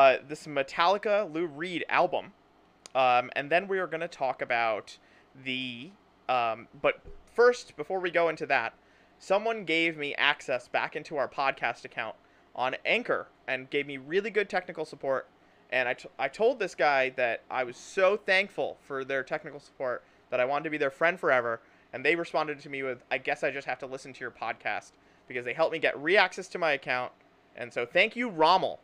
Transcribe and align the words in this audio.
uh, 0.00 0.16
this 0.26 0.46
Metallica 0.46 1.30
Lou 1.30 1.46
Reed 1.46 1.84
album, 1.90 2.32
um, 2.94 3.30
and 3.36 3.50
then 3.50 3.68
we 3.68 3.78
are 3.78 3.86
going 3.86 4.00
to 4.00 4.08
talk 4.08 4.40
about 4.40 4.96
the. 5.44 5.90
Um, 6.26 6.68
but 6.80 7.02
first, 7.34 7.76
before 7.76 8.00
we 8.00 8.10
go 8.10 8.30
into 8.30 8.46
that, 8.46 8.72
someone 9.18 9.64
gave 9.64 9.98
me 9.98 10.14
access 10.14 10.68
back 10.68 10.96
into 10.96 11.18
our 11.18 11.28
podcast 11.28 11.84
account 11.84 12.16
on 12.56 12.76
Anchor 12.86 13.28
and 13.46 13.68
gave 13.68 13.86
me 13.86 13.98
really 13.98 14.30
good 14.30 14.48
technical 14.48 14.86
support. 14.86 15.28
And 15.70 15.86
I, 15.86 15.94
t- 15.94 16.08
I 16.18 16.28
told 16.28 16.58
this 16.58 16.74
guy 16.74 17.10
that 17.10 17.42
I 17.50 17.64
was 17.64 17.76
so 17.76 18.16
thankful 18.16 18.78
for 18.80 19.04
their 19.04 19.22
technical 19.22 19.60
support 19.60 20.02
that 20.30 20.40
I 20.40 20.46
wanted 20.46 20.64
to 20.64 20.70
be 20.70 20.78
their 20.78 20.90
friend 20.90 21.20
forever. 21.20 21.60
And 21.92 22.04
they 22.04 22.16
responded 22.16 22.58
to 22.60 22.70
me 22.70 22.82
with, 22.82 23.04
I 23.10 23.18
guess 23.18 23.44
I 23.44 23.50
just 23.50 23.66
have 23.66 23.78
to 23.80 23.86
listen 23.86 24.14
to 24.14 24.20
your 24.20 24.30
podcast 24.30 24.92
because 25.28 25.44
they 25.44 25.52
helped 25.52 25.72
me 25.72 25.78
get 25.78 26.00
re 26.00 26.16
access 26.16 26.48
to 26.48 26.58
my 26.58 26.72
account. 26.72 27.12
And 27.54 27.72
so 27.72 27.84
thank 27.84 28.16
you, 28.16 28.30
Rommel. 28.30 28.80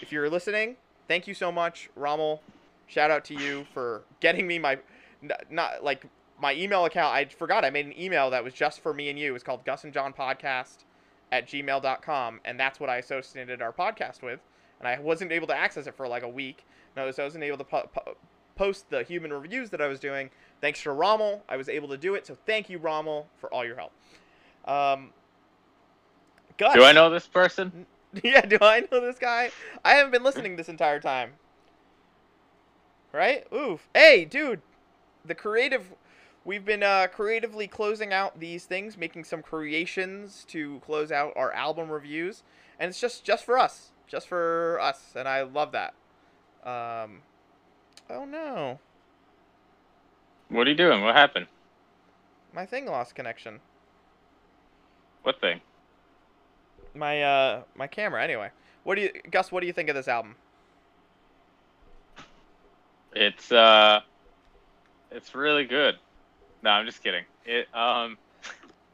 If 0.00 0.12
you're 0.12 0.28
listening, 0.30 0.76
thank 1.08 1.26
you 1.26 1.34
so 1.34 1.50
much, 1.50 1.88
Rommel. 1.96 2.42
Shout 2.86 3.10
out 3.10 3.24
to 3.26 3.34
you 3.34 3.66
for 3.72 4.02
getting 4.20 4.46
me 4.46 4.58
my, 4.58 4.78
not 5.50 5.84
like 5.84 6.06
my 6.40 6.54
email 6.54 6.84
account. 6.84 7.14
I 7.14 7.24
forgot 7.26 7.64
I 7.64 7.70
made 7.70 7.86
an 7.86 7.98
email 7.98 8.30
that 8.30 8.42
was 8.42 8.52
just 8.54 8.80
for 8.80 8.92
me 8.92 9.10
and 9.10 9.18
you. 9.18 9.28
It 9.30 9.32
was 9.32 9.42
called 9.42 9.64
Gus 9.64 9.84
and 9.84 9.92
John 9.92 10.12
Podcast 10.12 10.84
at 11.30 11.46
gmail.com. 11.46 12.40
And 12.44 12.58
that's 12.58 12.80
what 12.80 12.90
I 12.90 12.96
associated 12.96 13.62
our 13.62 13.72
podcast 13.72 14.22
with. 14.22 14.40
And 14.78 14.88
I 14.88 14.98
wasn't 14.98 15.32
able 15.32 15.46
to 15.48 15.56
access 15.56 15.86
it 15.86 15.94
for 15.94 16.08
like 16.08 16.22
a 16.22 16.28
week. 16.28 16.64
No, 16.96 17.10
so 17.10 17.22
I 17.22 17.26
wasn't 17.26 17.44
able 17.44 17.58
to 17.58 17.64
po- 17.64 17.88
po- 17.94 18.16
post 18.56 18.90
the 18.90 19.02
human 19.02 19.32
reviews 19.32 19.70
that 19.70 19.80
I 19.80 19.86
was 19.86 20.00
doing. 20.00 20.30
Thanks 20.60 20.82
to 20.82 20.92
Rommel, 20.92 21.42
I 21.48 21.56
was 21.56 21.68
able 21.68 21.88
to 21.88 21.96
do 21.96 22.14
it. 22.14 22.26
So 22.26 22.36
thank 22.46 22.68
you, 22.68 22.78
Rommel, 22.78 23.26
for 23.38 23.52
all 23.52 23.64
your 23.64 23.76
help. 23.76 23.92
Um, 24.66 25.10
Gus, 26.58 26.74
Do 26.74 26.84
I 26.84 26.92
know 26.92 27.08
this 27.08 27.26
person? 27.26 27.86
yeah, 28.24 28.40
do 28.42 28.58
I 28.60 28.86
know 28.90 29.00
this 29.00 29.18
guy? 29.18 29.50
I 29.84 29.92
haven't 29.92 30.12
been 30.12 30.24
listening 30.24 30.56
this 30.56 30.68
entire 30.68 31.00
time. 31.00 31.32
Right? 33.12 33.46
Oof. 33.52 33.88
Hey, 33.94 34.24
dude. 34.24 34.62
The 35.24 35.34
creative 35.34 35.92
we've 36.44 36.64
been 36.64 36.82
uh, 36.82 37.08
creatively 37.12 37.66
closing 37.66 38.12
out 38.12 38.40
these 38.40 38.64
things, 38.64 38.96
making 38.96 39.24
some 39.24 39.42
creations 39.42 40.44
to 40.48 40.80
close 40.80 41.12
out 41.12 41.32
our 41.36 41.52
album 41.52 41.90
reviews, 41.90 42.42
and 42.78 42.88
it's 42.88 43.00
just 43.00 43.24
just 43.24 43.44
for 43.44 43.58
us. 43.58 43.90
Just 44.06 44.26
for 44.26 44.78
us, 44.80 45.12
and 45.14 45.28
I 45.28 45.42
love 45.42 45.72
that. 45.72 45.94
Um 46.64 47.22
Oh 48.08 48.24
no. 48.24 48.80
What 50.48 50.66
are 50.66 50.70
you 50.70 50.76
doing? 50.76 51.02
What 51.02 51.14
happened? 51.14 51.46
My 52.52 52.66
thing 52.66 52.86
lost 52.86 53.14
connection. 53.14 53.60
What 55.22 55.40
thing? 55.40 55.60
My 56.94 57.22
uh 57.22 57.62
my 57.76 57.86
camera 57.86 58.22
anyway. 58.22 58.50
What 58.84 58.96
do 58.96 59.02
you 59.02 59.10
Gus, 59.30 59.52
what 59.52 59.60
do 59.60 59.66
you 59.66 59.72
think 59.72 59.88
of 59.88 59.94
this 59.94 60.08
album? 60.08 60.36
It's 63.12 63.50
uh, 63.50 64.00
it's 65.10 65.34
really 65.34 65.64
good. 65.64 65.96
No, 66.62 66.70
I'm 66.70 66.86
just 66.86 67.02
kidding. 67.02 67.24
It 67.44 67.66
um, 67.74 68.16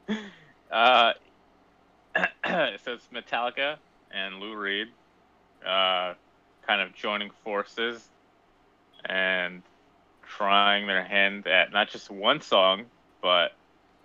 uh, 0.71 1.13
so 2.45 2.93
it's 2.93 3.07
Metallica 3.13 3.77
and 4.11 4.39
Lou 4.39 4.55
Reed, 4.55 4.87
uh, 5.65 6.13
kind 6.65 6.81
of 6.81 6.93
joining 6.95 7.29
forces 7.43 8.09
and 9.05 9.61
trying 10.23 10.87
their 10.87 11.03
hand 11.03 11.45
at 11.47 11.71
not 11.71 11.89
just 11.89 12.09
one 12.09 12.41
song, 12.41 12.85
but 13.21 13.51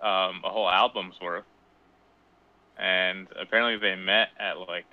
um, 0.02 0.42
a 0.44 0.50
whole 0.50 0.68
album's 0.68 1.20
worth. 1.20 1.44
And 2.78 3.28
apparently 3.40 3.76
they 3.78 4.00
met 4.00 4.28
at 4.38 4.58
like 4.58 4.86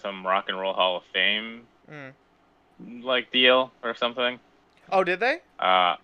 some 0.00 0.26
rock 0.26 0.46
and 0.48 0.58
roll 0.58 0.72
Hall 0.74 0.96
of 0.96 1.04
Fame 1.12 1.62
Mm. 1.90 2.12
like 3.02 3.32
deal 3.32 3.72
or 3.82 3.94
something. 3.94 4.38
Oh, 4.90 5.02
did 5.02 5.20
they? 5.20 5.38
Uh, 5.58 5.96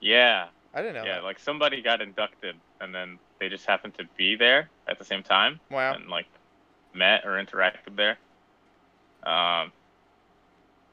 yeah, 0.00 0.46
I 0.74 0.82
didn't 0.82 0.96
know 0.96 1.04
yeah. 1.04 1.14
that. 1.16 1.24
Like 1.24 1.38
somebody 1.38 1.80
got 1.80 2.00
inducted, 2.00 2.56
and 2.80 2.94
then 2.94 3.18
they 3.40 3.48
just 3.48 3.66
happened 3.66 3.94
to 3.98 4.04
be 4.16 4.36
there 4.36 4.68
at 4.88 4.98
the 4.98 5.04
same 5.04 5.22
time, 5.22 5.60
Wow. 5.70 5.94
and 5.94 6.08
like 6.08 6.26
met 6.94 7.24
or 7.24 7.42
interacted 7.42 7.96
there. 7.96 8.18
Um. 9.24 9.72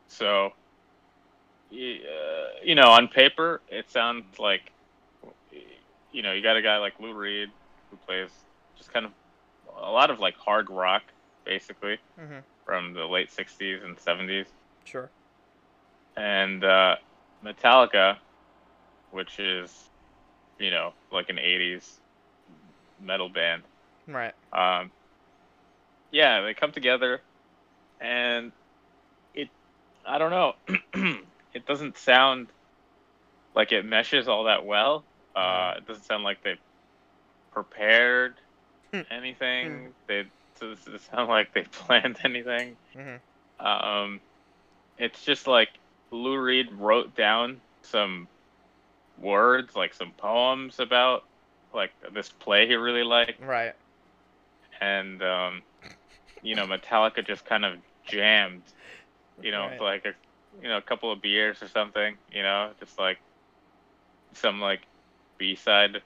So, 0.08 0.52
uh, 1.72 1.76
you 2.64 2.76
know, 2.76 2.90
on 2.90 3.08
paper, 3.08 3.62
it 3.70 3.90
sounds 3.92 4.40
like, 4.40 4.62
you 6.12 6.24
know, 6.24 6.34
you 6.34 6.42
got 6.42 6.58
a 6.58 6.62
guy 6.62 6.78
like 6.78 7.00
Lou 7.00 7.14
Reed 7.14 7.50
who 7.92 7.98
plays 8.08 8.30
just 8.78 8.92
kind 8.92 9.06
of 9.06 9.12
a 9.82 9.92
lot 9.92 10.10
of 10.12 10.20
like 10.20 10.36
hard 10.38 10.70
rock, 10.70 11.04
basically 11.46 12.00
Mhm. 12.18 12.44
from 12.66 12.94
the 12.94 13.06
late 13.06 13.32
'60s 13.32 13.84
and 13.84 13.98
'70s 14.00 14.48
Sure. 14.86 15.12
and 16.16 16.64
uh, 16.64 16.96
Metallica, 17.44 18.18
which 19.12 19.40
is, 19.40 19.90
you 20.60 20.72
know, 20.72 20.94
like 21.12 21.30
an 21.30 21.40
'80s 21.40 22.02
metal 23.00 23.30
band. 23.30 23.64
Right. 24.08 24.34
Um, 24.52 24.92
yeah, 26.12 26.42
they 26.42 26.54
come 26.54 26.72
together, 26.72 27.22
and 28.00 28.52
it, 29.34 29.50
I 30.06 30.18
don't 30.18 30.32
know, 30.32 30.54
it 31.54 31.66
doesn't 31.66 31.98
sound 31.98 32.52
like 33.56 33.72
it 33.72 33.86
meshes 33.86 34.28
all 34.28 34.46
that 34.46 34.66
well. 34.66 35.06
Uh, 35.36 35.74
it 35.78 35.86
doesn't 35.86 36.04
sound 36.06 36.24
like 36.24 36.42
they 36.44 36.56
prepared. 37.52 38.36
Anything. 39.10 39.94
They 40.08 40.26
doesn't 40.60 41.02
sound 41.02 41.30
like 41.30 41.54
they 41.54 41.64
planned 41.64 42.20
anything. 42.24 42.78
Mhm. 42.96 43.22
Um, 43.60 44.22
it's 44.98 45.24
just 45.24 45.48
like 45.48 45.70
Lou 46.12 46.38
Reed 46.38 46.68
wrote 46.74 47.16
down 47.16 47.62
some 47.84 48.28
words, 49.18 49.76
like 49.76 49.94
some 49.94 50.14
poems 50.18 50.80
about 50.80 51.24
like 51.74 51.92
this 52.14 52.30
play 52.30 52.68
he 52.68 52.76
really 52.76 53.04
liked, 53.04 53.40
Right. 53.40 53.76
and 54.82 55.22
um, 55.24 55.64
you 56.42 56.56
know, 56.56 56.66
Metallica 56.68 57.26
just 57.26 57.46
kind 57.46 57.66
of 57.66 57.80
jammed, 58.06 58.64
you 59.42 59.52
know, 59.52 59.68
Right. 59.68 59.82
like 59.82 60.06
a 60.06 60.14
you 60.62 60.70
know 60.70 60.78
a 60.78 60.82
couple 60.82 61.12
of 61.12 61.22
beers 61.22 61.62
or 61.62 61.68
something, 61.68 62.18
you 62.30 62.44
know, 62.44 62.74
just 62.80 62.98
like 63.00 63.20
some 64.34 64.60
like 64.62 64.88
B 65.38 65.56
side 65.56 66.04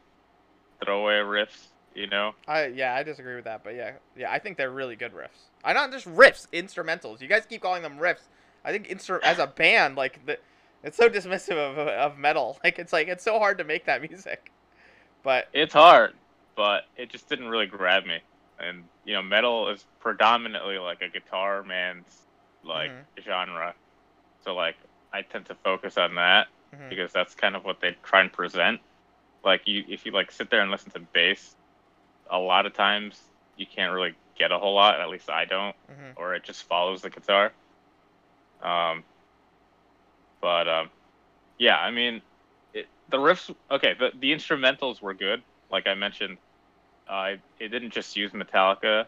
throwaway 0.84 1.16
riffs, 1.20 1.73
you 1.96 2.08
know. 2.08 2.34
I 2.48 2.68
yeah, 2.68 2.96
I 2.96 3.04
disagree 3.04 3.36
with 3.36 3.46
that, 3.46 3.64
but 3.64 3.76
yeah, 3.76 3.94
yeah, 4.16 4.32
I 4.32 4.40
think 4.40 4.58
they're 4.58 4.72
really 4.72 4.96
good 4.96 5.14
riffs. 5.14 5.50
I 5.64 5.74
not 5.74 5.92
just 5.92 6.08
riffs, 6.08 6.48
instrumentals. 6.52 7.22
You 7.22 7.28
guys 7.28 7.46
keep 7.46 7.62
calling 7.62 7.84
them 7.84 7.98
riffs. 7.98 8.28
I 8.66 8.72
think 8.72 8.88
instru- 8.88 9.22
as 9.24 9.40
a 9.40 9.48
band, 9.48 9.96
like 9.96 10.26
the, 10.26 10.38
it's 10.84 10.98
so 10.98 11.10
dismissive 11.10 11.58
of 11.58 11.78
of 11.78 12.18
metal. 12.18 12.58
Like 12.64 12.80
it's 12.80 12.94
like 12.94 13.08
it's 13.08 13.24
so 13.24 13.40
hard 13.40 13.58
to 13.60 13.64
make 13.64 13.86
that 13.86 14.02
music. 14.02 14.52
But 15.24 15.48
It's 15.54 15.74
hard, 15.74 16.14
but 16.56 16.84
it 16.98 17.10
just 17.10 17.30
didn't 17.30 17.48
really 17.48 17.66
grab 17.68 18.06
me. 18.06 18.20
And 18.60 18.84
you 19.06 19.14
know, 19.14 19.22
metal 19.22 19.70
is 19.70 19.86
predominantly 20.00 20.78
like 20.78 21.02
a 21.02 21.10
guitar 21.10 21.64
man's 21.64 22.28
like 22.64 22.92
Mhm. 22.92 23.24
genre. 23.24 23.74
So 24.44 24.54
like 24.56 24.76
I 25.14 25.22
tend 25.22 25.46
to 25.48 25.56
focus 25.56 25.98
on 25.98 26.16
that 26.16 26.48
mhm, 26.76 26.90
because 26.90 27.12
that's 27.14 27.36
kind 27.36 27.56
of 27.56 27.64
what 27.64 27.80
they 27.82 27.96
try 28.04 28.22
and 28.22 28.32
present. 28.32 28.82
Like 29.44 29.62
you 29.68 29.84
if 29.88 30.06
you 30.06 30.12
like 30.12 30.32
sit 30.32 30.50
there 30.50 30.62
and 30.62 30.72
listen 30.72 30.92
to 30.92 31.00
bass, 31.14 31.56
a 32.30 32.38
lot 32.40 32.66
of 32.66 32.74
times 32.74 33.22
you 33.56 33.66
can't 33.66 33.94
really 33.94 34.16
get 34.38 34.52
a 34.52 34.58
whole 34.58 34.74
lot, 34.76 35.00
at 35.00 35.10
least 35.10 35.30
I 35.30 35.46
don't, 35.46 35.76
mhm. 35.90 36.14
or 36.16 36.36
it 36.36 36.44
just 36.44 36.64
follows 36.64 37.02
the 37.02 37.10
guitar. 37.10 37.54
Um 38.62 39.04
but 40.42 40.68
um 40.68 40.90
yeah, 41.58 41.78
I 41.78 41.92
mean 41.92 42.22
it, 42.74 42.88
the 43.10 43.18
riffs 43.18 43.54
okay, 43.72 43.94
the 43.98 44.12
the 44.20 44.32
instrumentals 44.34 45.02
were 45.02 45.14
good. 45.14 45.44
Like 45.70 45.88
I 45.88 45.94
mentioned, 45.96 46.38
uh, 47.08 47.34
it 47.60 47.70
didn't 47.70 47.92
just 47.92 48.16
use 48.16 48.32
Metallica, 48.32 49.06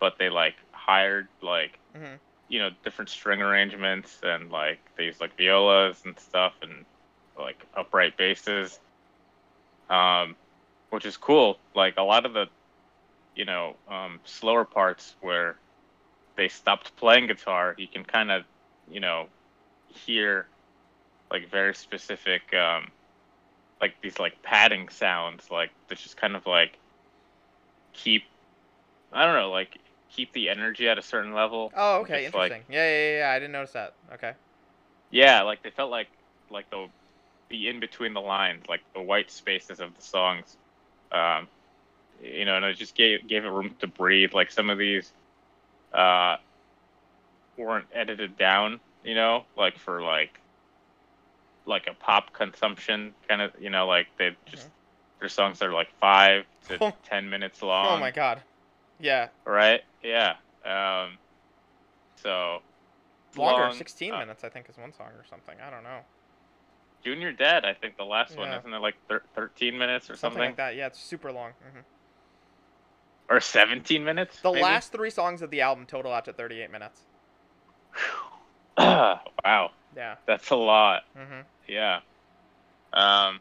but 0.00 0.14
they 0.18 0.28
like 0.30 0.56
hired 0.72 1.28
like 1.42 1.78
Mhm. 1.96 2.20
you 2.48 2.58
know 2.60 2.70
different 2.84 3.10
string 3.10 3.42
arrangements 3.42 4.20
and 4.22 4.50
like 4.50 4.80
they 4.96 5.04
used 5.04 5.20
like 5.20 5.36
violas 5.36 6.04
and 6.04 6.18
stuff 6.18 6.54
and 6.62 6.84
like 7.38 7.64
upright 7.74 8.16
basses, 8.16 8.80
um, 9.88 10.36
which 10.90 11.06
is 11.06 11.16
cool. 11.16 11.58
Like 11.74 11.94
a 11.96 12.02
lot 12.02 12.26
of 12.26 12.32
the 12.34 12.46
you 13.34 13.44
know 13.44 13.76
um, 13.88 14.20
slower 14.24 14.64
parts 14.64 15.14
where 15.20 15.56
they 16.36 16.48
stopped 16.48 16.96
playing 16.96 17.26
guitar, 17.26 17.74
you 17.78 17.88
can 17.88 18.04
kind 18.04 18.30
of 18.30 18.44
you 18.90 19.00
know 19.00 19.26
hear 19.88 20.46
like 21.30 21.50
very 21.50 21.74
specific 21.74 22.42
um, 22.54 22.88
like 23.80 23.94
these 24.02 24.18
like 24.18 24.42
padding 24.42 24.88
sounds 24.88 25.50
like 25.50 25.70
that's 25.88 26.02
just 26.02 26.16
kind 26.16 26.36
of 26.36 26.46
like 26.46 26.78
keep 27.92 28.22
I 29.12 29.24
don't 29.24 29.34
know 29.34 29.50
like 29.50 29.78
keep 30.14 30.32
the 30.32 30.48
energy 30.48 30.88
at 30.88 30.98
a 30.98 31.02
certain 31.02 31.34
level. 31.34 31.72
Oh, 31.76 32.00
okay, 32.00 32.24
Just, 32.24 32.34
like- 32.34 32.52
interesting. 32.52 32.74
yeah, 32.74 32.88
yeah, 32.88 32.98
yeah, 32.98 33.18
yeah. 33.18 33.30
I 33.30 33.38
didn't 33.38 33.52
notice 33.52 33.72
that. 33.72 33.94
Okay. 34.14 34.32
Yeah, 35.10 35.42
like 35.42 35.62
they 35.62 35.70
felt 35.70 35.90
like 35.90 36.08
like 36.50 36.68
the 36.70 36.88
the 37.50 37.68
in 37.68 37.80
between 37.80 38.12
the 38.12 38.20
lines, 38.20 38.64
like 38.68 38.80
the 38.94 39.00
white 39.00 39.30
spaces 39.30 39.80
of 39.80 39.94
the 39.94 40.02
songs. 40.02 40.56
Um, 41.16 41.48
you 42.22 42.44
know, 42.44 42.56
and 42.56 42.64
it 42.64 42.74
just 42.76 42.94
gave 42.94 43.26
gave 43.26 43.44
it 43.44 43.48
room 43.48 43.74
to 43.80 43.86
breathe. 43.86 44.32
Like 44.32 44.50
some 44.50 44.70
of 44.70 44.78
these, 44.78 45.12
uh, 45.92 46.36
weren't 47.56 47.86
edited 47.92 48.36
down, 48.36 48.80
you 49.04 49.14
know, 49.14 49.44
like 49.56 49.78
for 49.78 50.02
like 50.02 50.40
like 51.66 51.86
a 51.88 51.94
pop 51.94 52.32
consumption 52.32 53.12
kind 53.28 53.42
of, 53.42 53.52
you 53.60 53.70
know, 53.70 53.86
like 53.86 54.06
they 54.18 54.36
just 54.46 54.68
their 55.20 55.28
songs 55.28 55.62
are 55.62 55.72
like 55.72 55.88
five 56.00 56.44
to 56.68 56.78
Oh. 56.80 56.92
ten 57.04 57.28
minutes 57.28 57.62
long. 57.62 57.96
oh 57.96 58.00
my 58.00 58.10
god. 58.10 58.42
Yeah. 59.00 59.28
Right? 59.44 59.82
Yeah. 60.02 60.36
Um. 60.64 61.18
So 62.16 62.60
Longer, 63.36 63.64
long, 63.64 63.74
16 63.74 64.14
uh, 64.14 64.18
minutes, 64.20 64.44
I 64.44 64.48
think, 64.48 64.68
is 64.70 64.78
one 64.78 64.92
song 64.94 65.08
or 65.08 65.24
something. 65.28 65.56
I 65.60 65.70
don't 65.70 65.82
know. 65.84 66.00
Junior 67.04 67.32
Dad, 67.32 67.64
I 67.64 67.74
think 67.74 67.96
the 67.96 68.04
last 68.04 68.36
one 68.36 68.48
isn't 68.52 68.72
it 68.72 68.78
like 68.80 68.96
thir- 69.08 69.22
thirteen 69.34 69.78
minutes 69.78 70.10
or 70.10 70.16
Something, 70.16 70.38
something, 70.38 70.48
like 70.50 70.56
that. 70.56 70.76
Yeah, 70.76 70.86
it's 70.86 71.00
super 71.00 71.32
long. 71.32 71.52
hmm 71.72 71.80
or 73.28 73.40
seventeen 73.40 74.04
minutes. 74.04 74.40
The 74.40 74.50
maybe? 74.52 74.62
last 74.62 74.92
three 74.92 75.10
songs 75.10 75.42
of 75.42 75.50
the 75.50 75.60
album 75.60 75.84
total 75.86 76.12
out 76.12 76.24
to 76.26 76.32
38 76.32 76.70
minutes. 76.70 77.00
wow, 78.78 79.70
Yeah. 79.96 80.16
that's 80.26 80.50
a 80.50 80.56
lot. 80.56 81.02
hmm 81.16 81.40
Yeah. 81.68 82.00
Um. 82.92 83.40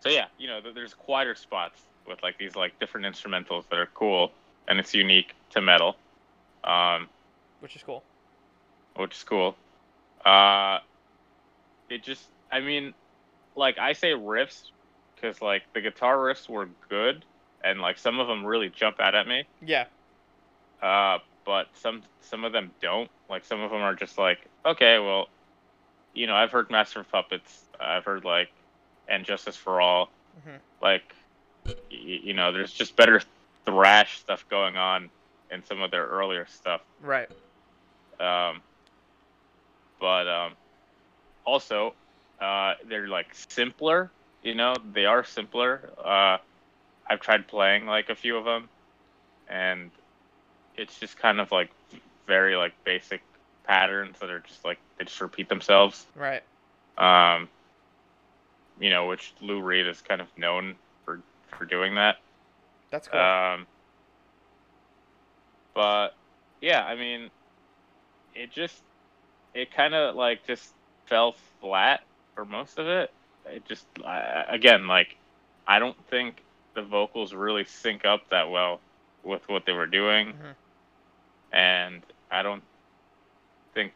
So 0.00 0.08
yeah, 0.08 0.26
you 0.38 0.46
know, 0.48 0.60
there's 0.74 0.94
quieter 0.94 1.34
spots 1.34 1.80
with 2.06 2.22
like 2.22 2.38
these 2.38 2.56
like 2.56 2.78
different 2.78 3.06
instrumentals 3.06 3.68
that 3.70 3.78
are 3.78 3.88
cool, 3.94 4.32
and 4.68 4.78
it's 4.78 4.94
unique 4.94 5.34
to 5.50 5.60
metal, 5.60 5.96
um, 6.64 7.08
Which 7.60 7.74
is 7.76 7.82
cool. 7.82 8.02
which 8.96 9.14
is 9.16 9.24
cool. 9.24 9.56
Uh, 10.24 10.78
it 11.88 12.02
just, 12.02 12.26
I 12.50 12.60
mean, 12.60 12.94
like 13.54 13.78
I 13.78 13.92
say 13.92 14.12
riffs, 14.12 14.62
because 15.14 15.40
like 15.42 15.62
the 15.74 15.80
guitar 15.80 16.16
riffs 16.16 16.48
were 16.48 16.68
good, 16.88 17.24
and 17.64 17.80
like 17.80 17.98
some 17.98 18.18
of 18.20 18.28
them 18.28 18.44
really 18.44 18.68
jump 18.68 19.00
out 19.00 19.14
at 19.14 19.26
me. 19.26 19.44
Yeah. 19.64 19.86
Uh, 20.82 21.18
but 21.44 21.68
some 21.74 22.02
some 22.20 22.44
of 22.44 22.52
them 22.52 22.70
don't. 22.80 23.10
Like 23.28 23.44
some 23.44 23.60
of 23.60 23.70
them 23.70 23.80
are 23.80 23.94
just 23.94 24.18
like, 24.18 24.38
okay, 24.64 24.98
well, 24.98 25.28
you 26.14 26.26
know, 26.26 26.34
I've 26.34 26.50
heard 26.52 26.70
Master 26.70 27.00
of 27.00 27.10
Puppets. 27.10 27.62
I've 27.80 28.04
heard 28.04 28.24
like, 28.24 28.50
and 29.08 29.24
Justice 29.24 29.56
for 29.56 29.80
All. 29.80 30.10
Mhm. 30.46 30.58
Like, 30.82 31.14
y- 31.66 31.74
you 31.90 32.34
know, 32.34 32.52
there's 32.52 32.72
just 32.72 32.96
better 32.96 33.20
thrash 33.64 34.18
stuff 34.18 34.44
going 34.48 34.76
on 34.76 35.10
in 35.50 35.64
some 35.64 35.80
of 35.82 35.90
their 35.90 36.06
earlier 36.06 36.46
stuff. 36.46 36.80
Right. 37.00 37.28
Um, 38.20 38.60
but 40.00 40.26
um, 40.28 40.52
also, 41.44 41.94
uh, 42.40 42.74
they're 42.88 43.08
like 43.08 43.28
simpler. 43.32 44.10
You 44.42 44.54
know, 44.54 44.74
they 44.92 45.06
are 45.06 45.24
simpler. 45.24 45.90
Uh, 45.98 46.38
I've 47.08 47.20
tried 47.20 47.48
playing 47.48 47.86
like 47.86 48.10
a 48.10 48.14
few 48.14 48.36
of 48.36 48.44
them, 48.44 48.68
and 49.48 49.90
it's 50.76 50.98
just 50.98 51.18
kind 51.18 51.40
of 51.40 51.50
like 51.50 51.70
very 52.26 52.56
like 52.56 52.72
basic 52.84 53.22
patterns 53.64 54.18
that 54.20 54.30
are 54.30 54.40
just 54.40 54.64
like 54.64 54.78
they 54.98 55.04
just 55.04 55.20
repeat 55.20 55.48
themselves. 55.48 56.06
Right. 56.14 56.42
Um, 56.98 57.48
you 58.80 58.90
know, 58.90 59.06
which 59.06 59.32
Lou 59.40 59.60
Reed 59.60 59.86
is 59.86 60.00
kind 60.02 60.20
of 60.20 60.28
known 60.36 60.76
for 61.04 61.20
for 61.56 61.64
doing 61.64 61.94
that. 61.96 62.16
That's 62.90 63.08
cool. 63.08 63.20
Um, 63.20 63.66
but 65.74 66.14
yeah, 66.60 66.84
I 66.84 66.94
mean, 66.94 67.30
it 68.34 68.50
just 68.52 68.82
it 69.54 69.72
kind 69.72 69.94
of 69.94 70.14
like 70.14 70.46
just 70.46 70.72
fell 71.06 71.34
flat 71.60 72.02
for 72.36 72.46
most 72.46 72.78
of 72.78 72.86
it. 72.88 73.10
It 73.46 73.66
just 73.66 73.88
I, 74.06 74.44
again 74.50 74.88
like 74.88 75.08
I 75.66 75.80
don't 75.80 75.96
think 76.08 76.44
the 76.76 76.82
vocals 76.82 77.34
really 77.34 77.64
sync 77.64 78.06
up 78.06 78.22
that 78.30 78.50
well 78.50 78.82
with 79.24 79.42
what 79.48 79.64
they 79.66 79.72
were 79.72 79.86
doing, 79.88 80.34
Mhm. 80.34 80.56
and 81.52 82.04
I 82.30 82.42
don't 82.42 82.64
think 83.74 83.92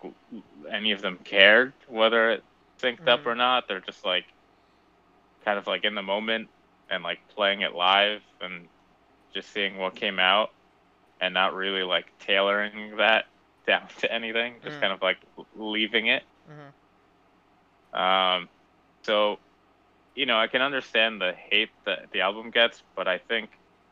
any 0.72 0.92
of 0.92 1.02
them 1.02 1.18
cared 1.24 1.74
whether 1.88 2.30
it 2.30 2.44
synced 2.82 3.08
up 3.08 3.24
Mhm. 3.24 3.26
or 3.26 3.34
not. 3.36 3.64
They're 3.68 3.80
just 3.80 4.04
like 4.04 4.26
kind 5.44 5.58
of 5.58 5.66
like 5.66 5.84
in 5.84 5.94
the 5.94 6.02
moment 6.02 6.50
and 6.90 7.02
like 7.04 7.20
playing 7.34 7.62
it 7.62 7.74
live 7.74 8.22
and 8.40 8.68
just 9.34 9.52
seeing 9.52 9.76
what 9.78 9.96
came 9.96 10.18
out 10.18 10.50
and 11.20 11.34
not 11.34 11.54
really 11.54 11.82
like 11.82 12.06
tailoring 12.20 12.96
that 12.98 13.24
down 13.66 13.88
to 13.98 14.12
anything 14.12 14.60
just 14.64 14.78
Mm. 14.78 14.80
kind 14.80 14.92
of 14.92 15.02
like 15.02 15.18
leaving 15.54 16.06
it 16.06 16.22
hmm 16.46 16.70
um 17.92 18.48
so 19.04 19.38
you 20.14 20.26
know 20.26 20.38
i 20.38 20.46
can 20.46 20.62
understand 20.62 21.20
the 21.20 21.32
hate 21.50 21.70
that 21.86 22.10
the 22.12 22.20
album 22.20 22.50
gets 22.50 22.82
but 22.96 23.08
i 23.08 23.18
think 23.18 23.50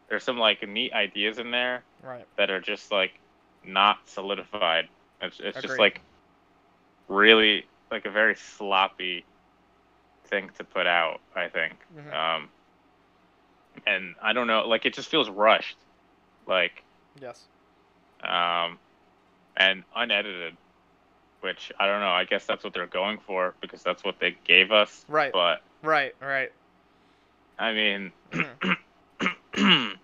there's 0.09 0.25
some 0.25 0.39
like 0.39 0.67
neat 0.67 0.93
ideas 0.93 1.39
in 1.39 1.50
there 1.50 1.85
Right. 2.03 2.27
that 2.37 2.50
are 2.50 2.61
just 2.61 2.91
like 2.93 3.12
not 3.65 3.99
solidified 4.06 4.85
it's, 5.21 5.39
it's 5.41 5.61
just 5.61 5.79
like 5.79 6.00
really 7.09 7.65
like 7.91 8.05
a 8.06 8.11
very 8.11 8.35
sloppy 8.35 9.27
thing 10.29 10.51
to 10.56 10.65
put 10.65 10.87
out 10.87 11.21
i 11.37 11.49
think 11.49 11.75
Mhm. 11.91 12.12
um 12.12 12.51
and 13.87 14.15
i 14.23 14.33
don't 14.33 14.47
know 14.47 14.67
like 14.67 14.85
it 14.87 14.94
just 14.94 15.09
feels 15.09 15.29
rushed 15.31 15.77
like 16.47 16.85
Yes. 17.21 17.49
um 18.23 18.79
and 19.56 19.85
unedited 19.94 20.56
which 21.40 21.70
i 21.79 21.87
don't 21.87 22.00
know 22.00 22.11
i 22.11 22.25
guess 22.25 22.44
that's 22.46 22.64
what 22.64 22.73
they're 22.75 22.87
going 22.87 23.19
for 23.26 23.55
because 23.61 23.82
that's 23.82 24.02
what 24.05 24.19
they 24.20 24.37
gave 24.44 24.73
us 24.73 25.05
Right. 25.08 25.32
but 25.32 25.62
Right. 25.82 26.14
Right. 26.20 26.50
i 27.58 27.73
mean 27.73 28.12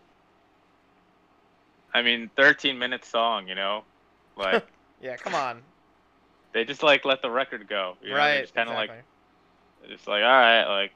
i 1.94 2.02
mean 2.02 2.30
13 2.36 2.78
minute 2.78 3.04
song 3.04 3.48
you 3.48 3.54
know 3.54 3.84
like 4.36 4.66
yeah. 5.00 5.16
Come 5.16 5.34
on. 5.34 5.60
they 6.52 6.64
just 6.64 6.82
like 6.82 7.04
let 7.04 7.22
the 7.22 7.30
record 7.30 7.68
go 7.68 7.96
you 8.02 8.10
know? 8.10 8.16
Right. 8.16 8.40
just 8.42 8.54
kind 8.54 8.68
of 8.68 8.74
exactly. 8.74 8.96
like 9.82 9.90
just 9.90 10.08
like 10.08 10.22
all 10.22 10.28
right 10.28 10.64
like 10.64 10.92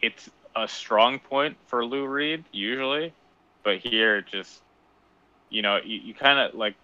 it's 0.00 0.28
a 0.56 0.66
strong 0.68 1.18
point 1.18 1.56
for 1.66 1.84
Lou 1.84 2.06
Reed 2.06 2.44
usually, 2.52 3.14
but 3.64 3.78
here 3.78 4.12
it 4.12 4.26
just 4.26 4.62
you 5.50 5.62
know 5.62 5.78
you, 5.82 5.96
you 5.98 6.14
kind 6.14 6.38
of 6.38 6.54
like 6.54 6.76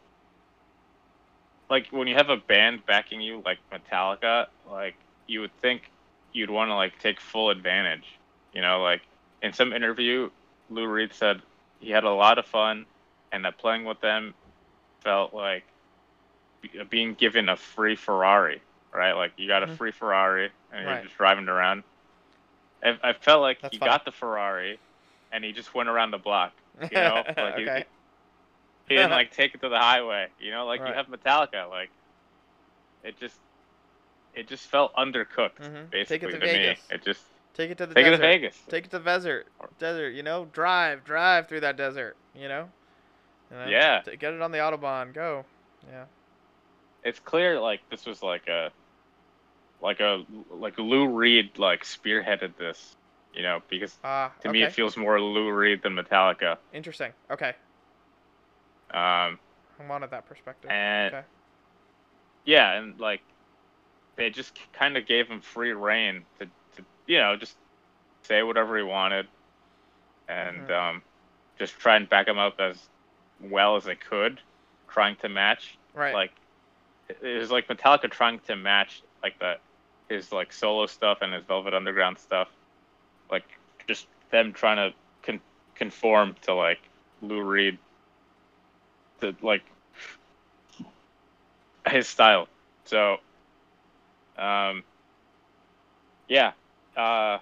like 1.75 1.89
when 1.91 2.09
you 2.09 2.15
have 2.17 2.31
a 2.31 2.37
band 2.37 2.87
backing 2.87 3.21
you 3.21 3.43
like 3.45 3.59
Metallica, 3.73 4.47
like 4.71 4.97
you 5.27 5.41
would 5.41 5.57
think 5.63 5.91
you'd 6.33 6.51
want 6.51 6.71
to 6.71 6.75
like 6.75 6.99
take 7.01 7.21
full 7.21 7.51
advantage. 7.51 8.07
You 8.53 8.63
know, 8.63 8.83
like 8.83 9.03
in 9.43 9.53
some 9.53 9.73
interview, 9.73 10.31
Lou 10.71 10.87
Reed 10.87 11.13
said 11.15 11.43
he 11.81 11.91
had 11.91 12.05
a 12.05 12.11
lot 12.13 12.39
of 12.39 12.47
fun 12.47 12.87
and 13.33 13.45
that 13.45 13.59
playing 13.59 13.85
with 13.85 14.01
them 14.01 14.35
felt 15.03 15.35
like 15.35 15.65
being 16.91 17.15
given 17.15 17.49
a 17.51 17.57
free 17.57 17.97
Ferrari, 17.97 18.63
right? 18.95 19.13
Like 19.13 19.33
you 19.39 19.49
got 19.49 19.63
a 19.63 19.69
Mhm. 19.69 19.79
free 19.79 19.93
Ferrari 19.93 20.51
and 20.73 20.87
Right. 20.87 20.97
you're 20.99 21.09
just 21.09 21.17
driving 21.17 21.49
around. 21.49 21.85
I, 22.85 22.99
I 23.11 23.13
felt 23.15 23.43
like 23.43 23.59
That's 23.63 23.77
he 23.77 23.81
got 23.81 24.05
the 24.05 24.13
Ferrari 24.13 24.81
and 25.33 25.45
he 25.45 25.53
just 25.53 25.75
went 25.75 25.89
around 25.91 26.13
the 26.13 26.19
block. 26.19 26.53
You 26.91 27.01
know, 27.01 27.27
like 27.39 27.57
okay. 27.59 27.85
didn't 28.97 29.11
like 29.11 29.33
take 29.33 29.55
it 29.55 29.61
to 29.63 29.69
the 29.69 29.79
highway. 29.79 30.29
You 30.41 30.51
know, 30.51 30.67
like 30.67 30.81
Right. 30.81 30.91
you 30.91 30.95
have 30.95 31.07
Metallica, 31.07 31.69
like 31.69 31.91
it 33.03 33.19
just 33.19 33.37
it 34.35 34.49
just 34.49 34.67
felt 34.67 34.93
undercooked 34.95 35.61
Mhm. 35.61 35.91
basically 35.91 36.05
Take 36.19 36.23
it 36.23 36.27
to 36.27 36.33
to 36.33 36.39
Vegas. 36.53 36.89
me. 36.91 36.95
It 36.97 37.05
just 37.05 37.23
Take 37.55 37.71
it 37.71 37.79
to 37.79 37.87
the 37.87 37.95
take 37.95 38.07
it 38.07 38.11
desert. 38.11 38.23
to 38.23 38.27
Vegas. 38.29 38.63
Take 38.69 38.85
it 38.87 38.91
to 38.91 38.99
the 38.99 39.05
desert. 39.05 39.47
Desert. 39.79 40.11
You 40.11 40.23
know, 40.25 40.47
drive, 40.47 41.05
drive 41.05 41.47
through 41.49 41.61
that 41.61 41.77
desert. 41.77 42.17
You 42.35 42.49
know. 42.49 42.69
Yeah. 43.69 44.01
T- 44.05 44.17
Get 44.17 44.33
it 44.35 44.43
on 44.43 44.51
the 44.51 44.59
autobahn. 44.59 45.13
Go. 45.15 45.45
Yeah. 45.89 46.07
It's 47.05 47.21
clear 47.21 47.61
like 47.61 47.81
this 47.91 48.07
was 48.07 48.23
like 48.23 48.49
a 48.49 48.73
like 49.81 50.01
a 50.01 50.25
like 50.51 50.79
Lou 50.79 51.07
Reed 51.07 51.59
like 51.59 51.85
spearheaded 51.85 52.57
this, 52.57 52.97
you 53.35 53.43
know, 53.43 53.63
because 53.69 53.97
Ah. 54.03 54.33
to 54.41 54.49
okay. 54.49 54.53
me 54.59 54.63
it 54.65 54.73
feels 54.73 54.97
more 54.97 55.21
Lou 55.21 55.53
Reed 55.53 55.83
than 55.83 55.95
Metallica. 55.95 56.57
Interesting. 56.73 57.13
Okay. 57.31 57.55
Um 58.95 59.39
I 59.81 59.87
wanted 59.89 60.11
that 60.11 60.27
perspective. 60.27 60.71
and 60.71 61.15
Okay. 61.15 61.25
yeah, 62.45 62.73
and 62.79 62.99
like 63.01 63.23
they 64.17 64.31
just 64.31 64.59
kind 64.73 64.97
of 64.97 65.07
gave 65.07 65.29
him 65.29 65.41
free 65.41 65.73
reign 65.73 66.25
to, 66.39 66.47
to 66.77 66.85
you 67.07 67.19
know 67.19 67.37
just 67.37 67.57
say 68.25 68.43
whatever 68.43 68.77
he 68.77 68.83
wanted, 68.83 69.27
and 70.29 70.69
Mhm. 70.69 70.71
um, 70.71 71.03
just 71.59 71.79
try 71.79 71.97
and 71.97 72.09
back 72.09 72.29
him 72.29 72.39
up 72.39 72.61
as 72.61 72.89
well 73.41 73.77
as 73.77 73.85
they 73.85 73.97
could, 73.97 74.41
trying 74.89 75.17
to 75.17 75.29
match 75.29 75.79
Right. 75.95 76.15
like 76.15 76.33
it 77.09 77.39
was 77.39 77.51
like 77.51 77.69
Metallica 77.69 78.11
trying 78.11 78.41
to 78.41 78.57
match 78.57 79.03
like 79.23 79.39
the 79.39 79.55
his 80.09 80.33
like 80.33 80.53
solo 80.53 80.87
stuff 80.87 81.19
and 81.23 81.33
his 81.33 81.45
Velvet 81.45 81.75
Underground 81.75 82.19
stuff, 82.19 82.49
like 83.31 83.45
just 83.89 84.09
them 84.31 84.53
trying 84.53 84.77
to 84.77 84.97
con- 85.23 85.41
conform 85.75 86.35
to 86.43 86.55
like 86.55 86.81
Lou 87.21 87.43
Reed, 87.43 87.79
to 89.21 89.35
like 89.43 89.63
his 91.89 92.09
style. 92.09 92.49
So, 92.85 93.19
um, 94.37 94.85
yeah, 96.29 96.53
uh, 96.97 97.39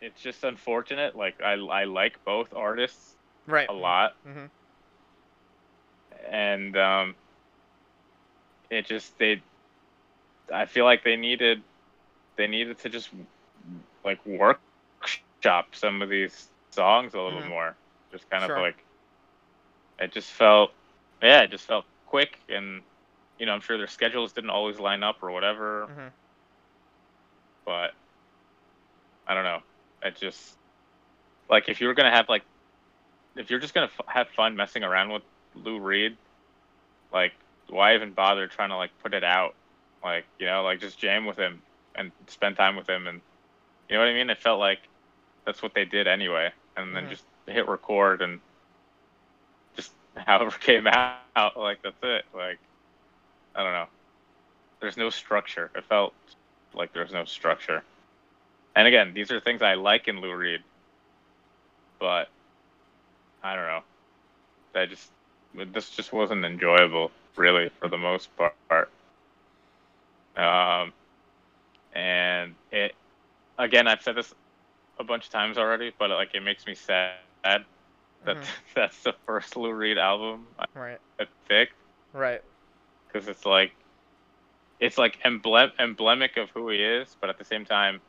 it's 0.00 0.20
just 0.20 0.44
unfortunate. 0.44 1.16
Like 1.16 1.40
I 1.42 1.52
I 1.54 1.84
like 1.84 2.24
both 2.24 2.52
artists 2.54 3.16
Right. 3.46 3.68
a 3.68 3.72
lot, 3.72 4.14
Mhm. 4.26 4.50
and 6.30 6.76
um, 6.76 7.14
it 8.70 8.86
just 8.86 9.18
they. 9.18 9.42
I 10.52 10.66
feel 10.66 10.84
like 10.84 11.04
they 11.04 11.16
needed, 11.16 11.62
they 12.36 12.46
needed 12.46 12.78
to 12.80 12.88
just 12.90 13.10
like 14.04 14.24
workshop 14.26 15.74
some 15.74 16.02
of 16.02 16.08
these 16.08 16.48
songs 16.70 17.14
a 17.14 17.20
little 17.20 17.42
Mhm. 17.42 17.48
more. 17.48 17.76
Just 18.12 18.28
kind 18.30 18.44
Sure. 18.46 18.56
of 18.56 18.62
like, 18.62 18.83
it 19.98 20.12
just 20.12 20.30
felt, 20.30 20.70
yeah, 21.22 21.42
it 21.42 21.50
just 21.50 21.66
felt 21.66 21.84
quick, 22.06 22.38
and 22.48 22.82
you 23.38 23.46
know, 23.46 23.52
I'm 23.52 23.60
sure 23.60 23.76
their 23.78 23.86
schedules 23.86 24.32
didn't 24.32 24.50
always 24.50 24.78
line 24.78 25.02
up 25.02 25.16
or 25.22 25.30
whatever, 25.30 25.88
Mhm. 25.88 26.12
but 27.64 27.92
I 29.26 29.34
don't 29.34 29.44
know. 29.44 29.60
It 30.02 30.16
just 30.16 30.56
like 31.48 31.68
if 31.68 31.80
you 31.80 31.86
were 31.88 31.94
gonna 31.94 32.10
have 32.10 32.28
like, 32.28 32.42
if 33.36 33.50
you're 33.50 33.60
just 33.60 33.74
gonna 33.74 33.86
f- 33.98 34.06
have 34.08 34.28
fun 34.30 34.56
messing 34.56 34.82
around 34.84 35.10
with 35.10 35.22
Lou 35.54 35.78
Reed, 35.80 36.16
like 37.12 37.32
why 37.68 37.94
even 37.94 38.12
bother 38.12 38.46
trying 38.46 38.70
to 38.70 38.76
like 38.76 38.90
put 39.02 39.14
it 39.14 39.24
out? 39.24 39.54
Like 40.02 40.26
you 40.38 40.46
know, 40.46 40.62
like 40.62 40.80
just 40.80 40.98
jam 40.98 41.26
with 41.26 41.38
him 41.38 41.62
and 41.94 42.12
spend 42.28 42.56
time 42.56 42.76
with 42.76 42.88
him, 42.88 43.06
and 43.06 43.20
you 43.88 43.96
know 43.96 44.00
what 44.02 44.08
I 44.10 44.14
mean. 44.14 44.30
It 44.30 44.40
felt 44.42 44.60
like 44.60 44.78
that's 45.46 45.62
what 45.62 45.74
they 45.74 45.84
did 45.84 46.06
anyway, 46.06 46.52
and 46.76 46.94
then 46.94 47.06
Mhm. 47.06 47.10
just 47.10 47.24
hit 47.46 47.68
record 47.68 48.22
and 48.22 48.40
however 50.26 50.50
came 50.58 50.86
out, 50.86 51.56
like 51.56 51.82
that's 51.82 51.96
it. 52.02 52.24
Like 52.34 52.58
I 53.54 53.62
don't 53.62 53.72
know. 53.72 53.86
There's 54.80 54.96
no 54.96 55.10
structure. 55.10 55.70
It 55.74 55.84
felt 55.84 56.14
like 56.74 56.92
there's 56.92 57.12
no 57.12 57.24
structure. 57.24 57.82
And 58.76 58.88
again, 58.88 59.12
these 59.14 59.30
are 59.30 59.40
things 59.40 59.62
I 59.62 59.74
like 59.74 60.08
in 60.08 60.20
Lou 60.20 60.34
Reed, 60.34 60.60
but 62.00 62.28
I 63.42 63.54
don't 63.54 63.66
know. 63.66 63.82
I 64.74 64.86
just 64.86 65.10
this 65.54 65.90
just 65.90 66.12
wasn't 66.12 66.44
enjoyable, 66.44 67.12
really, 67.36 67.70
for 67.80 67.88
the 67.88 67.96
most 67.96 68.28
part. 68.36 68.90
Um, 70.36 70.92
and 71.94 72.54
it 72.72 72.94
again, 73.58 73.86
I've 73.86 74.02
said 74.02 74.16
this 74.16 74.34
a 74.98 75.04
bunch 75.04 75.26
of 75.26 75.30
times 75.30 75.58
already, 75.58 75.92
but 75.96 76.10
like 76.10 76.34
it 76.34 76.40
makes 76.42 76.66
me 76.66 76.74
sad 76.74 77.64
that 78.24 78.38
Mhm. 78.38 78.46
that's 78.74 79.02
the 79.02 79.14
first 79.26 79.56
Lou 79.56 79.72
Reed 79.72 79.98
album 79.98 80.48
Right. 80.74 81.00
I 81.20 81.26
picked 81.48 81.74
Right. 82.12 82.42
because 83.08 83.28
it's 83.28 83.44
like 83.46 83.72
it's 84.80 84.98
like 84.98 85.18
emblem 85.24 85.70
emblemic 85.78 86.36
of 86.36 86.50
who 86.50 86.68
he 86.70 86.82
is, 86.82 87.16
but 87.20 87.30
at 87.30 87.38
the 87.38 87.44
same 87.44 87.64
time, 87.64 88.00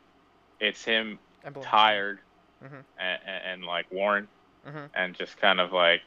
it's 0.60 0.84
him 0.84 1.20
tired 1.62 2.20
Mhm. 2.62 2.86
and, 2.98 3.20
and, 3.26 3.44
and 3.46 3.64
like 3.66 3.86
worn 3.92 4.28
Mhm. 4.66 4.92
and 4.94 5.16
just 5.16 5.38
kind 5.38 5.60
of 5.60 5.72
like 5.72 6.02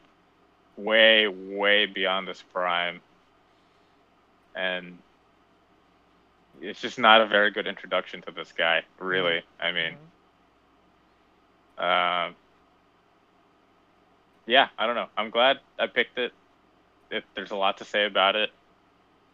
way 0.75 1.27
way 1.27 1.85
beyond 1.85 2.27
his 2.27 2.41
prime 2.43 3.01
and 4.55 5.01
it's 6.61 6.81
just 6.81 6.99
not 6.99 7.21
a 7.21 7.27
very 7.27 7.51
good 7.51 7.67
introduction 7.67 8.21
to 8.21 8.31
this 8.31 8.51
guy 8.53 8.83
really 8.99 9.43
i 9.59 9.71
mean 9.71 9.97
Mhm. 9.97 10.11
um 11.77 12.35
yeah 14.49 14.69
i 14.79 14.87
don't 14.87 14.95
know. 14.95 15.07
I'm 15.17 15.31
glad 15.31 15.59
i 15.79 15.87
picked 15.87 16.17
it, 16.19 16.33
it 17.11 17.23
there's 17.35 17.51
a 17.51 17.55
lot 17.55 17.77
to 17.79 17.85
say 17.85 18.05
about 18.05 18.35
it 18.35 18.49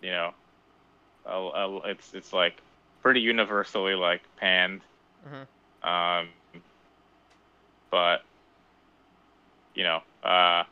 you 0.02 0.12
know. 0.12 0.32
I'll, 1.26 1.52
I'll, 1.56 1.82
it's 1.86 2.14
it's 2.14 2.34
like 2.34 2.62
pretty 3.02 3.22
universally 3.22 3.96
like 3.96 4.22
panned. 4.38 4.82
Mhm. 5.28 5.48
um 5.88 6.30
but 7.92 8.22
you 9.76 9.84
know 9.84 10.02
uh 10.24 10.64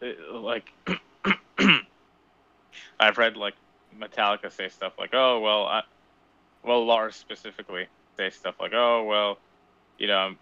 it- 0.00 0.18
like 0.32 0.72
i've 3.00 3.18
read 3.18 3.36
like 3.36 3.54
metallica 3.98 4.50
say 4.52 4.68
stuff 4.68 4.92
like 4.98 5.10
oh 5.14 5.40
well 5.40 5.66
I, 5.66 5.82
well 6.64 6.84
lars 6.86 7.16
specifically 7.16 7.88
say 8.18 8.30
stuff 8.30 8.56
like 8.60 8.72
oh 8.74 9.04
well 9.04 9.38
you 9.98 10.06
know 10.08 10.16
i'm, 10.18 10.38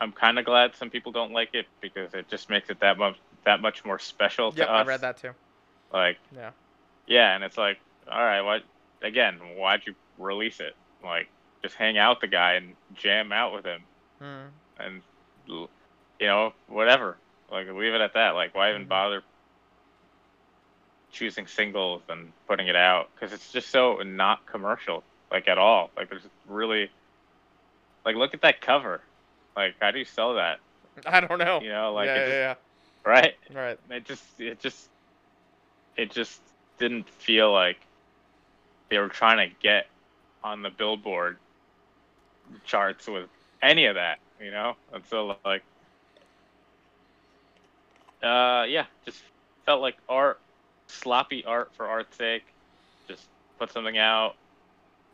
I'm 0.00 0.12
kind 0.12 0.38
of 0.38 0.44
glad 0.44 0.74
some 0.76 0.90
people 0.90 1.12
don't 1.12 1.32
like 1.32 1.54
it 1.54 1.66
because 1.80 2.14
it 2.14 2.28
just 2.28 2.50
makes 2.50 2.68
it 2.70 2.80
that 2.80 2.98
much 2.98 3.16
that 3.44 3.60
much 3.60 3.84
more 3.84 3.98
special 3.98 4.52
to 4.52 4.58
Yep, 4.58 4.68
I 4.68 4.80
us 4.80 4.86
read 4.86 5.00
that 5.02 5.16
too. 5.18 5.30
like 5.92 6.18
Yeah. 6.34 6.50
yeah, 7.06 7.34
and 7.34 7.44
it's 7.44 7.58
like, 7.58 7.78
all 8.10 8.22
right, 8.22 8.40
what? 8.42 8.62
Again, 9.02 9.38
why'd 9.56 9.82
you 9.86 9.94
release 10.18 10.60
it? 10.60 10.74
Like, 11.02 11.28
just 11.62 11.74
hang 11.76 11.98
out 11.98 12.16
with 12.16 12.20
the 12.22 12.34
guy 12.34 12.54
and 12.54 12.74
jam 12.94 13.32
out 13.32 13.52
with 13.54 13.64
him, 13.64 13.82
Mm. 14.22 14.50
and 14.78 15.02
you 15.46 15.68
know, 16.22 16.52
whatever. 16.68 17.16
Like, 17.50 17.66
leave 17.68 17.94
it 17.94 18.00
at 18.00 18.14
that. 18.14 18.30
Like, 18.30 18.54
why 18.54 18.70
even 18.70 18.86
Mhm. 18.86 18.88
bother 18.88 19.22
choosing 21.12 21.46
singles 21.46 22.02
and 22.08 22.32
putting 22.46 22.68
it 22.68 22.76
out? 22.76 23.10
Because 23.14 23.32
it's 23.32 23.52
just 23.52 23.68
so 23.70 23.96
not 23.98 24.44
commercial, 24.46 25.04
like 25.30 25.48
at 25.48 25.58
all. 25.58 25.90
Like, 25.96 26.08
there's 26.08 26.26
really, 26.48 26.90
like, 28.04 28.16
look 28.16 28.34
at 28.34 28.42
that 28.42 28.60
cover. 28.60 29.02
Like, 29.56 29.74
how 29.80 29.90
do 29.90 29.98
you 29.98 30.04
sell 30.04 30.34
that? 30.34 30.60
I 31.06 31.20
don't 31.20 31.38
know. 31.38 31.60
You 31.60 31.70
know, 31.70 31.92
like, 31.92 32.06
yeah, 32.06 32.18
just, 32.18 32.30
yeah, 32.30 32.54
right? 33.04 33.34
Right. 33.54 33.78
it 33.90 34.04
just 34.04 34.24
it 34.38 34.60
just 34.60 34.88
it 35.96 36.10
just 36.10 36.40
didn't 36.78 37.08
feel 37.08 37.52
like 37.52 37.78
they 38.90 38.98
were 38.98 39.08
trying 39.08 39.48
to 39.48 39.54
get 39.62 39.86
on 40.42 40.62
the 40.62 40.70
billboard 40.70 41.38
charts 42.64 43.06
with 43.06 43.28
any 43.62 43.86
of 43.86 43.94
that 43.94 44.18
you 44.40 44.50
know 44.50 44.76
and 44.92 45.02
so 45.08 45.36
like 45.44 45.62
uh 48.22 48.64
yeah 48.68 48.84
just 49.04 49.22
felt 49.64 49.80
like 49.80 49.96
art 50.08 50.38
sloppy 50.86 51.44
art 51.44 51.70
for 51.76 51.86
art's 51.86 52.16
sake 52.16 52.44
just 53.08 53.24
put 53.58 53.72
something 53.72 53.96
out 53.96 54.34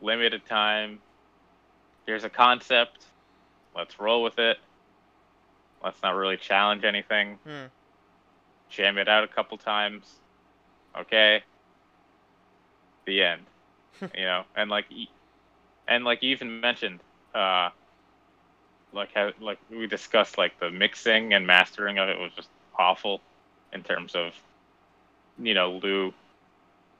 limited 0.02 0.44
time 0.46 0.98
here's 2.06 2.24
a 2.24 2.30
concept 2.30 3.04
let's 3.74 3.98
roll 3.98 4.22
with 4.22 4.38
it 4.38 4.58
let's 5.82 6.02
not 6.02 6.14
really 6.14 6.36
challenge 6.36 6.84
anything 6.84 7.38
Mm. 7.46 7.70
jam 8.70 8.98
it 8.98 9.08
out 9.08 9.24
a 9.24 9.28
couple 9.28 9.56
times. 9.58 10.20
Okay. 10.98 11.42
The 13.06 13.22
end. 13.22 13.46
you 14.16 14.24
know, 14.24 14.44
and 14.56 14.70
like, 14.70 14.86
and 15.88 16.04
like 16.04 16.22
you 16.22 16.30
even 16.30 16.60
mentioned, 16.60 16.90
uh, 17.34 17.70
like 18.92 19.10
how 19.14 19.30
like 19.40 19.58
we 19.70 19.86
discussed, 19.86 20.38
like 20.38 20.58
the 20.60 20.70
mixing 20.70 21.32
and 21.32 21.46
mastering 21.46 21.98
of 21.98 22.08
it 22.08 22.18
was 22.18 22.32
just 22.34 22.48
awful, 22.78 23.20
in 23.72 23.82
terms 23.82 24.14
of, 24.14 24.32
you 25.38 25.54
know, 25.54 25.72
Lou 25.82 26.12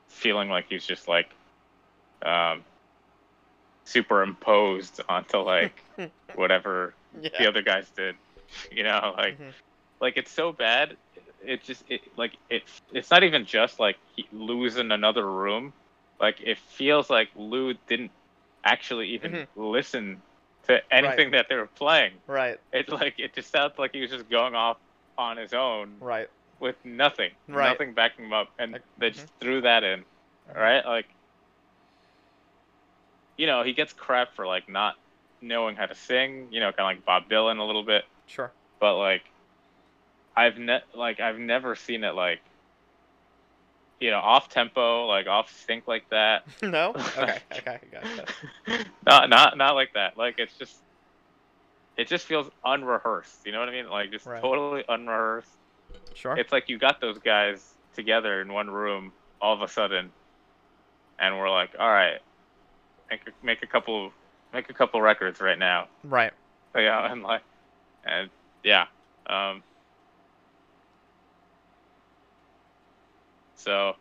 feeling 0.08 0.48
like 0.48 0.66
he's 0.68 0.86
just 0.86 1.08
like, 1.08 1.30
um, 2.24 2.64
superimposed 3.84 5.00
onto 5.08 5.38
like 5.38 5.82
whatever 6.34 6.94
the 7.14 7.48
other 7.48 7.62
guys 7.62 7.88
did. 7.96 8.14
You 8.70 8.82
know, 8.84 9.14
like 9.16 9.38
Mhm. 9.38 9.52
like 10.00 10.16
it's 10.16 10.30
so 10.30 10.52
bad. 10.52 10.96
It 11.44 11.62
just 11.62 11.84
it 11.88 12.02
like 12.16 12.32
it. 12.48 12.62
It's 12.92 13.10
not 13.10 13.22
even 13.24 13.44
just 13.46 13.78
like 13.80 13.96
losing 14.32 14.90
another 14.90 15.24
room. 15.28 15.72
Like 16.20 16.40
it 16.40 16.58
feels 16.58 17.08
like 17.10 17.28
Lou 17.34 17.74
didn't 17.88 18.10
actually 18.64 19.08
even 19.08 19.32
Mhm. 19.32 19.46
listen 19.56 20.22
to 20.66 20.80
anything 20.92 21.30
that 21.32 21.46
they 21.48 21.56
were 21.56 21.66
playing. 21.66 22.12
Right. 22.26 22.58
It's 22.72 22.90
like 22.90 23.18
it 23.18 23.34
just 23.34 23.50
sounds 23.50 23.78
like 23.78 23.92
he 23.92 24.00
was 24.02 24.10
just 24.10 24.28
going 24.28 24.54
off 24.54 24.76
on 25.16 25.36
his 25.36 25.52
own 25.54 25.96
Right. 26.00 26.28
with 26.58 26.76
nothing, 26.84 27.30
Right. 27.48 27.68
nothing 27.70 27.94
backing 27.94 28.26
him 28.26 28.32
up, 28.32 28.48
and 28.58 28.78
they 28.98 29.10
just 29.10 29.32
threw 29.40 29.62
that 29.62 29.82
in, 29.84 30.04
right? 30.54 30.84
Like, 30.84 31.06
you 33.36 33.46
know, 33.46 33.62
he 33.62 33.72
gets 33.72 33.92
crap 33.92 34.34
for 34.34 34.46
like 34.46 34.68
not 34.68 34.94
knowing 35.40 35.76
how 35.76 35.86
to 35.86 35.94
sing. 35.94 36.48
You 36.50 36.60
know, 36.60 36.72
kind 36.72 36.80
of 36.80 36.96
like 36.98 37.04
Bob 37.04 37.30
Dylan 37.30 37.58
a 37.58 37.64
little 37.64 37.84
bit 37.84 38.04
Sure. 38.26 38.52
but 38.80 38.96
like 38.98 39.22
I've 40.36 40.58
ne- 40.58 40.84
like 40.94 41.20
I've 41.20 41.38
never 41.38 41.74
seen 41.74 42.04
it 42.04 42.14
like 42.14 42.40
you 43.98 44.10
know 44.10 44.18
off 44.18 44.48
tempo 44.48 45.06
like 45.06 45.26
off 45.26 45.50
sync 45.66 45.86
like 45.88 46.04
that. 46.10 46.42
no. 46.62 46.92
Okay. 47.18 47.38
Okay. 47.52 47.78
Gotcha. 47.92 48.24
not 49.06 49.28
not 49.30 49.56
not 49.56 49.74
like 49.74 49.90
that. 49.94 50.16
Like 50.16 50.36
it's 50.38 50.56
just 50.58 50.76
it 51.96 52.08
just 52.08 52.26
feels 52.26 52.48
unrehearsed. 52.64 53.44
You 53.44 53.52
know 53.52 53.60
what 53.60 53.68
I 53.68 53.72
mean? 53.72 53.90
Like 53.90 54.10
just 54.10 54.24
Right. 54.26 54.40
totally 54.40 54.84
unrehearsed. 54.88 55.50
Sure. 56.14 56.36
It's 56.36 56.52
like 56.52 56.68
you 56.68 56.78
got 56.78 57.00
those 57.00 57.18
guys 57.18 57.74
together 57.94 58.40
in 58.40 58.52
one 58.52 58.70
room 58.70 59.12
all 59.40 59.54
of 59.54 59.62
a 59.62 59.68
sudden, 59.68 60.10
and 61.18 61.36
we're 61.38 61.50
like, 61.50 61.70
all 61.78 61.90
right, 61.90 62.20
make 63.10 63.20
a, 63.26 63.44
make 63.44 63.62
a 63.62 63.66
couple 63.66 64.12
make 64.52 64.70
a 64.70 64.74
couple 64.74 65.00
records 65.00 65.40
right 65.40 65.58
now. 65.58 65.88
Right. 66.04 66.32
Yeah, 66.74 67.06
and 67.12 67.22
like, 67.22 67.42
and 68.04 68.30
yeah. 68.62 68.86
Um, 69.26 69.62
so, 73.56 73.94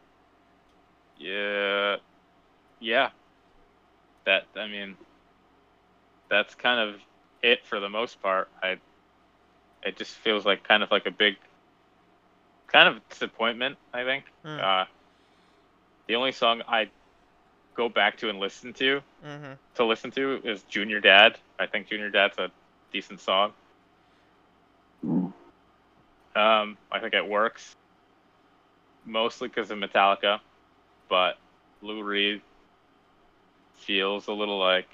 yeah, 1.17 1.97
yeah. 2.79 3.09
That 4.25 4.45
I 4.55 4.67
mean, 4.67 4.95
that's 6.29 6.55
kind 6.55 6.89
of 6.89 7.01
it 7.41 7.65
for 7.65 7.79
the 7.79 7.89
most 7.89 8.21
part. 8.21 8.49
I, 8.61 8.77
it 9.83 9.97
just 9.97 10.15
feels 10.15 10.45
like 10.45 10.63
kind 10.63 10.83
of 10.83 10.91
like 10.91 11.05
a 11.05 11.11
big, 11.11 11.35
kind 12.67 12.87
of 12.87 13.09
disappointment. 13.09 13.77
I 13.93 14.03
think. 14.03 14.25
Mm. 14.45 14.63
Uh, 14.63 14.85
the 16.07 16.15
only 16.15 16.31
song 16.31 16.63
I 16.67 16.89
go 17.75 17.89
back 17.89 18.17
to 18.17 18.29
and 18.29 18.39
listen 18.39 18.73
to 18.73 19.01
Mm-hmm. 19.25 19.53
to 19.75 19.85
listen 19.85 20.11
to 20.11 20.39
is 20.43 20.63
Junior 20.63 20.99
Dad. 20.99 21.37
I 21.59 21.67
think 21.67 21.87
Junior 21.87 22.09
Dad's 22.09 22.37
a 22.37 22.49
decent 22.91 23.19
song. 23.19 23.53
Um, 26.35 26.77
I 26.91 26.99
think 26.99 27.13
it 27.13 27.27
works 27.27 27.75
mostly 29.05 29.47
because 29.47 29.71
of 29.71 29.77
Metallica, 29.77 30.39
but 31.09 31.37
Lou 31.81 32.03
Reed 32.03 32.41
feels 33.73 34.27
a 34.27 34.33
little 34.33 34.59
like, 34.59 34.87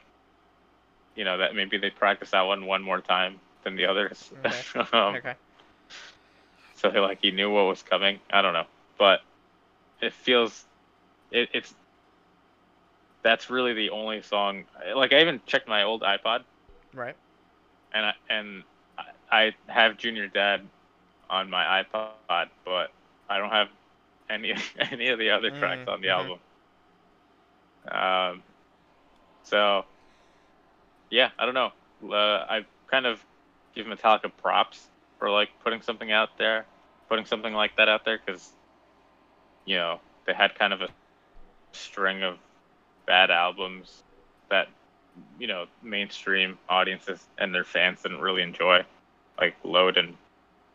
you 1.15 1.23
know, 1.23 1.37
that 1.37 1.55
maybe 1.55 1.77
they 1.77 1.89
practice 1.89 2.31
that 2.31 2.41
one 2.41 2.65
one 2.65 2.81
more 2.81 3.01
time 3.01 3.39
than 3.63 3.75
the 3.75 3.85
others. 3.85 4.31
Okay. 4.37 4.63
um, 4.93 5.17
Okay. 5.17 5.35
so 6.75 6.89
like 6.89 7.19
he 7.21 7.31
knew 7.31 7.49
what 7.49 7.65
was 7.65 7.83
coming. 7.83 8.19
I 8.31 8.41
don't 8.41 8.53
know, 8.53 8.65
but 8.97 9.21
it 10.01 10.13
feels 10.13 10.65
it, 11.31 11.49
it's 11.53 11.73
that's 13.25 13.51
really 13.51 13.73
the 13.73 13.91
only 13.91 14.23
song. 14.23 14.67
Like 14.95 15.13
I 15.13 15.21
even 15.21 15.41
checked 15.47 15.69
my 15.69 15.83
old 15.83 16.03
iPod, 16.03 16.45
Right. 16.93 17.17
and 17.93 18.05
I 18.07 18.13
and 18.29 18.63
I- 19.31 19.55
have 19.67 19.97
Junior 19.97 20.27
Dad 20.29 20.69
on 21.29 21.49
my 21.51 21.83
iPod, 21.83 22.13
but 22.37 22.59
I 22.95 23.05
don't 23.09 23.17
have 23.17 23.35
any 24.29 24.29
any 24.91 25.09
of 25.09 25.19
the 25.19 25.31
other 25.31 25.51
tracks 25.51 25.63
Mm, 25.63 25.87
on 25.87 25.87
the 25.87 25.95
album. 25.95 26.23
Um, 27.91 28.43
so 29.43 29.85
yeah, 31.09 31.29
I 31.37 31.45
don't 31.45 31.53
know. 31.55 31.71
Uh, 32.03 32.45
I 32.49 32.65
kind 32.89 33.05
of 33.05 33.25
give 33.75 33.85
Metallica 33.87 34.31
props 34.37 34.89
for 35.19 35.29
like 35.29 35.49
putting 35.63 35.81
something 35.81 36.11
out 36.11 36.29
there, 36.37 36.65
putting 37.09 37.25
something 37.25 37.53
like 37.53 37.75
that 37.77 37.89
out 37.89 38.05
there, 38.05 38.19
because 38.23 38.53
you 39.65 39.75
know 39.75 39.99
they 40.25 40.33
had 40.33 40.55
kind 40.55 40.73
of 40.73 40.81
a 40.81 40.89
string 41.73 42.23
of 42.23 42.37
bad 43.05 43.31
albums 43.31 44.03
that 44.49 44.67
you 45.39 45.47
know 45.47 45.65
mainstream 45.81 46.57
audiences 46.69 47.25
and 47.37 47.53
their 47.53 47.63
fans 47.63 48.01
didn't 48.03 48.19
really 48.21 48.41
enjoy, 48.41 48.83
like 49.39 49.55
Load 49.63 49.97
and 49.97 50.15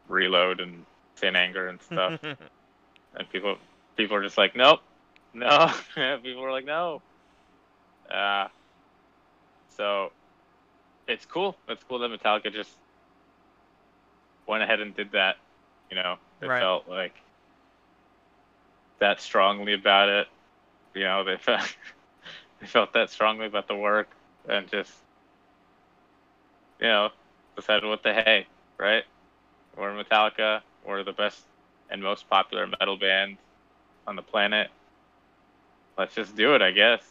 Reload 0.08 0.60
and 0.60 0.84
Saint 1.16 1.36
Anger 1.36 1.68
and 1.68 1.80
stuff. 1.80 2.14
and 3.14 3.28
people 3.30 3.56
people 3.96 4.16
are 4.16 4.22
just 4.22 4.38
like, 4.38 4.54
nope, 4.56 4.80
no. 5.34 5.70
people 6.22 6.44
are 6.44 6.52
like, 6.52 6.64
no. 6.64 7.02
Uh, 8.10 8.48
so 9.68 10.10
it's 11.06 11.24
cool. 11.26 11.56
It's 11.68 11.82
cool 11.84 11.98
that 12.00 12.10
Metallica 12.10 12.52
just 12.52 12.76
went 14.46 14.62
ahead 14.62 14.80
and 14.80 14.94
did 14.94 15.12
that. 15.12 15.36
You 15.90 15.96
know, 15.96 16.16
it 16.40 16.46
Right. 16.46 16.60
felt 16.60 16.88
like 16.88 17.14
that 19.00 19.20
strongly 19.20 19.74
about 19.74 20.08
it. 20.08 20.28
You 20.94 21.04
know, 21.04 21.24
they 21.24 21.36
felt 21.38 21.74
they 22.62 22.66
felt 22.66 22.92
that 22.92 23.10
strongly 23.10 23.46
about 23.46 23.68
the 23.68 23.76
work 23.76 24.08
and 24.48 24.68
just 24.70 24.92
you 26.80 26.86
know 26.86 27.10
decided 27.56 27.84
what 27.88 28.02
the 28.02 28.12
hey, 28.12 28.46
right? 28.78 29.04
We're 29.76 29.92
Metallica. 29.92 30.60
We're 30.86 31.04
the 31.04 31.12
best 31.12 31.42
and 31.90 32.02
most 32.02 32.28
popular 32.28 32.66
metal 32.66 32.96
band 32.96 33.36
on 34.06 34.16
the 34.16 34.22
planet. 34.22 34.70
Let's 35.98 36.14
just 36.14 36.34
do 36.36 36.54
it, 36.54 36.62
I 36.62 36.70
guess. 36.70 37.02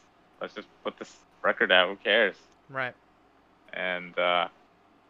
Let's 0.42 0.54
just 0.56 0.68
put 0.84 0.98
this 0.98 1.16
record 1.44 1.72
out. 1.72 1.90
Who 1.90 1.96
cares? 1.98 2.36
right. 2.70 2.94
And 3.74 4.18
uh, 4.18 4.48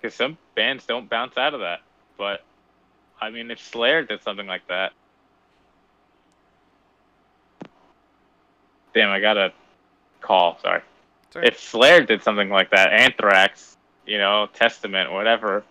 because 0.02 0.16
some 0.16 0.38
bands 0.56 0.86
don't 0.86 1.10
bounce 1.10 1.38
out 1.38 1.54
of 1.54 1.62
that, 1.62 1.80
but 2.18 2.44
I 3.22 3.30
mean, 3.30 3.52
if 3.52 3.60
Slayer 3.60 4.04
did 4.04 4.22
something 4.22 4.48
like 4.48 4.68
that, 4.68 4.92
damn, 8.94 9.10
I 9.10 9.20
got 9.20 9.38
a 9.38 9.54
call. 10.22 10.58
Sorry. 10.62 10.82
Sorry. 11.32 11.48
If 11.48 11.60
Slayer 11.60 12.02
did 12.02 12.24
something 12.24 12.50
like 12.50 12.72
that, 12.72 12.92
Anthrax, 12.92 13.78
you 14.06 14.18
know, 14.18 14.48
Testament, 14.54 15.12
whatever, 15.12 15.64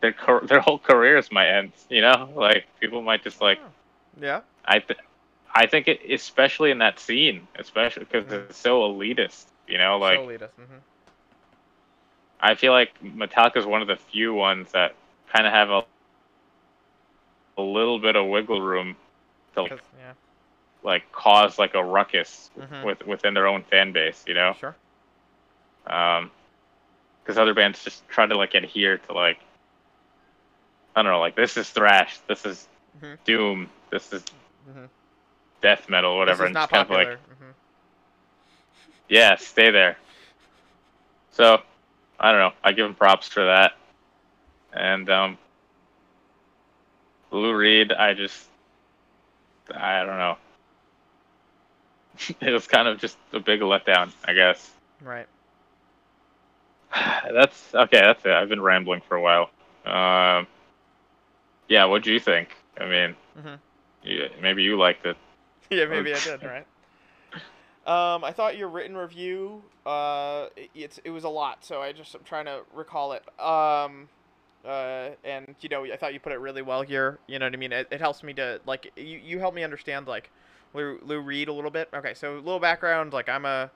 their 0.00 0.14
their 0.44 0.60
whole 0.60 0.78
careers 0.78 1.30
might 1.32 1.48
end. 1.48 1.72
You 1.88 2.02
know, 2.02 2.30
like 2.34 2.66
people 2.80 3.02
might 3.02 3.22
just 3.22 3.40
like 3.40 3.58
Yeah. 4.20 4.40
I 4.64 4.78
th- 4.80 4.98
I 5.54 5.66
think 5.66 5.88
it 5.88 6.00
especially 6.10 6.70
in 6.70 6.78
that 6.78 6.98
scene, 6.98 7.46
especially 7.58 8.04
because 8.04 8.26
Mhm. 8.26 8.48
it's 8.50 8.58
so 8.58 8.80
elitist. 8.82 9.46
You 9.66 9.78
know, 9.78 9.98
like 9.98 10.18
so 10.18 10.26
elitist. 10.26 10.50
Mm-hmm. 10.60 10.78
I 12.40 12.54
feel 12.54 12.72
like 12.72 12.92
Metallica 13.02 13.56
is 13.56 13.64
one 13.66 13.80
of 13.80 13.88
the 13.88 13.96
few 13.96 14.34
ones 14.34 14.72
that 14.72 14.94
kind 15.32 15.46
of 15.46 15.52
have 15.52 15.70
a 15.70 15.84
a 17.56 17.62
little 17.62 17.98
bit 17.98 18.16
of 18.16 18.26
wiggle 18.26 18.60
room 18.60 18.96
to 19.54 19.62
yeah. 19.98 20.12
Like 20.84 21.10
cause 21.12 21.58
like 21.58 21.74
a 21.74 21.84
ruckus 21.84 22.50
Mhm. 22.58 22.84
with 22.84 23.06
within 23.06 23.34
their 23.34 23.46
own 23.48 23.62
fan 23.64 23.92
base. 23.92 24.24
You 24.26 24.34
know, 24.34 24.56
Sure. 24.58 24.76
um, 25.86 26.30
because 27.22 27.38
other 27.38 27.54
bands 27.54 27.84
just 27.84 28.06
try 28.08 28.26
to 28.26 28.36
like 28.36 28.54
adhere 28.54 28.98
to 28.98 29.12
like 29.12 29.38
I 30.96 31.02
don't 31.02 31.12
know, 31.12 31.20
like 31.20 31.36
this 31.36 31.56
is 31.56 31.70
thrash, 31.70 32.18
this 32.28 32.44
is 32.46 32.68
Mhm. 32.94 33.18
doom, 33.24 33.70
this 33.90 34.12
is 34.12 34.24
Mhm. 34.66 34.90
death 35.62 35.88
metal, 35.88 36.16
whatever, 36.18 36.44
and 36.44 36.54
just 36.56 36.68
kind 36.68 36.82
of 36.82 36.90
like 36.90 37.10
hmm 37.38 37.52
yeah, 39.08 39.36
stay 39.36 39.70
there. 39.70 39.96
So, 41.32 41.60
I 42.18 42.30
don't 42.32 42.40
know. 42.40 42.52
I 42.64 42.72
give 42.72 42.86
him 42.86 42.94
props 42.94 43.28
for 43.28 43.44
that. 43.44 43.72
And 44.72 45.08
um, 45.10 45.38
Lou 47.30 47.54
Reed, 47.54 47.92
I 47.92 48.14
just, 48.14 48.48
I 49.74 50.04
don't 50.04 50.18
know. 50.18 50.36
It 52.40 52.52
was 52.52 52.66
kind 52.66 52.88
of 52.88 52.98
just 52.98 53.16
a 53.32 53.40
big 53.40 53.60
letdown, 53.60 54.12
I 54.24 54.32
guess. 54.34 54.70
Right. 55.02 55.26
That's 57.32 57.74
okay. 57.74 58.00
That's 58.00 58.24
it. 58.24 58.32
I've 58.32 58.48
been 58.48 58.60
rambling 58.62 59.00
for 59.08 59.16
a 59.16 59.20
while. 59.22 59.50
Um, 59.84 60.46
yeah, 61.68 61.84
what 61.86 62.02
do 62.02 62.12
you 62.12 62.20
think? 62.20 62.50
I 62.78 62.84
mean, 62.86 63.16
Mhm. 63.38 63.58
you, 64.02 64.28
maybe 64.40 64.62
you 64.62 64.78
liked 64.78 65.06
it. 65.06 65.16
yeah, 65.70 65.86
maybe 65.86 66.14
I 66.14 66.18
did. 66.24 66.42
Right. 66.42 66.66
Um, 67.86 68.24
I 68.24 68.32
thought 68.32 68.56
your 68.56 68.68
written 68.68 68.96
review. 68.96 69.62
Uh, 69.84 70.46
it, 70.56 70.70
it's 70.74 70.98
it 71.04 71.10
was 71.10 71.24
a 71.24 71.28
lot, 71.28 71.64
so 71.64 71.82
I 71.82 71.92
just 71.92 72.14
I'm 72.14 72.24
trying 72.24 72.46
to 72.46 72.60
recall 72.72 73.12
it. 73.12 73.22
Um, 73.38 74.08
uh, 74.64 75.10
and 75.22 75.54
you 75.60 75.68
know, 75.68 75.84
I 75.84 75.96
thought 75.96 76.14
you 76.14 76.20
put 76.20 76.32
it 76.32 76.38
really 76.38 76.62
well 76.62 76.80
here. 76.80 77.18
You 77.26 77.38
know 77.38 77.44
what 77.44 77.52
I 77.52 77.56
mean? 77.58 77.72
It, 77.72 77.88
it 77.90 78.00
helps 78.00 78.22
me 78.22 78.32
to 78.34 78.60
like 78.66 78.90
you 78.96 79.18
you 79.18 79.38
help 79.38 79.54
me 79.54 79.62
understand 79.64 80.06
like 80.06 80.30
Lou, 80.74 80.98
Lou 81.02 81.20
Reed 81.20 81.48
a 81.48 81.52
little 81.52 81.70
bit. 81.70 81.88
Okay, 81.94 82.14
so 82.14 82.34
a 82.34 82.36
little 82.36 82.60
background. 82.60 83.12
Like 83.12 83.28
I'm 83.28 83.44
a 83.44 83.70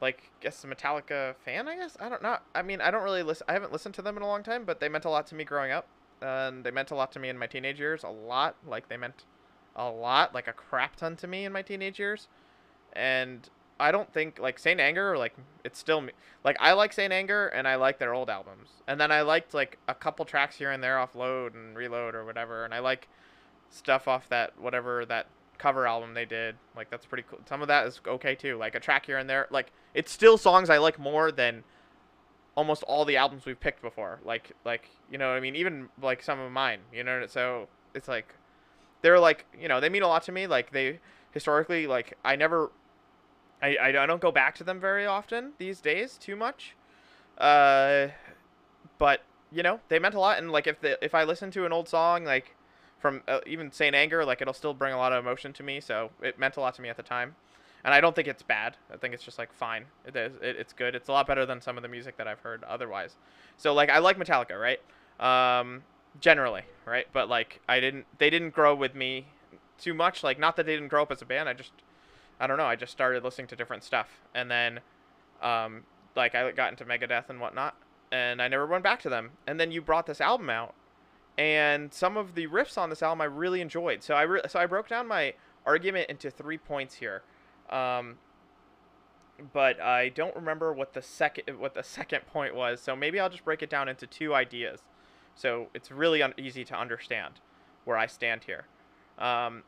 like 0.00 0.30
guess 0.40 0.64
a 0.64 0.66
Metallica 0.68 1.34
fan. 1.44 1.68
I 1.68 1.76
guess 1.76 1.96
I 2.00 2.08
don't 2.08 2.22
know. 2.22 2.38
I 2.54 2.62
mean, 2.62 2.80
I 2.80 2.90
don't 2.90 3.02
really 3.02 3.22
listen. 3.22 3.44
I 3.48 3.52
haven't 3.52 3.72
listened 3.72 3.94
to 3.96 4.02
them 4.02 4.16
in 4.16 4.22
a 4.22 4.26
long 4.26 4.42
time, 4.42 4.64
but 4.64 4.80
they 4.80 4.88
meant 4.88 5.04
a 5.04 5.10
lot 5.10 5.26
to 5.28 5.34
me 5.34 5.44
growing 5.44 5.72
up, 5.72 5.86
and 6.22 6.64
they 6.64 6.70
meant 6.70 6.90
a 6.90 6.94
lot 6.94 7.12
to 7.12 7.18
me 7.18 7.28
in 7.28 7.38
my 7.38 7.46
teenage 7.46 7.80
years. 7.80 8.04
A 8.04 8.08
lot. 8.08 8.56
Like 8.66 8.88
they 8.88 8.96
meant 8.96 9.24
a 9.76 9.90
lot, 9.90 10.34
like 10.34 10.48
a 10.48 10.52
crap 10.52 10.96
ton 10.96 11.16
to 11.16 11.26
me 11.26 11.44
in 11.44 11.52
my 11.52 11.62
teenage 11.62 11.98
years. 11.98 12.28
And 12.94 13.48
I 13.80 13.92
don't 13.92 14.12
think 14.12 14.38
like 14.38 14.58
Saint 14.58 14.80
Anger, 14.80 15.16
like 15.16 15.34
it's 15.64 15.78
still 15.78 16.00
me. 16.00 16.12
Like 16.44 16.56
I 16.60 16.72
like 16.72 16.92
Saint 16.92 17.12
Anger 17.12 17.48
and 17.48 17.68
I 17.68 17.76
like 17.76 17.98
their 17.98 18.12
old 18.12 18.28
albums. 18.28 18.68
And 18.86 19.00
then 19.00 19.12
I 19.12 19.22
liked 19.22 19.54
like 19.54 19.78
a 19.86 19.94
couple 19.94 20.24
tracks 20.24 20.56
here 20.56 20.70
and 20.70 20.82
there 20.82 20.98
off 20.98 21.14
Load 21.14 21.54
and 21.54 21.76
Reload 21.76 22.14
or 22.14 22.24
whatever. 22.24 22.64
And 22.64 22.74
I 22.74 22.80
like 22.80 23.08
stuff 23.70 24.08
off 24.08 24.28
that 24.30 24.58
whatever 24.58 25.06
that 25.06 25.26
cover 25.58 25.86
album 25.86 26.14
they 26.14 26.24
did. 26.24 26.56
Like 26.76 26.90
that's 26.90 27.04
pretty 27.04 27.24
cool. 27.28 27.40
Some 27.48 27.62
of 27.62 27.68
that 27.68 27.86
is 27.86 28.00
okay 28.06 28.34
too. 28.34 28.56
Like 28.56 28.74
a 28.74 28.80
track 28.80 29.06
here 29.06 29.18
and 29.18 29.28
there. 29.28 29.46
Like 29.50 29.72
it's 29.94 30.12
still 30.12 30.38
songs 30.38 30.70
I 30.70 30.78
like 30.78 30.98
more 30.98 31.30
than 31.30 31.64
almost 32.56 32.82
all 32.84 33.04
the 33.04 33.16
albums 33.16 33.44
we've 33.44 33.60
picked 33.60 33.82
before. 33.82 34.20
Like 34.24 34.52
like 34.64 34.88
you 35.10 35.18
know 35.18 35.30
I 35.30 35.40
mean. 35.40 35.56
Even 35.56 35.88
like 36.00 36.22
some 36.22 36.38
of 36.38 36.50
mine. 36.52 36.80
You 36.92 37.04
know. 37.04 37.26
So 37.26 37.68
it's 37.94 38.08
like 38.08 38.34
they're 39.02 39.20
like 39.20 39.44
you 39.60 39.68
know 39.68 39.80
they 39.80 39.88
mean 39.88 40.02
a 40.02 40.08
lot 40.08 40.22
to 40.24 40.32
me. 40.32 40.46
Like 40.46 40.72
they 40.72 41.00
historically 41.32 41.86
like 41.86 42.16
I 42.24 42.36
never. 42.36 42.70
I, 43.60 43.74
I, 43.74 44.04
I 44.04 44.06
don't 44.06 44.20
go 44.20 44.30
back 44.30 44.54
to 44.56 44.64
them 44.64 44.78
very 44.78 45.04
often 45.04 45.50
these 45.58 45.80
days 45.80 46.16
too 46.16 46.36
much, 46.36 46.76
uh, 47.38 48.06
but 48.98 49.22
you 49.50 49.64
know 49.64 49.80
they 49.88 49.98
meant 49.98 50.14
a 50.14 50.20
lot 50.20 50.38
and 50.38 50.52
like 50.52 50.68
if 50.68 50.80
the 50.80 51.02
if 51.04 51.12
I 51.14 51.24
listen 51.24 51.50
to 51.52 51.66
an 51.66 51.72
old 51.72 51.88
song 51.88 52.24
like 52.24 52.54
from 52.98 53.22
uh, 53.28 53.40
even 53.46 53.72
Saint 53.72 53.94
Anger. 53.94 54.24
Like 54.24 54.40
it'll 54.40 54.54
still 54.54 54.74
bring 54.74 54.92
a 54.92 54.96
lot 54.96 55.12
of 55.12 55.24
emotion 55.24 55.52
to 55.54 55.62
me, 55.62 55.80
so 55.80 56.10
it 56.22 56.38
meant 56.38 56.56
a 56.56 56.60
lot 56.60 56.74
to 56.74 56.82
me 56.82 56.88
at 56.88 56.96
the 56.96 57.02
time. 57.02 57.34
And 57.84 57.94
I 57.94 58.00
don't 58.00 58.14
think 58.14 58.26
it's 58.26 58.42
bad. 58.42 58.76
I 58.92 58.96
think 58.96 59.14
it's 59.14 59.22
just 59.22 59.38
like 59.38 59.52
fine. 59.52 59.84
It 60.04 60.16
is. 60.16 60.34
It, 60.42 60.56
it's 60.56 60.72
good. 60.72 60.94
It's 60.94 61.08
a 61.08 61.12
lot 61.12 61.26
better 61.26 61.46
than 61.46 61.60
some 61.60 61.76
of 61.76 61.82
the 61.82 61.88
music 61.88 62.16
that 62.16 62.26
I've 62.26 62.40
heard 62.40 62.64
otherwise. 62.64 63.16
So 63.56 63.72
like 63.72 63.88
I 63.88 63.98
like 63.98 64.18
Metallica, 64.18 64.60
right? 64.60 64.80
Um, 65.20 65.82
generally, 66.20 66.62
right? 66.84 67.06
But 67.12 67.28
like 67.28 67.60
I 67.68 67.80
didn't. 67.80 68.06
They 68.18 68.30
didn't 68.30 68.50
grow 68.50 68.74
with 68.74 68.94
me 68.94 69.26
too 69.78 69.94
much. 69.94 70.22
Like 70.22 70.38
not 70.38 70.56
that 70.56 70.66
they 70.66 70.74
didn't 70.74 70.88
grow 70.88 71.02
up 71.02 71.12
as 71.12 71.22
a 71.22 71.26
band. 71.26 71.48
I 71.48 71.54
just 71.54 71.72
I 72.40 72.46
don't 72.46 72.56
know. 72.56 72.66
I 72.66 72.76
just 72.76 72.92
started 72.92 73.24
listening 73.24 73.46
to 73.48 73.56
different 73.56 73.84
stuff, 73.84 74.08
and 74.34 74.50
then 74.50 74.80
um, 75.42 75.84
like 76.16 76.34
I 76.34 76.50
got 76.52 76.70
into 76.70 76.84
Megadeth 76.84 77.30
and 77.30 77.40
whatnot, 77.40 77.74
and 78.12 78.40
I 78.40 78.48
never 78.48 78.66
went 78.66 78.84
back 78.84 79.00
to 79.02 79.08
them. 79.08 79.30
And 79.46 79.58
then 79.58 79.72
you 79.72 79.80
brought 79.80 80.06
this 80.06 80.20
album 80.20 80.50
out, 80.50 80.74
and 81.38 81.94
some 81.94 82.16
of 82.16 82.34
the 82.34 82.48
riffs 82.48 82.76
on 82.76 82.90
this 82.90 83.02
album 83.02 83.20
I 83.20 83.26
really 83.26 83.60
enjoyed. 83.60 84.02
So 84.02 84.14
I 84.14 84.22
re- 84.22 84.42
so 84.48 84.58
I 84.58 84.66
broke 84.66 84.88
down 84.88 85.06
my 85.06 85.34
argument 85.64 86.10
into 86.10 86.30
three 86.30 86.58
points 86.58 86.96
here. 86.96 87.22
Um, 87.70 88.16
but 89.52 89.80
I 89.80 90.08
don't 90.08 90.34
remember 90.34 90.72
what 90.72 90.94
the 90.94 91.02
second 91.02 91.58
what 91.58 91.74
the 91.74 91.82
second 91.84 92.26
point 92.26 92.54
was. 92.54 92.80
So 92.80 92.96
maybe 92.96 93.20
I'll 93.20 93.30
just 93.30 93.44
break 93.44 93.62
it 93.62 93.70
down 93.70 93.88
into 93.88 94.06
two 94.06 94.34
ideas. 94.34 94.82
So 95.36 95.68
it's 95.72 95.92
really 95.92 96.22
un- 96.22 96.34
easy 96.36 96.64
to 96.64 96.74
understand 96.74 97.34
where 97.84 97.96
I 97.96 98.06
stand 98.06 98.44
here. 98.44 98.66
Um, 99.16 99.62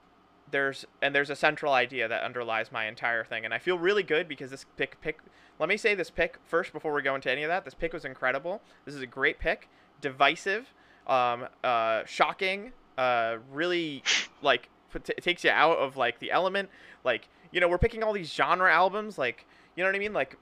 there's 0.50 0.84
and 1.00 1.14
there's 1.14 1.30
a 1.30 1.36
central 1.36 1.72
idea 1.72 2.08
that 2.08 2.24
underlies 2.24 2.72
my 2.72 2.86
entire 2.86 3.24
thing, 3.24 3.44
and 3.44 3.54
I 3.54 3.58
feel 3.58 3.78
really 3.78 4.02
good 4.02 4.26
because 4.26 4.50
this 4.50 4.66
pick 4.76 5.00
pick. 5.00 5.20
Let 5.60 5.68
me 5.68 5.76
say 5.76 5.94
this 5.94 6.10
pick 6.10 6.38
first 6.44 6.72
before 6.72 6.92
we 6.92 7.02
go 7.02 7.14
into 7.14 7.30
any 7.30 7.44
of 7.44 7.48
that. 7.48 7.64
This 7.64 7.74
pick 7.74 7.92
was 7.92 8.04
incredible. 8.04 8.60
This 8.84 8.96
is 8.96 9.02
a 9.02 9.06
great 9.06 9.38
pick, 9.38 9.68
divisive, 10.00 10.74
um, 11.10 11.46
uh, 11.62 12.04
shocking, 12.06 12.72
uh, 12.96 13.36
really 13.52 14.02
like 14.42 14.70
it 14.94 15.22
takes 15.22 15.44
you 15.44 15.50
out 15.50 15.78
of 15.78 15.96
like 15.96 16.18
the 16.20 16.30
element. 16.30 16.70
Like 17.04 17.28
you 17.52 17.60
know 17.60 17.68
we're 17.68 17.78
picking 17.78 18.02
all 18.02 18.12
these 18.12 18.32
genre 18.32 18.72
albums, 18.72 19.18
like 19.18 19.44
you 19.76 19.82
know 19.82 19.88
what 19.88 19.96
I 19.96 19.98
mean, 19.98 20.12
like 20.12 20.36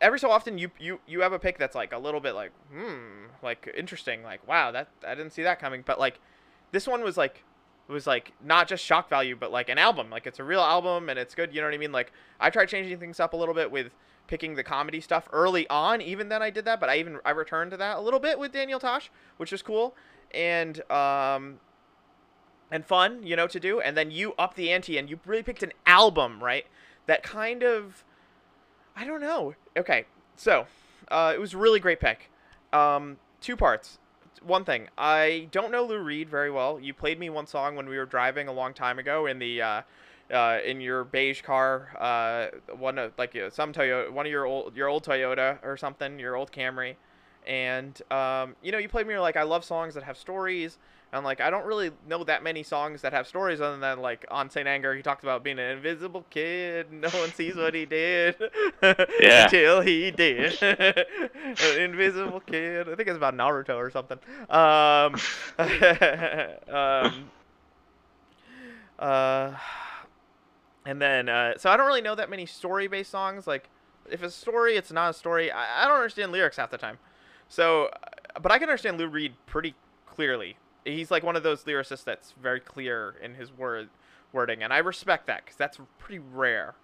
every 0.00 0.18
so 0.18 0.30
often 0.30 0.58
you 0.58 0.70
you 0.78 1.00
you 1.06 1.20
have 1.20 1.32
a 1.32 1.38
pick 1.38 1.58
that's 1.58 1.74
like 1.74 1.92
a 1.92 1.98
little 1.98 2.20
bit 2.20 2.34
like 2.34 2.52
hmm 2.72 3.26
like 3.42 3.72
interesting 3.76 4.22
like 4.22 4.46
wow 4.46 4.70
that 4.70 4.88
I 5.06 5.14
didn't 5.14 5.32
see 5.32 5.42
that 5.42 5.60
coming. 5.60 5.82
But 5.84 5.98
like 5.98 6.18
this 6.72 6.86
one 6.86 7.02
was 7.02 7.16
like 7.16 7.44
was 7.88 8.06
like 8.06 8.32
not 8.44 8.66
just 8.66 8.84
shock 8.84 9.08
value 9.08 9.36
but 9.36 9.52
like 9.52 9.68
an 9.68 9.78
album. 9.78 10.10
Like 10.10 10.26
it's 10.26 10.38
a 10.38 10.44
real 10.44 10.60
album 10.60 11.08
and 11.08 11.18
it's 11.18 11.34
good 11.34 11.54
you 11.54 11.60
know 11.60 11.66
what 11.66 11.74
i 11.74 11.78
mean? 11.78 11.92
Like 11.92 12.12
i 12.40 12.50
tried 12.50 12.66
changing 12.66 12.98
things 12.98 13.20
up 13.20 13.32
a 13.32 13.36
little 13.36 13.54
bit 13.54 13.70
with 13.70 13.92
picking 14.26 14.54
the 14.54 14.64
comedy 14.64 15.00
stuff 15.00 15.28
early 15.32 15.68
on 15.68 16.00
even 16.00 16.28
then 16.28 16.42
i 16.42 16.50
did 16.50 16.64
that 16.64 16.80
but 16.80 16.88
i 16.88 16.96
even 16.96 17.18
i 17.24 17.30
returned 17.30 17.70
to 17.70 17.76
that 17.76 17.96
a 17.96 18.00
little 18.00 18.20
bit 18.20 18.38
with 18.38 18.52
daniel 18.52 18.80
tosh 18.80 19.10
which 19.36 19.52
is 19.52 19.62
cool 19.62 19.94
and 20.32 20.88
um 20.90 21.58
and 22.70 22.84
fun 22.84 23.22
you 23.22 23.36
know 23.36 23.46
to 23.46 23.60
do 23.60 23.80
and 23.80 23.96
then 23.96 24.10
you 24.10 24.32
up 24.38 24.54
the 24.54 24.70
ante 24.70 24.98
and 24.98 25.08
you 25.08 25.18
really 25.26 25.42
picked 25.42 25.62
an 25.62 25.72
album 25.86 26.42
right 26.42 26.66
that 27.06 27.22
kind 27.22 27.62
of 27.62 28.04
i 28.96 29.04
don't 29.04 29.20
know 29.20 29.54
okay 29.76 30.04
so 30.34 30.66
uh, 31.08 31.32
it 31.32 31.38
was 31.38 31.54
a 31.54 31.58
really 31.58 31.78
great 31.78 32.00
pick 32.00 32.30
um 32.72 33.16
two 33.40 33.56
parts 33.56 33.98
one 34.42 34.64
thing. 34.64 34.88
I 34.96 35.48
don't 35.50 35.70
know 35.70 35.84
Lou 35.84 35.98
Reed 35.98 36.28
very 36.28 36.50
well. 36.50 36.78
You 36.80 36.94
played 36.94 37.18
me 37.18 37.30
one 37.30 37.46
song 37.46 37.76
when 37.76 37.88
we 37.88 37.98
were 37.98 38.06
driving 38.06 38.48
a 38.48 38.52
long 38.52 38.74
time 38.74 38.98
ago 38.98 39.26
in 39.26 39.38
the 39.38 39.62
uh, 39.62 39.82
uh, 40.32 40.58
in 40.64 40.80
your 40.80 41.04
beige 41.04 41.42
car, 41.42 41.90
uh, 41.98 42.74
one 42.76 42.98
of 42.98 43.12
like 43.18 43.36
some 43.50 43.72
Toyota, 43.72 44.10
one 44.10 44.26
of 44.26 44.32
your 44.32 44.44
old 44.44 44.76
your 44.76 44.88
old 44.88 45.04
Toyota 45.04 45.58
or 45.62 45.76
something, 45.76 46.18
your 46.18 46.36
old 46.36 46.52
Camry, 46.52 46.96
and 47.46 48.00
um, 48.10 48.56
you 48.62 48.72
know 48.72 48.78
you 48.78 48.88
played 48.88 49.06
me 49.06 49.14
You're 49.14 49.20
like 49.20 49.36
I 49.36 49.44
love 49.44 49.64
songs 49.64 49.94
that 49.94 50.02
have 50.02 50.16
stories 50.16 50.78
and 51.12 51.24
like 51.24 51.40
I 51.40 51.50
don't 51.50 51.64
really 51.64 51.90
know 52.08 52.24
that 52.24 52.42
many 52.42 52.62
songs 52.62 53.02
that 53.02 53.12
have 53.12 53.26
stories 53.26 53.60
other 53.60 53.78
than 53.78 54.00
like 54.00 54.26
on 54.30 54.50
Saint 54.50 54.66
Anger 54.66 54.94
he 54.94 55.02
talked 55.02 55.22
about 55.22 55.44
being 55.44 55.58
an 55.58 55.70
invisible 55.70 56.24
kid. 56.30 56.92
No 56.92 57.08
one 57.10 57.32
sees 57.32 57.54
what 57.56 57.74
he 57.74 57.86
did 57.86 58.36
Yeah. 58.82 59.44
until 59.44 59.80
he 59.80 60.10
did. 60.10 60.60
An 60.62 61.80
invisible 61.80 62.40
kid. 62.40 62.88
I 62.88 62.94
think 62.96 63.08
it's 63.08 63.16
about 63.16 63.34
Naruto 63.36 63.76
or 63.76 63.90
something. 63.90 64.18
Um, 64.50 65.14
um, 66.74 67.30
uh, 68.98 69.52
and 70.86 71.02
then 71.02 71.28
uh, 71.28 71.58
so 71.58 71.68
I 71.68 71.76
don't 71.76 71.86
really 71.86 72.00
know 72.00 72.14
that 72.14 72.30
many 72.30 72.46
story-based 72.46 73.10
songs. 73.10 73.46
Like 73.46 73.68
if 74.10 74.22
it's 74.22 74.36
a 74.36 74.40
story, 74.40 74.76
it's 74.76 74.90
not 74.90 75.10
a 75.10 75.12
story. 75.12 75.50
I, 75.50 75.84
I 75.84 75.88
don't 75.88 75.96
understand 75.96 76.32
lyrics 76.32 76.56
half 76.56 76.70
the 76.70 76.78
time. 76.78 76.98
So, 77.48 77.86
uh, 77.86 78.40
but 78.40 78.50
I 78.50 78.58
can 78.58 78.68
understand 78.68 78.98
Lou 78.98 79.08
Reed 79.08 79.34
pretty 79.46 79.74
clearly 80.06 80.56
he's 80.86 81.10
like 81.10 81.22
one 81.22 81.36
of 81.36 81.42
those 81.42 81.64
lyricists 81.64 82.04
that's 82.04 82.32
very 82.40 82.60
clear 82.60 83.14
in 83.22 83.34
his 83.34 83.52
word 83.52 83.88
wording, 84.32 84.62
and 84.62 84.72
I 84.72 84.78
respect 84.78 85.26
that 85.26 85.44
because 85.44 85.56
that's 85.56 85.78
pretty 85.98 86.18
rare. 86.18 86.74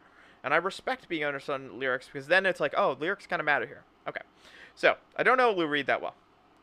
And 0.45 0.53
I 0.53 0.57
respect 0.57 1.09
being 1.09 1.25
understood 1.25 1.71
lyrics 1.73 2.07
because 2.07 2.27
then 2.27 2.47
it's 2.47 2.59
like, 2.59 2.75
oh, 2.77 2.97
lyrics 2.99 3.27
kind 3.27 3.41
of 3.41 3.47
matter 3.47 3.67
here. 3.67 3.85
Okay, 4.09 4.23
so 4.75 4.97
I 5.17 5.23
don't 5.23 5.39
know 5.39 5.53
Lou 5.53 5.67
Reed 5.67 5.87
that 5.87 6.03
well. 6.03 6.15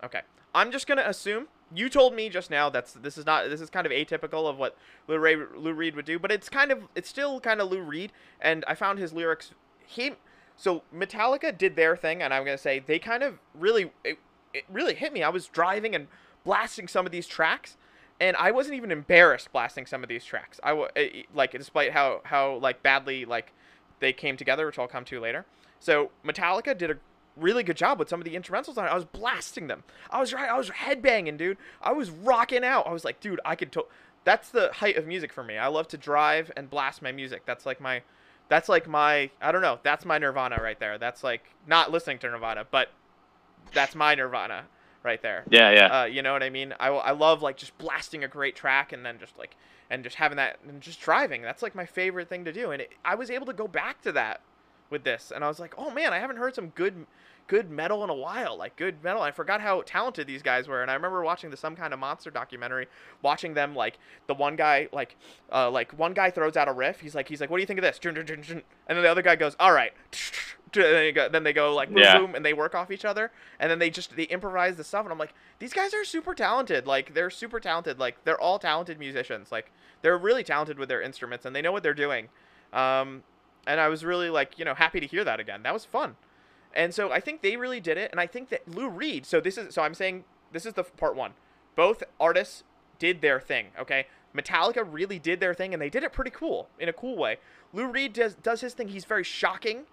Okay, 0.03 0.21
I'm 0.53 0.71
just 0.71 0.87
gonna 0.87 1.03
assume 1.05 1.47
you 1.73 1.89
told 1.89 2.13
me 2.13 2.29
just 2.29 2.49
now 2.49 2.69
that's 2.69 2.93
this 2.93 3.17
is 3.17 3.25
not 3.25 3.49
this 3.49 3.61
is 3.61 3.69
kind 3.69 3.85
of 3.85 3.91
atypical 3.91 4.49
of 4.49 4.57
what 4.57 4.77
Lou, 5.07 5.17
Ray, 5.17 5.35
Lou 5.35 5.73
Reed 5.73 5.95
would 5.95 6.05
do, 6.05 6.19
but 6.19 6.31
it's 6.31 6.49
kind 6.49 6.71
of 6.71 6.83
it's 6.95 7.09
still 7.09 7.39
kind 7.39 7.61
of 7.61 7.69
Lou 7.69 7.81
Reed, 7.81 8.11
and 8.41 8.63
I 8.67 8.75
found 8.75 8.99
his 8.99 9.13
lyrics 9.13 9.51
he 9.85 10.13
so 10.55 10.83
Metallica 10.93 11.57
did 11.57 11.75
their 11.75 11.95
thing, 11.95 12.21
and 12.21 12.33
I'm 12.33 12.43
gonna 12.43 12.57
say 12.57 12.79
they 12.79 12.99
kind 12.99 13.23
of 13.23 13.39
really 13.53 13.91
it, 14.03 14.19
it 14.53 14.63
really 14.69 14.95
hit 14.95 15.13
me. 15.13 15.23
I 15.23 15.29
was 15.29 15.47
driving 15.47 15.95
and 15.95 16.07
blasting 16.43 16.87
some 16.87 17.05
of 17.05 17.11
these 17.11 17.27
tracks 17.27 17.77
and 18.19 18.35
I 18.35 18.51
wasn't 18.51 18.75
even 18.75 18.91
embarrassed 18.91 19.51
blasting 19.51 19.85
some 19.85 20.03
of 20.03 20.09
these 20.09 20.25
tracks. 20.25 20.59
I 20.63 20.69
w- 20.69 20.89
eh, 20.95 21.23
like 21.33 21.51
despite 21.51 21.91
how 21.91 22.21
how 22.23 22.55
like 22.55 22.83
badly 22.83 23.25
like 23.25 23.53
they 23.99 24.13
came 24.13 24.37
together, 24.37 24.65
which 24.65 24.79
I'll 24.79 24.87
come 24.87 25.05
to 25.05 25.19
later. 25.19 25.45
So 25.79 26.11
Metallica 26.25 26.77
did 26.77 26.91
a 26.91 26.97
really 27.39 27.63
good 27.63 27.77
job 27.77 27.99
with 27.99 28.09
some 28.09 28.19
of 28.19 28.25
the 28.25 28.35
instrumentals 28.35 28.77
on 28.77 28.85
it. 28.85 28.89
I 28.89 28.95
was 28.95 29.05
blasting 29.05 29.67
them. 29.67 29.83
I 30.09 30.19
was 30.19 30.33
right. 30.33 30.49
I 30.49 30.57
was 30.57 30.69
headbanging, 30.69 31.37
dude. 31.37 31.57
I 31.81 31.91
was 31.91 32.09
rocking 32.09 32.63
out. 32.63 32.87
I 32.87 32.91
was 32.91 33.05
like, 33.05 33.19
dude, 33.19 33.39
I 33.45 33.55
could. 33.55 33.71
To-. 33.73 33.87
That's 34.23 34.49
the 34.49 34.71
height 34.73 34.97
of 34.97 35.07
music 35.07 35.31
for 35.31 35.43
me. 35.43 35.57
I 35.57 35.67
love 35.67 35.87
to 35.89 35.97
drive 35.97 36.51
and 36.55 36.69
blast 36.69 37.01
my 37.01 37.11
music. 37.11 37.43
That's 37.45 37.65
like 37.65 37.81
my. 37.81 38.01
That's 38.47 38.69
like 38.69 38.87
my. 38.87 39.29
I 39.41 39.51
don't 39.51 39.61
know. 39.61 39.79
That's 39.83 40.05
my 40.05 40.17
Nirvana 40.17 40.59
right 40.61 40.79
there. 40.79 40.97
That's 40.97 41.23
like 41.23 41.43
not 41.67 41.91
listening 41.91 42.19
to 42.19 42.29
Nirvana, 42.29 42.65
but 42.69 42.89
that's 43.73 43.95
my 43.95 44.15
Nirvana 44.15 44.65
right 45.03 45.21
there. 45.21 45.45
Yeah, 45.49 45.71
yeah. 45.71 46.01
Uh, 46.01 46.05
you 46.05 46.21
know 46.21 46.33
what 46.33 46.43
I 46.43 46.49
mean? 46.49 46.73
I, 46.79 46.89
I 46.89 47.11
love 47.11 47.41
like 47.41 47.57
just 47.57 47.77
blasting 47.77 48.23
a 48.23 48.27
great 48.27 48.55
track 48.55 48.91
and 48.91 49.05
then 49.05 49.17
just 49.19 49.37
like 49.37 49.55
and 49.89 50.03
just 50.03 50.17
having 50.17 50.37
that 50.37 50.59
and 50.67 50.81
just 50.81 50.99
driving. 51.01 51.41
That's 51.41 51.63
like 51.63 51.75
my 51.75 51.85
favorite 51.85 52.29
thing 52.29 52.45
to 52.45 52.53
do. 52.53 52.71
And 52.71 52.81
it, 52.81 52.91
I 53.03 53.15
was 53.15 53.31
able 53.31 53.45
to 53.47 53.53
go 53.53 53.67
back 53.67 54.01
to 54.01 54.11
that 54.13 54.41
with 54.89 55.03
this, 55.03 55.31
and 55.33 55.43
I 55.43 55.47
was 55.47 55.59
like, 55.59 55.73
oh 55.77 55.89
man, 55.91 56.13
I 56.13 56.19
haven't 56.19 56.37
heard 56.37 56.55
some 56.55 56.69
good 56.69 57.05
good 57.47 57.69
metal 57.71 58.03
in 58.03 58.11
a 58.11 58.15
while, 58.15 58.55
like 58.55 58.75
good 58.75 59.03
metal. 59.03 59.23
I 59.23 59.31
forgot 59.31 59.59
how 59.59 59.81
talented 59.81 60.27
these 60.27 60.43
guys 60.43 60.67
were, 60.67 60.81
and 60.81 60.91
I 60.91 60.93
remember 60.93 61.23
watching 61.23 61.49
the 61.49 61.57
some 61.57 61.75
kind 61.75 61.93
of 61.93 61.99
monster 61.99 62.29
documentary, 62.29 62.87
watching 63.21 63.53
them 63.53 63.75
like 63.75 63.97
the 64.27 64.35
one 64.35 64.55
guy 64.55 64.87
like 64.91 65.15
uh, 65.51 65.69
like 65.69 65.97
one 65.97 66.13
guy 66.13 66.29
throws 66.29 66.57
out 66.57 66.67
a 66.67 66.73
riff. 66.73 66.99
He's 66.99 67.15
like 67.15 67.27
he's 67.27 67.41
like, 67.41 67.49
what 67.49 67.57
do 67.57 67.61
you 67.61 67.67
think 67.67 67.79
of 67.79 67.83
this? 67.83 67.99
And 68.03 68.63
then 68.87 69.03
the 69.03 69.09
other 69.09 69.21
guy 69.21 69.35
goes, 69.35 69.55
all 69.59 69.71
right 69.71 69.93
then 70.73 70.93
they 70.93 71.11
go, 71.11 71.29
then 71.29 71.43
they 71.43 71.53
go 71.53 71.73
like 71.73 71.89
boom, 71.89 71.97
yeah. 71.97 72.17
boom, 72.17 72.35
and 72.35 72.45
they 72.45 72.53
work 72.53 72.75
off 72.75 72.91
each 72.91 73.05
other, 73.05 73.31
and 73.59 73.69
then 73.69 73.79
they 73.79 73.89
just 73.89 74.15
they 74.15 74.23
improvise 74.23 74.75
the 74.75 74.83
stuff, 74.83 75.05
and 75.05 75.11
I'm 75.11 75.17
like, 75.17 75.33
these 75.59 75.73
guys 75.73 75.93
are 75.93 76.03
super 76.03 76.33
talented. 76.33 76.87
Like 76.87 77.13
they're 77.13 77.29
super 77.29 77.59
talented. 77.59 77.99
Like 77.99 78.23
they're 78.23 78.39
all 78.39 78.59
talented 78.59 78.99
musicians. 78.99 79.51
Like 79.51 79.71
they're 80.01 80.17
really 80.17 80.43
talented 80.43 80.77
with 80.77 80.89
their 80.89 81.01
instruments, 81.01 81.45
and 81.45 81.55
they 81.55 81.61
know 81.61 81.71
what 81.71 81.83
they're 81.83 81.93
doing. 81.93 82.29
Um, 82.73 83.23
and 83.67 83.79
I 83.79 83.87
was 83.87 84.05
really 84.05 84.29
like 84.29 84.57
you 84.57 84.65
know 84.65 84.73
happy 84.73 84.99
to 84.99 85.07
hear 85.07 85.23
that 85.23 85.39
again. 85.39 85.63
That 85.63 85.73
was 85.73 85.85
fun. 85.85 86.15
And 86.73 86.93
so 86.93 87.11
I 87.11 87.19
think 87.19 87.41
they 87.41 87.57
really 87.57 87.79
did 87.79 87.97
it, 87.97 88.11
and 88.11 88.19
I 88.19 88.27
think 88.27 88.49
that 88.49 88.67
Lou 88.67 88.89
Reed. 88.89 89.25
So 89.25 89.39
this 89.39 89.57
is 89.57 89.73
so 89.73 89.81
I'm 89.81 89.93
saying 89.93 90.23
this 90.51 90.65
is 90.65 90.73
the 90.73 90.83
part 90.83 91.15
one. 91.15 91.31
Both 91.75 92.03
artists 92.19 92.63
did 92.99 93.21
their 93.21 93.39
thing. 93.39 93.67
Okay, 93.79 94.07
Metallica 94.35 94.85
really 94.87 95.19
did 95.19 95.39
their 95.39 95.53
thing, 95.53 95.73
and 95.73 95.81
they 95.81 95.89
did 95.89 96.03
it 96.03 96.13
pretty 96.13 96.31
cool 96.31 96.69
in 96.79 96.89
a 96.89 96.93
cool 96.93 97.17
way. 97.17 97.37
Lou 97.73 97.87
Reed 97.87 98.13
does 98.13 98.35
does 98.35 98.61
his 98.61 98.73
thing. 98.73 98.89
He's 98.89 99.05
very 99.05 99.23
shocking 99.23 99.85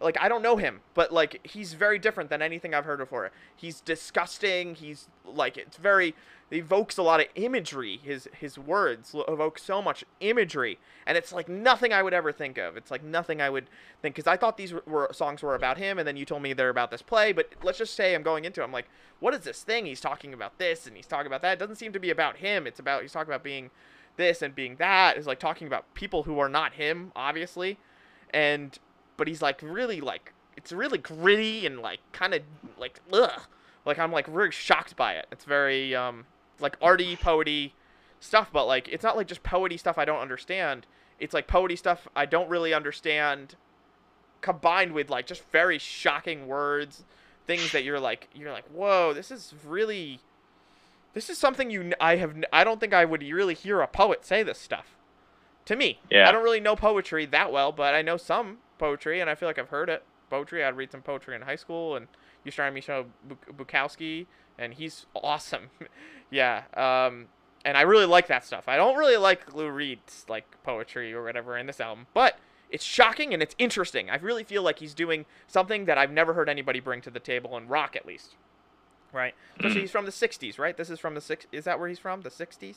like 0.00 0.16
I 0.20 0.28
don't 0.28 0.42
know 0.42 0.56
him, 0.56 0.80
but 0.94 1.12
like 1.12 1.40
he's 1.44 1.72
very 1.72 1.98
different 1.98 2.30
than 2.30 2.42
anything 2.42 2.74
I've 2.74 2.84
heard 2.84 2.98
before. 2.98 3.30
He's 3.56 3.80
disgusting. 3.80 4.74
He's 4.74 5.08
like 5.24 5.56
it's 5.56 5.76
very 5.76 6.14
evokes 6.50 6.96
a 6.96 7.02
lot 7.02 7.20
of 7.20 7.26
imagery. 7.34 8.00
His 8.02 8.28
his 8.38 8.58
words 8.58 9.14
evoke 9.26 9.58
so 9.58 9.82
much 9.82 10.04
imagery, 10.20 10.78
and 11.06 11.18
it's 11.18 11.32
like 11.32 11.48
nothing 11.48 11.92
I 11.92 12.02
would 12.02 12.14
ever 12.14 12.32
think 12.32 12.58
of. 12.58 12.76
It's 12.76 12.90
like 12.90 13.02
nothing 13.02 13.40
I 13.40 13.50
would 13.50 13.68
think 14.00 14.14
because 14.14 14.28
I 14.28 14.36
thought 14.36 14.56
these 14.56 14.72
were 14.86 15.10
songs 15.12 15.42
were 15.42 15.54
about 15.54 15.78
him, 15.78 15.98
and 15.98 16.06
then 16.06 16.16
you 16.16 16.24
told 16.24 16.42
me 16.42 16.52
they're 16.52 16.70
about 16.70 16.90
this 16.90 17.02
play. 17.02 17.32
But 17.32 17.52
let's 17.62 17.78
just 17.78 17.94
say 17.94 18.14
I'm 18.14 18.22
going 18.22 18.44
into. 18.44 18.60
It, 18.60 18.64
I'm 18.64 18.72
like, 18.72 18.88
what 19.20 19.34
is 19.34 19.40
this 19.40 19.62
thing? 19.62 19.86
He's 19.86 20.00
talking 20.00 20.32
about 20.32 20.58
this 20.58 20.86
and 20.86 20.96
he's 20.96 21.06
talking 21.06 21.26
about 21.26 21.42
that. 21.42 21.54
It 21.54 21.58
doesn't 21.58 21.76
seem 21.76 21.92
to 21.92 22.00
be 22.00 22.10
about 22.10 22.36
him. 22.36 22.66
It's 22.66 22.78
about 22.78 23.02
he's 23.02 23.12
talking 23.12 23.30
about 23.30 23.42
being 23.42 23.70
this 24.16 24.42
and 24.42 24.54
being 24.54 24.76
that. 24.76 25.16
Is 25.16 25.26
like 25.26 25.40
talking 25.40 25.66
about 25.66 25.92
people 25.94 26.22
who 26.22 26.38
are 26.38 26.48
not 26.48 26.74
him, 26.74 27.12
obviously, 27.16 27.78
and 28.32 28.78
but 29.18 29.28
he's 29.28 29.42
like 29.42 29.60
really 29.60 30.00
like 30.00 30.32
it's 30.56 30.72
really 30.72 30.96
gritty 30.96 31.66
and 31.66 31.80
like 31.80 32.00
kind 32.12 32.32
of 32.32 32.42
like 32.78 33.00
ugh. 33.12 33.42
Like 33.84 33.98
I'm 33.98 34.10
like 34.10 34.26
really 34.28 34.50
shocked 34.50 34.96
by 34.96 35.12
it. 35.14 35.26
It's 35.30 35.44
very 35.44 35.94
um 35.94 36.24
like 36.58 36.76
arty, 36.80 37.16
poety, 37.16 37.72
stuff, 38.20 38.48
but 38.52 38.66
like 38.66 38.88
it's 38.88 39.04
not 39.04 39.16
like 39.16 39.26
just 39.26 39.42
poety 39.42 39.78
stuff 39.78 39.98
I 39.98 40.06
don't 40.06 40.20
understand. 40.20 40.86
It's 41.20 41.34
like 41.34 41.46
poety 41.46 41.76
stuff 41.76 42.08
I 42.16 42.24
don't 42.24 42.48
really 42.48 42.72
understand 42.72 43.56
combined 44.40 44.92
with 44.92 45.10
like 45.10 45.26
just 45.26 45.44
very 45.50 45.78
shocking 45.78 46.46
words, 46.46 47.04
things 47.46 47.72
that 47.72 47.84
you're 47.84 48.00
like 48.00 48.28
you're 48.34 48.52
like, 48.52 48.66
"Whoa, 48.68 49.12
this 49.12 49.30
is 49.30 49.54
really 49.66 50.20
this 51.14 51.28
is 51.28 51.38
something 51.38 51.70
you 51.70 51.92
I 52.00 52.16
have 52.16 52.34
I 52.52 52.64
don't 52.64 52.80
think 52.80 52.94
I 52.94 53.04
would 53.04 53.22
really 53.22 53.54
hear 53.54 53.80
a 53.80 53.88
poet 53.88 54.24
say 54.24 54.42
this 54.42 54.58
stuff." 54.58 54.94
To 55.66 55.76
me. 55.76 56.00
Yeah. 56.10 56.26
I 56.26 56.32
don't 56.32 56.42
really 56.42 56.60
know 56.60 56.76
poetry 56.76 57.26
that 57.26 57.52
well, 57.52 57.72
but 57.72 57.94
I 57.94 58.00
know 58.00 58.16
some 58.16 58.58
poetry 58.78 59.20
and 59.20 59.28
I 59.28 59.34
feel 59.34 59.48
like 59.48 59.58
I've 59.58 59.68
heard 59.68 59.88
it. 59.88 60.02
Poetry, 60.30 60.64
I'd 60.64 60.76
read 60.76 60.92
some 60.92 61.02
poetry 61.02 61.34
in 61.34 61.42
high 61.42 61.56
school 61.56 61.96
and 61.96 62.06
you 62.44 62.50
started 62.50 62.74
Michel 62.74 63.06
Buk- 63.26 63.56
Bukowski 63.56 64.26
and 64.58 64.74
he's 64.74 65.06
awesome. 65.14 65.70
yeah. 66.30 66.62
Um 66.74 67.26
and 67.64 67.76
I 67.76 67.82
really 67.82 68.06
like 68.06 68.28
that 68.28 68.44
stuff. 68.44 68.68
I 68.68 68.76
don't 68.76 68.96
really 68.96 69.16
like 69.16 69.54
Lou 69.54 69.68
Reed's 69.70 70.24
like 70.28 70.62
poetry 70.62 71.12
or 71.12 71.24
whatever 71.24 71.56
in 71.58 71.66
this 71.66 71.80
album, 71.80 72.06
but 72.14 72.38
it's 72.70 72.84
shocking 72.84 73.32
and 73.32 73.42
it's 73.42 73.54
interesting. 73.58 74.10
I 74.10 74.16
really 74.16 74.44
feel 74.44 74.62
like 74.62 74.78
he's 74.78 74.94
doing 74.94 75.26
something 75.46 75.86
that 75.86 75.98
I've 75.98 76.10
never 76.10 76.34
heard 76.34 76.48
anybody 76.48 76.80
bring 76.80 77.00
to 77.02 77.10
the 77.10 77.20
table 77.20 77.56
in 77.56 77.68
rock, 77.68 77.96
at 77.96 78.06
least. 78.06 78.36
Right? 79.12 79.34
Especially 79.56 79.80
he's 79.82 79.90
from 79.90 80.04
the 80.04 80.10
'60s, 80.10 80.58
right? 80.58 80.76
This 80.76 80.90
is 80.90 81.00
from 81.00 81.14
the 81.14 81.20
six. 81.22 81.46
Is 81.50 81.64
that 81.64 81.78
where 81.80 81.88
he's 81.88 81.98
from? 81.98 82.20
The 82.20 82.28
'60s 82.28 82.76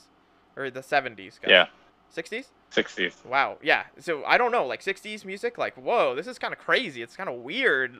or 0.56 0.70
the 0.70 0.80
'70s? 0.80 1.16
Guys? 1.40 1.46
Yeah. 1.46 1.66
'60s. 2.14 2.46
60s. 2.70 3.24
Wow. 3.24 3.58
Yeah. 3.62 3.84
So 3.98 4.24
I 4.24 4.38
don't 4.38 4.52
know, 4.52 4.66
like 4.66 4.82
'60s 4.82 5.24
music. 5.24 5.58
Like, 5.58 5.74
whoa, 5.76 6.14
this 6.14 6.26
is 6.26 6.38
kind 6.38 6.52
of 6.52 6.58
crazy. 6.58 7.02
It's 7.02 7.16
kind 7.16 7.28
of 7.28 7.36
weird. 7.36 7.96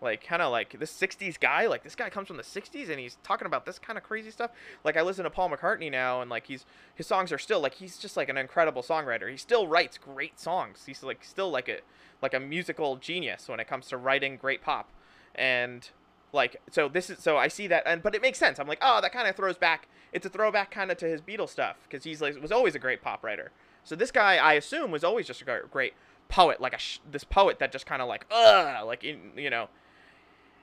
Like, 0.00 0.24
kind 0.24 0.42
of 0.42 0.52
like 0.52 0.78
this 0.78 0.92
'60s 0.92 1.38
guy. 1.38 1.66
Like, 1.66 1.82
this 1.82 1.94
guy 1.94 2.10
comes 2.10 2.28
from 2.28 2.36
the 2.36 2.42
'60s 2.42 2.90
and 2.90 2.98
he's 2.98 3.16
talking 3.22 3.46
about 3.46 3.64
this 3.64 3.78
kind 3.78 3.96
of 3.96 4.04
crazy 4.04 4.30
stuff. 4.30 4.50
Like, 4.82 4.96
I 4.96 5.02
listen 5.02 5.24
to 5.24 5.30
Paul 5.30 5.50
McCartney 5.50 5.90
now, 5.90 6.20
and 6.20 6.30
like 6.30 6.46
he's 6.46 6.66
his 6.94 7.06
songs 7.06 7.32
are 7.32 7.38
still 7.38 7.60
like 7.60 7.74
he's 7.74 7.96
just 7.96 8.16
like 8.16 8.28
an 8.28 8.36
incredible 8.36 8.82
songwriter. 8.82 9.30
He 9.30 9.36
still 9.36 9.66
writes 9.66 9.98
great 9.98 10.38
songs. 10.38 10.84
He's 10.86 11.02
like 11.02 11.24
still 11.24 11.50
like 11.50 11.68
a 11.68 11.78
like 12.22 12.34
a 12.34 12.40
musical 12.40 12.96
genius 12.96 13.48
when 13.48 13.60
it 13.60 13.68
comes 13.68 13.86
to 13.88 13.96
writing 13.96 14.36
great 14.36 14.62
pop. 14.62 14.90
And 15.34 15.88
like 16.34 16.60
so 16.70 16.88
this 16.88 17.08
is 17.08 17.18
so 17.20 17.36
I 17.38 17.48
see 17.48 17.66
that 17.68 17.84
and 17.86 18.02
but 18.02 18.14
it 18.14 18.20
makes 18.20 18.38
sense. 18.38 18.58
I'm 18.58 18.66
like, 18.68 18.78
"Oh, 18.82 19.00
that 19.00 19.12
kind 19.12 19.26
of 19.28 19.36
throws 19.36 19.56
back. 19.56 19.88
It's 20.12 20.26
a 20.26 20.28
throwback 20.28 20.70
kind 20.70 20.90
of 20.90 20.98
to 20.98 21.06
his 21.06 21.20
Beatles 21.22 21.48
stuff 21.50 21.76
because 21.84 22.04
he's 22.04 22.20
like 22.20 22.40
was 22.42 22.52
always 22.52 22.74
a 22.74 22.78
great 22.78 23.00
pop 23.00 23.24
writer." 23.24 23.52
So 23.84 23.94
this 23.94 24.10
guy 24.10 24.36
I 24.36 24.54
assume 24.54 24.90
was 24.90 25.04
always 25.04 25.26
just 25.26 25.40
a 25.42 25.44
great 25.70 25.94
poet, 26.28 26.60
like 26.60 26.74
a 26.74 26.78
sh- 26.78 26.98
this 27.10 27.22
poet 27.24 27.58
that 27.60 27.70
just 27.72 27.86
kind 27.86 28.02
of 28.02 28.08
like, 28.08 28.26
"Ugh," 28.30 28.84
like 28.86 29.04
in, 29.04 29.32
you 29.36 29.48
know. 29.50 29.68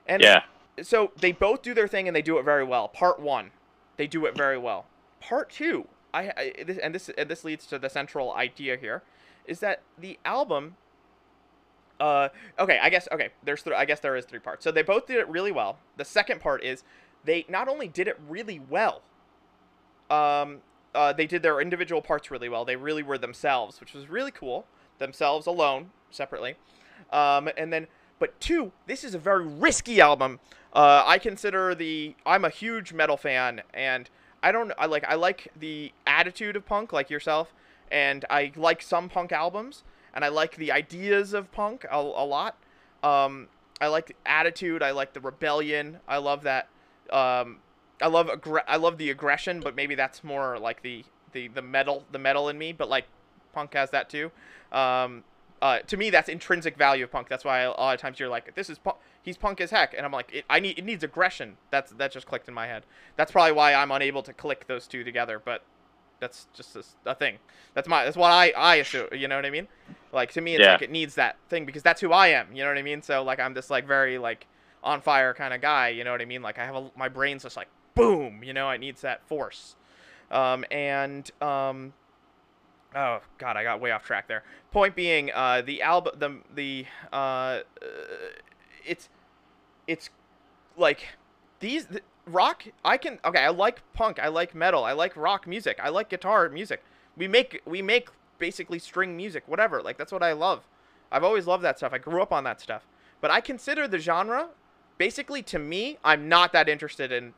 And 0.06 0.22
Yeah. 0.22 0.42
so 0.82 1.12
they 1.16 1.32
both 1.32 1.62
do 1.62 1.74
their 1.74 1.88
thing 1.88 2.06
and 2.08 2.14
they 2.16 2.22
do 2.22 2.38
it 2.38 2.42
very 2.44 2.64
well. 2.64 2.88
Part 2.88 3.20
one, 3.20 3.52
they 3.96 4.06
do 4.06 4.26
it 4.26 4.36
very 4.36 4.58
well. 4.58 4.86
Part 5.20 5.50
two, 5.50 5.86
I, 6.12 6.32
I 6.36 6.64
this, 6.64 6.78
and 6.78 6.94
this 6.94 7.08
and 7.10 7.28
this 7.30 7.44
leads 7.44 7.66
to 7.68 7.78
the 7.78 7.88
central 7.88 8.32
idea 8.34 8.76
here, 8.76 9.02
is 9.46 9.60
that 9.60 9.82
the 9.98 10.18
album. 10.24 10.76
Uh, 12.02 12.28
okay, 12.58 12.80
I 12.82 12.90
guess 12.90 13.06
okay. 13.12 13.28
There's 13.44 13.62
th- 13.62 13.76
I 13.76 13.84
guess 13.84 14.00
there 14.00 14.16
is 14.16 14.24
three 14.24 14.40
parts. 14.40 14.64
So 14.64 14.72
they 14.72 14.82
both 14.82 15.06
did 15.06 15.18
it 15.18 15.28
really 15.28 15.52
well. 15.52 15.78
The 15.96 16.04
second 16.04 16.40
part 16.40 16.64
is 16.64 16.82
they 17.24 17.46
not 17.48 17.68
only 17.68 17.86
did 17.86 18.08
it 18.08 18.18
really 18.28 18.58
well. 18.58 19.02
Um, 20.10 20.62
uh, 20.96 21.12
they 21.12 21.28
did 21.28 21.44
their 21.44 21.60
individual 21.60 22.02
parts 22.02 22.28
really 22.28 22.48
well. 22.48 22.64
They 22.64 22.74
really 22.74 23.04
were 23.04 23.18
themselves, 23.18 23.78
which 23.78 23.94
was 23.94 24.10
really 24.10 24.32
cool. 24.32 24.66
Themselves 24.98 25.46
alone, 25.46 25.90
separately. 26.10 26.56
Um, 27.12 27.48
and 27.56 27.72
then 27.72 27.86
but 28.18 28.38
two, 28.40 28.72
this 28.88 29.04
is 29.04 29.14
a 29.14 29.18
very 29.18 29.46
risky 29.46 30.00
album. 30.00 30.40
Uh, 30.72 31.04
I 31.06 31.18
consider 31.18 31.72
the 31.72 32.16
I'm 32.26 32.44
a 32.44 32.50
huge 32.50 32.92
metal 32.92 33.16
fan, 33.16 33.62
and 33.72 34.10
I 34.42 34.50
don't 34.50 34.72
I 34.76 34.86
like 34.86 35.04
I 35.06 35.14
like 35.14 35.52
the 35.56 35.92
attitude 36.04 36.56
of 36.56 36.66
punk 36.66 36.92
like 36.92 37.10
yourself, 37.10 37.54
and 37.92 38.24
I 38.28 38.50
like 38.56 38.82
some 38.82 39.08
punk 39.08 39.30
albums, 39.30 39.84
and 40.14 40.24
I 40.24 40.28
like 40.28 40.56
the 40.56 40.72
ideas 40.72 41.32
of 41.32 41.50
punk 41.52 41.84
a, 41.90 41.96
a 41.96 42.26
lot. 42.26 42.56
Um, 43.02 43.48
I 43.80 43.88
like 43.88 44.06
the 44.06 44.16
attitude. 44.24 44.82
I 44.82 44.92
like 44.92 45.12
the 45.12 45.20
rebellion. 45.20 45.98
I 46.06 46.18
love 46.18 46.42
that. 46.44 46.68
Um, 47.10 47.58
I 48.00 48.08
love 48.08 48.30
I 48.66 48.76
love 48.76 48.98
the 48.98 49.10
aggression, 49.10 49.60
but 49.60 49.74
maybe 49.74 49.94
that's 49.94 50.22
more 50.22 50.58
like 50.58 50.82
the 50.82 51.04
the 51.32 51.48
the 51.48 51.62
metal 51.62 52.04
the 52.12 52.18
metal 52.18 52.48
in 52.48 52.58
me. 52.58 52.72
But 52.72 52.88
like 52.88 53.06
punk 53.52 53.74
has 53.74 53.90
that 53.90 54.08
too. 54.08 54.30
Um, 54.70 55.24
uh, 55.60 55.78
to 55.80 55.96
me, 55.96 56.10
that's 56.10 56.28
intrinsic 56.28 56.76
value 56.76 57.04
of 57.04 57.12
punk. 57.12 57.28
That's 57.28 57.44
why 57.44 57.60
a 57.60 57.70
lot 57.70 57.94
of 57.94 58.00
times 58.00 58.18
you're 58.18 58.28
like, 58.28 58.54
this 58.54 58.68
is 58.68 58.78
punk. 58.78 58.96
He's 59.22 59.36
punk 59.36 59.60
as 59.60 59.70
heck, 59.70 59.94
and 59.94 60.04
I'm 60.04 60.10
like, 60.10 60.32
it, 60.32 60.44
I 60.50 60.58
need 60.58 60.78
it 60.78 60.84
needs 60.84 61.04
aggression. 61.04 61.56
That's 61.70 61.92
that 61.92 62.12
just 62.12 62.26
clicked 62.26 62.48
in 62.48 62.54
my 62.54 62.66
head. 62.66 62.84
That's 63.16 63.30
probably 63.30 63.52
why 63.52 63.74
I'm 63.74 63.90
unable 63.92 64.22
to 64.24 64.32
click 64.32 64.66
those 64.66 64.86
two 64.86 65.04
together. 65.04 65.40
But 65.44 65.62
that's 66.22 66.48
just 66.54 66.76
a, 66.76 66.84
a 67.06 67.16
thing. 67.16 67.40
That's 67.74 67.88
my 67.88 68.04
that's 68.06 68.16
what 68.16 68.32
I 68.32 68.52
I 68.56 68.76
assume. 68.76 69.08
You 69.12 69.28
know 69.28 69.36
what 69.36 69.46
I 69.46 69.50
mean? 69.50 69.68
Like 70.12 70.32
to 70.34 70.42
me, 70.42 70.56
it's 70.56 70.66
Yeah. 70.66 70.68
like 70.68 70.82
it 70.82 70.90
needs 70.90 71.16
that 71.16 71.40
thing 71.50 71.66
because 71.66 71.82
that's 71.84 72.00
who 72.00 72.12
I 72.12 72.28
am. 72.28 72.54
You 72.54 72.64
know 72.64 72.70
what 72.70 72.78
I 72.78 72.82
mean? 72.82 73.02
So 73.02 73.24
like 73.24 73.40
I'm 73.40 73.54
this 73.54 73.70
like 73.70 73.86
very 73.86 74.18
like 74.18 74.48
on 74.84 75.02
fire 75.02 75.34
kind 75.34 75.54
of 75.54 75.62
guy. 75.62 75.90
You 75.90 76.04
know 76.04 76.12
what 76.12 76.22
I 76.22 76.26
mean? 76.26 76.42
Like 76.42 76.58
I 76.58 76.66
have 76.66 76.76
a 76.76 76.90
my 76.96 77.08
brain's 77.10 77.44
just 77.44 77.58
like 77.58 77.70
boom. 77.96 78.44
You 78.44 78.54
know, 78.54 78.70
it 78.70 78.80
needs 78.80 79.02
that 79.02 79.26
force. 79.28 79.76
Um, 80.30 80.64
and 80.72 81.30
um, 81.42 81.94
oh 82.94 83.20
god, 83.38 83.56
I 83.56 83.64
got 83.64 83.80
way 83.80 83.90
off 83.90 84.04
track 84.04 84.28
there. 84.28 84.44
Point 84.70 84.96
being, 84.96 85.30
uh, 85.32 85.62
the 85.62 85.82
album, 85.82 86.14
the 86.18 86.38
the 86.54 86.86
uh, 87.12 87.16
uh, 87.16 87.62
it's 88.84 89.08
it's 89.86 90.10
like 90.76 91.06
these 91.60 91.86
th- 91.86 92.04
rock. 92.26 92.64
I 92.84 92.96
can 92.96 93.18
okay. 93.24 93.40
I 93.40 93.48
like 93.50 93.80
punk. 93.94 94.18
I 94.18 94.28
like 94.28 94.54
metal. 94.54 94.84
I 94.84 94.92
like 94.92 95.16
rock 95.16 95.46
music. 95.46 95.78
I 95.82 95.88
like 95.88 96.08
guitar 96.08 96.48
music. 96.48 96.82
We 97.16 97.28
make 97.28 97.60
we 97.64 97.82
make 97.82 98.08
basically 98.38 98.78
string 98.78 99.16
music, 99.16 99.44
whatever. 99.46 99.82
Like 99.82 99.98
that's 99.98 100.12
what 100.12 100.22
I 100.22 100.32
love. 100.32 100.64
I've 101.10 101.24
always 101.24 101.46
loved 101.46 101.62
that 101.64 101.78
stuff. 101.78 101.92
I 101.92 101.98
grew 101.98 102.22
up 102.22 102.32
on 102.32 102.44
that 102.44 102.60
stuff. 102.60 102.86
But 103.20 103.30
I 103.30 103.40
consider 103.40 103.86
the 103.86 103.98
genre 103.98 104.48
basically 104.98 105.42
to 105.42 105.58
me, 105.58 105.98
I'm 106.04 106.28
not 106.28 106.52
that 106.52 106.68
interested 106.68 107.12
in 107.12 107.34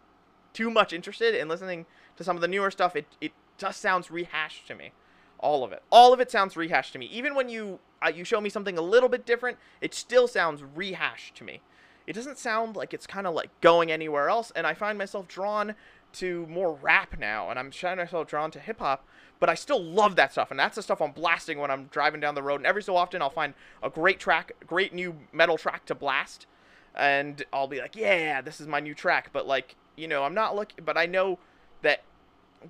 too 0.53 0.71
much 0.71 0.93
interested 0.93 1.35
in 1.35 1.49
listening 1.49 1.87
to 2.17 2.25
some 2.25 2.37
of 2.37 2.43
the 2.43 2.49
newer 2.49 2.71
stuff. 2.71 2.97
It 2.97 3.07
it 3.21 3.33
just 3.59 3.81
sounds 3.81 4.11
rehashed 4.11 4.67
to 4.69 4.75
me. 4.75 4.93
All 5.39 5.65
of 5.65 5.73
it. 5.73 5.83
All 5.91 6.13
of 6.13 6.21
it 6.21 6.31
sounds 6.31 6.57
rehashed 6.57 6.93
to 6.95 6.99
me. 6.99 7.07
Even 7.07 7.35
when 7.35 7.49
you 7.49 7.81
uh, 8.05 8.09
you 8.09 8.25
show 8.25 8.41
me 8.41 8.51
something 8.51 8.79
a 8.79 8.83
little 8.83 9.09
bit 9.09 9.27
different, 9.27 9.59
it 9.81 9.95
still 9.95 10.29
sounds 10.29 10.63
rehashed 10.63 11.35
to 11.37 11.45
me. 11.45 11.61
It 12.07 12.13
doesn't 12.13 12.39
sound 12.39 12.77
like 12.77 12.93
it's 12.93 13.07
kind 13.07 13.27
of 13.27 13.35
like 13.35 13.51
going 13.61 13.91
anywhere 13.91 14.29
else, 14.29 14.53
and 14.55 14.67
I 14.67 14.75
find 14.75 14.99
myself 14.99 15.29
drawn 15.29 15.75
to 16.15 16.47
more 16.47 16.75
rap 16.75 17.19
now, 17.19 17.51
and 17.51 17.59
I'm 17.59 17.71
finding 17.71 18.05
myself 18.05 18.29
drawn 18.29 18.51
to 18.53 18.61
hip 18.61 18.79
hop. 18.79 19.07
But 19.41 19.51
I 19.51 19.55
still 19.55 19.83
love 19.83 20.17
that 20.17 20.33
stuff, 20.33 20.51
and 20.51 20.59
that's 20.59 20.77
the 20.77 20.83
stuff 20.83 21.03
I'm 21.03 21.11
blasting 21.11 21.59
when 21.59 21.71
I'm 21.71 21.87
driving 21.87 22.21
down 22.21 22.35
the 22.35 22.43
road. 22.43 22.61
And 22.61 22.67
every 22.67 22.83
so 22.83 22.97
often, 22.97 23.21
I'll 23.21 23.31
find 23.31 23.55
a 23.83 23.91
great 23.91 24.21
track, 24.21 24.53
great 24.67 24.95
new 24.95 25.17
metal 25.33 25.59
track 25.59 25.87
to 25.87 25.95
blast, 25.95 26.47
and 26.95 27.45
I'll 27.53 27.67
be 27.67 27.81
like, 27.81 27.97
"Yeah, 27.97 28.41
this 28.41 28.61
is 28.61 28.67
my 28.67 28.81
new 28.81 28.95
track." 28.95 29.31
But 29.33 29.47
like, 29.47 29.75
you 29.97 30.09
know, 30.09 30.25
I'm 30.25 30.35
not 30.35 30.55
looking, 30.55 30.85
but 30.85 30.97
I 30.97 31.07
know 31.07 31.39
that 31.83 32.03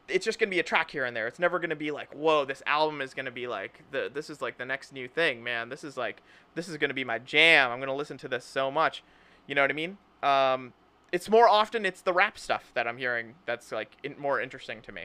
it's 0.09 0.25
just 0.25 0.39
gonna 0.39 0.51
be 0.51 0.59
a 0.59 0.65
track 0.65 0.91
here 0.91 1.05
and 1.05 1.17
there. 1.17 1.27
It's 1.27 1.39
never 1.39 1.59
gonna 1.59 1.77
be 1.77 1.91
like, 1.91 2.13
whoa, 2.13 2.45
this 2.45 2.63
album 2.67 3.01
is 3.01 3.15
gonna 3.15 3.31
be 3.31 3.47
like 3.47 3.83
the 3.91 4.11
this 4.13 4.31
is 4.31 4.43
like 4.43 4.59
the 4.59 4.65
next 4.65 4.93
new 4.93 5.09
thing, 5.09 5.43
man. 5.43 5.69
This 5.69 5.85
is 5.85 5.97
like 5.97 6.23
this 6.55 6.69
is 6.69 6.77
gonna 6.77 6.95
be 6.95 7.05
my 7.05 7.19
jam. 7.19 7.71
I'm 7.71 7.81
gonna 7.81 7.95
listen 7.95 8.19
to 8.19 8.29
this 8.29 8.45
so 8.45 8.71
much. 8.71 9.03
You 9.47 9.55
know 9.55 9.63
what 9.63 9.71
I 9.71 9.75
mean? 9.75 9.99
Um, 10.23 10.73
it's 11.13 11.29
more 11.29 11.49
often 11.49 11.85
it's 11.87 12.01
the 12.01 12.13
rap 12.13 12.39
stuff 12.39 12.71
that 12.75 12.89
I'm 12.89 12.97
hearing 12.97 13.35
that's 13.47 13.71
like 13.71 13.93
in, 14.03 14.19
more 14.19 14.41
interesting 14.41 14.81
to 14.83 14.93
me. 14.93 15.05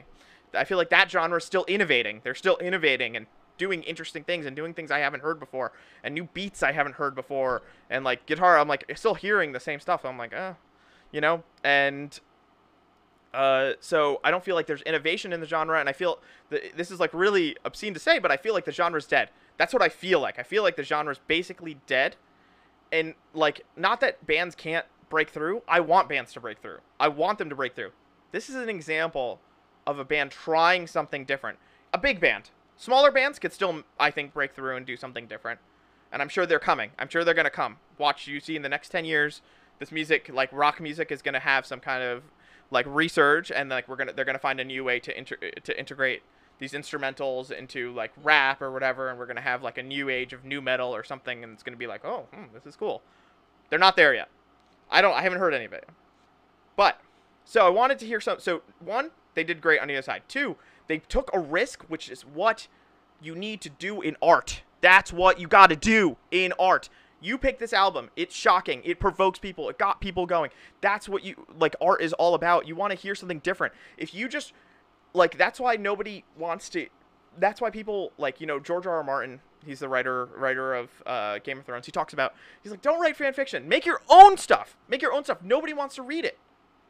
I 0.54 0.64
feel 0.64 0.78
like 0.78 0.90
that 0.90 1.10
genre 1.10 1.38
is 1.38 1.44
still 1.44 1.64
innovating. 1.68 2.20
They're 2.24 2.34
still 2.34 2.56
innovating 2.56 3.16
and 3.16 3.26
doing 3.58 3.82
interesting 3.82 4.24
things 4.24 4.46
and 4.46 4.56
doing 4.56 4.72
things 4.72 4.90
I 4.90 5.00
haven't 5.00 5.22
heard 5.22 5.38
before 5.38 5.72
and 6.02 6.14
new 6.14 6.24
beats 6.24 6.62
I 6.62 6.72
haven't 6.72 6.94
heard 6.94 7.14
before 7.14 7.62
and 7.90 8.04
like 8.04 8.26
guitar. 8.26 8.58
I'm 8.58 8.68
like 8.68 8.90
still 8.96 9.14
hearing 9.14 9.52
the 9.52 9.60
same 9.60 9.80
stuff. 9.80 10.04
I'm 10.04 10.16
like, 10.18 10.32
uh, 10.32 10.54
you 11.12 11.20
know, 11.20 11.44
and 11.62 12.18
uh, 13.32 13.72
so 13.80 14.20
I 14.24 14.30
don't 14.30 14.42
feel 14.42 14.54
like 14.54 14.66
there's 14.66 14.82
innovation 14.82 15.32
in 15.32 15.40
the 15.40 15.46
genre, 15.46 15.78
and 15.78 15.88
I 15.88 15.92
feel 15.92 16.18
th- 16.50 16.72
this 16.76 16.90
is 16.90 16.98
like 16.98 17.14
really 17.14 17.56
obscene 17.64 17.94
to 17.94 18.00
say, 18.00 18.18
but 18.18 18.30
I 18.30 18.36
feel 18.36 18.54
like 18.54 18.64
the 18.64 18.72
genre's 18.72 19.06
dead. 19.06 19.30
That's 19.56 19.72
what 19.72 19.82
I 19.82 19.88
feel 19.88 20.20
like. 20.20 20.38
I 20.38 20.42
feel 20.42 20.62
like 20.62 20.76
the 20.76 20.82
genre's 20.82 21.20
basically 21.26 21.76
dead, 21.86 22.16
and 22.92 23.14
like 23.34 23.62
not 23.76 24.00
that 24.00 24.26
bands 24.26 24.54
can't 24.54 24.86
break 25.08 25.30
through. 25.30 25.62
I 25.68 25.80
want 25.80 26.08
bands 26.08 26.32
to 26.34 26.40
break 26.40 26.60
through. 26.60 26.78
I 26.98 27.08
want 27.08 27.38
them 27.38 27.48
to 27.48 27.56
break 27.56 27.74
through. 27.74 27.92
This 28.32 28.48
is 28.48 28.54
an 28.54 28.68
example 28.68 29.40
of 29.86 29.98
a 29.98 30.04
band 30.04 30.30
trying 30.30 30.86
something 30.86 31.24
different. 31.24 31.58
A 31.92 31.98
big 31.98 32.20
band, 32.20 32.50
smaller 32.76 33.10
bands 33.10 33.38
could 33.38 33.52
still, 33.52 33.82
I 33.98 34.10
think, 34.10 34.32
break 34.32 34.52
through 34.52 34.76
and 34.76 34.86
do 34.86 34.96
something 34.96 35.26
different, 35.26 35.58
and 36.12 36.22
I'm 36.22 36.28
sure 36.28 36.46
they're 36.46 36.58
coming. 36.60 36.90
I'm 36.98 37.08
sure 37.08 37.24
they're 37.24 37.34
gonna 37.34 37.50
come. 37.50 37.78
Watch 37.98 38.26
you 38.26 38.40
see 38.40 38.56
in 38.56 38.62
the 38.62 38.68
next 38.68 38.90
ten 38.90 39.04
years, 39.04 39.42
this 39.78 39.90
music, 39.90 40.30
like 40.32 40.50
rock 40.52 40.80
music, 40.80 41.10
is 41.10 41.22
gonna 41.22 41.40
have 41.40 41.66
some 41.66 41.80
kind 41.80 42.02
of 42.02 42.22
like 42.70 42.86
research 42.88 43.50
and 43.50 43.68
like 43.68 43.88
we're 43.88 43.96
gonna 43.96 44.12
they're 44.12 44.24
gonna 44.24 44.38
find 44.38 44.60
a 44.60 44.64
new 44.64 44.84
way 44.84 45.00
to 45.00 45.16
inter- 45.16 45.36
to 45.36 45.78
integrate 45.78 46.22
these 46.60 46.72
instrumentals 46.72 47.50
into 47.50 47.92
like 47.92 48.12
rap 48.22 48.62
or 48.62 48.70
whatever 48.70 49.10
and 49.10 49.18
we're 49.18 49.26
gonna 49.26 49.40
have 49.40 49.62
like 49.62 49.78
a 49.78 49.82
new 49.82 50.08
age 50.08 50.32
of 50.32 50.44
new 50.44 50.60
metal 50.60 50.94
or 50.94 51.02
something 51.02 51.42
and 51.42 51.52
it's 51.52 51.64
gonna 51.64 51.76
be 51.76 51.88
like 51.88 52.04
oh 52.04 52.26
hmm, 52.32 52.44
this 52.54 52.64
is 52.64 52.76
cool 52.76 53.02
they're 53.68 53.78
not 53.78 53.96
there 53.96 54.14
yet 54.14 54.28
i 54.90 55.02
don't 55.02 55.14
i 55.14 55.22
haven't 55.22 55.40
heard 55.40 55.52
any 55.52 55.64
of 55.64 55.72
it 55.72 55.88
but 56.76 57.00
so 57.44 57.66
i 57.66 57.68
wanted 57.68 57.98
to 57.98 58.06
hear 58.06 58.20
some 58.20 58.38
so 58.38 58.62
one 58.78 59.10
they 59.34 59.44
did 59.44 59.60
great 59.60 59.80
on 59.80 59.88
the 59.88 59.94
other 59.94 60.02
side 60.02 60.22
two 60.28 60.56
They 60.90 60.98
took 60.98 61.30
a 61.32 61.38
risk, 61.38 61.84
which 61.84 62.10
is 62.10 62.22
what 62.22 62.66
you 63.22 63.36
need 63.36 63.60
to 63.60 63.70
do 63.70 64.00
in 64.00 64.16
art. 64.20 64.62
That's 64.80 65.12
what 65.12 65.38
you 65.38 65.46
got 65.46 65.68
to 65.70 65.76
do 65.76 66.16
in 66.32 66.52
art. 66.58 66.88
You 67.20 67.38
pick 67.38 67.60
this 67.60 67.72
album. 67.72 68.10
It's 68.16 68.34
shocking. 68.34 68.82
It 68.84 68.98
provokes 68.98 69.38
people. 69.38 69.68
It 69.68 69.78
got 69.78 70.00
people 70.00 70.26
going. 70.26 70.50
That's 70.80 71.08
what 71.08 71.22
you 71.22 71.46
like 71.56 71.76
art 71.80 72.02
is 72.02 72.12
all 72.14 72.34
about. 72.34 72.66
You 72.66 72.74
want 72.74 72.90
to 72.92 72.98
hear 72.98 73.14
something 73.14 73.38
different. 73.38 73.72
If 73.98 74.12
you 74.14 74.28
just 74.28 74.52
like 75.12 75.36
that's 75.36 75.60
why 75.60 75.76
nobody 75.76 76.24
wants 76.36 76.68
to 76.70 76.86
that's 77.38 77.60
why 77.60 77.70
people 77.70 78.12
like, 78.18 78.40
you 78.40 78.46
know, 78.46 78.58
George 78.58 78.86
R. 78.86 78.96
R. 78.96 79.04
Martin, 79.04 79.40
he's 79.64 79.80
the 79.80 79.88
writer 79.88 80.26
writer 80.36 80.74
of 80.74 80.90
uh, 81.06 81.38
Game 81.38 81.58
of 81.58 81.64
Thrones. 81.64 81.86
He 81.86 81.92
talks 81.92 82.12
about 82.12 82.34
he's 82.62 82.72
like 82.72 82.82
don't 82.82 83.00
write 83.00 83.16
fan 83.16 83.32
fiction. 83.32 83.68
Make 83.68 83.86
your 83.86 84.02
own 84.08 84.36
stuff. 84.36 84.76
Make 84.88 85.02
your 85.02 85.12
own 85.12 85.24
stuff. 85.24 85.38
Nobody 85.42 85.72
wants 85.72 85.94
to 85.96 86.02
read 86.02 86.24
it. 86.24 86.38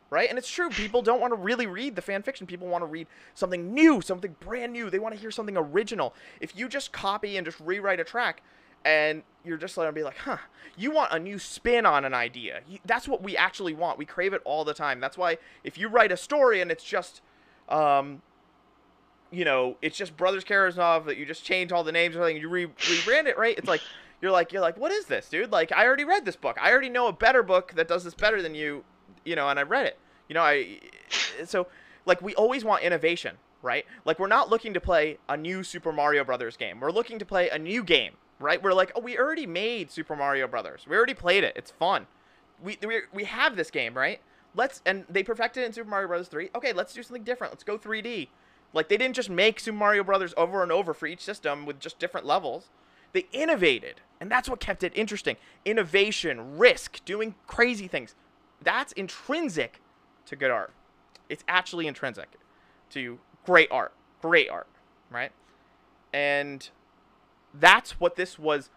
Right? 0.09 0.29
And 0.29 0.39
it's 0.39 0.51
true. 0.51 0.71
People 0.71 1.03
don't 1.03 1.21
want 1.21 1.31
to 1.31 1.37
really 1.37 1.69
read 1.69 1.95
the 1.95 2.03
fan 2.03 2.25
fiction. 2.25 2.45
People 2.45 2.67
want 2.67 2.83
to 2.83 2.87
read 2.87 3.07
something 3.33 3.73
new, 3.73 4.01
something 4.01 4.35
brand 4.41 4.73
new. 4.73 4.91
They 4.91 4.99
want 4.99 5.15
to 5.15 5.21
hear 5.21 5.31
something 5.31 5.57
original. 5.57 6.15
If 6.41 6.57
you 6.57 6.69
just 6.69 6.91
copy 6.91 7.37
and 7.37 7.47
just 7.47 7.61
rewrite 7.61 8.01
a 8.01 8.05
track, 8.05 8.43
and 8.85 9.23
you're 9.45 9.57
just 9.57 9.77
going 9.77 9.89
to 9.89 9.93
be 9.93 10.03
like, 10.03 10.19
huh, 10.19 10.39
you 10.77 10.91
want 10.91 11.13
a 11.13 11.19
new 11.19 11.39
spin 11.39 11.87
on 11.87 12.05
an 12.05 12.15
idea. 12.15 12.61
That's 12.85 13.07
what 13.07 13.23
we 13.23 13.37
actually 13.37 13.75
want. 13.75 13.99
We 13.99 14.05
crave 14.05 14.33
it 14.33 14.43
all 14.45 14.65
the 14.65 14.75
time. 14.75 15.01
That's 15.01 15.19
why 15.19 15.39
if 15.65 15.79
you 15.79 15.89
write 15.89 16.13
a 16.13 16.17
story 16.17 16.61
and 16.61 16.71
it's 16.71 16.85
just, 16.85 17.21
um, 17.71 18.23
you 19.31 19.45
know, 19.45 19.77
it's 19.81 19.97
just 19.97 20.17
Brothers 20.17 20.45
Karamazov 20.45 21.07
that 21.07 21.17
you 21.17 21.25
just 21.25 21.45
change 21.45 21.73
all 21.73 21.85
the 21.85 21.93
names 21.93 22.17
or 22.17 22.21
something, 22.21 22.37
you 22.37 22.49
re- 22.49 22.67
rebrand 22.67 23.27
it, 23.27 23.39
right? 23.39 23.57
It's 23.57 23.69
like, 23.69 23.81
you're 24.21 24.31
like, 24.31 24.53
you're 24.53 24.63
like, 24.63 24.77
what 24.77 24.93
is 24.93 25.07
this, 25.07 25.29
dude? 25.29 25.51
Like, 25.51 25.73
I 25.73 25.87
already 25.87 26.05
read 26.05 26.25
this 26.25 26.37
book. 26.37 26.59
I 26.61 26.71
already 26.71 26.91
know 26.91 27.07
a 27.07 27.13
better 27.13 27.43
book 27.43 27.73
that 27.77 27.89
does 27.89 28.05
this 28.05 28.15
better 28.15 28.43
than 28.43 28.55
you, 28.55 28.85
you 29.25 29.37
know, 29.37 29.49
and 29.49 29.59
I 29.59 29.63
read 29.63 29.87
it. 29.87 29.99
You 30.29 30.35
know, 30.35 30.43
I, 30.43 30.81
so, 31.45 31.67
like, 32.07 32.21
we 32.23 32.35
always 32.35 32.65
want 32.65 32.83
innovation, 32.83 33.37
right? 33.63 33.85
Like, 34.05 34.19
we're 34.19 34.27
not 34.27 34.51
looking 34.51 34.75
to 34.75 34.81
play 34.81 35.19
a 35.29 35.37
new 35.37 35.63
Super 35.63 35.93
Mario 35.93 36.25
Brothers 36.25 36.57
game. 36.57 36.81
We're 36.81 36.93
looking 36.93 37.19
to 37.19 37.25
play 37.25 37.49
a 37.49 37.59
new 37.59 37.83
game, 37.83 38.13
right? 38.39 38.63
We're 38.63 38.75
like, 38.75 38.93
oh, 38.95 39.01
we 39.01 39.19
already 39.19 39.47
made 39.47 39.91
Super 39.91 40.17
Mario 40.17 40.47
Brothers. 40.47 40.87
We 40.89 40.97
already 40.97 41.15
played 41.15 41.45
it. 41.45 41.55
It's 41.57 41.71
fun. 41.71 42.07
We 42.63 42.79
we, 42.87 43.01
we 43.13 43.25
have 43.25 43.57
this 43.57 43.71
game, 43.71 43.95
right? 43.95 44.21
Let's 44.55 44.83
and 44.85 45.05
they 45.09 45.23
perfected 45.23 45.63
it 45.63 45.67
in 45.67 45.73
Super 45.73 45.89
Mario 45.89 46.09
Brothers 46.09 46.29
3. 46.29 46.51
Okay, 46.55 46.73
let's 46.73 46.93
do 46.93 47.03
something 47.03 47.25
different. 47.25 47.53
Let's 47.53 47.65
go 47.65 47.79
3D. 47.79 48.29
Like 48.73 48.89
they 48.89 48.97
didn't 48.97 49.17
just 49.17 49.31
make 49.31 49.61
Super 49.61 49.77
Mario 49.77 50.05
Brothers 50.05 50.35
over 50.37 50.63
and 50.63 50.73
over 50.73 50.95
for 50.95 51.07
each 51.07 51.21
system 51.21 51.67
with 51.67 51.81
just 51.81 51.99
different 51.99 52.27
levels. 52.27 52.69
They 53.13 53.27
innovated, 53.33 54.01
and 54.21 54.31
that's 54.31 54.49
what 54.49 54.61
kept 54.61 54.85
it 54.85 54.93
interesting. 54.95 55.37
Innovation, 55.65 56.59
risk, 56.59 57.05
doing 57.05 57.35
crazy 57.47 57.89
things. 57.89 58.15
That's 58.63 58.93
intrinsic 58.93 59.81
to 60.27 60.37
good 60.37 60.51
art. 60.51 60.73
It's 61.29 61.43
actually 61.49 61.87
intrinsic 61.87 62.29
to 62.91 63.19
great 63.45 63.69
art. 63.73 63.93
Great 64.23 64.49
art, 64.49 64.69
right? 65.11 65.33
And 66.13 66.69
that's 67.53 67.99
what 67.99 68.17
this 68.17 68.39
was 68.39 68.71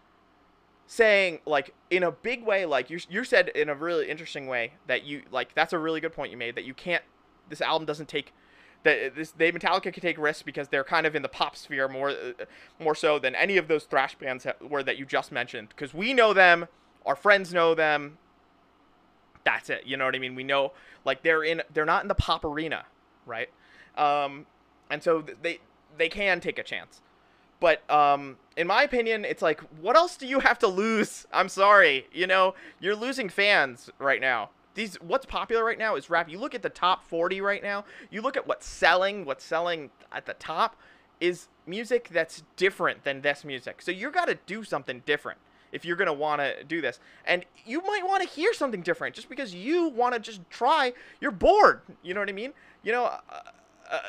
saying 0.86 1.40
like 1.46 1.74
in 1.90 2.02
a 2.02 2.12
big 2.12 2.44
way 2.44 2.66
like 2.66 2.90
you 2.90 2.98
you 3.08 3.24
said 3.24 3.48
in 3.50 3.68
a 3.68 3.74
really 3.74 4.08
interesting 4.08 4.46
way 4.46 4.72
that 4.86 5.02
you 5.04 5.22
like 5.30 5.54
that's 5.54 5.72
a 5.72 5.78
really 5.78 6.00
good 6.00 6.12
point 6.12 6.30
you 6.30 6.36
made 6.36 6.54
that 6.54 6.64
you 6.64 6.74
can't 6.74 7.02
this 7.48 7.60
album 7.60 7.86
doesn't 7.86 8.08
take 8.08 8.32
that 8.84 9.16
this 9.16 9.32
they 9.32 9.50
Metallica 9.50 9.92
can 9.92 10.02
take 10.02 10.16
risks 10.18 10.42
because 10.42 10.68
they're 10.68 10.84
kind 10.84 11.06
of 11.06 11.16
in 11.16 11.22
the 11.22 11.28
pop 11.28 11.56
sphere 11.56 11.88
more 11.88 12.10
uh, 12.10 12.32
more 12.78 12.94
so 12.94 13.18
than 13.18 13.34
any 13.34 13.56
of 13.56 13.66
those 13.66 13.84
thrash 13.84 14.14
bands 14.14 14.44
that 14.44 14.70
were 14.70 14.82
that 14.82 14.96
you 14.98 15.04
just 15.04 15.32
mentioned. 15.32 15.70
Because 15.70 15.92
we 15.92 16.14
know 16.14 16.32
them 16.32 16.68
our 17.04 17.16
friends 17.16 17.52
know 17.52 17.74
them. 17.74 18.18
That's 19.42 19.68
it 19.68 19.82
you 19.86 19.96
know 19.96 20.04
what 20.04 20.14
I 20.14 20.18
mean? 20.18 20.34
We 20.34 20.44
know 20.44 20.72
like 21.04 21.22
they're 21.22 21.42
in 21.42 21.62
they're 21.72 21.84
not 21.84 22.02
in 22.02 22.08
the 22.08 22.14
pop 22.14 22.44
arena 22.44 22.84
right? 23.26 23.48
Um 23.96 24.46
and 24.90 25.02
so 25.02 25.24
they 25.42 25.60
they 25.96 26.08
can 26.08 26.40
take 26.40 26.58
a 26.58 26.62
chance 26.62 27.00
but 27.64 27.90
um, 27.90 28.36
in 28.58 28.66
my 28.66 28.82
opinion, 28.82 29.24
it's 29.24 29.40
like, 29.40 29.58
what 29.80 29.96
else 29.96 30.18
do 30.18 30.26
you 30.26 30.40
have 30.40 30.58
to 30.58 30.66
lose? 30.66 31.26
I'm 31.32 31.48
sorry, 31.48 32.06
you 32.12 32.26
know, 32.26 32.54
you're 32.78 32.94
losing 32.94 33.30
fans 33.30 33.88
right 33.98 34.20
now. 34.20 34.50
These 34.74 34.96
what's 34.96 35.24
popular 35.24 35.64
right 35.64 35.78
now 35.78 35.96
is 35.96 36.10
rap. 36.10 36.28
You 36.28 36.38
look 36.38 36.54
at 36.54 36.60
the 36.60 36.68
top 36.68 37.08
40 37.08 37.40
right 37.40 37.62
now. 37.62 37.86
You 38.10 38.20
look 38.20 38.36
at 38.36 38.46
what's 38.46 38.66
selling. 38.66 39.24
What's 39.24 39.46
selling 39.46 39.88
at 40.12 40.26
the 40.26 40.34
top 40.34 40.76
is 41.22 41.48
music 41.66 42.10
that's 42.12 42.42
different 42.56 43.02
than 43.02 43.22
this 43.22 43.46
music. 43.46 43.80
So 43.80 43.92
you 43.92 44.10
got 44.10 44.26
to 44.26 44.36
do 44.44 44.62
something 44.62 45.00
different 45.06 45.38
if 45.72 45.86
you're 45.86 45.96
gonna 45.96 46.12
want 46.12 46.42
to 46.42 46.64
do 46.64 46.82
this. 46.82 47.00
And 47.24 47.46
you 47.64 47.80
might 47.80 48.06
want 48.06 48.22
to 48.22 48.28
hear 48.28 48.52
something 48.52 48.82
different 48.82 49.14
just 49.14 49.30
because 49.30 49.54
you 49.54 49.88
want 49.88 50.12
to 50.12 50.20
just 50.20 50.42
try. 50.50 50.92
You're 51.18 51.30
bored. 51.30 51.80
You 52.02 52.12
know 52.12 52.20
what 52.20 52.28
I 52.28 52.32
mean? 52.32 52.52
You 52.82 52.92
know, 52.92 53.04
uh, 53.04 53.20
uh, 53.90 54.00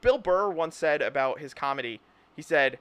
Bill 0.00 0.18
Burr 0.18 0.50
once 0.50 0.74
said 0.74 1.00
about 1.00 1.38
his 1.38 1.54
comedy. 1.54 2.00
He 2.34 2.42
said 2.42 2.78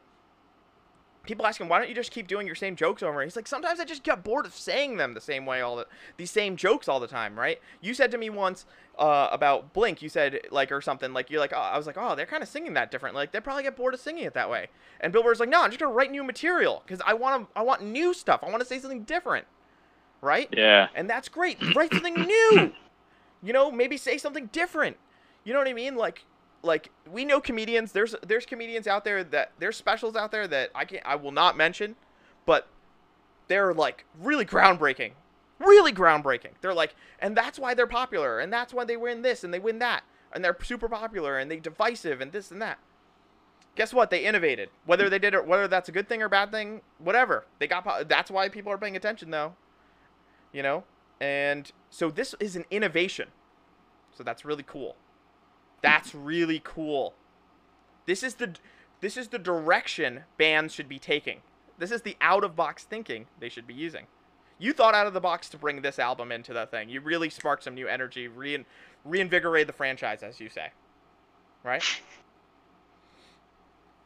people 1.28 1.46
ask 1.46 1.60
him, 1.62 1.70
why 1.70 1.80
don't 1.80 1.90
you 1.90 1.96
just 1.96 2.12
keep 2.12 2.28
doing 2.28 2.48
your 2.48 2.56
same 2.56 2.76
jokes 2.76 3.04
over? 3.04 3.22
And 3.22 3.28
he's 3.30 3.36
like, 3.36 3.48
sometimes 3.48 3.80
I 3.80 3.86
just 3.86 4.04
get 4.04 4.24
bored 4.24 4.46
of 4.46 4.54
saying 4.54 4.98
them 4.98 5.14
the 5.14 5.22
same 5.22 5.46
way 5.46 5.62
all 5.62 5.76
the 5.76 5.88
these 6.18 6.32
same 6.32 6.56
jokes 6.56 6.88
all 6.88 7.00
the 7.00 7.08
time, 7.08 7.38
right? 7.38 7.60
You 7.82 7.94
said 7.94 8.12
to 8.12 8.18
me 8.18 8.30
once 8.30 8.66
uh, 8.98 9.28
about 9.32 9.74
Blink, 9.74 10.02
you 10.02 10.10
said 10.10 10.40
like 10.50 10.72
or 10.72 10.82
something 10.82 11.14
like 11.14 11.30
you're 11.30 11.40
like, 11.40 11.54
oh, 11.54 11.60
I 11.60 11.78
was 11.78 11.86
like, 11.86 11.98
oh, 11.98 12.16
they're 12.16 12.26
kind 12.26 12.42
of 12.42 12.50
singing 12.50 12.74
that 12.74 12.90
different. 12.90 13.16
Like 13.16 13.32
they 13.32 13.40
probably 13.40 13.64
get 13.64 13.76
bored 13.76 13.94
of 13.94 14.00
singing 14.00 14.24
it 14.24 14.34
that 14.34 14.50
way. 14.50 14.68
And 15.02 15.14
Bill 15.14 15.24
Burr's 15.24 15.40
like, 15.40 15.50
no, 15.50 15.62
I'm 15.62 15.70
just 15.70 15.80
gonna 15.80 15.94
write 15.94 16.12
new 16.12 16.24
material 16.24 16.82
because 16.86 17.02
I 17.06 17.14
want 17.14 17.44
to, 17.44 17.60
I 17.60 17.62
want 17.62 17.84
new 17.84 18.14
stuff. 18.14 18.42
I 18.44 18.50
want 18.50 18.62
to 18.62 18.66
say 18.66 18.80
something 18.80 19.04
different, 19.04 19.46
right? 20.22 20.50
Yeah. 20.52 20.88
And 20.96 21.10
that's 21.10 21.30
great. 21.30 21.58
write 21.76 21.94
something 21.94 22.16
new. 22.16 22.74
You 23.44 23.54
know, 23.54 23.70
maybe 23.70 23.98
say 23.98 24.18
something 24.18 24.48
different. 24.48 24.98
You 25.44 25.54
know 25.54 25.60
what 25.60 25.68
I 25.68 25.74
mean? 25.74 25.96
Like 25.96 26.26
like 26.64 26.90
we 27.10 27.24
know 27.24 27.40
comedians 27.40 27.92
there's 27.92 28.16
there's 28.26 28.46
comedians 28.46 28.88
out 28.88 29.04
there 29.04 29.24
that 29.24 29.52
there's 29.60 29.78
specials 29.78 30.16
out 30.16 30.32
there 30.32 30.48
that 30.48 30.72
I 30.74 30.86
can 30.86 31.00
not 31.04 31.12
I 31.12 31.16
will 31.16 31.32
not 31.32 31.56
mention 31.56 31.96
but 32.46 32.68
they're 33.48 33.74
like 33.74 34.06
really 34.20 34.46
groundbreaking 34.46 35.12
really 35.60 35.92
groundbreaking. 35.92 36.52
They're 36.62 36.74
like 36.74 36.96
and 37.20 37.36
that's 37.36 37.60
why 37.60 37.74
they're 37.74 37.88
popular 37.88 38.40
and 38.40 38.52
that's 38.52 38.74
why 38.74 38.86
they 38.86 38.98
win 38.98 39.22
this 39.22 39.44
and 39.44 39.54
they 39.54 39.60
win 39.60 39.80
that 39.80 40.04
and 40.32 40.44
they're 40.44 40.58
super 40.64 40.90
popular 40.90 41.38
and 41.38 41.50
they 41.50 41.58
divisive 41.58 42.22
and 42.22 42.32
this 42.32 42.52
and 42.52 42.62
that. 42.62 42.80
Guess 43.76 43.94
what? 43.94 44.10
They 44.10 44.26
innovated. 44.26 44.70
Whether 44.86 45.10
they 45.10 45.20
did 45.20 45.34
it 45.34 45.48
whether 45.48 45.68
that's 45.68 45.90
a 45.90 45.92
good 45.92 46.08
thing 46.08 46.22
or 46.22 46.30
bad 46.30 46.52
thing 46.52 46.82
whatever. 47.00 47.46
They 47.60 47.68
got 47.68 48.08
that's 48.08 48.32
why 48.32 48.50
people 48.50 48.72
are 48.72 48.78
paying 48.78 48.96
attention 48.96 49.32
though 49.32 49.54
you 50.54 50.64
know? 50.64 50.84
And 51.20 51.72
so 51.90 52.10
this 52.10 52.34
is 52.40 52.56
an 52.56 52.66
innovation. 52.72 53.30
So 54.16 54.24
that's 54.24 54.46
really 54.46 54.64
cool 54.64 54.96
that's 55.82 56.14
really 56.16 56.62
cool. 56.64 57.14
This 58.06 58.24
is 58.24 58.36
the 58.36 58.56
this 59.02 59.18
is 59.18 59.28
the 59.28 59.40
direction 59.40 60.24
bands 60.38 60.74
should 60.74 60.90
be 60.90 61.00
taking. 61.00 61.42
This 61.78 61.92
is 61.92 62.02
the 62.02 62.18
out 62.20 62.44
of 62.44 62.56
box 62.56 62.84
thinking 62.84 63.28
they 63.40 63.50
should 63.50 63.68
be 63.68 63.74
using. 63.74 64.08
You 64.60 64.74
thought 64.74 64.96
out 64.96 65.06
of 65.06 65.14
the 65.14 65.22
box 65.22 65.50
to 65.50 65.58
bring 65.58 65.82
this 65.82 66.00
album 66.00 66.32
into 66.32 66.52
the 66.52 66.66
thing. 66.66 66.90
You 66.90 67.02
really 67.02 67.30
sparked 67.30 67.64
some 67.64 67.76
new 67.76 67.88
energy, 67.88 68.28
rein, 68.28 68.66
reinvigorate 69.06 69.68
the 69.68 69.74
franchise, 69.74 70.24
as 70.24 70.40
you 70.40 70.50
say. 70.50 70.72
Right? 71.64 71.84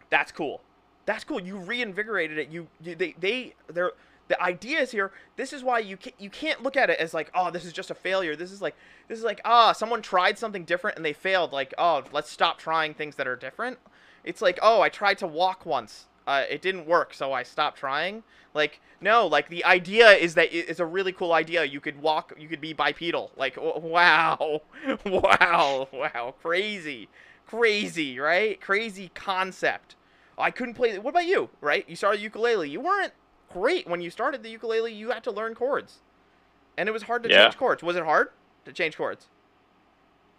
That's 0.09 0.31
cool. 0.31 0.61
That's 1.05 1.23
cool. 1.23 1.41
You 1.41 1.57
reinvigorated 1.57 2.37
it. 2.37 2.49
You, 2.49 2.67
you 2.81 2.95
they 2.95 3.15
they 3.17 3.55
they're 3.73 3.93
the 4.27 4.41
idea 4.41 4.79
is 4.79 4.91
here 4.91 5.11
this 5.35 5.53
is 5.53 5.63
why 5.63 5.79
you 5.79 5.97
can't, 5.97 6.15
you 6.19 6.29
can't 6.29 6.63
look 6.63 6.77
at 6.77 6.89
it 6.89 6.99
as 6.99 7.13
like 7.13 7.29
oh 7.33 7.51
this 7.51 7.65
is 7.65 7.73
just 7.73 7.91
a 7.91 7.95
failure. 7.95 8.35
This 8.35 8.51
is 8.51 8.61
like 8.61 8.75
this 9.07 9.17
is 9.17 9.25
like 9.25 9.41
ah 9.43 9.69
oh, 9.69 9.73
someone 9.73 10.01
tried 10.01 10.37
something 10.37 10.63
different 10.63 10.97
and 10.97 11.05
they 11.05 11.13
failed. 11.13 11.51
Like 11.51 11.73
oh 11.77 12.03
let's 12.11 12.29
stop 12.31 12.57
trying 12.57 12.93
things 12.93 13.15
that 13.15 13.27
are 13.27 13.35
different. 13.35 13.77
It's 14.23 14.41
like 14.41 14.59
oh 14.61 14.81
i 14.81 14.89
tried 14.89 15.17
to 15.19 15.27
walk 15.27 15.65
once. 15.65 16.07
Uh, 16.27 16.43
it 16.49 16.61
didn't 16.61 16.85
work 16.85 17.13
so 17.13 17.33
i 17.33 17.43
stopped 17.43 17.77
trying. 17.77 18.23
Like 18.53 18.79
no 19.01 19.27
like 19.27 19.49
the 19.49 19.65
idea 19.65 20.11
is 20.11 20.35
that 20.35 20.53
it's 20.53 20.79
a 20.79 20.85
really 20.85 21.11
cool 21.11 21.33
idea. 21.33 21.65
You 21.65 21.81
could 21.81 22.01
walk 22.01 22.33
you 22.37 22.47
could 22.47 22.61
be 22.61 22.73
bipedal. 22.73 23.31
Like 23.35 23.57
wow. 23.57 24.61
Wow. 25.05 25.87
Wow. 25.91 26.35
Crazy. 26.41 27.09
Crazy 27.47 28.19
right? 28.19 28.61
Crazy 28.61 29.11
concept. 29.13 29.95
I 30.37 30.51
couldn't 30.51 30.75
play 30.75 30.97
what 30.99 31.11
about 31.11 31.25
you 31.25 31.49
right? 31.59 31.83
You 31.89 31.95
started 31.95 32.21
ukulele. 32.21 32.69
You 32.69 32.79
weren't 32.79 33.13
great 33.53 33.87
when 33.87 34.01
you 34.01 34.09
started 34.09 34.43
the 34.43 34.49
ukulele. 34.49 34.93
You 34.93 35.11
had 35.11 35.23
to 35.23 35.31
learn 35.31 35.55
chords, 35.55 35.99
and 36.77 36.87
it 36.89 36.91
was 36.91 37.03
hard 37.03 37.23
to 37.23 37.29
yeah. 37.29 37.43
change 37.43 37.57
chords. 37.57 37.83
Was 37.83 37.95
it 37.95 38.03
hard 38.03 38.29
to 38.65 38.73
change 38.73 38.97
chords? 38.97 39.27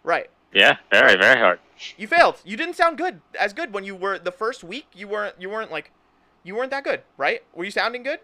Right. 0.03 0.29
Yeah, 0.53 0.77
very 0.91 1.17
very 1.17 1.39
hard. 1.39 1.59
You 1.97 2.07
failed. 2.07 2.41
You 2.45 2.57
didn't 2.57 2.75
sound 2.75 2.97
good 2.97 3.21
as 3.39 3.53
good 3.53 3.73
when 3.73 3.83
you 3.83 3.95
were 3.95 4.19
the 4.19 4.31
first 4.31 4.63
week. 4.63 4.87
You 4.93 5.07
weren't. 5.07 5.35
You 5.39 5.49
weren't 5.49 5.71
like, 5.71 5.91
you 6.43 6.55
weren't 6.55 6.71
that 6.71 6.83
good, 6.83 7.01
right? 7.17 7.43
Were 7.53 7.63
you 7.63 7.71
sounding 7.71 8.03
good? 8.03 8.19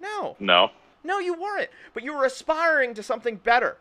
No. 0.00 0.36
No. 0.40 0.70
No, 1.02 1.18
you 1.18 1.34
weren't. 1.34 1.70
But 1.94 2.02
you 2.02 2.14
were 2.14 2.24
aspiring 2.24 2.94
to 2.94 3.02
something 3.02 3.36
better. 3.36 3.78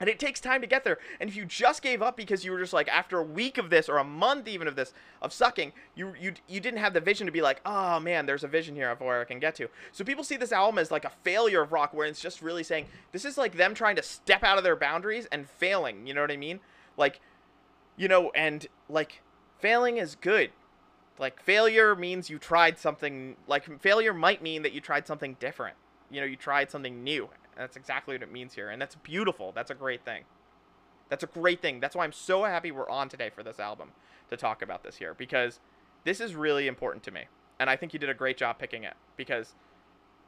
And 0.00 0.08
it 0.08 0.18
takes 0.18 0.40
time 0.40 0.62
to 0.62 0.66
get 0.66 0.82
there. 0.82 0.98
And 1.20 1.28
if 1.28 1.36
you 1.36 1.44
just 1.44 1.82
gave 1.82 2.00
up 2.00 2.16
because 2.16 2.42
you 2.42 2.52
were 2.52 2.58
just 2.58 2.72
like 2.72 2.88
after 2.88 3.18
a 3.18 3.22
week 3.22 3.58
of 3.58 3.68
this 3.68 3.86
or 3.86 3.98
a 3.98 4.04
month 4.04 4.48
even 4.48 4.66
of 4.66 4.74
this 4.74 4.94
of 5.20 5.30
sucking, 5.32 5.72
you 5.94 6.14
you 6.18 6.32
you 6.48 6.58
didn't 6.58 6.80
have 6.80 6.94
the 6.94 7.00
vision 7.00 7.26
to 7.26 7.32
be 7.32 7.42
like, 7.42 7.60
oh 7.66 8.00
man, 8.00 8.24
there's 8.24 8.42
a 8.42 8.48
vision 8.48 8.74
here 8.74 8.90
of 8.90 9.00
where 9.00 9.20
I 9.20 9.24
can 9.24 9.38
get 9.38 9.54
to. 9.56 9.68
So 9.92 10.02
people 10.02 10.24
see 10.24 10.38
this 10.38 10.52
album 10.52 10.78
as 10.78 10.90
like 10.90 11.04
a 11.04 11.12
failure 11.22 11.60
of 11.60 11.70
rock, 11.70 11.92
where 11.92 12.06
it's 12.06 12.20
just 12.20 12.40
really 12.40 12.62
saying 12.62 12.86
this 13.12 13.26
is 13.26 13.36
like 13.36 13.56
them 13.56 13.74
trying 13.74 13.96
to 13.96 14.02
step 14.02 14.42
out 14.42 14.56
of 14.56 14.64
their 14.64 14.76
boundaries 14.76 15.28
and 15.30 15.48
failing. 15.48 16.06
You 16.06 16.14
know 16.14 16.22
what 16.22 16.32
I 16.32 16.38
mean? 16.38 16.60
Like 16.96 17.20
you 17.98 18.08
know, 18.08 18.30
and 18.34 18.66
like 18.88 19.20
failing 19.58 19.98
is 19.98 20.14
good. 20.14 20.50
Like 21.18 21.42
failure 21.42 21.94
means 21.94 22.30
you 22.30 22.38
tried 22.38 22.78
something. 22.78 23.36
Like 23.46 23.80
failure 23.80 24.14
might 24.14 24.42
mean 24.42 24.62
that 24.62 24.72
you 24.72 24.80
tried 24.80 25.06
something 25.06 25.36
different. 25.38 25.76
You 26.10 26.22
know, 26.22 26.26
you 26.26 26.36
tried 26.36 26.70
something 26.70 27.04
new. 27.04 27.28
That's 27.56 27.76
exactly 27.76 28.14
what 28.14 28.22
it 28.22 28.32
means 28.32 28.54
here, 28.54 28.70
and 28.70 28.80
that's 28.80 28.94
beautiful. 28.96 29.52
That's 29.52 29.70
a 29.70 29.74
great 29.74 30.04
thing. 30.04 30.24
That's 31.08 31.24
a 31.24 31.28
great 31.28 31.60
thing. 31.60 31.80
That's 31.80 31.96
why 31.96 32.04
I'm 32.04 32.12
so 32.12 32.44
happy 32.44 32.70
we're 32.70 32.88
on 32.88 33.08
today 33.08 33.30
for 33.30 33.42
this 33.42 33.58
album 33.58 33.90
to 34.30 34.36
talk 34.36 34.62
about 34.62 34.84
this 34.84 34.96
here 34.96 35.14
because 35.14 35.58
this 36.04 36.20
is 36.20 36.34
really 36.34 36.66
important 36.68 37.02
to 37.04 37.10
me, 37.10 37.24
and 37.58 37.68
I 37.68 37.76
think 37.76 37.92
you 37.92 37.98
did 37.98 38.08
a 38.08 38.14
great 38.14 38.36
job 38.36 38.58
picking 38.58 38.84
it 38.84 38.94
because 39.16 39.54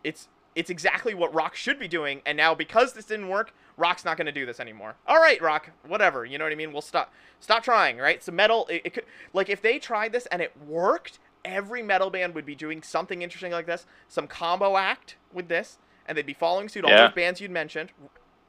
it's 0.04 0.28
it's 0.54 0.68
exactly 0.68 1.14
what 1.14 1.34
Rock 1.34 1.54
should 1.54 1.78
be 1.78 1.88
doing, 1.88 2.20
and 2.26 2.36
now 2.36 2.54
because 2.54 2.92
this 2.92 3.06
didn't 3.06 3.28
work, 3.28 3.54
Rock's 3.76 4.04
not 4.04 4.16
going 4.16 4.26
to 4.26 4.32
do 4.32 4.44
this 4.44 4.60
anymore. 4.60 4.96
All 5.06 5.16
right, 5.16 5.40
Rock, 5.40 5.70
whatever. 5.86 6.24
You 6.24 6.36
know 6.36 6.44
what 6.44 6.52
I 6.52 6.56
mean? 6.56 6.72
We'll 6.72 6.82
stop 6.82 7.12
stop 7.40 7.62
trying, 7.62 7.98
right? 7.98 8.22
So 8.22 8.32
metal, 8.32 8.66
it, 8.68 8.82
it 8.84 8.94
could 8.94 9.04
like 9.32 9.48
if 9.48 9.62
they 9.62 9.78
tried 9.78 10.12
this 10.12 10.26
and 10.26 10.42
it 10.42 10.52
worked, 10.66 11.18
every 11.44 11.82
metal 11.82 12.10
band 12.10 12.34
would 12.34 12.46
be 12.46 12.54
doing 12.54 12.82
something 12.82 13.22
interesting 13.22 13.52
like 13.52 13.66
this, 13.66 13.86
some 14.08 14.26
combo 14.26 14.76
act 14.76 15.16
with 15.32 15.48
this, 15.48 15.78
and 16.06 16.16
they'd 16.16 16.26
be 16.26 16.34
following 16.34 16.68
suit. 16.68 16.84
All 16.84 16.90
Yeah. 16.90 17.06
those 17.06 17.14
bands 17.14 17.40
you'd 17.40 17.50
mentioned. 17.50 17.90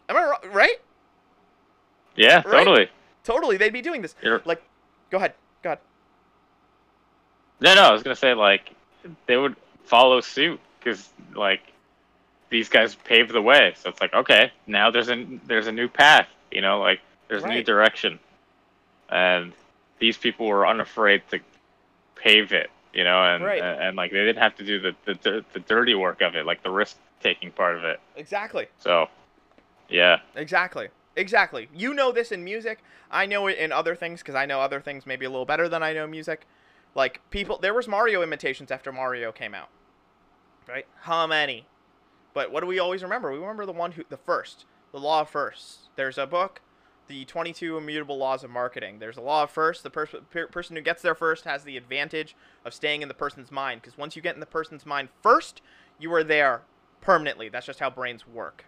Am 0.09 0.17
I 0.17 0.21
ri- 0.43 0.49
right? 0.49 0.81
Yeah, 2.15 2.35
Right? 2.37 2.43
totally. 2.45 2.89
Totally, 3.23 3.57
they'd 3.57 3.73
be 3.73 3.81
doing 3.81 4.01
this. 4.01 4.15
You're, 4.21 4.41
Like, 4.45 4.61
go 5.09 5.17
ahead, 5.17 5.33
go 5.61 5.69
ahead. 5.69 5.79
no, 7.61 7.73
no, 7.75 7.83
I 7.83 7.91
was 7.91 8.03
gonna 8.03 8.15
say 8.15 8.33
like 8.33 8.71
they 9.25 9.37
would 9.37 9.55
follow 9.85 10.19
suit 10.21 10.59
because 10.79 11.09
like 11.35 11.61
these 12.49 12.69
guys 12.69 12.95
paved 12.95 13.31
the 13.31 13.41
way. 13.41 13.73
So 13.77 13.89
it's 13.89 14.01
like 14.01 14.13
okay, 14.13 14.51
now 14.67 14.91
there's 14.91 15.09
a 15.09 15.25
there's 15.45 15.67
a 15.67 15.71
new 15.71 15.87
path. 15.87 16.27
You 16.51 16.61
know, 16.61 16.79
like 16.79 16.99
there's 17.29 17.43
a 17.43 17.47
new 17.47 17.63
direction, 17.63 18.19
and 19.09 19.53
these 19.99 20.17
people 20.17 20.47
were 20.47 20.67
unafraid 20.67 21.23
to 21.31 21.39
pave 22.15 22.51
it. 22.53 22.69
You 22.93 23.03
know, 23.03 23.23
and 23.23 23.43
Right. 23.43 23.59
and, 23.61 23.81
and, 23.81 23.97
like 23.97 24.11
they 24.11 24.23
didn't 24.23 24.41
have 24.41 24.55
to 24.57 24.63
do 24.63 24.79
the, 24.79 24.95
the 25.05 25.43
the 25.53 25.59
dirty 25.61 25.95
work 25.95 26.21
of 26.21 26.35
it, 26.35 26.45
like 26.45 26.61
the 26.61 26.69
risk 26.69 26.97
taking 27.24 27.51
part 27.51 27.78
of 27.78 27.84
it. 27.84 27.99
Exactly. 28.15 28.67
So, 28.78 29.07
yeah, 29.89 30.19
Exactly. 30.36 30.89
Exactly. 31.15 31.69
You 31.74 31.93
know 31.93 32.11
this 32.11 32.32
in 32.32 32.43
music. 32.43 32.84
I 33.11 33.26
know 33.26 33.47
it 33.47 33.57
in 33.57 33.71
other 33.71 33.95
things 33.95 34.21
because 34.21 34.36
I 34.36 34.45
know 34.45 34.59
other 34.59 34.82
things 34.82 35.05
maybe 35.05 35.26
a 35.26 35.30
little 35.30 35.45
better 35.45 35.69
than 35.69 35.84
I 35.84 35.93
know 35.93 36.07
music. 36.07 36.47
Like 36.95 37.21
people, 37.30 37.59
there 37.59 37.74
was 37.74 37.88
Mario 37.88 38.21
imitations 38.24 38.71
after 38.71 38.91
Mario 38.91 39.32
came 39.32 39.53
out, 39.53 39.69
right? 40.67 40.88
How 41.01 41.28
many? 41.28 41.67
But 42.34 42.51
what 42.51 42.61
do 42.61 42.67
we 42.67 42.80
always 42.80 43.03
remember? 43.03 43.32
We 43.32 43.38
remember 43.38 43.65
the 43.65 43.71
one 43.71 43.91
who, 43.93 44.03
the 44.09 44.17
first, 44.17 44.65
the 44.91 44.99
law 44.99 45.21
of 45.21 45.30
firsts. 45.30 45.89
There's 45.95 46.17
a 46.17 46.26
book, 46.26 46.61
the 47.07 47.26
22 47.26 47.78
immutable 47.78 48.17
laws 48.17 48.43
of 48.43 48.49
marketing. 48.49 48.97
There's 48.97 49.17
a 49.17 49.21
law 49.21 49.43
of 49.43 49.51
first. 49.51 49.84
The 49.84 49.91
pers- 49.91 50.15
per- 50.32 50.47
person 50.47 50.76
who 50.76 50.82
gets 50.82 51.03
there 51.03 51.15
first 51.15 51.45
has 51.45 51.63
the 51.63 51.78
advantage 51.78 52.36
of 52.65 52.74
staying 52.74 53.03
in 53.03 53.07
the 53.07 53.13
person's 53.13 53.51
mind 53.51 53.82
because 53.82 53.97
once 53.97 54.15
you 54.15 54.21
get 54.21 54.34
in 54.34 54.39
the 54.39 54.47
person's 54.47 54.86
mind 54.86 55.09
first, 55.21 55.61
you 55.99 56.11
are 56.13 56.24
there 56.24 56.61
permanently. 57.03 57.49
That's 57.49 57.65
just 57.65 57.79
how 57.79 57.89
brains 57.89 58.27
work, 58.27 58.65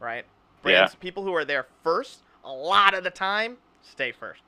right? 0.00 0.24
Brains, 0.62 0.94
people 0.96 1.22
who 1.24 1.34
are 1.34 1.44
there 1.44 1.66
first, 1.82 2.20
a 2.44 2.52
lot 2.52 2.94
of 2.94 3.04
the 3.04 3.10
time, 3.10 3.58
stay 3.82 4.12
first. 4.12 4.42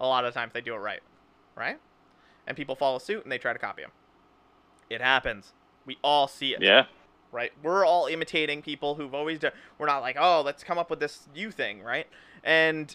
A 0.00 0.06
lot 0.06 0.24
of 0.24 0.32
the 0.32 0.38
times 0.38 0.52
they 0.52 0.60
do 0.60 0.74
it 0.74 0.78
right, 0.78 1.00
right? 1.56 1.78
And 2.46 2.56
people 2.56 2.74
follow 2.76 2.98
suit 2.98 3.24
and 3.24 3.32
they 3.32 3.38
try 3.38 3.52
to 3.52 3.58
copy 3.58 3.82
them. 3.82 3.90
It 4.88 5.00
happens. 5.00 5.52
We 5.84 5.98
all 6.02 6.28
see 6.28 6.54
it 6.54 6.62
yeah, 6.62 6.86
right? 7.32 7.52
We're 7.62 7.84
all 7.84 8.06
imitating 8.06 8.62
people 8.62 8.94
who've 8.94 9.14
always 9.14 9.38
done. 9.38 9.52
We're 9.78 9.86
not 9.86 10.00
like, 10.00 10.16
oh, 10.18 10.42
let's 10.44 10.62
come 10.62 10.78
up 10.78 10.90
with 10.90 11.00
this 11.00 11.28
new 11.34 11.50
thing, 11.50 11.82
right? 11.82 12.06
And 12.44 12.94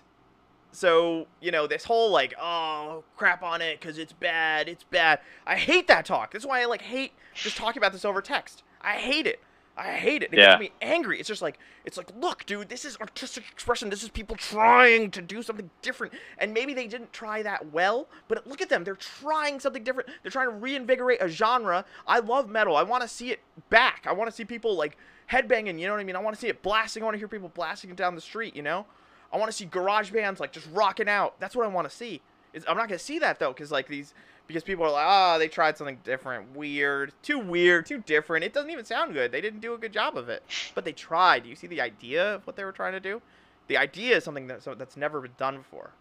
so 0.71 1.27
you 1.41 1.51
know, 1.51 1.67
this 1.67 1.85
whole 1.85 2.11
like, 2.11 2.33
oh, 2.39 3.03
crap 3.17 3.43
on 3.43 3.61
it 3.61 3.79
because 3.79 3.97
it's 3.97 4.13
bad, 4.13 4.69
it's 4.69 4.83
bad. 4.83 5.19
I 5.45 5.57
hate 5.57 5.87
that 5.87 6.05
talk. 6.05 6.31
That's 6.31 6.45
why 6.45 6.61
I 6.61 6.65
like 6.65 6.83
hate 6.83 7.13
just 7.33 7.57
talking 7.57 7.79
about 7.79 7.93
this 7.93 8.05
over 8.05 8.21
text. 8.21 8.63
I 8.81 8.93
hate 8.93 9.27
it. 9.27 9.39
I 9.81 9.93
hate 9.93 10.21
it. 10.21 10.31
It 10.31 10.37
Yeah. 10.37 10.45
gets 10.51 10.59
me 10.59 10.71
angry. 10.81 11.19
It's 11.19 11.27
just 11.27 11.41
like 11.41 11.57
it's 11.83 11.97
like, 11.97 12.11
look, 12.15 12.45
dude, 12.45 12.69
this 12.69 12.85
is 12.85 12.97
artistic 13.01 13.43
expression. 13.51 13.89
This 13.89 14.03
is 14.03 14.09
people 14.09 14.35
trying 14.35 15.09
to 15.11 15.21
do 15.21 15.41
something 15.41 15.71
different, 15.81 16.13
and 16.37 16.53
maybe 16.53 16.75
they 16.75 16.85
didn't 16.85 17.11
try 17.11 17.41
that 17.41 17.71
well. 17.71 18.07
But 18.27 18.45
look 18.45 18.61
at 18.61 18.69
them. 18.69 18.83
They're 18.83 18.95
trying 18.95 19.59
something 19.59 19.83
different. 19.83 20.09
They're 20.21 20.31
trying 20.31 20.49
to 20.49 20.55
reinvigorate 20.55 21.21
a 21.21 21.27
genre. 21.27 21.85
I 22.05 22.19
love 22.19 22.47
metal. 22.49 22.75
I 22.75 22.83
want 22.83 23.01
to 23.01 23.07
see 23.07 23.31
it 23.31 23.39
back. 23.69 24.05
I 24.07 24.11
want 24.11 24.29
to 24.29 24.35
see 24.35 24.45
people 24.45 24.75
like 24.75 24.97
headbanging. 25.31 25.79
You 25.79 25.87
know 25.87 25.93
what 25.93 26.01
I 26.01 26.03
mean? 26.03 26.15
I 26.15 26.19
want 26.19 26.35
to 26.35 26.39
see 26.39 26.47
it 26.49 26.61
blasting. 26.61 27.01
I 27.01 27.05
want 27.05 27.15
to 27.15 27.19
hear 27.19 27.27
people 27.27 27.49
blasting 27.49 27.89
it 27.89 27.95
down 27.95 28.13
the 28.13 28.21
street. 28.21 28.55
You 28.55 28.61
know? 28.61 28.85
I 29.33 29.37
want 29.37 29.49
to 29.49 29.57
see 29.57 29.65
garage 29.65 30.11
bands 30.11 30.39
like 30.39 30.51
just 30.51 30.67
rocking 30.71 31.09
out. 31.09 31.39
That's 31.39 31.55
what 31.55 31.65
I 31.65 31.69
want 31.69 31.89
to 31.89 31.95
see. 31.95 32.21
Is 32.53 32.65
I'm 32.67 32.75
not 32.77 32.89
gonna 32.89 32.99
see 32.99 33.17
that 33.19 33.39
though, 33.39 33.53
because 33.53 33.71
like 33.71 33.87
these, 33.87 34.13
because 34.51 34.63
people 34.63 34.85
are 34.85 34.91
like, 34.91 35.05
ah, 35.05 35.37
they 35.37 35.47
tried 35.47 35.77
something 35.77 35.99
different, 36.03 36.55
weird, 36.55 37.13
too 37.23 37.39
weird, 37.39 37.85
too 37.85 37.99
different. 37.99 38.43
It 38.43 38.53
doesn't 38.53 38.69
even 38.69 38.85
sound 38.85 39.13
good. 39.13 39.31
They 39.31 39.41
didn't 39.41 39.61
do 39.61 39.73
a 39.73 39.77
good 39.77 39.93
job 39.93 40.17
of 40.17 40.29
it, 40.29 40.43
but 40.75 40.83
they 40.85 40.91
tried. 40.91 41.43
Do 41.43 41.49
you 41.49 41.55
see 41.55 41.67
the 41.67 41.81
idea 41.81 42.35
of 42.35 42.45
what 42.45 42.55
they 42.55 42.63
were 42.63 42.71
trying 42.71 42.93
to 42.93 42.99
do? 42.99 43.21
The 43.67 43.77
idea 43.77 44.17
is 44.17 44.23
something 44.23 44.47
that's 44.47 44.65
that's 44.77 44.97
never 44.97 45.21
been 45.21 45.31
done 45.37 45.57
before, 45.57 45.91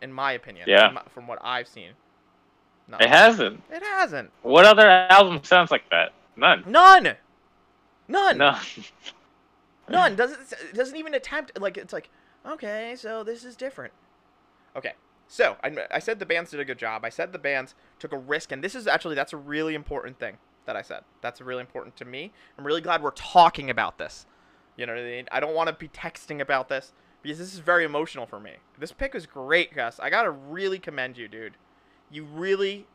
in 0.00 0.12
my 0.12 0.32
opinion. 0.32 0.66
Yeah. 0.68 0.86
From, 0.86 0.94
my- 0.94 1.02
from 1.12 1.26
what 1.26 1.38
I've 1.42 1.66
seen. 1.68 1.90
It 3.00 3.08
hasn't. 3.08 3.62
It 3.70 3.82
hasn't. 3.82 4.30
What 4.42 4.64
other 4.64 4.88
album 4.88 5.44
sounds 5.44 5.70
like 5.70 5.88
that? 5.90 6.12
None. 6.36 6.64
None. 6.66 7.16
None. 8.06 8.38
No. 8.38 8.56
None 9.90 10.16
doesn't 10.16 10.38
doesn't 10.74 10.96
even 10.96 11.14
attempt 11.14 11.58
like 11.60 11.76
it's 11.76 11.92
like 11.92 12.10
okay, 12.46 12.94
so 12.96 13.22
this 13.24 13.44
is 13.44 13.56
different. 13.56 13.92
Okay, 14.76 14.92
so 15.28 15.56
I, 15.62 15.76
I 15.90 15.98
said 15.98 16.18
the 16.18 16.26
bands 16.26 16.50
did 16.50 16.58
a 16.58 16.64
good 16.64 16.78
job. 16.78 17.04
I 17.04 17.10
said 17.10 17.32
the 17.32 17.38
bands 17.38 17.74
took 17.98 18.12
a 18.12 18.18
risk, 18.18 18.50
and 18.50 18.64
this 18.64 18.74
is 18.74 18.86
actually 18.86 19.14
that's 19.14 19.34
a 19.34 19.36
really 19.36 19.74
important 19.74 20.18
thing 20.18 20.38
that 20.64 20.74
I 20.74 20.82
said. 20.82 21.02
That's 21.20 21.40
really 21.40 21.60
important 21.60 21.96
to 21.96 22.04
me. 22.06 22.32
I'm 22.56 22.66
really 22.66 22.80
glad 22.80 23.02
we're 23.02 23.10
talking 23.10 23.68
about 23.68 23.98
this. 23.98 24.26
You 24.76 24.86
know 24.86 24.94
what 24.94 25.02
I 25.02 25.04
mean? 25.04 25.28
I 25.30 25.40
don't 25.40 25.54
want 25.54 25.68
to 25.68 25.74
be 25.74 25.88
texting 25.88 26.40
about 26.40 26.68
this 26.68 26.92
because 27.22 27.38
this 27.38 27.52
is 27.52 27.58
very 27.58 27.84
emotional 27.84 28.26
for 28.26 28.40
me. 28.40 28.52
This 28.78 28.92
pick 28.92 29.12
was 29.12 29.26
great, 29.26 29.74
Gus. 29.74 30.00
I 30.00 30.08
gotta 30.08 30.30
really 30.30 30.78
commend 30.78 31.18
you, 31.18 31.28
dude. 31.28 31.54
You 32.10 32.24
really 32.24 32.86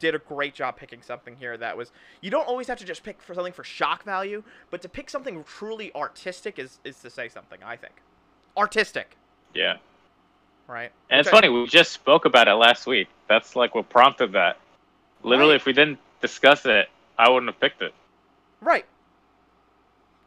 did 0.00 0.14
a 0.14 0.18
great 0.18 0.54
job 0.54 0.76
picking 0.76 1.02
something 1.02 1.36
here 1.36 1.56
that 1.56 1.76
was 1.76 1.90
you 2.20 2.30
don't 2.30 2.46
always 2.46 2.68
have 2.68 2.78
to 2.78 2.84
just 2.84 3.02
pick 3.02 3.20
for 3.20 3.34
something 3.34 3.52
for 3.52 3.64
shock 3.64 4.04
value 4.04 4.44
but 4.70 4.80
to 4.80 4.88
pick 4.88 5.10
something 5.10 5.42
truly 5.42 5.92
artistic 5.92 6.56
is 6.56 6.78
is 6.84 7.00
to 7.00 7.10
say 7.10 7.28
something 7.28 7.58
i 7.64 7.74
think 7.74 7.94
artistic 8.56 9.16
yeah. 9.54 9.76
Right. 10.68 10.92
And 11.10 11.18
it's 11.20 11.28
funny, 11.28 11.48
we 11.48 11.66
just 11.66 11.92
spoke 11.92 12.24
about 12.24 12.46
it 12.48 12.54
last 12.54 12.86
week. 12.86 13.08
That's 13.28 13.56
like 13.56 13.74
what 13.74 13.88
prompted 13.88 14.32
that. 14.32 14.58
Literally, 15.22 15.52
Right. 15.52 15.56
if 15.60 15.66
we 15.66 15.72
didn't 15.72 15.98
discuss 16.20 16.64
it, 16.66 16.88
I 17.18 17.28
wouldn't 17.28 17.50
have 17.50 17.60
picked 17.60 17.82
it. 17.82 17.92
right. 18.60 18.86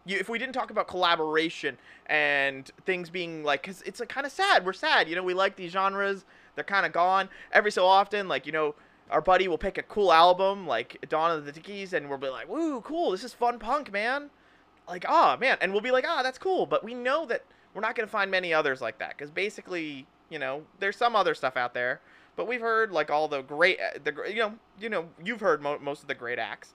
You, 0.03 0.17
if 0.17 0.29
we 0.29 0.39
didn't 0.39 0.53
talk 0.53 0.71
about 0.71 0.87
collaboration 0.87 1.77
and 2.07 2.69
things 2.87 3.11
being 3.11 3.43
like 3.43 3.61
because 3.61 3.83
it's 3.83 3.99
like 3.99 4.09
kind 4.09 4.25
of 4.25 4.31
sad. 4.31 4.65
We're 4.65 4.73
sad 4.73 5.07
you 5.07 5.15
know? 5.15 5.21
We 5.21 5.35
like 5.35 5.55
these 5.55 5.71
genres. 5.71 6.25
They're 6.55 6.63
kind 6.63 6.87
of 6.87 6.91
gone. 6.91 7.29
Every 7.51 7.69
so 7.71 7.85
often 7.85 8.27
like 8.27 8.47
you 8.47 8.51
know 8.51 8.73
our 9.11 9.21
buddy 9.21 9.47
will 9.47 9.59
pick 9.59 9.77
a 9.77 9.83
cool 9.83 10.11
album 10.11 10.65
like 10.65 11.05
dawn 11.07 11.29
of 11.37 11.45
the 11.45 11.51
dickies 11.51 11.93
and 11.93 12.09
we'll 12.09 12.17
be 12.17 12.29
like 12.29 12.49
woo 12.49 12.81
cool. 12.81 13.11
This 13.11 13.23
is 13.23 13.31
fun 13.33 13.59
punk 13.59 13.91
man. 13.91 14.31
Like 14.89 15.05
ah 15.07 15.37
man. 15.39 15.59
And 15.61 15.71
we'll 15.71 15.81
be 15.81 15.91
like 15.91 16.05
ah 16.07 16.23
that's 16.23 16.39
cool. 16.39 16.65
But 16.65 16.83
we 16.83 16.95
know 16.95 17.27
that 17.27 17.43
we're 17.75 17.81
not 17.81 17.95
going 17.95 18.07
to 18.07 18.11
find 18.11 18.31
many 18.31 18.51
others 18.55 18.81
like 18.81 18.97
that 18.97 19.15
because 19.15 19.29
basically 19.29 20.07
you 20.31 20.39
know 20.39 20.63
there's 20.79 20.95
some 20.95 21.15
other 21.15 21.35
stuff 21.35 21.55
out 21.55 21.75
there 21.75 22.01
but 22.35 22.47
we've 22.47 22.61
heard 22.61 22.91
like 22.91 23.11
all 23.11 23.27
the 23.27 23.41
great 23.41 23.77
the 24.03 24.13
you 24.27 24.39
know 24.39 24.53
you 24.79 24.89
know 24.89 25.05
you've 25.23 25.41
heard 25.41 25.61
mo- 25.61 25.79
most 25.79 26.01
of 26.01 26.07
the 26.07 26.15
great 26.15 26.39
acts. 26.39 26.73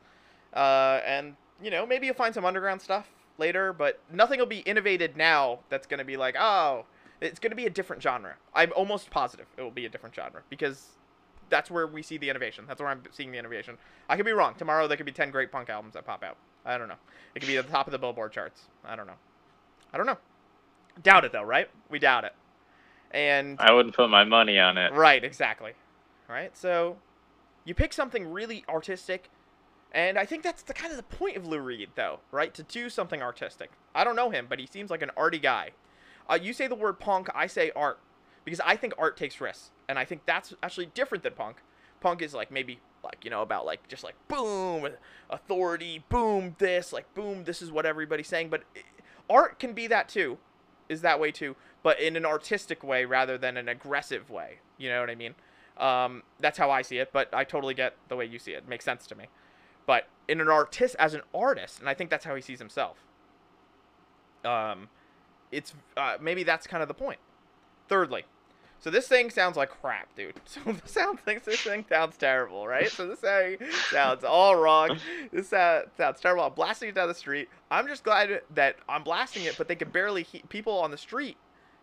Uh, 0.52 1.00
and 1.04 1.34
you 1.62 1.70
know 1.70 1.84
maybe 1.84 2.06
you'll 2.06 2.14
find 2.14 2.34
some 2.34 2.44
underground 2.44 2.80
stuff 2.80 3.08
later 3.38 3.72
but 3.72 4.00
nothing 4.12 4.38
will 4.38 4.46
be 4.46 4.60
innovated 4.60 5.16
now 5.16 5.58
that's 5.68 5.86
going 5.86 5.98
to 5.98 6.04
be 6.04 6.16
like 6.16 6.34
oh 6.38 6.84
it's 7.20 7.38
going 7.38 7.50
to 7.50 7.56
be 7.56 7.66
a 7.66 7.70
different 7.70 8.02
genre. 8.02 8.34
I'm 8.54 8.72
almost 8.76 9.10
positive 9.10 9.46
it 9.56 9.62
will 9.62 9.70
be 9.70 9.86
a 9.86 9.88
different 9.88 10.14
genre 10.14 10.42
because 10.50 10.90
that's 11.48 11.70
where 11.70 11.86
we 11.86 12.02
see 12.02 12.18
the 12.18 12.28
innovation. 12.28 12.64
That's 12.68 12.80
where 12.80 12.90
i'm 12.90 13.02
seeing 13.10 13.32
the 13.32 13.38
innovation. 13.38 13.78
I 14.08 14.16
could 14.16 14.26
be 14.26 14.32
wrong. 14.32 14.54
Tomorrow 14.56 14.86
there 14.86 14.96
could 14.96 15.06
be 15.06 15.12
10 15.12 15.30
great 15.30 15.50
punk 15.50 15.70
albums 15.70 15.94
that 15.94 16.06
pop 16.06 16.22
out. 16.22 16.36
I 16.64 16.76
don't 16.78 16.88
know. 16.88 16.96
It 17.34 17.40
could 17.40 17.48
be 17.48 17.56
at 17.56 17.66
the 17.66 17.72
top 17.72 17.86
of 17.86 17.92
the 17.92 17.98
billboard 17.98 18.32
charts. 18.32 18.62
I 18.84 18.96
don't 18.96 19.06
know. 19.06 19.14
I 19.92 19.96
don't 19.96 20.06
know. 20.06 20.18
Doubt 21.02 21.24
it 21.24 21.32
though 21.32 21.42
right? 21.42 21.68
We 21.90 21.98
doubt 21.98 22.24
it 22.24 22.34
and 23.10 23.58
I 23.60 23.72
wouldn't 23.72 23.94
put 23.94 24.10
my 24.10 24.24
money 24.24 24.58
on 24.58 24.78
it. 24.78 24.92
Right, 24.92 25.22
exactly. 25.22 25.72
Right? 26.28 26.56
So 26.56 26.96
you 27.64 27.74
pick 27.74 27.92
something 27.92 28.30
really 28.30 28.64
artistic, 28.68 29.30
and 29.92 30.18
I 30.18 30.24
think 30.24 30.42
that's 30.42 30.62
the 30.62 30.74
kind 30.74 30.90
of 30.90 30.96
the 30.96 31.16
point 31.16 31.36
of 31.36 31.46
Lou 31.46 31.60
Reed, 31.60 31.90
though, 31.94 32.20
right? 32.30 32.52
To 32.54 32.62
do 32.62 32.88
something 32.88 33.22
artistic. 33.22 33.70
I 33.94 34.04
don't 34.04 34.16
know 34.16 34.30
him, 34.30 34.46
but 34.48 34.58
he 34.58 34.66
seems 34.66 34.90
like 34.90 35.02
an 35.02 35.10
arty 35.16 35.38
guy. 35.38 35.70
Uh, 36.28 36.38
you 36.40 36.52
say 36.52 36.66
the 36.66 36.74
word 36.74 36.98
punk, 36.98 37.28
I 37.34 37.46
say 37.46 37.70
art, 37.76 37.98
because 38.44 38.60
I 38.60 38.76
think 38.76 38.94
art 38.98 39.16
takes 39.16 39.40
risks, 39.40 39.70
and 39.88 39.98
I 39.98 40.04
think 40.04 40.22
that's 40.26 40.54
actually 40.62 40.86
different 40.86 41.24
than 41.24 41.34
punk. 41.34 41.58
Punk 42.00 42.22
is 42.22 42.34
like 42.34 42.50
maybe 42.50 42.80
like 43.02 43.24
you 43.24 43.30
know 43.30 43.42
about 43.42 43.64
like 43.64 43.86
just 43.88 44.04
like 44.04 44.16
boom 44.28 44.88
authority, 45.30 46.04
boom 46.08 46.56
this, 46.58 46.92
like 46.92 47.12
boom 47.14 47.44
this 47.44 47.62
is 47.62 47.70
what 47.70 47.86
everybody's 47.86 48.28
saying, 48.28 48.48
but 48.48 48.62
i 48.76 48.80
art 49.28 49.58
can 49.58 49.72
be 49.72 49.86
that 49.88 50.08
too, 50.08 50.38
is 50.88 51.00
that 51.00 51.18
way 51.18 51.32
too, 51.32 51.56
but 51.86 52.00
in 52.00 52.16
an 52.16 52.26
artistic 52.26 52.82
way 52.82 53.04
rather 53.04 53.38
than 53.38 53.56
an 53.56 53.68
aggressive 53.68 54.28
way. 54.28 54.58
You 54.76 54.88
know 54.88 54.98
what 54.98 55.08
I 55.08 55.14
mean? 55.14 55.36
Um, 55.76 56.24
that's 56.40 56.58
how 56.58 56.68
I 56.68 56.82
see 56.82 56.98
it, 56.98 57.12
but 57.12 57.32
I 57.32 57.44
totally 57.44 57.74
get 57.74 57.94
the 58.08 58.16
way 58.16 58.24
you 58.24 58.40
see 58.40 58.54
it. 58.54 58.64
it 58.64 58.68
makes 58.68 58.84
sense 58.84 59.06
to 59.06 59.14
me. 59.14 59.26
But 59.86 60.08
in 60.26 60.40
an 60.40 60.48
artist, 60.48 60.96
as 60.98 61.14
an 61.14 61.20
artist, 61.32 61.78
and 61.78 61.88
I 61.88 61.94
think 61.94 62.10
that's 62.10 62.24
how 62.24 62.34
he 62.34 62.42
sees 62.42 62.58
himself. 62.58 63.04
Um, 64.44 64.88
it's 65.52 65.74
uh, 65.96 66.16
maybe 66.20 66.42
that's 66.42 66.66
kind 66.66 66.82
of 66.82 66.88
the 66.88 66.94
point. 66.94 67.20
Thirdly, 67.88 68.24
so 68.80 68.90
this 68.90 69.06
thing 69.06 69.30
sounds 69.30 69.56
like 69.56 69.70
crap, 69.70 70.12
dude. 70.16 70.34
So 70.44 70.72
the 70.72 70.88
sound 70.88 71.20
thinks 71.20 71.44
this 71.44 71.60
thing 71.60 71.84
sounds 71.88 72.16
terrible, 72.16 72.66
right? 72.66 72.90
So 72.90 73.06
this 73.06 73.20
thing 73.20 73.58
sounds 73.92 74.24
all 74.24 74.56
wrong. 74.56 74.98
This 75.30 75.52
uh, 75.52 75.82
sounds 75.96 76.18
terrible. 76.20 76.42
I'm 76.42 76.52
blasting 76.52 76.88
it 76.88 76.96
down 76.96 77.06
the 77.06 77.14
street. 77.14 77.48
I'm 77.70 77.86
just 77.86 78.02
glad 78.02 78.40
that 78.56 78.74
I'm 78.88 79.04
blasting 79.04 79.44
it, 79.44 79.54
but 79.56 79.68
they 79.68 79.76
can 79.76 79.90
barely 79.90 80.24
he- 80.24 80.42
people 80.48 80.76
on 80.80 80.90
the 80.90 80.98
street 80.98 81.36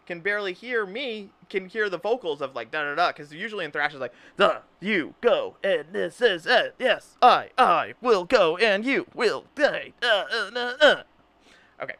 can 0.05 0.19
barely 0.19 0.53
hear 0.53 0.85
me. 0.85 1.29
Can 1.49 1.67
hear 1.67 1.89
the 1.89 1.97
vocals 1.97 2.41
of 2.41 2.55
like 2.55 2.71
da 2.71 2.83
da 2.83 2.95
da, 2.95 3.11
because 3.11 3.33
usually 3.33 3.65
in 3.65 3.71
thrash 3.71 3.93
is 3.93 3.99
like 3.99 4.13
the 4.37 4.61
you 4.79 5.13
go 5.21 5.57
and 5.63 5.85
this 5.91 6.21
is 6.21 6.45
it. 6.45 6.75
Yes, 6.79 7.17
I 7.21 7.49
I 7.57 7.93
will 8.01 8.25
go 8.25 8.57
and 8.57 8.85
you 8.85 9.07
will 9.13 9.45
die. 9.55 9.93
Uh, 10.01 10.23
uh, 10.31 10.49
uh, 10.55 10.73
uh. 10.81 11.03
Okay, 11.81 11.95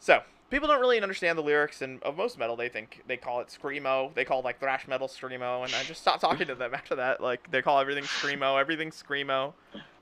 so 0.00 0.22
people 0.50 0.68
don't 0.68 0.80
really 0.80 1.00
understand 1.00 1.36
the 1.36 1.42
lyrics 1.42 1.82
and 1.82 2.02
of 2.02 2.16
most 2.16 2.38
metal 2.38 2.56
they 2.56 2.68
think 2.68 3.02
they 3.06 3.16
call 3.16 3.40
it 3.40 3.48
screamo 3.48 4.14
they 4.14 4.24
call 4.24 4.42
like 4.42 4.60
thrash 4.60 4.86
metal 4.86 5.08
screamo 5.08 5.64
and 5.64 5.74
i 5.74 5.82
just 5.82 6.00
stopped 6.00 6.20
talking 6.20 6.46
to 6.46 6.54
them 6.54 6.72
after 6.74 6.94
that 6.94 7.20
like 7.20 7.50
they 7.50 7.60
call 7.60 7.80
everything 7.80 8.04
screamo 8.04 8.58
everything 8.58 8.90
screamo 8.90 9.52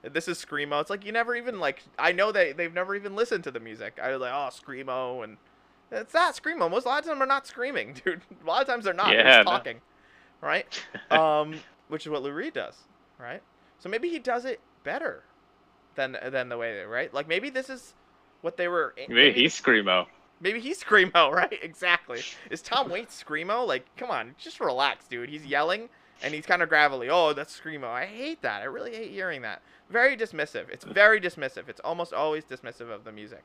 this 0.02 0.28
is 0.28 0.42
screamo 0.44 0.80
it's 0.80 0.90
like 0.90 1.04
you 1.04 1.12
never 1.12 1.34
even 1.34 1.58
like 1.58 1.82
i 1.98 2.12
know 2.12 2.30
they 2.30 2.52
they've 2.52 2.74
never 2.74 2.94
even 2.94 3.16
listened 3.16 3.42
to 3.42 3.50
the 3.50 3.60
music 3.60 3.98
i 4.02 4.10
was 4.10 4.20
like 4.20 4.32
oh 4.32 4.50
screamo 4.50 5.24
and 5.24 5.38
it's 5.94 6.14
not 6.14 6.34
screamo 6.34 6.70
most 6.70 6.84
a 6.84 6.88
lot 6.88 7.00
of 7.00 7.06
them 7.06 7.22
are 7.22 7.26
not 7.26 7.46
screaming 7.46 7.94
dude 8.04 8.20
a 8.42 8.46
lot 8.46 8.60
of 8.62 8.68
times 8.68 8.84
they're 8.84 8.94
not 8.94 9.08
they're 9.08 9.18
Yeah, 9.24 9.36
just 9.38 9.46
no. 9.46 9.50
talking 9.52 9.80
right 10.40 10.86
um 11.10 11.54
which 11.88 12.04
is 12.06 12.10
what 12.10 12.22
lou 12.22 12.32
reed 12.32 12.52
does 12.54 12.76
right 13.18 13.42
so 13.78 13.88
maybe 13.88 14.08
he 14.08 14.18
does 14.18 14.44
it 14.44 14.60
better 14.82 15.22
than 15.94 16.16
than 16.30 16.48
the 16.48 16.56
way 16.58 16.74
they 16.76 16.84
right 16.84 17.12
like 17.14 17.28
maybe 17.28 17.50
this 17.50 17.68
is 17.70 17.94
what 18.40 18.56
they 18.58 18.68
were 18.68 18.94
Maybe 19.08 19.32
he's 19.32 19.58
screamo. 19.58 20.06
Maybe 20.40 20.60
he's 20.60 20.82
screamo, 20.84 21.30
right? 21.32 21.58
Exactly. 21.62 22.20
Is 22.50 22.60
Tom 22.60 22.90
Waits 22.90 23.22
screamo? 23.24 23.66
Like, 23.66 23.86
come 23.96 24.10
on, 24.10 24.34
just 24.36 24.60
relax, 24.60 25.06
dude. 25.08 25.30
He's 25.30 25.46
yelling 25.46 25.88
and 26.22 26.34
he's 26.34 26.44
kind 26.44 26.60
of 26.60 26.68
gravelly. 26.68 27.08
Oh, 27.08 27.32
that's 27.32 27.58
screamo. 27.58 27.84
I 27.88 28.04
hate 28.04 28.42
that. 28.42 28.60
I 28.60 28.66
really 28.66 28.94
hate 28.94 29.10
hearing 29.12 29.40
that. 29.42 29.62
Very 29.88 30.14
dismissive. 30.14 30.68
It's 30.68 30.84
very 30.84 31.22
dismissive. 31.22 31.70
It's 31.70 31.80
almost 31.80 32.12
always 32.12 32.44
dismissive 32.44 32.90
of 32.90 33.04
the 33.04 33.12
music, 33.12 33.44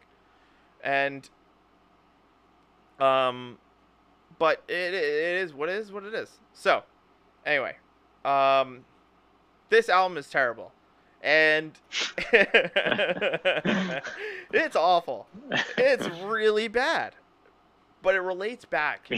and 0.84 1.30
um, 3.00 3.58
but 4.38 4.64
it, 4.68 4.94
it 4.94 5.42
is 5.42 5.54
what 5.54 5.70
it 5.70 5.76
is 5.76 5.92
what 5.92 6.04
it 6.04 6.14
is. 6.14 6.30
So, 6.54 6.84
anyway, 7.46 7.76
um, 8.26 8.86
this 9.70 9.90
album 9.90 10.18
is 10.18 10.30
terrible, 10.30 10.72
and 11.22 11.74
it's 14.54 14.76
awful. 14.76 15.28
It's 15.78 16.08
really 16.24 16.68
bad. 16.68 17.16
But 18.02 18.16
it 18.16 18.22
relates 18.22 18.64
back 18.64 19.10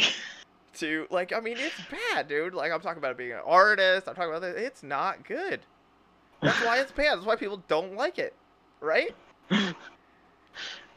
to 0.75 1.07
like 1.11 1.33
I 1.33 1.39
mean 1.39 1.57
it's 1.57 1.79
bad, 1.89 2.27
dude. 2.27 2.53
Like 2.53 2.71
I'm 2.71 2.81
talking 2.81 2.97
about 2.97 3.17
being 3.17 3.31
an 3.31 3.41
artist. 3.45 4.07
I'm 4.07 4.15
talking 4.15 4.31
about 4.33 4.43
it. 4.43 4.57
It's 4.57 4.83
not 4.83 5.23
good. 5.25 5.61
That's 6.41 6.59
why 6.65 6.79
it's 6.79 6.91
bad. 6.91 7.17
That's 7.17 7.25
why 7.25 7.35
people 7.35 7.61
don't 7.67 7.95
like 7.95 8.17
it, 8.17 8.33
right? 8.79 9.15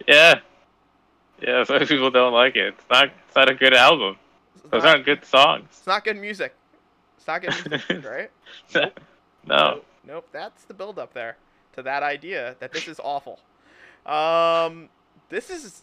yeah. 0.09 0.41
Yeah, 1.47 1.65
some 1.65 1.81
people 1.81 2.11
don't 2.11 2.33
like 2.33 2.57
it. 2.57 2.75
It's 2.79 2.85
not 2.91 3.11
it's 3.27 3.37
not 3.37 3.51
a 3.51 3.55
good 3.55 3.75
album. 3.75 4.17
It's 4.57 4.65
Those 4.71 4.83
not, 4.83 4.91
aren't 4.91 5.05
good 5.05 5.25
songs. 5.25 5.67
it's 5.71 5.87
not 5.87 6.05
good 6.05 6.17
music. 6.17 6.55
It's 7.19 7.27
not 7.27 7.43
good 7.43 7.71
music, 7.91 8.05
right? 8.05 8.31
no. 9.47 9.83
Nope. 10.07 10.29
That's 10.33 10.65
the 10.65 10.75
build 10.75 10.99
up 10.99 11.13
there 11.15 11.37
to 11.75 11.83
that 11.83 12.03
idea 12.03 12.57
that 12.61 12.73
this 12.73 12.89
is 12.89 13.01
awful. 13.03 13.41
Um, 14.07 14.89
this 15.29 15.51
is 15.51 15.83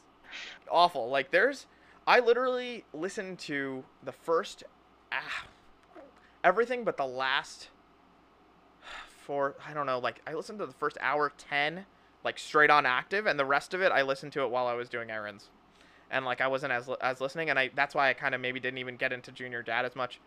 awful. 0.70 1.10
Like 1.10 1.32
there's, 1.32 1.66
I 2.08 2.20
literally 2.20 2.86
listened 2.94 3.40
to 3.40 3.84
the 4.04 4.12
first, 4.12 4.64
ah, 5.12 5.46
everything 6.44 6.84
but 6.84 6.98
the 6.98 7.06
last. 7.08 7.70
For 9.26 9.56
I 9.68 9.74
don't 9.74 9.86
know, 9.86 10.00
like 10.00 10.20
I 10.26 10.34
listened 10.34 10.60
to 10.60 10.66
the 10.66 10.74
first 10.74 10.98
hour 11.00 11.32
ten, 11.38 11.86
like 12.24 12.38
straight 12.40 12.70
on 12.70 12.86
active, 12.86 13.26
and 13.26 13.40
the 13.40 13.46
rest 13.46 13.74
of 13.74 13.82
it 13.82 13.92
I 13.92 14.02
listened 14.02 14.34
to 14.34 14.44
it 14.44 14.50
while 14.52 14.68
I 14.68 14.74
was 14.74 14.90
doing 14.90 15.10
errands, 15.10 15.50
and 16.10 16.26
like 16.26 16.42
I 16.42 16.48
wasn't 16.48 16.72
as 16.74 16.90
as 17.02 17.22
listening, 17.22 17.50
and 17.50 17.58
I 17.60 17.70
that's 17.76 17.96
why 17.96 18.10
I 18.10 18.14
kind 18.14 18.36
of 18.36 18.42
maybe 18.42 18.60
didn't 18.60 18.78
even 18.80 18.96
get 18.96 19.12
into 19.14 19.32
Junior 19.32 19.62
Dad 19.64 19.86
as 19.86 19.96
much. 19.96 20.20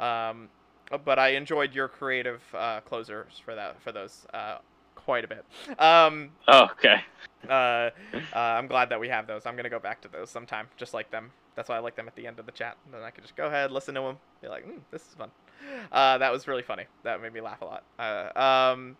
Um, 0.00 0.48
but 1.04 1.18
I 1.18 1.28
enjoyed 1.30 1.74
your 1.74 1.88
creative 1.88 2.42
uh, 2.54 2.80
closers 2.80 3.40
for 3.44 3.54
that 3.54 3.80
for 3.82 3.92
those 3.92 4.26
uh, 4.32 4.58
quite 4.94 5.24
a 5.24 5.28
bit. 5.28 5.44
Um, 5.78 6.30
Oh, 6.48 6.68
okay. 6.72 7.00
uh, 7.48 7.52
uh, 7.52 7.90
I'm 8.34 8.66
glad 8.66 8.90
that 8.90 9.00
we 9.00 9.08
have 9.08 9.26
those. 9.26 9.46
I'm 9.46 9.56
gonna 9.56 9.70
go 9.70 9.78
back 9.80 10.00
to 10.02 10.08
those 10.08 10.30
sometime, 10.30 10.68
just 10.76 10.94
like 10.94 11.10
them. 11.10 11.30
That's 11.54 11.68
why 11.70 11.76
I 11.76 11.78
like 11.78 11.96
them 11.96 12.06
at 12.06 12.14
the 12.14 12.26
end 12.26 12.38
of 12.38 12.46
the 12.46 12.52
chat. 12.52 12.76
Then 12.92 13.02
I 13.02 13.10
can 13.10 13.22
just 13.22 13.34
go 13.36 13.46
ahead, 13.46 13.70
listen 13.72 13.94
to 13.94 14.00
them, 14.02 14.18
be 14.42 14.48
like, 14.48 14.66
mm, 14.66 14.80
"This 14.90 15.02
is 15.02 15.14
fun." 15.14 15.30
Uh, 15.90 16.18
that 16.18 16.30
was 16.30 16.46
really 16.46 16.62
funny. 16.62 16.84
That 17.02 17.22
made 17.22 17.32
me 17.32 17.40
laugh 17.40 17.62
a 17.62 17.64
lot. 17.64 17.82
Uh, 17.98 18.38
um, 18.38 18.96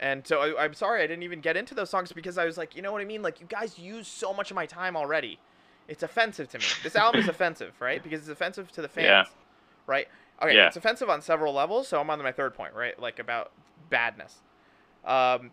and 0.00 0.26
so 0.26 0.40
I, 0.40 0.64
I'm 0.64 0.74
sorry 0.74 1.02
I 1.02 1.06
didn't 1.06 1.22
even 1.22 1.40
get 1.40 1.56
into 1.56 1.74
those 1.74 1.90
songs 1.90 2.12
because 2.12 2.38
I 2.38 2.44
was 2.44 2.56
like, 2.58 2.76
you 2.76 2.82
know 2.82 2.92
what 2.92 3.00
I 3.02 3.04
mean? 3.04 3.22
Like 3.22 3.40
you 3.40 3.46
guys 3.46 3.78
use 3.78 4.06
so 4.08 4.32
much 4.34 4.50
of 4.50 4.54
my 4.54 4.66
time 4.66 4.96
already. 4.96 5.38
It's 5.88 6.02
offensive 6.02 6.48
to 6.50 6.58
me. 6.58 6.64
This 6.82 6.96
album 6.96 7.20
is 7.20 7.28
offensive, 7.28 7.72
right? 7.80 8.02
Because 8.02 8.20
it's 8.20 8.28
offensive 8.28 8.70
to 8.72 8.82
the 8.82 8.88
fans, 8.88 9.06
Yeah. 9.06 9.24
right? 9.86 10.08
Okay, 10.42 10.54
Yeah. 10.56 10.66
it's 10.66 10.76
offensive 10.76 11.08
on 11.08 11.22
several 11.22 11.52
levels. 11.54 11.88
So 11.88 12.00
I'm 12.00 12.10
on 12.10 12.20
my 12.22 12.32
third 12.32 12.54
point, 12.54 12.74
right? 12.74 12.98
Like 13.00 13.18
about 13.18 13.52
badness. 13.88 14.38
Um, 15.04 15.50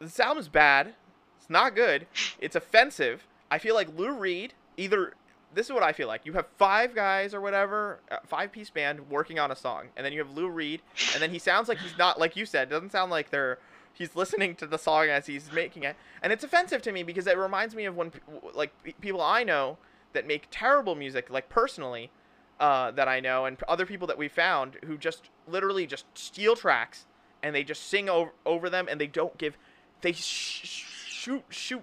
this 0.00 0.20
album's 0.20 0.48
bad. 0.48 0.94
It's 1.38 1.50
not 1.50 1.74
good. 1.74 2.06
It's 2.38 2.56
offensive. 2.56 3.26
I 3.50 3.58
feel 3.58 3.74
like 3.74 3.88
Lou 3.96 4.12
Reed 4.12 4.54
either. 4.76 5.14
This 5.52 5.66
is 5.66 5.72
what 5.72 5.82
I 5.82 5.92
feel 5.92 6.06
like. 6.06 6.24
You 6.24 6.34
have 6.34 6.46
five 6.58 6.94
guys 6.94 7.34
or 7.34 7.40
whatever, 7.40 7.98
uh, 8.08 8.18
five 8.24 8.52
piece 8.52 8.70
band 8.70 9.10
working 9.10 9.40
on 9.40 9.50
a 9.50 9.56
song, 9.56 9.86
and 9.96 10.06
then 10.06 10.12
you 10.12 10.20
have 10.20 10.32
Lou 10.36 10.48
Reed, 10.48 10.80
and 11.12 11.20
then 11.20 11.30
he 11.32 11.40
sounds 11.40 11.68
like 11.68 11.78
he's 11.78 11.98
not 11.98 12.20
like 12.20 12.36
you 12.36 12.46
said. 12.46 12.70
Doesn't 12.70 12.92
sound 12.92 13.10
like 13.10 13.30
they're 13.30 13.58
he's 13.94 14.16
listening 14.16 14.54
to 14.56 14.66
the 14.66 14.78
song 14.78 15.08
as 15.08 15.26
he's 15.26 15.50
making 15.52 15.82
it, 15.82 15.96
and 16.22 16.32
it's 16.32 16.44
offensive 16.44 16.82
to 16.82 16.92
me 16.92 17.02
because 17.02 17.26
it 17.26 17.36
reminds 17.36 17.74
me 17.74 17.84
of 17.84 17.96
when 17.96 18.12
like 18.54 18.72
people 19.00 19.20
I 19.20 19.44
know 19.44 19.78
that 20.12 20.26
make 20.26 20.48
terrible 20.50 20.94
music, 20.94 21.30
like 21.30 21.48
personally, 21.48 22.10
uh, 22.58 22.90
that 22.92 23.08
I 23.08 23.20
know, 23.20 23.46
and 23.46 23.56
other 23.68 23.86
people 23.86 24.06
that 24.08 24.18
we 24.18 24.28
found 24.28 24.76
who 24.84 24.98
just 24.98 25.30
literally 25.48 25.86
just 25.86 26.06
steal 26.14 26.56
tracks 26.56 27.06
and 27.42 27.54
they 27.54 27.64
just 27.64 27.88
sing 27.88 28.08
over, 28.08 28.32
over 28.44 28.68
them 28.68 28.86
and 28.90 29.00
they 29.00 29.06
don't 29.06 29.36
give 29.38 29.56
they 30.02 30.12
sh- 30.12 30.64
sh- 30.64 30.84
shoot 31.08 31.44
shoot 31.48 31.82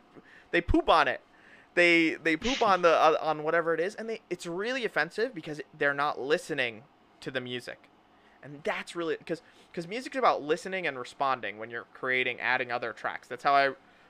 they 0.52 0.62
poop 0.62 0.90
on 0.90 1.08
it. 1.08 1.22
They 1.76 2.16
they 2.16 2.36
poop 2.38 2.62
on 2.62 2.82
the 2.82 2.90
uh, 2.90 3.18
on 3.22 3.44
whatever 3.44 3.74
it 3.74 3.80
is 3.80 3.96
and 3.96 4.10
they 4.10 4.22
it's 4.30 4.46
really 4.46 4.86
offensive 4.86 5.34
because 5.34 5.62
they're 5.78 5.94
not 5.94 6.20
listening 6.20 6.84
to 7.22 7.32
the 7.32 7.42
music 7.42 7.90
and 8.54 8.64
that's 8.64 8.96
really 8.96 9.16
because 9.18 9.42
because 9.72 9.88
music's 9.88 10.18
about 10.18 10.42
listening 10.42 10.88
and 10.88 10.98
responding 10.98 11.58
when 11.58 11.70
you're 11.70 11.86
creating 11.94 12.40
adding 12.40 12.72
other 12.72 12.94
tracks 12.94 13.28
that's 13.28 13.44
how 13.44 13.54
i 13.54 13.70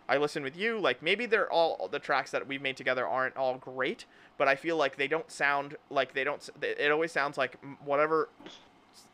i 0.09 0.17
listen 0.17 0.43
with 0.43 0.55
you 0.55 0.79
like 0.79 1.01
maybe 1.01 1.25
they're 1.25 1.51
all 1.51 1.87
the 1.91 1.99
tracks 1.99 2.31
that 2.31 2.47
we've 2.47 2.61
made 2.61 2.77
together 2.77 3.05
aren't 3.05 3.35
all 3.35 3.57
great 3.57 4.05
but 4.37 4.47
i 4.47 4.55
feel 4.55 4.77
like 4.77 4.95
they 4.97 5.07
don't 5.07 5.31
sound 5.31 5.75
like 5.89 6.13
they 6.13 6.23
don't 6.23 6.49
it 6.61 6.91
always 6.91 7.11
sounds 7.11 7.37
like 7.37 7.57
whatever 7.83 8.29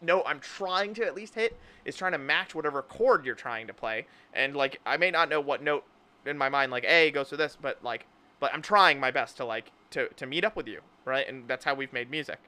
no 0.01 0.23
I'm 0.23 0.39
trying 0.39 0.93
to 0.95 1.05
at 1.05 1.15
least 1.15 1.35
hit 1.35 1.57
is 1.85 1.95
trying 1.95 2.11
to 2.13 2.17
match 2.17 2.53
whatever 2.53 2.81
chord 2.81 3.25
you're 3.25 3.35
trying 3.35 3.67
to 3.67 3.73
play. 3.73 4.07
And 4.33 4.55
like 4.55 4.79
I 4.85 4.97
may 4.97 5.11
not 5.11 5.29
know 5.29 5.41
what 5.41 5.61
note 5.61 5.85
in 6.25 6.37
my 6.37 6.49
mind 6.49 6.71
like 6.71 6.85
A 6.85 7.11
goes 7.11 7.29
to 7.29 7.37
this, 7.37 7.57
but 7.59 7.83
like 7.83 8.05
but 8.39 8.53
I'm 8.53 8.61
trying 8.61 8.99
my 8.99 9.11
best 9.11 9.37
to 9.37 9.45
like 9.45 9.71
to 9.91 10.09
to 10.09 10.25
meet 10.25 10.43
up 10.43 10.55
with 10.55 10.67
you, 10.67 10.81
right? 11.05 11.27
And 11.27 11.47
that's 11.47 11.65
how 11.65 11.73
we've 11.73 11.93
made 11.93 12.09
music. 12.09 12.39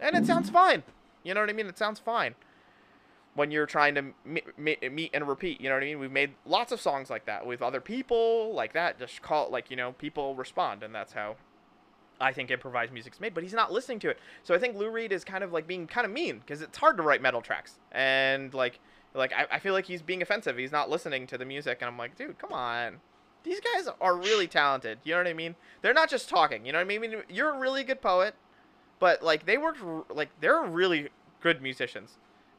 And 0.00 0.16
it 0.16 0.26
sounds 0.26 0.50
fine. 0.50 0.82
You 1.22 1.34
know 1.34 1.40
what 1.40 1.50
I 1.50 1.52
mean? 1.52 1.66
It 1.66 1.78
sounds 1.78 1.98
fine. 1.98 2.34
When 3.34 3.50
you're 3.50 3.66
trying 3.66 3.94
to 3.94 4.02
me- 4.24 4.42
me- 4.58 4.76
meet 4.90 5.10
and 5.14 5.26
repeat, 5.26 5.60
you 5.60 5.68
know 5.68 5.76
what 5.76 5.82
I 5.82 5.86
mean? 5.86 5.98
We've 5.98 6.12
made 6.12 6.34
lots 6.44 6.70
of 6.70 6.80
songs 6.80 7.08
like 7.08 7.24
that 7.24 7.46
with 7.46 7.62
other 7.62 7.80
people, 7.80 8.52
like 8.54 8.74
that. 8.74 8.98
Just 8.98 9.22
call 9.22 9.46
it 9.46 9.52
like 9.52 9.70
you 9.70 9.76
know, 9.76 9.92
people 9.92 10.34
respond, 10.34 10.82
and 10.82 10.94
that's 10.94 11.14
how 11.14 11.36
I 12.20 12.32
think 12.32 12.50
improvised 12.50 12.92
music's 12.92 13.20
made, 13.20 13.34
but 13.34 13.42
he's 13.42 13.54
not 13.54 13.72
listening 13.72 13.98
to 14.00 14.10
it. 14.10 14.18
So 14.42 14.54
I 14.54 14.58
think 14.58 14.76
Lou 14.76 14.90
Reed 14.90 15.12
is 15.12 15.24
kind 15.24 15.42
of 15.42 15.52
like 15.52 15.66
being 15.66 15.86
kind 15.86 16.04
of 16.04 16.12
mean 16.12 16.38
because 16.38 16.60
it's 16.62 16.76
hard 16.78 16.96
to 16.98 17.02
write 17.02 17.22
metal 17.22 17.40
tracks, 17.40 17.78
and 17.90 18.52
like 18.52 18.80
like 19.14 19.32
I, 19.32 19.56
I 19.56 19.58
feel 19.58 19.72
like 19.72 19.86
he's 19.86 20.02
being 20.02 20.22
offensive. 20.22 20.56
He's 20.56 20.72
not 20.72 20.90
listening 20.90 21.26
to 21.28 21.38
the 21.38 21.44
music, 21.44 21.78
and 21.80 21.88
I'm 21.88 21.98
like, 21.98 22.16
dude, 22.16 22.38
come 22.38 22.52
on. 22.52 23.00
These 23.44 23.60
guys 23.60 23.88
are 24.00 24.16
really 24.16 24.46
talented. 24.46 24.98
You 25.02 25.12
know 25.12 25.18
what 25.18 25.26
I 25.26 25.32
mean? 25.32 25.56
They're 25.80 25.92
not 25.92 26.08
just 26.08 26.28
talking. 26.28 26.64
You 26.64 26.72
know 26.72 26.78
what 26.78 26.92
I 26.92 26.98
mean, 26.98 27.16
You're 27.28 27.54
a 27.54 27.58
really 27.58 27.82
good 27.82 28.00
poet, 28.00 28.36
but 29.02 29.22
like 29.22 29.46
they 29.46 29.58
worked 29.58 29.80
like 30.10 30.30
they're 30.40 30.62
really 30.62 31.10
good 31.42 31.62
musicians. 31.62 32.18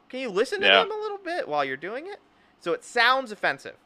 Can 0.09 0.21
you 0.21 0.29
listen 0.29 0.61
to 0.61 0.67
Yeah. 0.67 0.81
them 0.81 0.91
a 0.91 1.01
little 1.01 1.19
bit 1.19 1.47
while 1.49 1.65
you're 1.65 1.77
doing 1.77 2.07
it? 2.07 2.19
So 2.59 2.73
it 2.73 2.85
sounds 2.85 3.31
offensive. 3.31 3.77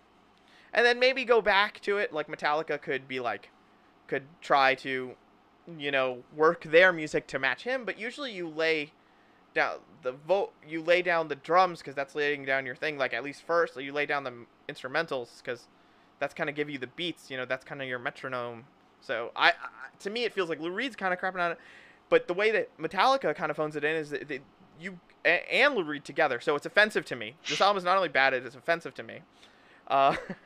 And 0.73 0.85
then 0.85 0.99
maybe 0.99 1.25
go 1.25 1.41
back 1.41 1.81
to 1.81 1.99
it 1.99 2.13
like 2.13 2.27
Metallica 2.27 2.81
could 2.81 3.07
be 3.07 3.19
like 3.21 3.51
could 4.07 4.25
try 4.41 4.75
to 4.77 5.17
you 5.77 5.91
know, 5.91 6.25
work 6.35 6.63
their 6.63 6.93
music 6.93 7.27
to 7.27 7.39
match 7.39 7.63
him, 7.63 7.85
but 7.85 7.99
usually 7.99 8.33
you 8.33 8.49
lay 8.49 8.93
down 9.55 9.79
the 10.03 10.13
vote 10.13 10.53
you 10.67 10.81
lay 10.83 11.01
down 11.01 11.29
the 11.29 11.35
drums 11.35 11.79
because 11.79 11.95
that's 11.95 12.15
laying 12.15 12.45
down 12.45 12.65
your 12.65 12.75
thing 12.75 12.97
like 12.97 13.13
at 13.13 13.23
least 13.23 13.43
first 13.43 13.75
you 13.81 13.93
lay 13.93 14.05
down 14.05 14.23
the 14.23 14.33
instrumentals 14.69 15.43
because 15.43 15.67
that's 16.19 16.33
kind 16.33 16.49
of 16.49 16.55
give 16.55 16.69
you 16.69 16.77
the 16.77 16.87
beats 16.87 17.31
you 17.31 17.37
know 17.37 17.45
that's 17.45 17.65
kind 17.65 17.81
of 17.81 17.87
your 17.87 17.99
metronome 17.99 18.65
so 19.01 19.31
I, 19.35 19.49
I 19.49 19.53
to 19.99 20.09
me 20.11 20.25
it 20.25 20.33
feels 20.33 20.49
like 20.49 20.59
lou 20.59 20.71
reed's 20.71 20.95
kind 20.95 21.13
of 21.13 21.19
crapping 21.19 21.41
on 21.43 21.53
it 21.53 21.59
but 22.09 22.27
the 22.27 22.33
way 22.33 22.51
that 22.51 22.75
metallica 22.77 23.35
kind 23.35 23.49
of 23.51 23.57
phones 23.57 23.75
it 23.75 23.83
in 23.83 23.95
is 23.95 24.09
that 24.11 24.27
they, 24.27 24.39
you 24.79 24.99
and 25.25 25.75
lou 25.75 25.83
reed 25.83 26.05
together 26.05 26.39
so 26.39 26.55
it's 26.55 26.65
offensive 26.65 27.03
to 27.05 27.15
me 27.15 27.35
this 27.49 27.59
album 27.61 27.77
is 27.77 27.83
not 27.83 27.95
only 27.97 28.09
bad 28.09 28.33
it 28.33 28.45
is 28.45 28.55
offensive 28.55 28.93
to 28.93 29.03
me 29.03 29.19
uh, 29.87 30.15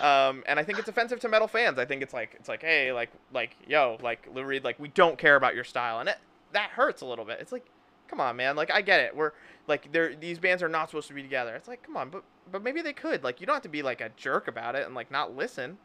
um, 0.00 0.42
and 0.46 0.58
I 0.58 0.64
think 0.64 0.78
it's 0.78 0.88
offensive 0.88 1.20
to 1.20 1.28
metal 1.28 1.48
fans. 1.48 1.78
I 1.78 1.84
think 1.84 2.02
it's 2.02 2.12
like 2.14 2.34
it's 2.38 2.48
like, 2.48 2.62
hey, 2.62 2.92
like 2.92 3.10
like 3.32 3.56
yo, 3.66 3.98
like 4.02 4.28
Lou 4.34 4.44
Reed, 4.44 4.64
like 4.64 4.78
we 4.78 4.88
don't 4.88 5.18
care 5.18 5.36
about 5.36 5.54
your 5.54 5.64
style, 5.64 6.00
and 6.00 6.08
it 6.08 6.18
that 6.52 6.70
hurts 6.70 7.02
a 7.02 7.06
little 7.06 7.24
bit. 7.24 7.38
It's 7.40 7.52
like, 7.52 7.66
come 8.08 8.20
on, 8.20 8.36
man. 8.36 8.56
Like 8.56 8.70
I 8.72 8.80
get 8.80 9.00
it. 9.00 9.14
We're 9.16 9.32
like 9.66 9.92
they're 9.92 10.14
these 10.14 10.38
bands 10.38 10.62
are 10.62 10.68
not 10.68 10.90
supposed 10.90 11.08
to 11.08 11.14
be 11.14 11.22
together. 11.22 11.54
It's 11.54 11.68
like, 11.68 11.82
come 11.82 11.96
on, 11.96 12.10
but 12.10 12.24
but 12.50 12.62
maybe 12.62 12.82
they 12.82 12.92
could. 12.92 13.22
Like 13.22 13.40
you 13.40 13.46
don't 13.46 13.54
have 13.54 13.62
to 13.62 13.68
be 13.68 13.82
like 13.82 14.00
a 14.00 14.10
jerk 14.16 14.48
about 14.48 14.74
it 14.74 14.86
and 14.86 14.94
like 14.94 15.10
not 15.10 15.36
listen. 15.36 15.78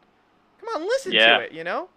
Come 0.60 0.82
on, 0.82 0.88
listen 0.88 1.12
Yeah. 1.12 1.38
to 1.38 1.44
it. 1.44 1.52
You 1.52 1.64
know. 1.64 1.88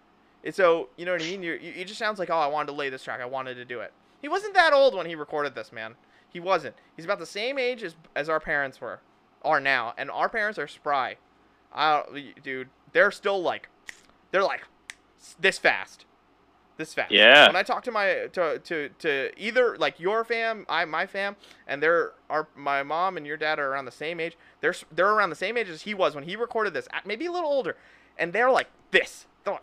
And 0.44 0.54
so 0.54 0.90
you 0.96 1.06
know 1.06 1.12
what 1.12 1.22
I 1.22 1.24
mean. 1.24 1.42
You're, 1.42 1.56
you 1.56 1.72
it 1.74 1.86
just 1.86 1.98
sounds 1.98 2.18
like 2.18 2.30
oh, 2.30 2.36
I 2.36 2.46
wanted 2.46 2.66
to 2.66 2.76
lay 2.76 2.90
this 2.90 3.02
track. 3.02 3.20
I 3.20 3.26
wanted 3.26 3.54
to 3.54 3.64
do 3.64 3.80
it. 3.80 3.92
He 4.20 4.28
wasn't 4.28 4.54
that 4.54 4.72
old 4.72 4.94
when 4.94 5.06
he 5.06 5.14
recorded 5.14 5.54
this, 5.54 5.72
man. 5.72 5.94
He 6.28 6.40
wasn't. 6.40 6.74
He's 6.96 7.04
about 7.04 7.18
the 7.18 7.26
same 7.26 7.58
age 7.58 7.82
as 7.82 7.96
as 8.14 8.28
our 8.28 8.40
parents 8.40 8.80
were, 8.80 9.00
are 9.42 9.60
now, 9.60 9.94
and 9.96 10.10
our 10.10 10.28
parents 10.28 10.58
are 10.58 10.68
spry. 10.68 11.16
I 11.72 12.02
dude, 12.42 12.68
they're 12.92 13.10
still 13.10 13.42
like, 13.42 13.68
they're 14.30 14.44
like, 14.44 14.62
this 15.40 15.58
fast, 15.58 16.04
this 16.76 16.94
fast. 16.94 17.12
Yeah. 17.12 17.46
When 17.46 17.56
I 17.56 17.62
talk 17.62 17.82
to 17.84 17.90
my 17.90 18.28
to 18.32 18.58
to 18.58 18.88
to 19.00 19.30
either 19.36 19.76
like 19.78 19.98
your 19.98 20.24
fam, 20.24 20.66
I 20.68 20.84
my 20.84 21.06
fam, 21.06 21.36
and 21.66 21.82
they're 21.82 22.12
our 22.28 22.48
my 22.56 22.82
mom 22.82 23.16
and 23.16 23.26
your 23.26 23.36
dad 23.36 23.58
are 23.58 23.68
around 23.68 23.84
the 23.86 23.92
same 23.92 24.20
age. 24.20 24.36
They're 24.60 24.74
they're 24.92 25.12
around 25.12 25.30
the 25.30 25.36
same 25.36 25.56
age 25.56 25.68
as 25.68 25.82
he 25.82 25.94
was 25.94 26.14
when 26.14 26.24
he 26.24 26.36
recorded 26.36 26.74
this, 26.74 26.88
at- 26.92 27.06
maybe 27.06 27.26
a 27.26 27.32
little 27.32 27.50
older, 27.50 27.76
and 28.18 28.32
they're 28.32 28.50
like 28.50 28.68
this. 28.90 29.26
Boom 29.44 29.58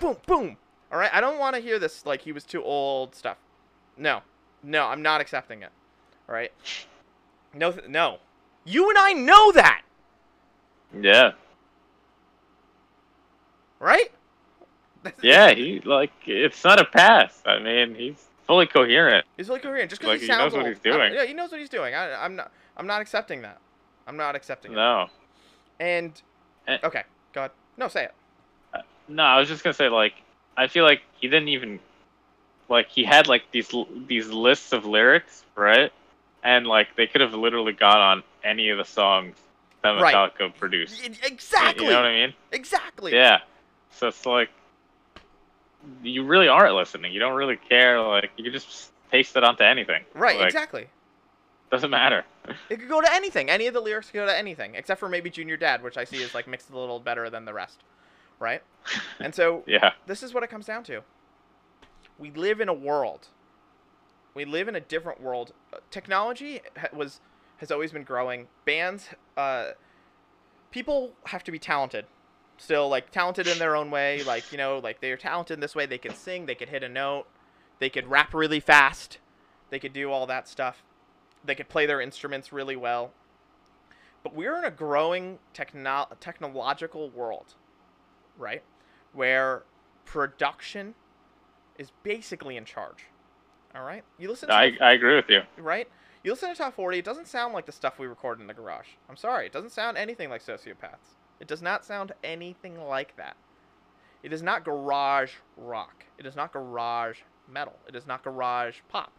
boom 0.00 0.16
boom. 0.26 0.56
All 0.92 0.98
right, 0.98 1.10
I 1.12 1.20
don't 1.20 1.38
want 1.38 1.56
to 1.56 1.62
hear 1.62 1.78
this 1.78 2.06
like 2.06 2.20
he 2.22 2.32
was 2.32 2.44
too 2.44 2.62
old 2.62 3.14
stuff. 3.14 3.36
No, 3.96 4.20
no, 4.62 4.86
I'm 4.86 5.02
not 5.02 5.20
accepting 5.20 5.62
it. 5.62 5.70
All 6.28 6.34
right. 6.34 6.52
No, 7.52 7.72
th- 7.72 7.88
no. 7.88 8.18
You 8.64 8.88
and 8.88 8.98
I 8.98 9.12
know 9.12 9.52
that, 9.52 9.82
Yeah. 10.98 11.32
right? 13.78 14.10
Yeah, 15.22 15.50
he 15.52 15.80
like 15.80 16.12
it's 16.26 16.64
not 16.64 16.80
a 16.80 16.84
pass. 16.86 17.42
I 17.44 17.58
mean, 17.58 17.94
he's 17.94 18.24
fully 18.46 18.66
coherent. 18.66 19.26
He's 19.36 19.48
fully 19.48 19.60
coherent. 19.60 19.90
Just 19.90 20.00
because 20.00 20.14
Like, 20.14 20.20
he 20.20 20.26
he 20.26 20.32
knows 20.32 20.52
sounds 20.52 20.54
what 20.54 20.66
he's 20.66 20.78
doing. 20.78 21.00
I- 21.00 21.12
yeah, 21.12 21.24
he 21.26 21.34
knows 21.34 21.50
what 21.50 21.60
he's 21.60 21.68
doing. 21.68 21.94
I, 21.94 22.24
I'm 22.24 22.36
not. 22.36 22.50
I'm 22.76 22.86
not 22.86 23.02
accepting 23.02 23.42
that. 23.42 23.58
I'm 24.06 24.16
not 24.16 24.34
accepting 24.34 24.72
it. 24.72 24.76
No. 24.76 25.08
And 25.78 26.20
Eh. 26.68 26.78
okay, 26.84 27.02
go 27.34 27.40
ahead. 27.42 27.50
No, 27.76 27.88
say 27.88 28.04
it. 28.04 28.14
No, 29.08 29.22
I 29.22 29.38
was 29.38 29.48
just 29.48 29.62
gonna 29.62 29.74
say 29.74 29.88
like 29.88 30.14
I 30.56 30.66
feel 30.66 30.84
like 30.84 31.02
he 31.20 31.28
didn't 31.28 31.48
even 31.48 31.80
like 32.68 32.88
he 32.88 33.04
had 33.04 33.28
like 33.28 33.50
these 33.50 33.72
these 34.06 34.28
lists 34.28 34.72
of 34.72 34.84
lyrics, 34.86 35.44
right? 35.54 35.92
And 36.42 36.66
like 36.66 36.96
they 36.96 37.06
could 37.06 37.20
have 37.20 37.34
literally 37.34 37.72
got 37.72 37.98
on 37.98 38.22
any 38.42 38.70
of 38.70 38.78
the 38.78 38.84
songs 38.84 39.36
that 39.82 40.00
Right. 40.00 40.14
Metallica 40.14 40.54
produced. 40.54 41.06
Exactly. 41.22 41.84
You 41.84 41.90
know 41.90 41.96
what 41.98 42.06
I 42.06 42.14
mean? 42.26 42.34
Exactly. 42.52 43.12
Yeah. 43.12 43.40
So 43.90 44.08
it's 44.08 44.24
like 44.26 44.50
you 46.02 46.24
really 46.24 46.48
aren't 46.48 46.74
listening. 46.74 47.12
You 47.12 47.20
don't 47.20 47.34
really 47.34 47.56
care. 47.56 48.00
Like 48.00 48.30
you 48.36 48.50
just 48.50 48.90
paste 49.10 49.36
it 49.36 49.44
onto 49.44 49.62
anything. 49.62 50.04
Right. 50.14 50.38
Like, 50.38 50.46
exactly. 50.46 50.86
Doesn't 51.70 51.90
matter. 51.90 52.24
It 52.68 52.78
could 52.78 52.90
go 52.90 53.00
to 53.00 53.10
anything. 53.10 53.48
Any 53.48 53.66
of 53.68 53.72
the 53.74 53.80
lyrics 53.80 54.10
could 54.10 54.18
go 54.18 54.26
to 54.26 54.36
anything, 54.36 54.74
except 54.74 55.00
for 55.00 55.08
maybe 55.08 55.30
Junior 55.30 55.56
Dad, 55.56 55.82
which 55.82 55.96
I 55.96 56.04
see 56.04 56.18
is 56.18 56.34
like 56.34 56.46
mixed 56.46 56.70
a 56.70 56.78
little 56.78 57.00
better 57.00 57.30
than 57.30 57.46
the 57.46 57.54
rest. 57.54 57.78
Right. 58.38 58.62
And 59.20 59.34
so 59.34 59.62
yeah. 59.66 59.92
this 60.06 60.22
is 60.22 60.34
what 60.34 60.42
it 60.42 60.50
comes 60.50 60.66
down 60.66 60.84
to. 60.84 61.02
We 62.18 62.30
live 62.30 62.60
in 62.60 62.68
a 62.68 62.74
world. 62.74 63.28
We 64.34 64.44
live 64.44 64.68
in 64.68 64.74
a 64.76 64.80
different 64.80 65.20
world. 65.20 65.52
Uh, 65.72 65.78
Technology 65.90 66.60
was 66.92 67.20
has 67.58 67.70
always 67.70 67.92
been 67.92 68.02
growing. 68.02 68.48
Bands, 68.64 69.08
uh, 69.36 69.70
people 70.70 71.12
have 71.26 71.44
to 71.44 71.52
be 71.52 71.58
talented. 71.58 72.06
Still, 72.56 72.88
like 72.88 73.10
talented 73.10 73.46
in 73.46 73.58
their 73.58 73.74
own 73.74 73.90
way. 73.90 74.22
Like 74.22 74.52
you 74.52 74.58
know, 74.58 74.78
like 74.78 75.00
they're 75.00 75.16
talented 75.16 75.56
in 75.56 75.60
this 75.60 75.74
way. 75.74 75.86
They 75.86 75.98
can 75.98 76.14
sing. 76.14 76.46
They 76.46 76.54
could 76.54 76.68
hit 76.68 76.82
a 76.82 76.88
note. 76.88 77.26
They 77.78 77.90
could 77.90 78.06
rap 78.08 78.32
really 78.34 78.60
fast. 78.60 79.18
They 79.70 79.78
could 79.78 79.92
do 79.92 80.10
all 80.10 80.26
that 80.26 80.48
stuff. 80.48 80.82
They 81.44 81.54
could 81.54 81.68
play 81.68 81.86
their 81.86 82.00
instruments 82.00 82.52
really 82.52 82.76
well. 82.76 83.12
But 84.22 84.34
we're 84.34 84.56
in 84.56 84.64
a 84.64 84.70
growing 84.70 85.38
techno- 85.52 86.08
technological 86.20 87.10
world, 87.10 87.54
right? 88.38 88.62
Where 89.12 89.62
production 90.04 90.94
is 91.78 91.90
basically 92.02 92.56
in 92.56 92.64
charge. 92.64 93.06
All 93.74 93.82
right? 93.82 94.04
You 94.18 94.28
listen 94.28 94.48
to 94.48 94.54
I, 94.54 94.72
I 94.80 94.92
agree 94.92 95.16
with 95.16 95.28
you. 95.28 95.42
right? 95.56 95.88
You 96.22 96.32
listen 96.32 96.48
to 96.48 96.54
Top 96.54 96.74
40, 96.74 96.98
it 96.98 97.04
doesn't 97.04 97.26
sound 97.28 97.52
like 97.52 97.66
the 97.66 97.72
stuff 97.72 97.98
we 97.98 98.06
record 98.06 98.40
in 98.40 98.46
the 98.46 98.54
garage. 98.54 98.88
I'm 99.10 99.16
sorry, 99.16 99.46
it 99.46 99.52
doesn't 99.52 99.72
sound 99.72 99.98
anything 99.98 100.30
like 100.30 100.42
Sociopaths. 100.42 101.16
It 101.40 101.48
does 101.48 101.60
not 101.60 101.84
sound 101.84 102.12
anything 102.22 102.78
like 102.80 103.16
that. 103.16 103.36
It 104.22 104.32
is 104.32 104.42
not 104.42 104.64
garage 104.64 105.32
rock. 105.56 106.06
It 106.16 106.24
is 106.24 106.34
not 106.34 106.52
garage 106.52 107.18
metal. 107.46 107.74
It 107.86 107.94
is 107.94 108.06
not 108.06 108.24
garage 108.24 108.78
pop. 108.88 109.12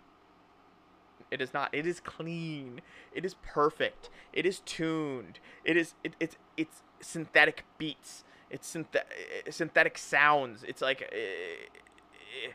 It 1.30 1.42
is 1.42 1.54
not. 1.54 1.70
It 1.74 1.86
is 1.86 2.00
clean. 2.00 2.82
It 3.14 3.26
is 3.26 3.36
perfect. 3.36 4.10
It 4.34 4.46
is 4.46 4.62
tuned. 4.62 5.40
It 5.64 5.78
is 5.78 5.94
it, 6.04 6.16
it's 6.20 6.38
it's 6.58 6.82
synthetic 7.02 7.66
beats. 7.78 8.24
It's 8.50 8.74
synthe- 8.74 8.96
uh, 8.96 9.52
synthetic 9.52 9.98
sounds. 9.98 10.64
It's 10.64 10.82
like 10.82 11.10
uh, 11.12 12.52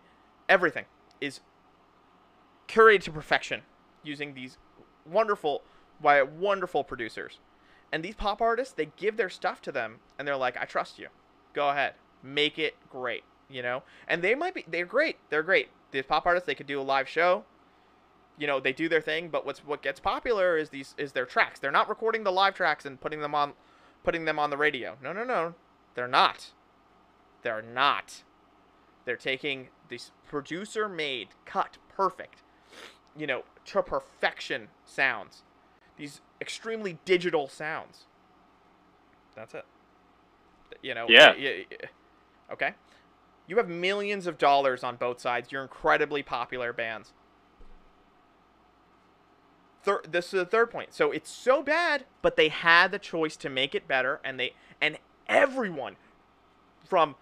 everything 0.48 0.84
is 1.20 1.40
curated 2.68 3.02
to 3.02 3.12
perfection 3.12 3.62
using 4.02 4.34
these 4.34 4.56
wonderful 5.04 5.62
by 6.00 6.22
wonderful 6.22 6.84
producers. 6.84 7.38
And 7.92 8.04
these 8.04 8.14
pop 8.14 8.40
artists, 8.40 8.72
they 8.72 8.90
give 8.96 9.16
their 9.16 9.28
stuff 9.28 9.60
to 9.62 9.72
them 9.72 9.98
and 10.18 10.26
they're 10.26 10.36
like, 10.36 10.56
"I 10.56 10.64
trust 10.64 10.98
you. 10.98 11.08
Go 11.52 11.70
ahead. 11.70 11.94
Make 12.22 12.58
it 12.58 12.76
great." 12.88 13.24
You 13.48 13.62
know? 13.62 13.82
And 14.06 14.22
they 14.22 14.34
might 14.34 14.54
be 14.54 14.64
they're 14.68 14.86
great. 14.86 15.16
They're 15.28 15.42
great. 15.42 15.68
These 15.90 16.04
pop 16.04 16.26
artists, 16.26 16.46
they 16.46 16.54
could 16.54 16.68
do 16.68 16.80
a 16.80 16.82
live 16.82 17.08
show. 17.08 17.44
You 18.38 18.46
know, 18.46 18.60
they 18.60 18.72
do 18.72 18.88
their 18.88 19.00
thing, 19.02 19.28
but 19.28 19.44
what's 19.44 19.64
what 19.66 19.82
gets 19.82 20.00
popular 20.00 20.56
is 20.56 20.70
these 20.70 20.94
is 20.96 21.12
their 21.12 21.26
tracks. 21.26 21.58
They're 21.58 21.72
not 21.72 21.88
recording 21.88 22.24
the 22.24 22.32
live 22.32 22.54
tracks 22.54 22.86
and 22.86 23.00
putting 23.00 23.20
them 23.20 23.34
on 23.34 23.54
putting 24.04 24.24
them 24.24 24.38
on 24.38 24.50
the 24.50 24.56
radio. 24.56 24.96
No, 25.02 25.12
no, 25.12 25.24
no. 25.24 25.54
They're 25.94 26.08
not. 26.08 26.52
They're 27.42 27.62
not. 27.62 28.22
They're 29.04 29.16
taking 29.16 29.68
these 29.88 30.12
producer 30.28 30.88
made, 30.88 31.28
cut, 31.44 31.78
perfect, 31.94 32.42
you 33.16 33.26
know, 33.26 33.42
to 33.66 33.82
perfection 33.82 34.68
sounds. 34.84 35.42
These 35.96 36.20
extremely 36.40 36.98
digital 37.04 37.48
sounds. 37.48 38.06
That's 39.34 39.54
it. 39.54 39.64
You 40.82 40.94
know. 40.94 41.06
Yeah. 41.08 41.32
y- 41.32 41.66
y- 41.70 41.88
Okay. 42.52 42.74
You 43.46 43.56
have 43.56 43.68
millions 43.68 44.26
of 44.26 44.38
dollars 44.38 44.82
on 44.84 44.96
both 44.96 45.20
sides. 45.20 45.50
You're 45.52 45.62
incredibly 45.62 46.22
popular 46.22 46.72
bands. 46.72 47.12
Thir- 49.82 50.02
this 50.08 50.26
is 50.26 50.32
the 50.32 50.44
third 50.44 50.70
point. 50.70 50.92
So 50.92 51.10
it's 51.10 51.30
so 51.30 51.62
bad, 51.62 52.04
but 52.22 52.36
they 52.36 52.48
had 52.48 52.90
the 52.92 52.98
choice 52.98 53.36
to 53.38 53.48
make 53.48 53.74
it 53.74 53.88
better, 53.88 54.20
and 54.22 54.38
they 54.38 54.54
and 54.80 54.98
everyone 55.30 55.96
from 56.84 57.14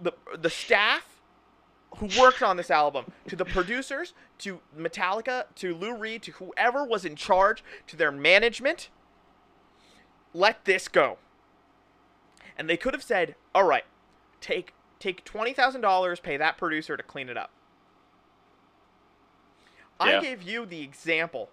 the 0.00 0.12
the 0.38 0.48
staff 0.48 1.20
who 1.98 2.08
worked 2.18 2.42
on 2.42 2.56
this 2.56 2.70
album 2.70 3.12
to 3.28 3.36
the 3.36 3.44
producers 3.44 4.14
to 4.38 4.60
Metallica 4.76 5.44
to 5.56 5.74
Lou 5.74 5.94
Reed 5.94 6.22
to 6.22 6.32
whoever 6.32 6.84
was 6.84 7.04
in 7.04 7.16
charge 7.16 7.62
to 7.86 7.96
their 7.96 8.10
management 8.10 8.88
let 10.32 10.64
this 10.64 10.88
go. 10.88 11.18
And 12.56 12.68
they 12.68 12.76
could 12.76 12.94
have 12.94 13.02
said 13.02 13.34
all 13.54 13.64
right 13.64 13.84
take 14.40 14.72
take 14.98 15.24
$20,000 15.24 16.22
pay 16.22 16.36
that 16.36 16.56
producer 16.56 16.96
to 16.96 17.02
clean 17.02 17.28
it 17.28 17.36
up. 17.36 17.50
I 20.00 20.20
gave 20.20 20.42
you 20.42 20.66
the 20.66 20.82
example 20.82 21.50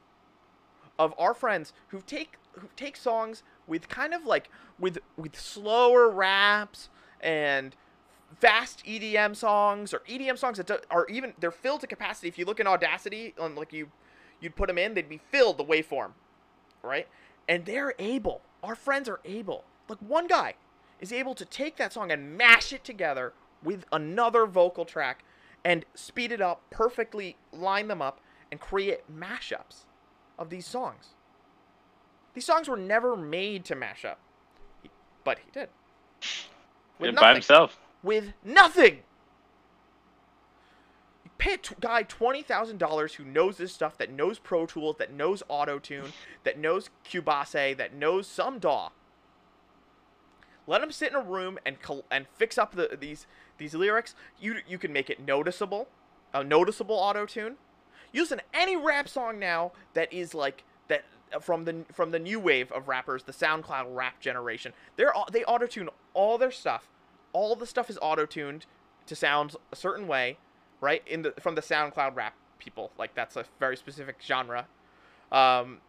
of 0.98 1.14
our 1.18 1.34
friends 1.34 1.74
who 1.90 2.02
take 2.02 2.38
who 2.54 2.70
take 2.76 2.98
songs 2.98 3.44
with 3.72 3.88
kind 3.88 4.14
of 4.14 4.26
like 4.26 4.50
with 4.78 5.00
with 5.16 5.40
slower 5.40 6.10
raps 6.10 6.90
and 7.22 7.74
fast 8.38 8.84
EDM 8.86 9.34
songs 9.34 9.94
or 9.94 10.00
EDM 10.00 10.38
songs 10.38 10.58
that 10.58 10.86
are 10.92 11.08
even 11.08 11.34
they're 11.40 11.52
filled 11.52 11.80
to 11.80 11.88
capacity. 11.88 12.28
If 12.28 12.38
you 12.38 12.44
look 12.44 12.60
in 12.60 12.68
Audacity 12.68 13.34
on 13.40 13.56
like 13.56 13.72
you 13.72 13.90
you'd 14.42 14.58
put 14.58 14.68
them 14.68 14.78
in, 14.78 14.94
they'd 14.94 15.08
be 15.08 15.22
filled 15.32 15.58
the 15.58 15.64
waveform, 15.64 16.12
right? 16.84 17.08
And 17.48 17.66
they're 17.66 17.94
able. 17.98 18.42
Our 18.62 18.76
friends 18.76 19.08
are 19.08 19.22
able. 19.24 19.64
Like 19.88 20.00
one 20.00 20.28
guy 20.28 20.56
is 21.00 21.14
able 21.14 21.34
to 21.36 21.46
take 21.46 21.78
that 21.78 21.94
song 21.94 22.12
and 22.12 22.38
mash 22.38 22.74
it 22.74 22.84
together 22.84 23.32
with 23.64 23.86
another 23.94 24.46
vocal 24.46 24.84
track 24.84 25.24
and 25.64 25.86
speed 25.96 26.34
it 26.34 26.42
up, 26.42 26.62
perfectly 26.72 27.38
line 27.54 27.88
them 27.88 28.02
up, 28.02 28.20
and 28.52 28.60
create 28.60 29.00
mashups 29.10 29.86
of 30.38 30.50
these 30.50 30.66
songs. 30.66 31.14
These 32.34 32.46
songs 32.46 32.68
were 32.68 32.78
never 32.78 33.16
made 33.16 33.66
to 33.66 33.76
mash 33.76 34.06
up, 34.06 34.20
but 35.24 35.40
he 35.40 35.52
did. 35.52 35.70
With 37.00 37.10
And 37.10 37.18
by 37.18 37.34
himself. 37.34 37.80
With 38.04 38.34
nothing. 38.44 39.00
You 41.26 41.32
pay 41.38 41.54
a 41.54 41.58
t- 41.58 41.76
guy 41.80 42.04
twenty 42.04 42.42
thousand 42.42 42.78
dollars 42.78 43.16
who 43.16 43.26
knows 43.26 43.58
this 43.58 43.74
stuff, 43.74 43.98
that 43.98 44.12
knows 44.12 44.40
Pro 44.40 44.66
Tools, 44.66 44.96
that 45.00 45.12
knows 45.12 45.44
Auto 45.48 45.80
Tune, 45.80 46.14
that 46.44 46.58
knows 46.58 46.90
Cubase, 47.06 47.76
that 47.78 47.94
knows 47.94 48.28
some 48.28 48.60
DAW. 48.60 48.90
Let 50.68 50.82
him 50.82 50.92
sit 50.92 51.10
in 51.10 51.16
a 51.16 51.22
room 51.22 51.60
and 51.66 51.82
col- 51.82 52.06
and 52.12 52.28
fix 52.36 52.58
up 52.58 52.76
the 52.76 52.98
these 53.00 53.26
these 53.58 53.74
lyrics. 53.74 54.16
You 54.40 54.58
you 54.68 54.78
can 54.78 54.94
make 54.94 55.10
it 55.10 55.20
noticeable, 55.20 55.88
a 56.34 56.44
noticeable 56.44 56.96
auto 56.96 57.26
tune. 57.26 57.58
Using 58.14 58.42
any 58.54 58.76
rap 58.76 59.10
song 59.10 59.40
now 59.40 59.72
that 59.94 60.12
is 60.14 60.34
like 60.34 60.64
that 60.88 61.06
from 61.40 61.66
the 61.66 61.86
from 61.94 62.12
the 62.12 62.20
new 62.20 62.40
wave 62.40 62.72
of 62.72 62.88
rappers, 62.88 63.24
the 63.24 63.32
SoundCloud 63.32 63.86
rap 63.90 64.20
generation. 64.20 64.74
They're 64.96 65.14
they 65.32 65.44
auto 65.44 65.68
tune 65.68 65.90
all 66.14 66.38
their 66.38 66.52
stuff. 66.52 66.90
All 67.34 67.56
the 67.56 67.66
stuff 67.66 67.90
is 67.90 67.98
auto 68.02 68.26
tuned 68.26 68.66
to 69.06 69.16
sound 69.16 69.56
a 69.72 69.76
certain 69.76 70.08
way, 70.08 70.38
right? 70.82 71.04
In 71.08 71.22
the 71.22 71.32
from 71.40 71.56
the 71.56 71.62
SoundCloud 71.62 72.16
rap 72.16 72.34
people, 72.60 72.92
like 72.98 73.16
that's 73.16 73.36
a 73.36 73.46
very 73.60 73.78
specific 73.78 74.18
genre. 74.22 74.68
Um, 75.32 75.80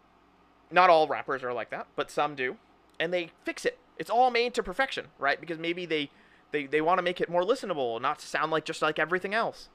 not 0.71 0.89
all 0.89 1.07
rappers 1.09 1.43
are 1.43 1.53
like 1.53 1.71
that, 1.71 1.87
but 1.97 2.11
some 2.11 2.35
do, 2.35 2.57
and 2.99 3.13
they 3.13 3.31
fix 3.45 3.65
it. 3.65 3.79
It's 3.99 4.11
all 4.11 4.31
made 4.31 4.55
to 4.55 4.63
perfection, 4.63 5.07
right? 5.19 5.41
Because 5.41 5.59
maybe 5.59 5.87
they 5.87 6.11
they, 6.53 6.67
they 6.67 6.81
want 6.81 6.99
to 6.99 7.03
make 7.03 7.21
it 7.21 7.29
more 7.29 7.43
listenable, 7.43 8.01
not 8.01 8.21
sound 8.21 8.53
like 8.53 8.65
just 8.65 8.83
like 8.83 8.99
everything 8.99 9.35
else. 9.35 9.69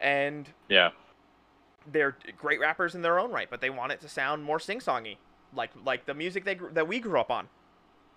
And 0.00 0.48
Yeah. 0.68 0.90
They're 1.90 2.16
great 2.38 2.60
rappers 2.60 2.94
in 2.94 3.02
their 3.02 3.18
own 3.18 3.30
right, 3.30 3.48
but 3.50 3.60
they 3.60 3.70
want 3.70 3.92
it 3.92 4.00
to 4.00 4.08
sound 4.08 4.44
more 4.44 4.58
sing-songy, 4.58 5.18
like 5.54 5.70
like 5.84 6.06
the 6.06 6.14
music 6.14 6.44
they 6.44 6.58
that 6.72 6.88
we 6.88 6.98
grew 6.98 7.20
up 7.20 7.30
on, 7.30 7.48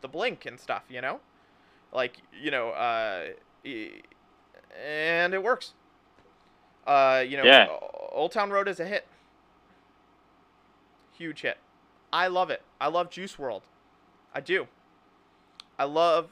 the 0.01 0.07
Blink 0.07 0.45
and 0.45 0.59
stuff, 0.59 0.83
you 0.89 1.01
know, 1.01 1.19
like 1.91 2.17
you 2.39 2.51
know, 2.51 2.69
uh, 2.69 3.27
and 4.85 5.33
it 5.33 5.43
works. 5.43 5.73
Uh, 6.85 7.23
you 7.27 7.35
know, 7.35 7.43
Yeah. 7.43 7.67
Old 8.13 8.31
Town 8.31 8.49
Road 8.49 8.67
is 8.69 8.79
a 8.79 8.85
hit, 8.85 9.05
huge 11.17 11.41
hit. 11.41 11.57
I 12.13 12.27
love 12.27 12.49
it. 12.49 12.61
I 12.79 12.87
love 12.87 13.09
Juice 13.09 13.35
WRLD, 13.35 13.63
I 14.33 14.39
do. 14.39 14.67
I 15.77 15.83
love 15.83 16.29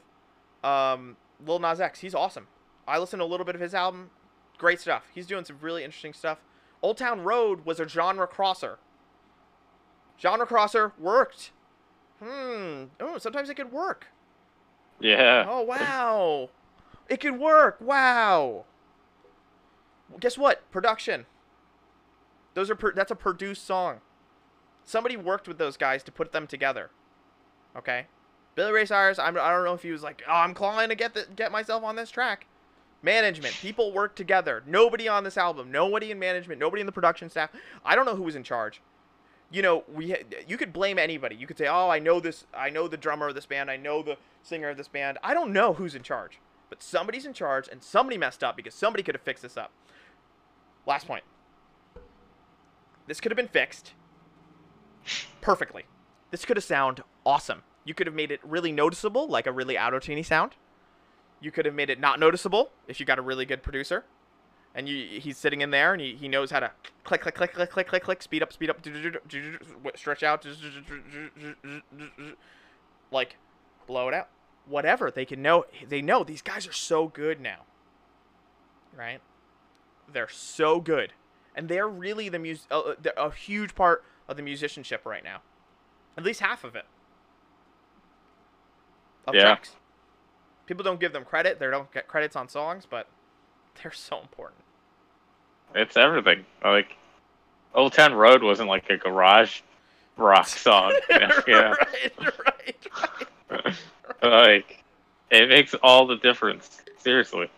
um, 0.63 1.17
Lil 1.45 1.59
Nas 1.59 1.79
X. 1.79 1.99
He's 1.99 2.15
awesome. 2.15 2.47
I 2.87 2.97
listened 2.97 3.19
to 3.19 3.25
a 3.25 3.27
little 3.27 3.45
bit 3.45 3.55
of 3.55 3.61
his 3.61 3.73
album. 3.73 4.09
Great 4.57 4.79
stuff. 4.79 5.03
He's 5.13 5.27
doing 5.27 5.43
some 5.43 5.57
really 5.61 5.83
interesting 5.83 6.13
stuff. 6.13 6.39
Old 6.81 6.97
Town 6.97 7.21
Road 7.23 7.65
was 7.65 7.79
a 7.79 7.87
genre 7.87 8.27
crosser. 8.27 8.79
Genre 10.19 10.45
crosser 10.45 10.93
worked. 10.99 11.51
Hmm. 12.23 12.85
Oh, 12.99 13.17
sometimes 13.17 13.49
it 13.49 13.55
could 13.55 13.71
work. 13.71 14.07
Yeah. 14.99 15.45
Oh 15.47 15.61
wow. 15.61 16.49
It 17.09 17.19
could 17.19 17.39
work. 17.39 17.77
Wow. 17.81 18.65
Well, 20.09 20.19
guess 20.19 20.37
what? 20.37 20.69
Production. 20.71 21.25
Those 22.53 22.69
are 22.69 22.93
that's 22.95 23.11
a 23.11 23.15
produced 23.15 23.65
song. 23.65 23.99
Somebody 24.83 25.17
worked 25.17 25.47
with 25.47 25.57
those 25.57 25.77
guys 25.77 26.03
to 26.03 26.11
put 26.11 26.31
them 26.31 26.47
together. 26.47 26.91
Okay. 27.75 28.05
Billy 28.53 28.71
Ray 28.71 28.85
Cyrus. 28.85 29.19
I'm, 29.19 29.37
I 29.37 29.51
don't 29.51 29.65
know 29.65 29.73
if 29.73 29.83
he 29.83 29.91
was 29.91 30.03
like, 30.03 30.23
oh, 30.27 30.31
I'm 30.31 30.53
clawing 30.53 30.89
to 30.89 30.95
get 30.95 31.13
the, 31.13 31.27
get 31.35 31.51
myself 31.51 31.83
on 31.83 31.95
this 31.95 32.09
track. 32.09 32.47
Management. 33.05 33.53
People 33.61 33.93
work 33.93 34.15
together. 34.15 34.63
Nobody 34.65 35.07
on 35.07 35.23
this 35.23 35.37
album. 35.37 35.71
Nobody 35.71 36.09
in 36.09 36.17
management. 36.17 36.59
Nobody 36.59 36.81
in 36.81 36.87
the 36.87 36.91
production 36.91 37.29
staff. 37.29 37.51
I 37.85 37.95
don't 37.95 38.05
know 38.05 38.15
who 38.15 38.23
was 38.23 38.35
in 38.35 38.43
charge. 38.43 38.81
You 39.51 39.61
know, 39.61 39.83
we 39.93 40.15
you 40.47 40.57
could 40.57 40.73
blame 40.73 40.97
anybody. 40.97 41.35
You 41.35 41.45
could 41.45 41.57
say, 41.57 41.67
"Oh, 41.67 41.87
I 41.87 41.99
know 41.99 42.19
this. 42.19 42.45
I 42.51 42.71
know 42.71 42.87
the 42.87 42.97
drummer 42.97 43.27
of 43.27 43.35
this 43.35 43.45
band. 43.45 43.69
I 43.69 43.77
know 43.77 44.01
the 44.01 44.17
singer 44.41 44.69
of 44.69 44.77
this 44.77 44.87
band." 44.87 45.19
I 45.23 45.35
don't 45.35 45.53
know 45.53 45.73
who's 45.73 45.93
in 45.93 46.01
charge, 46.01 46.39
but 46.67 46.81
somebody's 46.81 47.27
in 47.27 47.33
charge, 47.33 47.69
and 47.71 47.83
somebody 47.83 48.17
messed 48.17 48.43
up 48.43 48.57
because 48.57 48.73
somebody 48.73 49.03
could 49.03 49.13
have 49.13 49.21
fixed 49.21 49.43
this 49.43 49.55
up. 49.55 49.71
Last 50.87 51.07
point. 51.07 51.23
This 53.05 53.21
could 53.21 53.31
have 53.31 53.37
been 53.37 53.47
fixed 53.47 53.93
perfectly. 55.41 55.85
This 56.31 56.43
could 56.43 56.57
have 56.57 56.63
sounded 56.63 57.05
awesome. 57.23 57.61
You 57.83 57.93
could 57.93 58.07
have 58.07 58.15
made 58.15 58.31
it 58.31 58.39
really 58.43 58.71
noticeable, 58.71 59.27
like 59.27 59.45
a 59.45 59.51
really 59.51 59.77
auto-tuney 59.77 60.25
sound. 60.25 60.55
You 61.41 61.51
could 61.51 61.65
have 61.65 61.75
made 61.75 61.89
it 61.89 61.99
not 61.99 62.19
noticeable 62.19 62.71
if 62.87 62.99
you 62.99 63.05
got 63.05 63.19
a 63.19 63.21
really 63.21 63.45
good 63.45 63.61
producer, 63.61 64.05
and 64.73 64.87
you 64.89 65.19
he's 65.19 65.37
sitting 65.37 65.61
in 65.61 65.69
there 65.71 65.93
and 65.93 66.01
he, 66.01 66.15
he 66.15 66.27
knows 66.27 66.51
how 66.51 66.59
to 66.59 66.71
click 67.03 67.21
click 67.21 67.35
click 67.35 67.53
click 67.53 67.69
click 67.69 67.87
click 67.87 68.03
click 68.03 68.21
speed 68.23 68.41
up 68.43 68.51
speed 68.51 68.69
up 68.69 68.79
stretch 69.95 70.23
out 70.23 70.45
like 73.11 73.37
blow 73.87 74.07
it 74.07 74.13
out 74.13 74.29
whatever 74.65 75.11
they 75.11 75.25
can 75.25 75.41
know 75.41 75.65
they 75.87 76.01
know 76.01 76.23
these 76.23 76.41
guys 76.41 76.67
are 76.67 76.73
so 76.73 77.07
good 77.07 77.39
now 77.39 77.59
right 78.95 79.21
they're 80.11 80.27
so 80.29 80.79
good 80.79 81.13
and 81.55 81.69
they're 81.69 81.87
really 81.87 82.29
the 82.29 82.39
mus- 82.39 82.67
uh, 82.71 82.79
uh, 82.79 82.95
they're 83.01 83.13
a 83.17 83.31
huge 83.31 83.75
part 83.75 84.03
of 84.27 84.35
the 84.37 84.43
musicianship 84.43 85.05
right 85.05 85.23
now 85.23 85.41
at 86.17 86.23
least 86.23 86.39
half 86.39 86.63
of 86.63 86.75
it 86.75 86.85
of 89.27 89.35
Yeah. 89.35 89.41
tracks 89.41 89.75
people 90.65 90.83
don't 90.83 90.99
give 90.99 91.13
them 91.13 91.23
credit 91.25 91.59
they 91.59 91.69
don't 91.69 91.91
get 91.93 92.07
credits 92.07 92.35
on 92.35 92.47
songs 92.47 92.85
but 92.89 93.07
they're 93.81 93.91
so 93.91 94.19
important 94.21 94.61
It's 95.73 95.97
everything. 95.97 96.45
Like 96.63 96.95
Old 97.73 97.91
Town 97.93 98.13
Road 98.13 98.41
wasn't 98.43 98.69
like 98.69 98.89
a 98.89 98.95
garage 98.97 99.59
rock 100.17 100.47
song. 100.65 100.93
Yeah. 101.09 101.31
right, 101.47 102.11
right, 102.19 102.87
right. 103.51 103.75
like 104.23 104.83
it 105.31 105.49
makes 105.49 105.73
all 105.83 106.07
the 106.07 106.15
difference. 106.17 106.81
Seriously. 106.99 107.49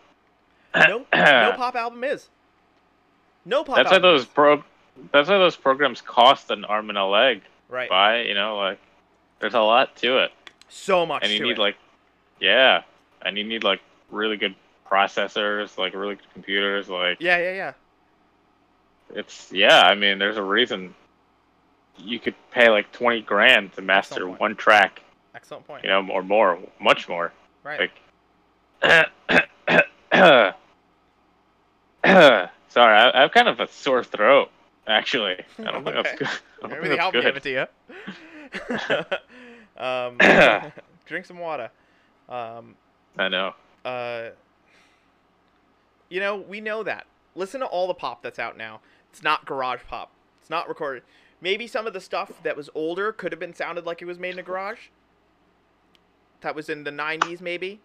No, 0.74 1.04
no 1.14 1.52
pop 1.56 1.76
album 1.76 2.02
is. 2.02 2.28
No 3.44 3.62
pop 3.62 3.76
That's 3.76 3.90
why 3.92 3.98
those 4.00 4.22
is. 4.22 4.26
pro. 4.26 4.64
That's 5.12 5.28
why 5.28 5.38
those 5.38 5.54
programs 5.56 6.00
cost 6.00 6.50
an 6.50 6.64
arm 6.64 6.88
and 6.88 6.98
a 6.98 7.04
leg. 7.06 7.42
right. 7.68 7.88
Buy, 7.88 8.22
you 8.22 8.34
know, 8.34 8.56
like 8.56 8.80
there's 9.38 9.54
a 9.54 9.60
lot 9.60 9.94
to 9.98 10.18
it, 10.24 10.32
So 10.68 11.06
much 11.06 11.22
and 11.22 11.32
you 11.32 11.40
need 11.44 11.52
it. 11.52 11.58
like, 11.58 11.76
yeah, 12.40 12.82
and 13.22 13.36
you 13.38 13.44
need 13.44 13.64
like 13.64 13.80
really 14.10 14.36
good 14.36 14.54
processors, 14.90 15.76
like 15.78 15.94
really 15.94 16.14
good 16.16 16.32
computers. 16.32 16.88
Like 16.88 17.18
yeah, 17.20 17.38
yeah, 17.38 17.52
yeah. 17.52 17.72
it's 19.14 19.50
yeah. 19.52 19.82
I 19.82 19.94
mean, 19.94 20.18
there's 20.18 20.36
a 20.36 20.42
reason 20.42 20.94
you 21.98 22.18
could 22.20 22.34
pay 22.50 22.70
like 22.70 22.90
twenty 22.92 23.20
grand 23.22 23.72
to 23.74 23.82
master 23.82 24.28
one 24.28 24.54
track, 24.56 25.02
Excellent 25.34 25.66
point. 25.66 25.84
you 25.84 25.90
know, 25.90 26.06
or 26.10 26.22
more, 26.22 26.58
much 26.80 27.08
more. 27.08 27.32
right. 27.64 27.90
Like, 28.82 29.02
sorry, 32.68 32.96
I, 32.96 33.10
I 33.18 33.20
have 33.22 33.32
kind 33.32 33.48
of 33.48 33.60
a 33.60 33.68
sore 33.68 34.04
throat. 34.04 34.50
Actually, 34.86 35.36
I 35.58 35.70
don't 35.70 35.84
think 35.84 35.96
that's 36.02 36.18
good. 36.18 36.28
I 36.62 36.68
don't 36.68 36.70
Maybe 36.70 36.80
think 36.80 36.82
the 36.82 36.88
that's 36.88 37.00
album 37.00 37.20
good. 37.20 37.26
gave 37.26 37.36
it 37.36 37.42
to 37.42 37.50
you. 37.50 37.66
um, 39.84 40.72
drink 41.06 41.26
some 41.26 41.38
water. 41.38 41.70
Um, 42.28 42.74
I 43.18 43.28
know. 43.28 43.54
uh, 43.84 44.30
you 46.08 46.20
know, 46.20 46.36
we 46.36 46.60
know 46.60 46.82
that. 46.82 47.06
Listen 47.34 47.60
to 47.60 47.66
all 47.66 47.86
the 47.86 47.94
pop 47.94 48.22
that's 48.22 48.38
out 48.38 48.56
now. 48.56 48.80
It's 49.10 49.22
not 49.22 49.44
garage 49.44 49.80
pop. 49.88 50.10
It's 50.40 50.50
not 50.50 50.68
recorded. 50.68 51.02
Maybe 51.40 51.66
some 51.66 51.86
of 51.86 51.92
the 51.92 52.00
stuff 52.00 52.42
that 52.42 52.56
was 52.56 52.70
older 52.74 53.12
could 53.12 53.32
have 53.32 53.38
been 53.38 53.54
sounded 53.54 53.84
like 53.84 54.02
it 54.02 54.06
was 54.06 54.18
made 54.18 54.32
in 54.32 54.38
a 54.38 54.42
garage. 54.42 54.88
That 56.40 56.54
was 56.54 56.68
in 56.68 56.84
the 56.84 56.90
90s, 56.90 57.40
maybe. 57.40 57.80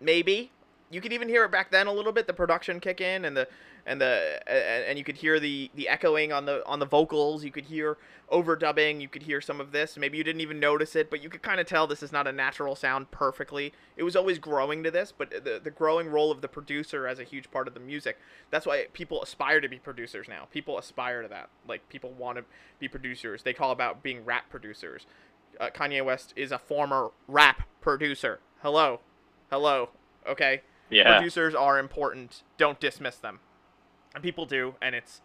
Maybe. 0.00 0.52
You 0.90 1.00
could 1.00 1.12
even 1.12 1.28
hear 1.28 1.44
it 1.44 1.50
back 1.50 1.70
then 1.70 1.86
a 1.86 1.92
little 1.92 2.12
bit. 2.12 2.26
The 2.26 2.32
production 2.32 2.80
kick 2.80 3.00
in 3.00 3.24
and 3.24 3.36
the 3.36 3.48
and 3.86 4.00
the 4.00 4.40
and, 4.46 4.84
and 4.84 4.98
you 4.98 5.04
could 5.04 5.16
hear 5.16 5.40
the 5.40 5.70
the 5.74 5.88
echoing 5.88 6.32
on 6.32 6.44
the 6.44 6.66
on 6.66 6.78
the 6.80 6.86
vocals. 6.86 7.44
You 7.44 7.50
could 7.50 7.64
hear 7.66 7.96
overdubbing. 8.32 9.00
You 9.00 9.08
could 9.08 9.22
hear 9.22 9.40
some 9.40 9.60
of 9.60 9.70
this. 9.72 9.96
Maybe 9.96 10.18
you 10.18 10.24
didn't 10.24 10.40
even 10.40 10.58
notice 10.58 10.96
it, 10.96 11.08
but 11.08 11.22
you 11.22 11.28
could 11.30 11.42
kind 11.42 11.60
of 11.60 11.66
tell 11.66 11.86
this 11.86 12.02
is 12.02 12.10
not 12.12 12.26
a 12.26 12.32
natural 12.32 12.74
sound 12.74 13.10
perfectly. 13.12 13.72
It 13.96 14.02
was 14.02 14.16
always 14.16 14.38
growing 14.38 14.82
to 14.82 14.90
this, 14.90 15.12
but 15.16 15.30
the 15.30 15.60
the 15.62 15.70
growing 15.70 16.08
role 16.08 16.30
of 16.30 16.40
the 16.40 16.48
producer 16.48 17.06
as 17.06 17.18
a 17.18 17.24
huge 17.24 17.50
part 17.50 17.68
of 17.68 17.74
the 17.74 17.80
music. 17.80 18.18
That's 18.50 18.66
why 18.66 18.86
people 18.92 19.22
aspire 19.22 19.60
to 19.60 19.68
be 19.68 19.78
producers 19.78 20.26
now. 20.28 20.48
People 20.52 20.78
aspire 20.78 21.22
to 21.22 21.28
that. 21.28 21.48
Like 21.68 21.88
people 21.88 22.10
want 22.10 22.38
to 22.38 22.44
be 22.80 22.88
producers. 22.88 23.42
They 23.44 23.52
call 23.52 23.70
about 23.70 24.02
being 24.02 24.24
rap 24.24 24.50
producers. 24.50 25.06
Uh, 25.60 25.70
Kanye 25.72 26.04
West 26.04 26.32
is 26.36 26.52
a 26.52 26.58
former 26.58 27.10
rap 27.28 27.62
producer. 27.80 28.40
Hello, 28.62 29.00
hello. 29.50 29.90
Okay 30.28 30.62
Yeah. 30.90 31.18
producers 31.18 31.54
are 31.54 31.78
important. 31.78 32.42
Don't 32.58 32.80
dismiss 32.80 33.16
them. 33.16 33.38
And 34.16 34.22
people 34.24 34.46
do, 34.46 34.74
and 34.82 34.96
it's 34.96 35.20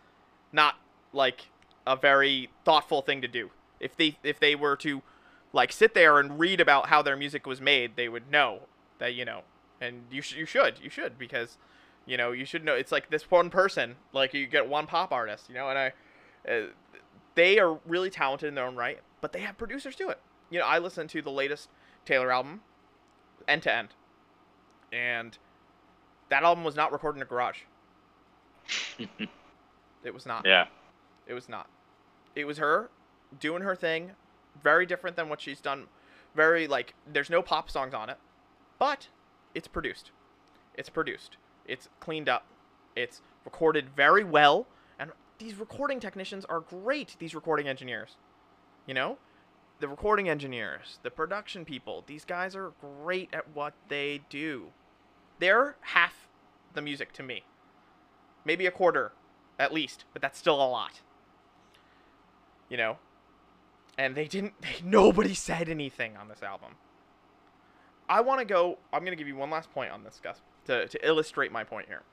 not 0.51 0.75
like 1.13 1.47
a 1.87 1.95
very 1.95 2.49
thoughtful 2.65 3.01
thing 3.01 3.21
to 3.23 3.27
do. 3.27 3.49
If 3.79 3.95
they 3.97 4.17
if 4.23 4.39
they 4.39 4.53
were 4.53 4.75
to 4.77 5.01
like 5.53 5.71
sit 5.71 5.93
there 5.95 6.19
and 6.19 6.37
read 6.37 6.59
about 6.61 6.89
how 6.89 7.01
their 7.01 7.15
music 7.15 7.47
was 7.47 7.61
made, 7.61 7.95
they 7.95 8.09
would 8.09 8.29
know 8.29 8.63
that 8.99 9.15
you 9.15 9.25
know, 9.25 9.41
and 9.79 10.03
you 10.11 10.21
sh- 10.21 10.35
you 10.35 10.45
should 10.45 10.75
you 10.83 10.89
should 10.89 11.17
because 11.17 11.57
You 12.05 12.17
know, 12.17 12.31
you 12.31 12.45
should 12.45 12.65
know. 12.65 12.73
It's 12.73 12.91
like 12.91 13.09
this 13.11 13.29
one 13.31 13.49
person. 13.49 13.95
Like 14.11 14.33
you 14.33 14.47
get 14.47 14.67
one 14.67 14.87
pop 14.87 15.11
artist. 15.13 15.47
You 15.49 15.55
know, 15.55 15.69
and 15.69 15.77
I, 15.79 15.93
uh, 16.51 16.67
they 17.35 17.59
are 17.59 17.79
really 17.85 18.09
talented 18.09 18.49
in 18.49 18.55
their 18.55 18.65
own 18.65 18.75
right, 18.75 18.99
but 19.21 19.33
they 19.33 19.41
have 19.41 19.57
producers 19.57 19.95
do 19.95 20.09
it. 20.09 20.19
You 20.49 20.59
know, 20.59 20.65
I 20.65 20.79
listened 20.79 21.09
to 21.11 21.21
the 21.21 21.31
latest 21.31 21.69
Taylor 22.05 22.31
album, 22.31 22.61
end 23.47 23.63
to 23.63 23.73
end, 23.73 23.89
and 24.91 25.37
that 26.29 26.43
album 26.43 26.63
was 26.63 26.75
not 26.75 26.91
recorded 26.91 27.19
in 27.19 27.23
a 27.23 27.25
garage. 27.25 27.61
it 30.03 30.13
was 30.13 30.25
not. 30.25 30.45
yeah. 30.45 30.65
It 31.27 31.33
was 31.33 31.47
not. 31.47 31.67
It 32.35 32.45
was 32.45 32.57
her 32.57 32.89
doing 33.39 33.63
her 33.63 33.75
thing, 33.75 34.11
very 34.61 34.85
different 34.85 35.15
than 35.15 35.29
what 35.29 35.41
she's 35.41 35.61
done. 35.61 35.85
Very 36.35 36.67
like 36.67 36.93
there's 37.11 37.29
no 37.29 37.41
pop 37.41 37.69
songs 37.69 37.93
on 37.93 38.09
it, 38.09 38.17
but 38.79 39.07
it's 39.53 39.67
produced. 39.67 40.11
It's 40.75 40.89
produced. 40.89 41.37
It's 41.65 41.89
cleaned 41.99 42.29
up. 42.29 42.45
It's 42.95 43.21
recorded 43.45 43.89
very 43.95 44.23
well, 44.23 44.67
and 44.99 45.11
these 45.39 45.55
recording 45.55 45.99
technicians 45.99 46.45
are 46.45 46.59
great. 46.59 47.15
These 47.19 47.35
recording 47.35 47.67
engineers, 47.67 48.15
you 48.85 48.93
know, 48.93 49.17
the 49.79 49.87
recording 49.87 50.29
engineers, 50.29 50.99
the 51.03 51.11
production 51.11 51.65
people. 51.65 52.03
These 52.07 52.25
guys 52.25 52.55
are 52.55 52.71
great 52.79 53.29
at 53.33 53.53
what 53.53 53.73
they 53.89 54.21
do. 54.29 54.67
They're 55.39 55.75
half 55.81 56.27
the 56.73 56.81
music 56.81 57.11
to 57.13 57.23
me. 57.23 57.43
Maybe 58.45 58.65
a 58.65 58.71
quarter, 58.71 59.11
at 59.59 59.73
least, 59.73 60.05
but 60.13 60.21
that's 60.21 60.37
still 60.37 60.55
a 60.55 60.67
lot. 60.67 61.01
You 62.69 62.77
know? 62.77 62.97
And 63.97 64.15
they 64.15 64.27
didn't 64.27 64.53
they, 64.61 64.75
nobody 64.83 65.33
said 65.33 65.69
anything 65.69 66.17
on 66.17 66.27
this 66.27 66.41
album. 66.41 66.75
I 68.09 68.19
want 68.21 68.39
to 68.39 68.45
go 68.45 68.77
i'm 68.91 69.01
going 69.01 69.13
to 69.13 69.15
give 69.15 69.27
you 69.27 69.37
one 69.37 69.49
last 69.49 69.71
point 69.71 69.91
on 69.91 70.03
this 70.03 70.19
gus 70.21 70.41
to, 70.65 70.87
to 70.87 71.07
illustrate 71.07 71.51
my 71.51 71.63
point 71.63 71.87
here. 71.87 72.03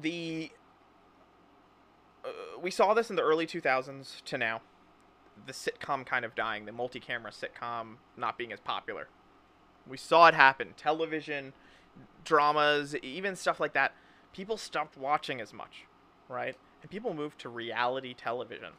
The 0.00 0.50
uh, 2.24 2.28
we 2.60 2.70
saw 2.70 2.94
this 2.94 3.10
in 3.10 3.16
the 3.16 3.22
early 3.22 3.46
2000s 3.46 4.22
to 4.24 4.38
now. 4.38 4.60
The 5.46 5.52
sitcom 5.52 6.06
kind 6.06 6.24
of 6.24 6.34
dying 6.34 6.64
the 6.64 6.72
multi-camera 6.72 7.30
sitcom 7.30 7.96
not 8.16 8.38
being 8.38 8.52
as 8.52 8.60
popular 8.60 9.08
we 9.88 9.96
saw 9.96 10.26
it 10.26 10.34
happen 10.34 10.74
television 10.76 11.52
dramas 12.24 12.94
even 12.96 13.36
stuff 13.36 13.60
like 13.60 13.72
that 13.72 13.92
people 14.36 14.58
stopped 14.58 14.98
watching 14.98 15.40
as 15.40 15.54
much, 15.54 15.86
right? 16.28 16.54
And 16.82 16.90
people 16.90 17.14
moved 17.14 17.38
to 17.40 17.48
reality 17.48 18.12
television. 18.12 18.72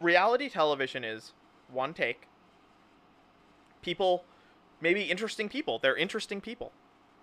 Reality 0.00 0.48
television 0.48 1.04
is 1.04 1.34
one 1.70 1.94
take. 1.94 2.26
People, 3.80 4.24
maybe 4.80 5.02
interesting 5.02 5.48
people. 5.48 5.78
They're 5.78 5.96
interesting 5.96 6.40
people, 6.40 6.72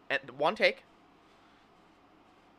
and 0.10 0.22
one 0.38 0.56
take. 0.56 0.86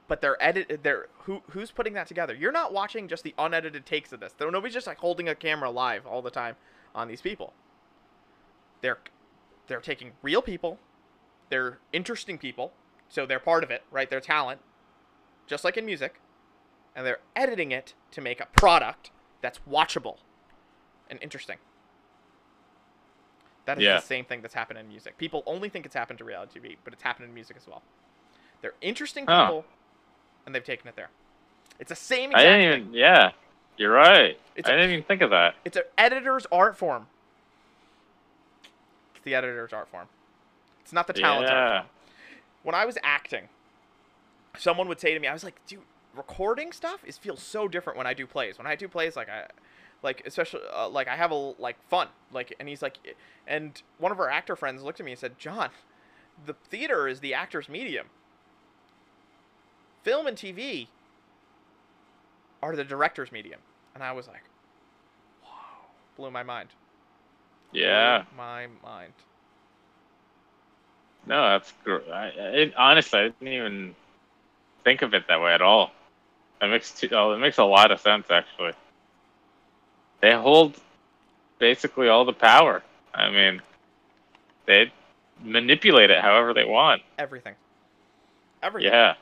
But 0.07 0.21
they're 0.21 0.43
edited. 0.43 0.83
They're 0.83 1.07
who 1.21 1.43
who's 1.51 1.71
putting 1.71 1.95
that 1.95 2.07
together? 2.07 2.35
You're 2.35 2.53
not 2.53 2.75
watching 2.75 3.09
just 3.09 3.25
the 3.25 3.35
unedited 3.39 3.87
takes 3.87 4.13
of 4.13 4.21
this. 4.21 4.35
Nobody's 4.39 4.75
just 4.75 4.87
like 4.87 4.99
holding 4.99 5.29
a 5.31 5.35
camera 5.35 5.71
live 5.71 6.07
all 6.07 6.21
the 6.21 6.31
time 6.31 6.57
on 6.95 7.09
these 7.09 7.23
people. 7.23 7.55
They're 8.83 8.99
they're 9.69 9.81
taking 9.81 10.13
real 10.23 10.43
people. 10.43 10.79
They're 11.51 11.79
interesting 11.93 12.37
people 12.39 12.73
so 13.11 13.25
they're 13.25 13.39
part 13.39 13.65
of 13.65 13.71
it, 13.71 13.85
right? 13.91 14.11
They're 14.11 14.21
talent, 14.21 14.61
just 15.47 15.65
like 15.65 15.79
in 15.79 15.87
music, 15.87 16.21
and 16.95 17.07
they're 17.07 17.21
editing 17.35 17.73
it 17.73 17.95
to 18.11 18.21
make 18.21 18.39
a 18.39 18.47
product 18.55 19.11
that's 19.41 19.61
watchable 19.71 20.19
and 21.09 21.19
interesting. 21.23 21.57
That 23.65 23.79
is 23.79 23.85
Yeah. 23.85 23.95
the 23.97 24.03
same 24.03 24.25
thing 24.25 24.43
that's 24.43 24.55
happened 24.55 24.79
in 24.79 24.89
music. 24.89 25.17
People 25.19 25.43
only 25.47 25.69
think 25.69 25.87
it's 25.87 25.95
happened 25.95 26.19
to 26.19 26.25
reality 26.25 26.61
TV, 26.61 26.77
but 26.85 26.93
it's 26.93 27.03
happened 27.03 27.29
in 27.29 27.35
music 27.35 27.57
as 27.57 27.67
well. 27.67 27.83
They're 28.61 28.75
interesting 28.81 29.25
people, 29.25 29.65
and 30.45 30.55
they've 30.55 30.65
taken 30.65 30.89
it 30.89 30.97
there. 30.97 31.11
It's 31.79 31.91
the 31.91 31.95
same 31.97 32.33
I 32.35 32.43
didn't 32.43 32.85
thing. 32.87 32.95
Yeah, 32.95 33.33
you're 33.77 33.93
right. 33.93 34.39
It's 34.57 34.69
I 34.69 34.73
a- 34.73 34.77
didn't 34.77 34.91
even 34.93 35.05
think 35.05 35.23
of 35.23 35.31
that. 35.31 35.55
It's 35.65 35.77
an 35.77 35.85
editor's 35.97 36.45
art 36.53 36.77
form. 36.77 37.09
It's 39.19 39.25
the 39.25 39.35
editor's 39.35 39.73
art 39.73 39.89
form. 39.89 40.07
It's 40.81 40.93
not 40.93 41.07
the 41.09 41.13
talent's 41.13 41.51
art 41.51 41.59
Yeah. 41.71 41.79
form. 41.81 41.91
When 42.63 42.75
I 42.75 42.85
was 42.85 42.97
acting, 43.03 43.49
someone 44.57 44.89
would 44.89 45.01
say 45.01 45.13
to 45.13 45.21
me, 45.21 45.27
I 45.27 45.33
was 45.33 45.43
like, 45.45 45.61
dude, 45.67 45.81
recording 46.15 46.73
stuff 46.73 47.01
is 47.05 47.19
feels 47.19 47.43
so 47.43 47.67
different 47.69 47.97
when 47.97 48.07
I 48.07 48.15
do 48.15 48.27
plays. 48.27 48.59
When 48.59 48.67
I 48.67 48.77
do 48.77 48.87
plays, 48.89 49.17
like 49.17 49.29
I, 49.29 49.47
like 50.03 50.23
especially 50.25 50.61
uh, 50.73 50.89
like 50.89 51.09
I 51.09 51.17
have 51.17 51.33
a 51.33 51.35
like 51.35 51.77
fun, 51.89 52.09
like, 52.33 52.55
and 52.61 52.69
he's 52.69 52.81
like, 52.83 52.99
and 53.47 53.81
one 53.99 54.13
of 54.13 54.21
our 54.21 54.31
actor 54.31 54.55
friends 54.55 54.83
looked 54.83 55.01
at 55.01 55.07
me 55.07 55.13
and 55.13 55.19
said, 55.19 55.39
John, 55.39 55.71
the 56.47 56.55
theater 56.55 57.09
is 57.09 57.21
the 57.21 57.35
actor's 57.35 57.69
medium. 57.69 58.07
Film 60.05 60.27
and 60.29 60.37
TV 60.37 60.87
are 62.63 62.77
the 62.77 62.85
director's 62.85 63.33
medium, 63.33 63.61
and 63.95 64.03
I 64.05 64.13
was 64.13 64.29
like, 64.29 64.45
wow, 65.43 65.49
blew 66.17 66.31
my 66.31 66.43
mind. 66.45 66.71
Yeah. 67.73 68.25
my 68.37 68.67
mind. 68.83 69.13
No, 71.27 71.51
that's 71.51 71.73
gr 71.85 71.97
I, 72.13 72.27
it, 72.29 72.75
honestly, 72.77 73.19
I 73.19 73.23
didn't 73.29 73.49
even 73.49 73.95
think 74.85 75.03
of 75.03 75.15
it 75.15 75.29
that 75.29 75.41
way 75.41 75.53
at 75.53 75.63
all. 75.63 75.93
That 76.61 76.69
makes 76.69 76.93
t- 76.93 77.11
oh, 77.13 77.33
it 77.33 77.39
makes 77.39 77.59
a 77.59 77.65
lot 77.65 77.91
of 77.91 78.01
sense 78.01 78.27
actually. 78.31 78.73
They 80.21 80.33
hold 80.33 80.77
basically 81.59 82.09
all 82.09 82.25
the 82.25 82.33
power. 82.33 82.83
I 83.15 83.31
mean, 83.31 83.61
they 84.67 84.93
manipulate 85.43 86.11
it 86.11 86.21
however 86.21 86.55
they 86.55 86.65
want. 86.65 87.03
Everything. 87.19 87.55
Everything. 88.63 88.93
Yeah, 88.93 89.15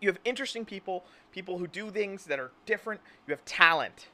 you 0.00 0.08
have 0.08 0.18
interesting 0.24 0.64
people, 0.64 1.04
people 1.32 1.58
who 1.58 1.66
do 1.66 1.90
things 1.90 2.24
that 2.24 2.38
are 2.38 2.50
different. 2.66 3.00
You 3.26 3.32
have 3.32 3.44
talent. 3.44 4.08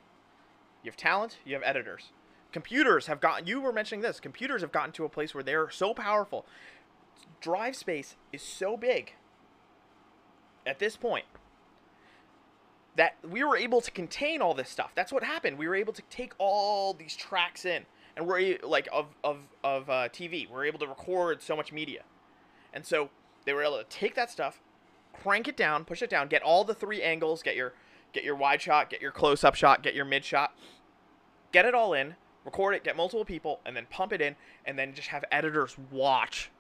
You 0.83 0.91
have 0.91 0.97
talent, 0.97 1.39
you 1.45 1.55
have 1.55 1.63
editors. 1.65 2.11
Computers 2.57 3.07
have 3.07 3.21
gotten, 3.21 3.47
you 3.47 3.61
were 3.61 3.71
mentioning 3.71 4.01
this, 4.01 4.19
computers 4.19 4.63
have 4.63 4.73
gotten 4.73 4.91
to 4.93 5.05
a 5.05 5.11
place 5.11 5.35
where 5.35 5.45
they're 5.45 5.69
so 5.69 5.93
powerful. 5.93 6.47
Drive 7.43 7.77
space 7.77 8.17
is 8.33 8.41
so 8.41 8.79
big 8.79 9.13
at 10.67 10.79
this 10.79 10.97
point 10.97 11.27
that 12.97 13.17
we 13.23 13.45
were 13.45 13.59
able 13.59 13.83
to 13.83 13.91
contain 13.91 14.41
all 14.41 14.55
this 14.55 14.71
stuff. 14.71 14.93
That's 14.95 15.13
what 15.13 15.23
happened. 15.23 15.59
We 15.59 15.69
were 15.69 15.75
able 15.75 15.93
to 15.93 16.01
take 16.09 16.33
all 16.39 16.95
these 16.95 17.15
tracks 17.15 17.67
in, 17.67 17.85
and 18.17 18.27
we're 18.27 18.57
like 18.63 18.89
of 18.91 19.09
of 19.23 19.41
of 19.63 19.91
uh, 19.91 20.09
TV. 20.09 20.49
We're 20.49 20.65
able 20.65 20.79
to 20.79 20.87
record 20.87 21.43
so 21.43 21.57
much 21.57 21.75
media, 21.75 22.05
and 22.73 22.87
so 22.87 23.11
they 23.45 23.53
were 23.53 23.65
able 23.65 23.77
to 23.77 23.85
take 23.91 24.15
that 24.15 24.31
stuff, 24.31 24.63
crank 25.13 25.47
it 25.47 25.59
down, 25.59 25.85
push 25.85 26.01
it 26.01 26.09
down, 26.09 26.29
get 26.29 26.41
all 26.41 26.65
the 26.65 26.75
three 26.75 27.03
angles, 27.03 27.43
get 27.43 27.55
your 27.55 27.75
get 28.15 28.25
your 28.25 28.35
wide 28.35 28.63
shot, 28.63 28.89
get 28.89 29.03
your 29.03 29.13
close 29.13 29.45
up 29.45 29.55
shot, 29.55 29.83
get 29.83 29.95
your 29.95 30.07
mid 30.07 30.25
shot, 30.25 30.57
get 31.53 31.67
it 31.67 31.75
all 31.75 31.93
in, 31.93 32.15
record 32.47 32.75
it, 32.75 32.85
get 32.85 32.97
multiple 32.97 33.27
people, 33.27 33.61
and 33.67 33.77
then 33.77 33.87
pump 33.91 34.15
it 34.15 34.23
in, 34.23 34.37
and 34.65 34.79
then 34.79 34.95
just 34.95 35.09
have 35.09 35.25
editors 35.31 35.77
watch. 35.91 36.51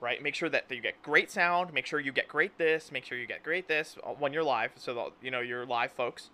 Right, 0.00 0.20
make 0.20 0.34
sure 0.34 0.48
that 0.48 0.64
you 0.68 0.80
get 0.80 1.00
great 1.02 1.30
sound. 1.30 1.72
Make 1.72 1.86
sure 1.86 2.00
you 2.00 2.10
get 2.10 2.26
great 2.26 2.58
this. 2.58 2.90
Make 2.90 3.04
sure 3.04 3.16
you 3.16 3.26
get 3.26 3.44
great 3.44 3.68
this 3.68 3.96
uh, 4.02 4.08
when 4.10 4.32
you're 4.32 4.42
live, 4.42 4.72
so 4.74 4.94
that 4.94 5.12
you 5.22 5.30
know 5.30 5.40
you're 5.40 5.66
live 5.66 5.92
folks. 5.92 6.30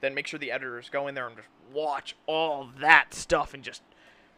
Then 0.00 0.14
make 0.14 0.26
sure 0.26 0.38
the 0.38 0.50
editors 0.50 0.90
go 0.90 1.06
in 1.06 1.14
there 1.14 1.26
and 1.26 1.36
just 1.36 1.48
watch 1.72 2.16
all 2.26 2.68
that 2.80 3.14
stuff 3.14 3.54
and 3.54 3.62
just 3.62 3.82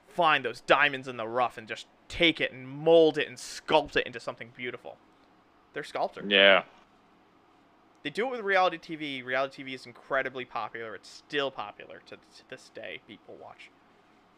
find 0.06 0.44
those 0.44 0.60
diamonds 0.60 1.08
in 1.08 1.16
the 1.16 1.26
rough 1.26 1.58
and 1.58 1.66
just 1.66 1.86
take 2.08 2.40
it 2.40 2.52
and 2.52 2.68
mold 2.68 3.18
it 3.18 3.26
and 3.28 3.36
sculpt 3.36 3.96
it 3.96 4.06
into 4.06 4.20
something 4.20 4.50
beautiful. 4.56 4.96
They're 5.72 5.84
sculptors. 5.84 6.30
yeah. 6.30 6.62
They 8.02 8.10
do 8.10 8.26
it 8.26 8.30
with 8.30 8.40
reality 8.40 8.78
TV. 8.78 9.24
Reality 9.24 9.62
TV 9.62 9.74
is 9.74 9.86
incredibly 9.86 10.44
popular. 10.44 10.94
It's 10.94 11.08
still 11.08 11.50
popular 11.50 12.00
to, 12.06 12.16
to 12.16 12.48
this 12.48 12.70
day. 12.74 13.00
People 13.06 13.36
watch 13.40 13.70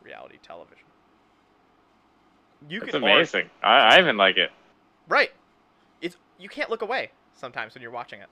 reality 0.03 0.39
television. 0.43 0.87
You 2.69 2.81
It's 2.81 2.93
can 2.93 3.03
amazing. 3.03 3.51
I, 3.63 3.97
I 3.97 3.99
even 3.99 4.17
like 4.17 4.37
it. 4.37 4.51
right. 5.09 5.33
It's 6.01 6.17
you 6.39 6.49
can't 6.49 6.71
look 6.71 6.83
away 6.83 7.11
sometimes 7.35 7.75
when 7.75 7.83
you're 7.83 7.91
watching 7.91 8.21
it. 8.21 8.29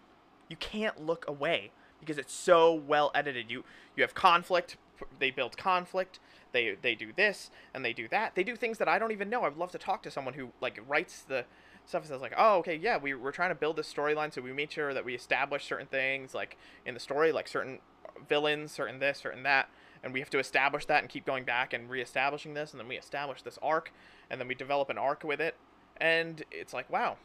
You 0.49 0.57
can't 0.57 1.05
look 1.05 1.27
away 1.29 1.71
because 2.01 2.19
it's 2.19 2.33
so 2.33 2.73
well 2.75 3.11
edited. 3.15 3.51
You 3.51 3.65
you 3.97 4.03
have 4.03 4.15
conflict. 4.15 4.77
They 5.19 5.31
build 5.31 5.57
conflict. 5.57 6.19
They 6.53 6.77
they 6.81 6.95
do 6.95 7.13
this 7.13 7.51
and 7.75 7.85
they 7.85 7.93
do 7.93 8.09
that. 8.09 8.35
They 8.35 8.45
do 8.45 8.57
things 8.57 8.79
that 8.79 8.89
I 8.89 8.99
don't 8.99 9.13
even 9.13 9.31
know. 9.31 9.43
I'd 9.43 9.57
love 9.57 9.73
to 9.73 9.79
talk 9.79 10.03
to 10.05 10.11
someone 10.11 10.35
who 10.35 10.51
like 10.61 10.81
writes 10.87 11.23
the 11.23 11.45
stuff 11.91 12.07
says 12.07 12.21
like, 12.21 12.35
oh 12.37 12.59
okay, 12.59 12.77
yeah, 12.77 12.97
we 12.97 13.15
we're 13.15 13.33
trying 13.33 13.51
to 13.51 13.55
build 13.55 13.77
this 13.77 13.93
storyline, 13.93 14.33
so 14.33 14.41
we 14.41 14.53
make 14.53 14.71
sure 14.71 14.95
that 14.95 15.05
we 15.05 15.15
establish 15.15 15.65
certain 15.65 15.87
things 15.87 16.35
like 16.35 16.57
in 16.87 16.95
the 16.95 17.01
story, 17.01 17.33
like 17.33 17.49
certain 17.49 17.81
villains, 18.29 18.73
certain 18.73 18.99
this, 18.99 19.19
certain 19.19 19.43
that, 19.43 19.69
and 20.03 20.13
we 20.13 20.21
have 20.21 20.31
to 20.31 20.39
establish 20.39 20.87
that 20.87 21.03
and 21.03 21.11
keep 21.11 21.27
going 21.27 21.45
back 21.45 21.73
and 21.73 21.91
reestablishing 21.91 22.55
this, 22.55 22.71
and 22.71 22.81
then 22.81 22.89
we 22.89 22.97
establish 22.97 23.43
this 23.43 23.59
arc, 23.61 23.93
and 24.31 24.41
then 24.41 24.49
we 24.49 24.55
develop 24.55 24.89
an 24.89 24.99
arc 24.99 25.25
with 25.25 25.41
it, 25.41 25.57
and 26.01 26.45
it's 26.51 26.73
like 26.73 26.89
wow. 26.91 27.17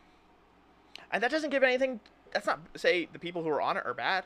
And 1.11 1.21
that 1.23 1.31
doesn't 1.31 1.51
give 1.51 1.63
anything. 1.63 1.99
That's 2.33 2.47
not 2.47 2.59
say 2.75 3.07
the 3.11 3.19
people 3.19 3.43
who 3.43 3.49
are 3.49 3.61
on 3.61 3.77
it 3.77 3.85
are 3.85 3.93
bad. 3.93 4.25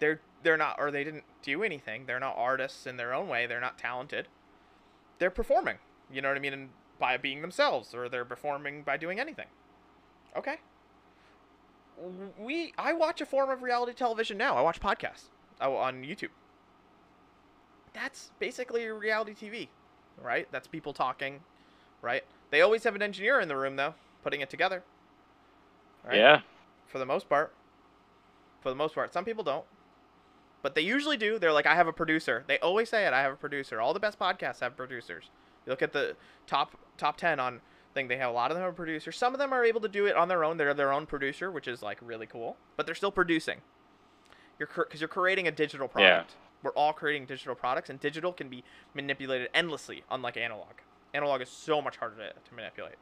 They're 0.00 0.20
they're 0.42 0.56
not 0.56 0.76
or 0.78 0.90
they 0.90 1.04
didn't 1.04 1.24
do 1.42 1.62
anything. 1.62 2.06
They're 2.06 2.20
not 2.20 2.34
artists 2.36 2.86
in 2.86 2.96
their 2.96 3.14
own 3.14 3.28
way. 3.28 3.46
They're 3.46 3.60
not 3.60 3.78
talented. 3.78 4.28
They're 5.18 5.30
performing. 5.30 5.76
You 6.12 6.20
know 6.20 6.28
what 6.28 6.36
I 6.36 6.40
mean? 6.40 6.52
And 6.52 6.68
by 7.02 7.16
being 7.16 7.42
themselves, 7.42 7.96
or 7.96 8.08
they're 8.08 8.24
performing 8.24 8.84
by 8.84 8.96
doing 8.96 9.18
anything. 9.18 9.48
Okay. 10.36 10.58
We 12.38 12.72
I 12.78 12.92
watch 12.92 13.20
a 13.20 13.26
form 13.26 13.50
of 13.50 13.60
reality 13.60 13.92
television 13.92 14.38
now. 14.38 14.56
I 14.56 14.62
watch 14.62 14.78
podcasts 14.78 15.24
oh, 15.60 15.74
on 15.74 16.04
YouTube. 16.04 16.28
That's 17.92 18.30
basically 18.38 18.86
reality 18.86 19.34
TV, 19.34 19.66
right? 20.22 20.46
That's 20.52 20.68
people 20.68 20.92
talking, 20.92 21.40
right? 22.02 22.22
They 22.50 22.60
always 22.60 22.84
have 22.84 22.94
an 22.94 23.02
engineer 23.02 23.40
in 23.40 23.48
the 23.48 23.56
room 23.56 23.74
though, 23.74 23.94
putting 24.22 24.40
it 24.40 24.48
together. 24.48 24.84
Right? 26.06 26.18
Yeah. 26.18 26.42
For 26.86 26.98
the 26.98 27.06
most 27.06 27.28
part. 27.28 27.52
For 28.60 28.68
the 28.68 28.76
most 28.76 28.94
part, 28.94 29.12
some 29.12 29.24
people 29.24 29.42
don't. 29.42 29.64
But 30.62 30.76
they 30.76 30.82
usually 30.82 31.16
do. 31.16 31.40
They're 31.40 31.52
like, 31.52 31.66
I 31.66 31.74
have 31.74 31.88
a 31.88 31.92
producer. 31.92 32.44
They 32.46 32.60
always 32.60 32.88
say 32.88 33.06
it. 33.06 33.12
I 33.12 33.22
have 33.22 33.32
a 33.32 33.36
producer. 33.36 33.80
All 33.80 33.92
the 33.92 33.98
best 33.98 34.20
podcasts 34.20 34.60
have 34.60 34.76
producers. 34.76 35.30
You 35.66 35.70
look 35.70 35.82
at 35.82 35.92
the 35.92 36.16
top 36.46 36.76
top 36.96 37.16
ten 37.16 37.38
on 37.40 37.60
thing. 37.94 38.08
They 38.08 38.16
have 38.16 38.30
a 38.30 38.32
lot 38.32 38.50
of 38.50 38.56
them 38.56 38.66
are 38.66 38.72
producers. 38.72 39.16
Some 39.16 39.32
of 39.32 39.38
them 39.38 39.52
are 39.52 39.64
able 39.64 39.80
to 39.80 39.88
do 39.88 40.06
it 40.06 40.16
on 40.16 40.28
their 40.28 40.44
own. 40.44 40.56
They're 40.56 40.74
their 40.74 40.92
own 40.92 41.06
producer, 41.06 41.50
which 41.50 41.68
is 41.68 41.82
like 41.82 41.98
really 42.00 42.26
cool. 42.26 42.56
But 42.76 42.86
they're 42.86 42.94
still 42.94 43.12
producing. 43.12 43.60
You're 44.58 44.68
because 44.76 45.00
you're 45.00 45.08
creating 45.08 45.48
a 45.48 45.50
digital 45.50 45.88
product. 45.88 46.30
Yeah. 46.30 46.36
We're 46.62 46.72
all 46.72 46.92
creating 46.92 47.26
digital 47.26 47.56
products, 47.56 47.90
and 47.90 47.98
digital 47.98 48.32
can 48.32 48.48
be 48.48 48.62
manipulated 48.94 49.48
endlessly, 49.52 50.04
unlike 50.10 50.36
analog. 50.36 50.74
Analog 51.12 51.42
is 51.42 51.48
so 51.48 51.82
much 51.82 51.96
harder 51.96 52.16
to, 52.16 52.32
to 52.32 52.54
manipulate. 52.54 52.94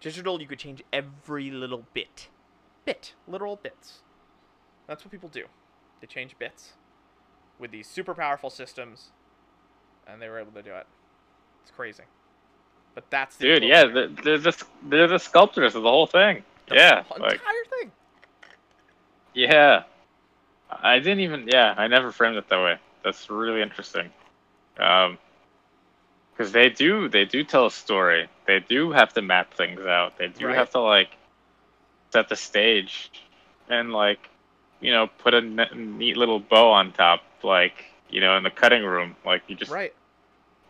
Digital, 0.00 0.40
you 0.40 0.48
could 0.48 0.58
change 0.58 0.82
every 0.92 1.50
little 1.50 1.84
bit, 1.94 2.28
bit, 2.84 3.14
literal 3.28 3.56
bits. 3.56 4.00
That's 4.88 5.04
what 5.04 5.12
people 5.12 5.28
do. 5.28 5.44
They 6.00 6.06
change 6.06 6.36
bits 6.38 6.72
with 7.58 7.70
these 7.70 7.88
super 7.88 8.12
powerful 8.12 8.50
systems, 8.50 9.12
and 10.06 10.20
they 10.20 10.28
were 10.28 10.38
able 10.40 10.52
to 10.52 10.62
do 10.62 10.74
it. 10.74 10.86
It's 11.66 11.74
crazy. 11.74 12.04
But 12.94 13.10
that's 13.10 13.36
the 13.36 13.46
Dude, 13.48 13.64
yeah, 13.64 13.84
the- 13.86 14.08
they're 14.22 14.38
the 14.38 14.64
they're 14.84 15.08
the 15.08 15.18
sculptors 15.18 15.74
of 15.74 15.82
the 15.82 15.90
whole 15.90 16.06
thing. 16.06 16.44
The 16.68 16.76
Yeah, 16.76 17.02
whole 17.02 17.18
like 17.18 17.32
entire 17.34 17.64
thing. 17.80 17.92
yeah. 19.34 19.82
I 20.70 20.98
didn't 21.00 21.20
even 21.20 21.48
yeah, 21.48 21.74
I 21.76 21.88
never 21.88 22.12
framed 22.12 22.36
it 22.36 22.48
that 22.48 22.56
way. 22.62 22.78
That's 23.04 23.28
really 23.28 23.62
interesting. 23.62 24.10
Um, 24.78 25.18
because 26.32 26.52
they 26.52 26.68
do 26.70 27.08
they 27.08 27.24
do 27.24 27.42
tell 27.42 27.66
a 27.66 27.70
story. 27.70 28.28
They 28.46 28.60
do 28.60 28.92
have 28.92 29.12
to 29.14 29.22
map 29.22 29.54
things 29.54 29.80
out. 29.80 30.16
They 30.18 30.28
do 30.28 30.46
Right. 30.46 30.56
have 30.56 30.70
to 30.70 30.80
like 30.80 31.10
set 32.12 32.28
the 32.28 32.36
stage 32.36 33.10
and 33.68 33.92
like 33.92 34.28
you 34.80 34.92
know 34.92 35.08
put 35.18 35.34
a 35.34 35.40
ne- 35.40 35.74
neat 35.74 36.16
little 36.16 36.38
bow 36.40 36.70
on 36.70 36.92
top, 36.92 37.22
like 37.42 37.84
you 38.08 38.20
know 38.20 38.36
in 38.36 38.42
the 38.44 38.50
cutting 38.50 38.84
room. 38.84 39.16
Like 39.24 39.42
you 39.48 39.56
just 39.56 39.70
Right. 39.72 39.94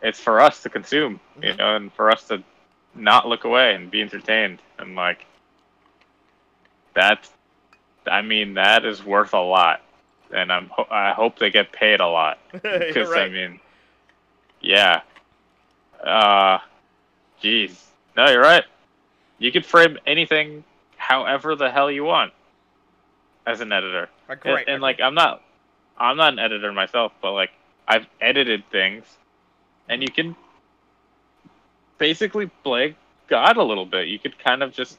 It's 0.03 0.21
for 0.21 0.41
us 0.41 0.63
to 0.63 0.69
consume, 0.69 1.21
you 1.43 1.55
know, 1.55 1.77
and 1.77 1.93
for 1.93 2.11
us 2.11 2.25
to 2.29 2.43
not 2.95 3.27
look 3.29 3.45
away 3.45 3.75
and 3.75 3.91
be 3.91 4.01
entertained. 4.01 4.61
And 4.79 4.95
like 4.95 5.25
that, 6.95 7.29
I 8.07 8.23
mean, 8.23 8.55
that 8.55 8.85
is 8.85 9.05
worth 9.05 9.33
a 9.35 9.41
lot. 9.41 9.83
And 10.35 10.53
I'm 10.53 10.69
ho- 10.69 10.89
I 10.91 11.13
hope 11.13 11.39
they 11.39 11.51
get 11.51 11.73
paid 11.73 12.01
a 12.01 12.07
lot 12.07 12.39
because 12.53 13.11
right. 13.11 13.23
I 13.23 13.29
mean, 13.29 13.61
yeah, 14.61 15.03
uh, 16.03 16.59
jeez, 17.43 17.81
no, 18.17 18.29
you're 18.29 18.41
right. 18.41 18.65
You 19.39 19.53
could 19.53 19.65
frame 19.65 19.99
anything 20.07 20.65
however 20.97 21.55
the 21.55 21.71
hell 21.71 21.91
you 21.91 22.05
want 22.05 22.33
as 23.47 23.61
an 23.61 23.73
editor. 23.73 24.09
Right, 24.29 24.45
And, 24.45 24.69
and 24.69 24.83
like 24.83 25.01
I'm 25.01 25.15
not 25.15 25.43
I'm 25.97 26.17
not 26.17 26.33
an 26.33 26.39
editor 26.39 26.73
myself, 26.73 27.13
but 27.23 27.33
like 27.33 27.51
I've 27.87 28.07
edited 28.21 28.69
things 28.71 29.05
and 29.89 30.03
you 30.03 30.09
can 30.11 30.37
basically 31.99 32.47
play 32.63 32.97
God 33.29 33.57
a 33.57 33.63
little 33.63 33.87
bit. 33.87 34.09
You 34.09 34.19
could 34.19 34.39
kind 34.39 34.63
of 34.63 34.73
just 34.73 34.99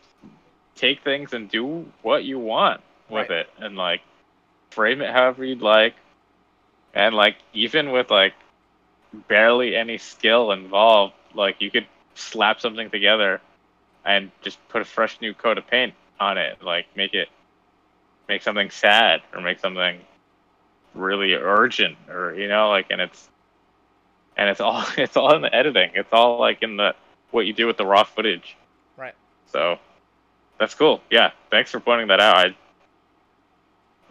take 0.75 1.03
things 1.03 1.33
and 1.33 1.49
do 1.49 1.85
what 2.01 2.23
you 2.23 2.39
want 2.39 2.81
with 3.09 3.29
Right. 3.29 3.31
it 3.31 3.49
and 3.59 3.75
like 3.75 4.01
frame 4.71 5.01
it 5.01 5.11
however 5.11 5.43
you'd 5.45 5.61
like. 5.61 5.95
And 6.93 7.15
like 7.15 7.37
even 7.53 7.91
with 7.91 8.09
like 8.11 8.33
barely 9.27 9.75
any 9.75 9.97
skill 9.97 10.51
involved, 10.51 11.13
like 11.33 11.61
you 11.61 11.71
could 11.71 11.87
slap 12.15 12.59
something 12.59 12.89
together 12.89 13.41
and 14.05 14.31
just 14.41 14.57
put 14.69 14.81
a 14.81 14.85
fresh 14.85 15.19
new 15.21 15.33
coat 15.33 15.57
of 15.57 15.67
paint 15.67 15.93
on 16.19 16.37
it, 16.37 16.61
like 16.63 16.85
make 16.95 17.13
it 17.13 17.29
make 18.27 18.41
something 18.41 18.69
sad 18.69 19.21
or 19.33 19.41
make 19.41 19.59
something 19.59 19.99
really 20.93 21.33
urgent 21.33 21.97
or 22.09 22.33
you 22.35 22.47
know 22.47 22.69
like 22.69 22.87
and 22.89 23.01
it's 23.01 23.29
and 24.37 24.49
it's 24.49 24.61
all 24.61 24.83
it's 24.97 25.17
all 25.17 25.35
in 25.35 25.41
the 25.41 25.53
editing 25.53 25.91
it's 25.95 26.11
all 26.13 26.39
like 26.39 26.61
in 26.63 26.77
the 26.77 26.95
what 27.31 27.45
you 27.45 27.53
do 27.53 27.67
with 27.67 27.77
the 27.77 27.85
raw 27.85 28.03
footage 28.03 28.55
Right. 28.95 29.15
so 29.45 29.77
that's 30.59 30.73
cool 30.73 31.01
yeah 31.11 31.31
thanks 31.51 31.71
for 31.71 31.79
pointing 31.79 32.07
that 32.07 32.19
out 32.19 32.35
i 32.37 32.45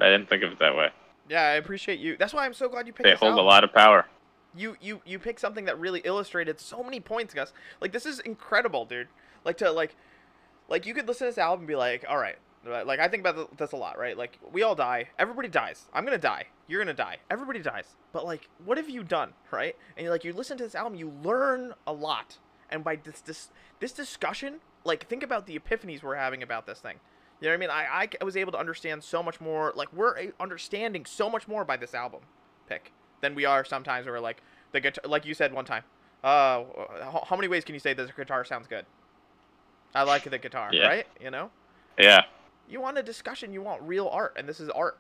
i 0.05 0.11
didn't 0.11 0.29
think 0.29 0.43
of 0.43 0.53
it 0.53 0.59
that 0.59 0.77
way 0.77 0.91
Yeah, 1.29 1.43
I 1.43 1.55
appreciate 1.55 1.99
you. 1.99 2.17
That's 2.17 2.33
why 2.33 2.45
I'm 2.47 2.55
so 2.55 2.69
glad 2.69 2.87
you 2.87 2.93
picked 2.93 3.05
they 3.09 3.15
hold 3.17 3.39
a 3.39 3.43
lot 3.43 3.65
of 3.65 3.73
power 3.73 4.07
you 4.55 4.77
you 4.81 5.01
you 5.05 5.19
picked 5.19 5.41
something 5.41 5.65
that 5.67 5.79
really 5.79 6.01
illustrated 6.05 6.59
so 6.61 6.83
many 6.83 6.99
points, 7.01 7.35
Gus. 7.35 7.53
Like 7.81 7.93
this 7.93 8.07
is 8.07 8.21
incredible, 8.21 8.85
dude. 8.87 9.09
Like 9.45 9.59
to 9.59 9.71
like, 9.71 9.95
like 10.69 10.87
you 10.87 10.95
could 10.95 11.07
listen 11.07 11.27
to 11.27 11.31
this 11.31 11.37
album 11.39 11.61
and 11.63 11.69
be 11.69 11.75
like, 11.77 12.07
all 12.09 12.17
right. 12.17 12.37
Like 12.67 13.01
I 13.01 13.09
think 13.09 13.21
about 13.27 13.57
this 13.57 13.73
a 13.73 13.77
lot, 13.77 13.99
right? 13.99 14.17
Like 14.17 14.39
we 14.53 14.63
all 14.63 14.75
die. 14.75 15.09
Everybody 15.19 15.49
dies. 15.49 15.87
I'm 15.93 16.05
gonna 16.05 16.19
die. 16.19 16.47
You're 16.69 16.81
gonna 16.83 16.95
die. 16.95 17.19
Everybody 17.31 17.61
dies. 17.61 17.95
But 18.13 18.25
like, 18.25 18.49
what 18.65 18.77
have 18.79 18.89
you 18.89 19.03
done, 19.05 19.33
right? 19.51 19.77
And 19.97 20.05
you're 20.05 20.13
like, 20.13 20.25
you 20.25 20.33
listen 20.33 20.57
to 20.59 20.65
this 20.65 20.75
album, 20.75 20.99
you 20.99 21.13
learn 21.23 21.75
a 21.87 21.93
lot. 21.93 22.39
And 22.71 22.83
by 22.83 22.97
this 22.97 23.21
this 23.21 23.49
this 23.81 23.93
discussion, 23.93 24.57
like 24.85 25.07
think 25.09 25.23
about 25.23 25.47
the 25.47 25.59
epiphanies 25.59 26.03
we're 26.03 26.17
having 26.17 26.43
about 26.43 26.67
this 26.67 26.81
thing. 26.81 26.97
You 27.41 27.47
know 27.49 27.53
what 27.53 27.57
I 27.57 27.61
mean? 27.61 27.71
I 27.71 28.09
I 28.21 28.25
was 28.25 28.37
able 28.37 28.53
to 28.53 28.59
understand 28.59 29.05
so 29.05 29.23
much 29.23 29.41
more. 29.41 29.73
Like 29.77 29.93
we're 29.93 30.33
understanding 30.41 31.05
so 31.05 31.29
much 31.31 31.47
more 31.47 31.65
by 31.65 31.77
this 31.77 31.95
album 31.95 32.23
pick 32.69 32.93
than 33.21 33.35
we 33.35 33.45
are 33.45 33.65
sometimes. 33.65 34.07
Where 34.07 34.15
we're 34.15 34.21
like 34.21 34.43
the 34.73 34.81
guitar, 34.81 35.05
like 35.09 35.25
you 35.27 35.35
said 35.35 35.53
one 35.53 35.65
time. 35.65 35.85
Uh, 36.25 36.65
how, 37.03 37.25
how 37.29 37.37
many 37.37 37.47
ways 37.47 37.65
can 37.65 37.75
you 37.75 37.79
say 37.79 37.93
this 37.95 38.11
guitar 38.11 38.45
sounds 38.45 38.67
good? 38.67 38.85
I 39.95 40.03
like 40.03 40.25
the 40.29 40.39
guitar, 40.39 40.71
Yeah. 40.73 40.87
right? 40.89 41.07
You 41.21 41.31
know, 41.31 41.51
yeah 41.99 42.23
you 42.69 42.81
want 42.81 42.99
a 42.99 43.03
discussion, 43.03 43.53
you 43.53 43.63
want 43.63 43.83
real 43.83 44.09
art, 44.09 44.35
and 44.37 44.49
this 44.49 44.61
is 44.61 44.69
art. 44.71 44.99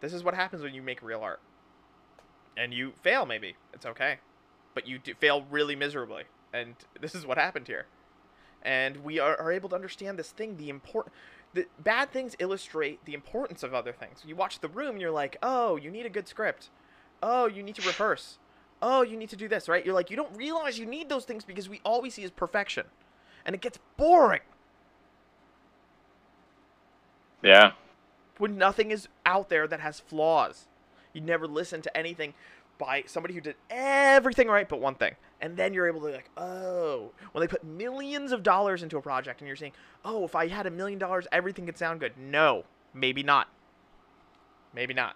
This 0.00 0.12
is 0.12 0.22
what 0.22 0.34
happens 0.34 0.62
when 0.62 0.74
you 0.74 0.82
make 0.82 1.02
real 1.02 1.20
art. 1.20 1.40
And 2.56 2.72
you 2.72 2.92
fail, 3.02 3.26
maybe 3.26 3.56
it's 3.72 3.86
okay, 3.86 4.18
but 4.74 4.86
you 4.86 5.00
fail 5.20 5.44
really 5.50 5.76
miserably, 5.76 6.24
and 6.52 6.74
this 7.00 7.14
is 7.14 7.26
what 7.26 7.38
happened 7.38 7.66
here. 7.68 7.86
And 8.62 9.04
we 9.04 9.20
are, 9.20 9.36
are 9.36 9.52
able 9.52 9.68
to 9.68 9.76
understand 9.76 10.18
this 10.18 10.30
thing. 10.30 10.56
The 10.56 10.70
important, 10.70 11.14
the 11.54 11.66
bad 11.78 12.10
things 12.10 12.34
illustrate 12.40 13.04
the 13.04 13.14
importance 13.14 13.62
of 13.62 13.74
other 13.74 13.92
things. 13.92 14.24
You 14.26 14.34
watch 14.34 14.58
The 14.58 14.68
Room, 14.68 14.96
you're 14.96 15.12
like, 15.12 15.36
oh, 15.42 15.76
you 15.76 15.90
need 15.90 16.04
a 16.04 16.10
good 16.10 16.26
script. 16.26 16.70
Oh, 17.22 17.46
you 17.46 17.62
need 17.62 17.76
to 17.76 17.86
rehearse. 17.86 18.38
Oh, 18.82 19.02
you 19.02 19.16
need 19.16 19.30
to 19.30 19.36
do 19.36 19.48
this, 19.48 19.68
right? 19.68 19.84
You're 19.84 19.94
like, 19.94 20.10
you 20.10 20.16
don't 20.16 20.36
realize 20.36 20.78
you 20.78 20.86
need 20.86 21.08
those 21.08 21.24
things 21.24 21.44
because 21.44 21.68
we 21.68 21.80
always 21.84 22.14
see 22.14 22.24
is 22.24 22.30
perfection, 22.30 22.86
and 23.44 23.54
it 23.54 23.60
gets 23.60 23.78
boring. 23.96 24.40
Yeah 27.46 27.72
when 28.38 28.58
nothing 28.58 28.90
is 28.90 29.08
out 29.24 29.48
there 29.48 29.66
that 29.66 29.80
has 29.80 30.00
flaws. 30.00 30.66
You 31.12 31.20
never 31.20 31.46
listen 31.46 31.80
to 31.82 31.96
anything 31.96 32.34
by 32.78 33.04
somebody 33.06 33.34
who 33.34 33.40
did 33.40 33.56
everything 33.70 34.48
right 34.48 34.68
but 34.68 34.80
one 34.80 34.94
thing. 34.94 35.14
And 35.40 35.56
then 35.56 35.72
you're 35.72 35.86
able 35.86 36.00
to 36.00 36.08
like, 36.08 36.30
oh, 36.36 37.12
when 37.32 37.40
they 37.40 37.48
put 37.48 37.64
millions 37.64 38.32
of 38.32 38.42
dollars 38.42 38.82
into 38.82 38.96
a 38.96 39.02
project 39.02 39.40
and 39.40 39.46
you're 39.46 39.56
saying, 39.56 39.72
"Oh, 40.04 40.24
if 40.24 40.34
I 40.34 40.48
had 40.48 40.66
a 40.66 40.70
million 40.70 40.98
dollars, 40.98 41.26
everything 41.30 41.66
could 41.66 41.76
sound 41.76 42.00
good." 42.00 42.16
No, 42.16 42.64
maybe 42.94 43.22
not. 43.22 43.48
Maybe 44.74 44.94
not. 44.94 45.14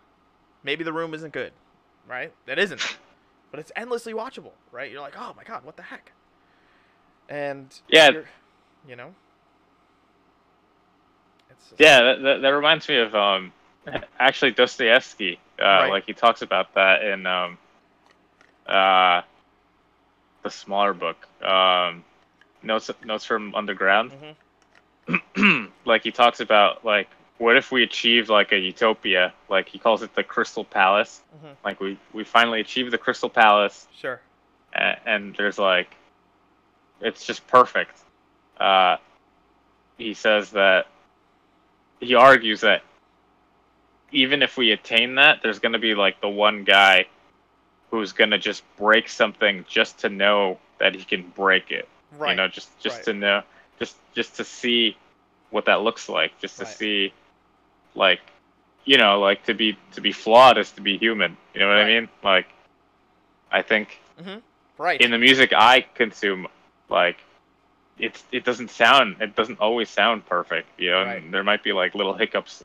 Maybe 0.62 0.84
the 0.84 0.92
room 0.92 1.14
isn't 1.14 1.32
good, 1.32 1.52
right? 2.06 2.32
It 2.46 2.58
isn't. 2.58 2.98
But 3.50 3.60
it's 3.60 3.72
endlessly 3.74 4.12
watchable, 4.12 4.52
right? 4.72 4.90
You're 4.90 5.00
like, 5.00 5.14
"Oh 5.18 5.32
my 5.36 5.42
god, 5.42 5.64
what 5.64 5.76
the 5.76 5.82
heck?" 5.84 6.12
And 7.28 7.74
Yeah. 7.88 8.10
you 8.86 8.96
know. 8.96 9.14
Yeah, 11.78 12.02
that, 12.02 12.22
that, 12.22 12.42
that 12.42 12.48
reminds 12.50 12.88
me 12.88 12.96
of 12.98 13.14
um, 13.14 13.52
actually 14.18 14.52
Dostoevsky. 14.52 15.38
Uh, 15.58 15.64
Right. 15.64 15.90
Like 15.90 16.06
he 16.06 16.12
talks 16.14 16.42
about 16.42 16.74
that 16.74 17.02
in 17.04 17.26
um, 17.26 17.58
uh, 18.66 19.22
the 20.42 20.50
smaller 20.50 20.94
book, 20.94 21.26
um, 21.42 22.02
notes 22.62 22.90
notes 23.04 23.24
from 23.24 23.54
underground. 23.54 24.12
Mhm. 25.08 25.70
like 25.84 26.02
he 26.02 26.10
talks 26.12 26.40
about 26.40 26.84
like 26.84 27.08
what 27.38 27.56
if 27.56 27.72
we 27.72 27.82
achieve 27.82 28.28
like 28.30 28.52
a 28.52 28.58
utopia? 28.58 29.32
Like 29.48 29.68
he 29.68 29.78
calls 29.78 30.02
it 30.02 30.14
the 30.14 30.22
Crystal 30.22 30.64
Palace. 30.64 31.22
Mhm. 31.44 31.56
Like 31.64 31.80
we 31.80 31.98
we 32.12 32.24
finally 32.24 32.60
achieve 32.60 32.90
the 32.90 32.98
Crystal 32.98 33.28
Palace, 33.30 33.86
Sure. 33.98 34.20
and, 34.72 34.96
and 35.06 35.36
there's 35.36 35.58
like 35.58 35.94
it's 37.00 37.24
just 37.26 37.46
perfect. 37.48 37.98
Uh, 38.58 38.96
he 39.98 40.14
says 40.14 40.50
that 40.52 40.86
he 42.00 42.14
argues 42.14 42.62
that 42.62 42.82
even 44.12 44.42
if 44.42 44.56
we 44.56 44.72
attain 44.72 45.14
that, 45.16 45.40
there's 45.42 45.58
going 45.58 45.72
to 45.72 45.78
be 45.78 45.94
like 45.94 46.20
the 46.20 46.28
one 46.28 46.64
guy 46.64 47.06
who's 47.90 48.12
going 48.12 48.30
to 48.30 48.38
just 48.38 48.62
break 48.76 49.08
something 49.08 49.64
just 49.68 49.98
to 50.00 50.08
know 50.08 50.58
that 50.78 50.94
he 50.94 51.04
can 51.04 51.28
break 51.36 51.70
it. 51.70 51.88
Right. 52.18 52.30
You 52.30 52.36
know, 52.36 52.48
just 52.48 52.76
just 52.80 52.96
right. 52.98 53.04
to 53.04 53.12
know, 53.12 53.42
just 53.78 53.96
just 54.14 54.36
to 54.36 54.44
see 54.44 54.96
what 55.50 55.66
that 55.66 55.82
looks 55.82 56.08
like, 56.08 56.38
just 56.40 56.58
to 56.58 56.64
Right. 56.64 56.74
see, 56.74 57.12
like, 57.94 58.20
you 58.84 58.98
know, 58.98 59.20
like 59.20 59.44
to 59.44 59.54
be 59.54 59.76
to 59.92 60.00
be 60.00 60.12
flawed 60.12 60.58
is 60.58 60.70
to 60.72 60.80
be 60.80 60.96
human. 60.98 61.36
You 61.54 61.60
know 61.60 61.68
what 61.68 61.74
Right. 61.74 61.82
I 61.90 62.00
mean? 62.00 62.08
Like, 62.22 62.46
I 63.50 63.62
think 63.62 64.00
mm-hmm. 64.20 64.38
right. 64.78 65.00
in 65.00 65.10
the 65.10 65.18
music 65.18 65.52
I 65.52 65.82
consume, 65.94 66.48
like, 66.88 67.18
it's 68.00 68.24
it 68.32 68.44
doesn't 68.44 68.70
sound 68.70 69.16
it 69.20 69.36
doesn't 69.36 69.60
always 69.60 69.88
sound 69.88 70.26
perfect. 70.26 70.68
You 70.78 70.90
know, 70.90 71.04
Right. 71.04 71.22
and 71.22 71.32
there 71.32 71.44
might 71.44 71.62
be 71.62 71.72
like 71.72 71.94
little 71.94 72.14
hiccups 72.14 72.64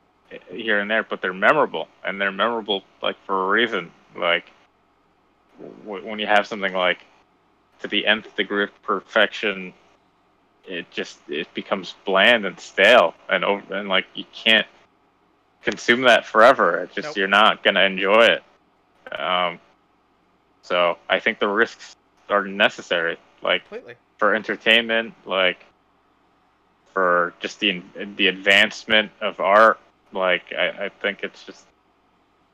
here 0.52 0.80
and 0.80 0.90
there, 0.90 1.04
but 1.04 1.22
they're 1.22 1.34
memorable, 1.34 1.88
and 2.04 2.20
they're 2.20 2.32
memorable 2.32 2.84
like 3.02 3.18
for 3.26 3.46
a 3.46 3.48
reason. 3.50 3.92
Like, 4.16 4.52
w- 5.86 6.06
when 6.08 6.20
you 6.20 6.28
have 6.28 6.48
something 6.48 6.74
like 6.74 7.00
to 7.82 7.88
the 7.88 8.06
nth 8.06 8.36
degree 8.36 8.64
of 8.64 8.82
perfection, 8.84 9.74
it 10.66 10.90
just 10.92 11.20
it 11.30 11.54
becomes 11.54 11.96
bland 12.06 12.46
and 12.46 12.60
stale, 12.60 13.14
and 13.30 13.44
over 13.46 13.76
and 13.76 13.90
like 13.90 14.06
you 14.16 14.26
can't 14.34 14.68
consume 15.64 16.02
that 16.02 16.26
forever. 16.26 16.80
It 16.84 16.94
just 16.94 17.10
Nope. 17.10 17.18
you're 17.18 17.28
not 17.28 17.64
gonna 17.64 17.82
enjoy 17.84 18.26
it. 18.26 18.44
Um, 19.20 19.60
so 20.62 20.98
I 21.10 21.20
think 21.20 21.40
the 21.40 21.48
risks 21.48 21.96
are 22.30 22.44
necessary, 22.46 23.18
like 23.42 23.62
Completely. 23.68 23.96
For 24.26 24.34
entertainment, 24.34 25.13
like 25.28 25.63
for 26.93 27.36
just 27.41 27.59
the 27.59 27.84
the 28.15 28.28
advancement 28.28 29.11
of 29.21 29.39
art. 29.39 29.80
Like 30.13 30.51
I, 30.51 30.86
I 30.86 30.89
think 30.89 31.19
it's 31.21 31.43
just 31.43 31.63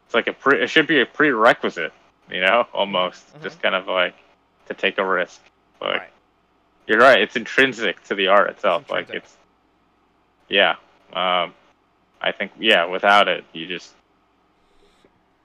it's 0.05 0.13
like 0.13 0.28
a 0.28 0.34
pre, 0.34 0.61
it 0.61 0.67
should 0.69 0.86
be 0.86 0.99
a 0.99 1.05
prerequisite, 1.05 1.93
you 2.30 2.41
know, 2.41 2.67
almost 2.74 3.34
Mhm. 3.36 3.43
just 3.43 3.61
kind 3.61 3.74
of 3.74 3.88
like 3.88 4.15
to 4.67 4.74
take 4.74 4.97
a 4.97 5.05
risk. 5.05 5.39
Like 5.80 6.01
right. 6.01 6.09
you're 6.88 6.99
right, 6.99 7.22
it's 7.22 7.38
intrinsic 7.38 8.03
to 8.05 8.15
the 8.15 8.28
art 8.28 8.49
itself. 8.49 8.89
like 8.91 9.09
it's 9.09 9.38
yeah. 10.49 10.72
Um, 11.13 11.53
I 12.22 12.34
think 12.34 12.51
yeah, 12.59 12.84
without 12.84 13.30
it, 13.30 13.45
you 13.53 13.65
just 13.65 13.93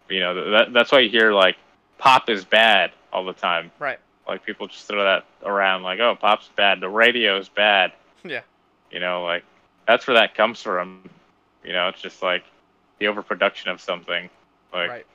you 0.08 0.18
know 0.18 0.50
that 0.50 0.72
that's 0.72 0.90
why 0.90 0.98
you 1.00 1.08
hear 1.08 1.32
like 1.32 1.56
pop 1.98 2.28
is 2.28 2.44
bad 2.44 2.90
all 3.12 3.24
the 3.24 3.32
time. 3.32 3.70
Right. 3.78 4.00
Like 4.26 4.44
people 4.44 4.66
just 4.66 4.86
throw 4.86 5.04
that 5.04 5.24
around, 5.44 5.82
like, 5.82 6.00
"Oh, 6.00 6.16
pop's 6.16 6.48
bad. 6.56 6.80
The 6.80 6.88
radio's 6.88 7.48
bad." 7.48 7.92
Yeah. 8.24 8.40
You 8.90 8.98
know, 8.98 9.22
like 9.22 9.44
that's 9.86 10.04
where 10.08 10.14
that 10.14 10.34
comes 10.34 10.60
from. 10.60 11.08
You 11.62 11.72
know, 11.72 11.88
it's 11.88 12.00
just 12.00 12.22
like 12.22 12.42
the 12.98 13.06
overproduction 13.06 13.70
of 13.70 13.80
something. 13.80 14.28
Like 14.72 14.90
right. 14.90 15.06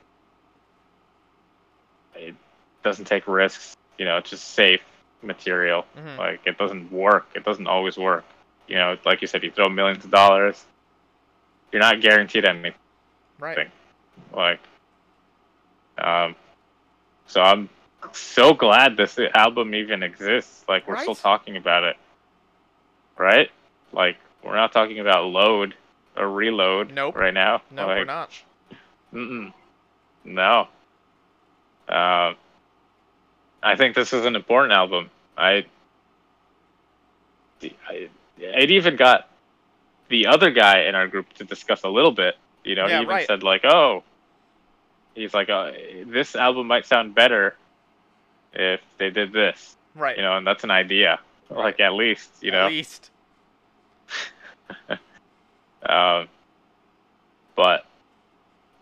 it 2.14 2.34
doesn't 2.82 3.04
take 3.04 3.28
risks. 3.28 3.76
You 3.98 4.06
know, 4.06 4.16
it's 4.16 4.30
just 4.30 4.54
safe 4.54 4.80
material. 5.20 5.84
Mhm. 5.94 6.16
Like 6.16 6.40
it 6.46 6.56
doesn't 6.56 6.90
work. 6.90 7.26
It 7.34 7.44
doesn't 7.44 7.66
always 7.66 7.98
work. 7.98 8.24
You 8.66 8.76
know, 8.76 8.96
like 9.04 9.20
you 9.20 9.26
said, 9.28 9.42
you 9.42 9.50
throw 9.50 9.68
millions 9.68 10.04
of 10.04 10.10
dollars. 10.10 10.64
You're 11.70 11.82
not 11.82 12.00
guaranteed 12.00 12.46
anything. 12.46 12.74
Right. 13.38 13.68
Like, 14.32 14.60
um, 15.98 16.34
so 17.26 17.42
I'm 17.42 17.68
so 18.12 18.52
glad 18.54 18.96
this 18.96 19.18
album 19.34 19.74
even 19.74 20.02
exists. 20.02 20.64
Like, 20.68 20.86
we're 20.88 20.98
still 21.00 21.14
talking 21.14 21.56
about 21.56 21.84
it, 21.84 21.96
right? 23.16 23.50
Like, 23.92 24.16
we're 24.42 24.56
not 24.56 24.72
talking 24.72 24.98
about 24.98 25.26
load 25.26 25.74
or 26.16 26.30
reload 26.30 26.92
Nope. 26.92 27.16
right 27.16 27.34
now. 27.34 27.62
No, 27.70 27.86
like, 27.86 27.98
we're 27.98 28.04
not. 28.04 28.30
Mm-mm. 29.12 29.52
No. 30.24 30.68
Um, 31.88 32.36
I 33.62 33.76
think 33.76 33.94
this 33.94 34.12
is 34.12 34.24
an 34.24 34.34
important 34.36 34.72
album. 34.72 35.10
I, 35.36 35.64
I, 37.88 38.08
it 38.38 38.70
even 38.70 38.96
got 38.96 39.28
the 40.08 40.26
other 40.26 40.50
guy 40.50 40.82
in 40.82 40.94
our 40.94 41.06
group 41.06 41.32
to 41.34 41.44
discuss 41.44 41.82
a 41.84 41.88
little 41.88 42.10
bit. 42.12 42.36
You 42.64 42.74
know, 42.74 42.86
Yeah, 42.86 42.96
he 42.98 43.02
even 43.02 43.14
right. 43.14 43.26
said 43.26 43.42
like, 43.42 43.64
"Oh, 43.64 44.04
he's 45.14 45.34
like, 45.34 45.50
uh, 45.50 45.72
this 46.06 46.36
album 46.36 46.66
might 46.66 46.86
sound 46.86 47.14
better 47.14 47.56
if 48.52 48.80
they 48.98 49.10
did 49.10 49.32
this." 49.32 49.76
Right. 49.94 50.16
You 50.16 50.22
know, 50.22 50.36
and 50.36 50.46
that's 50.46 50.64
an 50.64 50.70
idea. 50.70 51.20
Like 51.50 51.80
at 51.80 51.92
least, 51.92 52.30
you 52.40 52.50
At 52.50 52.54
know. 52.54 52.66
At 52.66 52.72
least. 52.72 53.10
Um, 55.84 56.28
but 57.56 57.84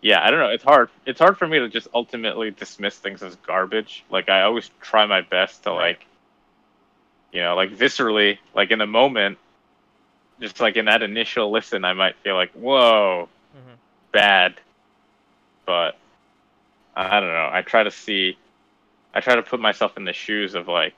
yeah, 0.02 0.22
I 0.22 0.30
don't 0.30 0.38
know. 0.40 0.50
It's 0.50 0.62
hard. 0.64 0.90
It's 1.06 1.18
hard 1.18 1.38
for 1.38 1.46
me 1.46 1.58
to 1.58 1.68
just 1.68 1.88
ultimately 1.94 2.50
dismiss 2.50 2.98
things 2.98 3.22
as 3.22 3.36
garbage. 3.36 4.04
Like 4.10 4.28
I 4.28 4.42
always 4.42 4.70
try 4.82 5.06
my 5.06 5.22
best 5.22 5.62
to 5.64 5.70
Right. 5.70 5.78
like, 5.98 6.06
you 7.32 7.40
know, 7.40 7.54
like 7.56 7.70
viscerally, 7.70 8.38
like 8.54 8.70
in 8.70 8.78
the 8.78 8.86
moment, 8.86 9.38
just 10.40 10.60
like 10.60 10.76
in 10.76 10.84
that 10.86 11.02
initial 11.02 11.50
listen, 11.50 11.84
I 11.84 11.94
might 11.94 12.16
feel 12.16 12.34
like, 12.34 12.52
whoa, 12.52 13.28
Mhm. 13.56 13.76
bad. 14.12 14.60
But 15.64 15.96
I 16.94 17.20
don't 17.20 17.32
know. 17.32 17.48
I 17.50 17.62
try 17.62 17.82
to 17.82 17.90
see. 17.90 18.36
I 19.14 19.20
try 19.20 19.34
to 19.36 19.42
put 19.42 19.60
myself 19.60 19.96
in 19.96 20.04
the 20.04 20.12
shoes 20.12 20.54
of 20.54 20.68
like 20.68 20.94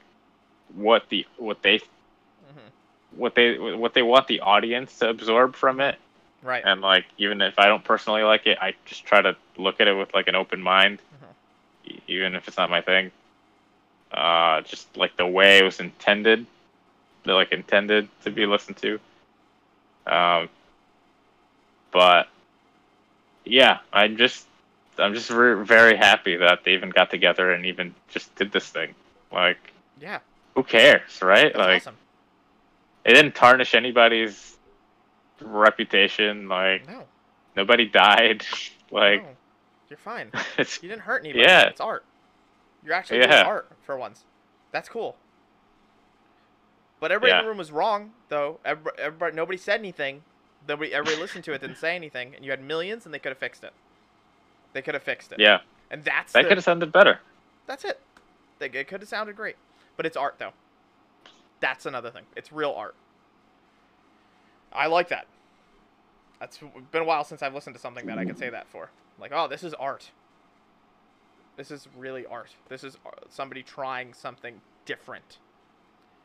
what 0.74 1.08
the 1.08 1.26
what 1.38 1.62
they 1.62 1.76
Mhm. 1.78 2.70
what 3.16 3.34
they 3.34 3.58
what 3.58 3.94
they 3.94 4.02
want 4.02 4.26
the 4.26 4.40
audience 4.40 4.98
to 4.98 5.08
absorb 5.08 5.54
from 5.54 5.80
it 5.80 5.96
Right. 6.42 6.62
and 6.64 6.80
like 6.80 7.04
even 7.18 7.40
if 7.40 7.58
i 7.58 7.66
don't 7.66 7.84
personally 7.84 8.22
like 8.22 8.46
it 8.46 8.58
i 8.60 8.74
just 8.86 9.04
try 9.04 9.20
to 9.22 9.36
look 9.56 9.80
at 9.80 9.88
it 9.88 9.94
with 9.94 10.12
like 10.14 10.28
an 10.28 10.34
open 10.34 10.60
mind 10.62 10.98
Mhm. 11.14 11.94
e- 11.94 12.00
even 12.08 12.34
if 12.34 12.48
it's 12.48 12.56
not 12.56 12.70
my 12.70 12.80
thing 12.80 13.10
uh 14.12 14.60
just 14.62 14.94
like 14.96 15.16
the 15.16 15.26
way 15.26 15.58
it 15.58 15.64
was 15.64 15.80
intended 15.80 16.46
like 17.24 17.52
intended 17.52 18.08
to 18.24 18.30
be 18.30 18.46
listened 18.46 18.76
to 18.78 18.98
um 20.06 20.48
but 21.92 22.28
yeah 23.44 23.78
i'm 23.92 24.16
just 24.16 24.46
i'm 24.98 25.14
just 25.14 25.30
re- 25.30 25.64
very 25.64 25.96
happy 25.96 26.36
that 26.36 26.64
they 26.64 26.72
even 26.72 26.90
got 26.90 27.10
together 27.10 27.52
and 27.52 27.64
even 27.66 27.94
just 28.08 28.34
did 28.36 28.52
this 28.52 28.68
thing 28.68 28.94
like 29.32 29.72
Yeah. 30.00 30.18
who 30.54 30.62
cares 30.62 31.20
right 31.22 31.52
That's 31.52 31.56
like 31.56 31.82
awesome. 31.82 31.96
it 33.04 33.14
didn't 33.14 33.34
tarnish 33.34 33.74
anybody's 33.74 34.56
reputation. 35.40 36.48
Like 36.48 36.86
No. 36.88 37.04
nobody 37.56 37.86
died. 37.86 38.44
like 38.90 39.22
no. 39.22 39.28
You're 39.88 39.96
fine. 39.96 40.30
it's 40.58 40.82
You 40.82 40.88
didn't 40.88 41.02
hurt 41.02 41.22
anybody. 41.24 41.42
Yeah. 41.44 41.62
It's 41.68 41.80
art. 41.80 42.04
You're 42.84 42.94
actually 42.94 43.18
doing 43.20 43.32
art 43.32 43.68
for 43.84 43.96
once. 43.96 44.24
That's 44.70 44.88
cool. 44.88 45.16
But 47.00 47.10
everybody 47.12 47.36
in 47.38 47.44
the 47.44 47.48
room 47.48 47.58
was 47.58 47.72
wrong, 47.72 48.12
though. 48.28 48.58
Everybody, 48.64 48.96
everybody, 49.02 49.36
nobody 49.36 49.58
said 49.58 49.80
anything. 49.80 50.22
Nobody, 50.68 50.94
everybody 50.94 51.20
listened 51.20 51.42
to 51.44 51.52
it, 51.52 51.60
didn't 51.60 51.78
say 51.78 51.96
anything, 51.96 52.34
and 52.36 52.44
you 52.44 52.52
had 52.52 52.62
millions, 52.62 53.04
and 53.04 53.12
they 53.12 53.18
could 53.18 53.30
have 53.30 53.38
fixed 53.38 53.64
it. 53.64 53.72
They 54.72 54.82
could 54.82 54.94
have 54.94 55.02
fixed 55.02 55.32
it. 55.32 55.38
yeah, 55.40 55.60
And 55.90 56.02
that's 56.04 56.32
that 56.32 56.42
the- 56.42 56.48
could 56.48 56.56
have 56.58 56.64
sounded 56.64 56.92
better. 56.92 57.20
that's 57.66 57.84
it. 57.84 58.00
They, 58.58 58.66
it 58.66 58.86
could 58.88 59.00
have 59.00 59.08
sounded 59.08 59.36
great, 59.36 59.56
but 59.96 60.06
it's 60.06 60.16
art 60.16 60.36
though. 60.38 60.52
That's 61.60 61.86
another 61.86 62.10
thing. 62.10 62.24
It's 62.36 62.52
real 62.52 62.72
art. 62.76 62.94
I 64.72 64.86
like 64.86 65.08
that. 65.08 65.26
That's 66.40 66.58
been 66.90 67.02
a 67.02 67.04
while 67.04 67.24
since 67.24 67.42
I've 67.42 67.54
listened 67.54 67.76
to 67.76 67.80
something 67.80 68.06
that 68.06 68.18
I 68.18 68.24
can 68.24 68.36
say 68.36 68.50
that 68.50 68.66
for. 68.68 68.90
Like, 69.20 69.30
oh, 69.32 69.46
this 69.46 69.62
is 69.62 69.74
art. 69.74 70.10
This 71.56 71.70
is 71.70 71.86
really 71.96 72.24
art. 72.26 72.50
This 72.68 72.82
is 72.82 72.96
uh, 73.06 73.10
somebody 73.28 73.62
trying 73.62 74.12
something 74.14 74.60
different. 74.86 75.38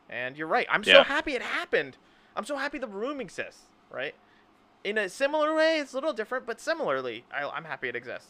And 0.09 0.37
you're 0.37 0.47
right. 0.47 0.65
I'm 0.71 0.83
so 0.83 1.03
happy 1.03 1.33
it 1.33 1.41
happened. 1.41 1.97
I'm 2.35 2.45
so 2.45 2.55
happy 2.55 2.79
the 2.79 2.87
room 2.87 3.19
exists. 3.19 3.63
Right. 3.91 4.15
In 4.83 4.97
a 4.97 5.09
similar 5.09 5.53
way, 5.55 5.79
it's 5.79 5.91
a 5.93 5.95
little 5.97 6.13
different, 6.13 6.45
but 6.45 6.59
similarly, 6.61 7.25
I, 7.31 7.43
I'm 7.47 7.65
happy 7.65 7.89
it 7.89 7.95
exists. 7.95 8.29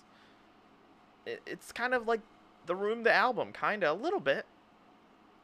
It, 1.28 1.42
it's 1.46 1.72
kind 1.72 1.94
of 1.94 2.08
like 2.08 2.22
the 2.66 2.76
room 2.76 3.04
the 3.04 3.14
album 3.14 3.52
kind 3.54 3.84
of 3.84 4.00
a 4.00 4.04
little 4.04 4.20
bit 4.20 4.46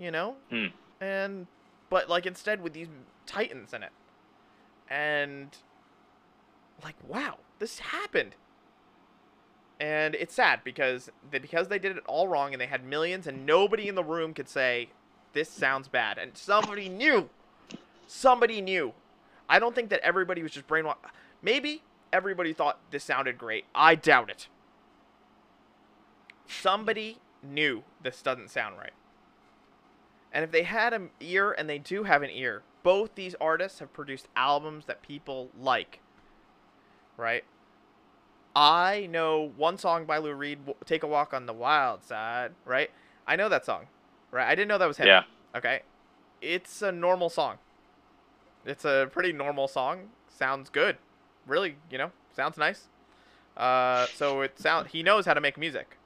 you 0.03 0.11
know? 0.11 0.35
Hmm. 0.49 0.67
and 0.99 1.47
but 1.89 2.09
like 2.09 2.25
instead 2.25 2.61
with 2.61 2.73
these 2.73 2.87
titans 3.25 3.73
in 3.73 3.83
it. 3.83 3.91
And 4.89 5.55
like 6.83 6.95
wow 7.07 7.37
this 7.59 7.79
happened. 7.79 8.35
And 9.79 10.15
it's 10.15 10.33
sad 10.33 10.61
because 10.63 11.09
they, 11.29 11.39
because 11.39 11.67
they 11.67 11.79
did 11.79 11.97
it 11.97 12.03
all 12.07 12.27
wrong 12.27 12.53
and 12.53 12.61
they 12.61 12.67
had 12.67 12.85
millions 12.85 13.27
and 13.27 13.45
nobody 13.45 13.87
in 13.87 13.95
the 13.95 14.03
room 14.03 14.33
could 14.33 14.47
say 14.47 14.89
this 15.33 15.49
sounds 15.49 15.87
bad. 15.87 16.17
And 16.17 16.37
somebody 16.37 16.89
knew. 16.89 17.29
Somebody 18.07 18.61
knew. 18.61 18.93
I 19.49 19.59
don't 19.59 19.75
think 19.75 19.89
that 19.89 19.99
everybody 20.01 20.43
was 20.43 20.51
just 20.51 20.67
brainwashed 20.67 20.97
maybe 21.41 21.81
everybody 22.11 22.53
thought 22.53 22.79
this 22.91 23.03
sounded 23.03 23.37
great. 23.37 23.65
I 23.73 23.95
doubt 23.95 24.29
it 24.29 24.47
somebody 26.61 27.17
knew 27.41 27.83
this 28.01 28.21
doesn't 28.21 28.49
sound 28.49 28.77
right. 28.77 28.93
And 30.31 30.43
if 30.43 30.51
they 30.51 30.63
had 30.63 30.93
an 30.93 31.11
ear, 31.19 31.51
and 31.51 31.69
they 31.69 31.77
do 31.77 32.03
have 32.03 32.23
an 32.23 32.31
ear, 32.31 32.63
both 32.81 33.15
these 33.15 33.35
artists 33.39 33.79
have 33.79 33.93
produced 33.93 34.27
albums 34.35 34.85
that 34.85 35.01
people 35.01 35.49
like. 35.59 35.99
Right? 37.17 37.43
I 38.55 39.07
know 39.11 39.51
one 39.55 39.77
song 39.77 40.05
by 40.05 40.17
Lou 40.17 40.33
Reed, 40.33 40.59
Take 40.85 41.03
a 41.03 41.07
Walk 41.07 41.33
on 41.33 41.45
the 41.45 41.53
Wild 41.53 42.03
Side, 42.03 42.51
right? 42.65 42.89
I 43.27 43.35
know 43.35 43.49
that 43.49 43.65
song. 43.65 43.87
Right? 44.31 44.47
I 44.47 44.55
didn't 44.55 44.67
know 44.67 44.77
that 44.77 44.87
was 44.87 44.97
him. 44.97 45.07
Yeah. 45.07 45.23
Okay. 45.55 45.81
It's 46.41 46.81
a 46.81 46.91
normal 46.91 47.29
song. 47.29 47.57
It's 48.65 48.85
a 48.85 49.09
pretty 49.11 49.31
normal 49.31 49.67
song. 49.67 50.09
Sounds 50.27 50.69
good. 50.69 50.97
Really, 51.45 51.75
you 51.91 51.97
know, 51.97 52.11
sounds 52.35 52.57
nice. 52.57 52.87
Uh, 53.55 54.07
so 54.15 54.41
it 54.41 54.59
sound 54.59 54.87
he 54.87 55.03
knows 55.03 55.25
how 55.25 55.33
to 55.33 55.41
make 55.41 55.57
music. 55.57 55.97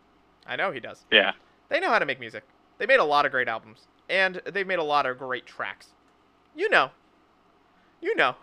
I 0.47 0.55
know 0.55 0.71
he 0.71 0.79
does. 0.79 1.05
Yeah. 1.11 1.33
They 1.69 1.79
know 1.79 1.89
how 1.89 1.99
to 1.99 2.05
make 2.05 2.19
music. 2.19 2.43
They 2.77 2.85
made 2.85 2.99
a 2.99 3.05
lot 3.05 3.25
of 3.25 3.31
great 3.31 3.47
albums, 3.47 3.87
and 4.09 4.41
they've 4.45 4.67
made 4.67 4.79
a 4.79 4.83
lot 4.83 5.05
of 5.05 5.17
great 5.17 5.45
tracks. 5.45 5.89
You 6.55 6.69
know. 6.69 6.91
You 8.01 8.15
know. 8.15 8.35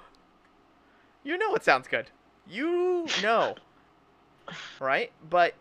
You 1.23 1.39
know 1.39 1.55
it 1.55 1.65
sounds 1.65 1.89
good. 1.89 2.11
You 2.49 3.07
know. 3.23 3.55
right? 4.81 5.13
But 5.29 5.55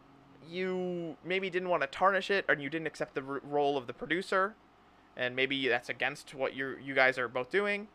you 0.49 1.15
maybe 1.23 1.49
didn't 1.49 1.69
want 1.69 1.81
to 1.81 1.87
tarnish 1.87 2.29
it, 2.29 2.45
or 2.49 2.55
you 2.55 2.69
didn't 2.69 2.87
accept 2.87 3.15
the 3.15 3.23
r- 3.23 3.41
role 3.43 3.77
of 3.77 3.87
the 3.87 3.93
producer, 3.93 4.55
and 5.15 5.35
maybe 5.35 5.67
that's 5.67 5.89
against 5.89 6.33
what 6.33 6.53
you 6.53 6.75
you 6.83 6.93
guys 6.93 7.17
are 7.17 7.27
both 7.27 7.49
doing, 7.49 7.87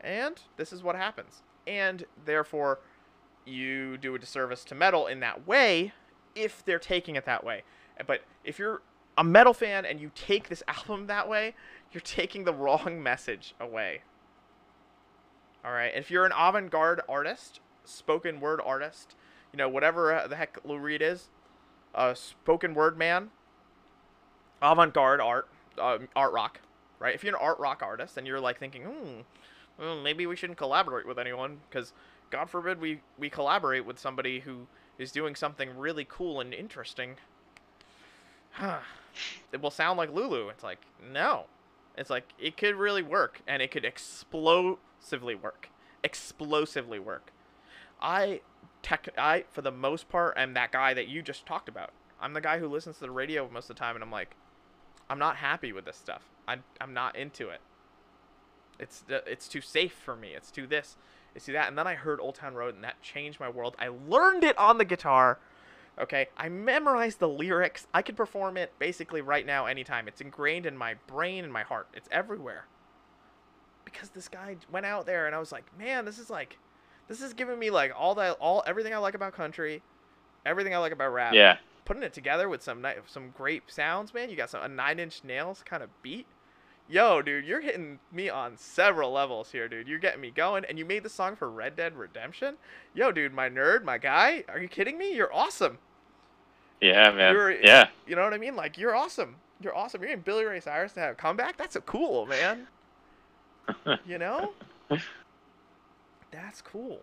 and 0.00 0.40
this 0.56 0.72
is 0.72 0.82
what 0.82 0.96
happens. 0.96 1.42
And 1.66 2.04
therefore, 2.24 2.80
you 3.46 3.96
do 3.96 4.14
a 4.14 4.18
disservice 4.18 4.64
to 4.64 4.74
metal 4.74 5.06
in 5.06 5.20
that 5.20 5.46
way 5.46 5.92
if 6.34 6.64
they're 6.64 6.78
taking 6.78 7.16
it 7.16 7.24
that 7.24 7.44
way. 7.44 7.62
But 8.06 8.22
if 8.44 8.58
you're 8.58 8.82
a 9.18 9.24
metal 9.24 9.52
fan 9.52 9.84
and 9.84 10.00
you 10.00 10.10
take 10.14 10.48
this 10.48 10.62
album 10.68 11.06
that 11.06 11.28
way, 11.28 11.54
you're 11.92 12.00
taking 12.00 12.44
the 12.44 12.54
wrong 12.54 13.02
message 13.02 13.54
away. 13.60 14.02
All 15.64 15.72
right. 15.72 15.92
If 15.94 16.10
you're 16.10 16.24
an 16.24 16.32
avant-garde 16.32 17.02
artist, 17.08 17.60
spoken 17.84 18.40
word 18.40 18.60
artist, 18.64 19.14
you 19.52 19.56
know 19.56 19.68
whatever 19.68 20.24
the 20.28 20.36
heck 20.36 20.58
Lou 20.64 20.78
Reed 20.78 21.02
is, 21.02 21.28
a 21.94 22.14
spoken 22.14 22.74
word 22.74 22.96
man, 22.96 23.30
avant-garde 24.62 25.20
art, 25.20 25.48
uh, 25.78 25.98
art 26.14 26.32
rock, 26.32 26.60
right? 26.98 27.14
If 27.14 27.24
you're 27.24 27.34
an 27.34 27.40
art 27.42 27.58
rock 27.58 27.82
artist 27.82 28.16
and 28.16 28.26
you're 28.26 28.40
like 28.40 28.58
thinking, 28.58 28.84
hmm, 28.84 29.20
well, 29.78 30.00
maybe 30.00 30.26
we 30.26 30.36
shouldn't 30.36 30.58
collaborate 30.58 31.06
with 31.06 31.18
anyone 31.18 31.58
because 31.68 31.92
God 32.30 32.48
forbid 32.48 32.80
we 32.80 33.00
we 33.18 33.28
collaborate 33.28 33.84
with 33.84 33.98
somebody 33.98 34.40
who 34.40 34.66
is 35.00 35.10
doing 35.10 35.34
something 35.34 35.76
really 35.76 36.06
cool 36.08 36.40
and 36.40 36.52
interesting. 36.52 37.16
it 39.52 39.60
will 39.60 39.70
sound 39.70 39.96
like 39.96 40.12
Lulu. 40.12 40.48
It's 40.48 40.62
like 40.62 40.80
no, 41.12 41.46
it's 41.96 42.10
like 42.10 42.28
it 42.38 42.56
could 42.56 42.76
really 42.76 43.02
work 43.02 43.40
and 43.48 43.62
it 43.62 43.70
could 43.70 43.84
explosively 43.84 45.34
work, 45.34 45.70
explosively 46.04 46.98
work. 46.98 47.32
I 48.00 48.42
tech 48.82 49.08
I 49.16 49.44
for 49.50 49.62
the 49.62 49.70
most 49.70 50.08
part 50.08 50.36
am 50.36 50.54
that 50.54 50.70
guy 50.70 50.92
that 50.94 51.08
you 51.08 51.22
just 51.22 51.46
talked 51.46 51.68
about. 51.68 51.92
I'm 52.20 52.34
the 52.34 52.40
guy 52.42 52.58
who 52.58 52.68
listens 52.68 52.96
to 52.96 53.02
the 53.02 53.10
radio 53.10 53.48
most 53.50 53.70
of 53.70 53.76
the 53.76 53.80
time 53.80 53.96
and 53.96 54.04
I'm 54.04 54.12
like 54.12 54.36
I'm 55.08 55.18
not 55.18 55.36
happy 55.36 55.72
with 55.72 55.86
this 55.86 55.96
stuff. 55.96 56.22
I'm 56.46 56.62
I'm 56.78 56.92
not 56.92 57.16
into 57.16 57.48
it. 57.48 57.60
It's 58.78 59.04
it's 59.08 59.48
too 59.48 59.62
safe 59.62 59.92
for 59.92 60.14
me. 60.14 60.34
It's 60.34 60.50
too 60.50 60.66
this. 60.66 60.96
It's 61.34 61.46
too 61.46 61.52
that. 61.52 61.68
And 61.68 61.78
then 61.78 61.86
I 61.86 61.94
heard 61.94 62.20
Old 62.20 62.34
Town 62.34 62.54
Road 62.54 62.74
and 62.74 62.84
that 62.84 63.00
changed 63.02 63.40
my 63.40 63.48
world. 63.48 63.76
I 63.78 63.88
learned 63.88 64.44
it 64.44 64.58
on 64.58 64.78
the 64.78 64.84
guitar. 64.84 65.38
Okay, 65.98 66.28
I 66.36 66.48
memorized 66.48 67.18
the 67.18 67.28
lyrics. 67.28 67.86
I 67.92 68.02
could 68.02 68.16
perform 68.16 68.56
it 68.56 68.72
basically 68.78 69.20
right 69.20 69.44
now 69.44 69.66
anytime. 69.66 70.08
It's 70.08 70.20
ingrained 70.20 70.64
in 70.64 70.76
my 70.76 70.94
brain 71.06 71.44
and 71.44 71.52
my 71.52 71.62
heart. 71.62 71.88
It's 71.92 72.08
everywhere. 72.10 72.64
Because 73.84 74.10
this 74.10 74.28
guy 74.28 74.56
went 74.70 74.86
out 74.86 75.04
there 75.04 75.26
and 75.26 75.34
I 75.34 75.38
was 75.38 75.52
like, 75.52 75.64
"Man, 75.78 76.04
this 76.04 76.18
is 76.18 76.30
like 76.30 76.58
this 77.10 77.20
is 77.20 77.34
giving 77.34 77.58
me 77.58 77.70
like 77.70 77.92
all 77.94 78.14
that 78.14 78.36
all 78.38 78.62
everything 78.66 78.94
I 78.94 78.98
like 78.98 79.14
about 79.14 79.34
country, 79.34 79.82
everything 80.46 80.74
I 80.74 80.78
like 80.78 80.92
about 80.92 81.12
rap. 81.12 81.34
Yeah. 81.34 81.58
Putting 81.84 82.04
it 82.04 82.12
together 82.12 82.48
with 82.48 82.62
some 82.62 82.86
some 83.06 83.30
great 83.36 83.64
sounds, 83.66 84.14
man. 84.14 84.30
You 84.30 84.36
got 84.36 84.48
some 84.48 84.62
a 84.62 84.68
Nine 84.68 85.00
Inch 85.00 85.24
Nails 85.24 85.62
kind 85.64 85.82
of 85.82 85.90
beat. 86.02 86.26
Yo, 86.90 87.22
dude, 87.22 87.44
you're 87.44 87.60
hitting 87.60 88.00
me 88.10 88.28
on 88.28 88.56
several 88.56 89.12
levels 89.12 89.52
here, 89.52 89.68
dude. 89.68 89.86
You're 89.86 90.00
getting 90.00 90.20
me 90.20 90.32
going, 90.32 90.64
and 90.64 90.76
you 90.76 90.84
made 90.84 91.04
the 91.04 91.08
song 91.08 91.36
for 91.36 91.48
Red 91.48 91.76
Dead 91.76 91.96
Redemption. 91.96 92.56
Yo, 92.94 93.12
dude, 93.12 93.32
my 93.32 93.48
nerd, 93.48 93.84
my 93.84 93.96
guy. 93.96 94.42
Are 94.48 94.58
you 94.58 94.66
kidding 94.66 94.98
me? 94.98 95.14
You're 95.14 95.32
awesome. 95.32 95.78
Yeah, 96.80 97.12
man. 97.12 97.32
You're- 97.32 97.60
yeah. 97.62 97.88
You 98.08 98.16
know 98.16 98.24
what 98.24 98.34
I 98.34 98.38
mean? 98.38 98.56
Like 98.56 98.76
you're 98.76 98.96
awesome. 98.96 99.36
You're 99.60 99.76
awesome. 99.76 100.02
You're 100.02 100.10
in 100.10 100.20
Billy 100.20 100.44
Ray 100.44 100.58
Cyrus 100.58 100.92
to 100.94 101.00
have 101.00 101.12
a 101.12 101.14
comeback. 101.14 101.56
That's 101.56 101.76
a 101.76 101.80
cool, 101.80 102.26
man. 102.26 102.66
You 104.04 104.18
know? 104.18 104.54
That's 106.32 106.60
cool. 106.60 106.98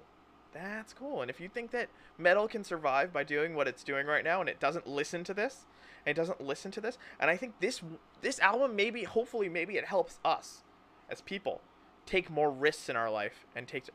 That's 0.53 0.91
cool. 0.91 1.21
And 1.21 1.29
if 1.29 1.39
you 1.39 1.47
think 1.47 1.71
that 1.71 1.87
metal 2.17 2.49
can 2.49 2.65
survive 2.65 3.13
by 3.13 3.23
doing 3.23 3.55
what 3.55 3.69
it's 3.69 3.85
doing 3.85 4.05
right 4.05 4.23
now 4.23 4.41
and 4.41 4.49
it 4.49 4.59
doesn't 4.59 4.85
listen 4.85 5.23
to 5.25 5.33
this, 5.33 5.65
and 6.07 6.17
it 6.17 6.19
doesn't 6.19 6.39
listen 6.39 6.71
to 6.71 6.79
this, 6.79 6.97
and 7.19 7.29
I 7.29 7.35
think 7.35 7.59
this 7.59 7.81
this 8.21 8.39
album 8.39 8.77
maybe 8.77 9.03
hopefully 9.03 9.49
maybe 9.49 9.75
it 9.75 9.85
helps 9.85 10.19
us 10.23 10.63
as 11.09 11.19
people 11.19 11.59
take 12.05 12.29
more 12.29 12.49
risks 12.49 12.87
in 12.87 12.95
our 12.95 13.11
life 13.11 13.45
and 13.53 13.67
take 13.67 13.89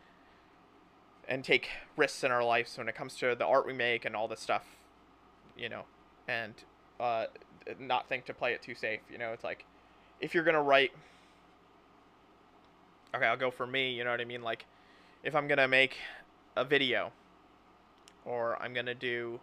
and 1.27 1.43
take 1.43 1.71
risks 1.97 2.23
in 2.23 2.31
our 2.31 2.45
lives 2.45 2.77
when 2.77 2.87
it 2.87 2.95
comes 2.95 3.17
to 3.17 3.35
the 3.35 3.47
art 3.47 3.67
we 3.67 3.73
make 3.73 4.05
and 4.05 4.15
all 4.15 4.29
this 4.29 4.41
stuff, 4.41 4.77
you 5.57 5.71
know, 5.71 5.85
and 6.29 6.53
uh, 7.01 7.25
not 7.81 8.11
think 8.11 8.27
to 8.27 8.35
play 8.35 8.53
it 8.53 8.61
too 8.61 8.75
safe. 8.75 9.01
You 9.11 9.17
know, 9.17 9.33
it's 9.33 9.45
like 9.45 9.65
if 10.21 10.35
you're 10.35 10.45
gonna 10.45 10.63
write. 10.63 10.93
Okay, 13.15 13.27
I'll 13.27 13.39
go 13.39 13.51
for 13.51 13.67
me. 13.67 13.93
You 13.93 14.05
know 14.05 14.11
what 14.11 14.21
I 14.21 14.27
mean? 14.27 14.43
Like, 14.43 14.67
if 15.25 15.35
I'm 15.35 15.49
gonna 15.49 15.69
make 15.69 15.97
a 16.57 16.65
video, 16.65 17.11
or 18.27 18.61
I'm 18.63 18.75
gonna 18.75 18.95
do, 18.95 19.41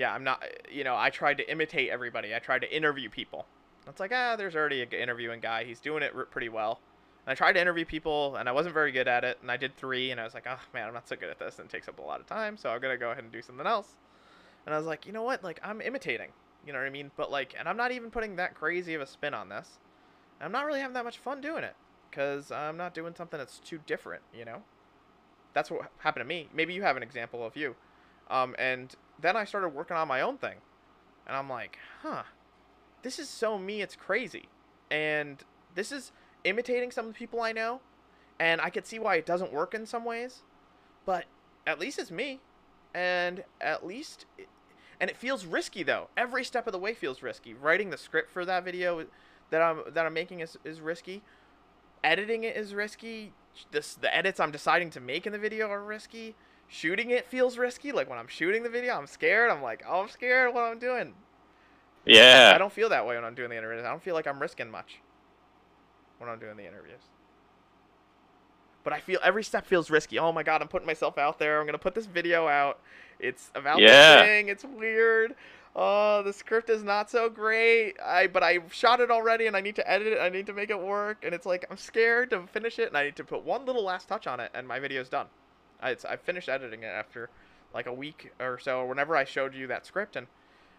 yeah, 0.00 0.14
I'm 0.14 0.24
not. 0.24 0.42
You 0.72 0.82
know, 0.82 0.96
I 0.96 1.10
tried 1.10 1.36
to 1.36 1.50
imitate 1.50 1.90
everybody. 1.90 2.34
I 2.34 2.38
tried 2.38 2.60
to 2.60 2.74
interview 2.74 3.10
people. 3.10 3.44
It's 3.86 4.00
like 4.00 4.12
ah, 4.14 4.34
there's 4.34 4.56
already 4.56 4.80
an 4.80 4.88
interviewing 4.92 5.40
guy. 5.40 5.64
He's 5.64 5.78
doing 5.78 6.02
it 6.02 6.14
pretty 6.30 6.48
well. 6.48 6.80
And 7.26 7.32
I 7.32 7.34
tried 7.34 7.52
to 7.52 7.60
interview 7.60 7.84
people, 7.84 8.36
and 8.36 8.48
I 8.48 8.52
wasn't 8.52 8.72
very 8.72 8.92
good 8.92 9.08
at 9.08 9.24
it. 9.24 9.36
And 9.42 9.50
I 9.50 9.58
did 9.58 9.76
three, 9.76 10.10
and 10.10 10.18
I 10.18 10.24
was 10.24 10.32
like, 10.32 10.46
oh 10.48 10.58
man, 10.72 10.88
I'm 10.88 10.94
not 10.94 11.06
so 11.06 11.16
good 11.16 11.28
at 11.28 11.38
this, 11.38 11.58
and 11.58 11.68
it 11.68 11.70
takes 11.70 11.86
up 11.86 11.98
a 11.98 12.02
lot 12.02 12.18
of 12.18 12.26
time. 12.26 12.56
So 12.56 12.70
I'm 12.70 12.80
gonna 12.80 12.96
go 12.96 13.10
ahead 13.10 13.24
and 13.24 13.30
do 13.30 13.42
something 13.42 13.66
else. 13.66 13.94
And 14.64 14.74
I 14.74 14.78
was 14.78 14.86
like, 14.86 15.04
you 15.04 15.12
know 15.12 15.22
what? 15.22 15.44
Like 15.44 15.60
I'm 15.62 15.82
imitating. 15.82 16.30
You 16.66 16.72
know 16.72 16.78
what 16.78 16.86
I 16.86 16.90
mean? 16.90 17.10
But 17.18 17.30
like, 17.30 17.54
and 17.58 17.68
I'm 17.68 17.76
not 17.76 17.92
even 17.92 18.10
putting 18.10 18.36
that 18.36 18.54
crazy 18.54 18.94
of 18.94 19.02
a 19.02 19.06
spin 19.06 19.34
on 19.34 19.50
this. 19.50 19.80
I'm 20.40 20.52
not 20.52 20.64
really 20.64 20.80
having 20.80 20.94
that 20.94 21.04
much 21.04 21.18
fun 21.18 21.42
doing 21.42 21.62
it 21.62 21.76
because 22.10 22.50
I'm 22.50 22.78
not 22.78 22.94
doing 22.94 23.14
something 23.14 23.36
that's 23.36 23.58
too 23.58 23.80
different. 23.86 24.22
You 24.34 24.46
know? 24.46 24.62
That's 25.52 25.70
what 25.70 25.90
happened 25.98 26.22
to 26.22 26.26
me. 26.26 26.48
Maybe 26.54 26.72
you 26.72 26.80
have 26.80 26.96
an 26.96 27.02
example 27.02 27.44
of 27.44 27.54
you. 27.54 27.76
Um, 28.30 28.54
and 28.58 28.94
then 29.22 29.36
I 29.36 29.44
started 29.44 29.70
working 29.70 29.96
on 29.96 30.08
my 30.08 30.20
own 30.20 30.38
thing, 30.38 30.56
and 31.26 31.36
I'm 31.36 31.48
like, 31.48 31.78
huh, 32.02 32.22
this 33.02 33.18
is 33.18 33.28
so 33.28 33.58
me. 33.58 33.82
It's 33.82 33.96
crazy, 33.96 34.48
and 34.90 35.42
this 35.74 35.92
is 35.92 36.12
imitating 36.44 36.90
some 36.90 37.06
of 37.06 37.12
the 37.12 37.18
people 37.18 37.40
I 37.40 37.52
know, 37.52 37.80
and 38.38 38.60
I 38.60 38.70
could 38.70 38.86
see 38.86 38.98
why 38.98 39.16
it 39.16 39.26
doesn't 39.26 39.52
work 39.52 39.74
in 39.74 39.86
some 39.86 40.04
ways, 40.04 40.42
but 41.04 41.26
at 41.66 41.78
least 41.78 41.98
it's 41.98 42.10
me, 42.10 42.40
and 42.94 43.44
at 43.60 43.86
least, 43.86 44.26
it, 44.38 44.48
and 45.00 45.10
it 45.10 45.16
feels 45.16 45.46
risky 45.46 45.82
though. 45.82 46.08
Every 46.16 46.44
step 46.44 46.66
of 46.66 46.72
the 46.72 46.78
way 46.78 46.94
feels 46.94 47.22
risky. 47.22 47.54
Writing 47.54 47.90
the 47.90 47.98
script 47.98 48.30
for 48.30 48.44
that 48.44 48.64
video 48.64 49.06
that 49.50 49.62
I'm 49.62 49.82
that 49.92 50.06
I'm 50.06 50.14
making 50.14 50.40
is, 50.40 50.58
is 50.64 50.80
risky. 50.80 51.22
Editing 52.02 52.44
it 52.44 52.56
is 52.56 52.74
risky. 52.74 53.32
This 53.72 53.94
the 53.94 54.14
edits 54.14 54.40
I'm 54.40 54.50
deciding 54.50 54.90
to 54.90 55.00
make 55.00 55.26
in 55.26 55.32
the 55.32 55.38
video 55.38 55.68
are 55.68 55.82
risky. 55.82 56.34
Shooting 56.72 57.10
it 57.10 57.26
feels 57.26 57.58
risky. 57.58 57.90
Like 57.90 58.08
when 58.08 58.18
I'm 58.18 58.28
shooting 58.28 58.62
the 58.62 58.68
video, 58.68 58.94
I'm 58.94 59.08
scared. 59.08 59.50
I'm 59.50 59.60
like, 59.60 59.82
oh, 59.86 60.02
I'm 60.02 60.08
scared 60.08 60.54
what 60.54 60.62
I'm 60.62 60.78
doing. 60.78 61.14
Yeah. 62.06 62.52
I 62.54 62.58
don't 62.58 62.72
feel 62.72 62.88
that 62.90 63.04
way 63.06 63.16
when 63.16 63.24
I'm 63.24 63.34
doing 63.34 63.50
the 63.50 63.58
interviews. 63.58 63.84
I 63.84 63.90
don't 63.90 64.02
feel 64.02 64.14
like 64.14 64.28
I'm 64.28 64.40
risking 64.40 64.70
much 64.70 65.00
when 66.18 66.30
I'm 66.30 66.38
doing 66.38 66.56
the 66.56 66.66
interviews. 66.66 67.00
But 68.84 68.92
I 68.92 69.00
feel 69.00 69.18
every 69.22 69.42
step 69.42 69.66
feels 69.66 69.90
risky. 69.90 70.18
Oh 70.20 70.30
my 70.30 70.44
god, 70.44 70.62
I'm 70.62 70.68
putting 70.68 70.86
myself 70.86 71.18
out 71.18 71.40
there. 71.40 71.60
I'm 71.60 71.66
gonna 71.66 71.76
put 71.76 71.96
this 71.96 72.06
video 72.06 72.46
out. 72.46 72.78
It's 73.18 73.50
about 73.56 73.80
Yeah. 73.80 74.16
this 74.16 74.22
thing. 74.22 74.48
It's 74.48 74.64
weird. 74.64 75.34
Oh, 75.74 76.22
the 76.22 76.32
script 76.32 76.70
is 76.70 76.84
not 76.84 77.10
so 77.10 77.28
great. 77.28 77.96
I 78.00 78.28
but 78.28 78.44
I 78.44 78.60
shot 78.70 79.00
it 79.00 79.10
already, 79.10 79.48
and 79.48 79.56
I 79.56 79.60
need 79.60 79.74
to 79.76 79.90
edit 79.90 80.06
it. 80.06 80.20
I 80.20 80.28
need 80.28 80.46
to 80.46 80.52
make 80.52 80.70
it 80.70 80.78
work. 80.80 81.24
And 81.24 81.34
it's 81.34 81.46
like 81.46 81.66
I'm 81.68 81.76
scared 81.76 82.30
to 82.30 82.46
finish 82.46 82.78
it, 82.78 82.88
and 82.88 82.96
I 82.96 83.04
need 83.04 83.16
to 83.16 83.24
put 83.24 83.42
one 83.42 83.66
little 83.66 83.84
last 83.84 84.08
touch 84.08 84.28
on 84.28 84.38
it, 84.38 84.52
and 84.54 84.68
my 84.68 84.78
video's 84.78 85.08
done. 85.08 85.26
I, 85.82 85.90
it's, 85.90 86.04
I 86.04 86.16
finished 86.16 86.48
editing 86.48 86.82
it 86.82 86.86
after 86.86 87.30
like 87.74 87.86
a 87.86 87.92
week 87.92 88.32
or 88.40 88.58
so. 88.58 88.84
Whenever 88.84 89.16
I 89.16 89.24
showed 89.24 89.54
you 89.54 89.66
that 89.68 89.86
script, 89.86 90.16
and 90.16 90.26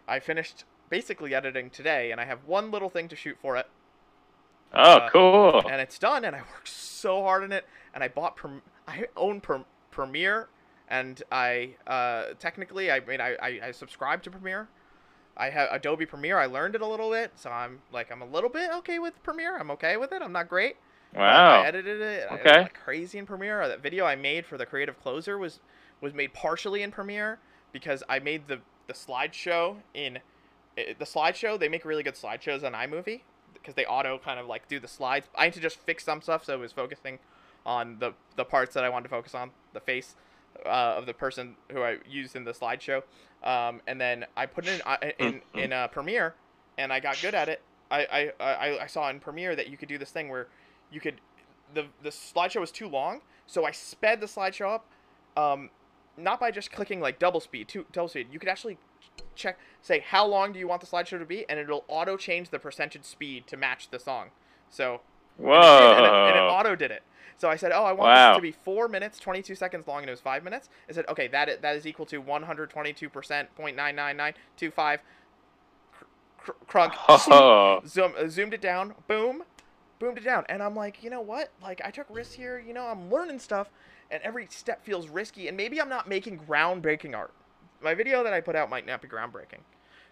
I 0.08 0.20
finished 0.20 0.66
basically 0.90 1.34
editing 1.34 1.70
today, 1.70 2.12
and 2.12 2.20
I 2.20 2.26
have 2.26 2.40
one 2.46 2.72
little 2.72 2.90
thing 2.90 3.08
to 3.10 3.16
shoot 3.16 3.38
for 3.42 3.56
it, 3.58 3.68
Oh, 4.74 4.98
uh, 4.98 5.10
cool. 5.10 5.64
and 5.70 5.82
it's 5.82 6.00
done. 6.00 6.24
And 6.26 6.36
I 6.36 6.40
worked 6.54 6.68
so 6.70 7.24
hard 7.24 7.44
on 7.44 7.52
it, 7.52 7.66
and 7.94 8.04
I 8.04 8.08
bought 8.08 8.36
Prem- 8.36 8.62
I 8.88 9.08
own 9.18 9.42
Prem- 9.42 9.66
Premiere, 9.92 10.48
and 10.90 11.22
I 11.32 11.76
uh, 11.88 12.34
technically, 12.40 12.92
I 12.92 13.00
mean, 13.02 13.22
I, 13.22 13.36
I, 13.42 13.60
I 13.68 13.72
subscribe 13.72 14.24
to 14.24 14.32
Premiere. 14.32 14.68
I 15.38 15.50
have 15.50 15.70
Adobe 15.72 16.06
Premiere. 16.06 16.38
I 16.38 16.46
learned 16.46 16.76
it 16.76 16.82
a 16.82 16.86
little 16.88 17.10
bit, 17.10 17.32
so 17.36 17.50
I'm 17.50 17.80
like 17.94 18.12
I'm 18.12 18.22
a 18.22 18.26
little 18.26 18.50
bit 18.50 18.70
okay 18.80 19.00
with 19.00 19.22
Premiere. 19.24 19.58
I'm 19.58 19.72
okay 19.72 19.96
with 19.98 20.12
it. 20.12 20.22
I'm 20.22 20.34
not 20.34 20.50
great. 20.50 20.76
But 21.14 21.50
I 21.50 21.58
Wow. 21.58 21.62
edited 21.62 22.02
it. 22.02 22.28
Okay. 22.32 22.62
like 22.62 22.74
crazy 22.74 23.18
in 23.18 23.26
Premiere. 23.26 23.68
That 23.68 23.82
video 23.82 24.06
I 24.06 24.16
made 24.16 24.46
for 24.46 24.58
the 24.58 24.66
creative 24.66 25.00
closer 25.02 25.38
was 25.38 25.60
was 26.02 26.14
made 26.14 26.34
partially 26.34 26.82
in 26.82 26.92
Premiere 26.92 27.40
because 27.72 28.04
I 28.10 28.20
made 28.20 28.48
the 28.48 28.62
the 28.88 28.94
slideshow 28.94 29.78
in 29.94 30.20
eh, 30.78 30.94
the 30.98 31.06
slideshow. 31.06 31.60
They 31.60 31.70
make 31.70 31.86
really 31.86 32.04
good 32.04 32.16
slideshows 32.16 32.64
on 32.64 32.74
iMovie. 32.74 33.22
because 33.54 33.76
they 33.76 33.86
auto 33.86 34.18
kind 34.18 34.40
of 34.40 34.48
like 34.48 34.68
do 34.68 34.80
the 34.80 34.88
slides. 34.88 35.30
I 35.36 35.46
had 35.46 35.54
to 35.54 35.60
just 35.60 35.78
fix 35.80 36.04
some 36.04 36.22
stuff 36.22 36.46
so 36.46 36.54
it 36.56 36.60
was 36.60 36.72
focusing 36.72 37.20
on 37.66 38.00
the 38.00 38.14
the 38.36 38.46
parts 38.46 38.74
that 38.74 38.84
I 38.84 38.90
wanted 38.90 39.04
to 39.04 39.10
focus 39.10 39.36
on, 39.36 39.52
the 39.74 39.80
face 39.80 40.16
uh, 40.66 40.70
of 40.98 41.06
the 41.06 41.14
person 41.14 41.56
who 41.72 41.82
I 41.82 41.98
used 42.08 42.36
in 42.36 42.44
the 42.44 42.54
slideshow. 42.54 43.04
Um, 43.44 43.82
and 43.88 44.00
then 44.00 44.26
I 44.38 44.46
put 44.46 44.66
it 44.68 44.76
in 44.76 44.82
uh, 44.86 44.98
in 45.20 45.42
in 45.54 45.74
uh, 45.74 45.88
Premiere, 45.90 46.36
and 46.78 46.92
I 46.94 47.00
got 47.00 47.22
good 47.22 47.36
at 47.36 47.50
it. 47.50 47.62
I, 47.92 48.32
I, 48.40 48.44
I, 48.46 48.84
I 48.84 48.88
saw 48.88 49.10
in 49.10 49.20
Premiere 49.20 49.56
that 49.56 49.68
you 49.68 49.78
could 49.78 49.90
do 49.90 49.98
this 49.98 50.12
thing 50.12 50.30
where 50.30 50.48
you 50.92 51.00
could 51.00 51.22
the 51.74 51.86
the 52.04 52.10
slideshow 52.10 52.60
was 52.60 52.72
too 52.72 52.88
long, 52.88 53.22
so 53.48 53.66
I 53.66 53.72
sped 53.72 54.20
the 54.22 54.28
slideshow 54.28 54.76
up. 54.76 54.86
Um, 55.38 55.70
not 56.18 56.40
by 56.40 56.52
just 56.52 56.72
clicking 56.72 57.00
like 57.00 57.20
double 57.20 57.40
speed, 57.40 57.68
two, 57.70 57.86
double 57.94 58.10
speed. 58.10 58.28
You 58.32 58.38
could 58.40 58.50
actually 58.50 58.78
check, 59.34 59.58
say 59.82 60.00
how 60.00 60.26
long 60.26 60.52
do 60.52 60.60
you 60.60 60.68
want 60.68 60.82
the 60.82 60.88
slideshow 60.88 61.18
to 61.20 61.26
be, 61.26 61.46
and 61.50 61.58
it'll 61.60 61.86
auto 61.88 62.18
change 62.18 62.50
the 62.50 62.60
percentage 62.60 63.06
speed 63.06 63.48
to 63.48 63.56
match 63.58 63.90
the 63.90 64.00
song. 64.00 64.28
So 64.70 65.02
Whoa. 65.38 65.54
and 65.56 66.06
it, 66.06 66.12
and 66.12 66.36
it 66.36 66.42
auto 66.42 66.76
did 66.76 66.92
it. 66.92 67.04
So 67.38 67.50
I 67.50 67.56
said, 67.56 67.72
oh, 67.74 67.84
I 67.86 67.94
want 67.94 68.10
Wow. 68.10 68.30
this 68.34 68.38
to 68.38 68.42
be 68.42 68.52
four 68.52 68.88
minutes, 68.88 69.20
22 69.20 69.56
seconds 69.56 69.88
long, 69.88 70.02
and 70.02 70.10
it 70.10 70.12
was 70.12 70.20
five 70.20 70.44
minutes. 70.44 70.70
I 70.88 70.94
said, 70.94 71.06
okay, 71.10 71.28
that 71.30 71.62
that 71.62 71.76
is 71.76 71.88
equal 71.88 72.06
to 72.08 72.22
122%, 72.22 73.10
0.99925. 73.58 75.00
Cr- 75.92 76.06
cr- 76.38 76.52
crunk. 76.68 76.94
Oh. 77.32 77.82
Zoom, 77.88 78.14
zoomed 78.30 78.54
it 78.54 78.62
down. 78.62 78.94
Boom. 79.08 79.44
Boomed 80.02 80.18
it 80.18 80.24
down. 80.24 80.46
And 80.50 80.64
I'm 80.64 80.76
like, 80.76 81.04
you 81.04 81.12
know 81.12 81.22
what? 81.22 81.52
Like, 81.62 81.80
I 81.86 81.92
took 81.92 82.08
risks 82.10 82.34
here. 82.34 82.58
You 82.60 82.74
know, 82.74 82.88
I'm 82.88 83.12
learning 83.12 83.38
stuff, 83.38 83.70
and 84.10 84.20
every 84.24 84.48
step 84.50 84.84
feels 84.84 85.08
risky. 85.08 85.48
And 85.48 85.56
maybe 85.56 85.80
I'm 85.80 85.90
not 85.90 86.10
making 86.10 86.40
groundbreaking 86.40 87.16
art. 87.16 87.32
My 87.84 87.94
video 87.94 88.24
that 88.24 88.34
I 88.34 88.42
put 88.42 88.56
out 88.56 88.68
might 88.68 88.88
not 88.88 89.02
be 89.02 89.08
groundbreaking, 89.08 89.62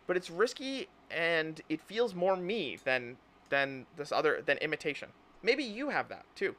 but 0.05 0.15
it's 0.15 0.29
risky, 0.29 0.87
and 1.09 1.59
it 1.69 1.81
feels 1.81 2.13
more 2.13 2.35
me 2.35 2.77
than 2.83 3.17
than 3.49 3.87
this 3.97 4.11
other 4.11 4.43
than 4.45 4.57
imitation. 4.57 5.09
Maybe 5.41 5.63
you 5.63 5.89
have 5.89 6.07
that 6.09 6.25
too, 6.35 6.55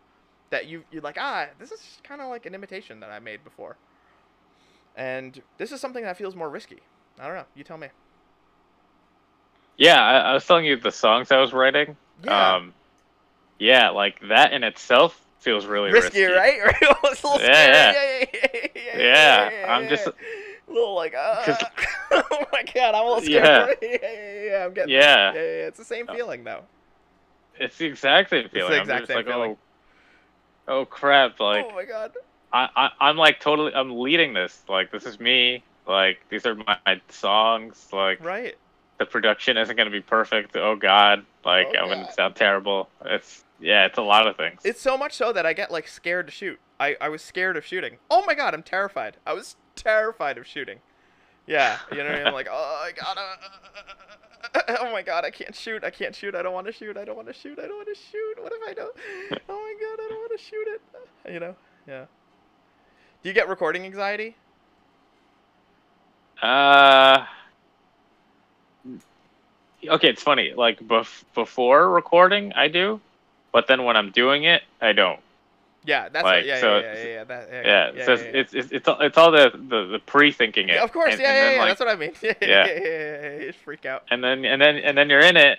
that 0.51 0.67
you 0.67 0.85
you're 0.91 1.03
like 1.03 1.17
ah 1.19 1.47
this 1.59 1.73
is 1.73 1.99
kind 2.05 2.21
of 2.21 2.29
like 2.29 2.47
an 2.47 2.55
imitation 2.55 3.01
that 3.01 3.11
I 3.11 3.19
made 3.19 3.43
before, 3.43 3.77
and 4.97 5.43
this 5.59 5.73
is 5.73 5.81
something 5.81 6.05
that 6.05 6.17
feels 6.17 6.37
more 6.37 6.49
risky. 6.49 6.81
I 7.19 7.27
don't 7.27 7.37
know. 7.37 7.47
You 7.57 7.65
tell 7.65 7.79
me. 7.79 7.89
Yeah, 9.77 10.01
I, 10.01 10.31
I 10.31 10.35
was 10.35 10.47
telling 10.47 10.65
you 10.65 10.77
the 10.77 10.93
songs 10.93 11.33
I 11.33 11.39
was 11.39 11.53
writing. 11.53 11.97
Yeah. 12.23 12.55
Um, 12.55 12.75
yeah, 13.61 13.91
like 13.91 14.19
that 14.29 14.53
in 14.53 14.65
itself 14.65 15.21
feels 15.39 15.65
really 15.67 15.93
risky, 15.93 16.25
risky. 16.25 16.37
right? 16.61 16.75
It's 17.05 17.23
a 17.23 17.27
little 17.29 17.41
Yeah, 17.41 17.93
scary. 17.93 18.29
yeah. 18.35 18.49
yeah, 18.55 18.69
yeah, 18.75 18.99
yeah, 18.99 19.51
Yeah, 19.51 19.73
I'm 19.75 19.89
just- 19.89 20.07
a 20.09 20.15
little 20.73 20.95
like, 20.95 21.15
uh, 21.15 21.57
oh 22.13 22.45
my 22.53 22.63
god, 22.75 22.95
I'm 22.95 23.05
a 23.05 23.09
little 23.09 23.21
scared. 23.23 23.77
Yeah, 23.83 23.89
yeah, 23.91 23.99
yeah, 24.03 24.43
yeah, 24.51 24.65
I'm 24.65 24.75
getting. 24.75 24.95
Yeah. 24.95 25.33
yeah, 25.35 25.41
yeah. 25.41 25.67
It's 25.69 25.79
the 25.79 25.85
same 25.85 26.09
Uh, 26.09 26.15
feeling 26.15 26.45
though. 26.45 26.63
It's 27.59 27.77
the 27.77 27.87
exact 27.87 28.31
same 28.31 28.49
feeling. 28.49 28.73
It's 28.73 28.87
the 28.89 28.93
I'm 28.95 29.01
exact 29.01 29.01
just 29.01 29.09
same 29.09 29.17
like, 29.17 29.27
feeling. 29.27 29.57
oh, 30.69 30.79
oh 30.81 30.85
crap! 30.87 31.39
Like 31.41 31.67
oh 31.69 31.75
my 31.75 31.85
god. 31.85 32.13
I, 32.53 32.69
I, 32.77 32.91
I'm 33.01 33.17
like 33.17 33.39
totally, 33.41 33.73
I'm 33.75 33.99
leading 33.99 34.33
this. 34.35 34.63
Like 34.69 34.91
this 34.93 35.05
is 35.07 35.19
me. 35.21 35.63
Like 35.87 36.19
these 36.31 36.47
are 36.47 36.55
my, 36.55 36.77
my 36.87 37.01
songs. 37.09 37.89
Like 37.93 38.25
Right. 38.25 38.57
the 38.99 39.07
production 39.07 39.57
isn't 39.57 39.77
gonna 39.77 39.91
be 39.91 40.01
perfect. 40.01 40.57
Oh 40.57 40.77
god! 40.77 41.25
Like 41.45 41.67
Oh, 41.77 41.83
I'm 41.83 41.89
gonna 41.89 42.13
sound 42.13 42.37
terrible. 42.37 42.89
It's 43.05 43.45
yeah, 43.61 43.87
it's 43.87 43.99
a 43.99 44.03
lot 44.03 44.27
of 44.27 44.37
things. 44.37 44.61
It's 44.65 44.81
so 44.81 44.97
much 44.97 45.15
so 45.15 45.33
that 45.33 45.47
I 45.47 45.53
get 45.53 45.71
like 45.71 45.89
scared 45.89 46.27
to 46.27 46.33
shoot. 46.33 46.59
I, 46.79 46.97
I 47.01 47.09
was 47.09 47.23
scared 47.23 47.57
of 47.57 47.65
shooting. 47.65 47.99
Oh 48.11 48.25
my 48.27 48.35
god, 48.35 48.55
I'm 48.55 48.63
terrified. 48.63 49.17
I 49.27 49.35
was 49.35 49.57
terrified 49.77 50.39
of 50.39 50.47
shooting. 50.47 50.79
Yeah, 51.47 51.79
you 51.91 51.99
know 51.99 52.05
what 52.05 52.13
I 52.13 52.19
mean? 52.19 52.27
I'm 52.29 52.33
like, 52.35 52.49
oh, 52.51 52.83
I 52.85 52.93
gotta. 52.93 53.21
Oh 54.81 54.91
my 54.91 55.03
god, 55.03 55.25
I 55.25 55.31
can't 55.31 55.55
shoot. 55.55 55.85
I 55.85 55.91
can't 55.91 56.15
shoot. 56.15 56.35
I 56.35 56.43
don't 56.43 56.55
want 56.55 56.67
to 56.67 56.73
shoot. 56.73 56.97
I 56.97 57.05
don't 57.05 57.15
want 57.15 57.29
to 57.29 57.35
shoot. 57.35 57.59
I 57.59 57.67
don't 57.69 57.77
want 57.77 57.89
to 57.89 57.95
shoot. 58.11 58.43
What 58.43 58.53
if 58.53 58.69
I 58.69 58.73
don't? 58.73 58.97
Oh 59.49 59.53
my 59.53 59.75
god, 59.81 60.03
I 60.03 60.09
don't 60.09 60.19
want 60.19 60.33
to 60.33 60.45
shoot 60.45 60.67
it. 60.67 61.33
You 61.33 61.41
know? 61.41 61.55
Yeah. 61.87 62.07
Do 63.23 63.29
you 63.29 63.33
get 63.35 63.49
recording 63.49 63.85
anxiety? 63.85 64.35
Uh. 66.43 67.27
Okay, 69.89 70.09
it's 70.09 70.23
funny. 70.23 70.53
Like 70.57 70.81
bef- 70.81 71.25
before 71.35 71.91
recording, 71.91 72.53
I 72.55 72.69
do, 72.69 73.01
but 73.53 73.67
then 73.67 73.85
when 73.85 73.97
I'm 73.97 74.11
doing 74.11 74.45
it, 74.45 74.63
I 74.81 74.93
don't. 74.93 75.21
Yeah, 75.85 76.09
that's 76.11 76.25
Like, 76.25 76.39
what, 76.41 76.47
yeah, 76.47 76.61
so 76.61 76.79
yeah, 76.79 76.83
yeah, 76.83 76.93
yeah, 77.03 77.09
yeah, 77.15 77.25
that, 77.25 77.49
yeah, 77.51 77.63
Yeah, 77.63 77.91
yeah, 77.95 78.05
so 78.05 78.13
yeah, 78.13 78.19
it's, 78.19 78.23
yeah. 78.23 78.41
it's 78.41 78.55
it's 78.55 78.73
it's 78.73 78.89
all, 78.89 79.01
it's 79.01 79.17
all 79.19 79.31
the, 79.31 79.51
the 79.55 79.87
the 79.93 79.99
pre-thinking 80.05 80.69
it. 80.69 80.75
Yeah, 80.75 80.85
of 80.85 80.93
course, 80.93 81.13
and, 81.15 81.21
yeah, 81.23 81.29
and 81.29 81.37
yeah, 81.37 81.45
then, 81.45 81.53
yeah. 81.55 81.61
like, 81.61 81.69
that's 81.71 81.81
what 81.81 81.89
I 81.89 81.97
mean. 81.97 82.13
yeah, 82.23 82.33
Yeah. 82.43 82.67
yeah, 82.67 83.29
yeah, 83.39 83.45
yeah, 83.47 83.53
freak 83.65 83.87
out. 83.87 84.05
and 84.11 84.23
then 84.23 84.45
and 84.45 84.61
then 84.61 84.77
and 84.77 84.97
then 84.99 85.09
you're 85.09 85.21
in 85.21 85.37
it. 85.39 85.59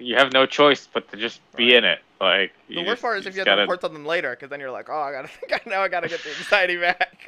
You 0.00 0.14
have 0.14 0.32
no 0.32 0.46
choice 0.46 0.86
but 0.92 1.10
to 1.10 1.16
just 1.16 1.40
be 1.56 1.70
Right. 1.72 1.78
in 1.78 1.84
it. 1.84 1.98
Like 2.20 2.52
The 2.68 2.76
worst 2.78 2.88
just- 2.90 3.02
part 3.02 3.18
is 3.18 3.26
if 3.26 3.34
you 3.34 3.40
have 3.40 3.46
to 3.46 3.50
gotta- 3.50 3.62
record 3.62 3.80
something 3.80 4.04
later, 4.04 4.30
because 4.30 4.48
then 4.48 4.60
you're 4.60 4.70
like, 4.70 4.88
oh, 4.88 5.00
I 5.00 5.10
gotta 5.10 5.26
think 5.48 5.66
now 5.66 5.82
I 5.82 5.88
gotta 5.88 6.08
get 6.08 6.22
the 6.22 6.30
anxiety 6.30 6.76
back. 6.76 7.18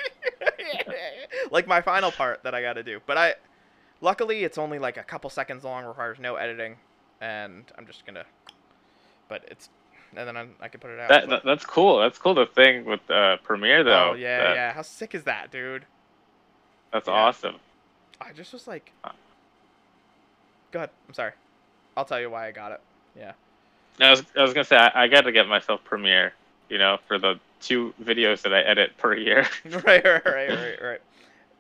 like 1.51 1.67
my 1.67 1.81
final 1.81 2.13
part 2.13 2.45
that 2.45 2.55
I 2.55 2.63
gotta 2.63 2.85
do, 2.85 3.01
but 3.07 3.17
I, 3.19 3.35
luckily 4.01 4.45
it's 4.45 4.57
only 4.59 4.79
like 4.79 4.97
a 4.99 5.03
couple 5.03 5.31
seconds 5.31 5.65
long, 5.65 5.85
requires 5.85 6.19
no 6.21 6.37
editing, 6.37 6.77
and 7.21 7.65
I'm 7.77 7.87
just 7.87 8.07
gonna, 8.07 8.25
but 9.29 9.45
it's, 9.49 9.69
and 10.17 10.27
then 10.29 10.37
I'm, 10.37 10.55
I 10.61 10.69
can 10.69 10.81
put 10.81 10.91
it 10.91 11.01
out. 11.01 11.09
That, 11.09 11.29
but- 11.29 11.45
that's 11.45 11.65
cool. 11.65 11.99
That's 12.01 12.19
cool. 12.19 12.35
The 12.35 12.47
thing 12.47 12.85
with 12.85 13.01
uh, 13.11 13.37
Premiere 13.45 13.85
though. 13.85 14.11
oh 14.11 14.15
yeah, 14.15 14.39
that- 14.39 14.55
yeah. 14.57 14.73
How 14.73 14.83
sick 14.83 15.15
is 15.15 15.25
that, 15.25 15.51
dude? 15.51 15.85
That's 16.93 17.07
Yeah. 17.09 17.15
awesome. 17.15 17.57
I 18.21 18.33
just 18.33 18.53
was 18.53 18.67
like, 18.67 18.93
Uh. 19.05 19.11
go 20.73 20.81
ahead. 20.81 20.91
I'm 21.09 21.15
sorry. 21.15 21.33
I'll 21.97 22.05
tell 22.05 22.21
you 22.21 22.31
why 22.31 22.49
I 22.49 22.53
got 22.53 22.73
it. 22.73 22.81
Yeah. 23.17 23.33
I 24.01 24.11
was 24.11 24.23
I 24.37 24.43
was 24.43 24.53
gonna 24.55 24.65
say 24.65 24.77
I, 24.77 25.05
I 25.05 25.09
got 25.09 25.23
to 25.23 25.33
get 25.33 25.47
myself 25.49 25.83
Premiere. 25.85 26.33
You 26.69 26.79
know, 26.79 26.99
for 27.09 27.19
the 27.19 27.39
two 27.61 27.93
videos 28.01 28.43
that 28.43 28.55
I 28.55 28.61
edit 28.61 28.97
per 28.97 29.15
year. 29.17 29.45
right, 29.65 30.05
right, 30.05 30.25
right, 30.25 30.49
right, 30.51 30.83
right. 30.83 31.01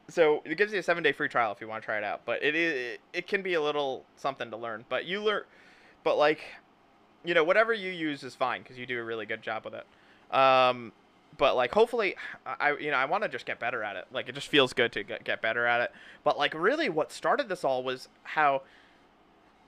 So 0.09 0.41
it 0.45 0.57
gives 0.57 0.73
you 0.73 0.79
a 0.79 0.83
seven 0.83 1.03
day 1.03 1.11
free 1.13 1.29
trial 1.29 1.51
if 1.53 1.61
you 1.61 1.67
want 1.69 1.83
to 1.83 1.85
try 1.85 1.99
it 1.99 2.05
out. 2.05 2.21
But 2.25 2.43
it 2.45 2.55
is 2.55 2.99
it 3.13 3.27
can 3.27 3.43
be 3.43 3.55
a 3.55 3.61
little 3.61 4.05
something 4.17 4.51
to 4.51 4.57
learn. 4.57 4.85
But 4.89 5.05
you 5.07 5.21
learn, 5.23 5.43
but 6.05 6.17
like, 6.17 6.41
you 7.25 7.35
know, 7.35 7.45
whatever 7.45 7.73
you 7.73 7.91
use 7.91 8.23
is 8.23 8.35
fine 8.35 8.63
because 8.63 8.79
you 8.79 8.87
do 8.87 8.99
a 8.99 9.05
really 9.05 9.27
good 9.27 9.43
job 9.43 9.65
with 9.65 9.75
it. 9.75 9.87
Um, 10.37 10.93
but 11.39 11.57
like, 11.57 11.73
hopefully, 11.73 12.17
I 12.45 12.77
you 12.77 12.91
know 12.91 12.97
I 12.97 13.05
want 13.07 13.23
to 13.23 13.29
just 13.29 13.47
get 13.47 13.59
better 13.59 13.83
at 13.83 13.97
it. 13.97 14.07
Like 14.13 14.29
it 14.29 14.35
just 14.35 14.49
feels 14.49 14.73
good 14.73 14.93
to 14.93 15.03
get 15.03 15.25
get 15.25 15.41
better 15.43 15.67
at 15.67 15.81
it. 15.81 15.93
But 16.25 16.39
like, 16.39 16.55
really, 16.55 16.89
what 16.89 17.13
started 17.13 17.49
this 17.49 17.65
all 17.65 17.83
was 17.83 18.09
how 18.25 18.63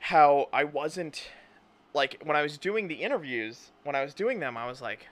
how 0.00 0.48
I 0.52 0.64
wasn't 0.64 1.28
like 1.94 2.20
when 2.24 2.36
I 2.36 2.42
was 2.42 2.58
doing 2.58 2.88
the 2.88 2.96
interviews. 2.96 3.70
When 3.84 3.94
I 3.94 4.02
was 4.02 4.14
doing 4.14 4.40
them, 4.40 4.56
I 4.56 4.66
was 4.66 4.80
like, 4.80 5.08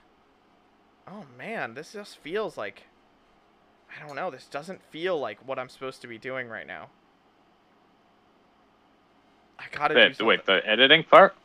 oh 1.07 1.25
man, 1.37 1.73
this 1.73 1.93
just 1.93 2.17
feels 2.17 2.57
like 2.57 2.83
I 3.95 4.05
don't 4.05 4.15
know. 4.15 4.31
This 4.31 4.47
doesn't 4.47 4.81
feel 4.83 5.19
like 5.19 5.45
what 5.47 5.59
I'm 5.59 5.69
supposed 5.69 6.01
to 6.01 6.07
be 6.07 6.17
doing 6.17 6.47
right 6.47 6.67
now. 6.67 6.89
I 9.59 9.65
gotta 9.71 9.97
do 9.97 9.99
Wait, 9.99 10.15
something. 10.15 10.27
wait, 10.27 10.45
the 10.45 10.61
editing 10.67 11.03
part? 11.03 11.35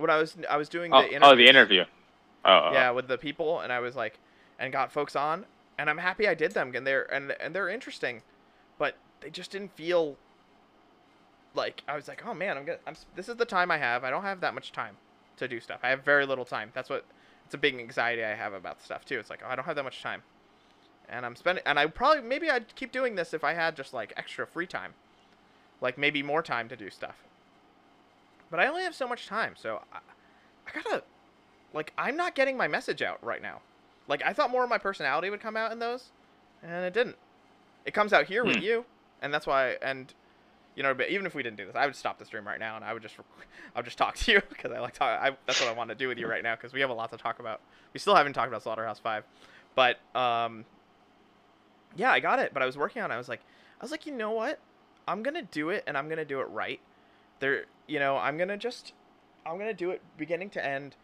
When 0.00 0.10
I 0.10 0.16
was 0.16 0.36
I 0.48 0.56
was 0.56 0.68
doing 0.68 0.92
oh, 0.92 0.98
oh, 0.98 1.02
the 1.02 1.08
interviews, 1.08 1.32
oh, 1.32 1.36
the 1.36 1.48
interview. 1.48 1.84
Oh, 2.44 2.68
oh, 2.68 2.72
yeah, 2.72 2.90
with 2.90 3.06
the 3.06 3.18
people, 3.18 3.60
and 3.60 3.72
I 3.72 3.80
was 3.80 3.94
like, 3.94 4.18
and 4.58 4.72
got 4.72 4.90
folks 4.90 5.14
on, 5.14 5.44
and 5.78 5.90
I'm 5.90 5.98
happy 5.98 6.26
I 6.26 6.34
did 6.34 6.52
them, 6.52 6.74
and 6.74 6.86
they're 6.86 7.12
and 7.12 7.32
and 7.38 7.54
they're 7.54 7.68
interesting, 7.68 8.22
but 8.78 8.96
they 9.20 9.30
just 9.30 9.50
didn't 9.50 9.76
feel 9.76 10.16
like 11.54 11.82
I 11.86 11.96
was 11.96 12.08
like, 12.08 12.24
oh 12.26 12.32
man, 12.32 12.56
I'm 12.56 12.64
gonna, 12.64 12.78
I'm, 12.86 12.94
this 13.14 13.28
is 13.28 13.36
the 13.36 13.44
time 13.44 13.70
I 13.70 13.78
have. 13.78 14.04
I 14.04 14.10
don't 14.10 14.22
have 14.22 14.40
that 14.40 14.54
much 14.54 14.72
time 14.72 14.96
to 15.36 15.46
do 15.46 15.60
stuff. 15.60 15.80
I 15.82 15.90
have 15.90 16.02
very 16.02 16.24
little 16.24 16.44
time. 16.44 16.70
That's 16.74 16.88
what 16.88 17.04
it's 17.44 17.54
a 17.54 17.58
big 17.58 17.78
anxiety 17.78 18.24
I 18.24 18.34
have 18.34 18.54
about 18.54 18.82
stuff 18.82 19.04
too. 19.04 19.18
It's 19.18 19.28
like, 19.30 19.42
oh, 19.44 19.50
I 19.50 19.56
don't 19.56 19.66
have 19.66 19.76
that 19.76 19.84
much 19.84 20.02
time, 20.02 20.22
and 21.08 21.26
I'm 21.26 21.36
spending, 21.36 21.62
and 21.66 21.78
I 21.78 21.86
probably 21.86 22.22
maybe 22.22 22.50
I'd 22.50 22.74
keep 22.74 22.90
doing 22.90 23.16
this 23.16 23.34
if 23.34 23.44
I 23.44 23.52
had 23.52 23.76
just 23.76 23.92
like 23.92 24.14
extra 24.16 24.46
free 24.46 24.66
time, 24.66 24.94
like 25.82 25.98
maybe 25.98 26.22
more 26.22 26.42
time 26.42 26.68
to 26.70 26.76
do 26.76 26.88
stuff. 26.88 27.16
But 28.50 28.60
I 28.60 28.66
only 28.66 28.82
have 28.82 28.94
so 28.94 29.06
much 29.06 29.26
time, 29.26 29.54
so 29.56 29.80
I, 29.92 29.98
I 30.66 30.70
gotta 30.82 31.02
like 31.72 31.92
I'm 31.96 32.16
not 32.16 32.34
getting 32.34 32.56
my 32.56 32.68
message 32.68 33.02
out 33.02 33.22
right 33.24 33.40
now. 33.42 33.60
Like 34.08 34.22
I 34.24 34.32
thought 34.32 34.50
more 34.50 34.64
of 34.64 34.70
my 34.70 34.78
personality 34.78 35.30
would 35.30 35.40
come 35.40 35.56
out 35.56 35.70
in 35.72 35.78
those, 35.78 36.10
and 36.62 36.84
it 36.84 36.92
didn't. 36.92 37.16
It 37.84 37.94
comes 37.94 38.12
out 38.12 38.26
here 38.26 38.44
with 38.44 38.56
Hmm. 38.56 38.62
you, 38.62 38.84
and 39.22 39.32
that's 39.32 39.46
why. 39.46 39.76
And 39.82 40.12
you 40.76 40.82
know, 40.82 40.94
but 40.94 41.10
even 41.10 41.26
if 41.26 41.34
we 41.34 41.42
didn't 41.42 41.56
do 41.58 41.66
this, 41.66 41.74
I 41.76 41.84
would 41.86 41.96
stop 41.96 42.18
the 42.18 42.24
stream 42.24 42.46
right 42.46 42.58
now, 42.60 42.76
and 42.76 42.84
I 42.84 42.92
would 42.92 43.02
just, 43.02 43.16
I 43.74 43.78
would 43.78 43.84
just 43.84 43.98
talk 43.98 44.16
to 44.16 44.32
you 44.32 44.40
because 44.48 44.72
I 44.72 44.80
like 44.80 44.94
talk. 44.94 45.20
I, 45.20 45.36
that's 45.46 45.60
what 45.60 45.68
I 45.68 45.72
want 45.72 45.90
to 45.90 45.94
do 45.96 46.08
with 46.08 46.18
you 46.18 46.26
right 46.26 46.42
now 46.42 46.56
because 46.56 46.72
we 46.72 46.80
have 46.80 46.90
a 46.90 46.94
lot 46.94 47.10
to 47.12 47.16
talk 47.16 47.38
about. 47.38 47.60
We 47.92 48.00
still 48.00 48.14
haven't 48.14 48.32
talked 48.32 48.48
about 48.48 48.62
Slaughterhouse 48.62 48.98
Five, 48.98 49.24
but 49.74 49.98
um, 50.14 50.64
yeah, 51.96 52.10
I 52.10 52.20
got 52.20 52.38
it. 52.38 52.52
But 52.52 52.62
I 52.62 52.66
was 52.66 52.76
working 52.76 53.02
on. 53.02 53.10
it. 53.10 53.14
I 53.14 53.18
was 53.18 53.28
like, 53.28 53.40
I 53.80 53.84
was 53.84 53.90
like, 53.90 54.06
you 54.06 54.12
know 54.12 54.30
what? 54.32 54.58
I'm 55.08 55.22
gonna 55.22 55.42
do 55.42 55.70
it, 55.70 55.84
and 55.86 55.96
I'm 55.96 56.08
gonna 56.08 56.24
do 56.24 56.40
it 56.40 56.48
right. 56.50 56.80
There, 57.40 57.64
you 57.86 57.98
know, 57.98 58.16
I'm 58.16 58.38
gonna 58.38 58.56
just, 58.56 58.92
I'm 59.44 59.58
gonna 59.58 59.74
do 59.74 59.90
it 59.90 60.00
beginning 60.16 60.50
to 60.50 60.64
end 60.64 60.94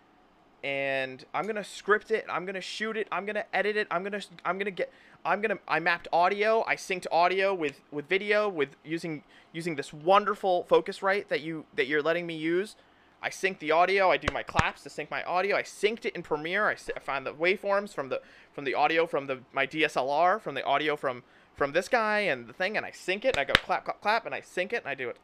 and 0.67 1.25
I'm 1.33 1.47
gonna 1.47 1.65
script 1.65 2.11
it. 2.11 2.25
I'm 2.29 2.45
gonna 2.45 2.61
shoot 2.61 2.97
it. 2.97 3.07
I'm 3.13 3.27
gonna 3.27 3.45
edit 3.53 3.77
it. 3.77 3.87
I'm 3.91 4.03
gonna 4.03 4.21
I'm 4.45 4.59
gonna 4.59 4.71
get 4.71 4.93
I'm 5.25 5.41
gonna 5.41 5.59
I 5.69 5.79
mapped 5.81 6.09
audio. 6.13 6.65
I 6.67 6.75
synced 6.75 7.07
audio 7.13 7.55
with 7.55 7.81
with 7.91 8.09
video 8.09 8.49
with 8.49 8.71
using 8.85 9.23
using 9.53 9.77
this 9.77 9.93
wonderful 9.93 10.67
Focusrite 10.69 11.29
that 11.29 11.41
you 11.41 11.67
that 11.77 11.87
you're 11.87 12.03
letting 12.03 12.27
me 12.27 12.37
use. 12.37 12.75
I 13.23 13.31
sync 13.31 13.61
the 13.61 13.71
audio. 13.71 14.11
I 14.11 14.17
do 14.17 14.27
my 14.33 14.43
claps 14.43 14.83
to 14.83 14.91
sync 14.91 15.11
my 15.11 15.23
audio. 15.23 15.57
I 15.57 15.63
synced 15.63 16.05
it 16.05 16.15
in 16.17 16.23
Premiere. 16.23 16.69
I 16.69 16.75
find 17.01 17.25
the 17.25 17.33
waveforms 17.33 17.95
from 17.95 18.09
the 18.09 18.21
from 18.53 18.65
the 18.65 18.75
audio 18.75 19.07
from 19.07 19.27
the 19.27 19.39
my 19.53 19.69
DSLR, 19.69 20.41
from 20.41 20.55
the 20.55 20.65
audio 20.65 20.97
from 20.97 21.23
from 21.55 21.73
this 21.73 21.89
guy 21.89 22.21
and 22.21 22.49
the 22.49 22.53
thing, 22.53 22.77
and 22.77 22.85
I 22.85 22.91
sync 22.91 23.25
it. 23.25 23.37
And 23.37 23.39
I 23.39 23.45
go 23.45 23.55
clap, 23.55 23.85
clap, 23.85 24.01
clap, 24.01 24.27
and 24.27 24.35
I 24.35 24.41
sync 24.41 24.73
it, 24.73 24.83
and 24.83 24.89
I 24.89 24.95
do 24.95 25.09
it, 25.09 25.17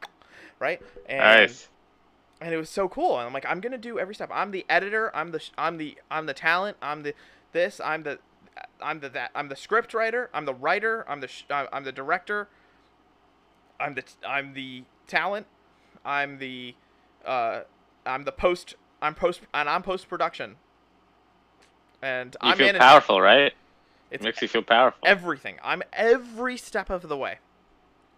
right? 0.59 0.81
And, 1.05 1.49
Nice. 1.49 1.69
and 2.41 2.53
it 2.53 2.57
was 2.57 2.69
so 2.69 2.89
cool. 2.89 3.17
And 3.17 3.27
I'm 3.27 3.33
like, 3.33 3.45
I'm 3.47 3.61
gonna 3.61 3.77
do 3.77 3.99
every 3.99 4.15
step. 4.15 4.29
I'm 4.33 4.51
the 4.51 4.65
editor. 4.69 5.15
I'm 5.15 5.31
the 5.31 5.39
sh- 5.39 5.51
I'm 5.57 5.77
the 5.77 5.97
I'm 6.11 6.25
the 6.25 6.33
talent. 6.33 6.77
I'm 6.81 7.03
the 7.03 7.13
this. 7.53 7.79
I'm 7.79 8.03
the 8.03 8.19
I'm 8.81 8.99
the 8.99 9.09
that. 9.09 9.31
I'm 9.33 9.47
the 9.49 9.55
script 9.55 9.93
writer. 9.93 10.29
I'm 10.33 10.45
the 10.45 10.53
writer. 10.53 11.05
I'm 11.07 11.21
the 11.21 11.27
sh- 11.27 11.45
I'm 11.49 11.83
the 11.83 11.91
director. 11.91 12.49
I'm 13.79 13.93
the 13.95 14.01
t- 14.01 14.13
I'm 14.27 14.53
the 14.53 14.83
talent. 15.07 15.47
I'm 16.05 16.39
the 16.39 16.75
uh 17.25 17.61
I'm 18.05 18.23
the 18.23 18.31
post. 18.31 18.75
I'm 19.01 19.15
post 19.15 19.41
and 19.53 19.69
I'm 19.69 19.83
post 19.83 20.09
production. 20.09 20.55
And 22.01 22.35
You 22.41 22.51
I'm 22.51 22.57
feel 22.57 22.67
managing 22.67 22.79
powerful, 22.79 23.21
right? 23.21 23.53
It's 24.11 24.23
Makes 24.23 24.41
you 24.41 24.47
feel 24.47 24.63
powerful. 24.63 25.09
everything. 25.09 25.57
I'm 25.63 25.83
every 25.93 26.57
step 26.57 26.89
of 26.89 27.07
the 27.07 27.17
way. 27.17 27.39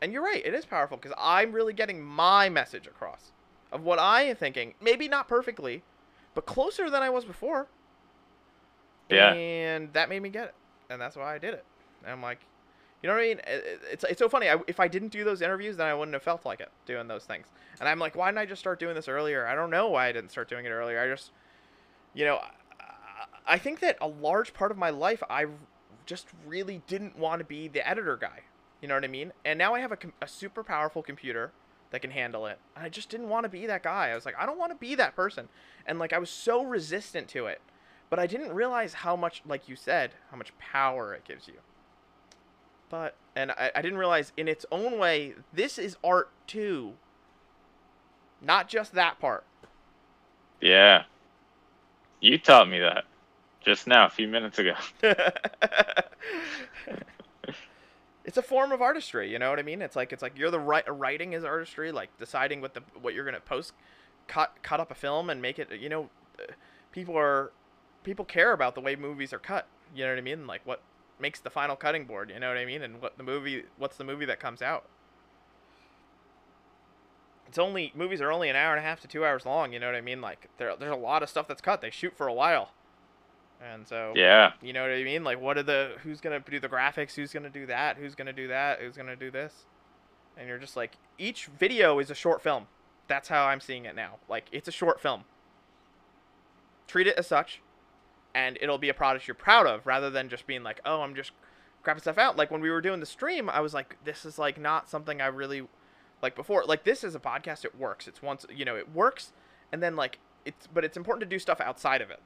And 0.02 0.12
you're 0.12 0.24
right, 0.24 0.46
it 0.46 0.54
is 0.54 0.66
powerful 0.66 0.98
because 0.98 1.16
I'm 1.18 1.52
really 1.52 1.74
getting 1.74 2.02
my 2.04 2.50
message 2.50 2.86
across 2.88 3.32
of 3.72 3.82
what 3.84 3.98
I 4.00 4.24
am 4.24 4.36
thinking. 4.36 4.74
Maybe 4.82 5.08
not 5.08 5.28
perfectly, 5.28 5.84
but 6.34 6.46
closer 6.46 6.90
than 6.90 7.02
I 7.02 7.10
was 7.10 7.26
before. 7.26 7.68
Yeah. 9.10 9.34
And 9.34 9.94
that 9.94 10.10
made 10.10 10.22
me 10.22 10.30
get 10.30 10.46
it. 10.46 10.56
And 10.90 11.00
that's 11.02 11.16
why 11.16 11.34
I 11.36 11.38
did 11.38 11.54
it. 11.54 11.64
And 12.04 12.12
I'm 12.12 12.22
like, 12.22 12.40
you 13.02 13.08
know 13.10 13.16
what 13.16 13.24
I 13.24 13.28
mean? 13.28 13.40
It- 13.40 13.66
it- 13.66 13.82
It's, 13.92 14.04
it's 14.04 14.20
so 14.20 14.30
funny. 14.30 14.50
I, 14.50 14.58
if 14.68 14.80
I 14.80 14.88
didn't 14.88 15.10
do 15.10 15.24
those 15.24 15.42
interviews, 15.42 15.78
then 15.78 15.88
I 15.88 15.94
wouldn't 15.94 16.14
have 16.14 16.24
felt 16.24 16.46
like 16.46 16.60
it 16.60 16.70
doing 16.86 17.08
those 17.08 17.24
things. 17.26 17.48
And 17.80 17.88
I'm 17.90 18.00
like, 18.00 18.16
why 18.16 18.28
didn't 18.30 18.40
I 18.40 18.46
just 18.46 18.60
start 18.60 18.80
doing 18.80 18.96
this 18.96 19.08
earlier? 19.08 19.48
I 19.48 19.56
don't 19.56 19.70
know 19.70 19.90
why 19.90 20.08
I 20.08 20.12
didn't 20.12 20.32
start 20.32 20.50
doing 20.50 20.66
it 20.66 20.70
earlier. 20.70 21.00
I 21.00 21.08
just, 21.08 21.32
you 22.14 22.26
know, 22.26 22.42
I 23.48 23.58
think 23.60 23.80
that 23.82 23.98
a 24.02 24.08
large 24.08 24.54
part 24.54 24.72
of 24.72 24.78
my 24.78 24.90
life, 24.90 25.22
I 25.30 25.46
just 26.06 26.28
really 26.48 26.82
didn't 26.88 27.18
want 27.18 27.40
to 27.40 27.46
be 27.46 27.68
the 27.68 27.88
editor 27.88 28.18
guy. 28.18 28.42
You 28.82 28.88
know 28.88 28.96
what 28.96 29.04
I 29.04 29.08
mean? 29.08 29.32
And 29.44 29.58
now 29.58 29.74
I 29.74 29.80
have 29.80 29.92
a, 29.92 29.98
a 30.22 30.28
super 30.28 30.64
powerful 30.64 31.02
computer 31.02 31.52
that 31.92 32.02
can 32.02 32.12
handle 32.12 32.46
it. 32.46 32.60
And 32.76 32.86
I 32.86 32.90
just 32.90 33.10
didn't 33.10 33.30
want 33.30 33.46
to 33.46 33.50
be 33.50 33.66
that 33.68 33.84
guy. 33.84 34.10
I 34.10 34.16
was 34.16 34.26
like, 34.26 34.36
I 34.38 34.46
don't 34.46 34.60
want 34.60 34.72
to 34.72 34.78
be 34.78 34.96
that 34.96 35.16
person. 35.16 35.48
And 35.86 35.98
like, 35.98 36.14
I 36.14 36.18
was 36.18 36.30
so 36.30 36.64
resistant 36.64 37.28
to 37.30 37.46
it. 37.48 37.62
But 38.10 38.20
I 38.20 38.28
didn't 38.28 38.54
realize 38.54 38.94
how 38.94 39.16
much, 39.16 39.42
like 39.48 39.68
you 39.68 39.76
said, 39.76 40.12
how 40.30 40.38
much 40.38 40.56
power 40.58 41.14
it 41.14 41.24
gives 41.26 41.48
you. 41.48 41.56
But, 42.90 43.16
and 43.36 43.52
I, 43.52 43.72
I 43.76 43.82
didn't 43.82 43.98
realize 43.98 44.32
in 44.38 44.48
its 44.48 44.66
own 44.72 45.00
way, 45.00 45.34
this 45.54 45.80
is 45.80 45.98
art 46.04 46.30
too. 46.48 46.94
Not 48.42 48.68
just 48.68 48.94
that 48.94 49.20
part. 49.20 49.44
Yeah. 50.62 51.04
You 52.20 52.38
taught 52.38 52.70
me 52.70 52.80
that 52.80 53.06
just 53.62 53.88
now, 53.88 54.06
a 54.06 54.10
few 54.10 54.28
minutes 54.28 54.60
ago. 54.60 54.76
it's 58.26 58.38
a 58.38 58.42
form 58.42 58.72
of 58.72 58.82
artistry, 58.82 59.32
you 59.32 59.38
know 59.38 59.52
what 59.52 59.60
I 59.60 59.64
mean? 59.64 59.82
It's 59.82 59.96
like 59.96 60.12
it's 60.12 60.24
like 60.24 60.38
you're 60.38 60.52
the 60.52 60.60
right 60.60 60.84
writing 60.88 61.34
is 61.34 61.46
artistry, 61.46 61.92
like 61.92 62.10
deciding 62.18 62.60
what 62.60 62.74
the 62.74 62.82
what 63.00 63.14
you're 63.14 63.26
gonna 63.26 63.40
post, 63.40 63.74
cut 64.28 64.58
cut 64.64 64.80
up 64.80 64.92
a 64.92 64.96
film 64.96 65.30
and 65.30 65.42
make 65.42 65.60
it. 65.60 65.70
You 65.80 65.90
know, 65.90 66.10
people 66.92 67.16
are 67.18 67.52
people 68.04 68.26
care 68.26 68.52
about 68.52 68.74
the 68.74 68.82
way 68.82 68.96
movies 68.96 69.32
are 69.32 69.40
cut. 69.40 69.68
You 69.94 70.06
know 70.06 70.12
what 70.12 70.18
I 70.18 70.22
mean? 70.22 70.48
Like 70.48 70.62
what 70.66 70.82
makes 71.20 71.40
the 71.40 71.52
final 71.52 71.76
cutting 71.76 72.06
board. 72.06 72.32
You 72.34 72.40
know 72.40 72.48
what 72.48 72.58
I 72.58 72.66
mean? 72.66 72.82
And 72.82 73.00
what 73.02 73.18
the 73.18 73.24
movie 73.24 73.66
what's 73.78 73.98
the 73.98 74.04
movie 74.04 74.26
that 74.26 74.40
comes 74.40 74.62
out. 74.62 74.86
It's 77.48 77.60
only 77.60 77.94
movies 77.96 78.22
are 78.22 78.32
only 78.32 78.50
an 78.50 78.56
hour 78.56 78.72
and 78.72 78.80
a 78.80 78.88
half 78.88 79.02
to 79.02 79.08
two 79.08 79.24
hours 79.24 79.46
long. 79.46 79.72
You 79.72 79.80
know 79.80 79.86
what 79.86 79.96
I 79.96 80.02
mean? 80.02 80.20
Like 80.20 80.50
there 80.58 80.76
there's 80.76 80.92
a 80.92 80.96
lot 80.96 81.22
of 81.22 81.30
stuff 81.30 81.48
that's 81.48 81.62
cut. 81.62 81.82
They 81.82 81.92
shoot 81.92 82.18
for 82.18 82.28
a 82.28 82.34
while, 82.34 82.72
and 83.62 83.88
so 83.88 84.14
Yeah. 84.16 84.54
you 84.62 84.74
know 84.74 84.82
what 84.82 84.92
I 84.92 85.04
mean? 85.04 85.24
Like, 85.24 85.40
what 85.40 85.58
are 85.58 85.64
the 85.64 85.94
who's 86.04 86.22
gonna 86.22 86.40
do 86.40 86.60
the 86.60 86.70
graphics? 86.70 87.16
Who's 87.16 87.32
gonna 87.34 87.50
do 87.50 87.66
that? 87.68 87.98
Who's 87.98 88.16
gonna 88.16 88.34
do 88.34 88.48
that? 88.48 88.80
Who's 88.80 88.96
gonna 88.98 89.16
do 89.16 89.32
this? 89.32 89.66
And 90.38 90.48
you're 90.48 90.58
just 90.58 90.76
like, 90.76 90.94
each 91.18 91.46
video 91.48 92.00
is 92.00 92.10
a 92.12 92.16
short 92.16 92.42
film. 92.42 92.68
That's 93.08 93.30
how 93.30 93.46
I'm 93.46 93.62
seeing 93.62 93.86
it 93.86 93.96
now. 93.96 94.16
Like, 94.28 94.46
it's 94.52 94.68
a 94.68 94.72
short 94.72 95.00
film. 95.00 95.24
Treat 96.88 97.08
it 97.08 97.18
as 97.18 97.28
such, 97.28 97.62
and 98.34 98.58
it'll 98.62 98.78
be 98.78 98.90
a 98.90 98.94
product 98.94 99.28
you're 99.28 99.36
proud 99.36 99.66
of, 99.66 99.88
rather 99.88 100.10
than 100.10 100.30
just 100.30 100.46
being 100.46 100.62
like, 100.64 100.80
oh, 100.86 101.02
I'm 101.02 101.16
just 101.16 101.32
crapping 101.84 102.02
stuff 102.02 102.18
out. 102.18 102.36
Like 102.36 102.52
when 102.52 102.62
we 102.62 102.70
were 102.70 102.82
doing 102.82 103.00
the 103.00 103.06
stream, 103.06 103.50
I 103.50 103.60
was 103.62 103.74
like, 103.74 103.96
this 104.04 104.26
is 104.26 104.38
like 104.38 104.60
not 104.60 104.90
something 104.90 105.22
I 105.22 105.28
really 105.28 105.68
like 106.22 106.36
before. 106.36 106.64
Like 106.66 106.84
this 106.84 107.04
is 107.04 107.16
a 107.16 107.20
podcast. 107.20 107.64
It 107.66 107.76
works. 107.78 108.08
It's 108.08 108.22
once 108.22 108.46
you 108.54 108.66
know 108.66 108.76
it 108.76 108.92
works, 108.94 109.32
and 109.72 109.82
then 109.82 109.96
like 109.96 110.20
it's 110.46 110.68
but 110.68 110.84
it's 110.84 110.98
important 110.98 111.22
to 111.22 111.34
do 111.34 111.40
stuff 111.40 111.62
outside 111.62 112.02
of 112.02 112.10
it. 112.12 112.20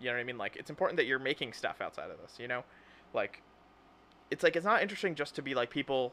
You 0.00 0.06
know 0.06 0.14
what 0.14 0.20
I 0.20 0.24
mean? 0.24 0.38
Like 0.38 0.56
it's 0.56 0.70
important 0.70 0.96
that 0.98 1.06
you're 1.06 1.18
making 1.18 1.52
stuff 1.52 1.80
outside 1.80 2.10
of 2.10 2.18
this. 2.20 2.36
You 2.38 2.48
know, 2.48 2.64
like 3.12 3.42
it's 4.30 4.42
like 4.42 4.56
it's 4.56 4.64
not 4.64 4.82
interesting 4.82 5.14
just 5.14 5.34
to 5.36 5.42
be 5.42 5.54
like 5.54 5.70
people. 5.70 6.12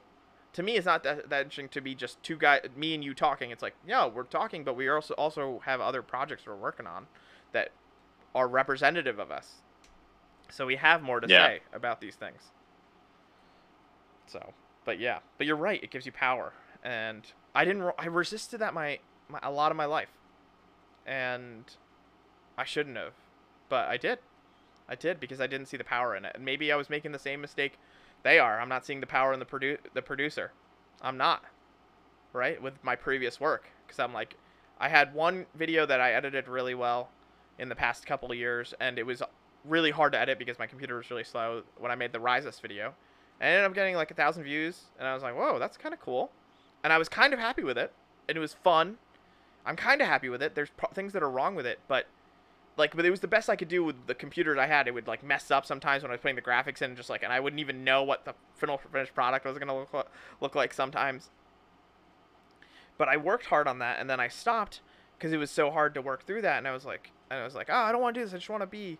To 0.54 0.64
me, 0.64 0.76
it's 0.76 0.86
not 0.86 1.04
that, 1.04 1.30
that 1.30 1.44
interesting 1.44 1.70
to 1.70 1.80
be 1.82 1.96
just 1.96 2.22
two 2.24 2.36
guys, 2.36 2.62
me 2.76 2.94
and 2.94 3.02
you 3.04 3.14
talking. 3.14 3.52
It's 3.52 3.62
like, 3.62 3.76
yeah, 3.88 4.06
we're 4.06 4.24
talking, 4.24 4.66
but 4.66 4.76
we 4.76 4.90
also 4.90 5.14
also 5.14 5.62
have 5.66 5.80
other 5.80 6.02
projects 6.02 6.46
we're 6.46 6.56
working 6.56 6.86
on 6.88 7.08
that 7.54 7.72
are 8.36 8.48
representative 8.48 9.18
of 9.18 9.32
us. 9.32 9.62
So 10.50 10.66
we 10.66 10.76
have 10.76 11.02
more 11.02 11.22
to 11.22 11.28
Yeah. 11.30 11.46
say 11.48 11.60
about 11.74 12.02
these 12.02 12.16
things. 12.16 12.42
So, 14.28 14.54
but 14.86 15.00
yeah, 15.00 15.20
but 15.38 15.48
you're 15.48 15.56
right. 15.56 15.82
It 15.84 15.92
gives 15.92 16.06
you 16.06 16.12
power, 16.12 16.54
and 16.84 17.24
I 17.56 17.66
didn't. 17.66 17.90
I 17.98 18.06
resisted 18.08 18.60
that 18.60 18.74
my, 18.74 19.00
my 19.30 19.40
a 19.44 19.52
lot 19.52 19.72
of 19.72 19.78
my 19.78 19.86
life, 19.86 20.10
and 21.06 21.64
I 22.58 22.64
shouldn't 22.64 22.98
have, 22.98 23.14
but 23.72 23.88
I 23.88 23.96
did. 23.96 24.20
I 24.90 24.96
did 24.96 25.22
because 25.22 25.40
I 25.40 25.48
didn't 25.48 25.68
see 25.68 25.78
the 25.78 25.86
power 25.86 26.14
in 26.18 26.26
it, 26.26 26.34
and 26.36 26.44
maybe 26.44 26.74
I 26.74 26.76
was 26.76 26.90
making 26.90 27.14
the 27.14 27.20
same 27.20 27.40
mistake 27.40 27.80
they 28.24 28.38
are. 28.38 28.60
I'm 28.60 28.68
not 28.68 28.86
seeing 28.86 29.00
the 29.00 29.08
power 29.08 29.32
in 29.32 29.40
the 29.40 29.46
produ- 29.46 29.78
the 29.94 30.02
producer. 30.02 30.52
I'm 31.02 31.18
not, 31.18 31.46
right? 32.34 32.62
With 32.62 32.74
my 32.84 32.98
previous 32.98 33.40
work, 33.40 33.72
because 33.88 33.98
I'm 33.98 34.14
like, 34.14 34.36
I 34.78 34.90
had 34.90 35.14
one 35.14 35.46
video 35.56 35.86
that 35.86 36.02
I 36.02 36.12
edited 36.12 36.50
really 36.50 36.76
well 36.76 37.10
in 37.58 37.70
the 37.70 37.76
past 37.76 38.06
couple 38.06 38.30
of 38.30 38.38
years, 38.38 38.74
and 38.82 39.00
it 39.00 39.06
was 39.06 39.24
really 39.64 39.92
hard 39.92 40.12
to 40.12 40.20
edit 40.20 40.38
because 40.38 40.60
my 40.60 40.68
computer 40.68 40.98
was 40.98 41.10
really 41.10 41.24
slow 41.24 41.64
when 41.78 41.90
I 41.92 41.96
made 41.96 42.12
the 42.12 42.20
Rises 42.20 42.60
video. 42.60 42.94
And 43.40 43.48
I 43.48 43.52
ended 43.54 43.66
up 43.66 43.74
getting 43.74 43.96
like 43.96 44.12
a 44.12 44.16
thousand 44.16 44.44
views, 44.44 44.82
and 45.00 45.08
I 45.08 45.14
was 45.14 45.24
like, 45.24 45.36
whoa, 45.36 45.60
that's 45.60 45.78
kind 45.78 45.94
of 45.94 46.02
cool. 46.02 46.30
And 46.84 46.92
I 46.92 46.98
was 46.98 47.08
kind 47.08 47.34
of 47.34 47.40
happy 47.40 47.64
with 47.64 47.78
it, 47.78 47.94
and 48.28 48.38
it 48.38 48.42
was 48.42 48.54
fun. 48.54 48.98
I'm 49.66 49.78
kind 49.78 50.02
of 50.02 50.08
happy 50.08 50.28
with 50.28 50.44
it. 50.44 50.56
There's 50.56 50.72
pro- 50.72 50.90
things 50.90 51.14
that 51.14 51.24
are 51.24 51.30
wrong 51.30 51.56
with 51.56 51.66
it, 51.66 51.80
but 51.88 52.08
like, 52.82 52.96
but 52.96 53.06
it 53.06 53.12
was 53.12 53.22
the 53.22 53.28
best 53.28 53.50
I 53.50 53.56
could 53.56 53.70
do 53.70 53.84
with 53.84 54.08
the 54.08 54.14
computers 54.16 54.58
I 54.58 54.66
had. 54.68 54.88
It 54.88 54.94
would 54.94 55.08
like 55.08 55.24
mess 55.24 55.50
up 55.52 55.66
sometimes 55.66 56.04
when 56.04 56.12
I 56.12 56.16
was 56.16 56.22
putting 56.22 56.36
the 56.36 56.42
graphics 56.42 56.82
in, 56.82 56.96
just 56.96 57.10
like, 57.10 57.24
and 57.24 57.32
I 57.32 57.40
wouldn't 57.40 57.60
even 57.62 57.84
know 57.84 58.04
what 58.04 58.26
the 58.26 58.34
final 58.56 58.78
finished 58.92 59.16
product 59.16 59.46
was 59.46 59.58
gonna 59.58 59.78
look, 59.78 60.12
look 60.42 60.56
like 60.56 60.74
sometimes. 60.74 61.30
But 62.98 63.08
I 63.08 63.18
worked 63.18 63.46
hard 63.48 63.68
on 63.68 63.80
that, 63.80 64.00
and 64.00 64.10
then 64.10 64.20
I 64.20 64.28
stopped 64.28 64.82
because 65.18 65.32
it 65.32 65.38
was 65.38 65.50
so 65.52 65.72
hard 65.72 65.94
to 65.94 66.02
work 66.02 66.26
through 66.26 66.42
that, 66.42 66.58
and 66.58 66.68
I 66.68 66.72
was 66.72 66.86
like, 66.86 67.12
and 67.30 67.40
I 67.40 67.44
was 67.44 67.56
like, 67.56 67.68
oh, 67.70 67.74
I 67.76 67.92
don't 67.92 68.02
want 68.02 68.16
to 68.16 68.20
do 68.22 68.26
this. 68.26 68.34
I 68.34 68.38
just 68.38 68.50
want 68.50 68.62
to 68.62 68.68
be, 68.68 69.00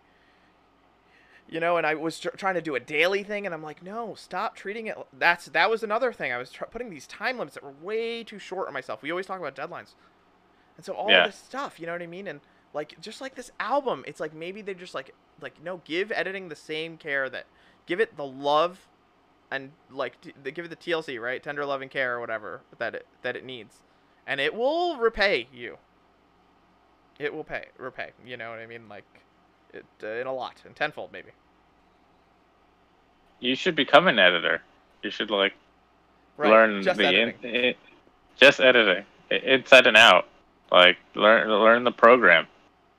you 1.48 1.60
know. 1.60 1.76
And 1.76 1.86
I 1.86 1.94
was 1.94 2.18
tr- 2.18 2.30
trying 2.30 2.54
to 2.54 2.62
do 2.62 2.74
a 2.74 2.80
daily 2.80 3.22
thing, 3.22 3.44
and 3.44 3.54
I'm 3.54 3.62
like, 3.62 3.82
no, 3.82 4.14
stop 4.14 4.56
treating 4.56 4.86
it. 4.86 4.96
That's 5.16 5.46
that 5.46 5.70
was 5.70 5.82
another 5.82 6.12
thing. 6.12 6.32
I 6.32 6.38
was 6.38 6.50
tr- 6.50 6.64
putting 6.64 6.90
these 6.90 7.06
time 7.06 7.38
limits 7.38 7.54
that 7.54 7.62
were 7.62 7.74
way 7.82 8.24
too 8.24 8.38
short 8.38 8.66
on 8.68 8.74
myself. 8.74 9.02
We 9.02 9.10
always 9.10 9.26
talk 9.26 9.38
about 9.40 9.54
deadlines, 9.54 9.94
and 10.76 10.84
so 10.84 10.94
all 10.94 11.10
Yeah. 11.10 11.26
this 11.26 11.36
stuff, 11.36 11.78
you 11.78 11.86
know 11.86 11.92
what 11.92 12.02
I 12.02 12.06
mean? 12.06 12.26
And 12.26 12.40
like 12.74 13.00
just 13.00 13.20
like 13.20 13.34
this 13.34 13.50
album, 13.60 14.04
it's 14.06 14.20
like 14.20 14.34
maybe 14.34 14.62
they're 14.62 14.74
just 14.74 14.94
like 14.94 15.14
like 15.40 15.62
no, 15.62 15.80
give 15.84 16.10
editing 16.12 16.48
the 16.48 16.56
same 16.56 16.96
care 16.96 17.28
that 17.30 17.46
give 17.86 18.00
it 18.00 18.16
the 18.16 18.24
love 18.26 18.86
and 19.50 19.72
like 19.90 20.20
t- 20.20 20.32
they 20.42 20.50
give 20.50 20.64
it 20.64 20.68
the 20.68 20.76
TLC 20.76 21.20
right, 21.20 21.42
tender 21.42 21.64
love 21.66 21.82
and 21.82 21.90
care 21.90 22.16
or 22.16 22.20
whatever 22.20 22.62
that 22.78 22.94
it 22.94 23.06
that 23.22 23.36
it 23.36 23.44
needs, 23.44 23.80
and 24.26 24.40
it 24.40 24.54
will 24.54 24.96
repay 24.96 25.48
you. 25.52 25.78
It 27.18 27.34
will 27.34 27.44
pay 27.44 27.66
repay. 27.78 28.10
You 28.26 28.36
know 28.36 28.50
what 28.50 28.58
I 28.58 28.66
mean? 28.66 28.88
Like 28.88 29.04
it 29.72 29.84
uh, 30.02 30.06
in 30.08 30.26
a 30.26 30.32
lot 30.32 30.56
and 30.64 30.74
tenfold 30.74 31.12
maybe. 31.12 31.30
You 33.40 33.54
should 33.56 33.74
become 33.74 34.06
an 34.08 34.18
editor. 34.18 34.62
You 35.02 35.10
should 35.10 35.30
like 35.30 35.52
Right. 36.38 36.50
learn 36.50 36.82
just 36.82 36.96
the 36.98 37.06
editing. 37.06 37.34
in, 37.42 37.64
i- 37.66 37.76
just 38.36 38.60
editing 38.60 39.04
inside 39.30 39.86
and 39.86 39.96
out. 39.96 40.26
Like 40.70 40.96
learn 41.14 41.48
learn 41.50 41.84
the 41.84 41.92
program, 41.92 42.46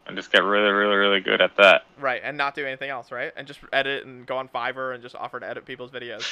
and 0.06 0.16
just 0.18 0.32
get 0.32 0.44
really 0.44 0.70
really 0.70 0.96
really 0.96 1.20
good 1.20 1.42
at 1.42 1.56
that. 1.58 1.86
Right, 2.00 2.22
and 2.24 2.38
not 2.38 2.56
do 2.56 2.66
anything 2.66 2.90
else, 2.90 3.12
right? 3.12 3.32
And 3.36 3.48
just 3.48 3.60
edit 3.72 4.06
and 4.06 4.26
go 4.26 4.38
on 4.38 4.48
Fiverr 4.48 4.94
and 4.94 5.02
just 5.04 5.16
offer 5.16 5.40
to 5.40 5.48
edit 5.48 5.66
people's 5.66 5.92
videos. 5.92 6.24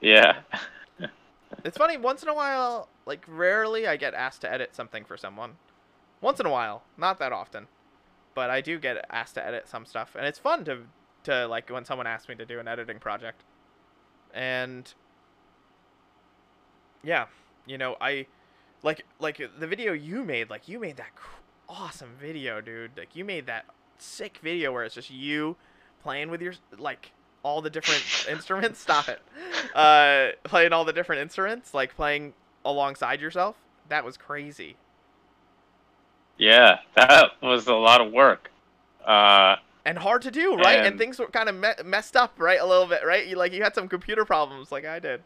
Yeah. 0.00 0.38
It's 1.64 1.78
funny, 1.78 1.96
once 1.96 2.22
in 2.22 2.28
a 2.28 2.34
while, 2.34 2.88
like 3.06 3.24
rarely 3.26 3.86
I 3.86 3.96
get 3.96 4.14
asked 4.14 4.42
to 4.42 4.52
edit 4.52 4.74
something 4.74 5.04
for 5.04 5.16
someone. 5.16 5.56
Once 6.20 6.40
in 6.40 6.46
a 6.46 6.50
while, 6.50 6.82
not 6.96 7.18
that 7.18 7.32
often. 7.32 7.66
But 8.34 8.50
I 8.50 8.60
do 8.60 8.78
get 8.78 9.04
asked 9.10 9.34
to 9.34 9.44
edit 9.44 9.66
some 9.68 9.84
stuff 9.84 10.14
and 10.14 10.26
it's 10.26 10.38
fun 10.38 10.64
to 10.66 10.82
to 11.24 11.46
like 11.46 11.68
when 11.70 11.84
someone 11.84 12.06
asks 12.06 12.28
me 12.28 12.34
to 12.36 12.46
do 12.46 12.60
an 12.60 12.68
editing 12.68 12.98
project. 12.98 13.42
And 14.32 14.92
yeah, 17.02 17.26
you 17.66 17.78
know, 17.78 17.96
I 18.00 18.26
like 18.82 19.04
like 19.18 19.40
the 19.58 19.66
video 19.66 19.92
you 19.92 20.24
made 20.24 20.50
like 20.50 20.68
you 20.68 20.78
made 20.78 20.96
that 20.98 21.14
awesome 21.68 22.10
video 22.20 22.60
dude. 22.60 22.92
Like 22.96 23.14
you 23.14 23.24
made 23.24 23.46
that 23.46 23.64
sick 23.98 24.38
video 24.42 24.72
where 24.72 24.84
it's 24.84 24.94
just 24.94 25.10
you 25.10 25.56
playing 26.02 26.30
with 26.30 26.40
your 26.40 26.54
like 26.78 27.12
all 27.42 27.60
the 27.62 27.70
different 27.70 28.02
instruments. 28.30 28.80
Stop 28.80 29.08
it. 29.08 29.20
Uh 29.74 30.28
playing 30.44 30.72
all 30.72 30.84
the 30.84 30.92
different 30.92 31.22
instruments 31.22 31.74
like 31.74 31.94
playing 31.94 32.32
alongside 32.64 33.20
yourself. 33.20 33.56
That 33.88 34.04
was 34.04 34.16
crazy. 34.16 34.76
Yeah, 36.36 36.78
that 36.94 37.30
was 37.42 37.66
a 37.66 37.74
lot 37.74 38.00
of 38.00 38.12
work. 38.12 38.50
Uh, 39.04 39.56
and 39.84 39.98
hard 39.98 40.22
to 40.22 40.30
do 40.30 40.54
right? 40.56 40.78
And, 40.78 40.86
And- 40.88 40.98
things 40.98 41.18
were 41.18 41.26
kind 41.26 41.48
of 41.48 41.54
me- 41.56 41.82
messed 41.84 42.16
up 42.16 42.34
right 42.38 42.60
a 42.60 42.66
little 42.66 42.86
bit 42.86 43.04
right? 43.04 43.26
You 43.26 43.36
like 43.36 43.52
you 43.52 43.62
had 43.62 43.74
some 43.74 43.88
computer 43.88 44.24
problems 44.24 44.70
like 44.70 44.84
i 44.84 44.98
did. 44.98 45.22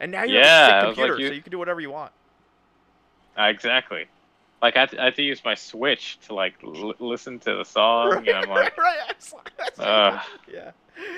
And 0.00 0.10
now 0.12 0.24
you 0.24 0.34
Yeah, 0.38 0.44
have 0.44 0.68
a 0.68 0.80
sick 0.80 0.88
was 0.88 0.98
like 0.98 1.06
computer 1.06 1.20
you- 1.22 1.28
so 1.28 1.34
you 1.34 1.42
can 1.42 1.50
do 1.52 1.58
whatever 1.58 1.80
you 1.80 1.90
want. 1.90 2.12
Uh, 3.38 3.44
exactly. 3.44 4.06
Like 4.62 4.76
I 4.76 4.88
I 4.98 5.04
had 5.06 5.16
to 5.16 5.22
use 5.22 5.42
my 5.44 5.54
Switch 5.54 6.18
to 6.26 6.34
like 6.34 6.54
l- 6.62 6.94
listen 7.00 7.38
to 7.40 7.56
the 7.56 7.64
song, 7.64 8.26
and 8.28 8.36
I'm 8.36 8.48
like, 8.48 8.76
right, 8.78 8.96
that's- 9.06 9.34
that's 9.58 9.78
what 9.78 9.88
Ugh. 9.88 10.20
you 10.46 10.52
did. 10.54 10.62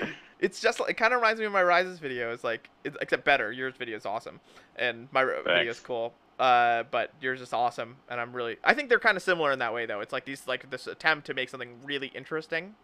yeah. 0.01 0.07
It's 0.39 0.59
just 0.59 0.79
like, 0.79 0.89
it 0.91 0.93
kind 0.95 1.13
of 1.13 1.21
reminds 1.21 1.39
me 1.39 1.45
of 1.45 1.53
my 1.53 1.63
Rises 1.63 1.97
video. 1.99 2.33
It's 2.33 2.43
like, 2.43 2.69
it's, 2.83 2.97
except 3.01 3.23
better. 3.23 3.51
Yours 3.51 3.73
video 3.79 3.95
is 3.97 4.05
awesome, 4.05 4.39
and 4.75 5.07
my 5.11 5.23
video 5.23 5.69
is 5.71 5.79
cool. 5.79 6.13
Uh, 6.37 6.83
but 6.91 7.13
yours 7.21 7.39
is 7.39 7.53
awesome, 7.53 7.95
and 8.09 8.19
I'm 8.19 8.33
really. 8.33 8.57
I 8.63 8.73
think 8.73 8.89
they're 8.89 8.99
kind 8.99 9.15
of 9.15 9.23
similar 9.23 9.51
in 9.53 9.59
that 9.59 9.73
way, 9.73 9.85
though. 9.85 10.01
It's 10.01 10.11
like 10.11 10.25
these, 10.25 10.45
like 10.47 10.69
this 10.69 10.87
attempt 10.87 11.27
to 11.27 11.33
make 11.33 11.49
something 11.49 11.69
really 11.85 12.07
interesting, 12.07 12.75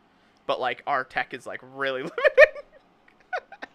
but 0.48 0.62
like 0.62 0.82
our 0.88 1.04
tech 1.04 1.34
is 1.34 1.46
like 1.46 1.60
really 1.76 2.02
limited. 2.04 2.64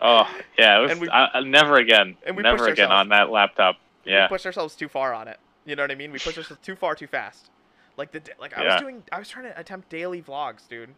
oh 0.01 0.27
yeah, 0.59 0.79
was 0.79 0.93
And 0.93 1.01
we- 1.01 1.11
I, 1.11 1.41
never 1.41 1.77
again, 1.77 2.17
and 2.25 2.37
we 2.37 2.43
never 2.43 2.69
again 2.69 2.91
on 2.91 3.09
that 3.11 3.31
laptop. 3.31 3.77
we 4.07 4.13
Yeah, 4.13 4.29
pushed 4.29 4.47
ourselves 4.47 4.75
too 4.75 4.89
far 4.89 5.13
on 5.13 5.29
it. 5.29 5.39
You 5.67 5.77
know 5.77 5.83
what 5.83 5.91
I 5.91 5.97
mean? 5.97 6.13
We 6.13 6.19
pushed 6.19 6.39
ourselves 6.39 6.63
too 6.63 6.77
far 6.77 6.95
too 6.95 7.09
fast. 7.09 7.51
Like 7.97 8.13
the 8.13 8.23
like 8.39 8.57
I 8.57 8.65
was 8.65 8.81
doing. 8.81 9.03
I 9.13 9.19
was 9.19 9.29
trying 9.29 9.47
to 9.47 9.59
attempt 9.59 9.89
daily 9.91 10.23
vlogs, 10.23 10.67
dude. 10.69 10.95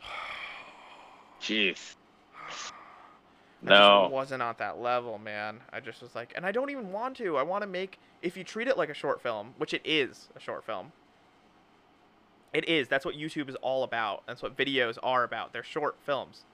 jeez. 1.40 1.94
I 3.66 3.68
No. 3.70 4.08
wasn't 4.10 4.42
on 4.42 4.54
that 4.58 4.78
level, 4.80 5.18
man. 5.18 5.60
I 5.72 5.80
just 5.80 6.02
was 6.02 6.14
like, 6.14 6.32
and 6.36 6.46
I 6.46 6.52
don't 6.52 6.70
even 6.70 6.92
want 6.92 7.16
to. 7.18 7.36
I 7.36 7.42
want 7.42 7.62
to 7.62 7.66
make 7.66 7.98
if 8.22 8.36
you 8.36 8.44
treat 8.44 8.68
it 8.68 8.76
like 8.78 8.88
a 8.90 8.94
short 8.94 9.20
film, 9.20 9.54
which 9.58 9.74
it 9.74 9.82
is 9.84 10.28
a 10.36 10.40
short 10.40 10.64
film. 10.64 10.92
It 12.52 12.68
is. 12.68 12.88
That's 12.88 13.04
what 13.04 13.16
YouTube 13.16 13.48
is 13.50 13.56
all 13.56 13.82
about. 13.82 14.22
That's 14.26 14.42
what 14.42 14.56
videos 14.56 14.96
are 15.02 15.24
about. 15.24 15.52
They're 15.52 15.64
short 15.64 15.96
films. 16.06 16.44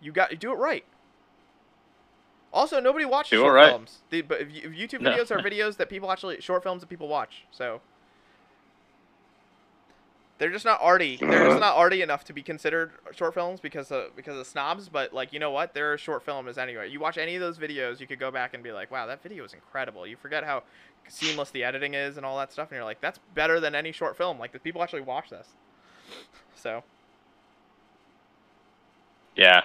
You 0.00 0.12
got 0.12 0.30
to 0.30 0.36
do 0.36 0.52
it 0.52 0.56
right. 0.56 0.84
Also, 2.52 2.80
nobody 2.80 3.04
watches 3.04 3.38
short 3.38 3.54
right. 3.54 3.68
films. 3.70 3.98
The, 4.10 4.22
but 4.22 4.40
if, 4.40 4.52
you- 4.54 4.62
if 4.64 4.72
YouTube 4.72 5.00
No. 5.02 5.10
videos 5.12 5.30
are 5.30 5.38
videos 5.42 5.76
that 5.76 5.88
people 5.88 6.10
actually 6.10 6.40
short 6.40 6.62
films 6.62 6.80
that 6.80 6.88
people 6.88 7.08
watch. 7.08 7.44
So 7.50 7.80
they're 10.38 10.50
just 10.50 10.64
not 10.64 10.78
arty. 10.82 11.16
They're 11.16 11.46
just 11.48 11.60
not 11.60 11.76
arty 11.76 12.02
enough 12.02 12.24
to 12.24 12.32
be 12.32 12.42
considered 12.42 12.92
short 13.12 13.34
films 13.34 13.58
because 13.60 13.90
of 13.90 14.14
because 14.16 14.36
of 14.38 14.46
snobs. 14.46 14.88
But 14.88 15.12
like 15.12 15.32
you 15.32 15.38
know 15.38 15.50
what, 15.50 15.74
they're 15.74 15.94
a 15.94 15.98
short 15.98 16.22
film 16.24 16.46
as 16.48 16.56
anyway. 16.58 16.90
You 16.90 17.00
watch 17.00 17.18
any 17.18 17.34
of 17.36 17.40
those 17.40 17.58
videos, 17.58 18.00
you 18.00 18.06
could 18.06 18.18
go 18.20 18.30
back 18.30 18.54
and 18.54 18.62
be 18.62 18.72
like, 18.72 18.90
wow, 18.90 19.06
that 19.06 19.22
video 19.22 19.44
is 19.44 19.52
incredible. 19.54 20.06
You 20.06 20.16
forget 20.16 20.44
how 20.44 20.62
seamless 21.08 21.50
the 21.50 21.64
editing 21.64 21.94
is 21.94 22.16
and 22.16 22.26
all 22.26 22.36
that 22.38 22.52
stuff, 22.52 22.68
and 22.70 22.76
you're 22.76 22.84
like, 22.84 23.00
that's 23.00 23.18
better 23.34 23.60
than 23.60 23.74
any 23.74 23.92
short 23.92 24.16
film. 24.16 24.38
Like 24.38 24.52
the 24.52 24.58
people 24.58 24.82
actually 24.82 25.02
watch 25.02 25.30
this. 25.30 25.48
So 26.54 26.82
Yeah. 29.36 29.62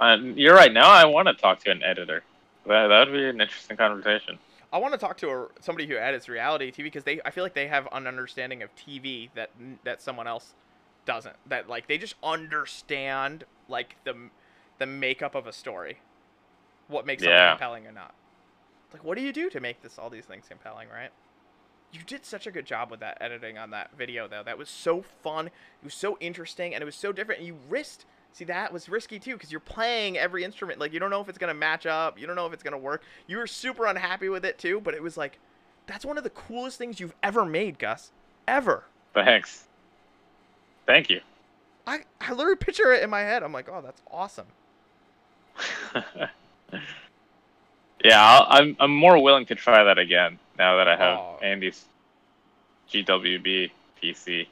Uh, 0.00 0.16
you're 0.34 0.54
right. 0.54 0.72
Now 0.72 0.88
I 0.88 1.04
want 1.04 1.28
to 1.28 1.34
talk 1.34 1.60
to 1.60 1.70
an 1.70 1.82
editor. 1.82 2.22
That 2.66 2.88
that 2.88 3.08
would 3.08 3.12
be 3.12 3.28
an 3.28 3.40
interesting 3.40 3.76
conversation. 3.76 4.38
I 4.72 4.78
want 4.78 4.94
to 4.94 4.98
talk 4.98 5.16
to 5.18 5.28
a, 5.28 5.46
somebody 5.60 5.86
who 5.86 5.96
edits 5.96 6.28
reality 6.28 6.70
TV 6.70 6.84
because 6.84 7.04
they 7.04 7.20
I 7.24 7.30
feel 7.30 7.44
like 7.44 7.54
they 7.54 7.66
have 7.66 7.86
an 7.92 8.06
understanding 8.06 8.62
of 8.62 8.70
TV 8.76 9.28
that 9.34 9.50
that 9.84 10.00
someone 10.00 10.26
else 10.26 10.54
doesn't. 11.04 11.36
That 11.46 11.68
like 11.68 11.86
they 11.86 11.98
just 11.98 12.14
understand 12.22 13.44
like 13.68 13.96
the 14.04 14.14
the 14.78 14.86
makeup 14.86 15.34
of 15.34 15.46
a 15.46 15.52
story, 15.52 15.98
what 16.88 17.04
makes 17.04 17.22
something 17.22 17.38
compelling 17.50 17.86
or 17.86 17.92
not. 17.92 18.14
Like 18.92 19.04
what 19.04 19.18
do 19.18 19.22
you 19.22 19.32
do 19.32 19.50
to 19.50 19.60
make 19.60 19.82
this 19.82 19.98
all 19.98 20.08
these 20.08 20.24
things 20.24 20.46
compelling, 20.48 20.88
right? 20.88 21.10
You 21.92 22.00
did 22.06 22.24
such 22.24 22.46
a 22.46 22.52
good 22.52 22.66
job 22.66 22.90
with 22.90 23.00
that 23.00 23.18
editing 23.20 23.58
on 23.58 23.70
that 23.70 23.90
video 23.98 24.28
though. 24.28 24.42
That 24.44 24.56
was 24.56 24.68
so 24.68 25.02
fun. 25.22 25.48
It 25.48 25.84
was 25.84 25.94
so 25.94 26.16
interesting 26.20 26.74
and 26.74 26.80
it 26.80 26.84
was 26.84 26.94
so 26.94 27.12
different. 27.12 27.40
And 27.40 27.48
you 27.48 27.56
risked. 27.68 28.06
See 28.32 28.44
that 28.44 28.72
was 28.72 28.88
risky 28.88 29.18
too 29.18 29.32
because 29.32 29.50
you're 29.50 29.60
playing 29.60 30.16
every 30.16 30.44
instrument. 30.44 30.78
Like 30.78 30.92
you 30.92 31.00
don't 31.00 31.10
know 31.10 31.20
if 31.20 31.28
it's 31.28 31.38
gonna 31.38 31.54
match 31.54 31.86
up. 31.86 32.18
You 32.18 32.26
don't 32.26 32.36
know 32.36 32.46
if 32.46 32.52
it's 32.52 32.62
gonna 32.62 32.78
work. 32.78 33.02
You 33.26 33.38
were 33.38 33.46
super 33.46 33.86
unhappy 33.86 34.28
with 34.28 34.44
it 34.44 34.58
too. 34.58 34.80
But 34.80 34.94
it 34.94 35.02
was 35.02 35.16
like, 35.16 35.38
that's 35.86 36.04
one 36.04 36.16
of 36.16 36.24
the 36.24 36.30
coolest 36.30 36.78
things 36.78 37.00
you've 37.00 37.14
ever 37.22 37.44
made, 37.44 37.78
Gus. 37.78 38.12
Ever. 38.46 38.84
Thanks. 39.14 39.66
Thank 40.86 41.10
you. 41.10 41.20
I 41.86 42.00
I 42.20 42.32
literally 42.32 42.56
picture 42.56 42.92
it 42.92 43.02
in 43.02 43.10
my 43.10 43.20
head. 43.20 43.42
I'm 43.42 43.52
like, 43.52 43.68
oh, 43.68 43.82
that's 43.82 44.00
awesome. 44.10 44.46
yeah, 48.04 48.22
I'll, 48.22 48.46
I'm 48.48 48.76
I'm 48.78 48.94
more 48.94 49.20
willing 49.20 49.46
to 49.46 49.54
try 49.54 49.82
that 49.84 49.98
again 49.98 50.38
now 50.56 50.76
that 50.76 50.88
I 50.88 50.96
have 50.96 51.18
Aw. 51.18 51.38
Andy's 51.38 51.84
GWB 52.90 53.70
PC. 54.02 54.46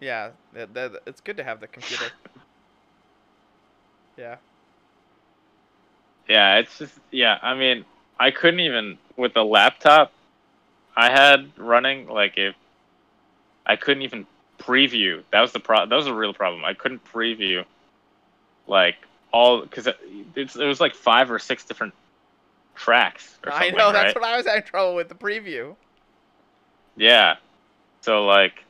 Yeah, 0.00 0.30
that, 0.52 0.74
that, 0.74 1.02
it's 1.06 1.20
good 1.20 1.36
to 1.38 1.44
have 1.44 1.60
the 1.60 1.66
computer. 1.66 2.06
Yeah. 4.16 4.34
Yeah, 6.28 6.56
it's 6.56 6.76
just 6.76 6.98
yeah. 7.12 7.38
I 7.40 7.54
mean, 7.54 7.84
I 8.18 8.32
couldn't 8.32 8.58
even 8.58 8.98
with 9.16 9.32
the 9.32 9.44
laptop 9.44 10.10
I 10.96 11.08
had 11.08 11.52
running. 11.56 12.08
Like 12.08 12.32
if 12.36 12.56
I 13.64 13.76
couldn't 13.76 14.02
even 14.02 14.26
preview. 14.58 15.22
That 15.30 15.40
was 15.40 15.52
the 15.52 15.60
pro. 15.60 15.86
That 15.86 15.94
was 15.94 16.06
a 16.06 16.14
real 16.14 16.34
problem. 16.34 16.64
I 16.64 16.74
couldn't 16.74 17.04
preview 17.04 17.64
like 18.66 18.96
all 19.32 19.62
because 19.62 19.86
it, 19.86 19.96
it's, 20.34 20.56
it 20.56 20.66
was 20.66 20.80
like 20.80 20.94
five 20.94 21.30
or 21.30 21.38
six 21.38 21.64
different 21.64 21.94
tracks. 22.74 23.38
Or 23.44 23.52
I 23.52 23.60
something, 23.60 23.76
know 23.76 23.92
that's 23.92 24.14
right? 24.14 24.20
what 24.20 24.30
I 24.30 24.36
was 24.36 24.46
having 24.46 24.64
trouble 24.64 24.94
with 24.94 25.08
the 25.08 25.14
preview. 25.14 25.76
Yeah. 26.96 27.36
So 28.00 28.26
like, 28.26 28.64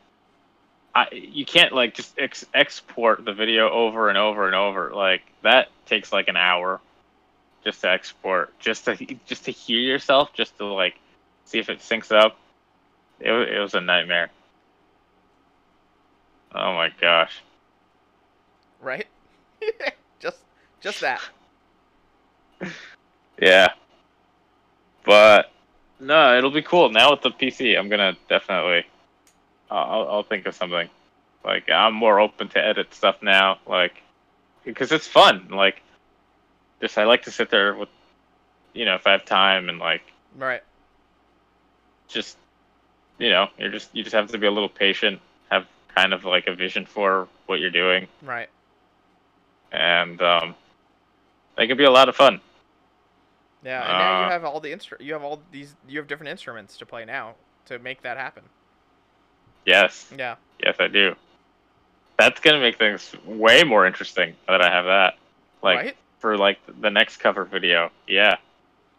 I 0.99 1.07
you 1.13 1.45
can't 1.45 1.73
like 1.73 1.95
just 1.95 2.19
ex- 2.19 2.45
export 2.53 3.25
the 3.25 3.33
video 3.33 3.71
over 3.71 4.09
and 4.09 4.19
over 4.19 4.47
and 4.47 4.55
over. 4.57 4.91
Like 4.93 5.23
that 5.43 5.69
takes 5.87 6.13
like 6.13 6.27
an 6.27 6.37
hour 6.37 6.81
just 7.65 7.83
to 7.83 7.91
export, 7.91 8.59
just 8.59 8.85
to 8.87 8.97
just 9.27 9.45
to 9.45 9.53
hear 9.53 9.79
yourself, 9.79 10.35
just 10.35 10.57
to 10.59 10.65
like 10.65 10.97
see 11.45 11.61
if 11.61 11.69
it 11.69 11.79
syncs 11.79 12.11
up. 12.11 12.37
It 13.21 13.31
it 13.31 13.61
was 13.61 13.75
a 13.75 13.81
nightmare. 13.81 14.31
Oh 16.53 16.73
my 16.75 16.91
gosh. 17.01 17.41
Right? 18.81 19.07
just 20.19 20.39
just 20.81 21.01
that. 21.01 21.21
Yeah. 23.41 23.69
But 25.05 25.53
no, 26.01 26.37
it'll 26.37 26.51
be 26.51 26.61
cool 26.61 26.91
now 26.91 27.13
with 27.13 27.23
the 27.23 27.31
PC. 27.31 27.79
I'm 27.79 27.89
gonna 27.89 28.17
definitely. 28.29 28.85
I'll 29.71 30.09
I'll- 30.09 30.23
think 30.23 30.47
of 30.47 30.55
something. 30.55 30.89
Like 31.45 31.71
I'm 31.71 31.95
more 31.95 32.21
open 32.21 32.49
to 32.51 32.65
edit 32.65 32.93
stuff 32.95 33.23
now, 33.23 33.59
like 33.67 34.03
because 34.65 34.93
it's 34.93 35.07
fun. 35.07 35.49
Like, 35.51 35.83
just 36.81 36.99
I 36.99 37.05
like 37.05 37.23
to 37.25 37.31
sit 37.31 37.49
there 37.51 37.75
with, 37.75 37.89
you 38.75 38.85
know, 38.85 38.95
if 38.97 39.07
I 39.07 39.13
have 39.13 39.25
time 39.25 39.69
and 39.69 39.79
like 39.79 40.03
Right. 40.37 40.63
just, 42.09 42.37
you 43.19 43.31
know, 43.31 43.49
you're 43.59 43.71
just 43.71 43.95
you 43.95 44.03
just 44.03 44.15
have 44.15 44.31
to 44.33 44.39
be 44.39 44.47
a 44.47 44.51
little 44.51 44.69
patient, 44.69 45.21
have 45.51 45.67
kind 45.95 46.13
of 46.13 46.25
like 46.25 46.47
a 46.49 46.55
vision 46.55 46.85
for 46.87 47.29
what 47.47 47.61
you're 47.61 47.71
doing, 47.71 48.09
Right. 48.23 48.49
and 49.73 50.21
um, 50.21 50.55
it 51.57 51.67
can 51.69 51.77
be 51.77 51.85
a 51.85 51.91
lot 51.91 52.09
of 52.09 52.17
fun. 52.17 52.41
Yeah, 53.65 53.81
and 53.89 53.99
now 53.99 54.21
you 54.21 54.27
Uh, 54.27 54.31
have 54.31 54.45
all 54.45 54.61
the 54.61 54.73
instru- 54.73 55.01
you 55.01 55.13
have 55.15 55.23
all 55.23 55.41
these 55.51 55.75
you 55.89 55.99
have 55.99 56.07
different 56.09 56.31
instruments 56.31 56.77
to 56.79 56.87
play 56.87 57.05
now 57.05 57.35
to 57.67 57.79
make 57.79 58.03
that 58.03 58.17
happen. 58.17 58.45
Yes. 59.69 60.11
Yeah. 60.17 60.37
Yes, 60.65 60.77
I 60.81 60.89
do. 60.89 61.15
That's 62.19 62.41
gonna 62.41 62.59
make 62.59 62.79
things 62.79 63.15
way 63.27 63.63
more 63.65 63.87
interesting 63.87 64.35
that 64.49 64.63
I 64.63 64.71
have 64.71 64.87
that. 64.87 65.19
Like 65.63 65.79
right? 65.79 65.97
for 66.19 66.39
like 66.39 66.59
the 66.81 66.91
next 66.91 67.19
cover 67.19 67.45
video. 67.45 67.91
Yeah. 68.07 68.37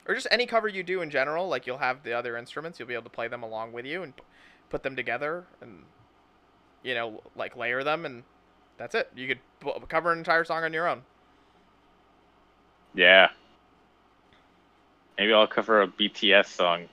Or 0.08 0.14
just 0.14 0.28
any 0.32 0.46
cover 0.46 0.68
you 0.68 0.84
do 0.84 1.02
in 1.02 1.10
general, 1.10 1.48
like 1.48 1.66
you'll 1.66 1.80
have 1.80 2.04
the 2.04 2.14
other 2.14 2.38
instruments, 2.38 2.78
you'll 2.78 2.88
be 2.88 2.94
able 2.94 3.04
to 3.04 3.10
play 3.10 3.28
them 3.28 3.44
along 3.44 3.74
with 3.74 3.86
you 3.86 4.04
and 4.04 4.14
put 4.70 4.84
them 4.84 4.96
together 4.96 5.46
and 5.62 5.84
you 6.84 6.94
know, 6.94 7.22
like 7.36 7.58
layer 7.58 7.84
them 7.84 8.06
and 8.06 8.24
that's 8.78 8.94
it. 8.94 9.12
You 9.16 9.28
could 9.28 9.90
cover 9.90 10.12
an 10.12 10.20
entire 10.20 10.44
song 10.44 10.64
on 10.64 10.72
your 10.72 10.88
own. 10.88 11.02
Yeah. 12.94 13.30
Maybe 15.18 15.34
I'll 15.34 15.48
cover 15.48 15.82
a 15.82 15.88
BTS 15.88 16.46
song. 16.46 16.88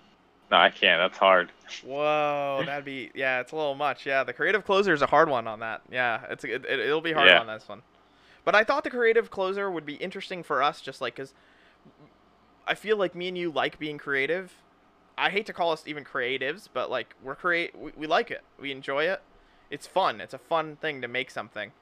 No, 0.51 0.59
I 0.59 0.71
can't. 0.71 1.01
That's 1.01 1.19
hard. 1.19 1.51
Whoa, 1.85 2.63
that'd 2.65 2.85
be 2.85 3.11
yeah, 3.15 3.41
it's 3.41 3.53
a 3.53 3.57
little 3.57 3.75
much. 3.75 4.07
Yeah, 4.07 4.23
the 4.23 4.33
creative 4.33 4.65
closer 4.65 4.93
is 4.93 5.03
a 5.03 5.07
hard 5.07 5.29
one 5.29 5.47
on 5.49 5.61
that. 5.61 5.83
Yeah, 5.91 6.25
it's 6.31 6.45
it, 6.45 6.65
it, 6.65 6.79
it'll 6.81 7.01
be 7.01 7.13
hard 7.13 7.29
Yeah. 7.29 7.41
on 7.41 7.47
this 7.49 7.69
one. 7.69 7.83
But 8.45 8.55
I 8.55 8.63
thought 8.63 8.85
the 8.85 8.91
creative 8.91 9.29
closer 9.31 9.69
would 9.71 9.85
be 9.85 9.95
interesting 9.95 10.45
for 10.45 10.63
us, 10.63 10.81
just 10.81 11.01
like 11.01 11.17
because 11.17 11.35
I 12.67 12.75
feel 12.75 12.97
like 12.97 13.15
me 13.15 13.29
and 13.29 13.37
you 13.39 13.51
like 13.51 13.79
being 13.79 13.99
creative. 13.99 14.53
I 15.19 15.31
hate 15.31 15.47
to 15.47 15.53
call 15.53 15.73
us 15.73 15.85
even 15.87 16.05
creatives, 16.05 16.69
but 16.73 16.91
like 16.91 17.15
we're 17.23 17.35
create, 17.35 17.77
we, 17.77 17.91
we 17.97 18.07
like 18.07 18.31
it, 18.31 18.43
we 18.61 18.71
enjoy 18.71 19.05
it. 19.05 19.23
It's 19.71 19.87
fun. 19.87 20.21
It's 20.21 20.35
a 20.35 20.39
fun 20.39 20.77
thing 20.77 21.01
to 21.03 21.09
make 21.09 21.31
something, 21.31 21.73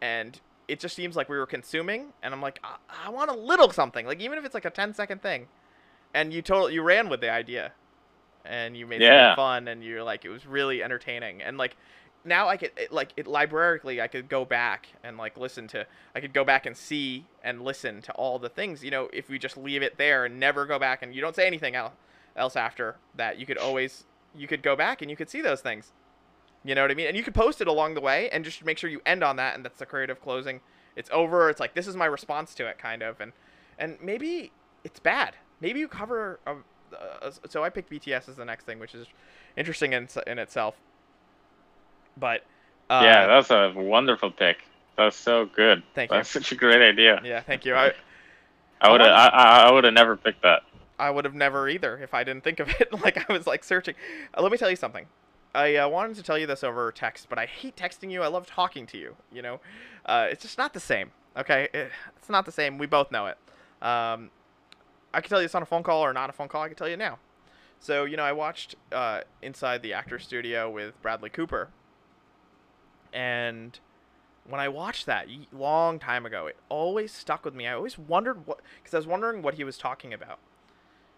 and 0.00 0.40
it 0.68 0.80
just 0.80 0.94
seems 0.96 1.16
like 1.16 1.28
we 1.28 1.36
were 1.36 1.46
consuming, 1.46 2.12
and 2.22 2.32
I'm 2.32 2.40
like, 2.40 2.60
I, 2.64 2.76
I 3.06 3.10
want 3.10 3.30
a 3.30 3.34
little 3.34 3.70
something, 3.72 4.06
like 4.06 4.20
even 4.20 4.38
if 4.38 4.44
it's 4.44 4.54
like 4.54 4.64
a 4.64 4.70
10 4.70 4.94
second 4.94 5.20
thing, 5.20 5.48
and 6.14 6.32
you 6.32 6.42
total 6.42 6.70
you 6.70 6.82
ran 6.82 7.08
with 7.08 7.20
the 7.20 7.30
idea, 7.30 7.72
and 8.48 8.76
you 8.76 8.86
made 8.86 9.00
Yeah. 9.02 9.30
something 9.30 9.36
fun, 9.36 9.68
and 9.68 9.84
you're 9.84 10.02
like 10.02 10.24
it 10.24 10.28
was 10.30 10.46
really 10.46 10.82
entertaining, 10.82 11.42
and 11.42 11.58
like 11.58 11.76
now 12.24 12.48
I 12.48 12.56
could 12.56 12.72
it, 12.76 12.92
like 12.92 13.12
it 13.16 13.26
librarically 13.26 14.02
I 14.02 14.08
could 14.08 14.28
go 14.28 14.44
back 14.44 14.88
and 15.04 15.16
like 15.16 15.36
listen 15.38 15.68
to 15.68 15.86
I 16.14 16.20
could 16.20 16.32
go 16.32 16.44
back 16.44 16.66
and 16.66 16.76
see 16.76 17.24
and 17.42 17.62
listen 17.62 18.02
to 18.02 18.12
all 18.12 18.38
the 18.40 18.48
things 18.48 18.82
you 18.82 18.90
know 18.90 19.08
if 19.12 19.28
we 19.28 19.38
just 19.38 19.56
leave 19.56 19.80
it 19.82 19.96
there 19.96 20.24
and 20.24 20.40
never 20.40 20.66
go 20.66 20.76
back 20.78 21.02
and 21.02 21.14
you 21.14 21.20
don't 21.20 21.36
say 21.36 21.46
anything 21.46 21.76
else 21.76 21.92
else 22.34 22.56
after 22.56 22.96
that 23.14 23.38
you 23.38 23.46
could 23.46 23.58
always 23.58 24.04
you 24.34 24.48
could 24.48 24.62
go 24.62 24.74
back 24.74 25.00
and 25.02 25.10
you 25.10 25.16
could 25.16 25.30
see 25.30 25.40
those 25.40 25.60
things. 25.60 25.92
You 26.64 26.74
know 26.74 26.82
what 26.82 26.90
I 26.90 26.94
mean? 26.94 27.06
And 27.06 27.16
you 27.16 27.22
could 27.22 27.34
post 27.34 27.60
it 27.60 27.68
along 27.68 27.94
the 27.94 28.00
way 28.00 28.28
and 28.30 28.44
just 28.44 28.64
make 28.64 28.76
sure 28.76 28.90
you 28.90 29.00
end 29.06 29.22
on 29.22 29.36
that 29.36 29.54
and 29.54 29.64
that's 29.64 29.78
the 29.78 29.86
creative 29.86 30.20
closing. 30.20 30.60
It's 30.96 31.08
over 31.12 31.48
it's 31.48 31.60
like 31.60 31.74
this 31.74 31.86
is 31.86 31.96
my 31.96 32.06
response 32.06 32.54
to 32.56 32.66
it 32.66 32.76
kind 32.76 33.02
of. 33.02 33.20
And 33.20 33.32
and 33.78 33.98
maybe 34.02 34.50
it's 34.84 34.98
bad. 34.98 35.36
Maybe 35.60 35.78
you 35.80 35.88
cover 35.88 36.40
a, 36.46 36.56
a, 36.92 37.32
so 37.48 37.64
I 37.64 37.70
picked 37.70 37.90
BTS 37.90 38.28
as 38.28 38.36
the 38.36 38.44
next 38.44 38.64
thing 38.64 38.78
which 38.78 38.94
is 38.94 39.06
interesting 39.56 39.92
in, 39.92 40.08
in 40.26 40.38
itself 40.38 40.76
but 42.16 42.42
uh, 42.88 43.00
yeah, 43.02 43.26
that's 43.26 43.50
a 43.50 43.72
wonderful 43.74 44.30
pick. 44.30 44.58
That's 44.96 45.16
so 45.16 45.46
good. 45.46 45.82
Thank 45.94 46.10
you. 46.10 46.16
That's 46.16 46.30
such 46.30 46.52
a 46.52 46.54
great 46.54 46.80
idea. 46.80 47.20
yeah 47.24 47.40
thank 47.40 47.64
you 47.64 47.74
I, 47.74 47.92
I 48.80 48.90
would 48.90 49.00
have. 49.00 49.10
I 49.10 49.26
I, 49.28 49.68
I 49.68 49.72
would 49.72 49.84
have 49.84 49.94
never 49.94 50.16
picked 50.16 50.42
that. 50.42 50.62
I 50.98 51.10
would 51.10 51.24
have 51.24 51.34
never 51.34 51.68
either 51.68 51.98
if 51.98 52.14
I 52.14 52.24
didn't 52.24 52.44
think 52.44 52.60
of 52.60 52.68
it. 52.80 52.92
like 53.04 53.28
I 53.28 53.32
was 53.32 53.46
like 53.46 53.64
searching. 53.64 53.94
Uh, 54.36 54.42
let 54.42 54.52
me 54.52 54.58
tell 54.58 54.70
you 54.70 54.76
something. 54.76 55.06
I 55.54 55.76
uh, 55.76 55.88
wanted 55.88 56.16
to 56.16 56.22
tell 56.22 56.38
you 56.38 56.46
this 56.46 56.62
over 56.62 56.92
text, 56.92 57.28
but 57.28 57.38
I 57.38 57.46
hate 57.46 57.76
texting 57.76 58.10
you. 58.10 58.22
I 58.22 58.26
love 58.26 58.46
talking 58.46 58.86
to 58.88 58.98
you. 58.98 59.16
You 59.32 59.42
know, 59.42 59.60
uh, 60.04 60.26
it's 60.30 60.42
just 60.42 60.58
not 60.58 60.74
the 60.74 60.80
same. 60.80 61.10
Okay, 61.36 61.68
it, 61.72 61.90
it's 62.16 62.28
not 62.28 62.44
the 62.44 62.52
same. 62.52 62.78
We 62.78 62.86
both 62.86 63.10
know 63.10 63.26
it. 63.26 63.38
Um, 63.82 64.30
I 65.16 65.22
can 65.22 65.30
tell 65.30 65.40
you 65.40 65.46
it's 65.46 65.54
on 65.54 65.62
a 65.62 65.66
phone 65.66 65.82
call 65.82 66.04
or 66.04 66.12
not 66.12 66.28
a 66.28 66.32
phone 66.34 66.46
call. 66.46 66.62
I 66.62 66.68
can 66.68 66.76
tell 66.76 66.90
you 66.90 66.96
now. 66.98 67.18
So 67.80 68.04
you 68.04 68.18
know, 68.18 68.22
I 68.22 68.32
watched 68.32 68.76
uh, 68.92 69.22
Inside 69.40 69.80
the 69.80 69.94
Actor 69.94 70.18
Studio 70.18 70.70
with 70.70 71.00
Bradley 71.00 71.30
Cooper, 71.30 71.70
and 73.14 73.80
when 74.46 74.60
I 74.60 74.68
watched 74.68 75.06
that 75.06 75.26
long 75.52 75.98
time 75.98 76.26
ago, 76.26 76.46
it 76.46 76.56
always 76.68 77.12
stuck 77.12 77.46
with 77.46 77.54
me. 77.54 77.66
I 77.66 77.72
always 77.72 77.98
wondered 77.98 78.46
what, 78.46 78.60
because 78.76 78.92
I 78.92 78.98
was 78.98 79.06
wondering 79.06 79.40
what 79.40 79.54
he 79.54 79.64
was 79.64 79.78
talking 79.78 80.12
about. 80.12 80.38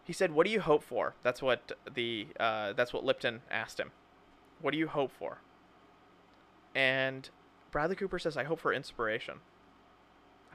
He 0.05 0.13
said, 0.13 0.31
"What 0.31 0.47
do 0.47 0.53
you 0.53 0.61
hope 0.61 0.85
for?" 0.85 1.15
That's 1.25 1.43
what 1.43 1.73
the 1.93 2.29
uh, 2.39 2.75
that's 2.75 2.93
what 2.93 3.05
Lipton 3.05 3.43
asked 3.51 3.81
him. 3.81 3.91
What 4.63 4.71
do 4.71 4.79
you 4.79 4.87
hope 4.87 5.11
for? 5.11 5.39
And 6.73 7.29
Bradley 7.73 7.97
Cooper 7.97 8.21
says, 8.21 8.37
"I 8.37 8.45
hope 8.45 8.61
for 8.61 8.73
inspiration." 8.73 9.41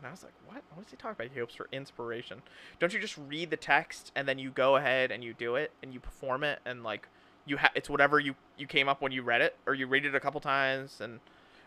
And 0.03 0.09
I 0.09 0.11
was 0.11 0.21
like, 0.23 0.33
"What? 0.45 0.61
What 0.73 0.85
is 0.85 0.91
he 0.91 0.97
talking 0.97 1.15
about? 1.25 1.33
He 1.33 1.39
hopes 1.39 1.55
for 1.55 1.69
inspiration? 1.71 2.41
Don't 2.77 2.93
you 2.93 2.99
just 2.99 3.17
read 3.17 3.49
the 3.49 3.55
text 3.55 4.11
and 4.17 4.27
then 4.27 4.37
you 4.37 4.49
go 4.49 4.75
ahead 4.75 5.11
and 5.11 5.23
you 5.23 5.33
do 5.33 5.55
it 5.55 5.71
and 5.81 5.93
you 5.93 6.01
perform 6.01 6.43
it 6.43 6.59
and 6.65 6.83
like 6.83 7.07
you 7.45 7.55
ha- 7.57 7.71
it's 7.73 7.89
whatever 7.89 8.19
you 8.19 8.35
you 8.57 8.67
came 8.67 8.89
up 8.89 9.01
when 9.01 9.13
you 9.13 9.23
read 9.23 9.39
it 9.39 9.55
or 9.65 9.73
you 9.73 9.87
read 9.87 10.03
it 10.03 10.13
a 10.13 10.19
couple 10.19 10.41
times 10.41 10.99
and 10.99 11.21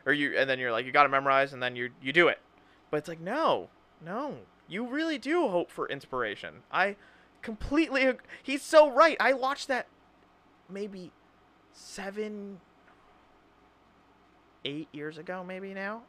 or 0.04 0.12
you 0.12 0.36
and 0.36 0.50
then 0.50 0.58
you're 0.58 0.70
like 0.70 0.84
you 0.84 0.92
got 0.92 1.04
to 1.04 1.08
memorize 1.08 1.54
and 1.54 1.62
then 1.62 1.74
you 1.76 1.88
you 2.02 2.12
do 2.12 2.28
it." 2.28 2.38
But 2.90 2.98
it's 2.98 3.08
like, 3.08 3.20
"No. 3.20 3.70
No. 4.04 4.40
You 4.68 4.86
really 4.86 5.16
do 5.16 5.48
hope 5.48 5.70
for 5.70 5.88
inspiration." 5.88 6.56
I 6.70 6.96
completely 7.40 8.06
ag- 8.06 8.22
he's 8.42 8.62
so 8.62 8.90
right. 8.90 9.16
I 9.18 9.32
watched 9.32 9.66
that 9.68 9.86
maybe 10.68 11.10
7 11.72 12.60
8 14.66 14.88
years 14.92 15.16
ago 15.16 15.42
maybe 15.42 15.72
now. 15.72 16.02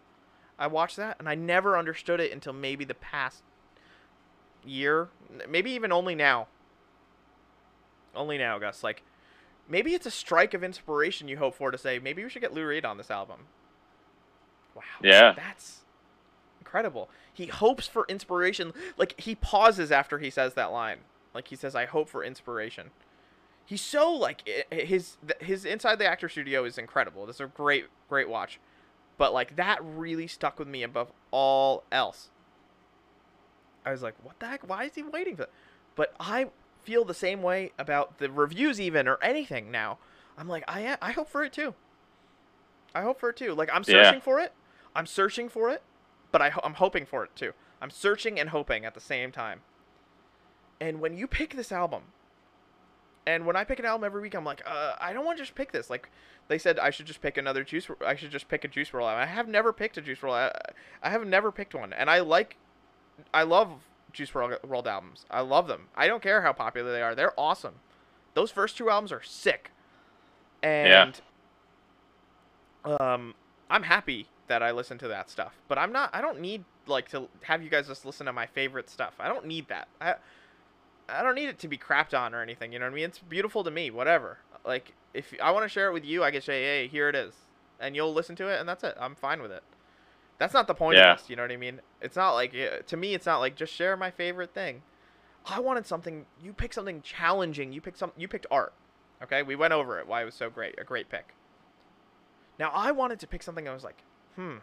I 0.59 0.67
watched 0.67 0.97
that 0.97 1.17
and 1.19 1.29
I 1.29 1.35
never 1.35 1.77
understood 1.77 2.19
it 2.19 2.31
until 2.31 2.53
maybe 2.53 2.85
the 2.85 2.93
past 2.95 3.43
year, 4.65 5.09
maybe 5.47 5.71
even 5.71 5.91
only 5.91 6.15
now. 6.15 6.47
Only 8.15 8.38
now, 8.38 8.57
Gus. 8.57 8.84
Like 8.84 9.03
maybe 9.67 9.93
it's 9.93 10.05
a 10.05 10.11
strike 10.11 10.53
of 10.53 10.63
inspiration 10.63 11.27
you 11.27 11.38
hope 11.38 11.55
for 11.55 11.71
to 11.71 11.77
say 11.77 11.99
maybe 11.99 12.23
we 12.23 12.29
should 12.29 12.41
get 12.41 12.53
Lou 12.53 12.65
Reed 12.65 12.85
on 12.85 12.97
this 12.97 13.11
album. 13.11 13.41
Wow. 14.75 14.84
Yeah. 15.03 15.34
That's 15.35 15.81
incredible. 16.59 17.09
He 17.31 17.47
hopes 17.47 17.88
for 17.88 18.05
inspiration. 18.09 18.73
Like 18.97 19.19
he 19.19 19.35
pauses 19.35 19.91
after 19.91 20.19
he 20.19 20.29
says 20.29 20.53
that 20.55 20.71
line. 20.71 20.99
Like 21.34 21.49
he 21.49 21.55
says, 21.55 21.75
"I 21.75 21.85
hope 21.85 22.09
for 22.09 22.23
inspiration." 22.23 22.89
He's 23.65 23.81
so 23.81 24.11
like 24.11 24.47
his 24.71 25.17
his 25.39 25.65
inside 25.65 25.99
the 25.99 26.05
actor 26.05 26.29
studio 26.29 26.63
is 26.63 26.77
incredible. 26.77 27.25
This 27.25 27.35
is 27.35 27.41
a 27.41 27.47
great 27.47 27.85
great 28.09 28.29
watch, 28.29 28.59
but 29.18 29.34
like 29.34 29.56
that 29.56 29.80
really 29.84 30.27
stuck 30.27 30.60
with 30.60 30.68
me 30.68 30.84
above 30.84 31.11
all 31.31 31.84
else. 31.91 32.30
I 33.85 33.91
was 33.91 34.02
like, 34.02 34.15
"What 34.23 34.39
the 34.39 34.48
heck? 34.48 34.68
Why 34.68 34.84
is 34.85 34.95
he 34.95 35.03
waiting 35.03 35.35
for?" 35.35 35.44
That? 35.44 35.52
But 35.95 36.14
I 36.19 36.49
feel 36.84 37.06
the 37.06 37.14
same 37.14 37.41
way 37.41 37.72
about 37.80 38.18
the 38.19 38.30
reviews, 38.31 38.80
even 38.80 39.07
or 39.07 39.18
anything 39.22 39.72
now. 39.72 39.98
I'm 40.38 40.48
like, 40.48 40.64
I 40.68 40.98
I 41.02 41.11
hope 41.11 41.30
for 41.30 41.44
it 41.44 41.53
too. 41.53 41.73
I 42.94 43.02
hope 43.02 43.19
for 43.19 43.30
it 43.30 43.38
too. 43.38 43.53
Like 43.53 43.69
I'm 43.73 43.84
Yeah. 43.88 44.03
searching 44.03 44.22
for 44.22 44.39
it. 44.39 44.53
I'm 44.95 45.06
searching 45.06 45.49
for 45.49 45.69
it, 45.69 45.81
but 46.31 46.41
I 46.41 46.49
ho- 46.49 46.61
I'm 46.64 46.76
hoping 46.76 47.06
for 47.06 47.23
it 47.23 47.35
too. 47.35 47.53
I'm 47.81 47.91
searching 47.91 48.39
and 48.39 48.49
hoping 48.49 48.85
at 48.85 48.94
the 48.94 48.99
same 48.99 49.31
time. 49.31 49.61
And 50.80 50.99
when 50.99 51.15
you 51.15 51.27
pick 51.27 51.56
this 51.56 51.72
album, 51.72 52.03
and 53.27 53.45
when 53.45 53.57
I 53.57 53.65
pick 53.65 53.77
an 53.77 53.85
album 53.85 54.05
every 54.05 54.21
week, 54.21 54.35
I'm 54.35 54.45
like, 54.45 54.63
uh, 54.65 54.93
I 55.01 55.11
don't 55.11 55.25
want 55.25 55.37
to 55.37 55.43
just 55.43 55.53
pick 55.53 55.73
this. 55.73 55.89
Like 55.89 56.09
they 56.47 56.57
said, 56.57 56.79
I 56.79 56.91
should 56.91 57.05
just 57.05 57.21
pick 57.21 57.35
another 57.35 57.61
juice. 57.61 57.85
I 58.03 58.15
should 58.15 58.31
just 58.31 58.47
pick 58.47 58.63
a 58.63 58.69
Juice 58.69 58.89
WRLD 58.89 59.01
album. 59.01 59.21
I 59.21 59.25
have 59.25 59.49
never 59.49 59.73
picked 59.73 59.97
a 59.97 60.01
Juice 60.01 60.19
WRLD. 60.19 60.31
I, 60.33 60.51
I 61.03 61.09
have 61.09 61.27
never 61.27 61.51
picked 61.51 61.75
one, 61.75 61.91
and 61.91 62.09
I 62.09 62.21
like, 62.21 62.55
I 63.33 63.43
love 63.43 63.81
Juice 64.13 64.31
WRLD 64.31 64.59
Rolled 64.63 64.87
albums. 64.87 65.25
I 65.29 65.41
love 65.41 65.67
them. 65.67 65.89
I 65.93 66.07
don't 66.07 66.23
care 66.23 66.41
how 66.41 66.53
popular 66.53 66.93
they 66.93 67.01
are. 67.01 67.15
They're 67.15 67.37
awesome. 67.37 67.75
Those 68.33 68.49
first 68.49 68.77
two 68.77 68.89
albums 68.89 69.11
are 69.11 69.21
sick, 69.21 69.71
and 70.63 71.19
um, 72.85 73.35
I'm 73.69 73.83
happy 73.83 74.29
that 74.47 74.63
I 74.63 74.71
listen 74.71 74.97
to 74.99 75.07
that 75.09 75.29
stuff. 75.29 75.51
But 75.67 75.77
I'm 75.77 75.91
not. 75.91 76.11
I 76.13 76.21
don't 76.21 76.39
need 76.39 76.63
like 76.85 77.09
to 77.09 77.27
have 77.41 77.61
you 77.61 77.69
guys 77.69 77.87
just 77.87 78.05
listen 78.05 78.25
to 78.27 78.31
my 78.31 78.45
favorite 78.45 78.89
stuff. 78.89 79.15
I 79.19 79.27
don't 79.27 79.45
need 79.45 79.67
that. 79.67 79.89
I 79.99 80.15
I 81.09 81.23
don't 81.23 81.35
need 81.35 81.49
it 81.49 81.59
to 81.59 81.67
be 81.67 81.77
crapped 81.77 82.17
on 82.17 82.34
or 82.35 82.41
anything. 82.41 82.73
You 82.73 82.79
know 82.79 82.85
what 82.85 82.91
I 82.91 82.95
mean? 82.95 83.05
It's 83.05 83.19
beautiful 83.19 83.63
to 83.63 83.71
me. 83.71 83.89
Whatever. 83.91 84.39
Like 84.65 84.93
if 85.13 85.34
I 85.41 85.51
want 85.51 85.63
to 85.63 85.69
share 85.69 85.88
it 85.89 85.93
with 85.93 86.05
you, 86.05 86.23
I 86.23 86.31
can 86.31 86.41
say, 86.41 86.63
hey, 86.63 86.88
here 86.88 87.07
it 87.09 87.15
is, 87.15 87.34
and 87.79 87.95
you'll 87.95 88.13
listen 88.13 88.35
to 88.38 88.47
it, 88.47 88.59
and 88.59 88.67
that's 88.67 88.84
it. 88.84 88.95
I'm 88.99 89.15
fine 89.15 89.41
with 89.41 89.51
it. 89.51 89.63
That's 90.38 90.53
not 90.53 90.67
the 90.67 90.73
point 90.75 90.97
Yeah. 90.97 91.13
of 91.13 91.19
this. 91.19 91.29
You 91.29 91.35
know 91.35 91.41
what 91.43 91.51
I 91.51 91.57
mean? 91.57 91.81
It's 92.01 92.15
not 92.15 92.34
like 92.34 92.53
uh, 92.53 92.81
to 92.85 92.97
me. 92.97 93.13
It's 93.13 93.25
not 93.25 93.39
like 93.39 93.55
just 93.55 93.73
share 93.73 93.95
my 93.97 94.11
favorite 94.11 94.53
thing. 94.53 94.84
I 95.45 95.59
wanted 95.61 95.88
something. 95.88 96.25
You 96.43 96.51
picked 96.53 96.73
something 96.75 97.01
challenging. 97.01 97.71
You 97.73 97.79
picked 97.81 97.97
some. 97.97 98.11
You 98.17 98.27
picked 98.27 98.45
art. 98.51 98.73
Okay, 99.23 99.41
we 99.43 99.55
went 99.55 99.73
over 99.73 99.97
it. 99.99 100.07
Why 100.07 100.21
it 100.21 100.25
was 100.25 100.35
so 100.35 100.49
great. 100.49 100.75
A 100.79 100.84
great 100.84 101.09
pick. 101.09 101.34
Now 102.59 102.69
I 102.73 102.91
wanted 102.91 103.19
to 103.21 103.27
pick 103.27 103.41
something. 103.43 103.67
I 103.67 103.73
was 103.73 103.84
like, 103.84 104.03
hmm. 104.35 104.57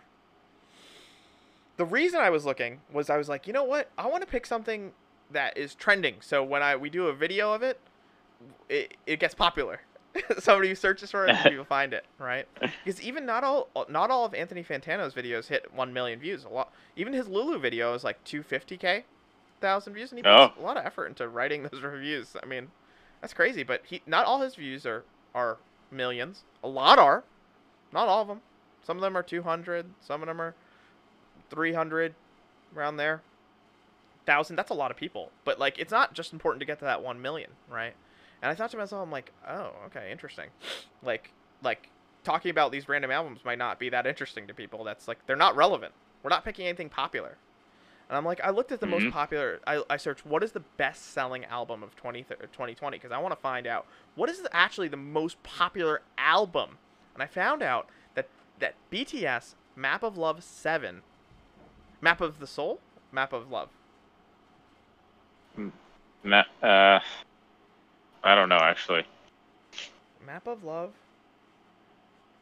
The 1.77 1.85
reason 1.85 2.21
I 2.21 2.31
was 2.31 2.45
looking 2.45 2.81
was 2.93 3.11
I 3.11 3.17
was 3.17 3.29
like, 3.29 3.47
you 3.49 3.53
know 3.53 3.65
what? 3.65 3.91
I 3.99 4.07
want 4.07 4.23
to 4.23 4.29
pick 4.29 4.47
something 4.47 4.93
that 5.35 5.57
is 5.57 5.75
trending. 5.75 6.17
So 6.21 6.43
when 6.43 6.63
I 6.63 6.75
we 6.77 6.89
do 6.91 7.07
a 7.09 7.13
video 7.15 7.53
of 7.53 7.63
it, 7.63 7.79
it, 8.69 8.95
it 9.07 9.21
gets 9.21 9.35
popular. 9.35 9.81
Somebody 10.39 10.69
who 10.69 10.75
searches 10.75 11.11
for 11.11 11.27
it, 11.27 11.31
and 11.31 11.39
people 11.51 11.65
find 11.65 11.93
it, 11.93 12.05
right? 12.19 12.47
Because 12.85 13.03
even 13.03 13.27
not 13.27 13.45
all 13.45 13.69
not 13.89 14.11
all 14.11 14.25
of 14.25 14.33
Anthony 14.35 14.63
Fantano's 14.65 15.13
videos 15.15 15.49
hit 15.49 15.73
one 15.75 15.93
million 15.93 16.19
views. 16.19 16.45
A 16.45 16.49
lot, 16.49 16.73
even 16.97 17.13
his 17.13 17.29
Lulu 17.29 17.59
video 17.59 17.95
is 17.95 18.05
like 18.05 18.23
two 18.25 18.43
fifty 18.43 18.77
k, 18.77 19.05
thousand 19.61 19.93
views, 19.95 20.11
and 20.13 20.19
he 20.19 20.23
puts 20.23 20.55
Oh. 20.57 20.61
a 20.61 20.65
lot 20.65 20.77
of 20.77 20.87
effort 20.87 21.07
into 21.07 21.29
writing 21.29 21.65
those 21.65 21.83
reviews. 21.83 22.37
I 22.43 22.47
mean, 22.47 22.69
that's 23.21 23.35
crazy. 23.35 23.63
But 23.65 23.83
he 23.87 24.03
not 24.07 24.25
all 24.27 24.41
his 24.41 24.55
views 24.55 24.87
are 24.87 25.05
are 25.35 25.59
millions. 25.91 26.45
A 26.63 26.69
lot 26.69 26.99
are, 26.99 27.25
not 27.93 28.09
all 28.09 28.23
of 28.23 28.29
them. 28.29 28.41
Some 28.85 28.97
of 28.97 29.03
them 29.03 29.17
are 29.17 29.23
two 29.23 29.43
hundred. 29.43 29.87
Some 30.01 30.23
of 30.23 30.29
them 30.29 30.41
are 30.41 30.55
three 31.51 31.73
hundred, 31.73 32.15
around 32.77 32.99
there. 32.99 33.23
Thousand. 34.27 34.57
That's 34.57 34.71
a 34.71 34.75
lot 34.75 34.91
of 34.91 34.97
people. 34.97 35.31
But 35.45 35.59
like, 35.59 35.79
it's 35.79 35.91
not 35.93 36.15
just 36.15 36.33
important 36.33 36.61
to 36.61 36.67
get 36.67 36.79
to 36.79 36.85
that 36.87 37.03
one 37.03 37.21
million, 37.21 37.51
right? 37.69 37.95
And 38.43 38.51
I 38.51 38.55
thought 38.55 38.71
to 38.73 38.77
myself, 38.77 39.03
I'm 39.03 39.11
like, 39.11 39.33
oh, 39.49 39.73
okay, 39.87 40.11
interesting. 40.11 40.49
Like, 41.03 41.33
like 41.63 41.91
talking 42.23 42.51
about 42.51 42.73
these 42.73 42.89
random 42.89 43.11
albums 43.11 43.41
might 43.45 43.59
not 43.59 43.79
be 43.79 43.91
that 43.91 44.07
interesting 44.07 44.47
to 44.47 44.55
people. 44.55 44.83
That's 44.85 45.07
like 45.07 45.19
they're 45.27 45.37
not 45.37 45.55
relevant. 45.55 45.93
We're 46.23 46.31
not 46.31 46.47
picking 46.47 46.67
anything 46.67 46.89
popular. 46.89 47.37
And 48.09 48.17
I'm 48.17 48.25
like, 48.25 48.41
I 48.43 48.49
looked 48.49 48.73
at 48.73 48.81
the 48.81 48.87
Mhm. 48.87 49.03
most 49.03 49.13
popular. 49.13 49.61
I, 49.67 49.83
I 49.91 49.99
searched 49.99 50.25
what 50.25 50.43
is 50.43 50.53
the 50.53 50.61
best 50.79 51.13
selling 51.13 51.45
album 51.45 51.83
of 51.83 51.95
20, 51.97 52.23
2020 52.23 52.97
because 52.97 53.13
I 53.13 53.19
want 53.19 53.33
to 53.33 53.41
find 53.41 53.67
out 53.67 53.87
what 54.15 54.31
is 54.31 54.47
actually 54.53 54.89
the 54.89 54.97
most 54.97 55.43
popular 55.43 56.01
album. 56.17 56.79
And 57.13 57.23
I 57.23 57.27
found 57.27 57.63
out 57.63 57.89
that 58.15 58.29
that 58.59 58.75
BTS 58.91 59.55
Map 59.77 60.03
of 60.03 60.17
Love 60.17 60.43
7 60.43 61.03
Map 62.01 62.21
of 62.23 62.39
the 62.41 62.47
Soul, 62.47 62.81
Map 63.13 63.35
of 63.35 63.51
Love. 63.51 63.69
Ma- 66.25 66.43
uh, 66.63 67.01
I 68.23 68.35
don't 68.35 68.49
know 68.49 68.59
actually. 68.61 69.05
Map 70.27 70.47
of 70.47 70.65
Love. 70.65 70.93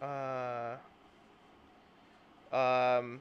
Uh. 0.00 0.76
Um. 2.54 3.20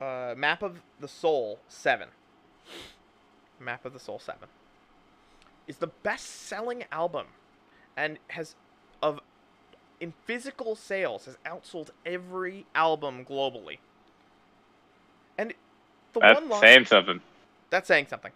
Uh, 0.00 0.34
Map 0.36 0.62
of 0.62 0.82
the 0.98 1.08
Soul 1.08 1.60
Seven. 1.68 2.08
Map 3.60 3.84
of 3.84 3.92
the 3.92 4.00
Soul 4.00 4.18
Seven 4.18 4.48
is 5.66 5.78
the 5.78 5.86
best-selling 5.86 6.84
album, 6.92 7.26
and 7.96 8.18
has 8.28 8.54
of 9.02 9.20
in 10.00 10.12
physical 10.24 10.76
sales 10.76 11.24
has 11.24 11.36
outsold 11.44 11.90
every 12.04 12.66
album 12.74 13.24
globally. 13.24 13.78
And 15.38 15.54
the 16.12 16.20
one 16.20 16.48
line 16.48 16.60
saying 16.60 16.84
something. 16.86 17.20
That's 17.76 17.88
saying 17.88 18.06
something. 18.08 18.32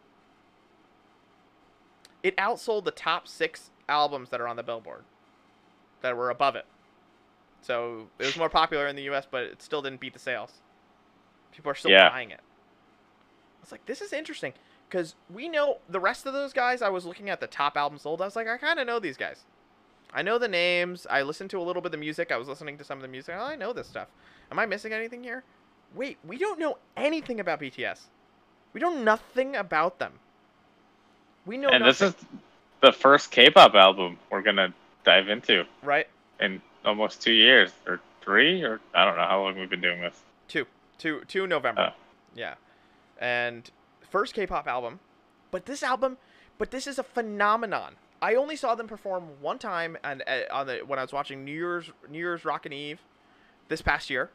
It 2.23 2.37
outsold 2.37 2.85
the 2.85 2.91
top 2.91 3.27
six 3.27 3.71
albums 3.89 4.29
that 4.29 4.41
are 4.41 4.47
on 4.47 4.57
the 4.57 4.63
Billboard 4.63 5.05
that 6.03 6.15
were 6.15 6.29
above 6.29 6.57
it. 6.57 6.67
So 7.63 8.09
it 8.19 8.27
was 8.27 8.37
more 8.37 8.51
popular 8.51 8.87
in 8.87 8.97
the 8.97 9.03
U.S., 9.05 9.27
but 9.31 9.45
it 9.45 9.63
still 9.63 9.81
didn't 9.81 10.01
beat 10.01 10.13
the 10.13 10.19
sales. 10.19 10.53
People 11.53 11.71
are 11.71 11.75
still 11.75 11.91
Yeah. 11.91 12.11
buying 12.11 12.31
it. 12.31 12.41
It's 13.63 13.73
like 13.73 13.87
this 13.87 14.03
is 14.03 14.13
interesting 14.13 14.53
because 14.89 15.15
we 15.33 15.49
know 15.49 15.79
the 15.89 16.01
rest 16.01 16.27
of 16.27 16.35
those 16.35 16.53
guys. 16.53 16.83
I 16.83 16.91
was 16.91 17.07
looking 17.07 17.31
at 17.31 17.41
the 17.41 17.47
top 17.47 17.77
albums 17.79 18.03
sold. 18.03 18.21
I 18.21 18.27
was 18.27 18.37
like, 18.37 18.47
I 18.49 18.59
kind 18.59 18.79
of 18.79 18.87
know 18.87 18.99
these 18.99 19.17
guys. 19.17 19.45
I 20.13 20.21
know 20.23 20.39
the 20.39 20.49
names. 20.49 21.07
I 21.09 21.23
listened 21.23 21.49
to 21.51 21.59
a 21.59 21.63
little 21.63 21.81
bit 21.81 21.87
of 21.87 21.93
the 21.93 21.99
music. 21.99 22.31
I 22.31 22.37
was 22.37 22.49
listening 22.49 22.77
to 22.79 22.85
some 22.85 22.99
of 22.99 23.03
the 23.03 23.09
music. 23.09 23.35
Oh, 23.39 23.45
I 23.45 23.57
know 23.57 23.73
this 23.73 23.87
stuff. 23.87 24.09
Am 24.51 24.59
I 24.59 24.67
missing 24.67 24.93
anything 24.93 25.23
here? 25.25 25.45
Wait, 25.95 26.19
we 26.27 26.37
don't 26.37 26.59
know 26.59 26.77
anything 26.97 27.41
about 27.41 27.61
BTS. 27.61 28.01
We 28.73 28.81
know 28.81 28.95
nothing 28.95 29.57
about 29.57 29.99
them. 29.99 30.13
We 31.47 31.57
know 31.57 31.69
and 31.69 31.85
this 31.85 32.01
is 32.01 32.15
the 32.81 32.93
first 32.93 33.31
K-pop 33.31 33.75
album 33.75 34.19
we're 34.31 34.43
gonna 34.43 34.73
dive 35.05 35.29
into 35.29 35.65
right? 35.83 36.07
in 36.39 36.61
almost 36.85 37.23
two 37.23 37.33
years 37.33 37.73
or 37.87 38.01
three 38.21 38.63
or 38.63 38.81
I 38.95 39.05
don't 39.05 39.17
know 39.17 39.25
how 39.25 39.43
long 39.43 39.59
we've 39.59 39.71
been 39.71 39.81
doing 39.81 40.01
this. 40.01 40.21
Two, 40.49 40.67
two, 40.99 41.23
two 41.27 41.47
November. 41.47 41.93
Oh. 41.93 42.01
Yeah, 42.35 42.55
and 43.19 43.69
first 44.09 44.35
K-pop 44.35 44.67
album, 44.69 45.01
but 45.51 45.67
this 45.67 45.83
album, 45.83 46.19
but 46.59 46.71
this 46.71 46.87
is 46.87 46.99
a 46.99 47.03
phenomenon. 47.03 47.97
I 48.23 48.35
only 48.35 48.57
saw 48.57 48.75
them 48.75 48.87
perform 48.87 49.25
one 49.41 49.59
time, 49.59 49.97
and 50.05 50.23
uh, 50.27 50.43
on 50.53 50.67
the 50.67 50.79
when 50.87 50.99
I 50.99 51.03
was 51.03 51.13
watching 51.13 51.45
New 51.45 51.53
Year's 51.53 51.91
New 52.09 52.19
Year's 52.19 52.45
Rockin' 52.45 52.73
Eve, 52.73 53.01
this 53.69 53.81
past 53.81 54.11
year, 54.11 54.31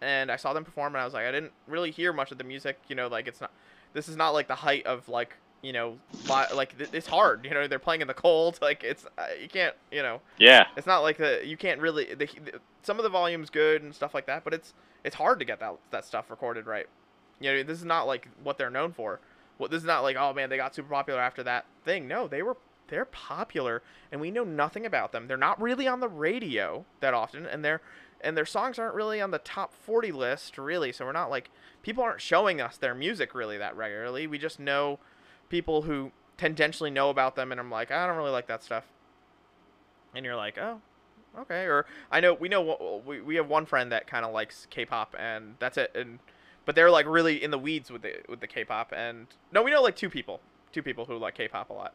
and 0.00 0.32
I 0.32 0.36
saw 0.36 0.52
them 0.52 0.64
perform, 0.64 0.94
and 0.94 1.02
I 1.02 1.04
was 1.04 1.14
like, 1.14 1.26
I 1.26 1.30
didn't 1.30 1.52
really 1.68 1.92
hear 1.92 2.12
much 2.12 2.32
of 2.32 2.38
the 2.38 2.44
music. 2.44 2.78
You 2.88 2.96
know, 2.96 3.06
like 3.06 3.28
it's 3.28 3.40
not. 3.40 3.52
This 3.92 4.08
is 4.08 4.16
not 4.16 4.30
like 4.30 4.48
the 4.48 4.54
height 4.54 4.86
of 4.86 5.08
like 5.08 5.36
you 5.62 5.72
know, 5.72 5.98
li- 6.28 6.54
like 6.54 6.76
th- 6.78 6.90
it's 6.92 7.06
hard. 7.06 7.44
You 7.44 7.50
know, 7.50 7.66
they're 7.68 7.78
playing 7.78 8.00
in 8.00 8.08
the 8.08 8.14
cold. 8.14 8.58
Like 8.62 8.84
it's 8.84 9.06
uh, 9.18 9.26
you 9.40 9.48
can't. 9.48 9.74
You 9.90 10.02
know, 10.02 10.20
Yeah, 10.38 10.66
it's 10.76 10.86
not 10.86 11.00
like 11.00 11.18
the 11.18 11.42
you 11.44 11.56
can't 11.56 11.80
really 11.80 12.14
the, 12.14 12.26
the, 12.26 12.60
some 12.82 12.98
of 12.98 13.02
the 13.02 13.08
volume's 13.08 13.50
good 13.50 13.82
and 13.82 13.94
stuff 13.94 14.14
like 14.14 14.26
that, 14.26 14.44
but 14.44 14.54
it's 14.54 14.74
it's 15.04 15.16
hard 15.16 15.38
to 15.38 15.44
get 15.44 15.60
that 15.60 15.76
that 15.90 16.04
stuff 16.04 16.30
recorded 16.30 16.66
right. 16.66 16.86
You 17.40 17.52
know, 17.52 17.62
this 17.62 17.78
is 17.78 17.84
not 17.84 18.06
like 18.06 18.28
what 18.42 18.58
they're 18.58 18.70
known 18.70 18.92
for. 18.92 19.20
What 19.58 19.70
this 19.70 19.78
is 19.82 19.86
not 19.86 20.02
like 20.02 20.16
oh 20.16 20.32
man 20.32 20.50
they 20.50 20.56
got 20.56 20.74
super 20.74 20.88
popular 20.88 21.20
after 21.20 21.42
that 21.42 21.66
thing. 21.84 22.06
No, 22.06 22.28
they 22.28 22.42
were 22.42 22.56
they're 22.88 23.04
popular 23.04 23.82
and 24.12 24.20
we 24.20 24.30
know 24.30 24.44
nothing 24.44 24.84
about 24.86 25.12
them. 25.12 25.26
They're 25.26 25.36
not 25.36 25.60
really 25.60 25.86
on 25.86 26.00
the 26.00 26.08
radio 26.08 26.84
that 27.00 27.14
often, 27.14 27.46
and 27.46 27.64
their 27.64 27.80
and 28.22 28.36
their 28.36 28.46
songs 28.46 28.78
aren't 28.78 28.94
really 28.94 29.20
on 29.20 29.30
the 29.30 29.38
top 29.38 29.74
40 29.74 30.12
list 30.12 30.58
really. 30.58 30.92
So 30.92 31.04
we're 31.04 31.12
not 31.12 31.30
like 31.30 31.50
people 31.82 32.02
aren't 32.02 32.20
showing 32.20 32.60
us 32.60 32.76
their 32.76 32.94
music 32.94 33.34
really 33.34 33.58
that 33.58 33.76
regularly. 33.76 34.26
We 34.26 34.38
just 34.38 34.60
know 34.60 34.98
people 35.48 35.82
who 35.82 36.12
tendentially 36.38 36.90
know 36.90 37.10
about 37.10 37.36
them, 37.36 37.50
and 37.52 37.60
I'm 37.60 37.70
like 37.70 37.90
I 37.90 38.06
don't 38.06 38.16
really 38.16 38.30
like 38.30 38.46
that 38.46 38.62
stuff 38.62 38.84
and 40.14 40.24
you're 40.24 40.36
like, 40.36 40.58
oh, 40.58 40.80
okay. 41.38 41.64
Or 41.64 41.86
I 42.10 42.20
know 42.20 42.34
we 42.34 42.48
know 42.48 43.02
we 43.06 43.20
we 43.20 43.36
have 43.36 43.48
one 43.48 43.66
friend 43.66 43.92
that 43.92 44.06
kind 44.06 44.24
of 44.24 44.32
likes 44.32 44.66
K-pop, 44.70 45.14
and 45.18 45.54
that's 45.58 45.78
it. 45.78 45.92
And 45.94 46.18
but 46.64 46.74
they're 46.74 46.90
like 46.90 47.06
really 47.06 47.42
in 47.42 47.50
the 47.50 47.58
weeds 47.58 47.90
with 47.90 48.02
the 48.02 48.16
with 48.28 48.40
the 48.40 48.46
K-pop, 48.46 48.92
and 48.94 49.26
no, 49.52 49.62
we 49.62 49.70
know 49.70 49.82
like 49.82 49.96
two 49.96 50.10
people, 50.10 50.40
two 50.72 50.82
people 50.82 51.04
who 51.04 51.16
like 51.16 51.34
K-pop 51.34 51.70
a 51.70 51.72
lot, 51.72 51.94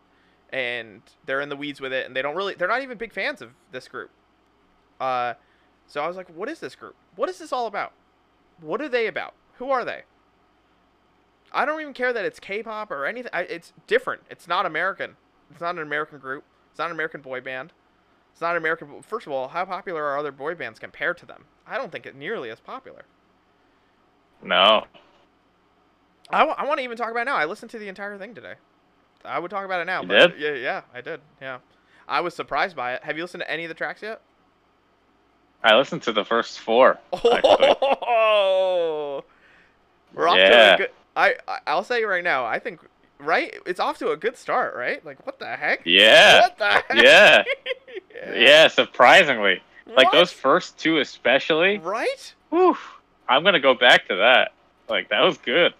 and 0.51 1.01
they're 1.25 1.41
in 1.41 1.49
the 1.49 1.55
weeds 1.55 1.81
with 1.81 1.93
it, 1.93 2.05
and 2.05 2.15
they 2.15 2.21
don't 2.21 2.35
really, 2.35 2.55
they're 2.55 2.67
not 2.67 2.81
even 2.81 2.97
big 2.97 3.13
fans 3.13 3.41
of 3.41 3.51
this 3.71 3.87
group. 3.87 4.11
Uh, 4.99 5.33
so 5.87 6.01
I 6.01 6.07
was 6.07 6.17
like, 6.17 6.29
what 6.29 6.49
is 6.49 6.59
this 6.59 6.75
group? 6.75 6.95
What 7.15 7.29
is 7.29 7.39
this 7.39 7.53
all 7.53 7.67
about? 7.67 7.93
What 8.61 8.81
are 8.81 8.89
they 8.89 9.07
about? 9.07 9.33
Who 9.57 9.69
are 9.71 9.85
they? 9.85 10.03
I 11.53 11.65
don't 11.65 11.79
even 11.81 11.93
care 11.93 12.11
that 12.11 12.25
it's 12.25 12.39
K-pop 12.39 12.91
or 12.91 13.05
anything. 13.05 13.31
I, 13.33 13.41
it's 13.41 13.71
different. 13.87 14.23
It's 14.29 14.47
not 14.47 14.65
American. 14.65 15.15
It's 15.51 15.61
not 15.61 15.75
an 15.75 15.81
American 15.81 16.19
group. 16.19 16.43
It's 16.71 16.79
not 16.79 16.87
an 16.87 16.91
American 16.91 17.21
boy 17.21 17.39
band. 17.41 17.71
It's 18.31 18.41
not 18.41 18.57
American. 18.57 19.01
First 19.01 19.27
of 19.27 19.31
all, 19.31 19.47
how 19.47 19.63
popular 19.63 20.03
are 20.03 20.17
other 20.17 20.31
boy 20.31 20.55
bands 20.55 20.79
compared 20.79 21.17
to 21.19 21.25
them? 21.25 21.45
I 21.65 21.77
don't 21.77 21.91
think 21.91 22.05
it 22.05 22.15
nearly 22.15 22.49
as 22.49 22.59
popular. 22.59 23.03
no, 24.43 24.85
I, 26.29 26.39
w- 26.39 26.55
I 26.57 26.65
want 26.65 26.79
to 26.79 26.83
even 26.83 26.97
talk 26.97 27.11
about 27.11 27.21
it 27.21 27.25
now. 27.25 27.35
I 27.37 27.45
listened 27.45 27.71
to 27.71 27.79
the 27.79 27.87
entire 27.87 28.17
thing 28.17 28.35
today. 28.35 28.55
I 29.23 29.39
would 29.39 29.51
talk 29.51 29.65
about 29.65 29.81
it 29.81 29.85
now. 29.85 30.01
You 30.01 30.07
but 30.07 30.37
did? 30.37 30.41
Yeah, 30.41 30.53
yeah, 30.53 30.81
I 30.93 31.01
did. 31.01 31.21
Yeah, 31.41 31.59
I 32.07 32.21
was 32.21 32.33
surprised 32.35 32.75
by 32.75 32.93
it. 32.95 33.03
Have 33.03 33.15
you 33.17 33.23
listened 33.23 33.41
to 33.41 33.49
any 33.49 33.63
of 33.63 33.69
the 33.69 33.75
tracks 33.75 34.01
yet? 34.01 34.21
I 35.65 35.75
listened 35.75 36.03
to 36.03 36.13
the 36.13 36.23
first 36.23 36.59
four. 36.59 36.99
Oh, 37.11 37.23
we're 40.13 40.27
off 40.27 40.35
to 40.37 40.73
a 40.73 40.77
good. 40.77 40.91
I 41.15 41.35
I'll 41.65 41.83
say 41.83 42.03
right 42.03 42.23
now. 42.23 42.45
I 42.45 42.59
think 42.59 42.79
right. 43.19 43.55
It's 43.65 43.79
off 43.79 43.97
to 43.99 44.11
a 44.11 44.17
good 44.17 44.37
start. 44.37 44.75
Right? 44.75 45.03
Like 45.03 45.25
what 45.25 45.39
the 45.39 45.47
heck? 45.47 45.81
Yeah, 45.83 46.41
What 46.41 46.57
the 46.59 46.65
heck? 46.69 46.85
yeah, 46.95 47.43
yeah. 48.31 48.67
Surprisingly, 48.67 49.63
like 49.87 50.11
those 50.11 50.31
first 50.31 50.77
two 50.77 50.99
especially. 50.99 51.79
Right? 51.79 52.33
Whew, 52.51 52.77
I'm 53.27 53.43
gonna 53.43 53.59
go 53.59 53.73
back 53.73 54.07
to 54.09 54.15
that. 54.17 54.53
Like 54.87 55.09
that 55.09 55.21
was 55.21 55.39
good. 55.39 55.73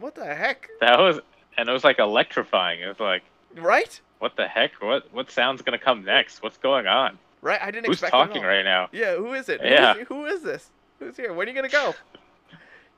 What 0.00 0.14
the 0.14 0.24
heck? 0.24 0.70
That 0.80 0.98
was, 0.98 1.20
and 1.58 1.68
it 1.68 1.72
was 1.72 1.84
like 1.84 1.98
electrifying. 1.98 2.80
It 2.80 2.86
was 2.86 3.00
like, 3.00 3.22
Right? 3.56 4.00
what 4.20 4.36
the 4.36 4.48
heck? 4.48 4.72
What 4.80 5.12
what 5.12 5.30
sound's 5.30 5.60
gonna 5.60 5.78
come 5.78 6.04
next? 6.04 6.42
What's 6.42 6.56
going 6.56 6.86
on? 6.86 7.18
Right? 7.40 7.60
I 7.62 7.70
didn't 7.70 7.86
Who's 7.86 7.96
expect 7.96 8.12
talking 8.12 8.42
right 8.42 8.64
now? 8.64 8.88
Yeah, 8.92 9.16
who 9.16 9.32
is 9.34 9.48
it? 9.48 9.60
Yeah. 9.62 9.96
is- 9.96 10.08
who 10.08 10.26
is 10.26 10.42
this? 10.42 10.70
Who's 10.98 11.16
here? 11.16 11.32
When 11.32 11.46
are 11.46 11.50
you 11.50 11.56
gonna 11.56 11.68
go? 11.68 11.94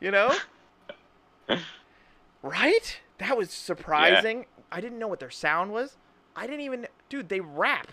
You 0.03 0.11
know? 0.11 0.35
right? 2.43 3.01
That 3.19 3.37
was 3.37 3.51
surprising. 3.51 4.39
Yeah. 4.39 4.45
I 4.73 4.81
didn't 4.81 4.99
know 4.99 5.09
what 5.09 5.21
their 5.21 5.31
sound 5.31 5.73
was. 5.73 5.97
I 6.35 6.47
didn't 6.47 6.63
even 6.63 6.87
dude, 7.09 7.29
they 7.29 7.41
rap. 7.41 7.89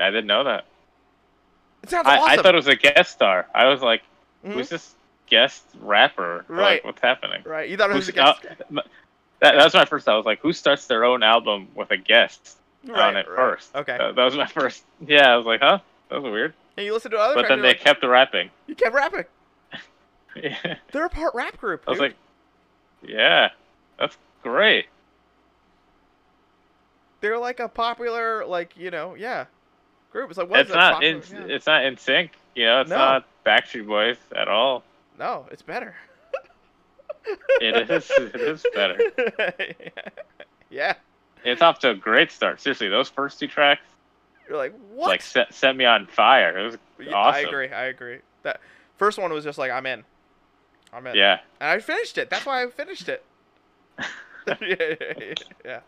I 0.00 0.10
didn't 0.10 0.26
know 0.26 0.44
that. 0.44 0.64
It 1.82 1.90
sounds 1.90 2.06
I, 2.08 2.16
awesome. 2.18 2.30
I 2.30 2.42
thought 2.42 2.54
it 2.54 2.56
was 2.56 2.66
a 2.68 2.76
guest 2.76 3.12
star. 3.12 3.46
I 3.54 3.66
was 3.68 3.80
like, 3.82 4.02
Mhm. 4.44 4.54
who's 4.54 4.68
this 4.70 4.94
guest 5.26 5.64
rapper? 5.80 6.44
Right. 6.48 6.82
Like, 6.82 6.84
what's 6.84 7.02
happening? 7.02 7.42
right. 7.44 7.68
You 7.68 7.76
thought 7.76 7.90
it 7.90 7.94
was 7.94 8.06
Who's, 8.06 8.16
a 8.16 8.18
guest. 8.18 8.40
uh, 8.44 8.82
that, 9.40 9.54
that 9.54 9.64
was 9.64 9.74
my 9.74 9.84
first. 9.84 10.04
thought. 10.04 10.14
I 10.14 10.16
was 10.16 10.26
like, 10.26 10.40
who 10.40 10.52
starts 10.52 10.86
their 10.86 11.04
own 11.04 11.22
album 11.22 11.68
with 11.74 11.90
a 11.90 11.96
guest 11.96 12.56
on 12.90 13.16
it 13.16 13.26
right. 13.28 13.36
first? 13.36 13.74
Okay. 13.74 13.96
Uh, 13.98 14.12
that 14.12 14.24
was 14.24 14.36
my 14.36 14.46
first. 14.46 14.84
Yeah, 15.06 15.32
I 15.32 15.36
was 15.36 15.46
like, 15.46 15.60
huh? 15.60 15.78
That 16.10 16.22
was 16.22 16.30
weird. 16.32 16.54
and 16.76 16.86
you 16.86 16.92
listen 16.92 17.10
to 17.12 17.18
other 17.18 17.34
But 17.34 17.48
then 17.48 17.60
they 17.62 17.68
like, 17.68 17.80
kept 17.80 18.04
rapping. 18.04 18.50
you 18.66 18.74
kept 18.74 18.94
rapping. 18.94 19.24
Yeah. 20.36 20.76
They're 20.92 21.04
a 21.06 21.10
part 21.10 21.34
rap 21.34 21.58
group. 21.58 21.84
I 21.86 21.90
was 21.90 22.00
like, 22.00 22.14
yeah, 23.02 23.50
that's 23.98 24.16
great. 24.42 24.86
they're 27.20 27.38
like 27.38 27.60
a 27.60 27.68
popular, 27.68 28.44
like, 28.46 28.76
you 28.76 28.90
know, 28.90 29.14
yeah. 29.14 29.46
Group. 30.10 30.30
It's 30.30 30.38
like 30.38 30.50
what 30.50 30.60
is 30.60 30.66
It's 30.66 30.74
it? 30.74 30.78
not 30.78 30.92
Popular- 30.94 31.14
in. 31.16 31.48
yeah. 31.48 31.54
It's 31.56 31.66
not 31.66 31.84
in 31.84 31.96
sync. 31.96 32.32
You 32.54 32.64
know, 32.66 32.80
it's 32.82 32.90
No. 32.90 32.96
not 32.96 33.24
Backstreet 33.46 33.86
Boys 33.86 34.16
at 34.36 34.48
all. 34.48 34.84
No, 35.18 35.46
it's 35.50 35.62
better. 35.62 35.94
It 37.60 37.88
is. 37.88 38.10
It 38.18 38.34
is 38.34 38.66
better. 38.74 38.98
yeah. 40.70 40.94
It's 41.44 41.62
off 41.62 41.78
to 41.80 41.90
a 41.90 41.94
great 41.94 42.30
start. 42.30 42.60
Seriously, 42.60 42.88
those 42.88 43.08
first 43.08 43.38
two 43.38 43.48
tracks 43.48 43.82
You're 44.48 44.58
like, 44.58 44.74
what? 44.92 45.08
like 45.08 45.22
set 45.22 45.52
set 45.52 45.76
me 45.76 45.84
on 45.84 46.06
fire. 46.06 46.58
It 46.58 46.64
was 46.64 46.78
Yeah, 46.98 47.14
awesome. 47.14 47.34
I 47.34 47.40
agree. 47.40 47.68
I 47.68 47.84
agree. 47.84 48.18
That 48.42 48.60
first 48.96 49.18
one 49.18 49.32
was 49.32 49.44
just 49.44 49.58
like 49.58 49.70
I'm 49.70 49.86
in. 49.86 50.04
I'm 50.92 51.06
in. 51.06 51.16
Yeah. 51.16 51.40
And 51.60 51.70
I 51.70 51.78
finished 51.80 52.18
it. 52.18 52.30
That's 52.30 52.46
why 52.46 52.62
I 52.62 52.70
finished 52.70 53.08
it. 53.08 53.24
yeah, 54.60 54.94
yeah. 55.64 55.80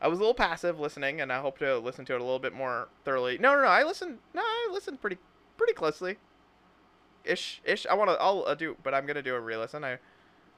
I 0.00 0.08
was 0.08 0.18
a 0.18 0.22
little 0.22 0.34
passive 0.34 0.78
listening, 0.78 1.20
and 1.20 1.32
I 1.32 1.40
hope 1.40 1.58
to 1.58 1.78
listen 1.78 2.04
to 2.06 2.14
it 2.14 2.20
a 2.20 2.24
little 2.24 2.38
bit 2.38 2.52
more 2.52 2.88
thoroughly. 3.04 3.36
No, 3.38 3.54
no, 3.54 3.62
no. 3.62 3.68
I 3.68 3.82
listened. 3.82 4.18
No, 4.32 4.42
I 4.42 4.68
listened 4.72 5.00
pretty, 5.00 5.18
pretty 5.56 5.72
closely. 5.72 6.16
Ish, 7.24 7.60
ish. 7.64 7.86
I 7.86 7.94
want 7.94 8.10
to. 8.10 8.16
I'll 8.20 8.44
uh, 8.46 8.54
do, 8.54 8.76
but 8.82 8.94
I'm 8.94 9.06
gonna 9.06 9.22
do 9.22 9.34
a 9.34 9.40
re-listen. 9.40 9.84
I, 9.84 9.98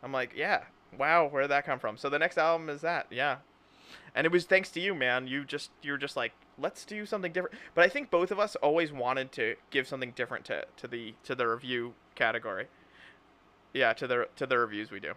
I'm 0.02 0.12
like, 0.12 0.32
yeah. 0.36 0.64
Wow, 0.98 1.28
where 1.28 1.42
did 1.42 1.50
that 1.52 1.64
come 1.64 1.78
from? 1.78 1.96
So 1.96 2.10
the 2.10 2.18
next 2.18 2.36
album 2.36 2.68
is 2.68 2.82
that. 2.82 3.06
Yeah. 3.10 3.36
And 4.14 4.24
it 4.24 4.32
was 4.32 4.44
thanks 4.44 4.70
to 4.70 4.80
you, 4.80 4.94
man. 4.94 5.26
You 5.26 5.44
just 5.44 5.70
you're 5.82 5.96
just 5.96 6.16
like 6.16 6.32
let's 6.58 6.84
do 6.84 7.06
something 7.06 7.32
different. 7.32 7.56
But 7.74 7.84
I 7.84 7.88
think 7.88 8.10
both 8.10 8.30
of 8.30 8.38
us 8.38 8.56
always 8.56 8.92
wanted 8.92 9.32
to 9.32 9.56
give 9.70 9.86
something 9.86 10.12
different 10.12 10.44
to 10.46 10.64
to 10.76 10.88
the 10.88 11.14
to 11.24 11.34
the 11.34 11.46
review 11.46 11.94
category. 12.14 12.66
Yeah, 13.72 13.92
to 13.94 14.06
the 14.06 14.28
to 14.36 14.46
the 14.46 14.58
reviews 14.58 14.90
we 14.90 15.00
do. 15.00 15.12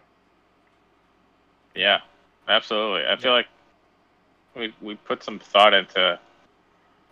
Yeah, 1.74 2.00
absolutely. 2.48 3.06
I 3.06 3.16
feel 3.16 3.32
like 3.32 3.46
we 4.54 4.74
we 4.80 4.94
put 4.94 5.22
some 5.22 5.38
thought 5.38 5.74
into 5.74 6.18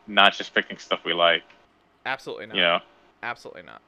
not 0.06 0.34
just 0.34 0.55
picking 0.55 0.78
stuff 0.78 1.01
we 1.05 1.12
like. 1.12 1.43
Absolutely 2.06 2.47
not. 2.47 2.56
You 2.56 2.62
know, 2.62 2.80
Absolutely 3.22 3.62
not. 3.62 3.80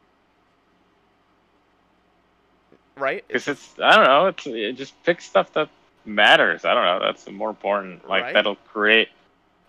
Right? 2.96 3.24
because 3.26 3.48
it's 3.48 3.74
I 3.82 3.96
don't 3.96 4.04
know. 4.04 4.26
It's 4.26 4.46
it 4.46 4.72
just 4.74 5.00
pick 5.04 5.20
stuff 5.20 5.52
that 5.54 5.68
matters. 6.06 6.64
I 6.64 6.74
don't 6.74 6.84
know. 6.84 7.00
That's 7.06 7.28
more 7.30 7.50
important. 7.50 8.08
Like 8.08 8.24
Right. 8.24 8.34
that'll 8.34 8.56
create 8.56 9.08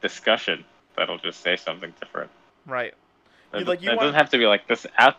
discussion. 0.02 0.64
That'll 0.98 1.18
just 1.18 1.42
say 1.42 1.56
something 1.58 1.94
different. 2.00 2.30
right. 2.66 2.94
You- 3.54 3.62
It, 3.62 3.68
like, 3.68 3.82
you 3.82 3.90
it 3.90 3.96
want- 3.96 4.02
doesn't 4.02 4.16
have 4.16 4.30
to 4.32 4.38
be 4.38 4.46
like 4.48 4.68
this 4.68 4.86
out. 4.98 5.16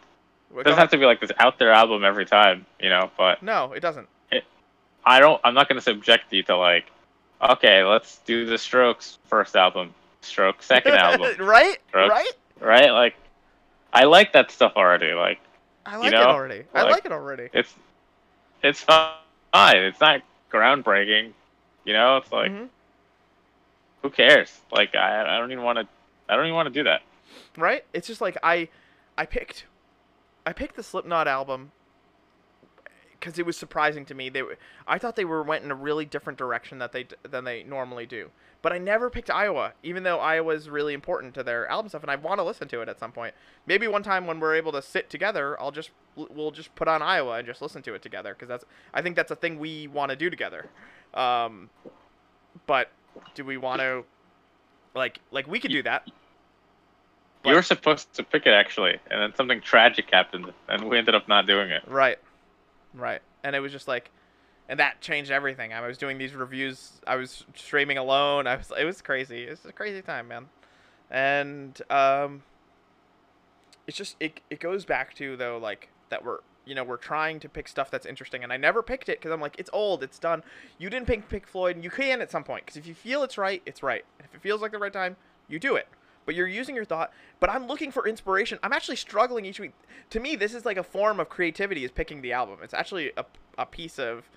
It 0.57 0.63
doesn't 0.65 0.79
have 0.79 0.91
to 0.91 0.99
be 0.99 1.07
like 1.07 1.21
this 1.21 1.33
out 1.39 1.59
there 1.59 1.71
album 1.73 2.05
every 2.05 2.27
time. 2.27 2.67
You 2.81 2.91
know, 2.91 3.11
but. 3.17 3.43
No, 3.43 3.73
it 3.73 3.81
doesn't. 3.81 4.09
It, 4.31 4.45
I 5.05 5.21
don't. 5.21 5.41
I'm 5.45 5.55
not 5.55 5.69
going 5.69 5.77
to 5.77 5.83
subject 5.83 6.33
you 6.33 6.43
to 6.45 6.57
like, 6.57 6.87
okay, 7.43 7.83
let's 7.85 8.19
do 8.19 8.45
the 8.47 8.59
Strokes 8.59 9.19
first 9.27 9.57
album, 9.57 9.95
Strokes 10.21 10.67
second 10.67 10.95
album, 10.97 11.35
right? 11.47 11.79
Strokes. 11.89 12.11
Right? 12.11 12.33
right? 12.61 12.91
Like, 12.91 13.15
I 13.93 14.05
like 14.05 14.33
that 14.35 14.51
stuff 14.51 14.73
already. 14.77 15.13
Like, 15.13 15.41
I 15.87 15.97
like 15.97 16.09
it 16.13 16.17
know, 16.17 16.23
already. 16.25 16.65
I 16.75 16.83
like- 16.83 16.93
like 16.93 17.05
it 17.07 17.13
already. 17.13 17.49
it's 17.53 17.75
it's 18.63 18.81
fine. 18.83 19.13
It's 19.55 20.01
not 20.01 20.21
groundbreaking. 20.57 21.33
You 21.85 21.93
know, 21.93 22.17
it's 22.17 22.33
like 22.33 22.51
Mhm. 22.51 22.69
who 24.03 24.11
cares? 24.11 24.61
Like, 24.73 24.95
I 24.95 25.23
I 25.23 25.39
don't 25.39 25.53
even 25.53 25.65
want 25.65 25.79
to. 25.79 25.87
I 26.29 26.37
don't 26.37 26.47
even 26.47 26.55
want 26.57 26.67
to 26.67 26.73
do 26.75 26.85
that. 26.85 27.03
right? 27.57 27.85
It's 27.93 28.07
just 28.07 28.21
like 28.21 28.37
I, 28.43 28.69
I 29.19 29.27
picked, 29.27 29.67
I 30.45 30.53
picked 30.53 30.77
the 30.77 30.83
Slipknot 30.83 31.27
album 31.29 31.73
because 33.27 33.41
it 33.41 33.45
was 33.45 33.57
surprising 33.57 34.05
to 34.05 34.15
me. 34.15 34.29
They, 34.29 34.43
were- 34.43 34.57
I 34.87 34.99
thought 34.99 35.17
they 35.17 35.25
were 35.25 35.43
went 35.43 35.65
in 35.65 35.73
a 35.73 35.75
really 35.75 36.05
different 36.05 36.39
direction 36.39 36.79
that 36.79 36.93
they 36.93 37.09
than 37.29 37.43
they 37.43 37.65
normally 37.65 38.07
do. 38.07 38.31
But 38.63 38.73
I 38.73 38.79
never 38.79 39.11
picked 39.11 39.31
Iowa, 39.31 39.73
even 39.83 40.05
though 40.05 40.19
Iowa 40.19 40.55
is 40.55 40.71
really 40.71 40.95
important 40.95 41.35
to 41.35 41.43
their 41.43 41.69
album 41.69 41.89
stuff, 41.89 42.03
and 42.03 42.11
I 42.11 42.17
want 42.17 42.39
to 42.39 42.45
listen 42.45 42.69
to 42.69 42.81
it 42.83 42.89
at 42.89 43.01
some 43.01 43.11
point. 43.13 43.35
Maybe 43.67 43.89
one 43.89 44.03
time 44.05 44.27
when 44.27 44.39
we're 44.39 44.55
able 44.55 44.73
to 44.73 44.83
sit 44.83 45.11
together, 45.11 45.61
I'll 45.61 45.73
just 45.73 45.91
we'll 46.15 46.53
just 46.53 46.75
put 46.77 46.87
on 46.87 47.03
Iowa 47.03 47.39
and 47.39 47.47
just 47.47 47.61
listen 47.61 47.83
to 47.83 47.95
it 47.95 48.03
together 48.03 48.33
because 48.33 48.49
that's 48.49 48.65
I 48.95 49.03
think 49.03 49.17
that's 49.17 49.33
a 49.33 49.37
thing 49.37 49.59
we 49.59 49.89
want 49.89 50.11
to 50.11 50.17
do 50.17 50.31
together. 50.31 50.67
Um, 51.13 51.69
but 52.67 52.93
do 53.35 53.45
we 53.45 53.57
want 53.57 53.81
to 53.81 54.05
like 54.95 55.19
like 55.33 55.49
we 55.49 55.59
could 55.59 55.73
do 55.73 55.83
that? 55.83 56.09
you 57.45 57.55
were 57.55 57.63
supposed 57.63 58.13
to 58.15 58.25
pick 58.25 58.47
it 58.47 58.53
actually, 58.53 58.99
and 59.11 59.21
then 59.21 59.35
something 59.37 59.61
tragic 59.61 60.11
happened, 60.13 60.53
and 60.69 60.89
we 60.89 60.99
ended 60.99 61.15
up 61.15 61.29
not 61.29 61.47
doing 61.47 61.71
it. 61.71 61.83
Right. 61.87 62.19
Right. 62.97 63.21
And 63.45 63.55
it 63.55 63.61
was 63.61 63.71
just 63.73 63.87
like 63.87 64.11
and 64.69 64.81
that 64.81 65.01
changed 65.01 65.31
everything. 65.31 65.73
I 65.73 65.87
was 65.87 65.97
doing 65.97 66.19
these 66.19 66.35
reviews. 66.35 67.01
I 67.07 67.17
was 67.17 67.45
streaming 67.55 67.99
alone. 67.99 68.47
I 68.47 68.57
was 68.57 68.73
it 68.77 68.85
was 68.85 69.01
crazy. 69.01 69.45
It's 69.45 69.65
a 69.65 69.73
crazy 69.73 70.03
time, 70.03 70.29
man. 70.29 70.47
And 71.11 71.81
um 71.91 72.43
it's 73.87 73.97
just 73.97 74.17
it 74.19 74.41
it 74.51 74.59
goes 74.59 74.85
back 74.85 75.15
to 75.15 75.37
though 75.37 75.59
like 75.59 75.91
that 76.09 76.25
we're 76.25 76.39
you 76.65 76.75
know, 76.75 76.83
we're 76.83 76.97
trying 76.97 77.39
to 77.39 77.49
pick 77.49 77.69
stuff 77.69 77.93
that's 77.93 78.07
interesting 78.07 78.43
and 78.43 78.53
I 78.53 78.57
never 78.57 78.83
picked 78.83 79.09
it 79.09 79.21
cuz 79.21 79.31
I'm 79.31 79.41
like 79.41 79.55
it's 79.59 79.71
old, 79.73 80.03
it's 80.03 80.19
done. 80.19 80.43
You 80.79 80.91
didn't 80.91 81.07
pick 81.07 81.29
Pink 81.29 81.47
Floyd 81.47 81.77
and 81.77 81.85
you 81.85 81.91
can 81.91 82.21
at 82.21 82.31
some 82.31 82.43
point 82.43 82.67
cuz 82.67 82.77
if 82.77 82.87
you 82.87 82.95
feel 82.95 83.23
it's 83.23 83.39
right, 83.39 83.63
it's 83.67 83.83
right. 83.83 84.05
If 84.19 84.35
it 84.35 84.41
feels 84.41 84.63
like 84.63 84.73
the 84.73 84.79
right 84.79 84.93
time, 84.93 85.17
you 85.49 85.61
do 85.61 85.77
it. 85.77 85.87
But 86.27 86.35
you're 86.35 86.49
using 86.49 86.75
your 86.75 86.85
thought, 86.85 87.13
but 87.41 87.49
I'm 87.49 87.69
looking 87.69 87.93
for 87.93 88.07
inspiration. 88.07 88.59
I'm 88.63 88.73
actually 88.73 88.97
struggling 88.97 89.47
each 89.47 89.61
week 89.61 89.73
to 90.11 90.21
me, 90.21 90.37
this 90.37 90.55
is 90.55 90.65
like 90.65 90.77
a 90.77 90.83
form 90.83 91.21
of 91.21 91.29
creativity 91.29 91.85
is 91.85 91.91
picking 91.91 92.23
the 92.23 92.33
album. 92.33 92.59
It's 92.63 92.75
actually 92.75 93.13
a, 93.17 93.25
a 93.59 93.67
piece 93.67 93.99
of 93.99 94.29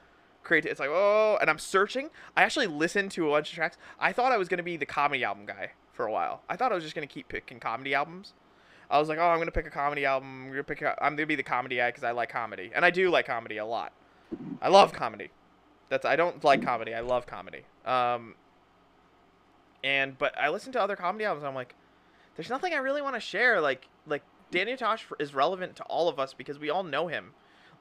creative. 0.44 0.72
It's 0.72 0.80
like, 0.80 0.90
oh, 0.92 1.38
and 1.40 1.50
I'm 1.50 1.60
searching. 1.60 2.10
I 2.36 2.44
actually 2.44 2.68
listened 2.68 3.12
to 3.12 3.28
a 3.28 3.32
bunch 3.32 3.50
of 3.50 3.56
tracks. 3.56 3.78
I 4.00 4.12
thought 4.12 4.32
I 4.32 4.38
was 4.38 4.48
going 4.48 4.58
to 4.58 4.64
be 4.64 4.78
the 4.78 4.86
comedy 4.86 5.24
album 5.24 5.46
guy 5.46 5.72
for 5.94 6.06
a 6.06 6.12
while. 6.12 6.42
I 6.50 6.56
thought 6.56 6.72
I 6.72 6.76
was 6.76 6.84
just 6.84 6.96
going 6.96 7.08
to 7.08 7.14
keep 7.14 7.28
picking 7.28 7.60
comedy 7.60 7.94
albums. 7.94 8.34
I 8.90 9.00
was 9.00 9.08
like, 9.08 9.20
oh, 9.20 9.28
I'm 9.28 9.38
going 9.38 9.48
to 9.48 9.52
pick 9.52 9.68
a 9.68 9.72
comedy 9.72 10.06
album. 10.06 10.46
I'm 10.46 10.48
going 10.48 10.58
to 10.58 10.64
pick 10.64 10.82
a, 10.82 10.96
I'm 11.04 11.16
to 11.18 11.26
be 11.26 11.36
the 11.36 11.44
comedy 11.44 11.76
guy 11.76 11.90
because 11.90 12.04
I 12.04 12.12
like 12.12 12.30
comedy. 12.30 12.72
And 12.74 12.84
I 12.84 12.90
do 12.90 13.12
like 13.12 13.28
comedy 13.28 13.58
a 13.58 13.66
lot. 13.66 13.94
I 14.62 14.70
love 14.70 14.94
comedy. 14.94 15.30
That's 15.90 16.06
I 16.06 16.16
don't 16.16 16.44
like 16.44 16.64
comedy. 16.64 16.94
I 16.94 17.00
love 17.00 17.26
comedy. 17.26 17.64
Um 17.84 18.36
and 19.84 20.18
but 20.18 20.38
I 20.38 20.50
listen 20.50 20.72
to 20.74 20.82
other 20.82 20.96
comedy 20.96 21.26
albums. 21.26 21.46
I'm 21.46 21.56
like, 21.56 21.74
there's 22.36 22.50
nothing 22.50 22.74
I 22.74 22.78
really 22.78 23.02
want 23.02 23.16
to 23.16 23.20
share. 23.20 23.62
Like 23.62 23.88
like 24.08 24.24
Danny 24.52 24.76
Tosh 24.76 25.06
is 25.20 25.34
relevant 25.34 25.76
to 25.78 25.84
all 25.84 26.10
of 26.10 26.20
us 26.20 26.34
because 26.34 26.60
we 26.60 26.70
all 26.70 26.84
know 26.84 27.08
him. 27.08 27.32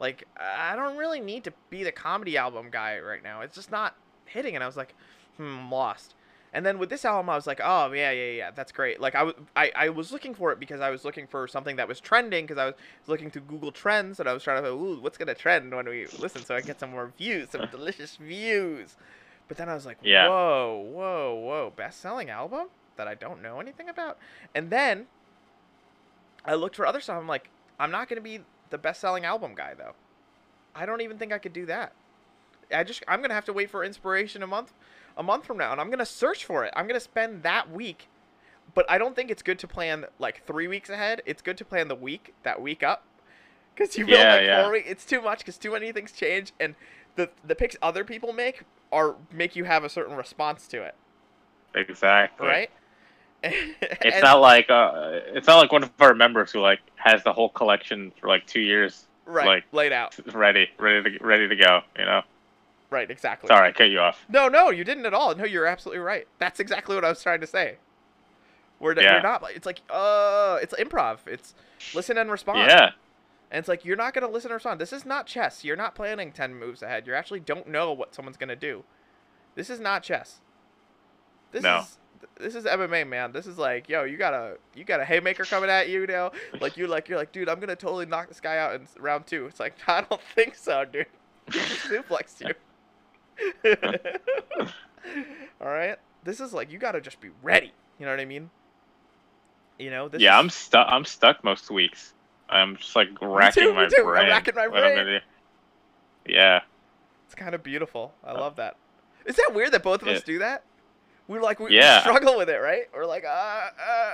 Like 0.00 0.24
I 0.38 0.76
don't 0.76 0.96
really 0.96 1.20
need 1.20 1.44
to 1.44 1.52
be 1.70 1.84
the 1.84 1.92
comedy 1.92 2.36
album 2.36 2.68
guy 2.70 2.98
right 3.00 3.22
now. 3.22 3.40
It's 3.40 3.54
just 3.54 3.70
not 3.70 3.94
hitting. 4.26 4.54
And 4.54 4.62
I 4.62 4.66
was 4.66 4.76
like, 4.76 4.94
hmm, 5.36 5.42
I'm 5.42 5.70
lost. 5.70 6.14
And 6.50 6.64
then 6.64 6.78
with 6.78 6.88
this 6.88 7.04
album, 7.04 7.28
I 7.28 7.36
was 7.36 7.46
like, 7.46 7.60
oh 7.62 7.92
yeah, 7.92 8.10
yeah, 8.10 8.30
yeah, 8.30 8.50
that's 8.50 8.72
great. 8.72 9.00
Like 9.00 9.14
I, 9.14 9.18
w- 9.26 9.46
I, 9.54 9.70
I 9.76 9.88
was 9.90 10.12
looking 10.12 10.32
for 10.34 10.50
it 10.50 10.58
because 10.58 10.80
I 10.80 10.88
was 10.88 11.04
looking 11.04 11.26
for 11.26 11.46
something 11.46 11.76
that 11.76 11.86
was 11.86 12.00
trending 12.00 12.46
because 12.46 12.56
I 12.56 12.66
was 12.66 12.74
looking 13.06 13.30
through 13.30 13.42
Google 13.42 13.70
Trends 13.70 14.18
and 14.18 14.26
I 14.26 14.32
was 14.32 14.42
trying 14.42 14.62
to, 14.62 14.70
ooh, 14.70 14.98
what's 15.00 15.18
gonna 15.18 15.34
trend 15.34 15.74
when 15.74 15.86
we 15.86 16.06
listen, 16.18 16.42
so 16.42 16.56
I 16.56 16.62
get 16.62 16.80
some 16.80 16.90
more 16.90 17.12
views, 17.18 17.50
some 17.50 17.66
delicious 17.70 18.16
views. 18.16 18.96
But 19.46 19.58
then 19.58 19.68
I 19.68 19.74
was 19.74 19.84
like, 19.84 19.98
Yeah. 20.02 20.26
whoa, 20.28 20.88
whoa, 20.90 21.34
whoa, 21.34 21.72
best-selling 21.76 22.30
album 22.30 22.68
that 22.98 23.08
I 23.08 23.14
don't 23.14 23.40
know 23.40 23.60
anything 23.60 23.88
about. 23.88 24.18
And 24.54 24.68
then 24.70 25.06
I 26.44 26.54
looked 26.54 26.76
for 26.76 26.86
other 26.86 27.00
stuff. 27.00 27.18
I'm 27.18 27.26
like, 27.26 27.48
I'm 27.80 27.90
not 27.90 28.08
gonna 28.08 28.20
be 28.20 28.40
the 28.68 28.78
best-selling 28.78 29.24
album 29.24 29.54
guy 29.54 29.72
though. 29.74 29.94
I 30.74 30.84
don't 30.84 31.00
even 31.00 31.16
think 31.16 31.32
I 31.32 31.38
could 31.38 31.54
do 31.54 31.64
that. 31.66 31.92
I 32.72 32.84
just 32.84 33.02
I'm 33.08 33.22
gonna 33.22 33.34
have 33.34 33.46
to 33.46 33.52
wait 33.52 33.70
for 33.70 33.82
inspiration 33.82 34.42
a 34.42 34.46
month 34.46 34.74
a 35.16 35.22
month 35.22 35.46
from 35.46 35.56
now 35.56 35.72
and 35.72 35.80
I'm 35.80 35.90
gonna 35.90 36.04
search 36.04 36.44
for 36.44 36.64
it. 36.64 36.72
I'm 36.76 36.86
gonna 36.86 37.00
spend 37.00 37.42
that 37.42 37.70
week. 37.70 38.08
But 38.74 38.84
I 38.90 38.98
don't 38.98 39.16
think 39.16 39.30
it's 39.30 39.42
good 39.42 39.58
to 39.60 39.66
plan 39.66 40.04
like 40.18 40.46
three 40.46 40.68
weeks 40.68 40.90
ahead. 40.90 41.22
It's 41.24 41.40
good 41.40 41.56
to 41.56 41.64
plan 41.64 41.88
the 41.88 41.94
week, 41.94 42.34
that 42.42 42.60
week 42.60 42.82
up. 42.82 43.04
Cause 43.76 43.96
you 43.96 44.06
Yeah, 44.06 44.34
like 44.34 44.44
yeah. 44.44 44.62
four 44.62 44.72
weeks. 44.72 44.88
It's 44.90 45.04
too 45.06 45.22
much 45.22 45.38
because 45.38 45.56
too 45.56 45.72
many 45.72 45.90
things 45.92 46.12
change 46.12 46.52
and 46.60 46.74
the 47.16 47.30
the 47.44 47.54
picks 47.54 47.76
other 47.80 48.04
people 48.04 48.32
make 48.32 48.62
are 48.92 49.16
make 49.32 49.56
you 49.56 49.64
have 49.64 49.84
a 49.84 49.88
certain 49.88 50.16
response 50.16 50.66
to 50.68 50.82
it. 50.82 50.94
Exactly. 51.74 52.46
Right? 52.46 52.70
It's 53.42 54.22
not 54.22 54.40
like 54.40 54.68
uh, 54.70 55.20
it's 55.34 55.46
not 55.46 55.58
like 55.58 55.70
one 55.72 55.82
of 55.84 55.90
our 56.00 56.14
members 56.14 56.50
who 56.52 56.60
like 56.60 56.80
has 56.96 57.22
the 57.22 57.32
whole 57.32 57.48
collection 57.50 58.12
for 58.20 58.26
like 58.28 58.46
two 58.46 58.60
years 58.60 59.06
right, 59.26 59.46
like- 59.46 59.64
laid 59.72 59.92
out. 59.92 60.16
ready, 60.34 60.68
ready 60.78 61.18
to 61.18 61.24
ready 61.24 61.48
to 61.48 61.56
go. 61.56 61.80
You 61.98 62.04
know. 62.04 62.22
Right, 62.90 63.10
exactly. 63.10 63.48
Sorry, 63.48 63.68
I 63.68 63.72
cut 63.72 63.90
you 63.90 64.00
off. 64.00 64.24
No, 64.30 64.48
no, 64.48 64.70
you 64.70 64.82
didn't 64.82 65.04
at 65.04 65.12
all. 65.12 65.34
No, 65.34 65.44
you're 65.44 65.66
absolutely 65.66 66.00
right. 66.02 66.26
That's 66.38 66.58
exactly 66.58 66.94
what 66.94 67.04
I 67.04 67.10
was 67.10 67.22
trying 67.22 67.40
to 67.42 67.46
say. 67.46 67.76
We're 68.80 68.94
Yeah. 68.98 69.12
you're 69.14 69.22
not. 69.22 69.44
It's 69.54 69.66
like 69.66 69.82
uh, 69.90 70.58
it's 70.62 70.74
improv. 70.74 71.18
It's 71.26 71.54
listen 71.94 72.16
and 72.18 72.30
respond. 72.30 72.60
Yeah. 72.70 72.90
And 73.50 73.58
it's 73.60 73.68
like 73.68 73.84
you're 73.84 73.96
not 73.96 74.14
gonna 74.14 74.28
listen 74.28 74.50
or 74.50 74.54
respond. 74.54 74.80
This 74.80 74.92
is 74.92 75.04
not 75.06 75.26
chess. 75.26 75.64
You're 75.64 75.76
not 75.76 75.94
planning 75.94 76.32
ten 76.32 76.54
moves 76.54 76.82
ahead. 76.82 77.06
You 77.06 77.14
actually 77.14 77.40
don't 77.40 77.68
know 77.68 77.92
what 77.92 78.14
someone's 78.14 78.36
gonna 78.36 78.56
do. 78.56 78.84
This 79.54 79.68
is 79.70 79.80
not 79.80 80.02
chess. 80.02 80.40
This 81.52 81.62
No. 81.62 81.80
is 81.80 81.98
this 82.38 82.54
is 82.54 82.64
MMA, 82.64 83.06
man. 83.06 83.32
This 83.32 83.46
is 83.46 83.58
like, 83.58 83.88
yo, 83.88 84.04
you 84.04 84.16
got 84.16 84.34
a 84.34 84.56
you 84.74 84.84
got 84.84 85.00
a 85.00 85.04
haymaker 85.04 85.44
coming 85.44 85.70
at 85.70 85.88
you 85.88 86.06
now. 86.06 86.32
Like 86.60 86.76
you 86.76 86.86
like 86.86 87.08
you're 87.08 87.18
like, 87.18 87.32
dude, 87.32 87.48
I'm 87.48 87.60
gonna 87.60 87.76
totally 87.76 88.06
knock 88.06 88.28
this 88.28 88.40
guy 88.40 88.58
out 88.58 88.74
in 88.74 88.86
round 88.98 89.26
two. 89.26 89.46
It's 89.46 89.60
like 89.60 89.74
I 89.86 90.02
don't 90.02 90.20
think 90.34 90.54
so, 90.54 90.84
dude. 90.84 91.06
He 91.46 91.58
just 91.58 91.82
suplexed 91.88 92.40
you. 92.40 92.54
All 95.60 95.68
right. 95.68 95.96
This 96.24 96.40
is 96.40 96.52
like 96.52 96.70
you 96.70 96.78
gotta 96.78 97.00
just 97.00 97.20
be 97.20 97.30
ready. 97.42 97.72
You 97.98 98.06
know 98.06 98.12
what 98.12 98.20
I 98.20 98.24
mean? 98.24 98.50
You 99.78 99.90
know. 99.90 100.08
This 100.08 100.20
yeah, 100.20 100.36
is- 100.38 100.44
I'm 100.44 100.50
stuck. 100.50 100.86
I'm 100.90 101.04
stuck 101.04 101.44
most 101.44 101.70
weeks. 101.70 102.14
I'm 102.50 102.76
just 102.76 102.96
like 102.96 103.08
racking 103.20 103.62
too, 103.62 103.70
me 103.70 103.74
my 103.76 103.86
too. 103.86 103.96
I'm 103.98 104.04
brain. 104.04 104.28
racking 104.28 104.54
my 104.54 104.68
brain. 104.68 105.20
Yeah. 106.26 106.60
It's 107.26 107.34
kind 107.34 107.54
of 107.54 107.62
beautiful. 107.62 108.14
I 108.24 108.30
uh, 108.30 108.40
love 108.40 108.56
that. 108.56 108.76
Is 109.26 109.36
that 109.36 109.52
weird 109.54 109.72
that 109.72 109.82
both 109.82 110.00
of 110.00 110.08
us 110.08 110.22
do 110.22 110.38
that? 110.38 110.62
We're 111.28 111.42
like 111.42 111.60
we, 111.60 111.66
we 111.70 111.82
struggle 112.00 112.36
with 112.36 112.48
it, 112.48 112.56
right? 112.56 112.84
We're 112.94 113.06
like 113.06 113.24
uh 113.24 113.28
uh 113.28 114.12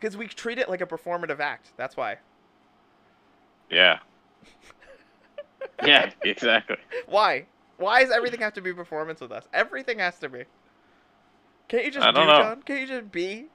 because 0.00 0.16
we 0.16 0.26
treat 0.26 0.58
it 0.58 0.68
like 0.68 0.80
a 0.80 0.86
performative 0.86 1.38
act. 1.40 1.72
That's 1.76 1.96
why. 1.96 2.16
Yeah. 3.70 3.98
yeah. 5.86 6.10
Exactly. 6.22 6.76
Why? 7.06 7.46
Why 7.76 8.02
does 8.02 8.12
everything 8.12 8.40
have 8.40 8.54
to 8.54 8.62
be 8.62 8.72
performance 8.72 9.20
with 9.20 9.32
us? 9.32 9.46
Everything 9.52 9.98
has 9.98 10.18
to 10.20 10.28
be. 10.28 10.44
Can't 11.68 11.84
you 11.84 11.90
just 11.90 12.06
I 12.06 12.12
do, 12.12 12.18
know. 12.20 12.26
John? 12.26 12.62
Can't 12.62 12.80
you 12.80 12.86
just 12.86 13.12
be? 13.12 13.46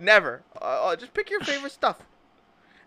Never. 0.00 0.42
Uh, 0.60 0.64
uh, 0.64 0.96
just 0.96 1.14
pick 1.14 1.30
your 1.30 1.40
favorite 1.40 1.72
stuff. 1.72 2.02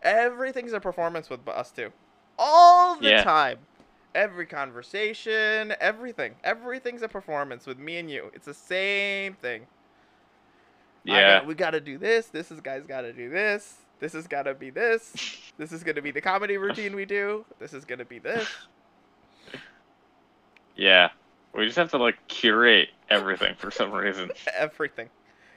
Everything's 0.02 0.74
a 0.74 0.80
performance 0.80 1.30
with 1.30 1.48
us 1.48 1.72
too. 1.72 1.92
All 2.38 2.96
the 2.96 3.10
Yeah. 3.10 3.24
time. 3.24 3.60
Every 4.16 4.46
conversation, 4.46 5.74
everything. 5.80 6.36
Everything's 6.44 7.02
a 7.02 7.08
performance 7.08 7.66
with 7.66 7.80
me 7.80 7.98
and 7.98 8.10
you. 8.10 8.32
It's 8.34 8.46
the 8.46 8.54
same 8.54 9.34
thing. 9.36 9.68
Yeah. 11.04 11.40
got- 11.40 11.48
we 11.48 11.56
got 11.56 11.72
to 11.72 11.82
do 11.82 11.98
this. 11.98 12.28
This 12.28 12.52
is 12.52 12.62
guys 12.62 12.84
got 12.86 13.02
to 13.02 13.14
do 13.14 13.30
this. 13.30 13.78
This 14.00 14.16
is 14.16 14.28
got 14.28 14.44
to 14.44 14.54
be 14.54 14.70
this. 14.70 15.14
This 15.58 15.74
is 15.74 15.84
going 15.84 15.96
to 15.96 16.02
be 16.02 16.12
the 16.12 16.22
comedy 16.22 16.58
routine 16.58 16.96
we 16.96 17.06
do. 17.06 17.46
This 17.60 17.74
is 17.74 17.84
going 17.84 18.00
to 18.00 18.06
be 18.06 18.20
this. 18.20 18.48
Yeah. 20.76 21.10
We 21.54 21.66
just 21.66 21.78
have 21.78 21.92
to 21.92 21.98
like 21.98 22.16
curate 22.28 22.90
everything 23.10 23.56
for 23.56 23.72
some 23.72 23.92
reason. 23.92 24.32
everything. 24.58 25.10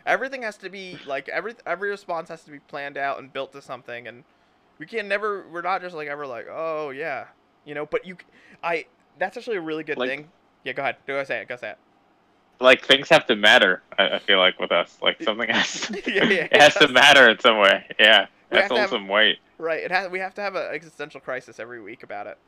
Everything 0.05 0.43
has 0.43 0.57
to 0.57 0.71
be 0.71 0.99
like 1.07 1.29
every 1.29 1.55
every 1.65 1.91
response 1.91 2.29
has 2.31 2.43
to 2.45 2.51
be 2.51 2.59
planned 2.59 2.97
out 2.97 3.21
and 3.21 3.33
built 3.33 3.53
to 3.53 3.63
something 3.63 4.09
and 4.09 4.25
we 4.79 4.87
can 4.87 5.07
never 5.07 5.47
we're 5.53 5.63
not 5.63 5.81
just 5.81 5.95
like 5.95 6.09
ever 6.09 6.27
like, 6.27 6.47
"Oh, 6.51 6.91
yeah." 6.91 7.27
You 7.65 7.75
know, 7.75 7.87
but 7.87 8.05
you 8.07 8.17
I, 8.63 8.87
that's 9.19 9.37
actually 9.37 9.57
a 9.57 9.61
really 9.61 9.85
good 9.85 9.99
Like- 9.99 10.09
thing. 10.11 10.29
Yeah, 10.65 10.73
go 10.75 10.83
ahead. 10.83 10.97
Go 11.07 11.23
say 11.25 11.41
it. 11.43 11.49
Go 11.49 11.57
say 11.57 11.71
it. 11.71 11.79
Like 12.61 12.85
things 12.85 13.09
have 13.09 13.27
to 13.27 13.35
matter. 13.35 13.83
I, 13.99 14.11
I 14.11 14.19
feel 14.21 14.39
like 14.39 14.61
with 14.61 14.71
us, 14.71 14.97
like 15.03 15.21
something 15.23 15.49
has. 15.49 15.91
Yeah, 16.07 16.25
yeah, 16.25 16.49
it 16.53 16.61
has 16.61 16.75
to 16.77 16.87
matter 16.89 17.29
in 17.29 17.39
some 17.41 17.59
way. 17.59 17.85
Yeah. 17.99 18.27
We 18.51 18.59
It 18.59 18.61
have 18.61 18.69
to 18.71 18.75
to 18.77 18.81
have- 18.83 18.91
some 18.91 19.09
weight. 19.09 19.39
Right. 19.59 19.83
It 19.83 19.91
has 19.91 20.09
we 20.11 20.19
have 20.21 20.35
to 20.35 20.41
have 20.41 20.55
an 20.55 20.69
existential 20.73 21.21
crisis 21.21 21.59
every 21.59 21.81
week 21.83 22.03
about 22.05 22.27
it. 22.29 22.39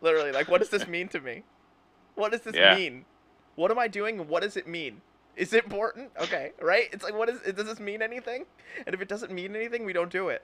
Literally, 0.00 0.30
like 0.32 0.48
what 0.48 0.60
does 0.60 0.70
this 0.70 0.86
mean 0.86 1.08
to 1.08 1.20
me? 1.20 1.42
What 2.14 2.30
does 2.32 2.42
this 2.42 2.54
Yeah. 2.54 2.74
mean? 2.76 3.04
What 3.56 3.70
am 3.72 3.78
I 3.78 3.88
doing 3.88 4.28
what 4.28 4.42
does 4.44 4.56
it 4.56 4.68
mean? 4.68 5.00
Is 5.36 5.52
it 5.52 5.64
important? 5.64 6.10
Okay, 6.20 6.52
right? 6.60 6.88
It's 6.92 7.02
like 7.02 7.14
what 7.14 7.28
is 7.28 7.40
does 7.40 7.66
this 7.66 7.80
mean 7.80 8.02
anything? 8.02 8.44
And 8.86 8.94
if 8.94 9.00
it 9.00 9.08
doesn't 9.08 9.32
mean 9.32 9.56
anything, 9.56 9.84
we 9.84 9.92
don't 9.92 10.10
do 10.10 10.28
it. 10.28 10.42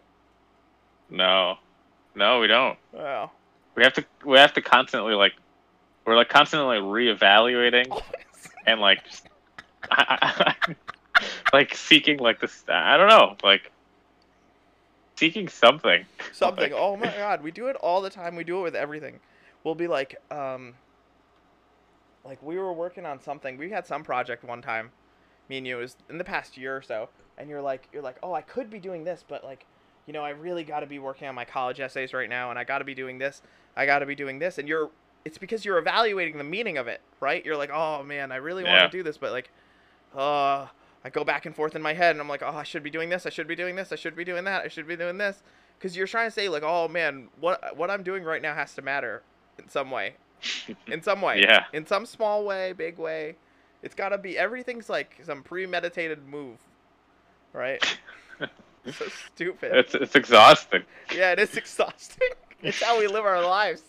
No. 1.10 1.58
No, 2.16 2.40
we 2.40 2.46
don't. 2.48 2.78
Wow. 2.92 3.30
We 3.74 3.82
have 3.82 3.92
to. 3.94 4.04
We 4.24 4.38
have 4.38 4.52
to 4.54 4.62
constantly 4.62 5.14
like. 5.14 5.32
We're 6.06 6.16
like 6.16 6.28
constantly 6.28 6.76
reevaluating 6.76 7.86
and 8.66 8.78
like, 8.78 9.02
just, 9.04 9.26
like 11.52 11.74
seeking 11.74 12.18
like 12.18 12.40
this. 12.40 12.62
I 12.68 12.96
don't 12.98 13.08
know. 13.08 13.36
Like 13.42 13.72
seeking 15.16 15.48
something. 15.48 16.04
something. 16.32 16.72
Like- 16.72 16.80
Oh 16.80 16.96
my 16.96 17.06
god, 17.06 17.42
we 17.42 17.50
do 17.50 17.68
it 17.68 17.76
all 17.76 18.00
the 18.02 18.10
time. 18.10 18.36
We 18.36 18.44
do 18.44 18.58
it 18.60 18.62
with 18.62 18.74
everything. 18.74 19.18
We'll 19.62 19.74
be 19.74 19.88
like, 19.88 20.16
um, 20.30 20.74
like 22.24 22.42
we 22.42 22.58
were 22.58 22.72
working 22.72 23.06
on 23.06 23.20
something. 23.20 23.56
We 23.56 23.70
had 23.70 23.86
some 23.86 24.02
project 24.04 24.44
one 24.44 24.60
time, 24.60 24.90
me 25.48 25.58
and 25.58 25.66
you, 25.66 25.76
was 25.76 25.96
in 26.10 26.18
the 26.18 26.24
past 26.24 26.56
year 26.58 26.76
or 26.76 26.82
so, 26.82 27.08
and 27.38 27.48
you're 27.48 27.62
like, 27.62 27.88
you're 27.92 28.02
like, 28.02 28.16
oh, 28.22 28.34
I 28.34 28.42
could 28.42 28.68
be 28.68 28.78
doing 28.78 29.04
this, 29.04 29.24
but 29.26 29.42
like, 29.42 29.64
you 30.06 30.12
know, 30.12 30.22
I 30.22 30.30
really 30.30 30.64
got 30.64 30.80
to 30.80 30.86
be 30.86 30.98
working 30.98 31.28
on 31.28 31.34
my 31.34 31.46
college 31.46 31.80
essays 31.80 32.12
right 32.12 32.28
now, 32.28 32.50
and 32.50 32.58
I 32.58 32.64
got 32.64 32.78
to 32.78 32.84
be 32.84 32.94
doing 32.94 33.16
this. 33.16 33.40
I 33.76 33.86
got 33.86 34.00
to 34.00 34.06
be 34.06 34.14
doing 34.14 34.38
this, 34.38 34.58
and 34.58 34.68
you're. 34.68 34.90
It's 35.24 35.38
because 35.38 35.64
you're 35.64 35.78
evaluating 35.78 36.36
the 36.36 36.44
meaning 36.44 36.76
of 36.76 36.86
it, 36.86 37.00
right? 37.18 37.42
You're 37.46 37.56
like, 37.56 37.70
oh 37.72 38.02
man, 38.02 38.30
I 38.30 38.36
really 38.36 38.62
Yeah. 38.62 38.78
want 38.82 38.92
to 38.92 38.98
do 38.98 39.02
this, 39.02 39.16
but 39.16 39.32
like, 39.32 39.50
uh, 40.14 40.66
I 41.02 41.10
go 41.10 41.24
back 41.24 41.46
and 41.46 41.56
forth 41.56 41.74
in 41.74 41.80
my 41.80 41.94
head, 41.94 42.10
and 42.10 42.20
I'm 42.20 42.28
like, 42.28 42.42
oh, 42.42 42.48
I 42.54 42.62
should 42.62 42.82
be 42.82 42.90
doing 42.90 43.08
this, 43.08 43.24
I 43.24 43.30
should 43.30 43.48
be 43.48 43.56
doing 43.56 43.74
this, 43.74 43.90
I 43.90 43.96
should 43.96 44.14
be 44.16 44.24
doing 44.24 44.44
that, 44.44 44.64
I 44.64 44.68
should 44.68 44.86
be 44.86 44.96
doing 44.96 45.16
this, 45.16 45.42
because 45.78 45.96
you're 45.96 46.06
trying 46.06 46.26
to 46.26 46.30
say 46.30 46.50
like, 46.50 46.62
oh 46.62 46.88
man, 46.88 47.28
what 47.40 47.74
what 47.74 47.90
I'm 47.90 48.02
doing 48.02 48.22
right 48.22 48.42
now 48.42 48.54
has 48.54 48.74
to 48.74 48.82
matter 48.82 49.22
in 49.58 49.66
some 49.70 49.90
way, 49.90 50.16
in 50.88 51.02
some 51.02 51.22
way, 51.22 51.40
Yeah. 51.40 51.64
in 51.72 51.86
some 51.86 52.04
small 52.04 52.44
way, 52.44 52.72
big 52.74 52.98
way. 52.98 53.36
It's 53.82 53.94
gotta 53.94 54.18
be 54.18 54.36
everything's 54.36 54.90
like 54.90 55.18
some 55.24 55.42
premeditated 55.42 56.26
move, 56.28 56.58
right? 57.54 57.82
so 58.92 59.06
stupid. 59.32 59.74
It's 59.74 59.94
it's 59.94 60.14
exhausting. 60.14 60.82
Yeah, 61.14 61.32
it 61.32 61.38
is 61.38 61.56
exhausting. 61.56 62.28
It's 62.64 62.82
how 62.82 62.98
we 62.98 63.06
live 63.06 63.26
our 63.26 63.42
lives. 63.42 63.82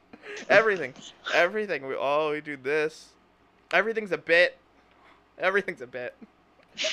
everything, 0.48 0.94
everything. 1.34 1.86
We 1.86 1.94
oh, 1.98 2.30
we 2.30 2.40
do 2.40 2.56
this. 2.56 3.10
Everything's 3.72 4.10
a 4.10 4.16
bit. 4.16 4.56
Everything's 5.38 5.82
a 5.82 5.86
bit. 5.86 6.14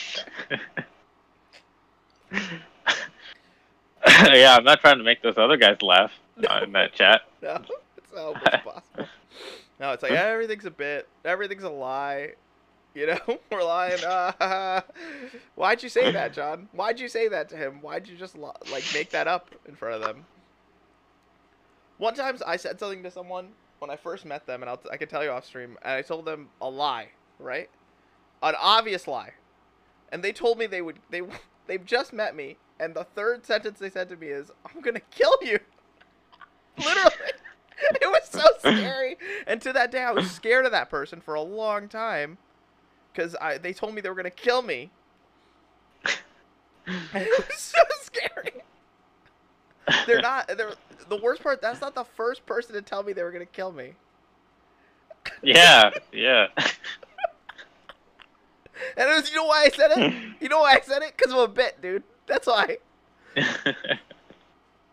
yeah, 4.18 4.58
I'm 4.58 4.66
not 4.66 4.82
trying 4.82 4.98
to 4.98 5.04
make 5.06 5.22
those 5.22 5.38
other 5.38 5.56
guys 5.56 5.82
laugh 5.82 6.12
uh, 6.50 6.60
in 6.62 6.74
that 6.74 6.92
chat. 6.92 7.22
No, 7.42 7.62
it's 7.96 8.14
not 8.14 8.44
possible. 8.44 8.84
No, 9.80 9.94
it's 9.94 10.04
like 10.04 10.12
everything's 10.12 10.66
a 10.66 10.72
bit. 10.72 11.08
Everything's 11.24 11.64
a 11.64 11.70
lie. 11.70 12.34
You 12.94 13.08
know, 13.08 13.40
we're 13.50 13.64
lying. 13.64 14.04
Uh, 14.04 14.82
why'd 15.56 15.82
you 15.82 15.88
say 15.88 16.12
that, 16.12 16.34
John? 16.34 16.68
Why'd 16.74 17.00
you 17.00 17.08
say 17.08 17.30
that 17.30 17.48
to 17.50 17.56
him? 17.56 17.76
Why'd 17.82 18.10
you 18.10 18.18
just 18.18 18.38
like 18.38 18.84
make 18.94 19.12
that 19.12 19.30
up 19.30 19.56
in 19.66 19.76
front 19.78 19.96
of 19.96 20.02
them? 20.02 20.26
One 22.00 22.16
time 22.16 22.38
I 22.48 22.58
said 22.58 22.80
something 22.80 23.04
to 23.04 23.12
someone 23.12 23.50
when 23.80 23.92
I 23.92 23.98
first 23.98 24.26
met 24.26 24.48
them, 24.48 24.64
and 24.64 24.70
I'll 24.72 24.78
t- 24.78 24.90
I 24.92 24.98
can 24.98 25.10
tell 25.10 25.24
you 25.24 25.32
off 25.32 25.46
stream, 25.46 25.78
and 25.84 25.94
I 25.94 26.04
told 26.04 26.26
them 26.26 26.50
a 26.62 26.70
lie, 26.70 27.10
right? 27.40 27.70
An 28.44 28.56
obvious 28.60 29.08
lie, 29.08 29.34
and 30.12 30.24
they 30.24 30.34
told 30.34 30.58
me 30.58 30.68
they 30.68 30.82
would 30.82 31.00
they 31.12 31.22
they've 31.68 31.86
just 31.86 32.14
met 32.14 32.36
me, 32.36 32.58
and 32.80 32.96
the 32.96 33.06
third 33.06 33.46
sentence 33.46 33.80
they 33.80 33.92
said 33.92 34.10
to 34.10 34.18
me 34.18 34.28
is, 34.30 34.52
"I'm 34.66 34.82
gonna 34.82 35.02
kill 35.02 35.36
you." 35.42 35.60
Literally. 36.78 37.12
It 38.02 38.08
was 38.08 38.28
so 38.30 38.44
scary. 38.60 39.16
And 39.48 39.62
to 39.62 39.72
that 39.72 39.90
day, 39.90 40.04
I 40.04 40.12
was 40.12 40.30
scared 40.30 40.66
of 40.66 40.74
that 40.74 40.90
person 40.90 41.22
for 41.22 41.36
a 41.36 41.42
long 41.42 41.88
time 41.88 42.38
because 43.14 43.36
I 43.42 43.58
they 43.58 43.74
told 43.74 43.96
me 43.96 44.02
they 44.02 44.10
were 44.10 44.16
gonna 44.16 44.32
kill 44.32 44.62
me. 44.64 44.92
It 47.14 47.48
was 47.50 47.60
so 47.60 47.80
scary. 48.02 48.64
They're 50.06 50.22
not. 50.22 50.48
They're 50.48 50.74
the 51.08 51.18
worst 51.18 51.44
part. 51.44 51.62
That's 51.62 51.82
not 51.82 51.96
the 51.96 52.04
first 52.04 52.46
person 52.46 52.74
to 52.76 52.82
tell 52.82 53.04
me 53.04 53.14
they 53.14 53.24
were 53.24 53.32
gonna 53.32 53.46
kill 53.46 53.72
me. 53.72 53.94
Yeah, 55.42 55.92
yeah. 56.14 56.48
And 58.98 59.10
it 59.10 59.16
was. 59.16 59.30
You 59.30 59.38
know 59.38 59.46
why 59.46 59.66
I 59.66 59.70
said 59.70 59.92
it? 59.98 60.14
You 60.42 60.48
know 60.48 60.62
why 60.62 60.76
I 60.76 60.80
said 60.80 61.02
it? 61.02 61.18
Because 61.18 61.34
of 61.34 61.40
a 61.40 61.48
bit, 61.50 61.82
dude. 61.82 62.04
That's 62.28 62.48
why. 62.48 62.78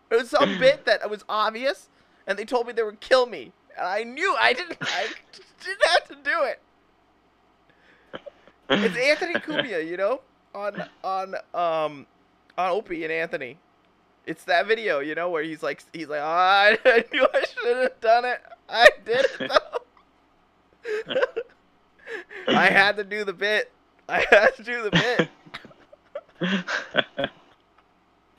It 0.09 0.15
was 0.15 0.29
some 0.29 0.57
bit 0.57 0.85
that 0.85 1.09
was 1.09 1.25
obvious, 1.27 1.89
and 2.25 2.39
they 2.39 2.45
told 2.45 2.65
me 2.65 2.71
they 2.71 2.81
would 2.81 3.01
kill 3.01 3.25
me, 3.25 3.51
and 3.77 3.85
I 3.85 4.03
knew 4.03 4.33
I 4.39 4.53
didn't. 4.53 4.77
I 4.81 5.07
didn't 5.61 5.85
have 5.85 6.07
to 6.07 6.15
do 6.23 6.43
it. 6.43 6.61
It's 8.69 8.97
Anthony 8.97 9.33
Cumia, 9.33 9.85
you 9.85 9.97
know, 9.97 10.21
on 10.55 10.81
on 11.03 11.35
um 11.53 12.05
on 12.57 12.69
Opie 12.71 13.03
and 13.03 13.11
Anthony. 13.11 13.57
It's 14.27 14.43
that 14.43 14.67
video, 14.67 14.99
you 14.99 15.15
know, 15.15 15.29
where 15.29 15.41
he's 15.41 15.63
like 15.63 15.81
he's 15.93 16.09
like, 16.09 16.19
oh, 16.19 16.25
I, 16.25 16.77
I 16.85 17.05
knew 17.13 17.25
I 17.33 17.45
should 17.45 17.77
have 17.77 17.99
done 18.01 18.25
it. 18.25 18.41
I 18.67 18.87
did 19.05 19.25
it 19.39 19.49
though. 19.49 21.23
I 22.53 22.65
had 22.65 22.97
to 22.97 23.05
do 23.05 23.23
the 23.23 23.31
bit. 23.31 23.71
I 24.09 24.25
had 24.29 24.49
to 24.57 24.63
do 24.63 24.83
the 24.83 24.91
bit. 24.91 25.29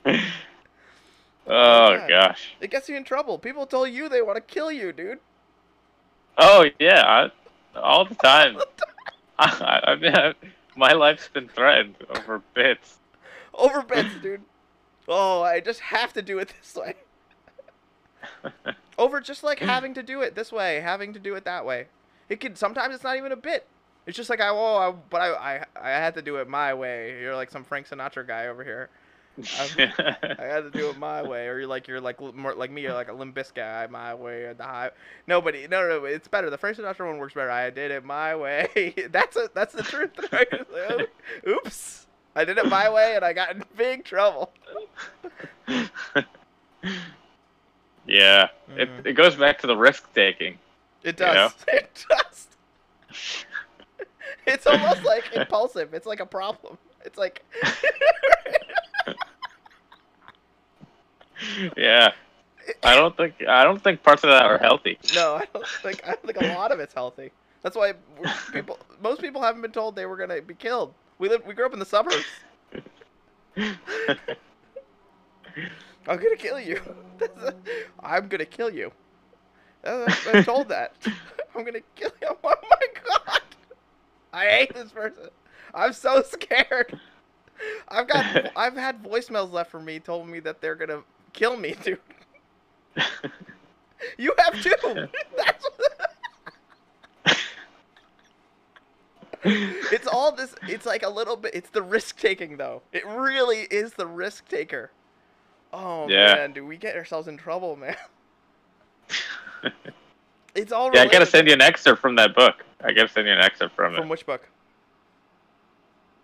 oh 0.05 1.97
God. 1.97 2.07
gosh. 2.07 2.53
It 2.61 2.69
gets 2.69 2.87
you 2.87 2.95
in 2.95 3.03
trouble. 3.03 3.39
People 3.39 3.65
told 3.65 3.89
you 3.89 4.09
they 4.09 4.21
want 4.21 4.35
to 4.35 4.41
kill 4.41 4.71
you, 4.71 4.93
dude. 4.93 5.17
Oh 6.37 6.65
yeah, 6.79 7.01
I, 7.03 7.79
all 7.79 8.05
the 8.05 8.15
time. 8.15 8.59
I, 9.39 9.81
I 9.87 9.95
mean, 9.95 10.15
I, 10.15 10.33
my 10.75 10.93
life's 10.93 11.27
been 11.29 11.47
threatened 11.47 11.95
over 12.11 12.43
bits. 12.53 12.99
Over 13.55 13.81
bits, 13.81 14.13
dude. 14.21 14.41
Oh, 15.09 15.41
I 15.41 15.59
just 15.59 15.79
have 15.79 16.13
to 16.13 16.21
do 16.21 16.37
it 16.37 16.53
this 16.61 16.75
way. 16.75 16.95
Over 18.97 19.19
just 19.19 19.43
like 19.43 19.59
having 19.59 19.93
to 19.95 20.03
do 20.03 20.21
it 20.21 20.35
this 20.35 20.51
way, 20.51 20.79
having 20.81 21.13
to 21.13 21.19
do 21.19 21.35
it 21.35 21.45
that 21.45 21.65
way. 21.65 21.87
It 22.29 22.39
could 22.39 22.57
sometimes 22.57 22.93
it's 22.93 23.03
not 23.03 23.17
even 23.17 23.31
a 23.31 23.37
bit. 23.37 23.65
It's 24.05 24.15
just 24.15 24.29
like 24.29 24.39
I 24.39 24.49
oh, 24.49 24.75
I, 24.77 24.91
but 25.09 25.21
I, 25.21 25.33
I 25.33 25.65
I 25.81 25.89
had 25.89 26.13
to 26.15 26.21
do 26.21 26.37
it 26.37 26.47
my 26.47 26.73
way. 26.73 27.19
You're 27.21 27.35
like 27.35 27.49
some 27.49 27.63
Frank 27.63 27.87
Sinatra 27.87 28.27
guy 28.27 28.47
over 28.47 28.63
here. 28.63 28.89
I 29.39 30.43
had 30.43 30.61
to 30.61 30.71
do 30.71 30.89
it 30.89 30.97
my 30.97 31.23
way, 31.23 31.47
or 31.47 31.59
you're 31.59 31.67
like 31.67 31.87
you're 31.87 32.01
like 32.01 32.19
more 32.35 32.53
like 32.53 32.71
me. 32.71 32.81
You're 32.81 32.93
like 32.93 33.09
a 33.09 33.13
Limp 33.13 33.35
Biz 33.35 33.51
guy, 33.51 33.87
my 33.87 34.13
way 34.13 34.43
or 34.43 34.53
the 34.53 34.63
high. 34.63 34.91
Nobody, 35.27 35.67
no, 35.67 35.81
no, 35.81 35.99
no, 35.99 36.05
it's 36.05 36.27
better. 36.27 36.49
The 36.49 36.57
Frank 36.57 36.77
Sinatra 36.77 37.07
one 37.07 37.19
works 37.19 37.33
better. 37.33 37.49
I 37.49 37.69
did 37.69 37.91
it 37.91 38.03
my 38.03 38.35
way. 38.35 38.93
that's 39.11 39.37
a 39.37 39.49
that's 39.53 39.73
the 39.73 39.83
truth. 39.83 40.11
Right? 40.31 40.47
It's 40.51 40.71
like, 40.71 41.09
Oops, 41.47 42.07
I 42.39 42.45
did 42.45 42.57
it 42.57 42.69
my 42.69 42.89
way, 42.89 43.15
and 43.17 43.25
I 43.25 43.33
got 43.33 43.53
in 43.53 43.63
big 43.77 44.05
trouble. 44.05 44.53
yeah, 48.07 48.47
it 48.77 48.89
Mhm. 48.89 49.05
it 49.05 49.13
goes 49.13 49.35
back 49.35 49.59
to 49.59 49.67
the 49.67 49.75
risk 49.75 50.11
taking. 50.13 50.57
It 51.03 51.19
You 51.19 51.25
know? 51.25 51.33
does. 51.33 51.55
It 51.67 52.05
does. 52.09 52.47
It's 54.47 54.65
almost 54.65 55.03
like 55.03 55.33
impulsive. 55.33 55.93
It's 55.93 56.05
like 56.07 56.21
a 56.21 56.25
problem. 56.25 56.77
It's 57.03 57.17
like 57.17 57.43
yeah, 61.77 62.11
I 62.83 62.95
don't 62.95 63.15
think 63.17 63.35
I 63.47 63.63
don't 63.63 63.83
think 63.83 64.01
parts 64.03 64.23
of 64.23 64.29
that 64.29 64.43
are 64.45 64.57
healthy. 64.59 64.97
no, 65.13 65.35
I 65.35 65.45
don't 65.53 65.65
think 65.83 66.01
I 66.05 66.11
don't 66.11 66.23
think 66.25 66.37
a 66.37 66.45
lot 66.53 66.71
of 66.71 66.79
it's 66.79 66.93
healthy. 66.93 67.31
That's 67.63 67.75
why 67.75 67.93
people, 68.53 68.79
most 69.01 69.19
people 69.21 69.41
haven't 69.41 69.61
been 69.61 69.71
told 69.73 69.95
they 69.95 70.05
were 70.05 70.15
gonna 70.17 70.41
be 70.41 70.53
killed. 70.53 70.93
We 71.19 71.27
live, 71.27 71.45
we 71.45 71.53
grew 71.53 71.65
up 71.65 71.73
in 71.73 71.79
the 71.79 71.85
suburbs. 71.85 72.25
I'm 73.57 73.75
gonna 76.07 76.37
kill 76.37 76.59
you. 76.59 76.81
I'm 77.99 78.29
gonna 78.29 78.45
kill 78.45 78.69
you. 78.69 78.91
Uh, 79.83 80.11
I'm 80.33 80.43
told 80.43 80.69
that. 80.69 80.93
I'm 81.55 81.65
gonna 81.65 81.81
kill 81.95 82.11
you. 82.21 82.29
Oh 82.29 82.37
my 82.43 82.87
god! 83.05 83.41
I 84.31 84.45
hate 84.45 84.73
this 84.73 84.91
person. 84.91 85.27
I'm 85.75 85.91
so 85.91 86.23
scared. 86.23 86.97
I've 87.89 88.07
got 88.07 88.51
I've 88.55 88.77
had 88.77 89.03
voicemails 89.03 89.51
left 89.51 89.69
for 89.69 89.81
me 89.81 89.99
told 89.99 90.27
me 90.27 90.39
that 90.39 90.61
they're 90.61 90.75
gonna 90.75 91.03
kill 91.33 91.57
me, 91.57 91.75
dude. 91.83 91.99
You 94.17 94.33
have 94.37 94.61
too. 94.63 95.07
That's 95.35 95.67
it's 99.91 100.07
all 100.07 100.31
this. 100.31 100.53
It's 100.67 100.85
like 100.85 101.03
a 101.03 101.09
little 101.09 101.35
bit. 101.37 101.53
It's 101.55 101.69
the 101.69 101.81
risk 101.81 102.19
taking 102.19 102.57
though. 102.57 102.81
It 102.91 103.05
really 103.05 103.67
is 103.71 103.93
the 103.93 104.07
risk 104.07 104.47
taker. 104.47 104.91
Oh 105.71 106.07
Yeah. 106.09 106.35
man, 106.35 106.53
do 106.53 106.65
we 106.65 106.77
get 106.77 106.95
ourselves 106.95 107.27
in 107.27 107.37
trouble, 107.37 107.75
man? 107.75 107.95
It's 110.55 110.71
all. 110.71 110.93
yeah, 110.93 111.03
I 111.03 111.07
gotta 111.07 111.25
send 111.27 111.47
you 111.47 111.53
an 111.53 111.61
excerpt 111.61 112.01
from 112.01 112.15
that 112.15 112.35
book. 112.35 112.65
I 112.83 112.91
gotta 112.91 113.07
send 113.07 113.27
you 113.27 113.33
an 113.33 113.39
excerpt 113.39 113.75
from 113.75 113.91
From 113.91 113.93
it. 113.95 113.97
From 113.99 114.09
which 114.09 114.25
book? 114.25 114.49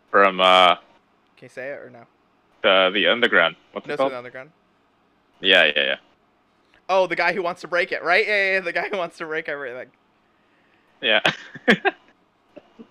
From 0.09 0.41
uh 0.41 0.75
Can 1.37 1.45
you 1.45 1.49
say 1.49 1.69
it 1.69 1.79
or 1.79 1.89
no? 1.89 2.05
the 2.63 2.89
the 2.93 3.07
underground. 3.07 3.55
What's 3.71 3.87
No, 3.87 3.93
it 3.93 3.97
called? 3.97 4.11
the 4.11 4.17
underground. 4.17 4.49
Yeah, 5.41 5.65
yeah, 5.65 5.83
yeah. 5.83 5.95
Oh, 6.89 7.07
the 7.07 7.15
guy 7.15 7.33
who 7.33 7.43
wants 7.43 7.61
to 7.61 7.67
break 7.67 7.91
it, 7.91 8.03
right? 8.03 8.25
Yeah, 8.27 8.35
yeah, 8.35 8.51
yeah, 8.53 8.59
the 8.61 8.73
guy 8.73 8.89
who 8.89 8.97
wants 8.97 9.17
to 9.17 9.25
break 9.25 9.47
everything. 9.47 9.87
Yeah. 11.01 11.21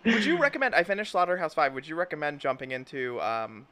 Would 0.05 0.25
you 0.25 0.39
recommend? 0.39 0.75
I 0.75 0.83
finished 0.83 1.13
Slaughterhouse 1.13 1.55
Five. 1.55 1.75
Would 1.75 1.89
you 1.89 1.97
recommend 1.97 2.41
jumping 2.41 2.73
into 2.73 3.21
um? 3.21 3.67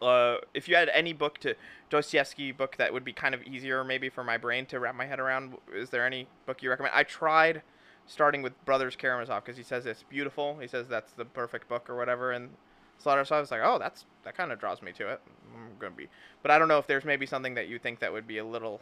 Uh, 0.00 0.38
if 0.54 0.66
you 0.66 0.74
had 0.76 0.88
any 0.90 1.12
book 1.12 1.36
to 1.38 1.54
Dostoevsky 1.90 2.52
book 2.52 2.76
that 2.78 2.90
would 2.90 3.04
be 3.04 3.12
kind 3.12 3.34
of 3.34 3.42
easier 3.42 3.84
maybe 3.84 4.08
for 4.08 4.24
my 4.24 4.38
brain 4.38 4.64
to 4.66 4.80
wrap 4.80 4.94
my 4.94 5.04
head 5.04 5.20
around, 5.20 5.58
is 5.74 5.90
there 5.90 6.06
any 6.06 6.26
book 6.46 6.62
you 6.62 6.70
recommend? 6.70 6.94
I 6.94 7.02
tried 7.02 7.62
starting 8.06 8.40
with 8.40 8.64
Brothers 8.64 8.96
Karamazov 8.96 9.44
because 9.44 9.58
he 9.58 9.62
says 9.62 9.84
it's 9.84 10.02
beautiful. 10.04 10.58
He 10.58 10.66
says 10.66 10.88
that's 10.88 11.12
the 11.12 11.26
perfect 11.26 11.68
book 11.68 11.90
or 11.90 11.96
whatever. 11.96 12.32
And 12.32 12.50
Slaughterhouse 12.98 13.28
Five 13.28 13.42
was 13.42 13.50
like, 13.50 13.60
oh, 13.62 13.78
that's 13.78 14.06
that 14.24 14.36
kind 14.36 14.52
of 14.52 14.58
draws 14.58 14.80
me 14.80 14.92
to 14.92 15.12
it. 15.12 15.20
I'm 15.54 15.78
gonna 15.78 15.94
be, 15.94 16.08
but 16.42 16.50
I 16.50 16.58
don't 16.58 16.68
know 16.68 16.78
if 16.78 16.86
there's 16.86 17.04
maybe 17.04 17.26
something 17.26 17.54
that 17.54 17.68
you 17.68 17.78
think 17.78 17.98
that 18.00 18.12
would 18.12 18.26
be 18.26 18.38
a 18.38 18.44
little 18.44 18.80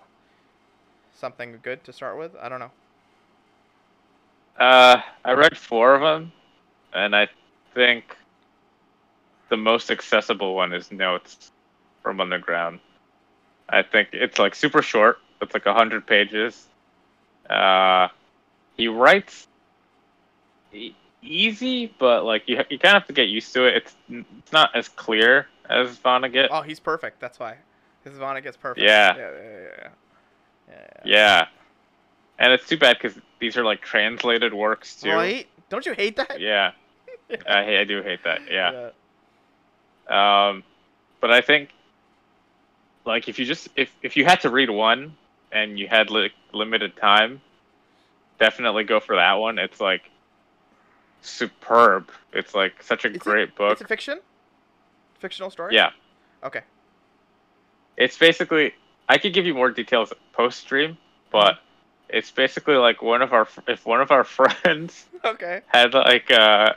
something 1.13 1.59
good 1.63 1.83
to 1.85 1.93
start 1.93 2.19
with. 2.19 2.37
I 2.41 2.49
don't 2.49 2.61
know. 2.61 2.71
Uh, 4.59 5.01
I 5.25 5.33
read 5.33 5.57
four 5.57 5.95
of 5.95 6.01
them, 6.01 6.33
and 6.93 7.15
I 7.15 7.29
think 7.75 8.17
the 9.49 9.57
most 9.57 9.91
accessible 9.91 10.55
one 10.55 10.73
is 10.73 10.91
Notes 10.91 11.53
from 12.03 12.21
Underground. 12.21 12.81
I 13.69 13.83
think 13.83 14.09
it's 14.13 14.39
like 14.39 14.55
super 14.55 14.83
short. 14.83 15.19
It's 15.41 15.55
like 15.55 15.67
a 15.67 15.75
hundred 15.75 16.07
pages. 16.07 16.67
Uh, 17.49 18.09
he 18.77 18.89
writes 18.89 19.47
e- 20.73 20.95
easy, 21.23 21.95
but 21.99 22.25
like 22.25 22.49
you 22.49 22.57
you 22.69 22.79
kind 22.79 22.97
of 22.97 23.03
have 23.03 23.07
to 23.07 23.13
get 23.13 23.29
used 23.29 23.53
to 23.55 23.65
it. 23.67 23.77
It's 23.77 23.97
it's 24.11 24.53
not 24.53 24.75
as 24.75 24.89
clear 24.89 25.47
as 25.69 25.97
Vonnegut. 25.99 26.49
Oh, 26.51 26.63
he's 26.63 26.81
perfect. 26.81 27.21
That's 27.21 27.39
why. 27.39 27.59
His 28.05 28.19
Vonnegut's 28.19 28.57
perfect. 28.57 28.85
Yeah. 28.85 29.17
Yeah. 29.17 29.31
Yeah. 29.31 29.43
Yeah. 29.43 29.61
yeah. 29.61 29.91
yeah. 30.69 31.03
Yeah, 31.05 31.47
and 32.39 32.53
it's 32.53 32.67
too 32.69 32.77
bad 32.79 32.99
because 33.01 33.19
these 33.41 33.57
are 33.57 33.65
like 33.65 33.81
translated 33.81 34.53
works 34.55 34.97
too. 34.97 35.11
Right? 35.11 35.47
Don't 35.69 35.85
you 35.87 35.93
hate 35.93 36.17
that? 36.17 36.41
Yeah, 36.41 36.73
I 37.47 37.65
hate, 37.65 37.81
I 37.81 37.85
do 37.85 38.03
hate 38.03 38.25
that. 38.25 38.41
Yeah. 38.51 38.91
Yeah. 40.11 40.49
Um, 40.49 40.63
but 41.21 41.31
I 41.31 41.43
think, 41.43 41.69
like, 43.05 43.29
if 43.29 43.39
you 43.39 43.45
just 43.45 43.69
if 43.77 43.95
if 44.03 44.17
you 44.17 44.25
had 44.25 44.41
to 44.41 44.49
read 44.51 44.71
one 44.71 45.15
and 45.53 45.79
you 45.79 45.87
had 45.87 46.09
li- 46.11 46.33
limited 46.55 46.97
time, 46.97 47.43
definitely 48.39 48.85
go 48.85 49.01
for 49.01 49.17
that 49.17 49.35
one. 49.35 49.59
It's 49.59 49.81
like 49.83 50.11
superb. 51.21 52.11
It's 52.33 52.55
like 52.55 52.83
such 52.83 53.05
a 53.05 53.11
great 53.11 53.55
book. 53.55 53.73
It's 53.73 53.81
a 53.83 53.87
fiction. 53.87 54.21
Fictional 55.19 55.51
story. 55.51 55.75
yeah, 55.75 55.91
Okay. 56.45 56.61
it's 57.97 58.17
basically. 58.17 58.73
I 59.11 59.19
could 59.19 59.33
give 59.35 59.45
you 59.47 59.53
more 59.55 59.71
details 59.71 60.13
post 60.33 60.61
stream, 60.61 60.97
but 61.31 61.59
it's 62.09 62.31
basically 62.31 62.77
like 62.77 63.03
one 63.03 63.23
of 63.23 63.33
our 63.33 63.47
if 63.67 63.85
one 63.87 64.01
of 64.01 64.11
our 64.11 64.25
friends 64.39 65.07
Okay. 65.25 65.61
had 65.67 65.95
like 65.95 66.31
a 66.31 66.77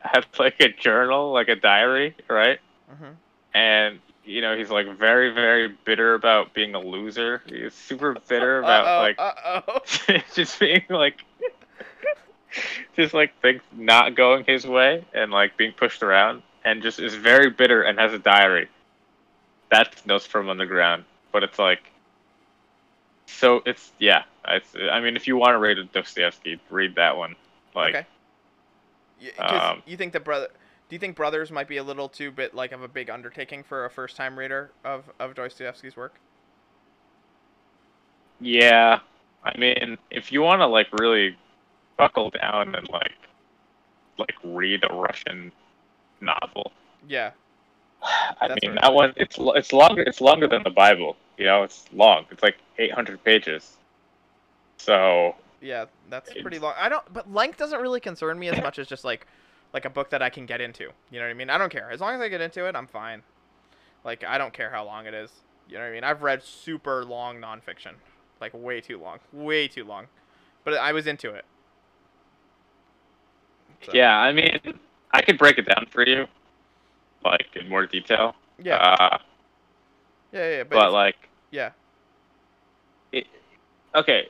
had 0.00 0.26
like 0.38 0.56
a 0.60 0.68
journal, 0.68 1.32
like 1.32 1.48
a 1.48 1.56
diary, 1.56 2.14
right? 2.28 2.58
Mhm. 2.92 3.14
and 3.54 4.00
you 4.24 4.40
know 4.40 4.56
he's 4.56 4.70
like 4.70 4.86
very 4.98 5.30
very 5.32 5.68
bitter 5.84 6.14
about 6.14 6.52
being 6.54 6.74
a 6.74 6.78
loser 6.80 7.42
he's 7.46 7.74
super 7.74 8.14
bitter 8.28 8.58
about 8.58 8.86
Uh-oh, 8.86 9.02
like 9.02 9.18
Uh-oh. 9.18 10.18
just 10.34 10.60
being 10.60 10.84
like 10.90 11.24
just 12.96 13.14
like 13.14 13.32
things 13.40 13.62
not 13.72 14.14
going 14.14 14.44
his 14.44 14.66
way 14.66 15.04
and 15.14 15.30
like 15.32 15.56
being 15.56 15.72
pushed 15.72 16.02
around 16.02 16.42
and 16.64 16.82
just 16.82 16.98
is 17.00 17.14
very 17.14 17.50
bitter 17.50 17.82
and 17.82 17.98
has 17.98 18.12
a 18.12 18.18
diary 18.18 18.68
that's 19.70 20.04
notes 20.06 20.26
from 20.26 20.48
underground 20.50 21.04
but 21.32 21.42
it's 21.42 21.58
like 21.58 21.80
so 23.26 23.62
it's 23.66 23.92
yeah 23.98 24.22
it's, 24.48 24.74
i 24.90 25.00
mean 25.00 25.16
if 25.16 25.26
you 25.26 25.36
want 25.36 25.54
to 25.54 25.58
read 25.58 25.78
a 25.78 25.84
dostoevsky 25.84 26.60
read 26.70 26.94
that 26.94 27.16
one 27.16 27.34
like 27.74 27.94
okay. 27.94 28.06
Um, 29.38 29.82
you 29.86 29.96
think 29.96 30.12
that 30.14 30.24
brother? 30.24 30.48
Do 30.92 30.96
you 30.96 31.00
think 31.00 31.16
Brothers 31.16 31.50
might 31.50 31.68
be 31.68 31.78
a 31.78 31.82
little 31.82 32.06
too 32.06 32.30
bit 32.30 32.54
like 32.54 32.72
of 32.72 32.82
a 32.82 32.88
big 32.88 33.08
undertaking 33.08 33.62
for 33.62 33.86
a 33.86 33.90
first-time 33.90 34.38
reader 34.38 34.72
of 34.84 35.04
of 35.20 35.34
Dostoevsky's 35.34 35.96
work? 35.96 36.16
Yeah, 38.40 38.98
I 39.42 39.56
mean, 39.56 39.96
if 40.10 40.32
you 40.32 40.42
want 40.42 40.60
to 40.60 40.66
like 40.66 40.88
really 40.92 41.34
buckle 41.96 42.28
down 42.28 42.74
and 42.74 42.86
like 42.90 43.14
like 44.18 44.34
read 44.44 44.84
a 44.84 44.92
Russian 44.92 45.50
novel, 46.20 46.72
Yeah. 47.08 47.30
I 48.02 48.48
That's 48.48 48.62
mean 48.62 48.74
that 48.74 48.92
one 48.92 49.14
it's 49.16 49.36
it's 49.38 49.72
longer 49.72 50.02
it's 50.02 50.20
longer 50.20 50.46
than 50.46 50.62
the 50.62 50.70
Bible. 50.70 51.16
You 51.36 51.46
know, 51.46 51.62
it's 51.62 51.84
long. 51.92 52.26
It's 52.30 52.42
like 52.42 52.56
800 52.78 53.22
pages. 53.24 53.76
So 54.78 55.34
Yeah, 55.60 55.86
that's 56.10 56.34
pretty 56.34 56.58
long. 56.58 56.74
I 56.76 56.88
don't, 56.88 57.04
but 57.12 57.32
length 57.32 57.58
doesn't 57.58 57.80
really 57.80 58.00
concern 58.00 58.38
me 58.38 58.48
as 58.48 58.60
much 58.60 58.78
as 58.78 58.86
just 58.86 59.04
like, 59.04 59.26
like 59.72 59.84
a 59.84 59.90
book 59.90 60.10
that 60.10 60.22
I 60.22 60.28
can 60.28 60.44
get 60.44 60.60
into. 60.60 60.84
You 61.10 61.20
know 61.20 61.26
what 61.26 61.30
I 61.30 61.34
mean? 61.34 61.50
I 61.50 61.58
don't 61.58 61.70
care 61.70 61.90
as 61.90 62.00
long 62.00 62.14
as 62.14 62.20
I 62.20 62.28
get 62.28 62.40
into 62.40 62.66
it. 62.66 62.74
I'm 62.76 62.86
fine. 62.86 63.22
Like 64.04 64.24
I 64.24 64.38
don't 64.38 64.52
care 64.52 64.70
how 64.70 64.84
long 64.84 65.06
it 65.06 65.14
is. 65.14 65.30
You 65.68 65.74
know 65.74 65.80
what 65.84 65.90
I 65.90 65.92
mean? 65.92 66.04
I've 66.04 66.22
read 66.22 66.42
super 66.42 67.04
long 67.04 67.38
nonfiction, 67.38 67.94
like 68.40 68.52
way 68.54 68.80
too 68.80 68.98
long, 69.00 69.20
way 69.32 69.68
too 69.68 69.84
long, 69.84 70.06
but 70.64 70.74
I 70.74 70.92
was 70.92 71.06
into 71.06 71.30
it. 71.30 71.44
So, 73.86 73.92
yeah, 73.92 74.16
I 74.16 74.32
mean, 74.32 74.58
I 75.12 75.22
could 75.22 75.38
break 75.38 75.58
it 75.58 75.66
down 75.66 75.86
for 75.90 76.06
you, 76.06 76.26
like 77.24 77.46
in 77.56 77.68
more 77.68 77.86
detail. 77.86 78.34
yeah, 78.62 78.78
Uh, 78.78 79.18
yeah, 80.32 80.48
yeah. 80.48 80.62
But, 80.64 80.70
but 80.70 80.92
like, 80.92 81.16
yeah, 81.50 81.70
it, 83.12 83.26
okay, 83.94 84.28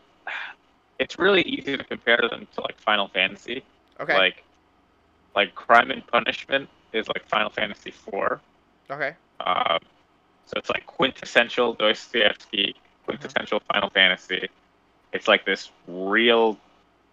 it's 0.99 1.19
really 1.19 1.43
easy 1.43 1.77
to 1.77 1.85
compare 1.85 2.20
them 2.31 2.47
to 2.55 2.61
like 2.61 2.79
Final 2.81 3.09
Fantasy. 3.09 3.62
okay, 4.01 4.16
Like, 4.16 4.43
like 5.35 5.55
Crime 5.55 5.91
and 5.91 6.07
Punishment 6.07 6.69
is 6.93 7.09
like 7.09 7.27
Final 7.29 7.51
Fantasy 7.51 7.91
four. 7.91 8.41
okay, 8.91 9.15
Um, 9.41 9.79
so 10.47 10.53
it's 10.57 10.69
like 10.70 10.87
quintessential 10.87 11.73
Dostoevsky, 11.74 12.74
quintessential 13.07 13.61
Final 13.73 13.91
Fantasy. 13.91 14.49
It's 15.12 15.29
like 15.29 15.45
this 15.45 15.70
real 15.87 16.59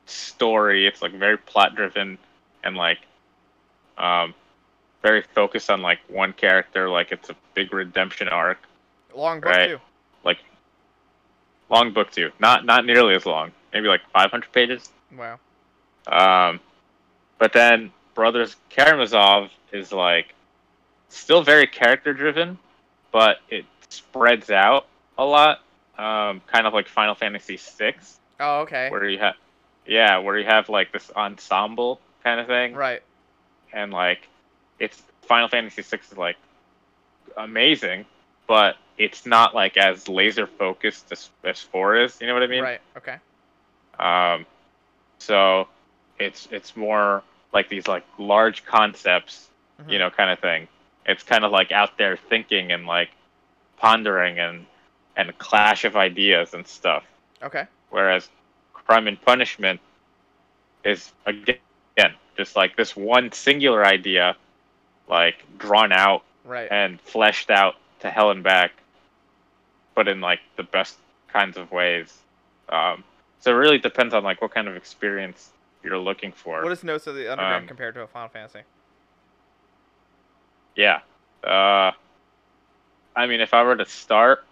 story. 0.05 0.87
It's 0.87 1.01
like 1.01 1.13
very 1.13 1.37
plot 1.37 1.75
driven 1.75 2.17
and 2.63 2.75
like 2.75 2.99
um, 3.97 4.33
very 5.01 5.21
focused 5.21 5.69
on 5.69 5.81
like 5.81 5.99
one 6.07 6.33
character. 6.33 6.89
Like 6.89 7.11
it's 7.11 7.29
a 7.29 7.35
big 7.53 7.73
redemption 7.73 8.27
arc. 8.27 8.57
Long 9.15 9.39
book 9.41 9.49
Right. 9.51 9.67
too. 9.69 9.79
Like 10.23 10.37
long 11.69 11.91
book 11.93 12.11
too. 12.11 12.31
Not 12.39 12.65
not 12.65 12.85
nearly 12.85 13.15
as 13.15 13.25
long. 13.25 13.51
Maybe 13.73 13.87
like 13.87 14.01
500 14.13 14.51
pages. 14.51 14.89
Wow. 15.15 15.39
Um, 16.07 16.59
but 17.37 17.53
then 17.53 17.91
Brothers 18.15 18.55
Karamazov 18.69 19.49
is 19.71 19.91
like 19.91 20.33
still 21.09 21.43
very 21.43 21.67
character 21.67 22.13
driven, 22.13 22.57
but 23.11 23.37
it 23.49 23.65
spreads 23.89 24.49
out 24.49 24.87
a 25.17 25.25
lot. 25.25 25.61
Um, 25.97 26.41
kind 26.47 26.65
of 26.65 26.73
like 26.73 26.87
Final 26.87 27.13
Fantasy 27.13 27.57
VI, 27.57 27.93
Oh, 28.39 28.61
okay. 28.61 28.89
where 28.89 29.05
you 29.09 29.19
have, 29.19 29.35
yeah, 29.85 30.19
where 30.19 30.37
you 30.39 30.45
have 30.45 30.69
like 30.69 30.93
this 30.93 31.11
ensemble 31.13 31.99
kind 32.23 32.39
of 32.39 32.47
thing, 32.47 32.73
Right. 32.73 33.01
and 33.73 33.91
like 33.91 34.25
it's 34.79 35.01
Final 35.23 35.49
Fantasy 35.49 35.81
VI 35.81 35.99
is 36.09 36.17
like 36.17 36.37
amazing, 37.35 38.05
but 38.49 38.75
it's 38.97 39.25
not 39.25 39.55
like 39.55 39.77
as 39.77 40.09
laser 40.09 40.45
focused 40.47 41.09
as 41.13 41.29
as 41.45 41.61
four 41.61 41.95
is. 41.95 42.19
You 42.19 42.27
know 42.27 42.33
what 42.33 42.43
I 42.43 42.47
mean? 42.47 42.63
right. 42.63 42.81
Okay. 42.97 43.17
Um, 43.99 44.45
so 45.19 45.67
it's 46.19 46.47
it's 46.51 46.75
more 46.75 47.23
like 47.53 47.69
these 47.69 47.87
like 47.87 48.03
large 48.17 48.65
concepts, 48.65 49.49
Mhm. 49.81 49.91
you 49.91 49.99
know, 49.99 50.09
kind 50.09 50.29
of 50.31 50.39
thing. 50.39 50.67
It's 51.05 51.23
kind 51.23 51.45
of 51.45 51.51
like 51.51 51.71
out 51.71 51.97
there 51.97 52.17
thinking 52.17 52.71
and 52.73 52.85
like 52.85 53.09
pondering 53.77 54.39
and 54.39 54.65
and 55.15 55.37
clash 55.37 55.85
of 55.85 55.95
ideas 55.95 56.53
and 56.53 56.67
stuff. 56.67 57.03
Okay. 57.41 57.65
whereas 57.91 58.29
Crime 58.73 59.07
and 59.07 59.19
Punishment 59.21 59.79
is 60.83 61.11
again 61.25 62.13
just 62.37 62.55
like 62.55 62.75
this 62.75 62.95
one 62.95 63.31
singular 63.31 63.85
idea, 63.85 64.35
like 65.07 65.35
drawn 65.57 65.91
out 65.91 66.23
Right. 66.45 66.67
and 66.71 66.99
fleshed 67.01 67.49
out 67.49 67.75
to 67.99 68.09
hell 68.09 68.31
and 68.31 68.43
back, 68.43 68.71
but 69.95 70.07
in 70.07 70.21
like 70.21 70.39
the 70.55 70.63
best 70.63 70.97
kinds 71.31 71.57
of 71.57 71.71
ways. 71.71 72.17
Um, 72.69 73.03
so 73.39 73.51
it 73.51 73.55
really 73.55 73.77
depends 73.77 74.13
on 74.13 74.23
like 74.23 74.41
what 74.41 74.51
kind 74.53 74.67
of 74.67 74.75
experience 74.75 75.51
you're 75.83 75.97
looking 75.97 76.31
for. 76.31 76.61
What 76.63 76.71
is 76.71 76.83
Notes 76.83 77.07
of 77.07 77.15
the 77.15 77.31
Underground 77.31 77.63
Um, 77.63 77.67
compared 77.67 77.93
to 77.95 78.01
a 78.01 78.07
Final 78.07 78.29
Fantasy? 78.29 78.61
yeah. 80.75 80.99
Uh, 81.43 81.91
I 83.15 83.27
mean, 83.27 83.41
if 83.41 83.53
I 83.53 83.63
were 83.63 83.75
to 83.75 83.85
start, 83.85 84.45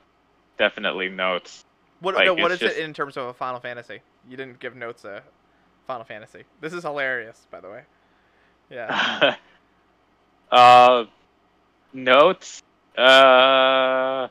definitely 0.58 1.10
notes. 1.10 1.64
What 2.00 2.16
like, 2.16 2.26
no, 2.26 2.34
what 2.34 2.52
is 2.52 2.60
just- 2.60 2.78
it 2.78 2.84
in 2.84 2.94
terms 2.94 3.18
of 3.18 3.26
a 3.28 3.34
Final 3.34 3.60
Fantasy? 3.60 4.02
You 4.30 4.38
didn't 4.38 4.60
give 4.60 4.76
Notes 4.76 5.06
a 5.06 5.24
Final 5.86 6.04
Fantasy. 6.04 6.44
This 6.62 6.74
is 6.74 6.84
hilarious, 6.84 7.48
by 7.50 7.60
the 7.62 7.70
way. 7.70 7.84
Yeah. 8.70 9.36
uh, 10.52 11.06
notes. 11.94 12.62
Uh, 12.98 14.28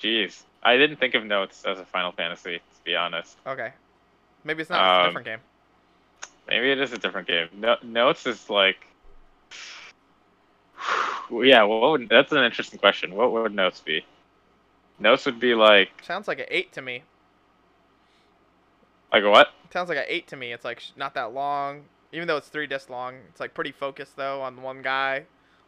jeez, 0.00 0.42
I 0.62 0.76
didn't 0.76 0.96
think 0.96 1.14
of 1.14 1.24
notes 1.24 1.64
as 1.66 1.78
a 1.78 1.84
Final 1.84 2.12
Fantasy. 2.12 2.56
To 2.58 2.84
be 2.84 2.96
honest, 2.96 3.36
Okay. 3.46 3.72
Maybe 4.44 4.60
it's 4.62 4.70
not. 4.70 4.76
It's 4.80 4.98
a 4.98 5.00
Um, 5.00 5.06
different 5.08 5.26
game. 5.26 5.40
maybe 6.48 6.70
it 6.70 6.80
is 6.80 6.92
a 6.92 6.98
different 6.98 7.26
game. 7.28 7.48
No, 7.54 7.76
notes 7.82 8.26
is 8.26 8.48
like. 8.50 8.86
Yeah, 11.30 11.62
what 11.62 11.90
would, 11.90 12.08
that's 12.10 12.32
an 12.32 12.44
interesting 12.44 12.78
question. 12.78 13.14
What 13.14 13.32
would 13.32 13.54
notes 13.54 13.80
be? 13.80 14.04
Notes 14.98 15.24
would 15.24 15.40
be 15.40 15.54
like 15.54 15.88
Sounds 16.02 16.28
like 16.28 16.38
an 16.38 16.44
eight 16.48 16.70
to 16.72 16.82
me. 16.82 17.02
like 19.10 19.24
a 19.24 19.30
what? 19.30 19.48
Sounds 19.72 19.88
like 19.88 19.96
an 19.98 20.04
eight 20.06 20.26
to 20.28 20.36
me. 20.36 20.52
It's 20.52 20.64
like 20.66 20.82
not 20.96 21.14
that 21.14 21.32
long, 21.32 21.84
even 22.12 22.28
though 22.28 22.36
it's 22.36 22.48
three 22.48 22.66
discs 22.66 22.90
long. 22.90 23.14
It's 23.30 23.40
like 23.40 23.54
pretty 23.54 23.72
focused 23.72 24.16
though 24.16 24.42
on 24.42 24.60
one 24.60 24.82
guy, 24.82 25.24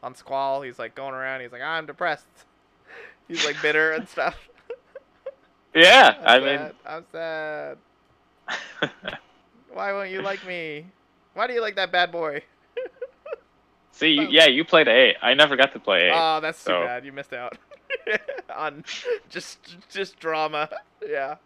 on 0.07 0.15
Squall. 0.15 0.63
He's 0.63 0.79
like 0.79 0.95
going 0.95 1.13
around. 1.15 1.41
He's 1.41 1.51
like, 1.53 1.63
I'm 1.63 1.85
depressed. 1.85 2.25
He's 3.29 3.45
like 3.45 3.61
bitter 3.61 3.93
and 3.93 4.09
stuff. 4.09 4.37
Yeah, 5.75 6.15
I'm 6.25 6.43
I 6.43 6.47
sad. 6.57 6.75
I'm 6.87 7.05
sad. 7.13 7.79
Why 9.75 9.93
won't 9.93 10.09
you 10.09 10.23
like 10.23 10.47
me? 10.47 10.87
Why 11.35 11.47
do 11.47 11.53
you 11.53 11.61
like 11.61 11.77
that 11.77 11.93
bad 11.93 12.11
boy? 12.11 12.43
see, 13.91 14.09
you- 14.13 14.29
yeah, 14.31 14.47
you 14.47 14.65
played 14.65 14.89
eight. 14.89 15.17
I 15.21 15.35
never 15.35 15.55
got 15.55 15.75
to 15.75 15.79
play 15.79 16.07
eight. 16.07 16.13
Oh, 16.15 16.41
that's 16.41 16.65
too 16.65 16.71
so- 16.71 16.87
bad. 16.87 17.05
You 17.05 17.13
missed 17.13 17.35
out 17.35 17.59
on 18.57 18.85
just 19.29 19.77
just 19.91 20.19
drama. 20.19 20.71
Yeah. 21.07 21.37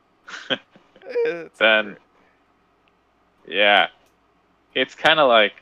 Then 1.59 1.97
yeah 3.49 3.89
it's 4.77 4.95
kind 4.95 5.19
of 5.19 5.29
like 5.29 5.55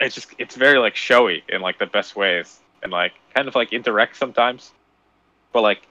it's 0.00 0.14
just 0.14 0.34
it's 0.38 0.54
very 0.56 0.78
like 0.78 0.96
showy 0.96 1.44
in 1.48 1.60
like 1.60 1.78
the 1.78 1.86
best 1.86 2.16
ways 2.16 2.60
and 2.82 2.92
like 2.92 3.12
kind 3.34 3.48
of 3.48 3.54
like 3.54 3.72
indirect 3.72 4.16
sometimes, 4.16 4.72
but 5.52 5.62
like 5.62 5.82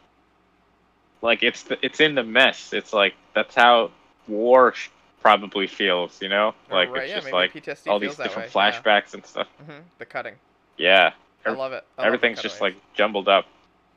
like 1.21 1.43
it's 1.43 1.63
the, 1.63 1.77
it's 1.85 1.99
in 1.99 2.15
the 2.15 2.23
mess. 2.23 2.73
It's 2.73 2.93
like 2.93 3.13
that's 3.33 3.55
how 3.55 3.91
war 4.27 4.73
sh- 4.73 4.89
probably 5.21 5.67
feels, 5.67 6.21
you 6.21 6.29
know? 6.29 6.53
Like 6.71 6.89
right, 6.89 7.03
it's 7.03 7.09
yeah, 7.09 7.19
just 7.19 7.33
like 7.33 7.53
PTSD 7.53 7.87
all 7.87 7.99
these 7.99 8.15
different 8.15 8.53
way, 8.53 8.61
yeah. 8.61 8.81
flashbacks 8.81 9.13
and 9.13 9.25
stuff. 9.25 9.47
hmm 9.65 9.79
The 9.97 10.05
cutting. 10.05 10.35
Yeah. 10.77 11.11
I 11.45 11.51
love 11.51 11.73
it. 11.73 11.85
I 11.97 12.01
love 12.01 12.07
Everything's 12.07 12.41
just 12.41 12.61
like 12.61 12.75
jumbled 12.93 13.27
up. 13.27 13.45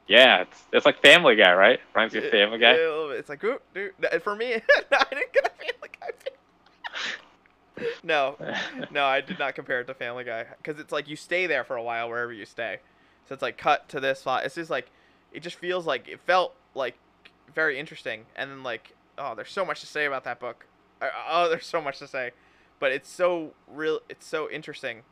Yeah, 0.08 0.42
it's 0.42 0.62
it's 0.72 0.86
like 0.86 1.00
Family 1.00 1.36
Guy, 1.36 1.54
right? 1.54 1.80
Reminds 1.94 2.14
you 2.14 2.22
of 2.22 2.30
Family 2.30 2.58
Guy. 2.58 2.72
Yeah, 2.72 2.86
a 2.86 2.88
little 2.88 3.08
bit. 3.08 3.18
It's 3.18 3.28
like, 3.28 3.42
ooh, 3.44 3.58
dude. 3.72 3.92
For 4.22 4.34
me, 4.34 4.54
I 4.92 5.04
didn't 5.10 5.32
get 5.32 5.46
a 5.46 5.50
Family 5.50 5.88
Guy. 6.00 6.08
no, 8.02 8.36
no, 8.90 9.04
I 9.04 9.20
did 9.20 9.38
not 9.38 9.54
compare 9.54 9.80
it 9.80 9.86
to 9.86 9.94
Family 9.94 10.24
Guy 10.24 10.46
because 10.58 10.80
it's 10.80 10.92
like 10.92 11.08
you 11.08 11.16
stay 11.16 11.46
there 11.46 11.64
for 11.64 11.76
a 11.76 11.82
while 11.82 12.08
wherever 12.08 12.32
you 12.32 12.44
stay. 12.44 12.80
So 13.28 13.34
it's 13.34 13.42
like 13.42 13.56
cut 13.56 13.88
to 13.90 14.00
this 14.00 14.20
spot. 14.20 14.44
It's 14.44 14.54
just 14.54 14.70
like 14.70 14.90
it 15.32 15.40
just 15.40 15.56
feels 15.56 15.86
like 15.86 16.08
it 16.08 16.20
felt 16.20 16.54
like 16.74 16.96
very 17.54 17.78
interesting, 17.78 18.26
and 18.36 18.50
then 18.50 18.62
like 18.62 18.94
oh, 19.18 19.34
there's 19.34 19.50
so 19.50 19.64
much 19.64 19.80
to 19.80 19.86
say 19.86 20.04
about 20.04 20.24
that 20.24 20.40
book. 20.40 20.66
Uh, 21.00 21.08
Oh, 21.28 21.48
there's 21.50 21.66
so 21.66 21.80
much 21.80 21.98
to 21.98 22.08
say, 22.08 22.30
but 22.78 22.92
it's 22.92 23.10
so 23.10 23.52
real. 23.68 24.00
It's 24.08 24.26
so 24.26 24.50
interesting. 24.50 25.02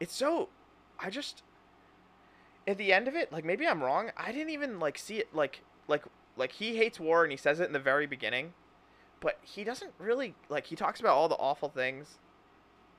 It's 0.00 0.14
so. 0.14 0.48
I 0.98 1.10
just 1.10 1.42
at 2.66 2.78
the 2.78 2.92
end 2.92 3.08
of 3.08 3.14
it, 3.14 3.32
like 3.32 3.44
maybe 3.44 3.66
I'm 3.66 3.82
wrong. 3.82 4.10
I 4.16 4.32
didn't 4.32 4.50
even 4.50 4.78
like 4.80 4.98
see 4.98 5.16
it 5.16 5.34
like 5.34 5.62
like 5.88 6.04
like 6.36 6.52
he 6.52 6.76
hates 6.76 6.98
war 6.98 7.22
and 7.22 7.30
he 7.32 7.36
says 7.36 7.60
it 7.60 7.66
in 7.66 7.72
the 7.72 7.78
very 7.78 8.06
beginning, 8.06 8.52
but 9.20 9.38
he 9.42 9.64
doesn't 9.64 9.92
really 9.98 10.34
like 10.48 10.66
he 10.66 10.76
talks 10.76 11.00
about 11.00 11.14
all 11.14 11.28
the 11.28 11.36
awful 11.36 11.68
things. 11.68 12.18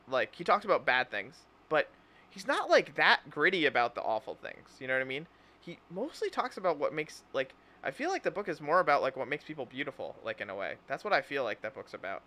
Like 0.09 0.35
he 0.35 0.43
talks 0.43 0.65
about 0.65 0.85
bad 0.85 1.09
things, 1.09 1.45
but 1.69 1.89
he's 2.29 2.45
not 2.47 2.69
like 2.69 2.95
that 2.95 3.29
gritty 3.29 3.65
about 3.65 3.95
the 3.95 4.01
awful 4.01 4.35
things. 4.35 4.69
You 4.79 4.87
know 4.87 4.93
what 4.93 5.01
I 5.01 5.05
mean? 5.05 5.27
He 5.59 5.79
mostly 5.89 6.29
talks 6.29 6.57
about 6.57 6.77
what 6.77 6.93
makes 6.93 7.23
like 7.33 7.53
I 7.85 7.91
feel 7.91 8.09
like 8.09 8.23
the 8.23 8.31
book 8.31 8.49
is 8.49 8.59
more 8.59 8.79
about 8.79 9.03
like 9.03 9.15
what 9.15 9.27
makes 9.27 9.43
people 9.43 9.67
beautiful, 9.67 10.15
like 10.25 10.41
in 10.41 10.49
a 10.49 10.55
way. 10.55 10.75
That's 10.87 11.03
what 11.03 11.13
I 11.13 11.21
feel 11.21 11.43
like 11.43 11.61
that 11.61 11.75
book's 11.75 11.93
about. 11.93 12.23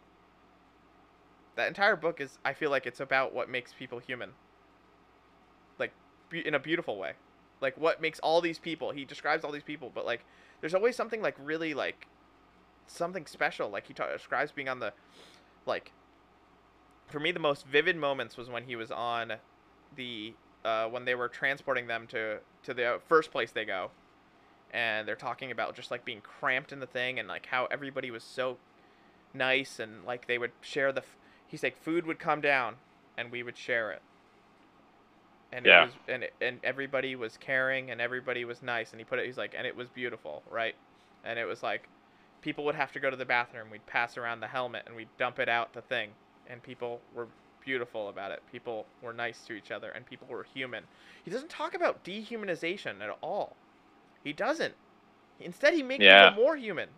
That 1.56 1.66
entire 1.66 1.97
book 1.97 2.20
is 2.20 2.39
I 2.44 2.52
feel 2.52 2.70
like 2.70 2.86
it's 2.86 3.01
about 3.01 3.35
what 3.35 3.51
makes 3.51 3.72
people 3.72 3.98
human. 3.98 4.30
Like 5.76 5.93
be- 6.30 6.47
in 6.47 6.55
a 6.55 6.60
beautiful 6.60 6.97
way. 6.97 7.14
Like 7.60 7.76
what 7.76 8.01
makes 8.01 8.20
all 8.20 8.40
these 8.40 8.60
people, 8.60 8.93
he 8.93 9.05
describes 9.05 9.44
all 9.44 9.51
these 9.51 9.64
people, 9.64 9.90
but 9.93 10.06
like 10.06 10.24
there's 10.60 10.74
always 10.74 10.94
something 10.94 11.20
like 11.20 11.35
really 11.43 11.74
like 11.74 12.06
something 12.86 13.26
special. 13.26 13.68
Like 13.68 13.89
he 13.89 13.94
ta- 13.94 14.12
describes 14.12 14.52
being 14.52 14.68
on 14.68 14.78
the 14.78 14.93
like 15.66 15.90
for 17.09 17.18
me 17.18 17.32
the 17.32 17.40
most 17.40 17.66
vivid 17.66 17.97
moments 17.97 18.36
was 18.36 18.48
when 18.48 18.62
he 18.62 18.76
was 18.76 18.93
on 18.93 19.32
the 19.97 20.35
uh, 20.64 20.86
when 20.86 21.05
they 21.05 21.16
were 21.16 21.28
transporting 21.28 21.89
them 21.89 22.06
to 22.06 22.39
to 22.62 22.72
the 22.72 23.01
first 23.09 23.32
place 23.32 23.51
they 23.51 23.64
go 23.64 23.90
and 24.73 25.09
they're 25.09 25.16
talking 25.16 25.51
about 25.51 25.74
just 25.74 25.90
like 25.90 26.05
being 26.05 26.20
cramped 26.20 26.73
in 26.73 26.81
the 26.81 26.86
thing 26.86 27.19
and 27.19 27.28
like 27.28 27.47
how 27.47 27.66
everybody 27.66 28.11
was 28.11 28.24
so 28.24 28.59
nice 29.35 29.78
and 29.78 30.05
like 30.05 30.27
they 30.27 30.39
would 30.39 30.53
share 30.61 30.93
the 30.93 31.01
f- 31.03 31.16
he's 31.47 31.62
like 31.62 31.77
food 31.77 32.07
would 32.07 32.19
come 32.19 32.40
down 32.40 32.77
and 33.16 33.31
we 33.32 33.43
would 33.43 33.57
share 33.57 33.90
it. 33.93 34.03
And 35.53 35.66
Yeah. 35.66 35.82
it 35.82 35.85
was 35.85 35.93
and 36.09 36.24
it, 36.24 36.35
and 36.40 36.61
everybody 36.65 37.16
was 37.16 37.36
caring 37.39 37.90
and 37.90 38.01
everybody 38.01 38.45
was 38.45 38.62
nice 38.62 38.90
and 38.93 39.01
he 39.01 39.05
put 39.05 39.19
it 39.19 39.27
he's 39.27 39.39
like 39.39 39.55
and 39.57 39.66
it 39.66 39.77
was 39.77 39.89
beautiful 39.89 40.43
right? 40.51 40.77
And 41.24 41.39
it 41.39 41.47
was 41.47 41.62
like 41.62 41.89
people 42.43 42.65
would 42.65 42.74
have 42.74 42.93
to 42.93 43.01
go 43.01 43.11
to 43.11 43.16
the 43.16 43.24
bathroom 43.27 43.70
we'd 43.70 43.86
pass 43.86 44.16
around 44.16 44.40
the 44.40 44.47
helmet 44.49 44.85
and 44.86 44.95
we'd 44.97 45.09
dump 45.19 45.39
it 45.39 45.49
out 45.49 45.73
the 45.73 45.82
thing 45.82 46.11
and 46.47 46.62
people 46.62 47.01
were 47.15 47.28
beautiful 47.65 48.09
about 48.09 48.31
it. 48.32 48.43
People 48.53 48.86
were 49.03 49.12
nice 49.12 49.45
to 49.47 49.55
each 49.55 49.70
other 49.70 49.90
and 49.90 50.07
people 50.07 50.28
were 50.28 50.45
human. 50.45 50.85
He 51.24 51.31
doesn't 51.31 51.51
talk 51.51 51.74
about 51.74 52.05
dehumanization 52.05 53.01
at 53.03 53.16
all 53.23 53.57
he 54.29 54.33
doesn't 54.35 54.75
instead 55.41 55.75
he 55.75 55.83
makes 55.83 56.05
Yeah. 56.05 56.31
people 56.31 56.45
more 56.45 56.57
human 56.57 56.89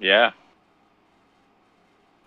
Yeah. 0.00 0.32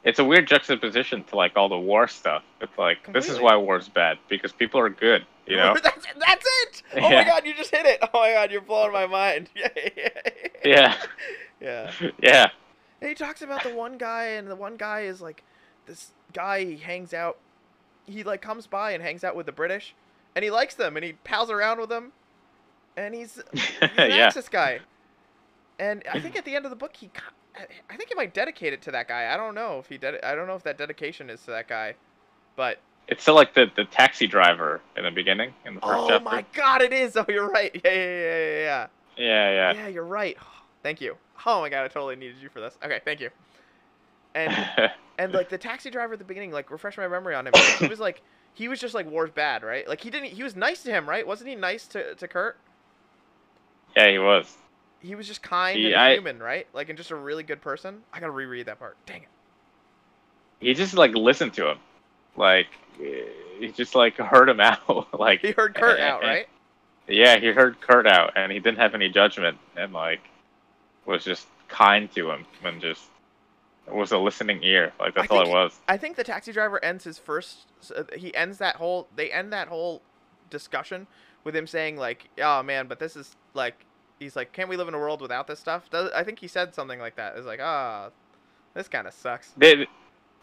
It's 0.04 0.18
a 0.20 0.24
weird 0.24 0.48
juxtaposition 0.48 1.24
to 1.26 1.36
like 1.36 1.58
all 1.58 1.68
the 1.68 1.78
war 1.78 2.08
stuff. 2.08 2.44
It's 2.62 2.78
like 2.78 3.12
this 3.14 3.28
is 3.30 3.40
why 3.40 3.56
war's 3.58 3.90
bad 3.90 4.18
because 4.30 4.54
people 4.54 4.80
are 4.80 4.90
good, 4.90 5.26
you 5.46 5.58
know? 5.58 5.76
that's, 5.84 6.06
that's 6.18 6.46
it 6.64 6.84
oh 6.96 7.02
my 7.02 7.24
god 7.24 7.46
you 7.46 7.54
just 7.54 7.70
hit 7.72 7.86
it 7.86 8.00
oh 8.02 8.08
my 8.14 8.32
god 8.34 8.52
you're 8.52 8.62
blowing 8.62 8.92
my 8.94 9.06
mind 9.06 9.50
yeah 9.56 9.70
yeah. 10.64 10.96
yeah 11.62 11.92
Yeah. 12.22 12.48
And 13.02 13.10
he 13.10 13.16
talks 13.16 13.42
about 13.42 13.64
the 13.64 13.74
one 13.74 13.98
guy, 13.98 14.26
and 14.26 14.50
the 14.50 14.56
one 14.56 14.76
guy 14.78 15.02
is 15.02 15.22
like 15.22 15.44
this 15.86 16.12
guy 16.34 16.64
he 16.66 16.78
hangs 16.78 17.14
out 17.14 17.38
he 18.06 18.24
like 18.24 18.42
comes 18.42 18.68
by 18.68 18.92
and 18.92 19.04
hangs 19.04 19.24
out 19.24 19.36
with 19.36 19.46
the 19.46 19.52
British, 19.52 19.94
and 20.36 20.44
he 20.44 20.50
likes 20.52 20.76
them, 20.76 20.96
and 20.98 21.04
he 21.06 21.14
pals 21.14 21.50
around 21.52 21.80
with 21.80 21.90
them, 21.90 22.12
and 23.06 23.16
he's, 23.16 23.40
he's 23.54 23.72
an 23.82 24.12
yeah. 24.12 24.28
Axis 24.28 24.50
guy. 24.50 24.80
And 25.80 26.04
I 26.12 26.20
think 26.20 26.36
at 26.36 26.46
the 26.46 26.56
end 26.56 26.66
of 26.66 26.72
the 26.72 26.76
book, 26.76 26.96
he, 26.96 27.10
I 27.90 27.96
think 27.96 28.10
he 28.10 28.16
might 28.16 28.34
dedicate 28.34 28.74
it 28.74 28.82
to 28.84 28.92
that 28.92 29.08
guy. 29.08 29.34
I 29.34 29.38
don't 29.38 29.56
know 29.56 29.80
if 29.80 29.88
he 29.88 29.98
did. 29.98 30.22
I 30.24 30.36
don't 30.36 30.48
know 30.48 30.56
if 30.56 30.64
that 30.64 30.78
dedication 30.78 31.30
is 31.30 31.42
to 31.44 31.52
that 31.52 31.68
guy, 31.68 31.96
but 32.56 32.80
It's 33.08 33.22
still 33.22 33.36
like 33.36 33.54
the, 33.54 33.68
the 33.76 33.86
taxi 33.86 34.28
driver 34.28 34.82
in 34.98 35.04
the 35.06 35.12
beginning 35.12 35.54
in 35.66 35.76
the 35.76 35.82
first 35.82 35.94
oh 35.94 36.08
chapter. 36.10 36.24
my 36.26 36.46
god, 36.54 36.82
it 36.82 36.92
is. 36.92 37.16
Oh, 37.18 37.26
you're 37.30 37.50
right. 37.50 37.72
Yeah, 37.74 37.92
yeah, 37.92 38.04
yeah, 38.04 38.38
yeah, 38.38 38.60
yeah. 38.60 38.88
Yeah, 39.18 39.52
yeah. 39.52 39.74
Yeah, 39.74 39.88
you're 39.88 40.06
right. 40.06 40.38
Thank 40.84 41.02
you. 41.02 41.16
Oh 41.46 41.62
my 41.62 41.70
god, 41.70 41.86
I 41.86 41.88
totally 41.88 42.16
needed 42.16 42.38
you 42.42 42.50
for 42.50 42.60
this. 42.60 42.78
Okay, 42.84 43.00
thank 43.06 43.20
you. 43.22 43.30
And 44.36 44.54
and 45.18 45.34
like 45.34 45.50
the 45.50 45.58
taxi 45.58 45.90
driver 45.90 46.14
at 46.14 46.20
the 46.20 46.26
beginning, 46.26 46.52
like 46.52 46.72
refresh 46.72 46.98
my 46.98 47.08
memory 47.08 47.36
on 47.36 47.48
him. 47.48 47.54
he 47.80 47.88
was 47.88 48.00
like 48.00 48.22
he 48.54 48.68
was 48.68 48.80
just 48.80 48.94
like 48.94 49.10
war's 49.10 49.32
bad, 49.32 49.64
right? 49.64 49.88
Like 49.88 50.02
he 50.02 50.10
didn't 50.10 50.30
he 50.30 50.44
was 50.44 50.56
nice 50.56 50.84
to 50.84 50.92
him, 50.92 51.08
right? 51.08 51.26
Wasn't 51.26 51.50
he 51.50 51.56
nice 51.56 51.88
to, 51.88 52.16
to 52.16 52.28
Kurt? 52.28 52.58
Yeah, 53.96 54.12
he 54.12 54.20
was. 54.20 54.56
He 55.02 55.16
was 55.16 55.28
just 55.28 55.42
kind 55.42 55.78
He- 55.78 55.94
and 55.94 55.96
I- 56.02 56.14
human, 56.14 56.40
right? 56.40 56.68
Like 56.74 56.90
and 56.90 56.98
just 56.98 57.12
a 57.12 57.16
really 57.16 57.44
good 57.44 57.62
person. 57.62 58.02
I 58.14 58.20
gotta 58.20 58.32
reread 58.32 58.66
that 58.68 58.80
part. 58.80 58.98
Dang 59.06 59.24
it. 59.24 59.28
He 60.60 60.74
just 60.74 60.94
like 60.94 61.14
listened 61.14 61.54
to 61.54 61.70
him, 61.72 61.78
like 62.36 62.68
he 62.98 63.72
just 63.74 63.96
like 63.96 64.16
heard 64.18 64.50
him 64.50 64.60
out. 64.60 65.18
like 65.20 65.40
He 65.42 65.52
heard 65.52 65.74
Kurt 65.76 66.00
and- 66.00 66.04
out, 66.10 66.22
and- 66.24 66.30
right? 66.30 66.50
Yeah, 67.08 67.38
he 67.40 67.48
heard 67.48 67.82
Kurt 67.82 68.06
out, 68.06 68.34
and 68.36 68.52
he 68.52 68.60
didn't 68.60 68.78
have 68.78 68.94
any 68.94 69.10
judgment, 69.10 69.58
and 69.76 69.92
like 69.94 70.20
was 71.06 71.24
just 71.24 71.48
kind 71.68 72.12
to 72.14 72.30
him, 72.30 72.46
and 72.64 72.80
just 72.80 73.04
was 73.88 74.12
a 74.12 74.18
listening 74.20 74.62
ear. 74.64 74.92
Like 75.00 75.16
that's 75.16 75.32
all 75.32 75.42
it 75.42 75.50
was. 75.50 75.80
I 75.88 75.98
think 75.98 76.18
the 76.18 76.24
taxi 76.24 76.52
driver 76.52 76.84
ends 76.86 77.06
his 77.06 77.18
first. 77.18 77.66
uh, 77.96 78.04
He 78.16 78.36
ends 78.36 78.60
that 78.60 78.76
whole. 78.76 79.08
They 79.16 79.32
end 79.32 79.52
that 79.54 79.70
whole 79.70 80.04
discussion 80.52 81.08
with 81.44 81.56
him 81.56 81.66
saying 81.66 81.98
like, 81.98 82.30
"Oh 82.40 82.62
man, 82.62 82.86
but 82.88 83.00
this 83.00 83.16
is 83.16 83.36
like." 83.54 83.86
He's 84.20 84.36
like, 84.36 84.52
"Can't 84.52 84.68
we 84.68 84.76
live 84.76 84.90
in 84.90 84.94
a 84.94 85.00
world 85.00 85.22
without 85.22 85.48
this 85.48 85.60
stuff?" 85.60 85.90
Does, 85.90 86.12
I 86.14 86.24
think 86.24 86.40
he 86.40 86.48
said 86.48 86.76
something 86.76 87.00
like 87.00 87.16
that. 87.16 87.38
It's 87.38 87.46
like, 87.46 87.62
"Ah, 87.62 88.10
this 88.74 88.88
kind 88.88 89.08
of 89.08 89.14
sucks." 89.14 89.54
They 89.58 89.88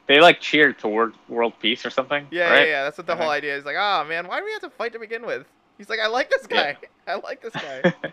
they 0.07 0.21
like 0.21 0.41
cheered 0.41 0.79
toward 0.79 1.15
world 1.29 1.53
peace 1.61 1.85
or 1.85 1.91
something. 1.91 2.27
Yeah, 2.31 2.51
right? 2.51 2.61
yeah, 2.61 2.65
yeah. 2.65 2.85
That's 2.85 2.97
what 2.97 3.07
the 3.07 3.17
whole 3.17 3.29
idea 3.29 3.57
is. 3.57 3.65
Like, 3.65 3.77
"Oh 3.79 4.05
man, 4.09 4.27
why 4.29 4.39
do 4.39 4.47
we 4.47 4.53
have 4.53 4.63
to 4.63 4.71
fight 4.71 4.93
to 4.95 4.99
begin 4.99 5.27
with?" 5.27 5.47
He's 5.77 5.91
like, 5.91 6.01
"I 6.01 6.07
like 6.07 6.31
this 6.31 6.47
Yeah. 6.51 6.73
guy. 6.73 6.79
I 7.07 7.17
like 7.17 7.43
this 7.43 7.55
guy." 7.55 7.83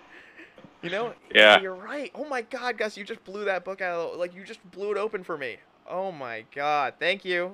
You 0.83 0.89
know? 0.89 1.13
Yeah. 1.33 1.61
You're 1.61 1.75
right. 1.75 2.11
Oh 2.13 2.25
my 2.25 2.41
God, 2.41 2.77
Gus, 2.77 2.97
you 2.97 3.05
just 3.05 3.23
blew 3.23 3.45
that 3.45 3.63
book 3.63 3.81
out. 3.81 4.11
Of, 4.11 4.19
like, 4.19 4.35
you 4.35 4.43
just 4.43 4.59
blew 4.71 4.91
it 4.91 4.97
open 4.97 5.23
for 5.23 5.37
me. 5.37 5.57
Oh 5.89 6.11
my 6.11 6.43
God, 6.53 6.95
thank 6.99 7.23
you. 7.23 7.53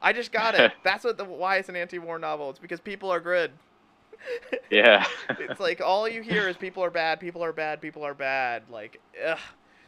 I 0.00 0.12
just 0.12 0.30
got 0.30 0.54
it. 0.54 0.72
That's 0.84 1.02
what 1.04 1.18
the 1.18 1.24
why 1.24 1.56
it's 1.56 1.68
an 1.68 1.74
anti-war 1.74 2.18
novel. 2.18 2.50
It's 2.50 2.60
because 2.60 2.80
people 2.80 3.10
are 3.10 3.18
good. 3.18 3.50
Yeah. 4.70 5.06
it's 5.38 5.60
like 5.60 5.80
all 5.80 6.08
you 6.08 6.22
hear 6.22 6.48
is 6.48 6.56
people 6.56 6.82
are 6.84 6.90
bad, 6.90 7.20
people 7.20 7.42
are 7.44 7.52
bad, 7.52 7.80
people 7.80 8.04
are 8.04 8.14
bad. 8.14 8.62
Like, 8.70 9.00
ugh. 9.26 9.38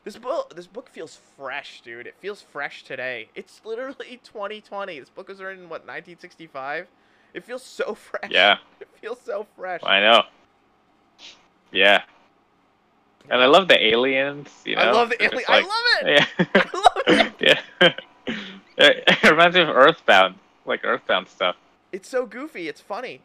This 0.04 0.16
book, 0.16 0.54
this 0.54 0.68
book 0.68 0.88
feels 0.88 1.18
fresh, 1.36 1.80
dude. 1.80 2.06
It 2.06 2.14
feels 2.20 2.40
fresh 2.40 2.84
today. 2.84 3.28
It's 3.34 3.60
literally 3.64 4.20
2020. 4.24 5.00
This 5.00 5.10
book 5.10 5.28
was 5.28 5.40
written 5.40 5.64
in 5.64 5.68
what 5.68 5.80
1965. 5.80 6.86
It 7.34 7.42
feels 7.44 7.62
so 7.64 7.94
fresh. 7.96 8.30
yeah, 8.30 8.58
It 8.80 8.88
feels 9.00 9.18
so 9.20 9.46
fresh. 9.56 9.80
I 9.82 10.00
know. 10.00 10.22
Yeah. 11.72 12.02
And 13.28 13.40
I 13.42 13.46
love 13.46 13.66
the 13.66 13.84
aliens. 13.84 14.48
You 14.64 14.76
know, 14.76 14.82
I 14.82 14.90
love 14.92 15.10
the 15.10 15.16
They're 15.18 15.30
alien. 15.34 15.44
just 15.48 15.50
I 15.50 15.60
love 15.60 16.02
it. 16.02 16.26
Yeah. 16.38 16.46
I 16.54 16.70
love 17.18 17.32
it. 17.40 17.62
yeah. 17.80 17.92
It 18.78 19.22
reminds 19.30 19.56
me 19.56 19.62
of 19.62 19.68
Earthbound, 19.70 20.36
like 20.64 20.84
Earthbound 20.84 21.26
stuff. 21.28 21.56
It's 21.90 22.08
so 22.08 22.26
goofy. 22.26 22.68
It's 22.68 22.80
funny. 22.80 23.22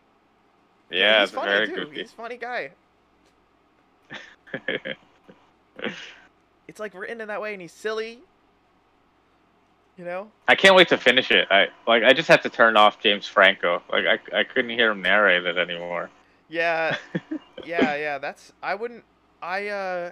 Yeah, 0.91 1.21
he's 1.21 1.29
it's 1.29 1.35
funny 1.35 1.51
very 1.51 1.67
too. 1.67 1.75
goofy. 1.75 1.95
He's 2.01 2.11
a 2.11 2.15
funny 2.15 2.37
guy. 2.37 2.71
It's 6.71 6.79
like 6.79 6.93
written 6.93 7.19
in 7.19 7.27
that 7.27 7.41
way, 7.41 7.51
and 7.51 7.61
he's 7.61 7.73
silly. 7.73 8.19
You 9.97 10.05
know? 10.05 10.31
I 10.47 10.55
can't 10.55 10.73
wait 10.73 10.87
to 10.87 10.97
finish 10.97 11.29
it. 11.29 11.49
I 11.51 11.67
like. 11.85 12.01
I 12.03 12.13
just 12.13 12.29
have 12.29 12.41
to 12.43 12.49
turn 12.49 12.77
off 12.77 13.01
James 13.01 13.27
Franco. 13.27 13.83
Like 13.91 14.05
I, 14.05 14.39
I 14.39 14.43
couldn't 14.45 14.71
hear 14.71 14.91
him 14.91 15.01
narrate 15.01 15.45
it 15.45 15.57
anymore. 15.57 16.09
Yeah, 16.47 16.95
yeah, 17.65 17.97
yeah. 17.97 18.17
That's 18.19 18.53
I 18.63 18.75
wouldn't. 18.75 19.03
I 19.41 19.67
uh, 19.67 20.11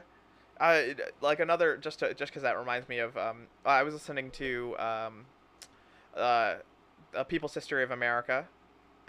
I 0.60 0.96
like 1.22 1.40
another 1.40 1.78
just 1.78 2.00
to, 2.00 2.14
just 2.14 2.34
because 2.34 2.44
that 2.44 2.60
reminds 2.60 2.90
me 2.90 3.00
of 3.00 3.16
um. 3.18 3.48
I 3.66 3.84
was 3.84 3.94
listening 3.94 4.30
to 4.32 4.76
um, 4.80 5.26
uh, 6.18 6.56
a 7.14 7.24
People's 7.24 7.54
History 7.54 7.84
of 7.84 7.92
America, 7.92 8.50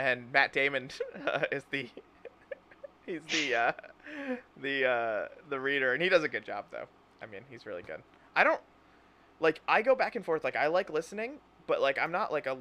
and 0.00 0.32
Matt 0.32 0.52
Damon 0.52 0.90
is 1.52 1.64
the 1.70 1.88
he's 3.06 3.20
the 3.30 3.54
uh, 3.54 3.72
the 4.60 4.86
uh, 4.86 5.28
the 5.48 5.60
reader, 5.60 5.92
and 5.92 6.02
he 6.02 6.08
does 6.08 6.24
a 6.24 6.28
good 6.28 6.44
job 6.44 6.64
though. 6.70 6.86
I 7.22 7.26
mean, 7.26 7.42
he's 7.50 7.66
really 7.66 7.82
good. 7.82 8.02
I 8.34 8.44
don't 8.44 8.60
like. 9.40 9.60
I 9.68 9.82
go 9.82 9.94
back 9.94 10.16
and 10.16 10.24
forth. 10.24 10.42
Like 10.42 10.56
I 10.56 10.68
like 10.68 10.90
listening, 10.90 11.34
but 11.66 11.80
like 11.80 11.98
I'm 11.98 12.12
not 12.12 12.32
like 12.32 12.46
a. 12.46 12.56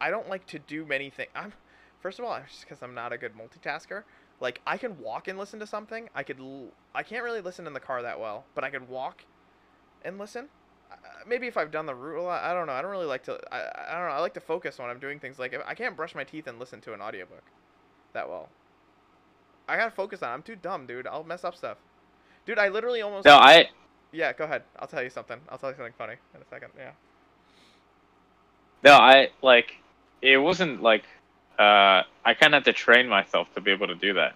I 0.00 0.10
don't 0.10 0.28
like 0.28 0.46
to 0.48 0.58
do 0.58 0.84
many 0.84 1.08
things. 1.08 1.30
I'm 1.34 1.52
first 2.00 2.18
of 2.18 2.26
all 2.26 2.38
just 2.46 2.60
because 2.60 2.82
I'm 2.82 2.94
not 2.94 3.12
a 3.12 3.18
good 3.18 3.32
multitasker. 3.34 4.02
Like 4.40 4.60
I 4.66 4.76
can 4.76 4.98
walk 4.98 5.26
and 5.28 5.38
listen 5.38 5.58
to 5.60 5.66
something. 5.66 6.10
I 6.14 6.22
could. 6.22 6.38
I 6.94 7.02
can't 7.02 7.24
really 7.24 7.40
listen 7.40 7.66
in 7.66 7.72
the 7.72 7.80
car 7.80 8.02
that 8.02 8.20
well, 8.20 8.44
but 8.54 8.62
I 8.62 8.70
could 8.70 8.88
walk 8.88 9.24
and 10.04 10.18
listen. 10.18 10.48
Maybe 11.26 11.46
if 11.46 11.56
I've 11.56 11.70
done 11.70 11.86
the 11.86 11.94
route 11.94 12.18
a 12.18 12.22
lot, 12.22 12.42
I 12.42 12.52
don't 12.52 12.66
know. 12.66 12.72
I 12.72 12.82
don't 12.82 12.90
really 12.90 13.06
like 13.06 13.24
to. 13.24 13.38
I, 13.50 13.60
I 13.88 13.98
don't 13.98 14.08
know. 14.08 14.14
I 14.14 14.20
like 14.20 14.34
to 14.34 14.40
focus 14.40 14.78
when 14.78 14.90
I'm 14.90 14.98
doing 14.98 15.18
things. 15.18 15.38
Like 15.38 15.52
if, 15.52 15.62
I 15.66 15.74
can't 15.74 15.96
brush 15.96 16.14
my 16.14 16.24
teeth 16.24 16.46
and 16.46 16.58
listen 16.58 16.80
to 16.82 16.94
an 16.94 17.00
audiobook 17.00 17.42
that 18.12 18.28
well. 18.28 18.48
I 19.68 19.76
gotta 19.76 19.90
focus 19.90 20.22
on. 20.22 20.30
it. 20.30 20.34
I'm 20.34 20.42
too 20.42 20.56
dumb, 20.56 20.86
dude. 20.86 21.06
I'll 21.06 21.24
mess 21.24 21.44
up 21.44 21.56
stuff. 21.56 21.78
Dude, 22.46 22.58
I 22.58 22.68
literally 22.68 23.02
almost. 23.02 23.24
No, 23.24 23.36
I 23.36 23.68
Yeah, 24.12 24.32
go 24.32 24.44
ahead. 24.44 24.62
I'll 24.78 24.88
tell 24.88 25.02
you 25.02 25.10
something. 25.10 25.40
I'll 25.48 25.58
tell 25.58 25.70
you 25.70 25.76
something 25.76 25.94
funny 25.96 26.14
in 26.34 26.40
a 26.40 26.46
second. 26.46 26.70
Yeah. 26.76 26.90
no, 28.82 28.94
I 28.94 29.30
like. 29.42 29.76
It 30.22 30.36
wasn't 30.38 30.82
like. 30.82 31.04
Uh, 31.58 32.02
I 32.24 32.34
kind 32.34 32.54
of 32.54 32.64
had 32.64 32.64
to 32.64 32.72
train 32.72 33.08
myself 33.08 33.52
to 33.54 33.60
be 33.60 33.70
able 33.70 33.86
to 33.86 33.94
do 33.94 34.14
that, 34.14 34.34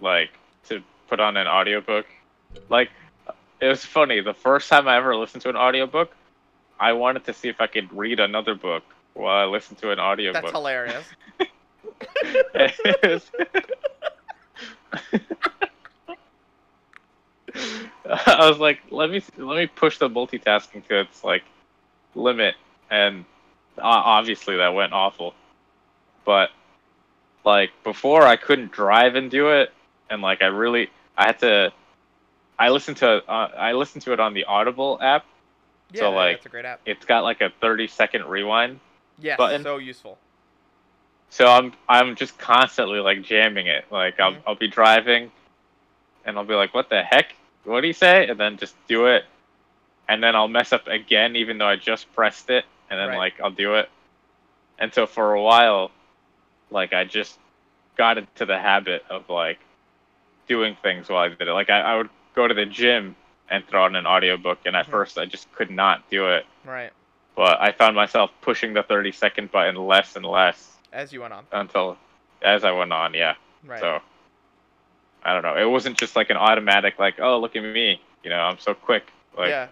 like 0.00 0.30
to 0.68 0.82
put 1.08 1.20
on 1.20 1.36
an 1.36 1.46
audiobook. 1.46 2.06
Like, 2.68 2.90
it 3.60 3.66
was 3.66 3.84
funny. 3.84 4.20
The 4.20 4.34
first 4.34 4.68
time 4.68 4.88
I 4.88 4.96
ever 4.96 5.16
listened 5.16 5.42
to 5.42 5.50
an 5.50 5.56
audiobook, 5.56 6.14
I 6.78 6.92
wanted 6.92 7.24
to 7.24 7.34
see 7.34 7.48
if 7.48 7.60
I 7.60 7.66
could 7.66 7.92
read 7.92 8.20
another 8.20 8.54
book 8.54 8.84
while 9.14 9.36
I 9.36 9.44
listened 9.44 9.78
to 9.78 9.90
an 9.90 10.00
audiobook. 10.00 10.42
That's 10.42 10.52
hilarious. 10.52 11.06
I 18.06 18.48
was 18.48 18.58
like, 18.58 18.80
let 18.90 19.10
me 19.10 19.22
let 19.36 19.56
me 19.56 19.66
push 19.66 19.98
the 19.98 20.08
multitasking 20.08 20.86
to 20.88 21.00
its 21.00 21.22
like 21.22 21.42
limit, 22.14 22.54
and 22.90 23.24
obviously 23.78 24.56
that 24.56 24.74
went 24.74 24.92
awful. 24.92 25.34
But 26.24 26.50
like 27.44 27.70
before, 27.84 28.22
I 28.22 28.36
couldn't 28.36 28.72
drive 28.72 29.14
and 29.14 29.30
do 29.30 29.50
it, 29.50 29.72
and 30.08 30.22
like 30.22 30.42
I 30.42 30.46
really 30.46 30.90
I 31.16 31.26
had 31.26 31.38
to. 31.40 31.72
I 32.60 32.68
listened 32.68 32.98
to 32.98 33.08
uh, 33.28 33.48
I 33.58 33.72
listened 33.72 34.02
to 34.04 34.12
it 34.12 34.20
on 34.20 34.34
the 34.34 34.44
Audible 34.44 34.98
app. 35.02 35.24
Yeah, 35.92 36.00
So, 36.00 36.10
yeah, 36.10 36.16
like, 36.16 36.36
that's 36.36 36.46
a 36.46 36.50
great 36.50 36.64
app. 36.66 36.80
It's 36.86 37.04
got 37.06 37.24
like 37.24 37.40
a 37.40 37.50
thirty 37.60 37.88
second 37.88 38.26
rewind, 38.26 38.80
Yes, 39.18 39.38
button. 39.38 39.62
so 39.62 39.78
useful. 39.78 40.18
So 41.30 41.46
I'm 41.46 41.72
I'm 41.88 42.16
just 42.16 42.38
constantly 42.38 43.00
like 43.00 43.22
jamming 43.22 43.66
it. 43.66 43.84
Like 43.90 44.20
I'll 44.20 44.32
Mhm. 44.32 44.42
I'll 44.46 44.54
be 44.56 44.68
driving, 44.68 45.32
and 46.24 46.36
I'll 46.38 46.44
be 46.44 46.54
like, 46.54 46.74
"What 46.74 46.88
the 46.90 47.02
heck? 47.02 47.34
What 47.64 47.80
do 47.80 47.86
you 47.88 47.92
say?" 47.94 48.28
And 48.28 48.38
then 48.38 48.56
just 48.58 48.76
do 48.88 49.06
it, 49.06 49.24
and 50.08 50.22
then 50.22 50.34
I'll 50.36 50.48
mess 50.48 50.72
up 50.72 50.86
again, 50.88 51.36
even 51.36 51.58
though 51.58 51.66
I 51.68 51.76
just 51.76 52.12
pressed 52.14 52.50
it, 52.50 52.64
and 52.90 52.98
then 53.00 53.08
Right. 53.08 53.16
like 53.16 53.40
I'll 53.40 53.50
do 53.50 53.74
it. 53.76 53.88
And 54.78 54.92
so 54.92 55.06
for 55.06 55.34
a 55.34 55.42
while, 55.42 55.90
like 56.70 56.92
I 56.92 57.04
just 57.04 57.38
got 57.96 58.18
into 58.18 58.46
the 58.46 58.58
habit 58.58 59.04
of 59.10 59.28
like 59.28 59.58
doing 60.48 60.76
things 60.82 61.08
while 61.08 61.20
I 61.24 61.28
did 61.28 61.48
it. 61.48 61.52
Like 61.52 61.70
I, 61.70 61.80
I 61.80 61.96
would 61.96 62.10
go 62.34 62.48
to 62.48 62.54
the 62.54 62.66
gym 62.66 63.16
and 63.48 63.66
throw 63.66 63.84
on 63.84 63.96
an 63.96 64.06
audiobook, 64.06 64.58
and 64.64 64.76
at 64.76 64.86
first 64.86 65.18
I 65.18 65.26
just 65.26 65.52
could 65.52 65.70
not 65.70 66.08
do 66.10 66.28
it. 66.28 66.46
Right. 66.64 66.90
But 67.36 67.60
I 67.60 67.72
found 67.72 67.96
myself 67.96 68.30
pushing 68.42 68.74
the 68.74 68.82
30 68.82 69.12
second 69.12 69.50
button 69.50 69.76
less 69.76 70.16
and 70.16 70.24
less 70.24 70.76
As 70.92 71.12
you 71.12 71.20
went 71.20 71.32
on. 71.32 71.46
until 71.52 71.96
as 72.42 72.64
I 72.64 72.72
went 72.72 72.92
on, 72.92 73.14
yeah. 73.14 73.34
Right. 73.64 73.80
So 73.80 74.00
I 75.24 75.32
don't 75.32 75.42
know. 75.42 75.56
It 75.56 75.68
wasn't 75.68 75.98
just 75.98 76.16
like 76.16 76.30
an 76.30 76.36
automatic 76.36 76.98
like, 76.98 77.20
oh 77.20 77.38
look 77.38 77.56
at 77.56 77.62
me, 77.62 78.00
you 78.22 78.30
know, 78.30 78.40
I'm 78.40 78.58
so 78.58 78.74
quick. 78.74 79.10
Like 79.36 79.50
yeah. 79.50 79.68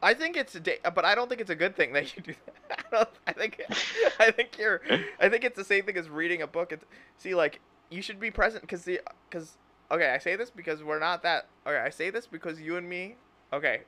I 0.00 0.14
think 0.14 0.36
it's 0.36 0.54
a 0.54 0.60
da- 0.60 0.90
but 0.94 1.04
I 1.04 1.14
don't 1.14 1.28
think 1.28 1.40
it's 1.40 1.50
a 1.50 1.56
good 1.56 1.76
thing 1.76 1.92
that 1.94 2.16
you 2.16 2.22
do 2.22 2.34
that. 2.46 2.84
I, 2.92 2.96
don't, 2.96 3.08
I 3.26 3.32
think 3.32 3.62
I 4.20 4.30
think 4.30 4.58
you're 4.58 4.80
I 5.20 5.28
think 5.28 5.44
it's 5.44 5.56
the 5.56 5.64
same 5.64 5.84
thing 5.84 5.96
as 5.96 6.08
reading 6.08 6.42
a 6.42 6.46
book. 6.46 6.72
It's 6.72 6.84
see 7.16 7.34
like 7.34 7.60
you 7.90 8.02
should 8.02 8.20
be 8.20 8.30
present 8.30 8.62
because 8.62 8.84
the 8.84 9.00
because 9.28 9.56
okay 9.90 10.10
I 10.10 10.18
say 10.18 10.36
this 10.36 10.50
because 10.50 10.82
we're 10.82 10.98
not 10.98 11.22
that 11.22 11.46
okay 11.66 11.78
I 11.78 11.90
say 11.90 12.10
this 12.10 12.26
because 12.26 12.60
you 12.60 12.76
and 12.76 12.88
me 12.88 13.16
okay 13.52 13.82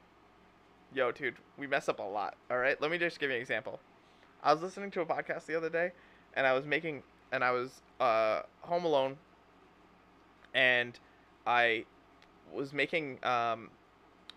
yo 0.95 1.13
dude 1.13 1.35
we 1.59 1.67
mess 1.67 1.89
up 1.89 1.99
a 1.99 2.03
lot 2.03 2.37
all 2.51 2.59
right 2.59 2.81
let 2.81 2.91
me 2.91 2.99
just 2.99 3.19
give 3.19 3.31
you 3.31 3.37
an 3.37 3.43
example 3.43 3.81
I 4.43 4.53
was 4.53 4.63
listening 4.63 4.91
to 4.93 5.01
a 5.01 5.07
podcast 5.07 5.47
the 5.47 5.57
other 5.57 5.71
day 5.71 5.93
and 6.35 6.47
I 6.47 6.53
was 6.53 6.67
making 6.67 7.03
and 7.33 7.45
I 7.45 7.53
was 7.53 7.83
uh 8.01 8.43
home 8.61 8.85
alone 8.85 9.17
and 10.55 10.99
I 11.47 11.85
was 12.53 12.73
making 12.73 13.25
um 13.25 13.71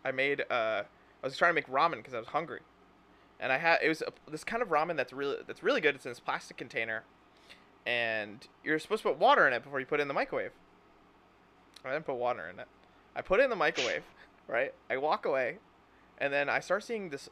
I 0.06 0.12
made 0.12 0.44
uh 0.50 0.84
I 1.24 1.28
was 1.28 1.38
trying 1.38 1.52
to 1.52 1.56
make 1.56 1.68
ramen 1.68 1.98
because 1.98 2.14
I 2.14 2.20
was 2.20 2.28
hungry. 2.28 2.60
And 3.40 3.52
I 3.52 3.58
had 3.58 3.80
it 3.82 3.90
was 3.90 4.02
a, 4.02 4.12
this 4.30 4.44
kind 4.44 4.62
of 4.62 4.70
ramen 4.70 4.98
that's 4.98 5.14
really 5.14 5.38
that's 5.48 5.64
really 5.64 5.82
good. 5.82 5.96
It's 5.96 6.06
in 6.06 6.12
this 6.12 6.20
plastic 6.20 6.58
container, 6.58 7.04
and 7.86 8.46
you're 8.64 8.80
supposed 8.80 9.04
to 9.04 9.10
put 9.10 9.20
water 9.20 9.48
in 9.48 9.54
it 9.54 9.64
before 9.64 9.80
you 9.80 9.86
put 9.86 10.00
it 10.00 10.04
in 10.04 10.08
the 10.08 10.14
microwave. 10.14 10.52
I 11.86 11.92
didn't 11.94 12.06
put 12.06 12.16
water 12.16 12.48
in 12.48 12.60
it. 12.60 12.68
I 13.16 13.22
put 13.22 13.40
it 13.40 13.44
in 13.44 13.50
the 13.50 13.56
microwave, 13.56 14.04
right? 14.48 14.74
I 14.90 14.98
walk 14.98 15.26
away, 15.26 15.58
and 16.18 16.32
then 16.34 16.50
I 16.50 16.60
start 16.60 16.84
seeing 16.84 17.10
this 17.10 17.30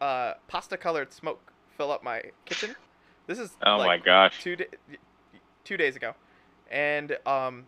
uh, 0.00 0.34
pasta 0.48 0.76
colored 0.76 1.12
smoke 1.12 1.52
fill 1.76 1.90
up 1.90 2.02
my 2.04 2.22
kitchen. 2.44 2.74
This 3.26 3.38
is 3.38 3.56
Oh 3.64 3.78
like, 3.78 3.86
my 3.86 3.98
gosh. 3.98 4.40
two 4.42 4.56
da- 4.56 4.66
two 5.64 5.76
days 5.76 5.96
ago, 5.96 6.14
and 6.70 7.16
um, 7.26 7.64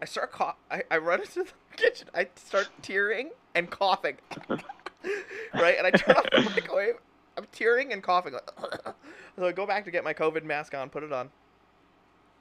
I 0.00 0.04
start 0.06 0.32
cough. 0.32 0.56
I, 0.70 0.82
I 0.90 0.98
run 0.98 1.20
into 1.22 1.44
the 1.44 1.52
kitchen. 1.76 2.08
I 2.14 2.28
start 2.36 2.68
tearing 2.82 3.30
and 3.54 3.70
coughing, 3.70 4.16
right? 5.54 5.76
And 5.78 5.86
I 5.86 5.90
turn 5.90 6.16
off 6.16 6.30
the 6.30 6.42
microwave. 6.56 6.94
I'm 7.36 7.46
tearing 7.52 7.92
and 7.92 8.02
coughing. 8.02 8.34
So 9.38 9.46
I 9.46 9.52
go 9.52 9.66
back 9.66 9.84
to 9.84 9.92
get 9.92 10.02
my 10.02 10.12
COVID 10.12 10.42
mask 10.42 10.74
on, 10.74 10.90
put 10.90 11.04
it 11.04 11.12
on. 11.12 11.30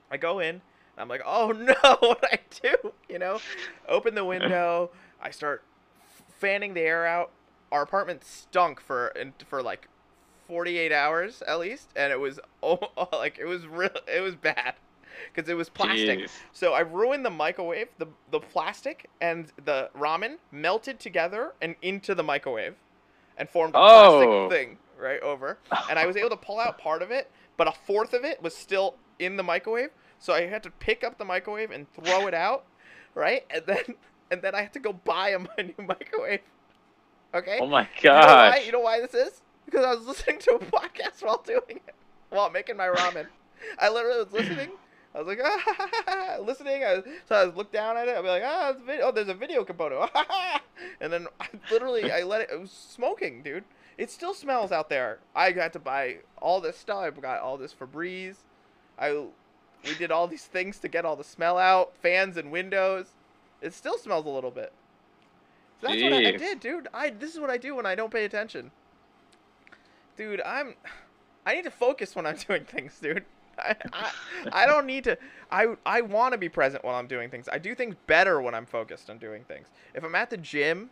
I 0.10 0.18
go 0.18 0.40
in. 0.40 0.62
I'm 0.98 1.08
like, 1.08 1.22
oh 1.26 1.52
no, 1.56 1.98
what 2.00 2.24
I 2.32 2.40
do? 2.62 2.92
You 3.10 3.20
know, 3.20 3.40
open 3.88 4.16
the 4.16 4.26
window. 4.26 4.92
I 5.22 5.32
start 5.32 5.64
fanning 6.40 6.74
the 6.74 6.82
air 6.82 7.06
out. 7.06 7.32
Our 7.72 7.82
apartment 7.82 8.24
stunk 8.24 8.80
for 8.80 9.14
for 9.48 9.62
like 9.62 9.88
48 10.48 10.92
hours 10.92 11.42
at 11.46 11.60
least, 11.60 11.90
and 11.96 12.12
it 12.14 12.20
was 12.20 12.40
oh 12.64 12.80
like 13.14 13.38
it 13.40 13.46
was 13.46 13.68
real. 13.68 13.90
It 14.08 14.22
was 14.22 14.36
bad 14.36 14.76
because 15.34 15.50
it 15.50 15.56
was 15.56 15.70
plastic. 15.70 16.20
Jeez. 16.20 16.32
So 16.54 16.74
I 16.74 16.80
ruined 16.82 17.26
the 17.26 17.30
microwave. 17.30 17.90
The 17.98 18.08
the 18.32 18.40
plastic 18.40 19.10
and 19.22 19.52
the 19.66 19.90
ramen 19.98 20.38
melted 20.52 21.00
together 21.00 21.54
and 21.62 21.76
into 21.82 22.16
the 22.16 22.24
microwave, 22.24 22.76
and 23.38 23.50
formed 23.50 23.76
a 23.76 23.80
Oh. 23.80 24.48
plastic 24.50 24.58
thing 24.58 24.78
right 25.00 25.20
over. 25.22 25.58
And 25.90 26.00
I 26.00 26.06
was 26.08 26.16
able 26.16 26.30
to 26.30 26.38
pull 26.38 26.60
out 26.60 26.78
part 26.80 27.02
of 27.02 27.12
it, 27.12 27.30
but 27.58 27.68
a 27.68 27.72
fourth 27.72 28.14
of 28.14 28.24
it 28.24 28.42
was 28.42 28.56
still 28.56 28.96
in 29.20 29.36
the 29.38 29.44
microwave. 29.44 29.90
So 30.20 30.34
I 30.34 30.48
had 30.48 30.64
to 30.64 30.72
pick 30.72 31.04
up 31.04 31.18
the 31.18 31.26
microwave 31.26 31.72
and 31.72 31.86
throw 31.94 32.28
it 32.28 32.34
out, 32.34 32.66
right? 33.16 33.46
And 33.50 33.64
then 33.66 33.96
and 34.32 34.42
then 34.42 34.56
I 34.56 34.62
had 34.62 34.74
to 34.74 34.80
go 34.80 34.94
buy 34.94 35.30
a 35.30 35.40
new 35.64 35.74
microwave. 35.78 36.42
Okay. 37.34 37.60
Oh 37.62 37.68
my 37.68 37.88
You 38.02 38.10
know. 38.10 38.66
You 38.66 38.72
know 38.72 38.80
why 38.80 39.00
this 39.02 39.14
is? 39.14 39.42
Because 39.66 39.86
I 39.86 39.94
was 39.96 40.06
listening 40.08 40.40
to 40.40 40.52
a 40.56 40.60
podcast 40.60 41.22
while 41.24 41.42
doing 41.46 41.82
it, 41.88 41.96
while 42.30 42.50
making 42.50 42.78
my 42.78 42.88
ramen. 42.88 43.28
I 43.80 43.90
literally 43.90 44.24
was 44.24 44.34
listening. 44.34 44.72
I 45.16 45.22
was 45.22 45.28
like, 45.28 45.40
ah, 46.08 46.38
listening. 46.42 46.84
I, 46.84 47.02
so 47.28 47.36
I 47.36 47.44
look 47.46 47.72
down 47.72 47.98
at 47.98 48.08
it. 48.08 48.16
I'll 48.16 48.22
be 48.22 48.30
like, 48.30 48.44
ah, 48.46 48.70
it's 48.70 48.82
vid- 48.82 49.02
oh, 49.02 49.12
there's 49.12 49.30
a 49.30 49.34
video 49.34 49.64
component. 49.64 50.12
and 51.02 51.12
then 51.12 51.28
I 51.40 51.48
literally, 51.72 52.12
I 52.12 52.24
let 52.24 52.42
it. 52.42 52.50
It 52.52 52.60
was 52.60 52.72
smoking, 52.72 53.42
dude. 53.42 53.64
It 53.98 54.12
still 54.12 54.36
smells 54.36 54.72
out 54.72 54.90
there. 54.90 55.20
I 55.36 55.52
got 55.52 55.74
to 55.74 55.80
buy 55.80 56.18
all 56.40 56.62
this 56.62 56.78
stuff. 56.78 57.14
I 57.18 57.20
got 57.20 57.40
all 57.42 57.58
this 57.58 57.74
Febreze. 57.74 58.38
I, 59.00 59.26
we 59.84 59.96
did 59.96 60.12
all 60.12 60.28
these 60.28 60.46
things 60.46 60.80
to 60.80 60.88
get 60.88 61.06
all 61.06 61.16
the 61.16 61.24
smell 61.24 61.58
out. 61.58 61.94
Fans 62.02 62.38
and 62.38 62.52
windows. 62.52 63.08
It 63.62 63.74
still 63.74 63.98
smells 63.98 64.26
a 64.26 64.30
little 64.30 64.52
bit. 64.52 64.72
So 65.82 65.88
that's 65.88 66.02
what 66.02 66.14
I, 66.14 66.30
I 66.30 66.38
did, 66.38 66.60
dude. 66.60 66.88
I 66.94 67.10
this 67.12 67.34
is 67.34 67.40
what 67.40 67.50
I 67.50 67.58
do 67.58 67.76
when 67.76 67.86
I 67.86 67.96
don't 67.96 68.12
pay 68.12 68.26
attention. 68.26 68.72
Dude, 70.16 70.42
I'm 70.42 70.76
I 71.46 71.56
need 71.56 71.64
to 71.64 71.72
focus 71.72 72.16
when 72.16 72.26
I'm 72.26 72.36
doing 72.48 72.66
things, 72.66 72.98
dude. 73.00 73.26
I, 73.60 73.76
I, 73.92 74.12
I 74.52 74.66
don't 74.68 74.86
need 74.86 75.04
to 75.06 75.18
I 75.52 75.76
I 75.86 76.02
want 76.02 76.34
to 76.34 76.38
be 76.38 76.50
present 76.50 76.84
while 76.84 76.96
I'm 76.96 77.08
doing 77.08 77.30
things. 77.30 77.48
I 77.52 77.58
do 77.58 77.76
things 77.76 77.96
better 78.08 78.42
when 78.42 78.54
I'm 78.54 78.66
focused 78.66 79.10
on 79.10 79.18
doing 79.18 79.44
things. 79.44 79.68
If 79.94 80.04
I'm 80.04 80.16
at 80.16 80.30
the 80.30 80.38
gym, 80.38 80.90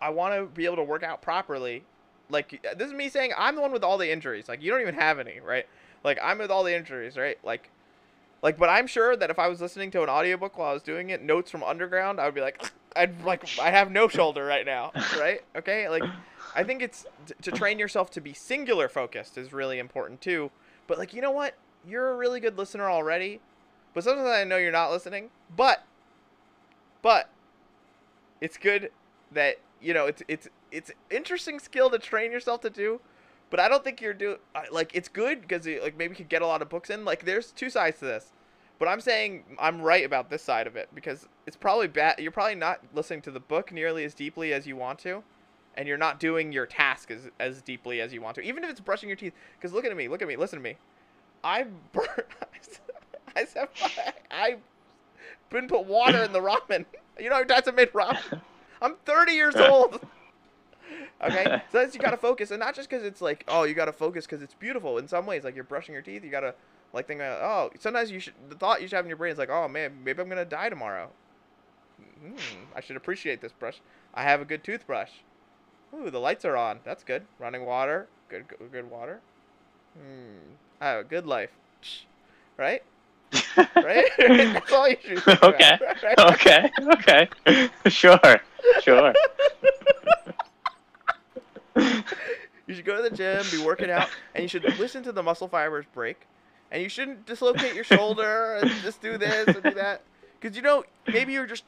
I 0.00 0.10
want 0.10 0.34
to 0.34 0.46
be 0.46 0.64
able 0.64 0.76
to 0.76 0.84
work 0.84 1.02
out 1.02 1.22
properly. 1.22 1.84
Like 2.28 2.62
this 2.76 2.88
is 2.88 2.94
me 2.94 3.08
saying 3.08 3.32
I'm 3.36 3.54
the 3.56 3.62
one 3.62 3.72
with 3.72 3.84
all 3.84 3.98
the 3.98 4.10
injuries. 4.10 4.48
Like 4.48 4.62
you 4.62 4.70
don't 4.70 4.80
even 4.80 4.94
have 4.94 5.18
any, 5.18 5.40
right? 5.40 5.66
Like 6.04 6.18
I'm 6.22 6.38
with 6.38 6.50
all 6.50 6.64
the 6.64 6.74
injuries, 6.74 7.16
right? 7.16 7.38
Like 7.42 7.70
like 8.42 8.58
but 8.58 8.68
I'm 8.68 8.86
sure 8.86 9.16
that 9.16 9.30
if 9.30 9.38
I 9.38 9.48
was 9.48 9.60
listening 9.60 9.90
to 9.92 10.02
an 10.02 10.08
audiobook 10.08 10.56
while 10.58 10.70
I 10.70 10.74
was 10.74 10.82
doing 10.82 11.10
it, 11.10 11.22
notes 11.22 11.50
from 11.50 11.62
underground, 11.62 12.20
I 12.20 12.26
would 12.26 12.34
be 12.34 12.40
like 12.40 12.72
I'd 12.96 13.22
like 13.24 13.44
I 13.60 13.70
have 13.70 13.90
no 13.90 14.08
shoulder 14.08 14.44
right 14.44 14.66
now, 14.66 14.92
right? 15.18 15.42
Okay? 15.56 15.88
Like 15.88 16.04
I 16.54 16.64
think 16.64 16.82
it's 16.82 17.06
to 17.42 17.50
train 17.50 17.78
yourself 17.78 18.10
to 18.12 18.20
be 18.20 18.32
singular 18.32 18.88
focused 18.88 19.38
is 19.38 19.52
really 19.52 19.78
important 19.78 20.20
too. 20.20 20.50
But 20.86 20.98
like, 20.98 21.14
you 21.14 21.22
know 21.22 21.30
what? 21.30 21.54
You're 21.86 22.10
a 22.10 22.16
really 22.16 22.40
good 22.40 22.58
listener 22.58 22.90
already. 22.90 23.40
But 23.94 24.04
sometimes 24.04 24.28
I 24.28 24.44
know 24.44 24.56
you're 24.56 24.72
not 24.72 24.90
listening. 24.90 25.30
But 25.54 25.84
but 27.02 27.30
it's 28.40 28.56
good 28.56 28.90
that 29.32 29.56
you 29.80 29.94
know 29.94 30.06
it's 30.06 30.22
it's 30.28 30.48
it's 30.72 30.90
interesting 31.10 31.58
skill 31.58 31.90
to 31.90 31.98
train 31.98 32.32
yourself 32.32 32.60
to 32.62 32.70
do. 32.70 33.00
But 33.50 33.60
I 33.60 33.68
don't 33.68 33.82
think 33.82 34.00
you're 34.00 34.14
doing 34.14 34.38
like 34.70 34.92
it's 34.94 35.08
good 35.08 35.42
because 35.42 35.66
like 35.66 35.96
maybe 35.96 36.12
you 36.12 36.16
could 36.16 36.28
get 36.28 36.42
a 36.42 36.46
lot 36.46 36.62
of 36.62 36.68
books 36.68 36.90
in. 36.90 37.04
Like 37.04 37.24
there's 37.24 37.50
two 37.50 37.70
sides 37.70 37.98
to 37.98 38.04
this. 38.04 38.32
But 38.78 38.88
I'm 38.88 39.00
saying 39.00 39.44
I'm 39.58 39.82
right 39.82 40.04
about 40.04 40.30
this 40.30 40.42
side 40.42 40.66
of 40.66 40.76
it 40.76 40.88
because 40.94 41.28
it's 41.46 41.56
probably 41.56 41.88
bad. 41.88 42.18
You're 42.18 42.32
probably 42.32 42.54
not 42.54 42.80
listening 42.94 43.22
to 43.22 43.30
the 43.30 43.40
book 43.40 43.72
nearly 43.72 44.04
as 44.04 44.14
deeply 44.14 44.52
as 44.52 44.66
you 44.66 44.76
want 44.76 44.98
to 45.00 45.22
and 45.74 45.86
you're 45.86 45.98
not 45.98 46.18
doing 46.20 46.52
your 46.52 46.66
task 46.66 47.10
as, 47.10 47.30
as 47.38 47.62
deeply 47.62 48.00
as 48.00 48.12
you 48.12 48.20
want 48.20 48.34
to, 48.34 48.42
even 48.42 48.64
if 48.64 48.70
it's 48.70 48.80
brushing 48.80 49.08
your 49.08 49.16
teeth. 49.16 49.32
Because 49.56 49.72
look 49.72 49.84
at 49.84 49.96
me, 49.96 50.08
look 50.08 50.22
at 50.22 50.28
me, 50.28 50.36
listen 50.36 50.58
to 50.58 50.62
me. 50.62 50.76
I 51.42 51.64
bur- 51.92 52.26
I 53.36 53.44
said 53.44 53.68
I 54.30 54.56
been 55.50 55.68
put 55.68 55.86
water 55.86 56.22
in 56.22 56.32
the 56.32 56.40
ramen. 56.40 56.84
You 57.18 57.28
know 57.28 57.34
how 57.34 57.40
many 57.40 57.48
times 57.48 57.68
I 57.68 57.72
made 57.72 57.92
ramen? 57.92 58.40
I'm 58.80 58.94
30 59.04 59.32
years 59.32 59.54
old. 59.54 60.00
Okay, 61.22 61.44
so 61.72 61.78
that's 61.78 61.94
you 61.94 62.00
gotta 62.00 62.16
focus, 62.16 62.50
and 62.50 62.60
not 62.60 62.74
just 62.74 62.88
because 62.88 63.04
it's 63.04 63.20
like, 63.20 63.44
oh, 63.48 63.64
you 63.64 63.74
gotta 63.74 63.92
focus 63.92 64.26
because 64.26 64.42
it's 64.42 64.54
beautiful. 64.54 64.98
In 64.98 65.08
some 65.08 65.26
ways, 65.26 65.44
like 65.44 65.54
you're 65.54 65.64
brushing 65.64 65.92
your 65.92 66.02
teeth, 66.02 66.24
you 66.24 66.30
gotta 66.30 66.54
like 66.92 67.06
think, 67.06 67.20
about, 67.20 67.40
oh, 67.42 67.70
sometimes 67.78 68.10
you 68.10 68.20
should. 68.20 68.34
The 68.48 68.56
thought 68.56 68.80
you 68.82 68.88
should 68.88 68.96
have 68.96 69.04
in 69.04 69.08
your 69.10 69.16
brain 69.18 69.32
is 69.32 69.38
like, 69.38 69.50
oh 69.50 69.68
man, 69.68 69.92
maybe 70.04 70.20
I'm 70.22 70.28
gonna 70.28 70.44
die 70.44 70.68
tomorrow. 70.68 71.10
Hmm, 72.20 72.34
I 72.76 72.80
should 72.80 72.96
appreciate 72.96 73.40
this 73.40 73.52
brush. 73.52 73.80
I 74.14 74.22
have 74.24 74.40
a 74.40 74.44
good 74.44 74.62
toothbrush. 74.64 75.10
Ooh, 75.94 76.10
the 76.10 76.18
lights 76.20 76.44
are 76.44 76.56
on. 76.56 76.80
That's 76.84 77.02
good. 77.04 77.22
Running 77.38 77.64
water. 77.66 78.06
Good, 78.28 78.46
good, 78.48 78.70
good 78.72 78.90
water. 78.90 79.20
Hmm. 79.96 80.54
I 80.80 80.88
have 80.88 81.00
a 81.00 81.04
good 81.08 81.26
life. 81.26 81.50
Right? 82.56 82.82
Right? 83.76 84.06
That's 84.18 84.72
all 84.72 84.88
you 84.88 84.96
should 85.02 85.22
think 85.22 85.38
about, 85.38 85.54
Okay. 85.54 85.78
right? 86.02 86.18
okay. 86.32 86.70
Okay. 86.94 87.68
Sure. 87.88 88.40
Sure. 88.82 89.12
You 92.70 92.76
should 92.76 92.84
go 92.84 93.02
to 93.02 93.02
the 93.02 93.16
gym, 93.16 93.42
be 93.50 93.66
working 93.66 93.90
out, 93.90 94.08
and 94.32 94.42
you 94.42 94.48
should 94.48 94.62
listen 94.78 95.02
to 95.02 95.10
the 95.10 95.24
muscle 95.24 95.48
fibers 95.48 95.86
break. 95.92 96.28
And 96.70 96.80
you 96.80 96.88
shouldn't 96.88 97.26
dislocate 97.26 97.74
your 97.74 97.82
shoulder 97.82 98.60
and 98.62 98.70
just 98.82 99.02
do 99.02 99.18
this 99.18 99.48
and 99.48 99.60
do 99.60 99.72
that. 99.72 100.02
Because, 100.38 100.56
you 100.56 100.62
know, 100.62 100.84
maybe 101.08 101.32
you're 101.32 101.48
just 101.48 101.64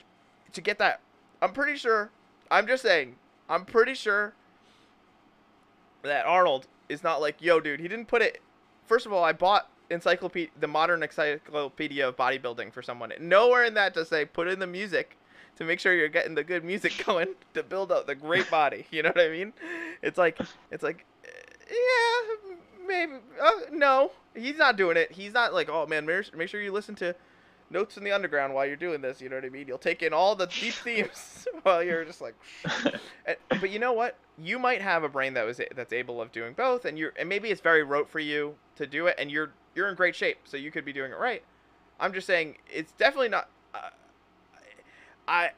to 0.53 0.61
get 0.61 0.79
that. 0.79 1.01
I'm 1.41 1.53
pretty 1.53 1.77
sure, 1.77 2.13
I'm 2.53 2.69
just 2.69 2.85
saying, 2.85 3.17
I'm 3.49 3.65
pretty 3.65 3.95
sure 3.95 4.35
that 6.03 6.25
Arnold 6.25 6.69
is 6.89 7.03
not 7.03 7.21
like, 7.21 7.43
yo, 7.43 7.59
dude, 7.59 7.81
he 7.81 7.89
didn't 7.89 8.07
put 8.07 8.23
it. 8.23 8.41
First 8.87 9.05
of 9.05 9.13
all, 9.13 9.25
I 9.25 9.33
bought 9.33 9.69
encyclopedia, 9.91 10.53
the 10.61 10.69
modern 10.69 11.03
encyclopedia 11.03 12.07
of 12.07 12.17
bodybuilding 12.17 12.73
for 12.73 12.81
someone. 12.81 13.13
Nowhere 13.19 13.65
in 13.65 13.75
that 13.75 13.93
to 13.95 14.05
say 14.05 14.25
put 14.25 14.47
in 14.47 14.61
the 14.61 14.69
music 14.69 15.17
to 15.63 15.69
make 15.69 15.81
sure 15.81 15.95
you're 15.95 16.09
getting 16.09 16.35
the 16.35 16.45
good 16.45 16.65
music 16.65 17.03
going 17.07 17.29
to 17.55 17.63
build 17.63 17.93
up 17.93 18.07
the 18.07 18.15
great 18.15 18.51
body. 18.51 18.87
You 18.91 19.03
know 19.03 19.11
what 19.11 19.21
I 19.25 19.29
mean? 19.29 19.53
It's 20.03 20.19
like, 20.19 20.39
it's 20.71 20.83
like, 20.83 21.07
yeah, 21.71 22.51
maybe. 22.87 23.13
Uh, 23.41 23.51
no, 23.73 24.13
he's 24.35 24.59
not 24.59 24.77
doing 24.77 24.97
it. 24.97 25.13
He's 25.13 25.33
not 25.33 25.55
like, 25.55 25.69
oh 25.69 25.87
man, 25.87 26.07
make 26.07 26.49
sure 26.49 26.61
you 26.61 26.73
listen 26.73 26.95
to 26.97 27.15
notes 27.71 27.97
in 27.97 28.05
the 28.05 28.13
underground 28.13 28.53
while 28.55 28.67
you're 28.67 28.77
doing 28.77 29.01
this. 29.01 29.21
You 29.21 29.29
know 29.29 29.37
what 29.37 29.45
I 29.45 29.49
mean? 29.49 29.67
You'll 29.67 29.79
take 29.79 30.03
in 30.03 30.13
all 30.13 30.35
the 30.37 30.47
deep 30.47 30.75
themes 30.85 31.47
while 31.63 31.83
you're 31.83 32.05
just 32.05 32.21
like. 32.21 32.35
And- 33.27 33.37
but 33.61 33.71
you 33.71 33.79
know 33.79 33.93
what? 33.93 34.17
You 34.39 34.59
might 34.59 34.83
have 34.83 35.05
a 35.05 35.09
brain 35.09 35.35
that 35.35 35.45
was 35.45 35.61
that's 35.77 35.93
able 35.93 36.21
of 36.21 36.33
doing 36.33 36.55
both, 36.55 36.85
and 36.85 36.99
you're 36.99 37.13
and 37.19 37.29
maybe 37.29 37.51
it's 37.51 37.61
very 37.61 37.83
rote 37.83 38.09
for 38.09 38.19
you 38.19 38.57
to 38.77 38.87
do 38.87 39.07
it, 39.07 39.15
and 39.19 39.31
you're 39.31 39.53
you're 39.75 39.89
in 39.89 39.95
great 39.95 40.17
shape, 40.17 40.39
so 40.45 40.57
you 40.57 40.71
could 40.71 40.85
be 40.85 40.93
doing 40.93 41.13
it 41.13 41.19
right. 41.19 41.43
I'm 42.01 42.13
just 42.13 42.27
saying 42.27 42.57
it's 42.69 42.93
definitely 42.93 43.29
not. 43.29 43.49
Uh, 43.75 43.91
I 45.29 45.51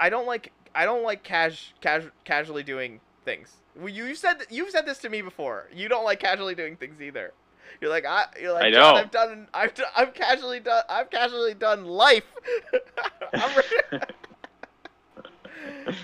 I 0.00 0.08
don't 0.10 0.26
like 0.26 0.52
I 0.74 0.84
don't 0.84 1.02
like 1.02 1.22
cash 1.22 1.74
cash 1.80 2.04
casually 2.24 2.62
doing 2.62 3.00
things. 3.24 3.52
Well, 3.76 3.88
You 3.88 4.04
you 4.06 4.14
said 4.14 4.38
you've 4.50 4.70
said 4.70 4.86
this 4.86 4.98
to 4.98 5.08
me 5.08 5.22
before. 5.22 5.68
You 5.74 5.88
don't 5.88 6.04
like 6.04 6.20
casually 6.20 6.54
doing 6.54 6.76
things 6.76 7.00
either. 7.00 7.32
You're 7.80 7.90
like 7.90 8.04
I 8.06 8.24
you're 8.40 8.52
like 8.52 8.64
I 8.64 8.70
"John, 8.70 8.94
don't. 8.94 8.96
I've 8.96 9.10
done 9.10 9.48
I've 9.54 9.74
d- 9.74 9.82
I've 9.96 10.14
casually 10.14 10.60
done 10.60 10.82
I've 10.88 11.10
casually 11.10 11.54
done 11.54 11.84
life. 11.86 12.24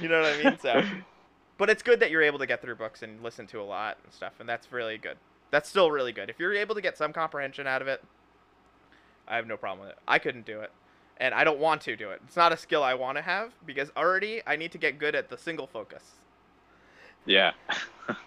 You 0.01 0.09
know 0.09 0.23
what 0.23 0.33
I 0.33 0.43
mean? 0.43 0.59
So, 0.59 0.83
but 1.59 1.71
it's 1.71 1.83
good 1.83 2.01
that 2.01 2.11
you're 2.11 2.23
able 2.23 2.39
to 2.39 2.47
get 2.47 2.63
through 2.63 2.77
books 2.77 3.03
and 3.03 3.23
listen 3.23 3.47
to 3.49 3.61
a 3.61 3.65
lot 3.65 3.99
and 4.05 4.13
stuff, 4.13 4.35
and 4.41 4.49
that's 4.49 4.71
really 4.73 4.99
good. 4.99 5.17
That's 5.51 5.69
still 5.69 5.91
really 5.91 6.13
good. 6.13 6.31
If 6.31 6.39
you're 6.39 6.55
able 6.55 6.75
to 6.75 6.81
get 6.81 6.97
some 6.97 7.13
comprehension 7.13 7.67
out 7.67 7.83
of 7.83 7.89
it, 7.89 8.03
I 9.27 9.37
have 9.37 9.47
no 9.47 9.57
problem 9.57 9.87
with 9.87 9.97
it. 9.97 9.99
I 10.07 10.19
couldn't 10.19 10.47
do 10.47 10.61
it. 10.61 10.71
And 11.19 11.35
I 11.35 11.45
don't 11.45 11.59
want 11.59 11.83
to 11.83 11.97
do 11.97 12.11
it. 12.11 12.21
It's 12.25 12.37
not 12.37 12.53
a 12.53 12.57
skill 12.57 12.83
I 12.83 12.95
want 12.95 13.17
to 13.19 13.23
have 13.23 13.53
because 13.65 13.91
already 13.97 14.43
I 14.47 14.57
need 14.57 14.73
to 14.73 14.79
get 14.79 14.99
good 14.99 15.15
at 15.15 15.29
the 15.31 15.39
single 15.39 15.67
focus. 15.67 16.17
Yeah. 17.27 17.53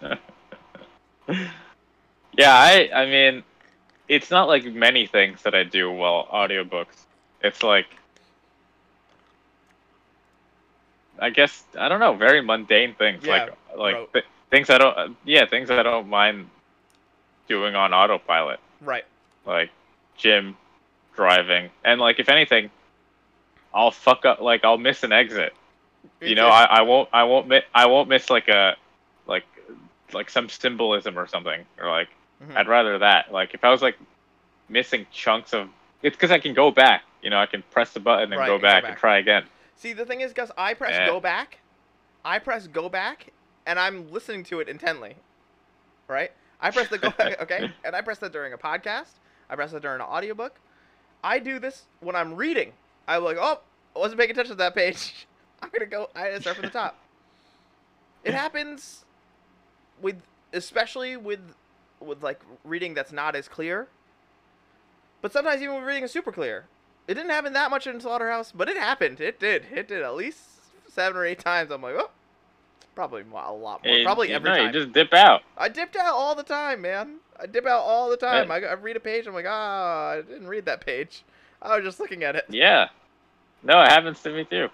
yeah, 2.36 2.52
I 2.54 2.90
I 2.94 3.06
mean, 3.06 3.42
it's 4.08 4.30
not 4.30 4.48
like 4.48 4.64
many 4.66 5.06
things 5.06 5.42
that 5.42 5.54
I 5.54 5.64
do 5.64 5.90
well 5.92 6.28
audiobooks. 6.32 7.06
It's 7.42 7.62
like 7.62 7.86
I 11.20 11.30
guess 11.30 11.64
I 11.78 11.88
don't 11.88 12.00
know, 12.00 12.14
very 12.14 12.40
mundane 12.42 12.94
things 12.94 13.24
Yeah, 13.24 13.46
like 13.46 13.52
like 13.76 14.12
th- 14.12 14.24
things 14.50 14.70
I 14.70 14.78
don't 14.78 15.16
yeah, 15.24 15.46
things 15.46 15.70
I 15.70 15.82
don't 15.82 16.08
mind 16.08 16.48
doing 17.48 17.74
on 17.74 17.92
autopilot, 17.92 18.60
Right. 18.80 19.04
like 19.44 19.70
gym, 20.16 20.56
driving. 21.16 21.70
And 21.84 22.00
like 22.00 22.20
if 22.20 22.28
anything, 22.28 22.70
I'll 23.74 23.90
fuck 23.90 24.24
up 24.24 24.40
like 24.40 24.64
I'll 24.64 24.78
miss 24.78 25.02
an 25.02 25.12
exit. 25.12 25.54
you 26.20 26.34
know, 26.34 26.48
I, 26.48 26.64
I 26.64 26.82
won't 26.82 27.08
I 27.12 27.24
won't 27.24 27.48
mi- 27.48 27.62
I 27.74 27.86
won't 27.86 28.08
miss 28.08 28.30
like 28.30 28.48
a 28.48 28.76
like 29.26 29.44
like 30.12 30.30
some 30.30 30.48
symbolism 30.48 31.18
or 31.18 31.26
something 31.26 31.64
or 31.80 31.88
like 31.90 32.08
Mhm. 32.44 32.54
I'd 32.54 32.68
rather 32.68 32.98
that. 32.98 33.32
Like 33.32 33.54
if 33.54 33.64
I 33.64 33.70
was 33.70 33.80
like 33.82 33.96
missing 34.68 35.06
chunks 35.10 35.54
of 35.54 35.68
it's 36.02 36.14
because 36.14 36.30
I 36.30 36.38
can 36.38 36.52
go 36.54 36.70
back. 36.70 37.02
You 37.22 37.30
know, 37.30 37.38
I 37.38 37.46
can 37.46 37.62
press 37.70 37.92
the 37.92 38.00
button 38.00 38.30
and 38.32 38.38
Right, 38.38 38.46
go 38.46 38.58
back, 38.58 38.82
back. 38.82 38.90
and 38.92 39.00
try 39.00 39.18
again. 39.18 39.44
See, 39.74 39.92
the 39.94 40.04
thing 40.04 40.20
is, 40.20 40.32
Gus, 40.34 40.50
I 40.56 40.74
press 40.74 40.92
Yeah. 40.92 41.06
go 41.06 41.18
back. 41.18 41.58
I 42.24 42.38
press 42.38 42.66
go 42.66 42.88
back, 42.88 43.32
and 43.66 43.78
I'm 43.80 44.10
listening 44.12 44.44
to 44.44 44.60
it 44.60 44.68
intently. 44.68 45.16
Right? 46.08 46.30
I 46.60 46.70
press 46.70 46.88
the 46.88 46.98
go 46.98 47.10
back, 47.18 47.40
okay? 47.42 47.70
And 47.84 47.96
I 47.96 48.00
press 48.02 48.18
that 48.18 48.32
during 48.32 48.52
a 48.52 48.58
podcast. 48.58 49.12
I 49.50 49.54
press 49.56 49.72
that 49.72 49.80
during 49.82 50.00
an 50.00 50.06
audiobook. 50.06 50.60
I 51.22 51.38
do 51.38 51.58
this 51.58 51.84
when 52.00 52.16
I'm 52.16 52.34
reading. 52.34 52.72
I'm 53.08 53.24
like, 53.24 53.36
oh, 53.38 53.60
I 53.94 53.98
wasn't 53.98 54.18
paying 54.18 54.30
attention 54.30 54.52
to 54.52 54.58
that 54.58 54.74
page. 54.74 55.26
I'm 55.62 55.70
gonna 55.70 55.86
go. 55.86 56.10
I 56.14 56.28
gotta 56.28 56.40
start 56.40 56.56
from 56.56 56.66
the 56.66 56.70
top. 56.70 56.98
It 58.24 58.34
happens 58.34 59.04
with, 60.02 60.16
especially 60.52 61.16
with, 61.16 61.40
with 62.00 62.22
like 62.22 62.40
reading 62.64 62.94
that's 62.94 63.12
not 63.12 63.36
as 63.36 63.48
clear. 63.48 63.88
But 65.22 65.32
sometimes 65.32 65.62
even 65.62 65.76
with 65.76 65.84
reading 65.84 66.04
is 66.04 66.12
super 66.12 66.32
clear. 66.32 66.66
It 67.08 67.14
didn't 67.14 67.30
happen 67.30 67.52
that 67.52 67.70
much 67.70 67.86
in 67.86 68.00
Slaughterhouse, 68.00 68.52
but 68.52 68.68
it 68.68 68.76
happened. 68.76 69.20
It 69.20 69.38
did. 69.38 69.66
It 69.72 69.88
did 69.88 70.02
at 70.02 70.14
least 70.16 70.40
seven 70.88 71.16
or 71.16 71.24
eight 71.24 71.38
times. 71.38 71.70
I'm 71.70 71.82
like, 71.82 71.94
oh, 71.96 72.10
probably 72.96 73.22
a 73.22 73.52
lot 73.52 73.84
more. 73.84 74.02
Probably 74.02 74.32
every 74.32 74.50
know, 74.50 74.56
time. 74.56 74.74
You 74.74 74.80
just 74.80 74.92
dip 74.92 75.14
out. 75.14 75.42
I 75.56 75.68
dipped 75.68 75.94
out 75.94 76.14
all 76.14 76.34
the 76.34 76.42
time, 76.42 76.80
man. 76.80 77.18
I 77.38 77.46
dip 77.46 77.66
out 77.66 77.82
all 77.82 78.10
the 78.10 78.16
time. 78.16 78.50
I, 78.50 78.56
I 78.62 78.72
read 78.72 78.96
a 78.96 79.00
page. 79.00 79.28
I'm 79.28 79.34
like, 79.34 79.46
ah, 79.46 80.12
I 80.12 80.22
didn't 80.22 80.48
read 80.48 80.64
that 80.64 80.84
page. 80.84 81.22
I 81.62 81.76
was 81.76 81.84
just 81.84 82.00
looking 82.00 82.24
at 82.24 82.34
it. 82.34 82.46
Yeah. 82.48 82.88
No, 83.62 83.80
it 83.82 83.88
happens 83.88 84.20
to 84.22 84.30
me 84.32 84.44
too. 84.44 84.68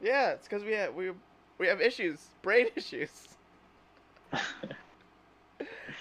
Yeah, 0.00 0.30
it's 0.30 0.48
because 0.48 0.64
we 0.64 0.72
have 0.72 0.94
we 0.94 1.12
we 1.58 1.68
have 1.68 1.80
issues, 1.80 2.26
brain 2.42 2.66
issues. 2.74 3.28
like, 4.32 4.42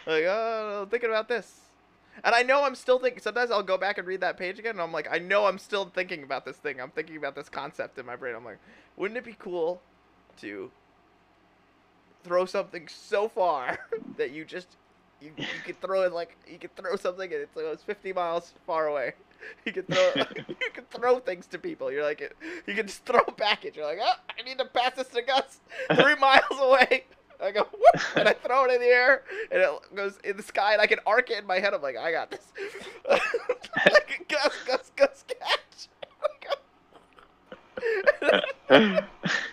oh, 0.08 0.82
I'm 0.84 0.90
thinking 0.90 1.10
about 1.10 1.28
this, 1.28 1.62
and 2.24 2.34
I 2.34 2.42
know 2.42 2.64
I'm 2.64 2.76
still 2.76 3.00
thinking. 3.00 3.22
Sometimes 3.22 3.52
I'll 3.52 3.64
go 3.64 3.78
back 3.78 3.98
and 3.98 4.08
read 4.08 4.22
that 4.22 4.38
page 4.38 4.60
again, 4.60 4.72
and 4.72 4.82
I'm 4.82 4.92
like, 4.92 5.08
I 5.12 5.20
know 5.20 5.46
I'm 5.46 5.60
still 5.60 5.86
thinking 5.86 6.24
about 6.24 6.46
this 6.46 6.58
thing. 6.58 6.82
I'm 6.82 6.92
thinking 6.92 7.18
about 7.18 7.36
this 7.36 7.50
concept 7.50 7.98
in 8.00 8.06
my 8.06 8.16
brain. 8.16 8.36
I'm 8.36 8.46
like, 8.46 8.60
wouldn't 8.98 9.18
it 9.18 9.24
be 9.24 9.36
cool 9.38 9.82
to 10.42 10.72
throw 12.26 12.46
something 12.46 12.88
so 12.88 13.30
far 13.30 13.80
that 14.18 14.32
you 14.32 14.44
just 14.44 14.68
you, 15.22 15.32
you 15.38 15.46
could 15.64 15.80
throw 15.80 16.02
it 16.04 16.12
like 16.12 16.36
you 16.48 16.58
could 16.58 16.76
throw 16.76 16.96
something 16.96 17.32
and 17.32 17.42
it's, 17.42 17.56
like 17.56 17.66
it's 17.66 17.84
50 17.84 18.14
miles 18.14 18.54
far 18.66 18.88
away. 18.88 19.14
You 19.64 19.74
could 19.74 19.88
throw 19.88 20.12
you 20.48 20.56
could 20.74 20.90
throw 20.90 21.20
things 21.20 21.46
to 21.48 21.60
people. 21.60 21.92
You're 21.92 22.04
like 22.04 22.34
you 22.66 22.74
can 22.74 22.88
just 22.88 23.06
throw 23.06 23.20
a 23.28 23.32
package. 23.32 23.76
You're 23.76 23.86
like, 23.86 24.00
oh, 24.02 24.16
I 24.28 24.42
need 24.42 24.58
to 24.58 24.66
pass 24.66 24.96
this 24.96 25.10
to 25.10 25.22
Gus 25.22 25.60
three 25.94 26.16
miles 26.16 26.60
away. 26.60 27.04
I 27.40 27.52
go 27.52 27.68
whoop, 27.72 28.18
and 28.18 28.28
I 28.28 28.34
throw 28.34 28.66
it 28.66 28.72
in 28.72 28.82
the 28.82 28.88
air 28.88 29.22
and 29.52 29.62
it 29.62 29.70
goes 29.96 30.18
in 30.24 30.36
the 30.36 30.42
sky 30.42 30.74
and 30.74 30.82
I 30.82 30.88
can 30.88 30.98
arc 31.06 31.30
it 31.30 31.38
in 31.38 31.46
my 31.46 31.60
head. 31.60 31.76
I'm 31.76 31.82
like, 31.84 31.96
I 31.96 32.12
got 32.12 32.32
this. 32.32 32.52
like, 33.08 34.26
Gus, 34.28 34.54
Gus, 34.66 34.92
Gus, 34.96 35.24
catch. 38.70 39.46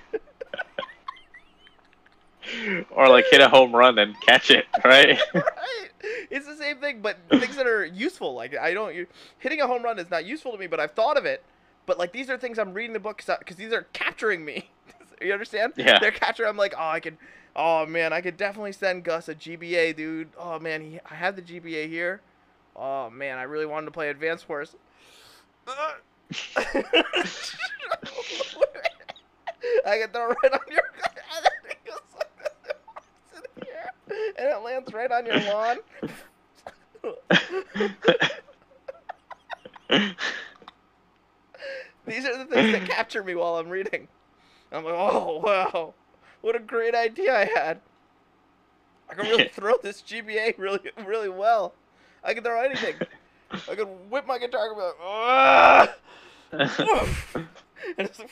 or 2.90 3.08
like 3.08 3.26
hit 3.30 3.40
a 3.40 3.48
home 3.48 3.74
run 3.74 3.98
and 3.98 4.18
catch 4.20 4.50
it, 4.50 4.66
right? 4.84 5.18
right. 5.34 5.90
It's 6.30 6.46
the 6.46 6.56
same 6.56 6.78
thing, 6.78 7.00
but 7.00 7.18
things 7.30 7.56
that 7.56 7.66
are 7.66 7.84
useful. 7.84 8.34
Like 8.34 8.56
I 8.56 8.74
don't 8.74 8.94
you, 8.94 9.06
hitting 9.38 9.60
a 9.60 9.66
home 9.66 9.82
run 9.82 9.98
is 9.98 10.10
not 10.10 10.24
useful 10.24 10.52
to 10.52 10.58
me, 10.58 10.66
but 10.66 10.80
I've 10.80 10.92
thought 10.92 11.16
of 11.16 11.24
it. 11.24 11.42
But 11.86 11.98
like 11.98 12.12
these 12.12 12.30
are 12.30 12.38
things 12.38 12.58
I'm 12.58 12.74
reading 12.74 12.92
the 12.92 13.00
book 13.00 13.22
because 13.26 13.56
these 13.56 13.72
are 13.72 13.86
capturing 13.92 14.44
me. 14.44 14.70
you 15.20 15.32
understand? 15.32 15.74
Yeah. 15.76 15.98
They're 15.98 16.10
capturing. 16.10 16.48
I'm 16.48 16.56
like, 16.56 16.74
oh, 16.76 16.88
I 16.88 17.00
could. 17.00 17.16
Oh 17.54 17.84
man, 17.86 18.12
I 18.12 18.20
could 18.20 18.36
definitely 18.36 18.72
send 18.72 19.04
Gus 19.04 19.28
a 19.28 19.34
GBA, 19.34 19.96
dude. 19.96 20.28
Oh 20.38 20.58
man, 20.58 20.80
he, 20.80 21.00
I 21.10 21.14
have 21.14 21.36
the 21.36 21.42
GBA 21.42 21.88
here. 21.88 22.20
Oh 22.74 23.10
man, 23.10 23.38
I 23.38 23.42
really 23.42 23.66
wanted 23.66 23.86
to 23.86 23.92
play 23.92 24.08
Advance 24.08 24.48
Wars. 24.48 24.74
I 29.86 29.98
can 29.98 30.08
throw 30.10 30.30
it 30.30 30.36
right 30.42 30.52
on 30.52 30.60
your. 30.70 30.82
and 31.04 31.44
then 31.44 31.70
it 31.70 31.78
goes 31.84 32.00
like 32.16 32.36
this, 32.38 32.52
it's 33.32 33.36
in 33.36 33.42
the 33.56 33.68
air, 33.68 33.91
and 34.10 34.48
it 34.48 34.62
lands 34.62 34.92
right 34.92 35.10
on 35.10 35.26
your 35.26 35.40
lawn. 35.40 35.78
These 42.06 42.24
are 42.26 42.38
the 42.38 42.46
things 42.46 42.72
that 42.72 42.88
capture 42.88 43.22
me 43.22 43.34
while 43.34 43.56
I'm 43.56 43.68
reading. 43.68 44.08
I'm 44.72 44.84
like, 44.84 44.94
oh 44.96 45.40
wow, 45.44 45.94
what 46.40 46.56
a 46.56 46.58
great 46.58 46.94
idea 46.94 47.36
I 47.36 47.44
had. 47.44 47.80
I 49.08 49.14
can 49.14 49.26
really 49.26 49.48
throw 49.52 49.74
this 49.82 50.02
GBA 50.02 50.58
really, 50.58 50.80
really 51.06 51.28
well. 51.28 51.74
I 52.24 52.34
can 52.34 52.42
throw 52.42 52.60
anything. 52.62 52.94
I 53.50 53.74
can 53.74 53.86
whip 54.10 54.26
my 54.26 54.38
guitar 54.38 54.68
and 54.68 54.76
be 54.76 54.82
like, 54.82 54.94
"Ah!" 55.02 55.94
And 57.98 58.08
it's 58.08 58.18
like, 58.18 58.30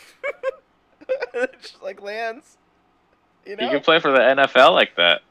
and 1.35 1.45
it 1.45 1.61
just 1.61 1.83
like 1.83 2.01
lands. 2.01 2.57
You 3.45 3.57
know, 3.57 3.65
You 3.65 3.71
can 3.71 3.81
play 3.81 3.99
for 3.99 4.11
the 4.11 4.19
NFL 4.19 4.73
like 4.73 4.97
that. 4.97 5.23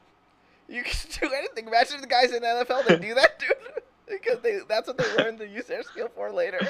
You 0.70 0.84
can 0.84 1.10
do 1.20 1.34
anything. 1.34 1.66
Imagine 1.66 2.00
the 2.00 2.06
guys 2.06 2.32
in 2.32 2.40
the 2.42 2.64
NFL 2.64 2.86
that 2.86 3.00
do 3.02 3.14
that, 3.16 3.38
dude. 3.38 3.50
because 4.08 4.40
they 4.40 4.60
that's 4.68 4.86
what 4.86 4.96
they 4.96 5.16
learn 5.16 5.36
to 5.38 5.46
use 5.46 5.66
their 5.66 5.82
skill 5.82 6.08
for 6.14 6.30
later. 6.30 6.60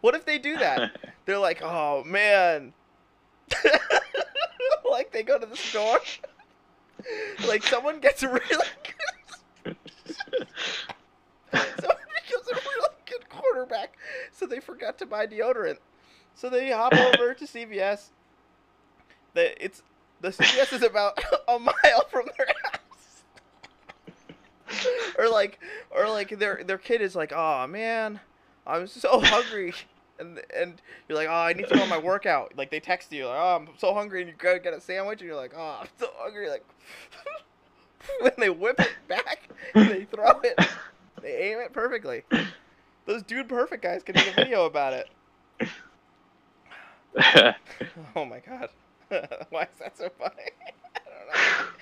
What 0.00 0.14
if 0.16 0.26
they 0.26 0.38
do 0.38 0.58
that? 0.58 0.98
They're 1.24 1.38
like, 1.38 1.62
oh 1.62 2.02
man. 2.04 2.74
like 4.90 5.12
they 5.12 5.22
go 5.22 5.38
to 5.38 5.46
the 5.46 5.56
store. 5.56 6.00
like 7.46 7.62
someone 7.62 8.00
gets 8.00 8.22
really 8.22 8.40
good. 9.64 9.76
someone 11.54 11.96
becomes 12.26 12.48
a 12.50 12.54
really 12.54 12.88
good 13.06 13.28
quarterback, 13.28 13.96
so 14.32 14.46
they 14.46 14.58
forgot 14.58 14.98
to 14.98 15.06
buy 15.06 15.26
deodorant. 15.26 15.78
So 16.34 16.50
they 16.50 16.70
hop 16.72 16.94
over 16.94 17.34
to 17.34 17.44
CVS. 17.44 18.08
The 19.34 19.64
it's 19.64 19.82
the 20.20 20.30
CVS 20.30 20.72
is 20.72 20.82
about 20.82 21.18
a 21.48 21.58
mile 21.58 22.06
from 22.10 22.26
their 22.36 22.46
house. 22.64 22.81
or 25.18 25.28
like 25.28 25.58
or 25.90 26.08
like 26.08 26.38
their 26.38 26.62
their 26.64 26.78
kid 26.78 27.00
is 27.00 27.14
like, 27.14 27.32
"Oh 27.34 27.66
man, 27.66 28.20
I'm 28.66 28.86
so 28.86 29.20
hungry." 29.20 29.72
And, 30.18 30.40
and 30.54 30.80
you're 31.08 31.18
like, 31.18 31.26
oh, 31.26 31.32
I 31.32 31.52
need 31.52 31.66
to 31.66 31.74
go 31.74 31.82
on 31.82 31.88
my 31.88 31.98
workout. 31.98 32.52
Like 32.56 32.70
they 32.70 32.78
text 32.78 33.10
you, 33.10 33.26
like, 33.26 33.38
oh, 33.40 33.56
I'm 33.56 33.68
so 33.76 33.92
hungry, 33.92 34.20
and 34.20 34.30
you 34.30 34.36
go 34.38 34.56
get 34.56 34.72
a 34.72 34.80
sandwich, 34.80 35.20
and 35.20 35.26
you're 35.26 35.36
like, 35.36 35.52
oh, 35.56 35.78
I'm 35.80 35.88
so 35.98 36.10
hungry. 36.16 36.48
Like, 36.48 36.64
when 38.20 38.32
they 38.38 38.50
whip 38.50 38.78
it 38.78 38.92
back, 39.08 39.48
and 39.74 39.90
they 39.90 40.04
throw 40.04 40.38
it, 40.44 40.60
they 41.22 41.50
aim 41.50 41.58
it 41.58 41.72
perfectly. 41.72 42.22
Those 43.06 43.24
dude 43.24 43.48
perfect 43.48 43.82
guys 43.82 44.04
can 44.04 44.14
make 44.14 44.28
a 44.28 44.34
video 44.34 44.66
about 44.66 44.92
it. 44.92 45.08
Oh 48.14 48.24
my 48.24 48.40
god. 48.40 48.68
Why 49.50 49.62
is 49.64 49.78
that 49.80 49.96
so 49.96 50.10
funny? 50.18 50.52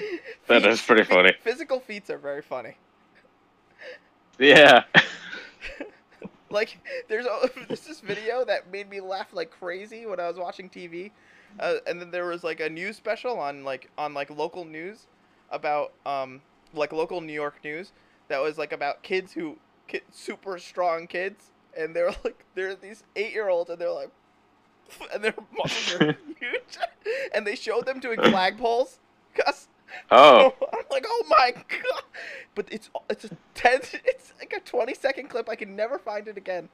That 0.49 0.65
is 0.67 0.83
pretty 0.83 1.05
funny. 1.05 1.33
Physical 1.43 1.81
feats 1.81 2.11
are 2.11 2.19
very 2.19 2.43
funny. 2.43 2.77
yeah. 4.39 4.85
Like, 6.53 6.79
there's 7.09 7.27
a, 7.27 7.49
there's 7.69 7.83
this 7.83 8.01
video 8.01 8.45
that 8.45 8.71
made 8.73 8.91
me 8.91 9.01
laugh 9.01 9.29
like 9.33 9.51
crazy 9.53 10.05
when 10.07 10.19
I 10.19 10.27
was 10.27 10.37
watching 10.37 10.69
TV, 10.69 11.13
uh, 11.61 11.75
and 11.87 12.01
then 12.01 12.11
there 12.11 12.27
was 12.27 12.43
like 12.43 12.59
a 12.59 12.69
news 12.69 12.97
special 12.97 13.39
on 13.39 13.63
like 13.65 13.89
on 13.97 14.15
like 14.15 14.31
local 14.31 14.65
news 14.65 15.07
about 15.51 15.93
um 16.07 16.41
like 16.75 16.93
local 16.93 17.21
New 17.21 17.33
York 17.33 17.57
news 17.63 17.93
that 18.29 18.39
was 18.41 18.59
like 18.59 18.73
about 18.73 19.03
kids 19.05 19.33
who 19.33 19.59
ki- 19.87 20.01
super 20.11 20.59
strong 20.59 21.07
kids, 21.07 21.53
and 21.79 21.95
they're 21.95 22.11
like 22.25 22.45
they're 22.57 22.75
these 22.75 23.05
eight 23.15 23.33
year 23.33 23.49
olds, 23.49 23.71
and 23.71 23.81
they're 23.81 23.93
like, 23.93 24.11
and 25.15 25.23
their 25.23 25.35
muscles 25.57 26.01
are 26.01 26.17
huge, 26.41 26.79
and 27.33 27.47
they 27.47 27.55
showed 27.55 27.87
them 27.87 28.01
doing 28.01 28.19
flagpoles, 28.19 28.99
Gus, 29.35 29.69
Oh, 30.13 30.53
I'm 30.73 30.85
like, 30.91 31.05
oh 31.07 31.25
my 31.29 31.53
god! 31.53 32.03
But 32.55 32.67
it's 32.73 32.91
it's 33.09 33.25
a 33.25 33.31
ten. 33.55 33.81
It's 34.05 34.33
like 34.39 34.53
a 34.57 34.61
20 34.61 34.95
second 34.95 35.29
clip. 35.29 35.49
I 35.49 35.55
can 35.55 35.77
never 35.77 35.99
find 35.99 36.27
it 36.29 36.37
again. 36.37 36.69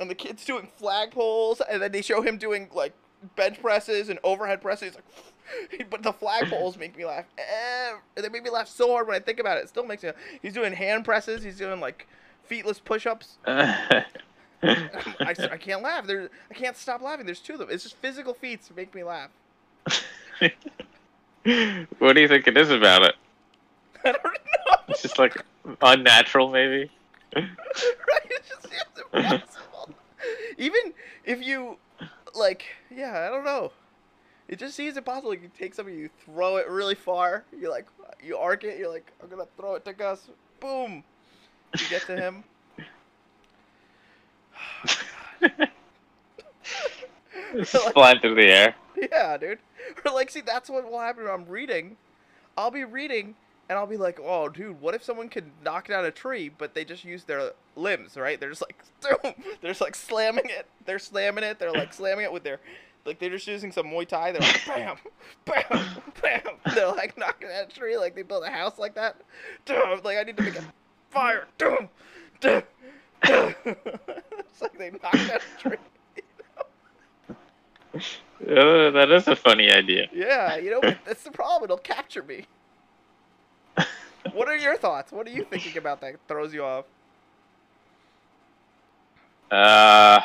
And 0.00 0.08
the 0.10 0.14
kid's 0.14 0.44
doing 0.44 0.68
flag 0.76 1.12
poles, 1.12 1.60
and 1.60 1.82
then 1.82 1.92
they 1.92 2.02
show 2.02 2.22
him 2.22 2.38
doing 2.38 2.68
like 2.72 2.92
bench 3.36 3.60
presses 3.60 4.08
and 4.08 4.18
overhead 4.24 4.60
presses. 4.60 4.94
Like, 4.94 5.90
but 5.90 6.02
the 6.02 6.12
flag 6.12 6.48
poles 6.48 6.76
make 6.76 6.96
me 6.96 7.04
laugh. 7.04 7.24
They 8.14 8.28
make 8.28 8.42
me 8.42 8.50
laugh 8.50 8.68
so 8.68 8.92
hard 8.92 9.06
when 9.06 9.16
I 9.16 9.20
think 9.20 9.40
about 9.40 9.58
it. 9.58 9.64
It 9.64 9.68
still 9.68 9.86
makes 9.86 10.02
me. 10.02 10.10
He's 10.42 10.54
doing 10.54 10.72
hand 10.72 11.04
presses. 11.04 11.42
He's 11.42 11.58
doing 11.58 11.80
like 11.80 12.06
feetless 12.44 12.78
push-ups. 12.78 13.38
I, 13.46 14.04
I 15.28 15.56
can't 15.58 15.82
laugh. 15.82 16.06
There, 16.06 16.30
I 16.50 16.54
can't 16.54 16.76
stop 16.76 17.00
laughing. 17.00 17.26
There's 17.26 17.40
two 17.40 17.54
of 17.54 17.58
them. 17.60 17.68
It's 17.70 17.82
just 17.84 17.96
physical 17.96 18.34
feats 18.34 18.70
make 18.74 18.94
me 18.94 19.04
laugh. 19.04 19.30
What 21.98 22.14
do 22.14 22.20
you 22.20 22.28
think 22.28 22.46
it 22.46 22.56
is 22.56 22.70
about 22.70 23.02
it? 23.02 23.14
I 24.04 24.12
don't 24.12 24.24
know. 24.24 24.76
It's 24.88 25.02
just 25.02 25.18
like 25.18 25.42
unnatural, 25.82 26.50
maybe. 26.50 26.90
right? 27.36 27.46
It's 28.30 28.48
just 28.48 28.66
it's 28.66 29.02
impossible. 29.12 29.94
Even 30.56 30.80
if 31.24 31.42
you 31.44 31.76
like, 32.34 32.64
yeah, 32.94 33.26
I 33.26 33.34
don't 33.34 33.44
know. 33.44 33.72
It 34.48 34.58
just 34.58 34.74
seems 34.74 34.96
impossible. 34.96 35.34
You 35.34 35.50
take 35.58 35.74
something, 35.74 35.96
you 35.96 36.08
throw 36.24 36.56
it 36.56 36.68
really 36.68 36.94
far. 36.94 37.44
You 37.58 37.70
like, 37.70 37.86
you 38.22 38.36
arc 38.36 38.64
it. 38.64 38.78
You're 38.78 38.90
like, 38.90 39.12
I'm 39.22 39.28
gonna 39.28 39.46
throw 39.56 39.74
it 39.74 39.84
to 39.84 39.92
Gus. 39.92 40.28
Boom. 40.60 41.04
You 41.78 41.88
get 41.90 42.06
to 42.06 42.16
him. 42.16 42.44
It's 47.54 47.72
just 47.72 47.92
flying 47.92 48.20
through 48.20 48.34
the 48.34 48.46
air. 48.46 48.74
Yeah, 48.96 49.36
dude. 49.36 49.58
Or 50.04 50.12
like, 50.12 50.30
see, 50.30 50.40
that's 50.40 50.70
what 50.70 50.90
will 50.90 51.00
happen 51.00 51.24
when 51.24 51.32
I'm 51.32 51.46
reading. 51.46 51.96
I'll 52.56 52.70
be 52.70 52.84
reading, 52.84 53.34
and 53.68 53.78
I'll 53.78 53.86
be 53.86 53.96
like, 53.96 54.18
oh, 54.22 54.48
dude, 54.48 54.80
what 54.80 54.94
if 54.94 55.02
someone 55.04 55.28
could 55.28 55.50
knock 55.64 55.88
down 55.88 56.04
a 56.04 56.10
tree, 56.10 56.48
but 56.48 56.74
they 56.74 56.84
just 56.84 57.04
use 57.04 57.24
their 57.24 57.52
limbs, 57.76 58.16
right? 58.16 58.40
They're 58.40 58.48
just 58.48 58.62
like, 58.62 58.82
they're 59.60 59.70
just 59.70 59.80
like 59.80 59.94
slamming 59.94 60.46
it. 60.46 60.66
They're 60.86 60.98
slamming 60.98 61.44
it. 61.44 61.58
They're 61.58 61.72
like 61.72 61.92
slamming 61.92 62.24
it 62.24 62.32
with 62.32 62.44
their, 62.44 62.60
like 63.04 63.18
they're 63.18 63.30
just 63.30 63.46
using 63.46 63.70
some 63.70 63.86
Muay 63.86 64.08
Thai. 64.08 64.32
They're 64.32 64.40
like, 64.40 64.66
bam, 64.66 64.96
bam, 65.44 66.02
bam. 66.22 66.40
They're 66.74 66.88
like 66.88 67.16
knocking 67.18 67.48
at 67.48 67.70
a 67.70 67.74
tree, 67.78 67.96
like 67.96 68.14
they 68.14 68.22
build 68.22 68.44
a 68.44 68.50
house 68.50 68.78
like 68.78 68.94
that. 68.94 69.16
Dum, 69.66 70.00
like 70.02 70.18
I 70.18 70.22
need 70.24 70.36
to 70.36 70.42
make 70.42 70.58
a 70.58 70.64
fire. 71.10 71.46
Dum, 71.58 71.88
dum. 72.40 72.62
it's 73.22 74.62
like 74.62 74.78
they 74.78 74.90
knocked 74.90 75.28
down 75.28 75.40
a 75.58 75.60
tree. 75.60 75.76
Uh, 78.40 78.90
that 78.90 79.10
is 79.10 79.26
a 79.26 79.34
funny 79.34 79.70
idea. 79.70 80.08
Yeah, 80.12 80.56
you 80.56 80.70
know, 80.70 80.80
that's 81.04 81.24
the 81.24 81.30
problem. 81.30 81.64
It'll 81.64 81.78
capture 81.78 82.22
me. 82.22 82.46
What 84.32 84.48
are 84.48 84.56
your 84.56 84.76
thoughts? 84.76 85.10
What 85.10 85.26
are 85.26 85.30
you 85.30 85.44
thinking 85.44 85.78
about 85.78 86.00
that 86.02 86.16
throws 86.26 86.52
you 86.52 86.62
off? 86.62 86.84
Uh, 89.50 90.20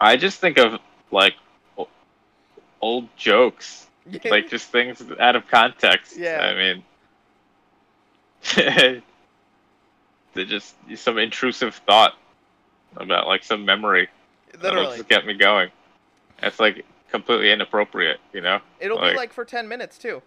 I 0.00 0.16
just 0.16 0.40
think 0.40 0.58
of 0.58 0.80
like 1.10 1.34
old 2.80 3.08
jokes, 3.16 3.86
like 4.30 4.48
just 4.48 4.70
things 4.70 5.02
out 5.20 5.36
of 5.36 5.46
context. 5.48 6.16
Yeah. 6.16 6.40
I 6.40 6.54
mean, 6.54 6.84
they're 10.34 10.44
just 10.44 10.74
some 10.96 11.18
intrusive 11.18 11.74
thought 11.86 12.14
about 12.96 13.26
like 13.26 13.44
some 13.44 13.64
memory 13.64 14.08
literally, 14.60 14.96
just 14.98 15.08
get 15.08 15.26
me 15.26 15.34
going. 15.34 15.70
That's 16.40 16.58
like 16.60 16.84
completely 17.10 17.52
inappropriate, 17.52 18.18
you 18.32 18.40
know? 18.40 18.60
it'll 18.80 18.98
be 18.98 19.04
like- 19.06 19.16
like 19.16 19.32
for 19.32 19.44
ten 19.44 19.68
minutes 19.68 19.98
too, 19.98 20.22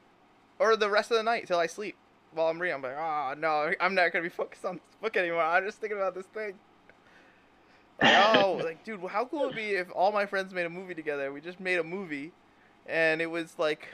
or 0.59 0.75
the 0.75 0.89
rest 0.89 1.11
of 1.11 1.17
the 1.17 1.23
night 1.23 1.47
till 1.47 1.59
I 1.59 1.67
sleep. 1.67 1.95
While 2.33 2.47
I'm 2.47 2.59
reading, 2.59 2.75
I'm 2.75 2.81
like, 2.81 2.97
oh 2.97 3.33
no, 3.37 3.71
I'm 3.79 3.95
not 3.95 4.11
gonna 4.11 4.23
be 4.23 4.29
focused 4.43 4.65
on 4.65 4.75
this 4.75 4.83
book 5.01 5.15
anymore. 5.17 5.41
I'm 5.41 5.65
just 5.65 5.79
thinking 5.79 5.97
about 5.97 6.15
this 6.15 6.25
thing. 6.27 6.53
Like, 8.01 8.35
oh, 8.35 8.59
like, 8.63 8.83
dude, 8.83 8.99
how 9.07 9.25
cool 9.25 9.41
would 9.45 9.51
it 9.51 9.55
be 9.55 9.69
if 9.71 9.87
all 9.93 10.11
my 10.11 10.25
friends 10.25 10.53
made 10.53 10.65
a 10.65 10.69
movie 10.69 10.93
together? 10.93 11.31
We 11.31 11.39
just 11.41 11.59
made 11.59 11.79
a 11.79 11.83
movie, 11.83 12.33
and 12.85 13.21
it 13.21 13.27
was 13.27 13.55
like, 13.57 13.87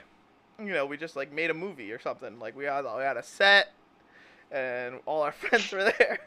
you 0.58 0.72
know, 0.72 0.86
we 0.86 0.96
just 0.96 1.14
like 1.14 1.32
made 1.32 1.50
a 1.50 1.54
movie 1.54 1.92
or 1.92 2.00
something. 2.00 2.38
Like 2.40 2.56
we 2.56 2.64
had, 2.64 2.84
we 2.84 3.02
had 3.02 3.16
a 3.16 3.22
set, 3.22 3.72
and 4.50 4.96
all 5.06 5.22
our 5.22 5.32
friends 5.32 5.70
were 5.70 5.84
there. 5.84 6.18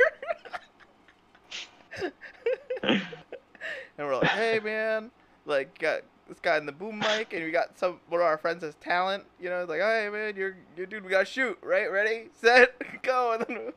And 3.98 4.08
we're 4.08 4.16
like, 4.16 4.28
hey 4.28 4.60
man, 4.60 5.12
like 5.46 5.78
got 5.80 6.02
this 6.28 6.40
guy 6.40 6.58
in 6.58 6.66
the 6.66 6.72
boom 6.72 7.00
mic, 7.00 7.34
and 7.34 7.44
we 7.44 7.52
got 7.52 7.78
some 7.78 8.00
one 8.10 8.22
of 8.22 8.28
our 8.28 8.38
friends 8.38 8.64
has 8.64 8.76
talent, 8.76 9.24
you 9.40 9.50
know, 9.50 9.66
like, 9.66 9.80
hey 9.80 10.10
man, 10.12 10.36
you're 10.36 10.58
you 10.78 10.86
dude, 10.86 11.04
we 11.04 11.10
gotta 11.10 11.26
shoot, 11.26 11.58
right? 11.62 11.92
Ready, 11.92 12.30
set, 12.34 12.76
go, 13.04 13.34
and 13.34 13.46
then 13.48 13.72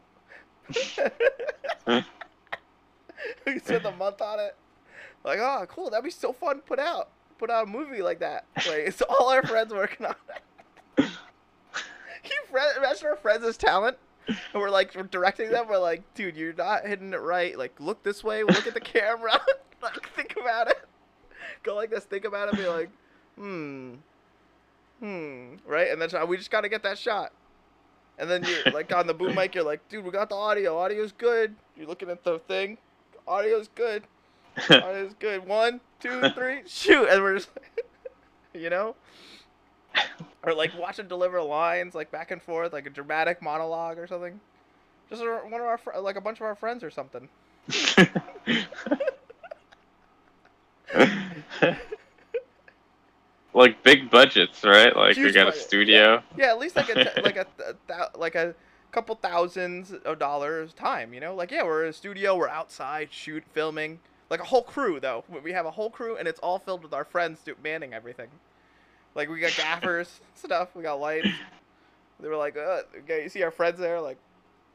we 3.46 3.58
spent 3.58 3.84
a 3.84 3.92
month 3.92 4.20
on 4.20 4.40
it. 4.40 4.56
Like, 5.24 5.38
oh, 5.40 5.66
cool, 5.68 5.90
that'd 5.90 6.04
be 6.04 6.10
so 6.10 6.32
fun 6.32 6.56
to 6.56 6.62
put 6.62 6.78
out, 6.78 7.10
put 7.38 7.50
out 7.50 7.64
a 7.64 7.70
movie 7.70 8.02
like 8.02 8.20
that. 8.20 8.46
Like, 8.56 8.84
it's 8.86 9.02
all 9.02 9.30
our 9.30 9.42
friends 9.42 9.72
working 9.72 10.06
on 10.06 10.14
it. 10.28 10.42
Can 10.96 11.10
you 12.24 12.58
imagine 12.76 13.08
our 13.08 13.16
friends 13.16 13.44
as 13.44 13.56
talent? 13.56 13.98
And 14.52 14.62
we're 14.62 14.70
like 14.70 14.94
we're 14.94 15.04
directing 15.04 15.50
them. 15.50 15.68
We're 15.68 15.78
like, 15.78 16.02
dude, 16.14 16.36
you're 16.36 16.52
not 16.52 16.86
hitting 16.86 17.12
it 17.12 17.20
right. 17.20 17.56
Like, 17.56 17.78
look 17.80 18.02
this 18.02 18.22
way. 18.22 18.42
Look 18.42 18.66
at 18.66 18.74
the 18.74 18.80
camera. 18.94 19.40
like, 19.82 20.08
think 20.14 20.34
about 20.40 20.68
it. 20.68 20.78
Go 21.62 21.74
like 21.74 21.90
this. 21.90 22.04
Think 22.04 22.24
about 22.24 22.48
it. 22.48 22.56
Be 22.56 22.66
like, 22.66 22.90
hmm, 23.36 23.94
hmm, 25.00 25.54
right? 25.66 25.90
And 25.90 26.00
then 26.00 26.28
we 26.28 26.36
just 26.36 26.50
gotta 26.50 26.68
get 26.68 26.82
that 26.82 26.98
shot. 26.98 27.32
And 28.18 28.28
then 28.28 28.44
you're 28.44 28.72
like 28.74 28.92
on 28.92 29.06
the 29.06 29.14
boom 29.14 29.34
mic. 29.34 29.54
You're 29.54 29.64
like, 29.64 29.88
dude, 29.88 30.04
we 30.04 30.10
got 30.10 30.28
the 30.28 30.34
audio. 30.34 30.76
Audio's 30.76 31.12
good. 31.12 31.54
You're 31.76 31.86
looking 31.86 32.10
at 32.10 32.24
the 32.24 32.38
thing. 32.40 32.76
Audio's 33.26 33.68
good. 33.74 34.02
Audio's 34.70 35.14
good. 35.18 35.46
One, 35.46 35.80
two, 36.00 36.28
three, 36.30 36.62
shoot. 36.66 37.08
And 37.08 37.22
we're 37.22 37.36
just, 37.36 37.50
you 38.52 38.70
know. 38.70 38.96
Or 40.44 40.54
like 40.54 40.76
watch 40.78 40.98
him 40.98 41.08
deliver 41.08 41.42
lines 41.42 41.94
like 41.94 42.10
back 42.10 42.30
and 42.30 42.40
forth, 42.40 42.72
like 42.72 42.86
a 42.86 42.90
dramatic 42.90 43.42
monologue 43.42 43.98
or 43.98 44.06
something. 44.06 44.40
Just 45.10 45.22
one 45.22 45.54
of 45.54 45.66
our 45.66 45.78
fr- 45.78 45.98
like 45.98 46.16
a 46.16 46.20
bunch 46.20 46.38
of 46.38 46.46
our 46.46 46.54
friends 46.54 46.84
or 46.84 46.90
something. 46.90 47.28
like 53.54 53.82
big 53.82 54.10
budgets, 54.10 54.64
right? 54.64 54.94
Like 54.94 55.16
we 55.16 55.22
Huge 55.22 55.34
got 55.34 55.48
a 55.48 55.52
studio. 55.52 56.22
Yeah, 56.36 56.46
at 56.46 56.58
least 56.58 56.76
like 56.76 56.88
a 56.88 57.04
t- 57.04 57.20
like 57.22 57.36
a, 57.36 57.46
th- 57.58 57.76
thou- 57.86 58.10
like 58.16 58.34
a 58.34 58.54
couple 58.92 59.14
thousands 59.16 59.92
of 59.92 60.18
dollars 60.18 60.72
time. 60.72 61.12
You 61.12 61.20
know, 61.20 61.34
like 61.34 61.50
yeah, 61.50 61.64
we're 61.64 61.84
in 61.84 61.90
a 61.90 61.92
studio, 61.92 62.36
we're 62.36 62.48
outside, 62.48 63.08
shoot, 63.10 63.44
filming. 63.52 63.98
Like 64.30 64.40
a 64.40 64.44
whole 64.44 64.62
crew 64.62 65.00
though. 65.00 65.24
We 65.42 65.52
have 65.52 65.66
a 65.66 65.70
whole 65.72 65.90
crew, 65.90 66.16
and 66.16 66.28
it's 66.28 66.40
all 66.40 66.58
filled 66.58 66.82
with 66.82 66.94
our 66.94 67.04
friends 67.04 67.40
do- 67.44 67.56
manning 67.62 67.92
everything. 67.92 68.28
Like 69.14 69.28
we 69.28 69.40
got 69.40 69.52
gaffers, 69.52 70.20
stuff. 70.34 70.74
We 70.74 70.82
got 70.82 71.00
lights. 71.00 71.28
They 72.20 72.28
were 72.28 72.36
like, 72.36 72.56
uh, 72.56 72.82
okay, 72.98 73.22
you 73.22 73.28
see 73.28 73.42
our 73.42 73.50
friends 73.50 73.78
there, 73.78 74.00
like, 74.00 74.18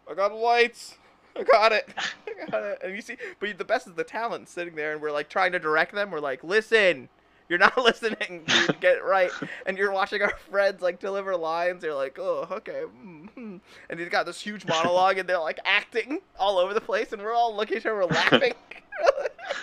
I 0.10 0.14
got 0.14 0.30
the 0.30 0.36
lights. 0.36 0.96
I 1.36 1.44
got 1.44 1.72
it. 1.72 1.90
I 1.98 2.50
got 2.50 2.64
it. 2.64 2.80
And 2.84 2.96
you 2.96 3.02
see, 3.02 3.18
but 3.40 3.58
the 3.58 3.66
best 3.66 3.88
is 3.88 3.94
the 3.94 4.04
talent 4.04 4.50
sitting 4.50 4.76
there, 4.76 4.94
and 4.94 5.02
we're 5.02 5.12
like 5.12 5.30
trying 5.30 5.52
to 5.54 5.60
direct 5.60 5.94
them. 5.94 6.12
We're 6.12 6.20
like, 6.20 6.44
listen, 6.44 7.10
you're 7.50 7.60
not 7.60 7.78
listening. 7.84 8.44
Dude, 8.46 8.80
get 8.80 8.98
it 8.98 9.04
right. 9.04 9.32
And 9.66 9.78
you're 9.78 9.92
watching 9.92 10.22
our 10.22 10.34
friends 10.50 10.82
like 10.82 11.00
deliver 11.00 11.36
lines. 11.36 11.82
They're 11.82 11.96
like, 11.96 12.18
oh, 12.20 12.48
okay. 12.52 12.84
mm-hmm." 12.84 13.58
And 13.90 14.00
he's 14.00 14.10
got 14.10 14.26
this 14.26 14.40
huge 14.40 14.66
monologue, 14.66 15.18
and 15.18 15.28
they're 15.28 15.40
like 15.40 15.60
acting 15.66 16.20
all 16.40 16.58
over 16.58 16.74
the 16.74 16.82
place, 16.82 17.14
and 17.14 17.22
we're 17.22 17.34
all 17.34 17.56
looking 17.56 17.78
at 17.78 17.82
each 17.82 17.86
other, 17.86 17.96
we're 17.96 18.06
laughing. 18.06 18.54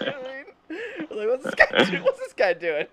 You 0.00 0.06
know 0.06 0.12
what 0.12 0.26
I 0.26 0.72
mean? 0.72 1.08
Like, 1.10 1.28
what's 1.28 1.44
this 1.44 1.54
guy 1.54 1.84
doing? 1.84 2.02
What's 2.02 2.18
this 2.18 2.32
guy 2.32 2.52
doing? 2.52 2.86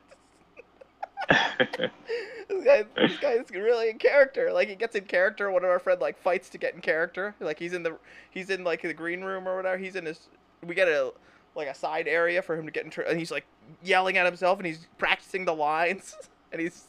This 1.29 2.63
guy, 2.63 2.83
this 2.95 3.17
guy's 3.17 3.49
really 3.51 3.89
in 3.89 3.97
character. 3.97 4.51
Like 4.51 4.69
he 4.69 4.75
gets 4.75 4.95
in 4.95 5.05
character. 5.05 5.51
One 5.51 5.63
of 5.63 5.69
our 5.69 5.79
friend 5.79 5.99
like 5.99 6.17
fights 6.17 6.49
to 6.49 6.57
get 6.57 6.73
in 6.73 6.81
character. 6.81 7.35
Like 7.39 7.59
he's 7.59 7.73
in 7.73 7.83
the 7.83 7.97
he's 8.31 8.49
in 8.49 8.63
like 8.63 8.81
the 8.81 8.93
green 8.93 9.23
room 9.23 9.47
or 9.47 9.55
whatever. 9.55 9.77
He's 9.77 9.95
in 9.95 10.05
his. 10.05 10.29
We 10.65 10.75
get 10.75 10.87
a 10.87 11.13
like 11.55 11.67
a 11.67 11.75
side 11.75 12.07
area 12.07 12.41
for 12.41 12.55
him 12.55 12.65
to 12.65 12.71
get 12.71 12.85
in. 12.85 13.03
And 13.07 13.19
he's 13.19 13.31
like 13.31 13.45
yelling 13.83 14.17
at 14.17 14.25
himself 14.25 14.59
and 14.59 14.65
he's 14.65 14.87
practicing 14.97 15.45
the 15.45 15.53
lines 15.53 16.15
and 16.51 16.61
he's. 16.61 16.83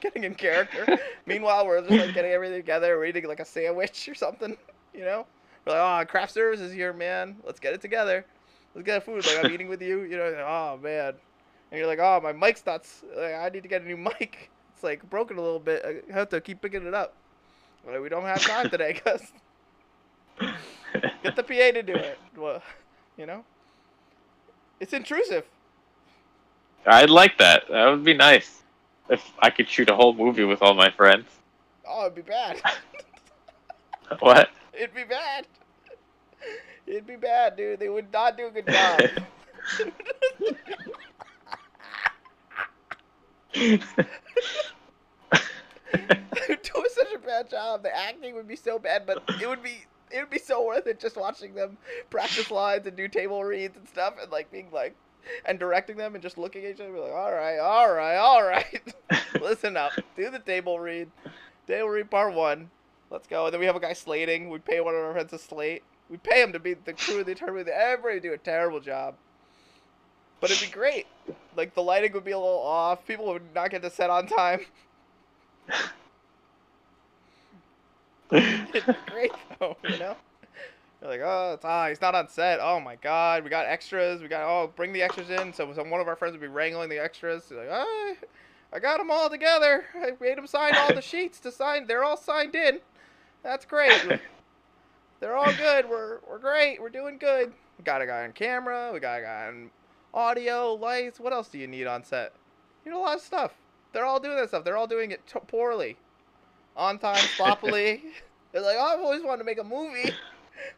Getting 0.00 0.22
in 0.22 0.36
character. 0.36 1.00
Meanwhile, 1.26 1.66
we're 1.66 1.80
just 1.80 1.90
like 1.90 2.14
getting 2.14 2.30
everything 2.30 2.58
together, 2.58 2.96
we're 2.96 3.06
eating 3.06 3.26
like 3.26 3.40
a 3.40 3.44
sandwich 3.44 4.08
or 4.08 4.14
something. 4.14 4.56
You 4.94 5.04
know, 5.04 5.26
we're 5.64 5.74
like, 5.74 6.08
oh, 6.08 6.10
craft 6.10 6.32
service 6.32 6.58
is 6.58 6.72
here, 6.72 6.92
man. 6.92 7.36
Let's 7.44 7.60
get 7.60 7.72
it 7.72 7.80
together. 7.80 8.24
Let's 8.74 8.86
get 8.86 9.04
food. 9.04 9.24
Like 9.26 9.44
I'm 9.44 9.52
eating 9.52 9.68
with 9.68 9.82
you. 9.82 10.02
You 10.02 10.16
know, 10.16 10.44
oh 10.46 10.78
man. 10.82 11.14
And 11.70 11.78
you're 11.78 11.86
like, 11.86 11.98
oh, 11.98 12.20
my 12.22 12.32
mic's 12.32 12.64
not. 12.64 12.86
Like, 13.16 13.34
I 13.34 13.48
need 13.50 13.62
to 13.62 13.68
get 13.68 13.82
a 13.82 13.86
new 13.86 13.96
mic. 14.20 14.50
It's 14.74 14.82
like 14.82 15.08
broken 15.10 15.38
a 15.38 15.42
little 15.42 15.58
bit. 15.60 15.84
I 15.84 16.12
have 16.12 16.28
to 16.30 16.40
keep 16.40 16.62
picking 16.62 16.86
it 16.86 16.94
up. 16.94 17.14
Like, 17.86 18.00
we 18.00 18.08
don't 18.08 18.24
have 18.24 18.40
time 18.42 18.68
today, 18.70 18.94
cause 19.04 19.22
get 21.22 21.36
the 21.36 21.42
PA 21.42 21.72
to 21.72 21.82
do 21.82 21.94
it. 21.94 22.18
Well, 22.36 22.62
you 23.16 23.26
know, 23.26 23.44
it's 24.80 24.92
intrusive. 24.92 25.44
I'd 26.86 27.10
like 27.10 27.38
that. 27.38 27.64
That 27.70 27.86
would 27.88 28.04
be 28.04 28.14
nice. 28.14 28.62
if 29.10 29.32
I 29.40 29.50
could 29.50 29.68
shoot 29.68 29.90
a 29.90 29.94
whole 29.96 30.14
movie 30.14 30.44
with 30.44 30.62
all 30.62 30.74
my 30.74 30.90
friends. 30.90 31.26
Oh, 31.86 32.02
it'd 32.02 32.14
be 32.14 32.22
bad. 32.22 32.60
What? 34.20 34.48
It'd 34.72 34.94
be 34.94 35.04
bad. 35.04 35.46
It'd 36.86 37.06
be 37.06 37.16
bad, 37.16 37.56
dude. 37.58 37.78
They 37.78 37.90
would 37.90 38.10
not 38.10 38.38
do 38.38 38.46
a 38.46 38.50
good 38.50 38.66
job. 38.66 39.00
They 45.92 46.40
would 46.48 46.62
do 46.62 46.86
such 46.92 47.12
a 47.14 47.18
bad 47.18 47.50
job. 47.50 47.82
The 47.82 47.94
acting 47.96 48.34
would 48.34 48.48
be 48.48 48.56
so 48.56 48.78
bad, 48.78 49.06
but 49.06 49.22
it 49.40 49.48
would 49.48 49.62
be 49.62 49.84
it 50.10 50.20
would 50.20 50.30
be 50.30 50.38
so 50.38 50.64
worth 50.64 50.86
it 50.86 51.00
just 51.00 51.16
watching 51.16 51.54
them 51.54 51.76
practice 52.10 52.50
lines 52.50 52.86
and 52.86 52.96
do 52.96 53.08
table 53.08 53.44
reads 53.44 53.76
and 53.76 53.86
stuff 53.88 54.14
and 54.20 54.30
like 54.32 54.50
being 54.50 54.68
like 54.72 54.94
and 55.44 55.58
directing 55.58 55.96
them 55.96 56.14
and 56.14 56.22
just 56.22 56.38
looking 56.38 56.64
at 56.64 56.74
each 56.74 56.80
other 56.80 56.98
like, 56.98 57.12
all 57.12 57.32
right, 57.32 57.58
all 57.58 57.92
right, 57.92 58.16
all 58.16 58.42
right. 58.42 58.94
Listen 59.40 59.76
up. 59.76 59.92
Do 60.16 60.30
the 60.30 60.38
table 60.38 60.80
read. 60.80 61.10
Table 61.66 61.88
read 61.88 62.10
part 62.10 62.34
one. 62.34 62.70
Let's 63.10 63.26
go. 63.26 63.46
And 63.46 63.52
then 63.52 63.60
we 63.60 63.66
have 63.66 63.76
a 63.76 63.80
guy 63.80 63.92
slating. 63.92 64.50
We 64.50 64.58
pay 64.58 64.80
one 64.80 64.94
of 64.94 65.00
our 65.00 65.12
friends 65.12 65.30
to 65.30 65.38
slate. 65.38 65.82
We 66.10 66.16
pay 66.16 66.42
him 66.42 66.52
to 66.52 66.58
be 66.58 66.74
the 66.74 66.94
crew 66.94 67.20
of 67.20 67.26
the 67.26 67.36
movie. 67.46 67.70
Everybody 67.70 68.20
do 68.20 68.32
a 68.32 68.38
terrible 68.38 68.80
job. 68.80 69.14
But 70.40 70.50
it'd 70.50 70.68
be 70.68 70.72
great. 70.72 71.06
Like 71.56 71.74
the 71.74 71.82
lighting 71.82 72.12
would 72.12 72.24
be 72.24 72.30
a 72.30 72.38
little 72.38 72.60
off. 72.60 73.06
People 73.06 73.26
would 73.26 73.54
not 73.54 73.70
get 73.70 73.82
to 73.82 73.90
set 73.90 74.10
on 74.10 74.26
time. 74.26 74.60
It'd 78.30 78.72
be 78.72 78.80
great 79.06 79.32
though, 79.58 79.76
you 79.84 79.98
know? 79.98 80.16
They're 81.00 81.10
like, 81.10 81.20
oh, 81.22 81.52
it's, 81.54 81.64
ah, 81.64 81.88
he's 81.88 82.00
not 82.00 82.14
on 82.14 82.28
set. 82.28 82.58
Oh 82.60 82.80
my 82.80 82.96
god, 82.96 83.44
we 83.44 83.50
got 83.50 83.66
extras. 83.66 84.20
We 84.20 84.28
got, 84.28 84.42
oh, 84.42 84.72
bring 84.74 84.92
the 84.92 85.02
extras 85.02 85.30
in. 85.30 85.52
So 85.52 85.72
some, 85.72 85.90
one 85.90 86.00
of 86.00 86.08
our 86.08 86.16
friends 86.16 86.32
would 86.32 86.40
be 86.40 86.48
wrangling 86.48 86.88
the 86.88 86.98
extras. 86.98 87.44
He's 87.48 87.56
like, 87.56 87.68
oh, 87.70 88.14
I 88.72 88.78
got 88.80 88.98
them 88.98 89.10
all 89.10 89.30
together. 89.30 89.84
I 89.94 90.12
made 90.20 90.36
them 90.36 90.46
sign 90.46 90.74
all 90.76 90.92
the 90.92 91.00
sheets 91.02 91.38
to 91.40 91.52
sign. 91.52 91.86
They're 91.86 92.04
all 92.04 92.16
signed 92.16 92.54
in. 92.54 92.80
That's 93.42 93.64
great. 93.64 94.20
They're 95.20 95.36
all 95.36 95.52
good. 95.54 95.88
We're, 95.88 96.18
we're 96.28 96.38
great. 96.38 96.80
We're 96.80 96.90
doing 96.90 97.16
good. 97.18 97.52
We 97.78 97.84
got 97.84 98.02
a 98.02 98.06
guy 98.06 98.24
on 98.24 98.32
camera. 98.32 98.90
We 98.92 98.98
got 98.98 99.20
a 99.20 99.22
guy 99.22 99.46
on 99.48 99.70
audio, 100.14 100.74
lights. 100.74 101.20
What 101.20 101.32
else 101.32 101.48
do 101.48 101.58
you 101.58 101.66
need 101.66 101.86
on 101.86 102.04
set? 102.04 102.32
You 102.84 102.92
need 102.92 102.98
a 102.98 103.00
lot 103.00 103.16
of 103.16 103.22
stuff. 103.22 103.52
They're 103.92 104.04
all 104.06 104.20
doing 104.20 104.36
that 104.36 104.48
stuff. 104.48 104.64
They're 104.64 104.76
all 104.76 104.86
doing 104.86 105.10
it 105.10 105.26
t- 105.26 105.38
poorly. 105.46 105.96
On 106.76 106.98
time, 106.98 107.16
sloppily. 107.36 108.02
They're 108.52 108.62
like, 108.62 108.76
oh, 108.78 108.84
I've 108.94 109.00
always 109.00 109.22
wanted 109.22 109.38
to 109.38 109.44
make 109.44 109.58
a 109.58 109.64
movie. 109.64 110.12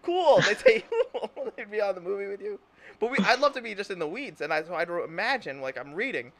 Cool. 0.02 0.42
They 0.42 0.54
say 0.56 0.84
they'd 1.56 1.70
be 1.70 1.80
on 1.80 1.94
the 1.94 2.02
movie 2.02 2.26
with 2.26 2.42
you. 2.42 2.60
But 3.00 3.10
we, 3.12 3.16
I'd 3.24 3.40
love 3.40 3.54
to 3.54 3.62
be 3.62 3.74
just 3.74 3.90
in 3.90 3.98
the 3.98 4.06
weeds, 4.06 4.42
and 4.42 4.52
I, 4.52 4.62
so 4.62 4.74
I'd 4.74 4.90
imagine 4.90 5.62
like 5.62 5.78
I'm 5.78 5.94
reading, 5.94 6.32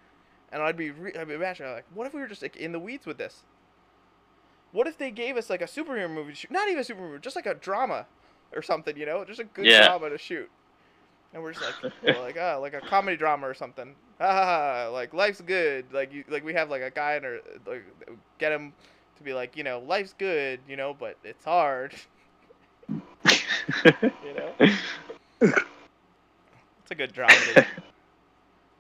and 0.53 0.63
I'd 0.63 0.77
be, 0.77 0.91
re- 0.91 1.15
I'd 1.19 1.27
be 1.27 1.33
imagining 1.35 1.73
like, 1.73 1.87
what 1.95 2.07
if 2.07 2.13
we 2.13 2.21
were 2.21 2.27
just 2.27 2.43
like 2.43 2.57
in 2.59 2.73
the 2.73 2.79
weeds 2.79 3.07
with 3.07 3.17
this? 3.17 3.45
What 4.73 4.87
if 4.87 4.99
they 4.99 5.11
gave 5.11 5.39
us 5.39 5.49
like 5.49 5.63
a 5.63 5.67
superhero 5.67 6.11
movie 6.11 6.33
to 6.33 6.37
shoot? 6.37 6.51
Not 6.51 6.69
even 6.69 6.81
a 6.81 6.85
superhero, 6.85 7.19
just 7.19 7.35
like 7.35 7.47
a 7.47 7.55
drama, 7.55 8.05
or 8.55 8.61
something, 8.61 8.95
you 8.95 9.07
know, 9.07 9.25
just 9.25 9.41
a 9.41 9.45
good 9.45 9.65
Yeah. 9.65 9.87
drama 9.87 10.11
to 10.11 10.19
shoot. 10.19 10.51
And 11.33 11.43
we're 11.43 11.53
just 11.53 11.65
like, 11.83 11.93
we're 12.03 12.21
like, 12.21 12.37
ah, 12.41 12.57
like 12.57 12.75
a 12.75 12.81
comedy 12.81 13.17
drama 13.17 13.47
or 13.47 13.55
something. 13.55 13.95
Ah, 14.21 14.89
like 14.93 15.15
life's 15.15 15.41
good. 15.41 15.87
Like 15.93 16.13
you, 16.13 16.25
like 16.29 16.45
we 16.45 16.53
have 16.55 16.71
like 16.71 16.83
a 16.83 16.91
guy 16.91 17.15
in 17.15 17.25
our, 17.25 17.39
like, 17.67 17.85
get 18.39 18.53
him 18.53 18.73
to 19.17 19.23
be 19.23 19.33
like, 19.33 19.57
you 19.57 19.63
know, 19.63 19.81
life's 19.81 20.15
good, 20.19 20.61
you 20.69 20.77
know, 20.77 20.95
but 20.99 21.17
it's 21.25 21.45
hard. 21.45 21.95
You 23.85 24.35
know, 24.35 24.53
it's 25.41 26.91
a 26.91 26.95
good 26.95 27.13
drama. 27.13 27.35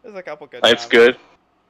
There's 0.02 0.14
a 0.14 0.22
couple 0.22 0.46
good. 0.46 0.62
Life's 0.62 0.86
dramas. 0.88 1.14
good, 1.14 1.20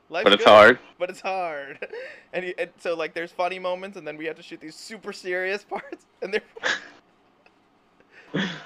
Life's 0.08 0.24
but 0.24 0.32
it's 0.32 0.44
good, 0.44 0.50
hard. 0.50 0.78
But 0.98 1.10
it's 1.10 1.20
hard. 1.20 1.86
And, 2.32 2.44
you, 2.44 2.54
and 2.58 2.70
so 2.78 2.94
like 2.94 3.12
there's 3.12 3.32
funny 3.32 3.58
moments, 3.58 3.96
and 3.98 4.06
then 4.06 4.16
we 4.16 4.24
have 4.26 4.36
to 4.36 4.42
shoot 4.42 4.60
these 4.60 4.76
super 4.76 5.12
serious 5.12 5.64
parts, 5.64 6.06
and 6.22 6.32
they're. 6.32 6.42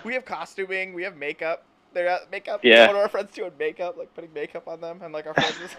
we 0.05 0.13
have 0.13 0.27
costuming, 0.27 0.93
we 0.93 1.03
have 1.03 1.17
makeup. 1.17 1.65
They're 1.95 2.09
at 2.09 2.31
makeup. 2.31 2.61
Yeah. 2.65 2.89
One 2.89 2.97
of 2.97 3.03
our 3.03 3.09
friends 3.09 3.31
doing 3.33 3.53
makeup, 3.59 3.97
like 3.97 4.13
putting 4.15 4.33
makeup 4.33 4.67
on 4.67 4.81
them, 4.81 5.01
and 5.03 5.15
like 5.15 5.27
our 5.27 5.35
friends 5.35 5.57
is 5.61 5.71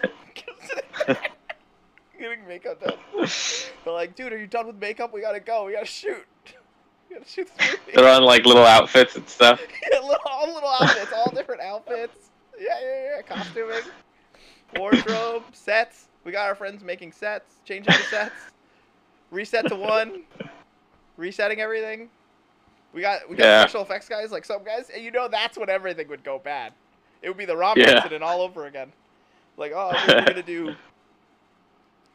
getting 2.18 2.48
makeup 2.48 2.82
done. 2.82 2.96
They're 3.84 3.92
like, 3.92 4.16
dude, 4.16 4.32
are 4.32 4.38
you 4.38 4.46
done 4.46 4.66
with 4.66 4.76
makeup? 4.76 5.12
We 5.12 5.20
gotta 5.20 5.40
go. 5.40 5.66
We 5.66 5.74
gotta 5.74 5.84
shoot. 5.84 6.24
We 7.08 7.16
gotta 7.16 7.28
shoot 7.28 7.48
this 7.56 7.70
movie. 7.70 7.92
They're 7.94 8.12
on 8.12 8.24
like 8.24 8.46
little 8.46 8.64
outfits 8.64 9.14
and 9.16 9.28
stuff. 9.28 9.60
yeah, 9.92 10.00
little, 10.00 10.16
all 10.24 10.52
little 10.52 10.70
outfits, 10.70 11.12
all 11.14 11.30
different 11.32 11.60
outfits. 11.60 12.30
Yeah, 12.58 12.80
yeah, 12.80 13.16
yeah. 13.16 13.22
Costuming, 13.22 13.82
wardrobe, 14.76 15.42
sets. 15.52 16.08
We 16.24 16.32
got 16.32 16.46
our 16.48 16.54
friends 16.54 16.82
making 16.82 17.12
sets, 17.12 17.56
changing 17.64 17.92
the 17.92 18.02
sets, 18.04 18.34
reset 19.30 19.68
to 19.68 19.76
one, 19.76 20.22
resetting 21.18 21.60
everything. 21.60 22.08
We 22.96 23.02
got 23.02 23.28
we 23.28 23.36
got 23.36 23.50
Yeah. 23.50 23.52
special 23.52 23.82
effects 23.82 24.08
guys, 24.08 24.32
like 24.32 24.46
some 24.46 24.64
guys, 24.64 24.88
and 24.88 25.04
you 25.04 25.10
know 25.12 25.28
that's 25.28 25.58
when 25.58 25.68
everything 25.68 26.08
would 26.08 26.24
go 26.24 26.38
bad. 26.38 26.72
It 27.20 27.28
would 27.28 27.36
be 27.36 27.44
the 27.44 27.56
Rom 27.56 27.82
Yeah. 27.82 27.84
incident 27.84 28.22
all 28.24 28.40
over 28.40 28.64
again. 28.64 28.94
Like, 29.56 29.72
oh, 29.74 30.00
we're 30.14 30.24
gonna 30.24 30.42
do. 30.42 30.76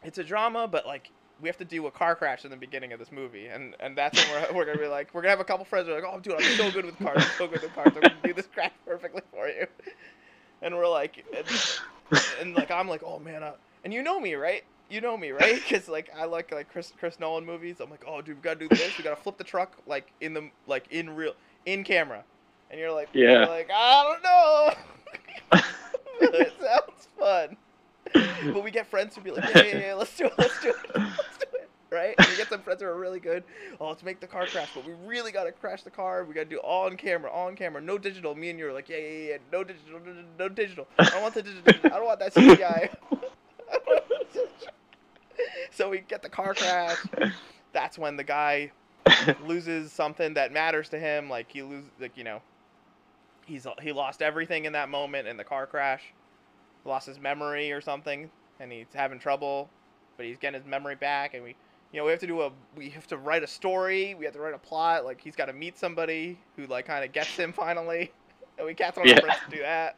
It's 0.04 0.18
a 0.18 0.24
drama, 0.24 0.68
but 0.68 0.86
like 0.88 1.12
we 1.40 1.50
have 1.50 1.58
to 1.58 1.66
do 1.66 1.86
a 1.88 1.92
car 1.92 2.16
crash 2.16 2.46
in 2.46 2.52
the 2.52 2.58
beginning 2.58 2.94
of 2.94 3.00
this 3.00 3.12
movie, 3.12 3.48
and 3.48 3.76
and 3.80 3.98
that's 3.98 4.18
when 4.18 4.28
we're, 4.28 4.48
we're 4.54 4.66
gonna 4.66 4.80
be 4.80 4.88
like, 4.88 5.14
we're 5.14 5.22
gonna 5.22 5.32
have 5.32 5.40
a 5.40 5.46
couple 5.46 5.66
friends 5.66 5.88
who 5.88 5.94
are 5.94 6.02
like, 6.02 6.12
oh, 6.12 6.20
dude, 6.20 6.34
I'm 6.34 6.48
so 6.48 6.72
good 6.72 6.86
with 6.86 7.00
cars, 7.00 7.22
I'm 7.24 7.32
so 7.32 7.48
good 7.48 7.62
with 7.62 7.74
cars, 7.74 7.94
I'm 7.96 8.04
gonna 8.04 8.16
do 8.22 8.34
this 8.34 8.48
crash 8.48 8.74
perfectly 8.86 9.22
for 9.32 9.48
you, 9.48 9.68
and 10.62 10.76
we're 10.76 10.88
like, 10.88 11.24
and, 11.38 11.64
and 12.40 12.54
like 12.56 12.72
I'm 12.72 12.88
like, 12.88 13.04
oh 13.06 13.20
man, 13.20 13.44
uh, 13.44 13.54
and 13.84 13.94
you 13.94 14.04
know 14.04 14.20
me, 14.20 14.36
right? 14.36 14.64
You 14.92 15.00
know 15.00 15.16
me, 15.18 15.32
right? 15.32 15.62
Because 15.70 15.88
like 15.88 16.10
I 16.16 16.26
like 16.26 16.52
like 16.52 16.70
Chris 16.70 16.92
Chris 17.00 17.20
Nolan 17.20 17.46
movies. 17.46 17.78
I'm 17.80 17.90
like, 17.90 18.04
oh, 18.06 18.22
dude, 18.22 18.36
we 18.38 18.42
gotta 18.42 18.60
do 18.60 18.68
this. 18.68 18.98
We 18.98 19.04
gotta 19.04 19.16
flip 19.16 19.38
the 19.38 19.44
truck 19.44 19.78
like 19.88 20.12
in 20.20 20.34
the 20.34 20.50
like 20.68 20.86
in 20.92 21.10
real 21.16 21.34
in 21.66 21.84
camera, 21.84 22.24
and 22.70 22.80
you're 22.80 22.92
like, 22.92 23.10
Yeah. 23.14 23.32
you're 23.32 23.48
like 23.48 23.70
I 23.74 24.04
don't 24.04 24.24
know. 24.24 25.62
it 26.22 26.54
sounds 26.60 27.08
fun. 27.18 27.58
But 28.54 28.64
we 28.64 28.72
get 28.72 28.88
friends 28.88 29.16
who 29.16 29.22
be 29.22 29.32
like, 29.32 29.54
yeah, 29.56 29.64
yeah, 29.64 29.78
yeah, 29.88 29.94
let's 29.94 30.16
do 30.18 30.26
it, 30.26 30.34
let's 30.38 30.62
do 30.62 30.70
it, 30.70 30.76
let's 30.96 31.38
do 31.38 31.46
it, 31.54 31.70
right? 31.92 32.16
And 32.18 32.28
we 32.28 32.36
get 32.36 32.50
some 32.50 32.62
friends 32.62 32.82
who 32.82 32.88
are 32.88 32.98
really 32.98 33.20
good. 33.20 33.44
Oh, 33.80 33.88
let's 33.90 34.04
make 34.04 34.20
the 34.20 34.28
car 34.28 34.46
crash, 34.48 34.70
but 34.76 34.86
we 34.86 34.94
really 35.06 35.32
gotta 35.32 35.52
crash 35.52 35.84
the 35.84 35.92
car. 35.92 36.26
We 36.26 36.34
gotta 36.34 36.50
do 36.50 36.58
all 36.58 36.88
on 36.88 36.98
camera, 36.98 37.32
all 37.32 37.48
on 37.48 37.56
camera, 37.56 37.80
no 37.82 37.98
digital. 37.98 38.36
Me 38.36 38.50
and 38.50 38.60
you 38.60 38.68
are 38.68 38.74
like, 38.74 38.90
yeah, 38.90 38.98
yeah, 38.98 39.30
yeah, 39.30 39.38
no 39.54 39.64
digital, 39.64 40.00
no, 40.06 40.24
no, 40.40 40.50
digital. 40.50 40.88
I 41.00 41.06
don't 41.10 41.22
want 41.22 41.36
the 41.36 41.44
digital. 41.44 41.74
I 41.86 41.90
don't 41.90 42.06
want 42.06 42.20
that 42.20 42.34
CGI. 42.34 42.90
so 45.72 45.90
we 45.90 46.00
get 46.00 46.22
the 46.22 46.30
car 46.30 46.54
crash. 46.54 46.98
That's 47.74 47.98
when 47.98 48.18
the 48.18 48.24
guy 48.24 48.72
loses 49.46 49.92
something 49.92 50.34
that 50.36 50.52
matters 50.52 50.90
to 50.90 51.00
him. 51.00 51.30
Like 51.30 51.52
he 51.52 51.64
loses, 51.64 51.92
like 52.00 52.18
you 52.18 52.24
know, 52.24 52.42
he's 53.46 53.68
he 53.82 53.92
lost 53.92 54.22
everything 54.22 54.66
in 54.66 54.74
that 54.74 54.90
moment 54.90 55.28
in 55.28 55.38
the 55.38 55.44
car 55.44 55.68
crash. 55.68 56.14
Lost 56.86 57.08
his 57.08 57.20
memory 57.20 57.72
or 57.72 57.82
something, 57.82 58.30
and 58.60 58.72
he's 58.72 58.88
having 58.94 59.20
trouble, 59.20 59.70
but 60.18 60.26
he's 60.26 60.38
getting 60.38 60.60
his 60.60 60.68
memory 60.68 60.96
back. 60.96 61.34
And 61.34 61.44
we, 61.44 61.56
you 61.92 62.00
know, 62.00 62.06
we 62.06 62.12
have 62.12 62.20
to 62.22 62.28
do 62.28 62.42
a 62.42 62.52
we 62.76 62.90
have 62.92 63.08
to 63.08 63.18
write 63.18 63.44
a 63.44 63.48
story. 63.48 64.16
We 64.16 64.26
have 64.26 64.34
to 64.34 64.40
write 64.40 64.54
a 64.56 64.60
plot. 64.60 65.06
Like 65.06 65.22
he's 65.22 65.36
got 65.36 65.46
to 65.46 65.54
meet 65.54 65.78
somebody 65.78 66.40
who 66.56 66.66
like 66.68 66.86
kind 66.86 67.06
of 67.06 67.12
gets 67.12 67.38
him 67.38 67.54
finally, 67.56 68.12
and 68.58 68.66
we 68.66 68.74
of 68.74 68.98
our 68.98 69.04
Yeah. 69.04 69.20
friends 69.20 69.38
to 69.50 69.50
do 69.50 69.62
that. 69.62 69.98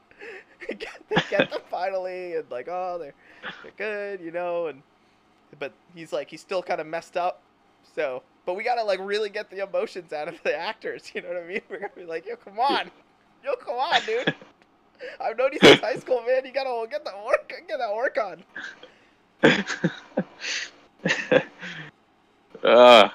get, 0.77 1.27
get 1.29 1.49
them 1.49 1.61
finally, 1.69 2.35
and 2.35 2.49
like 2.51 2.67
oh 2.69 2.97
they're 2.99 3.13
they're 3.61 3.71
good, 3.77 4.21
you 4.23 4.31
know, 4.31 4.67
and 4.67 4.81
but 5.59 5.73
he's 5.95 6.13
like 6.13 6.29
he's 6.29 6.41
still 6.41 6.61
kind 6.63 6.81
of 6.81 6.87
messed 6.87 7.17
up. 7.17 7.41
So, 7.95 8.23
but 8.45 8.55
we 8.55 8.63
gotta 8.63 8.83
like 8.83 8.99
really 9.01 9.29
get 9.29 9.49
the 9.49 9.63
emotions 9.63 10.13
out 10.13 10.27
of 10.27 10.35
the 10.43 10.55
actors. 10.55 11.03
You 11.15 11.21
know 11.21 11.29
what 11.29 11.43
I 11.43 11.47
mean? 11.47 11.61
We're 11.69 11.79
gonna 11.79 11.91
be 11.95 12.05
like, 12.05 12.25
yo, 12.25 12.35
come 12.35 12.59
on, 12.59 12.91
yo, 13.43 13.55
come 13.55 13.75
on, 13.75 14.01
dude. 14.05 14.33
I've 15.19 15.37
known 15.37 15.51
you 15.51 15.59
since 15.61 15.81
high 15.81 15.97
school, 15.97 16.23
man. 16.25 16.45
You 16.45 16.53
gotta 16.53 16.87
get 16.89 17.03
that 17.05 17.25
work, 17.25 17.51
get 17.67 17.77
that 17.77 17.93
work 17.93 18.17
on. 18.17 18.43
uh, 22.63 23.09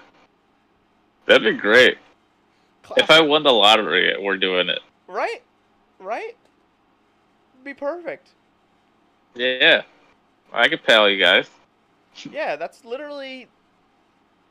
that'd 1.26 1.42
be 1.42 1.52
great. 1.58 1.98
If 2.96 3.10
I 3.10 3.20
won 3.20 3.42
the 3.42 3.52
lottery, 3.52 4.14
we're 4.20 4.38
doing 4.38 4.68
it. 4.68 4.80
right, 5.06 5.42
right, 5.98 6.36
be 7.64 7.74
perfect. 7.74 8.28
Yeah, 9.34 9.82
I 10.52 10.68
could 10.68 10.82
pay 10.82 10.94
all 10.94 11.08
you 11.08 11.22
guys. 11.22 11.48
Yeah, 12.32 12.56
that's 12.56 12.84
literally 12.84 13.48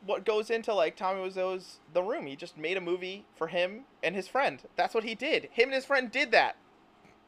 what 0.05 0.25
goes 0.25 0.49
into 0.49 0.73
like 0.73 0.95
Tommy 0.95 1.21
Wiseau's 1.21 1.79
The 1.93 2.03
Room. 2.03 2.25
He 2.27 2.35
just 2.35 2.57
made 2.57 2.77
a 2.77 2.81
movie 2.81 3.25
for 3.35 3.47
him 3.47 3.81
and 4.03 4.15
his 4.15 4.27
friend. 4.27 4.61
That's 4.75 4.93
what 4.93 5.03
he 5.03 5.15
did. 5.15 5.49
Him 5.51 5.65
and 5.65 5.73
his 5.73 5.85
friend 5.85 6.11
did 6.11 6.31
that. 6.31 6.55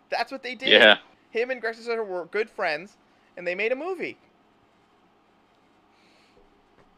That's 0.09 0.31
what 0.31 0.43
they 0.43 0.55
did. 0.55 0.69
Yeah, 0.69 0.97
Him 1.29 1.51
and 1.51 1.61
Greg 1.61 1.75
Sisler 1.75 2.05
were 2.05 2.25
good 2.25 2.49
friends, 2.49 2.97
and 3.37 3.45
they 3.45 3.53
made 3.55 3.71
a 3.71 3.75
movie. 3.75 4.17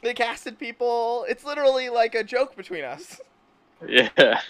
They 0.01 0.13
casted 0.13 0.57
people. 0.57 1.25
It's 1.29 1.43
literally 1.43 1.89
like 1.89 2.15
a 2.15 2.23
joke 2.23 2.55
between 2.55 2.83
us. 2.83 3.19
yeah, 3.87 4.41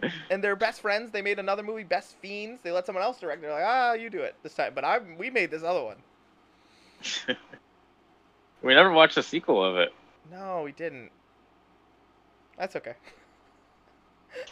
And 0.30 0.42
they're 0.42 0.56
best 0.56 0.80
friends. 0.80 1.10
They 1.12 1.22
made 1.22 1.38
another 1.38 1.62
movie, 1.62 1.84
Best 1.84 2.16
Fiends. 2.20 2.60
They 2.62 2.70
let 2.70 2.86
someone 2.86 3.04
else 3.04 3.18
direct. 3.18 3.40
They're 3.40 3.52
like, 3.52 3.64
ah, 3.64 3.92
you 3.94 4.10
do 4.10 4.20
it 4.20 4.34
this 4.42 4.54
time. 4.54 4.72
But 4.74 4.84
I, 4.84 4.98
we 4.98 5.30
made 5.30 5.50
this 5.50 5.62
other 5.62 5.82
one. 5.82 5.96
we 8.62 8.74
never 8.74 8.90
watched 8.90 9.16
a 9.16 9.22
sequel 9.22 9.64
of 9.64 9.76
it. 9.76 9.92
No, 10.30 10.62
we 10.62 10.72
didn't. 10.72 11.10
That's 12.58 12.76
okay. 12.76 12.94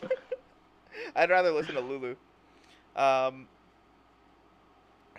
I'd 1.17 1.31
rather 1.31 1.51
listen 1.51 1.75
to 1.75 1.81
Lulu. 1.81 2.17
Um, 2.97 3.47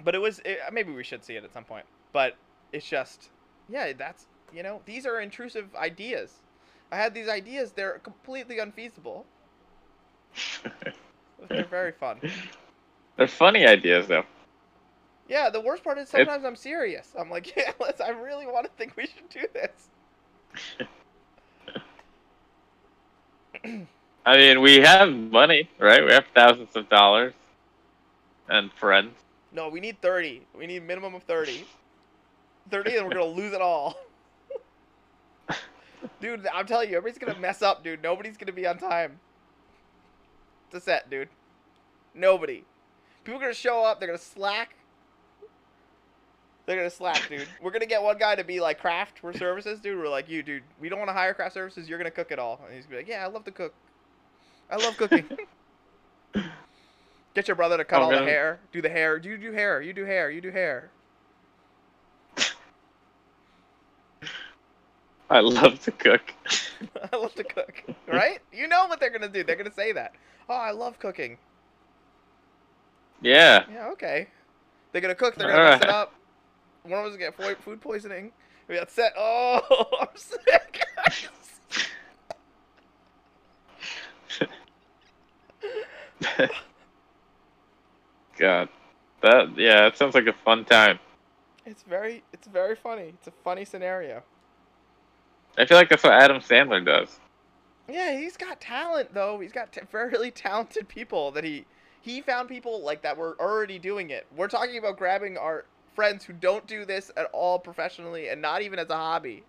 but 0.04 0.16
it 0.16 0.20
was 0.20 0.40
it, 0.46 0.60
maybe 0.72 0.92
we 0.92 1.04
should 1.04 1.24
see 1.24 1.36
it 1.36 1.44
at 1.44 1.54
some 1.54 1.64
point. 1.64 1.86
But 2.12 2.36
it's 2.72 2.88
just 2.88 3.30
yeah, 3.70 3.94
that's 3.94 4.26
you 4.54 4.64
know 4.64 4.82
these 4.86 5.06
are 5.06 5.20
intrusive 5.22 5.74
ideas. 5.76 6.42
I 6.92 6.98
had 6.98 7.14
these 7.14 7.28
ideas; 7.28 7.72
they're 7.72 8.00
completely 8.00 8.60
unfeasible. 8.60 9.26
they're 11.50 11.66
very 11.66 11.92
fun. 11.92 12.20
They're 13.18 13.28
funny 13.28 13.66
ideas 13.66 14.08
though. 14.08 14.26
Yeah, 15.28 15.50
the 15.50 15.62
worst 15.62 15.84
part 15.84 15.98
is 15.98 16.10
sometimes 16.10 16.44
I'm 16.46 16.56
serious. 16.56 17.14
I'm 17.18 17.30
like, 17.30 17.56
yeah, 17.58 17.72
let's. 17.80 18.02
I 18.02 18.10
really 18.10 18.46
want 18.46 18.66
to 18.66 18.72
think 18.78 18.96
we 18.98 19.08
should 19.08 19.30
do 19.30 19.46
this. 19.54 19.90
I 24.26 24.38
mean, 24.38 24.62
we 24.62 24.78
have 24.80 25.10
money, 25.10 25.70
right? 25.80 26.04
We 26.06 26.12
have 26.12 26.26
thousands 26.34 26.76
of 26.76 26.90
dollars 26.90 27.34
and 28.50 28.72
friends. 28.74 29.14
No, 29.52 29.70
we 29.70 29.80
need 29.80 30.02
30. 30.02 30.42
We 30.58 30.68
need 30.68 30.84
minimum 30.84 31.16
of 31.16 31.24
30. 31.24 31.66
30 32.72 32.98
and 32.98 33.08
we're 33.08 33.14
going 33.14 33.36
to 33.36 33.42
lose 33.42 33.54
it 33.54 33.62
all. 33.62 33.98
dude, 36.20 36.48
I'm 36.54 36.66
telling 36.66 36.90
you, 36.90 36.98
everybody's 36.98 37.20
going 37.20 37.34
to 37.34 37.40
mess 37.40 37.62
up, 37.62 37.84
dude. 37.84 38.02
Nobody's 38.02 38.38
going 38.38 38.48
to 38.48 38.54
be 38.54 38.66
on 38.66 38.78
time. 38.78 39.20
It's 40.68 40.76
a 40.76 40.82
set, 40.82 41.10
dude. 41.10 41.30
Nobody. 42.14 42.64
People 43.24 43.40
are 43.40 43.44
going 43.44 43.54
to 43.54 43.60
show 43.60 43.86
up, 43.86 44.00
they're 44.00 44.08
going 44.08 44.20
to 44.20 44.26
slack. 44.26 44.76
They're 46.66 46.78
gonna 46.78 46.90
slap, 46.90 47.20
dude. 47.28 47.48
We're 47.62 47.72
gonna 47.72 47.86
get 47.86 48.02
one 48.02 48.18
guy 48.18 48.36
to 48.36 48.44
be 48.44 48.62
like 48.62 48.80
craft 48.80 49.20
for 49.20 49.34
services, 49.34 49.80
dude. 49.82 49.98
We're 49.98 50.08
like, 50.10 50.30
you, 50.30 50.42
dude. 50.44 50.64
We 50.80 50.88
don't 50.88 50.98
want 51.00 51.10
to 51.10 51.14
hire 51.14 51.34
craft 51.34 51.54
services. 51.56 51.90
You're 51.90 51.98
gonna 51.98 52.10
cook 52.12 52.32
it 52.32 52.40
all. 52.40 52.62
And 52.66 52.74
he's 52.76 52.86
gonna 52.86 52.96
be 52.98 53.02
like, 53.04 53.10
yeah, 53.10 53.24
I 53.24 53.28
love 53.28 53.44
to 53.46 53.52
cook. 53.52 53.74
I 54.72 54.78
love 54.78 54.96
cooking. 54.96 55.26
Get 57.34 57.48
your 57.48 57.56
brother 57.56 57.78
to 57.78 57.84
cut 57.84 57.98
I'm 57.98 58.04
all 58.04 58.12
gonna- 58.12 58.26
the 58.26 58.32
hair. 58.32 58.60
Do 58.72 58.82
the 58.82 58.90
hair. 58.90 59.18
You 59.18 59.38
do 59.38 59.52
hair. 59.52 59.82
You 59.82 59.92
do 59.94 60.06
hair. 60.06 60.30
You 60.32 60.40
do 60.40 60.52
hair. 60.52 60.90
I 65.30 65.40
love 65.42 65.80
to 65.84 65.92
cook. 65.92 66.22
I 67.12 67.16
love 67.16 67.34
to 67.36 67.44
cook. 67.44 67.84
Right? 68.08 68.40
You 68.54 68.68
know 68.68 68.86
what 68.88 69.00
they're 69.00 69.10
gonna 69.10 69.28
do. 69.30 69.44
They're 69.44 69.56
gonna 69.56 69.74
say 69.74 69.92
that. 69.94 70.14
Oh, 70.48 70.54
I 70.56 70.72
love 70.72 71.00
cooking. 71.00 71.38
Yeah. 73.22 73.66
Yeah, 73.72 73.88
okay. 73.90 74.28
They're 74.92 75.02
gonna 75.02 75.16
cook. 75.16 75.36
They're 75.36 75.50
gonna 75.50 75.64
mess 75.72 75.82
it 75.82 75.90
up. 75.90 76.14
One 76.84 77.06
of 77.06 77.12
us 77.12 77.18
get 77.18 77.36
fo- 77.36 77.56
food 77.56 77.82
poisoning. 77.82 78.32
We 78.68 78.76
got 78.76 78.92
set. 78.92 79.14
Oh, 79.18 79.86
I'm 80.02 80.08
sick. 80.16 80.84
God. 88.38 88.70
That 89.22 89.58
yeah, 89.58 89.84
that 89.84 89.98
sounds 89.98 90.16
like 90.16 90.28
a 90.28 90.34
fun 90.34 90.66
time. 90.66 91.00
it's 91.66 91.84
very, 91.84 92.24
it's 92.34 92.48
very 92.48 92.76
funny. 92.76 93.14
It's 93.18 93.28
a 93.28 93.34
funny 93.44 93.64
scenario. 93.66 94.24
I 95.58 95.66
feel 95.66 95.78
like 95.78 95.90
that's 95.90 96.04
what 96.04 96.14
Adam 96.14 96.38
Sandler 96.42 96.84
does. 96.84 97.20
Yeah, 97.88 98.18
he's 98.18 98.38
got 98.38 98.60
talent 98.60 99.14
though. 99.14 99.40
He's 99.40 99.52
got 99.52 99.72
t- 99.72 99.82
really 99.92 100.32
talented 100.32 100.88
people 100.88 101.32
that 101.32 101.44
he 101.44 101.66
he 102.02 102.22
found 102.22 102.50
people 102.50 102.84
like 102.84 103.02
that 103.04 103.16
were 103.18 103.38
already 103.40 103.80
doing 103.80 104.10
it. 104.10 104.26
We're 104.36 104.48
talking 104.50 104.78
about 104.78 104.98
grabbing 104.98 105.38
our 105.38 105.66
friends 105.96 106.24
who 106.26 106.34
don't 106.34 106.66
do 106.68 106.86
this 106.86 107.12
at 107.18 107.28
all 107.34 107.60
professionally 107.60 108.30
and 108.30 108.42
not 108.42 108.62
even 108.62 108.80
as 108.80 108.90
a 108.90 108.96
hobby. 108.96 109.44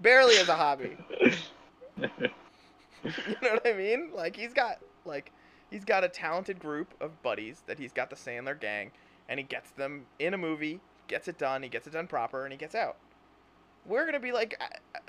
Barely 0.00 0.36
as 0.36 0.48
a 0.48 0.54
hobby. 0.54 0.96
you 3.04 3.36
know 3.42 3.52
what 3.52 3.66
I 3.66 3.74
mean? 3.74 4.10
Like 4.14 4.36
he's 4.36 4.52
got 4.52 4.78
like 5.04 5.32
he's 5.70 5.84
got 5.84 6.04
a 6.04 6.08
talented 6.08 6.58
group 6.58 6.94
of 7.00 7.22
buddies 7.22 7.62
that 7.66 7.78
he's 7.78 7.92
got 7.92 8.10
the 8.10 8.16
Sandler 8.16 8.58
gang 8.58 8.90
and 9.28 9.38
he 9.38 9.44
gets 9.44 9.70
them 9.72 10.04
in 10.18 10.34
a 10.34 10.38
movie, 10.38 10.80
gets 11.08 11.28
it 11.28 11.38
done, 11.38 11.62
he 11.62 11.68
gets 11.68 11.86
it 11.86 11.92
done 11.92 12.06
proper 12.06 12.44
and 12.44 12.52
he 12.52 12.58
gets 12.58 12.74
out. 12.74 12.96
We're 13.86 14.02
going 14.02 14.14
to 14.14 14.20
be 14.20 14.32
like 14.32 14.58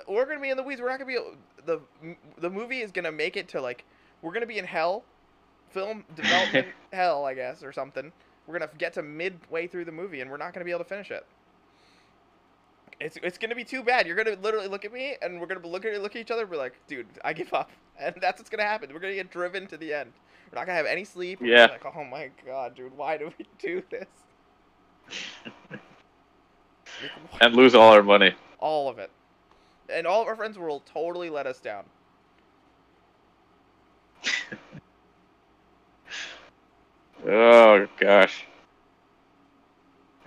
we're 0.08 0.26
going 0.26 0.38
to 0.38 0.42
be 0.42 0.50
in 0.50 0.58
the 0.58 0.64
weeds. 0.64 0.82
We're 0.82 0.90
not 0.90 1.00
going 1.00 1.16
to 1.16 1.22
be 1.22 1.38
the 1.66 2.16
the 2.42 2.50
movie 2.50 2.82
is 2.82 2.92
going 2.92 3.06
to 3.06 3.12
make 3.12 3.38
it 3.38 3.48
to 3.50 3.62
like 3.62 3.86
we're 4.22 4.32
going 4.32 4.42
to 4.42 4.48
be 4.48 4.58
in 4.58 4.66
hell, 4.66 5.04
film 5.70 6.04
development 6.16 6.68
hell, 6.94 7.26
I 7.26 7.34
guess, 7.34 7.64
or 7.64 7.72
something. 7.72 8.12
We're 8.48 8.58
going 8.60 8.70
to 8.70 8.76
get 8.78 8.94
to 8.94 9.02
midway 9.04 9.68
through 9.68 9.86
the 9.86 9.92
movie 9.92 10.22
and 10.22 10.30
we're 10.30 10.38
not 10.38 10.54
going 10.54 10.62
to 10.62 10.66
be 10.66 10.72
able 10.72 10.84
to 10.84 10.90
finish 10.90 11.12
it. 11.12 11.26
It's, 13.00 13.18
it's 13.22 13.38
gonna 13.38 13.56
be 13.56 13.66
too 13.66 13.84
bad. 13.84 14.08
You're 14.08 14.16
gonna 14.16 14.38
literally 14.42 14.70
look 14.70 14.86
at 14.86 14.94
me, 14.94 15.18
and 15.22 15.42
we're 15.42 15.48
gonna 15.48 15.68
look 15.68 15.84
at 15.84 16.02
look 16.02 16.16
at 16.16 16.22
each 16.22 16.32
other, 16.32 16.44
and 16.44 16.52
be 16.52 16.56
like, 16.56 16.74
"Dude, 16.88 17.06
I 17.26 17.34
give 17.34 17.54
up," 17.54 17.70
and 18.00 18.16
that's 18.22 18.40
what's 18.40 18.50
gonna 18.50 18.64
happen. 18.64 18.94
We're 18.94 19.02
gonna 19.02 19.16
get 19.16 19.30
driven 19.30 19.68
to 19.68 19.76
the 19.76 19.94
end. 19.94 20.14
We're 20.50 20.60
not 20.60 20.66
gonna 20.66 20.78
have 20.78 20.86
any 20.86 21.04
sleep. 21.04 21.42
We're 21.42 21.58
Yeah. 21.58 21.66
Like, 21.66 21.86
oh 21.86 22.06
my 22.06 22.32
god, 22.46 22.74
dude, 22.76 22.96
why 22.96 23.18
do 23.18 23.34
we 23.38 23.46
do 23.60 23.84
this? 23.90 24.08
And 27.42 27.54
lose 27.54 27.76
all 27.76 27.92
our 27.92 28.02
money. 28.02 28.34
all 28.60 28.88
of 28.88 28.98
it, 28.98 29.12
and 29.90 30.08
all 30.08 30.22
of 30.22 30.30
our 30.30 30.36
friends 30.38 30.58
will 30.58 30.80
totally 30.80 31.30
let 31.30 31.46
us 31.48 31.60
down. 31.60 31.84
Oh 37.28 37.88
gosh. 38.00 38.46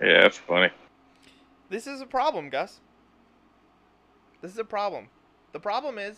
Yeah, 0.01 0.21
that's 0.21 0.37
funny. 0.37 0.69
This 1.69 1.87
is 1.87 2.01
a 2.01 2.05
problem, 2.05 2.49
Gus. 2.49 2.79
This 4.41 4.51
is 4.51 4.57
a 4.57 4.63
problem. 4.63 5.07
The 5.53 5.59
problem 5.59 5.97
is, 5.97 6.17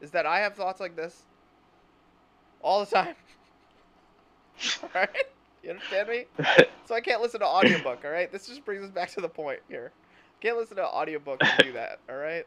is 0.00 0.10
that 0.12 0.26
I 0.26 0.40
have 0.40 0.54
thoughts 0.54 0.80
like 0.80 0.96
this 0.96 1.22
all 2.62 2.84
the 2.84 2.90
time. 2.90 3.14
Alright? 4.82 5.26
You 5.62 5.70
understand 5.70 6.08
me? 6.08 6.24
So 6.86 6.94
I 6.94 7.00
can't 7.00 7.20
listen 7.20 7.40
to 7.40 7.46
audiobook, 7.46 8.04
alright? 8.04 8.30
This 8.30 8.46
just 8.46 8.64
brings 8.64 8.84
us 8.84 8.92
back 8.92 9.10
to 9.14 9.20
the 9.20 9.28
point 9.28 9.58
here. 9.68 9.90
Can't 10.40 10.56
listen 10.56 10.76
to 10.76 10.86
audiobook 10.86 11.42
and 11.42 11.64
do 11.64 11.72
that, 11.72 11.98
alright? 12.08 12.46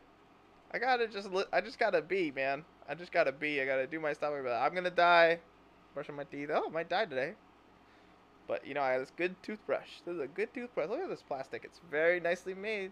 I 0.72 0.80
gotta 0.80 1.08
just, 1.10 1.30
li- 1.30 1.44
I 1.52 1.60
just 1.60 1.78
gotta 1.78 2.02
be, 2.02 2.32
man. 2.32 2.64
I 2.88 2.96
just 2.96 3.12
gotta 3.12 3.34
be. 3.34 3.60
I 3.60 3.66
gotta 3.66 3.86
do 3.86 4.00
my 4.00 4.14
stuff. 4.14 4.32
I'm 4.34 4.74
gonna 4.74 4.90
die. 4.90 5.40
Brushing 5.94 6.16
my 6.16 6.24
teeth. 6.24 6.50
Oh, 6.54 6.68
I 6.70 6.72
might 6.72 6.90
die 6.90 7.04
today. 7.04 7.34
But, 8.50 8.66
you 8.66 8.74
know, 8.74 8.82
I 8.82 8.94
have 8.94 9.02
this 9.02 9.12
good 9.16 9.36
toothbrush. 9.44 10.02
This 10.06 10.16
is 10.16 10.20
a 10.20 10.28
good 10.28 10.52
toothbrush. 10.56 10.90
Look 10.90 11.00
at 11.00 11.08
this 11.08 11.22
plastic. 11.22 11.62
It's 11.64 11.80
very 11.92 12.20
nicely 12.20 12.56
made. 12.56 12.92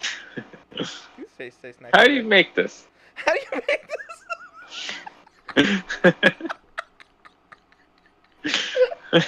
Toothpaste 1.16 1.60
tastes 1.60 1.80
nice. 1.80 1.90
How 1.92 2.04
do 2.04 2.12
you 2.12 2.22
make 2.22 2.54
this? 2.54 2.86
How 3.14 3.32
do 3.34 3.40
you 3.40 3.60
make 3.66 3.88
this? 5.56 5.82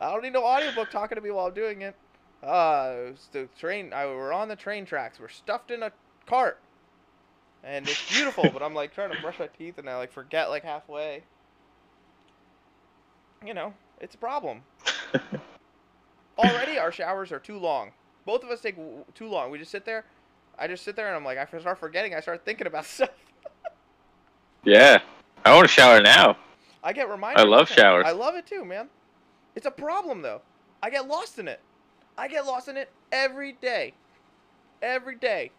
I 0.00 0.12
don't 0.12 0.24
need 0.24 0.32
no 0.32 0.44
audiobook 0.44 0.90
talking 0.90 1.14
to 1.14 1.22
me 1.22 1.30
while 1.30 1.46
I'm 1.46 1.54
doing 1.54 1.82
it. 1.82 1.94
Uh, 2.42 2.94
it 2.96 3.10
was 3.12 3.28
the 3.30 3.48
train. 3.60 3.92
I 3.92 4.06
we're 4.06 4.32
on 4.32 4.48
the 4.48 4.56
train 4.56 4.84
tracks. 4.86 5.20
We're 5.20 5.28
stuffed 5.28 5.70
in 5.70 5.84
a 5.84 5.92
cart, 6.26 6.58
and 7.64 7.88
it's 7.88 8.10
beautiful. 8.10 8.50
but 8.52 8.62
I'm 8.62 8.74
like 8.74 8.94
trying 8.94 9.14
to 9.14 9.20
brush 9.20 9.38
my 9.38 9.48
teeth, 9.48 9.78
and 9.78 9.88
I 9.88 9.96
like 9.96 10.12
forget 10.12 10.50
like 10.50 10.64
halfway. 10.64 11.22
You 13.44 13.54
know, 13.54 13.74
it's 14.00 14.14
a 14.14 14.18
problem. 14.18 14.62
Already, 16.38 16.78
our 16.78 16.92
showers 16.92 17.32
are 17.32 17.38
too 17.38 17.58
long. 17.58 17.90
Both 18.24 18.44
of 18.44 18.50
us 18.50 18.60
take 18.60 18.76
w- 18.76 19.04
too 19.14 19.28
long. 19.28 19.50
We 19.50 19.58
just 19.58 19.70
sit 19.70 19.84
there. 19.84 20.04
I 20.58 20.66
just 20.66 20.84
sit 20.84 20.96
there, 20.96 21.06
and 21.08 21.16
I'm 21.16 21.24
like, 21.24 21.38
I 21.38 21.58
start 21.58 21.78
forgetting. 21.78 22.14
I 22.14 22.20
start 22.20 22.44
thinking 22.44 22.66
about 22.66 22.84
stuff. 22.86 23.10
yeah. 24.64 24.98
I 25.44 25.54
want 25.54 25.66
to 25.66 25.72
shower 25.72 26.00
now. 26.00 26.36
I 26.82 26.92
get 26.92 27.08
reminders. 27.08 27.42
I 27.42 27.46
love 27.46 27.60
all 27.60 27.64
the 27.64 27.74
time. 27.74 27.76
showers. 27.76 28.04
I 28.06 28.12
love 28.12 28.34
it 28.34 28.46
too, 28.46 28.64
man. 28.64 28.88
It's 29.54 29.66
a 29.66 29.70
problem 29.70 30.22
though. 30.22 30.42
I 30.82 30.90
get 30.90 31.08
lost 31.08 31.38
in 31.38 31.48
it. 31.48 31.60
I 32.16 32.28
get 32.28 32.46
lost 32.46 32.68
in 32.68 32.76
it 32.76 32.90
every 33.10 33.52
day. 33.52 33.94
Every 34.82 35.16
day. 35.16 35.50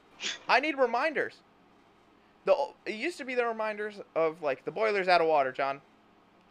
I 0.48 0.60
need 0.60 0.78
reminders. 0.78 1.36
The 2.50 2.56
it 2.88 2.96
used 2.96 3.20
to 3.20 3.26
be 3.26 3.36
the 3.36 3.46
reminders 3.46 4.02
of 4.16 4.42
like 4.42 4.66
the 4.66 4.72
boiler's 4.72 5.08
out 5.08 5.22
of 5.22 5.28
water, 5.28 5.52
John, 5.52 5.82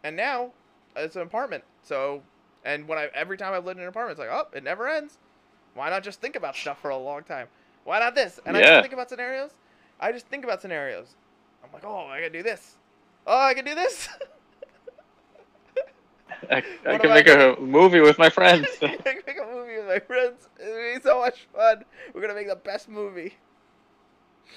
and 0.01 0.15
now 0.15 0.53
it's 0.95 1.17
an 1.17 1.23
apartment. 1.23 1.65
So, 1.83 2.23
and 2.63 2.87
when 2.87 2.97
I 2.97 3.09
every 3.13 3.35
time 3.35 3.53
I've 3.53 3.65
lived 3.65 3.79
in 3.79 3.83
an 3.83 3.89
apartment, 3.89 4.17
it's 4.17 4.25
like, 4.25 4.29
oh, 4.31 4.47
it 4.55 4.63
never 4.63 4.87
ends. 4.87 5.17
Why 5.73 5.89
not 5.89 6.03
just 6.03 6.21
think 6.21 6.37
about 6.37 6.55
stuff 6.55 6.79
for 6.81 6.89
a 6.89 6.97
long 6.97 7.23
time? 7.23 7.47
Why 7.83 7.99
not 7.99 8.15
this? 8.15 8.39
And 8.45 8.55
I 8.55 8.61
Yeah. 8.61 8.69
just 8.69 8.81
think 8.81 8.93
about 8.93 9.09
scenarios. 9.09 9.51
I 9.99 10.13
just 10.13 10.27
think 10.27 10.45
about 10.45 10.61
scenarios. 10.61 11.15
I'm 11.65 11.69
like, 11.73 11.83
oh, 11.83 12.07
I 12.07 12.21
can 12.21 12.31
do 12.31 12.43
this. 12.43 12.77
Oh, 13.27 13.37
I 13.37 13.53
can 13.53 13.65
do 13.65 13.75
this. 13.75 14.07
I, 16.49 16.63
I 16.87 16.97
can 16.97 17.13
make 17.13 17.27
a 17.27 17.57
movie 17.59 17.99
with 17.99 18.17
my 18.17 18.29
friends. 18.29 18.67
I 18.81 18.87
can 18.95 19.21
make 19.27 19.37
a 19.37 19.45
movie 19.45 19.77
with 19.77 19.87
my 19.87 19.99
friends. 19.99 20.47
It's 20.57 20.69
gonna 20.69 20.95
be 20.95 21.01
so 21.01 21.19
much 21.19 21.47
fun. 21.53 21.83
We're 22.13 22.21
gonna 22.21 22.35
make 22.35 22.47
the 22.47 22.55
best 22.55 22.87
movie. 22.87 23.33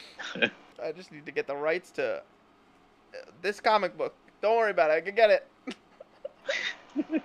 I 0.83 0.93
just 0.93 1.12
need 1.12 1.27
to 1.27 1.33
get 1.33 1.47
the 1.47 1.57
rights 1.57 1.91
to 1.93 2.17
uh, 2.17 3.31
this 3.41 3.61
comic 3.61 3.97
book. 3.97 4.15
Don't 4.41 4.57
worry 4.57 4.71
about 4.71 4.91
it. 4.91 4.95
I 4.95 5.01
can 5.01 5.15
get 5.15 5.31
it. 5.31 5.43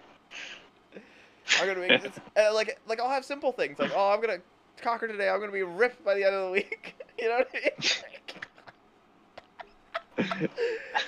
I'm 1.58 1.68
gonna 1.68 1.80
make 1.80 2.00
this, 2.02 2.20
uh, 2.38 2.54
like 2.54 2.80
like 2.86 3.00
I'll 3.00 3.10
have 3.10 3.26
simple 3.26 3.52
things 3.52 3.80
like 3.80 3.92
oh 3.94 4.12
I'm 4.12 4.22
gonna 4.22 4.40
conquer 4.82 5.08
today. 5.08 5.30
I'm 5.30 5.40
gonna 5.40 5.52
be 5.52 5.64
ripped 5.64 6.04
by 6.04 6.16
the 6.16 6.24
end 6.26 6.36
of 6.36 6.46
the 6.46 6.52
week. 6.52 6.96
you 7.20 7.30
know 7.30 7.38
what 7.38 7.48
I 7.54 7.60
mean? 7.60 7.92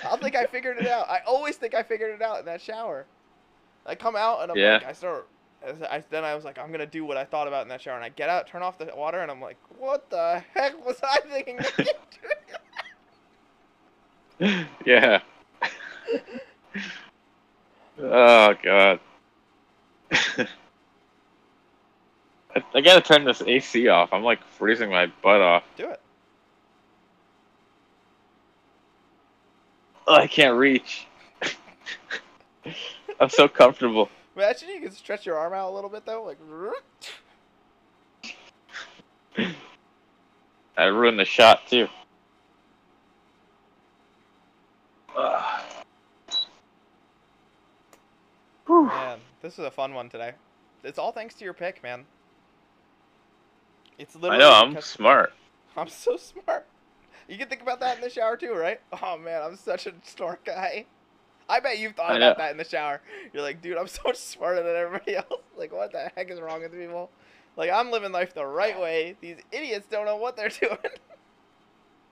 I'll 0.04 0.16
think 0.16 0.34
I 0.36 0.44
figured 0.44 0.78
it 0.78 0.86
out. 0.86 1.08
I 1.08 1.20
always 1.26 1.56
think 1.56 1.74
I 1.74 1.82
figured 1.82 2.12
it 2.14 2.22
out 2.22 2.38
in 2.40 2.44
that 2.46 2.60
shower. 2.60 3.06
I 3.86 3.94
come 3.94 4.16
out 4.16 4.42
and 4.42 4.50
I'm 4.50 4.58
Yeah. 4.58 4.62
like 4.62 4.82
I 4.82 4.92
start. 4.92 5.28
I, 5.62 6.02
then 6.10 6.24
I 6.24 6.34
was 6.34 6.44
like 6.44 6.58
I'm 6.58 6.72
gonna 6.72 6.86
do 6.86 7.04
what 7.04 7.16
I 7.16 7.24
thought 7.24 7.46
about 7.46 7.62
in 7.62 7.68
that 7.68 7.80
shower 7.82 7.96
and 7.96 8.04
I 8.04 8.08
get 8.08 8.30
out, 8.30 8.46
turn 8.46 8.62
off 8.62 8.78
the 8.78 8.90
water, 8.96 9.20
and 9.20 9.30
I'm 9.30 9.40
like 9.40 9.58
what 9.78 10.08
the 10.10 10.42
heck 10.54 10.84
was 10.84 10.96
I 11.02 11.20
thinking? 11.20 11.60
yeah. 14.86 15.20
oh 17.98 18.54
god. 18.62 19.00
I, 22.56 22.64
I 22.74 22.80
gotta 22.80 23.02
turn 23.02 23.24
this 23.24 23.42
AC 23.42 23.88
off. 23.88 24.12
I'm 24.12 24.24
like 24.24 24.42
freezing 24.44 24.90
my 24.90 25.06
butt 25.22 25.40
off. 25.40 25.64
do 25.76 25.88
it. 25.88 26.00
Oh, 30.06 30.14
I 30.14 30.26
can't 30.26 30.56
reach. 30.56 31.06
I'm 33.20 33.28
so 33.28 33.46
comfortable. 33.46 34.08
Imagine 34.36 34.68
you 34.68 34.80
can 34.80 34.92
stretch 34.92 35.26
your 35.26 35.36
arm 35.36 35.52
out 35.52 35.70
a 35.70 35.74
little 35.74 35.90
bit 35.90 36.06
though, 36.06 36.22
like. 36.24 36.38
I 40.76 40.84
ruined 40.84 41.18
the 41.18 41.24
shot 41.24 41.66
too. 41.66 41.88
Man, 48.68 49.18
this 49.42 49.58
is 49.58 49.64
a 49.64 49.70
fun 49.70 49.94
one 49.94 50.08
today. 50.08 50.32
It's 50.84 50.98
all 50.98 51.12
thanks 51.12 51.34
to 51.34 51.44
your 51.44 51.54
pick, 51.54 51.82
man. 51.82 52.06
It's 53.98 54.14
literally. 54.14 54.44
I 54.44 54.48
know 54.48 54.52
I'm 54.52 54.80
smart. 54.80 55.32
I'm 55.76 55.88
so 55.88 56.16
smart. 56.44 56.66
You 57.28 57.36
can 57.36 57.48
think 57.48 57.62
about 57.62 57.80
that 57.80 57.96
in 57.96 58.02
the 58.02 58.10
shower 58.10 58.36
too, 58.36 58.54
right? 58.54 58.80
Oh 59.02 59.18
man, 59.18 59.42
I'm 59.42 59.56
such 59.56 59.86
a 59.86 59.92
smart 60.04 60.44
guy. 60.44 60.86
I 61.50 61.60
bet 61.60 61.78
you've 61.78 61.94
thought 61.94 62.16
about 62.16 62.38
that 62.38 62.52
in 62.52 62.56
the 62.56 62.64
shower. 62.64 63.00
You're 63.32 63.42
like, 63.42 63.60
dude, 63.60 63.76
I'm 63.76 63.88
so 63.88 64.02
much 64.06 64.16
smarter 64.16 64.62
than 64.62 64.76
everybody 64.76 65.16
else. 65.30 65.42
Like, 65.56 65.72
what 65.72 65.92
the 65.92 66.10
heck 66.16 66.30
is 66.30 66.40
wrong 66.40 66.62
with 66.62 66.72
people? 66.72 67.10
Like, 67.56 67.70
I'm 67.70 67.90
living 67.90 68.12
life 68.12 68.32
the 68.34 68.46
right 68.46 68.78
way. 68.80 69.16
These 69.20 69.38
idiots 69.52 69.86
don't 69.90 70.06
know 70.06 70.16
what 70.16 70.36
they're 70.36 70.48
doing. 70.60 70.78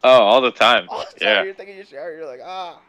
Oh, 0.05 0.10
all 0.23 0.41
the 0.41 0.50
time. 0.50 0.86
All 0.89 0.99
the 1.00 1.05
time 1.05 1.28
Yeah. 1.28 1.42
you're 1.44 1.55
thinking 1.55 1.76
your 1.76 1.84
shower, 1.84 2.15
you're 2.17 2.26
like, 2.26 2.41
ah, 2.44 2.81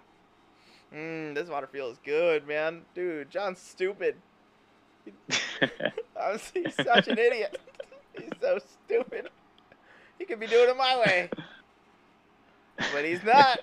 mmm, 0.94 1.34
this 1.36 1.48
water 1.50 1.68
feels 1.68 1.98
good, 2.04 2.48
man. 2.48 2.82
Dude, 2.96 3.30
John's 3.30 3.60
stupid. 3.60 4.16
I'm, 6.22 6.40
he's 6.54 6.76
such 6.76 7.08
an 7.08 7.18
idiot. 7.18 7.58
He's 8.14 8.30
so 8.42 8.60
stupid. 8.86 9.30
He 10.18 10.26
could 10.26 10.40
be 10.40 10.48
doing 10.48 10.70
it 10.70 10.76
my 10.78 10.98
way, 11.00 11.30
but 12.94 13.06
he's 13.06 13.24
not. 13.24 13.60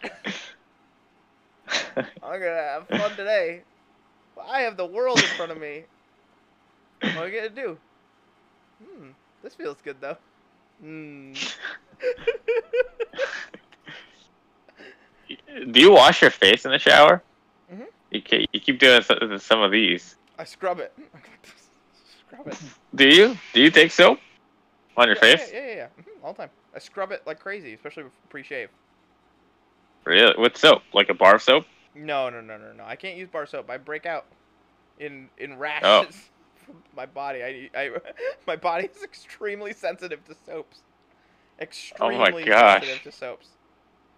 I'm 1.96 2.40
gonna 2.40 2.44
have 2.44 2.88
fun 2.88 3.16
today. 3.16 3.62
I 4.50 4.60
have 4.60 4.76
the 4.76 4.86
world 4.86 5.18
in 5.18 5.24
front 5.24 5.52
of 5.52 5.58
me. 5.58 5.84
What 7.00 7.10
am 7.10 7.18
I 7.18 7.30
gonna 7.30 7.48
do? 7.48 7.78
Hmm, 8.82 9.08
this 9.42 9.54
feels 9.54 9.80
good 9.82 10.00
though. 10.00 10.16
Hmm. 10.80 11.32
Do 15.72 15.80
you 15.80 15.92
wash 15.92 16.22
your 16.22 16.30
face 16.30 16.64
in 16.64 16.70
the 16.70 16.78
shower? 16.78 17.22
Mhm. 17.72 17.86
You, 18.10 18.46
you 18.52 18.60
keep 18.60 18.78
doing 18.78 19.02
some 19.38 19.62
of 19.62 19.72
these. 19.72 20.16
I 20.38 20.44
scrub 20.44 20.80
it. 20.80 20.92
scrub 22.28 22.48
it. 22.48 22.58
Do 22.94 23.08
you? 23.08 23.36
Do 23.52 23.60
you 23.60 23.70
take 23.70 23.90
soap 23.90 24.18
on 24.96 25.08
your 25.08 25.16
yeah, 25.16 25.22
face? 25.22 25.50
Yeah, 25.52 25.66
yeah, 25.66 25.74
yeah. 25.74 25.88
Mhm, 25.98 26.24
all 26.24 26.32
the 26.32 26.38
time. 26.38 26.50
I 26.74 26.78
scrub 26.78 27.12
it 27.12 27.22
like 27.26 27.40
crazy, 27.40 27.74
especially 27.74 28.04
with 28.04 28.14
pre-shave. 28.28 28.70
Really? 30.06 30.34
With 30.38 30.56
soap? 30.56 30.82
Like 30.94 31.08
a 31.10 31.14
bar 31.14 31.38
soap? 31.38 31.66
No, 31.94 32.28
no, 32.30 32.40
no, 32.40 32.58
no, 32.58 32.72
no. 32.72 32.84
I 32.84 32.96
can't 32.96 33.16
use 33.16 33.28
bar 33.28 33.46
soap. 33.46 33.70
I 33.70 33.78
break 33.78 34.06
out 34.06 34.26
in 34.98 35.30
in 35.38 35.58
oh. 35.82 36.04
rashes 36.04 36.16
Oh. 36.16 36.32
from 36.66 36.82
my 36.94 37.06
body. 37.06 37.42
I, 37.42 37.70
I 37.74 37.90
my 38.46 38.56
body 38.56 38.86
is 38.86 39.02
extremely 39.02 39.72
sensitive 39.72 40.24
to 40.26 40.34
soaps. 40.34 40.82
Oh 42.00 42.10
extremely 42.10 42.42
Oh 42.42 42.46
gosh. 42.46 42.82
sensitive 42.82 43.02
to 43.04 43.12
soaps. 43.12 43.48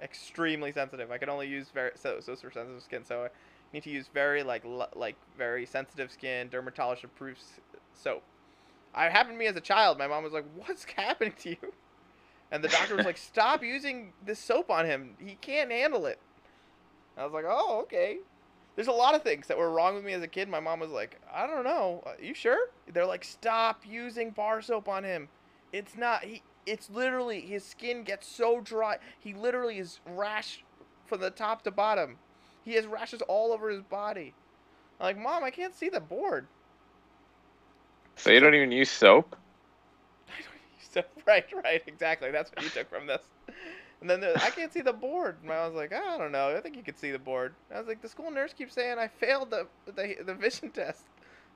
Extremely 0.02 0.72
sensitive. 0.72 1.10
I 1.10 1.18
can 1.18 1.28
only 1.28 1.48
use 1.48 1.70
very 1.70 1.92
so 1.96 2.20
so 2.20 2.36
for 2.36 2.50
sensitive 2.50 2.82
skin. 2.82 3.04
So 3.04 3.24
I 3.24 3.28
need 3.72 3.84
to 3.84 3.90
use 3.90 4.08
very 4.12 4.42
like 4.42 4.64
l- 4.64 4.88
like 4.96 5.16
very 5.36 5.66
sensitive 5.66 6.10
skin, 6.12 6.48
dermatologist 6.50 7.04
approved 7.04 7.40
soap. 7.94 8.24
I 8.94 9.08
happened 9.08 9.34
to 9.34 9.38
me 9.38 9.46
as 9.46 9.56
a 9.56 9.60
child. 9.60 9.98
My 9.98 10.06
mom 10.08 10.24
was 10.24 10.32
like, 10.32 10.46
"What's 10.54 10.84
happening 10.96 11.34
to 11.40 11.50
you?" 11.50 11.74
And 12.50 12.64
the 12.64 12.68
doctor 12.68 12.96
was 12.96 13.06
like, 13.06 13.16
"Stop 13.18 13.62
using 13.62 14.12
this 14.24 14.38
soap 14.38 14.70
on 14.70 14.86
him. 14.86 15.14
He 15.18 15.36
can't 15.40 15.70
handle 15.70 16.06
it." 16.06 16.18
I 17.16 17.24
was 17.24 17.32
like, 17.32 17.44
"Oh, 17.46 17.80
okay." 17.82 18.18
There's 18.76 18.88
a 18.88 18.92
lot 18.92 19.14
of 19.14 19.22
things 19.22 19.48
that 19.48 19.58
were 19.58 19.70
wrong 19.70 19.96
with 19.96 20.04
me 20.04 20.12
as 20.12 20.22
a 20.22 20.28
kid. 20.28 20.48
My 20.48 20.60
mom 20.60 20.80
was 20.80 20.90
like, 20.90 21.20
"I 21.32 21.46
don't 21.46 21.64
know. 21.64 22.02
Uh, 22.06 22.12
you 22.20 22.34
sure?" 22.34 22.70
They're 22.92 23.06
like, 23.06 23.24
"Stop 23.24 23.82
using 23.86 24.30
bar 24.30 24.62
soap 24.62 24.88
on 24.88 25.04
him. 25.04 25.28
It's 25.72 25.96
not. 25.96 26.24
He. 26.24 26.42
It's 26.64 26.90
literally 26.90 27.40
his 27.40 27.64
skin 27.64 28.04
gets 28.04 28.26
so 28.26 28.60
dry. 28.60 28.98
He 29.18 29.32
literally 29.32 29.78
is 29.78 30.00
rash 30.06 30.64
from 31.06 31.20
the 31.20 31.30
top 31.30 31.62
to 31.62 31.70
bottom. 31.70 32.18
He 32.64 32.74
has 32.74 32.86
rashes 32.86 33.22
all 33.22 33.52
over 33.52 33.68
his 33.68 33.82
body." 33.82 34.34
I'm 35.00 35.06
like, 35.06 35.18
"Mom, 35.18 35.44
I 35.44 35.50
can't 35.50 35.74
see 35.74 35.88
the 35.88 36.00
board." 36.00 36.46
So 38.16 38.30
you 38.30 38.40
don't 38.40 38.54
even 38.54 38.72
use 38.72 38.90
soap? 38.90 39.36
Soap. 40.92 41.06
Right, 41.26 41.44
right, 41.64 41.82
exactly. 41.86 42.30
That's 42.30 42.50
what 42.50 42.62
you 42.64 42.70
took 42.70 42.88
from 42.88 43.06
this. 43.06 43.22
And 44.00 44.08
then 44.08 44.24
I 44.24 44.50
can't 44.50 44.72
see 44.72 44.80
the 44.80 44.92
board. 44.92 45.36
And 45.42 45.52
I 45.52 45.66
was 45.66 45.74
like, 45.74 45.92
I 45.92 46.16
don't 46.18 46.32
know. 46.32 46.56
I 46.56 46.60
think 46.60 46.76
you 46.76 46.82
could 46.82 46.98
see 46.98 47.10
the 47.10 47.18
board. 47.18 47.54
I 47.74 47.78
was 47.78 47.88
like, 47.88 48.00
the 48.00 48.08
school 48.08 48.30
nurse 48.30 48.52
keeps 48.52 48.74
saying 48.74 48.98
I 48.98 49.08
failed 49.08 49.50
the 49.50 49.66
the, 49.86 50.16
the 50.24 50.34
vision 50.34 50.70
test. 50.74 51.04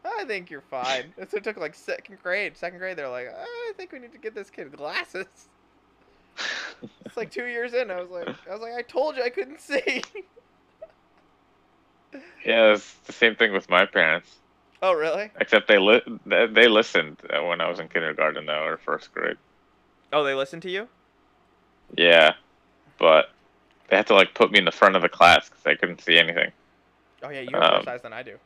I 0.04 0.24
think 0.24 0.50
you're 0.50 0.62
fine. 0.62 1.14
So 1.28 1.36
it 1.36 1.44
took 1.44 1.56
like 1.56 1.74
second 1.76 2.20
grade. 2.22 2.56
Second 2.56 2.80
grade, 2.80 2.96
they're 2.96 3.08
like, 3.08 3.28
I 3.28 3.72
think 3.76 3.92
we 3.92 4.00
need 4.00 4.12
to 4.12 4.18
get 4.18 4.34
this 4.34 4.50
kid 4.50 4.72
glasses. 4.76 5.26
It's 7.04 7.16
like 7.16 7.30
two 7.30 7.46
years 7.46 7.74
in. 7.74 7.90
I 7.90 8.00
was 8.00 8.10
like, 8.10 8.28
I 8.48 8.52
was 8.52 8.60
like, 8.60 8.72
I 8.74 8.82
told 8.82 9.16
you 9.16 9.22
I 9.22 9.28
couldn't 9.28 9.60
see. 9.60 10.02
Yeah, 12.44 12.72
it's 12.74 12.94
the 13.06 13.12
same 13.12 13.36
thing 13.36 13.52
with 13.52 13.70
my 13.70 13.86
parents. 13.86 14.41
oh, 14.86 14.92
really? 14.94 15.30
Except 15.40 15.68
they 15.68 15.78
li- 15.78 16.02
they 16.26 16.68
listened 16.68 17.18
uh, 17.30 17.42
when 17.44 17.60
I 17.60 17.68
was 17.68 17.78
in 17.80 17.88
kindergarten 17.88 18.46
though, 18.46 18.64
or 18.64 18.76
first 18.78 19.12
grade. 19.14 19.36
Oh, 20.12 20.24
they 20.24 20.34
listened 20.34 20.62
to 20.62 20.70
you? 20.70 20.88
Yeah, 21.96 22.34
but 22.98 23.26
they 23.88 23.96
had 23.96 24.06
to 24.08 24.14
like 24.14 24.34
put 24.34 24.50
me 24.50 24.58
in 24.58 24.64
the 24.64 24.70
front 24.72 24.96
of 24.96 25.02
the 25.02 25.08
class 25.08 25.48
because 25.48 25.66
I 25.66 25.74
couldn't 25.74 26.00
see 26.00 26.18
anything. 26.18 26.52
Oh 27.22 27.30
yeah, 27.30 27.40
you 27.40 27.50
have 27.52 27.62
more 27.70 27.78
Um, 27.78 27.84
size 27.84 28.02
than 28.02 28.12
I 28.12 28.22
do. 28.22 28.36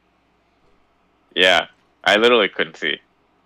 Yeah, 1.34 1.66
I 2.04 2.16
literally 2.16 2.48
couldn't 2.48 2.76
see, 2.76 2.98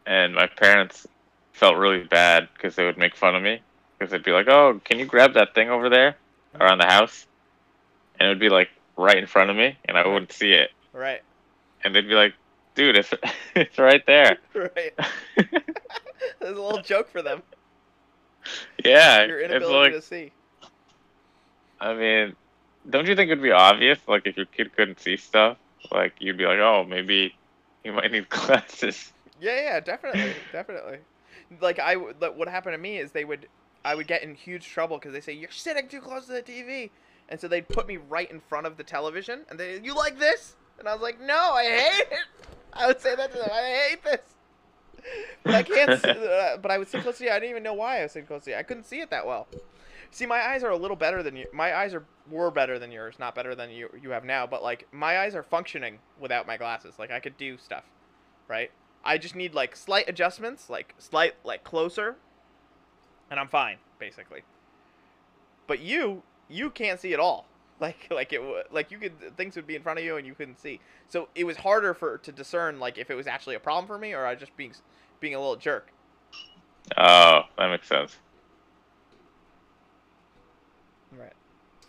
and 0.07 0.35
my 0.35 0.47
parents 0.47 1.07
felt 1.53 1.77
really 1.77 2.05
bad 2.05 2.49
because 2.55 2.77
they 2.77 2.85
would 2.85 2.97
make 2.99 3.17
fun 3.17 3.35
of 3.35 3.43
me 3.43 3.61
because 3.99 4.11
they'd 4.13 4.23
be 4.25 4.33
like, 4.33 4.49
"Oh, 4.49 4.81
can 4.85 4.99
you 4.99 5.07
grab 5.07 5.35
that 5.35 5.55
thing 5.55 5.71
over 5.71 5.89
there 5.89 6.17
around 6.59 6.79
the 6.79 6.87
house?" 6.87 7.27
And 8.19 8.27
it 8.27 8.31
would 8.31 8.41
be 8.41 8.49
like 8.49 8.69
right 8.97 9.17
in 9.17 9.27
front 9.27 9.51
of 9.51 9.57
me, 9.57 9.77
and 9.87 9.97
I 9.99 10.07
wouldn't 10.07 10.33
see 10.33 10.53
it, 10.53 10.71
Right, 10.93 11.23
and 11.85 11.95
they'd 11.95 12.09
be 12.09 12.15
like, 12.15 12.35
"Dude, 12.81 12.97
it's 12.97 13.13
it's 13.55 13.79
right 13.79 14.03
there." 14.07 14.39
right. 14.55 14.95
There's 15.37 16.57
a 16.57 16.63
little 16.63 16.81
joke 16.81 17.11
for 17.11 17.21
them. 17.21 17.43
yeah, 18.83 19.27
Your 19.27 19.39
it's 19.41 19.53
inability 19.53 19.93
like 19.93 20.01
to 20.01 20.01
see. 20.01 20.33
I 21.79 21.93
mean, 21.93 22.35
don't 22.89 23.07
you 23.07 23.15
think 23.15 23.31
it'd 23.31 23.43
be 23.43 23.53
obvious? 23.53 23.99
Like, 24.09 24.27
if 24.27 24.39
your 24.39 24.47
kid 24.47 24.75
couldn't 24.75 24.99
see 24.99 25.19
stuff, 25.19 25.59
like 25.93 26.15
you'd 26.21 26.39
be 26.39 26.47
like, 26.47 26.59
"Oh, 26.59 26.87
maybe 26.89 27.35
he 27.85 27.91
might 27.91 28.11
need 28.11 28.31
glasses." 28.31 29.13
Yeah, 29.39 29.61
yeah, 29.61 29.81
definitely, 29.81 30.33
definitely. 30.51 30.99
Like 31.61 31.79
I, 31.79 31.97
like, 31.97 32.35
what 32.35 32.49
happened 32.49 32.73
to 32.73 32.79
me 32.79 32.97
is 32.97 33.13
they 33.13 33.27
would, 33.27 33.47
I 33.85 33.95
would 33.95 34.07
get 34.07 34.23
in 34.23 34.35
huge 34.35 34.67
trouble 34.67 34.97
because 34.97 35.13
they 35.13 35.21
say 35.21 35.35
you're 35.35 35.51
sitting 35.51 35.87
too 35.87 36.01
close 36.01 36.25
to 36.27 36.33
the 36.33 36.43
TV, 36.43 36.89
and 37.29 37.39
so 37.39 37.47
they'd 37.47 37.69
put 37.69 37.87
me 37.87 37.99
right 37.99 38.31
in 38.31 38.41
front 38.41 38.67
of 38.67 38.79
the 38.79 38.85
television, 38.85 39.41
and 39.51 39.61
they, 39.61 39.81
you 39.81 39.95
like 39.95 40.19
this? 40.19 40.57
And 40.79 40.89
I 40.89 40.95
was 40.95 41.03
like, 41.03 41.21
no, 41.21 41.35
I 41.53 41.65
hate 41.65 42.07
it. 42.11 42.19
I 42.73 42.87
would 42.87 43.01
say 43.01 43.15
that 43.17 43.33
to 43.33 43.39
them, 43.39 43.49
I 43.53 43.89
hate 43.89 44.05
this. 44.05 44.21
But 45.43 45.55
I 45.55 45.63
can't. 45.63 46.05
uh, 46.05 46.57
but 46.59 46.71
I 46.71 46.79
would 46.79 46.89
sit 46.89 47.03
close 47.03 47.19
to 47.19 47.25
you. 47.25 47.31
I 47.31 47.35
didn't 47.35 47.51
even 47.51 47.63
know 47.63 47.75
why 47.75 48.01
I 48.01 48.03
was 48.03 48.13
sitting 48.13 48.27
close 48.27 48.45
to 48.45 48.51
you. 48.51 48.57
I 48.57 48.63
couldn't 48.63 48.85
see 48.85 49.01
it 49.01 49.11
that 49.11 49.27
well. 49.27 49.49
See, 50.11 50.27
my 50.27 50.41
eyes 50.41 50.65
are 50.65 50.71
a 50.71 50.77
little 50.77 50.97
better 50.97 51.23
than 51.23 51.37
you. 51.37 51.47
My 51.53 51.75
eyes 51.75 51.95
are 51.95 52.05
were 52.31 52.51
better 52.51 52.79
than 52.79 52.93
yours, 52.93 53.17
not 53.19 53.35
better 53.35 53.55
than 53.55 53.71
you 53.71 53.89
you 54.01 54.11
have 54.11 54.25
now. 54.25 54.47
But 54.47 54.63
like 54.63 54.87
my 54.93 55.21
eyes 55.21 55.35
are 55.35 55.43
functioning 55.43 55.99
without 56.19 56.47
my 56.47 56.57
glasses. 56.57 56.95
Like 56.99 57.11
I 57.11 57.21
could 57.21 57.37
do 57.37 57.59
stuff, 57.59 57.85
right? 58.49 58.71
I 59.05 59.19
just 59.19 59.35
need 59.35 59.55
like 59.55 59.77
slight 59.77 60.09
adjustments, 60.09 60.69
like 60.69 60.95
slight 60.99 61.35
like 61.45 61.65
closer, 61.65 62.17
and 63.31 63.41
I'm 63.41 63.49
fine 63.49 63.77
basically. 63.99 64.43
But 65.67 65.81
you 65.81 66.23
you 66.49 66.71
can't 66.71 66.99
see 66.99 67.15
at 67.15 67.21
all. 67.21 67.47
like 67.81 68.09
like 68.11 68.33
it 68.33 68.43
like 68.71 68.91
you 68.91 68.99
could 68.99 69.37
things 69.37 69.57
would 69.57 69.67
be 69.67 69.75
in 69.75 69.83
front 69.83 69.99
of 69.99 70.05
you 70.05 70.17
and 70.17 70.27
you 70.27 70.35
couldn't 70.35 70.61
see. 70.61 70.81
So 71.09 71.29
it 71.35 71.45
was 71.45 71.57
harder 71.57 71.95
for 71.95 72.19
to 72.19 72.33
discern 72.33 72.79
like 72.79 72.99
if 72.99 73.11
it 73.11 73.15
was 73.15 73.27
actually 73.27 73.55
a 73.55 73.61
problem 73.61 73.87
for 73.87 73.97
me 73.97 74.13
or 74.13 74.27
I 74.27 74.33
was 74.33 74.41
just 74.41 74.55
being 74.57 74.73
being 75.19 75.35
a 75.35 75.39
little 75.39 75.57
jerk. 75.57 75.89
Oh, 76.97 77.43
that 77.57 77.71
makes 77.71 77.89
sense. 77.89 78.17
Right. 81.19 81.33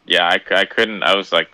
Yeah, 0.05 0.27
I, 0.27 0.39
I 0.55 0.65
couldn't. 0.65 1.03
I 1.03 1.15
was 1.15 1.31
like, 1.31 1.49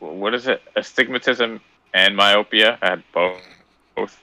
what 0.00 0.34
is 0.34 0.46
it? 0.46 0.62
Astigmatism 0.76 1.60
and 1.94 2.16
myopia. 2.16 2.78
I 2.82 2.90
had 2.90 3.02
both. 3.12 3.40
Both. 3.94 4.18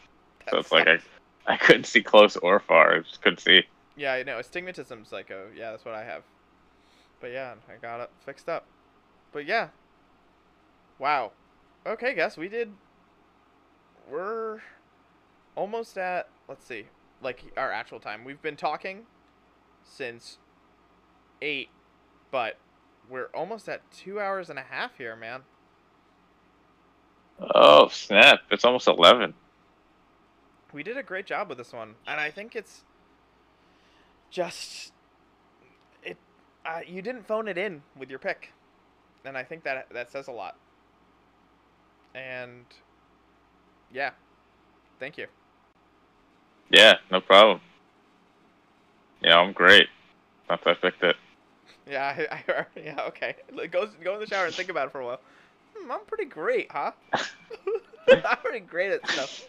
So 0.49 0.57
it's 0.57 0.71
like 0.71 0.87
I, 0.87 0.99
I 1.45 1.57
couldn't 1.57 1.85
see 1.85 2.01
close 2.01 2.35
or 2.37 2.59
far. 2.59 2.95
I 2.95 2.99
just 2.99 3.21
couldn't 3.21 3.39
see. 3.39 3.63
Yeah, 3.95 4.13
I 4.13 4.23
know. 4.23 4.39
Astigmatism's 4.39 5.11
like 5.11 5.29
a 5.29 5.47
yeah, 5.55 5.71
that's 5.71 5.85
what 5.85 5.93
I 5.93 6.03
have. 6.03 6.23
But 7.21 7.31
yeah, 7.31 7.53
I 7.67 7.77
got 7.81 8.01
it 8.01 8.09
fixed 8.25 8.49
up. 8.49 8.65
But 9.31 9.45
yeah. 9.45 9.69
Wow. 10.97 11.31
Okay, 11.85 12.13
guess 12.13 12.37
we 12.37 12.49
did. 12.49 12.71
We're 14.09 14.59
almost 15.55 15.97
at 15.97 16.29
let's 16.47 16.65
see, 16.65 16.85
like 17.21 17.43
our 17.57 17.71
actual 17.71 17.99
time. 17.99 18.23
We've 18.23 18.41
been 18.41 18.55
talking 18.55 19.05
since 19.83 20.37
eight, 21.41 21.69
but 22.31 22.57
we're 23.09 23.29
almost 23.33 23.69
at 23.69 23.89
two 23.91 24.19
hours 24.19 24.49
and 24.49 24.59
a 24.59 24.63
half 24.63 24.97
here, 24.97 25.15
man. 25.15 25.41
Oh 27.39 27.87
snap! 27.89 28.39
It's 28.51 28.65
almost 28.65 28.87
eleven. 28.87 29.33
We 30.73 30.83
did 30.83 30.97
a 30.97 31.03
great 31.03 31.25
job 31.25 31.49
with 31.49 31.57
this 31.57 31.73
one, 31.73 31.95
and 32.05 32.19
I 32.19 32.29
think 32.29 32.55
it's 32.55 32.83
just 34.29 34.91
it. 36.03 36.17
Uh, 36.65 36.81
you 36.85 37.01
didn't 37.01 37.25
phone 37.25 37.47
it 37.47 37.57
in 37.57 37.81
with 37.97 38.09
your 38.09 38.19
pick, 38.19 38.53
and 39.25 39.37
I 39.37 39.43
think 39.43 39.63
that 39.63 39.87
that 39.93 40.11
says 40.11 40.27
a 40.27 40.31
lot. 40.31 40.55
And 42.15 42.65
yeah, 43.93 44.11
thank 44.99 45.17
you. 45.17 45.27
Yeah, 46.69 46.95
no 47.11 47.21
problem. 47.21 47.61
Yeah, 49.21 49.37
I'm 49.37 49.53
great. 49.53 49.87
That's 50.47 50.65
I 50.65 50.73
picked 50.73 51.03
it. 51.03 51.15
Yeah, 51.89 52.15
I, 52.31 52.35
I 52.35 52.65
yeah 52.79 53.01
okay. 53.07 53.35
Go 53.71 53.89
go 54.03 54.15
in 54.15 54.19
the 54.19 54.27
shower 54.27 54.45
and 54.45 54.53
think 54.55 54.69
about 54.69 54.87
it 54.87 54.91
for 54.91 55.01
a 55.01 55.05
while. 55.05 55.19
Hmm, 55.75 55.91
I'm 55.91 56.05
pretty 56.05 56.25
great, 56.25 56.71
huh? 56.71 56.91
I'm 57.13 58.37
pretty 58.37 58.61
great 58.61 58.91
at 58.91 59.09
stuff. 59.09 59.47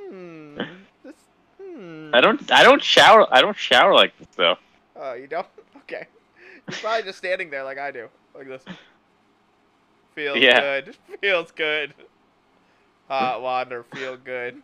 Hmm. 0.00 0.58
This, 1.04 1.14
hmm. 1.60 2.10
I 2.14 2.20
don't. 2.20 2.50
I 2.50 2.62
don't 2.62 2.82
shower. 2.82 3.26
I 3.30 3.40
don't 3.40 3.56
shower 3.56 3.94
like 3.94 4.16
this 4.18 4.28
though. 4.36 4.56
Oh, 4.94 5.14
you 5.14 5.26
don't? 5.26 5.46
Okay. 5.88 6.08
You're 6.68 6.78
probably 6.78 7.04
just 7.04 7.18
standing 7.18 7.48
there 7.48 7.62
like 7.62 7.78
I 7.78 7.92
do. 7.92 8.08
Like 8.36 8.48
this. 8.48 8.64
Feels 10.14 10.42
Yeah. 10.42 10.60
good. 10.60 10.96
Feels 11.20 11.52
good. 11.52 11.94
Hot 13.08 13.42
water, 13.42 13.82
feel 13.84 14.16
good. 14.16 14.62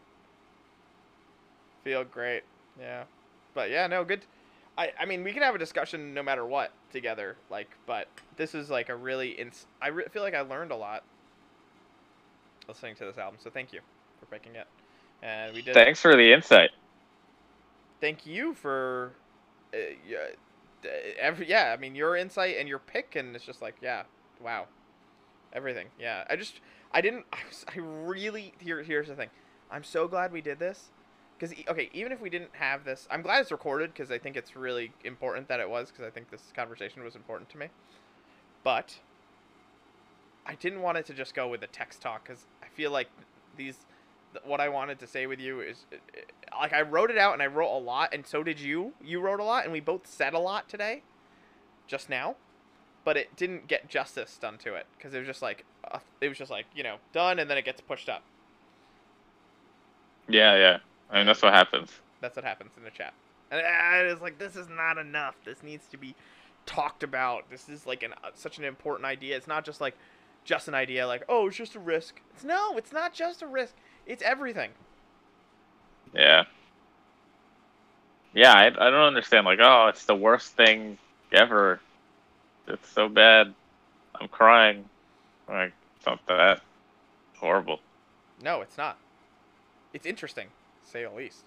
Feel 1.84 2.05
great. 2.05 2.44
Yeah. 2.78 3.05
But 3.55 3.70
yeah, 3.70 3.86
no, 3.86 4.05
good. 4.05 4.25
I, 4.78 4.92
I 4.99 5.05
mean, 5.05 5.23
we 5.23 5.33
can 5.33 5.42
have 5.42 5.55
a 5.55 5.59
discussion 5.59 6.15
no 6.15 6.23
matter 6.23 6.47
what 6.47 6.73
together, 6.91 7.36
like, 7.51 7.76
but 7.86 8.09
this 8.36 8.55
is 8.55 8.70
like 8.70 8.89
a 8.89 8.97
really, 8.97 9.31
ins- 9.31 9.67
I 9.81 9.89
re- 9.89 10.07
feel 10.10 10.23
like 10.23 10.34
I 10.34 10.41
learned 10.41 10.73
a 10.73 10.76
lot 10.76 11.05
listening 12.68 12.94
to 12.97 13.05
this 13.05 13.18
album, 13.18 13.39
so 13.42 13.51
thank 13.51 13.73
you 13.73 13.81
for 14.20 14.26
picking 14.26 14.55
it. 14.57 14.67
And 15.23 15.55
we 15.55 15.62
did 15.62 15.83
Thanks 15.84 16.01
for 16.01 16.17
the 16.17 16.33
insight. 16.33 16.70
thank 18.01 18.26
you 18.26 18.55
for 18.55 19.15
uh, 19.75 19.78
yeah, 20.07 20.18
Uh, 20.85 20.89
every 21.19 21.49
yeah 21.49 21.75
i 21.77 21.81
mean 21.81 21.94
your 21.94 22.17
insight 22.17 22.57
and 22.59 22.69
your 22.69 22.78
pick 22.78 23.17
and 23.17 23.35
it's 23.36 23.44
just 23.44 23.62
like 23.62 23.77
yeah 23.83 24.02
wow. 24.43 24.67
Everything 25.52 25.89
yeah. 25.99 26.25
I 26.31 26.36
just 26.36 26.61
i 26.93 27.01
didn't 27.01 27.27
i, 27.33 27.39
was, 27.47 27.65
I 27.69 27.78
really 27.78 28.55
here 28.59 28.83
here's 28.83 29.09
the 29.09 29.15
thing. 29.15 29.28
I'm 29.70 29.85
so 29.85 30.09
glad 30.09 30.33
we 30.33 30.41
did 30.41 30.59
this 30.59 30.91
because 31.39 31.57
okay 31.69 31.91
even 31.93 32.12
if 32.12 32.20
we 32.20 32.31
didn't 32.31 32.51
have 32.52 32.85
this 32.85 33.07
i'm 33.11 33.23
glad 33.23 33.41
it's 33.41 33.51
recorded 33.51 33.93
because 33.93 34.11
i 34.11 34.19
think 34.19 34.36
it's 34.36 34.55
really 34.57 34.93
important 35.05 35.49
that 35.49 35.61
it 35.61 35.69
was 35.69 35.91
because 35.91 36.07
i 36.07 36.11
think 36.11 36.31
this 36.31 36.52
conversation 36.55 37.02
was 37.05 37.15
important 37.17 37.51
to 37.51 37.59
me. 37.59 37.67
But 38.65 38.99
i 40.47 40.55
didn't 40.55 40.83
want 40.83 40.99
it 40.99 41.07
to 41.07 41.15
just 41.15 41.35
go 41.35 41.49
with 41.49 41.62
a 41.62 41.67
text 41.69 42.01
talk 42.01 42.25
because 42.25 42.47
i 42.62 42.67
feel 42.75 42.91
like 42.91 43.09
these 43.57 43.77
th- 43.77 43.86
what 44.44 44.61
I 44.61 44.69
wanted 44.69 44.99
to 45.01 45.07
say 45.07 45.27
with 45.27 45.41
you 45.41 45.61
is 45.61 45.86
uh, 45.93 45.97
uh, 45.97 46.61
like 46.61 46.73
I 46.73 46.83
wrote 46.83 47.11
it 47.11 47.19
out 47.19 47.33
and 47.33 47.43
I 47.43 47.47
wrote 47.47 47.75
a 47.75 47.78
lot 47.78 48.15
and 48.15 48.27
so 48.27 48.43
did 48.43 48.61
you. 48.61 48.93
You 49.02 49.20
wrote 49.20 49.41
a 49.41 49.44
lot 49.44 49.65
and 49.65 49.73
we 49.73 49.81
both 49.81 50.07
said 50.07 50.35
a 50.35 50.39
lot 50.39 50.69
today 50.69 51.02
just 51.86 52.09
now. 52.09 52.36
But 53.05 53.17
it 53.17 53.35
didn't 53.36 53.67
get 53.67 53.89
justice 53.89 54.39
done 54.41 54.59
to 54.59 54.75
it 54.75 54.86
cuz 55.01 55.12
it 55.12 55.19
was 55.19 55.27
just 55.27 55.43
like 55.43 55.65
uh, 55.91 55.99
it 56.20 56.28
was 56.28 56.39
just 56.39 56.51
like, 56.51 56.67
you 56.75 56.83
know, 56.83 56.97
done 57.12 57.39
and 57.39 57.51
then 57.51 57.59
it 57.59 57.65
gets 57.65 57.81
pushed 57.81 58.09
up. 58.09 58.23
Yeah, 60.28 60.57
yeah. 60.57 60.78
I 61.11 61.19
mean, 61.19 61.27
that's 61.27 61.43
what 61.43 61.52
happens. 61.52 61.91
That's 62.20 62.36
what 62.36 62.44
happens 62.44 62.70
in 62.77 62.85
the 62.85 62.91
chat. 62.91 63.12
And 63.51 63.61
uh, 63.61 64.12
it's 64.12 64.23
like 64.23 64.39
this 64.39 64.57
is 64.57 64.69
not 64.69 64.99
enough. 64.99 65.36
This 65.44 65.62
needs 65.62 65.86
to 65.89 65.97
be 65.97 66.15
talked 66.65 67.02
about. 67.02 67.51
This 67.51 67.69
is 67.69 67.86
like 67.86 68.02
an 68.02 68.15
uh, 68.25 68.31
such 68.35 68.59
an 68.59 68.65
important 68.65 69.07
idea. 69.07 69.36
It's 69.36 69.47
not 69.47 69.65
just 69.65 69.81
like 69.81 69.97
just 70.44 70.69
an 70.69 70.75
idea 70.75 71.07
like, 71.07 71.25
"Oh, 71.28 71.49
it's 71.49 71.57
just 71.57 71.75
a 71.75 71.81
risk." 71.81 72.20
It's 72.35 72.44
no, 72.44 72.77
it's 72.77 72.93
not 72.93 73.12
just 73.12 73.43
a 73.43 73.47
risk. 73.47 73.75
It's 74.07 74.23
everything. 74.23 74.71
Yeah. 76.15 76.45
Yeah, 78.35 78.53
I, 78.53 78.67
I 78.67 78.91
don't 78.91 79.07
understand. 79.07 79.45
Like, 79.45 79.59
oh, 79.63 79.89
it's 79.89 80.05
the 80.05 80.15
worst 80.15 80.57
thing 80.57 80.99
ever. 81.33 81.81
It's 82.67 82.89
so 82.89 83.09
bad. 83.09 83.55
I'm 84.21 84.29
crying. 84.29 84.85
Like, 85.49 85.73
it's 85.97 86.07
not 86.07 86.21
that 86.29 86.61
horrible. 87.37 87.81
No, 88.43 88.61
it's 88.61 88.79
not. 88.79 88.99
It's 89.93 90.07
interesting, 90.07 90.49
say 90.83 91.05
at 91.05 91.15
least. 91.15 91.45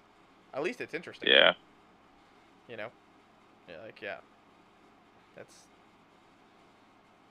At 0.54 0.62
least 0.62 0.80
it's 0.80 0.94
interesting. 0.94 1.28
Yeah. 1.30 1.54
You 2.68 2.76
know. 2.76 2.88
Yeah, 3.68 3.76
like 3.84 4.00
yeah. 4.00 4.16
That's. 5.36 5.54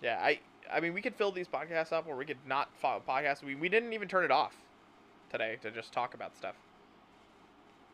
Yeah, 0.01 0.19
I. 0.21 0.39
I 0.71 0.79
mean, 0.79 0.93
we 0.93 1.01
could 1.01 1.15
fill 1.15 1.31
these 1.31 1.47
podcasts 1.47 1.93
up, 1.93 2.05
or 2.07 2.15
we 2.15 2.25
could 2.25 2.37
not 2.47 2.69
follow 2.75 3.01
podcasts. 3.07 3.43
We 3.43 3.55
we 3.55 3.69
didn't 3.69 3.93
even 3.93 4.07
turn 4.07 4.25
it 4.25 4.31
off 4.31 4.55
today 5.29 5.57
to 5.61 5.71
just 5.71 5.91
talk 5.91 6.13
about 6.13 6.35
stuff. 6.35 6.55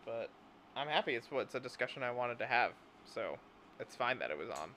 But 0.06 0.30
I'm 0.76 0.88
happy. 0.88 1.16
It's 1.16 1.30
what 1.32 1.42
it's 1.42 1.56
a 1.56 1.60
discussion 1.60 2.04
I 2.04 2.12
wanted 2.12 2.40
to 2.40 2.46
have, 2.48 2.72
so 3.06 3.38
it's 3.80 3.96
fine 3.96 4.20
that 4.20 4.32
it 4.32 4.38
was 4.38 4.50
on. 4.50 4.70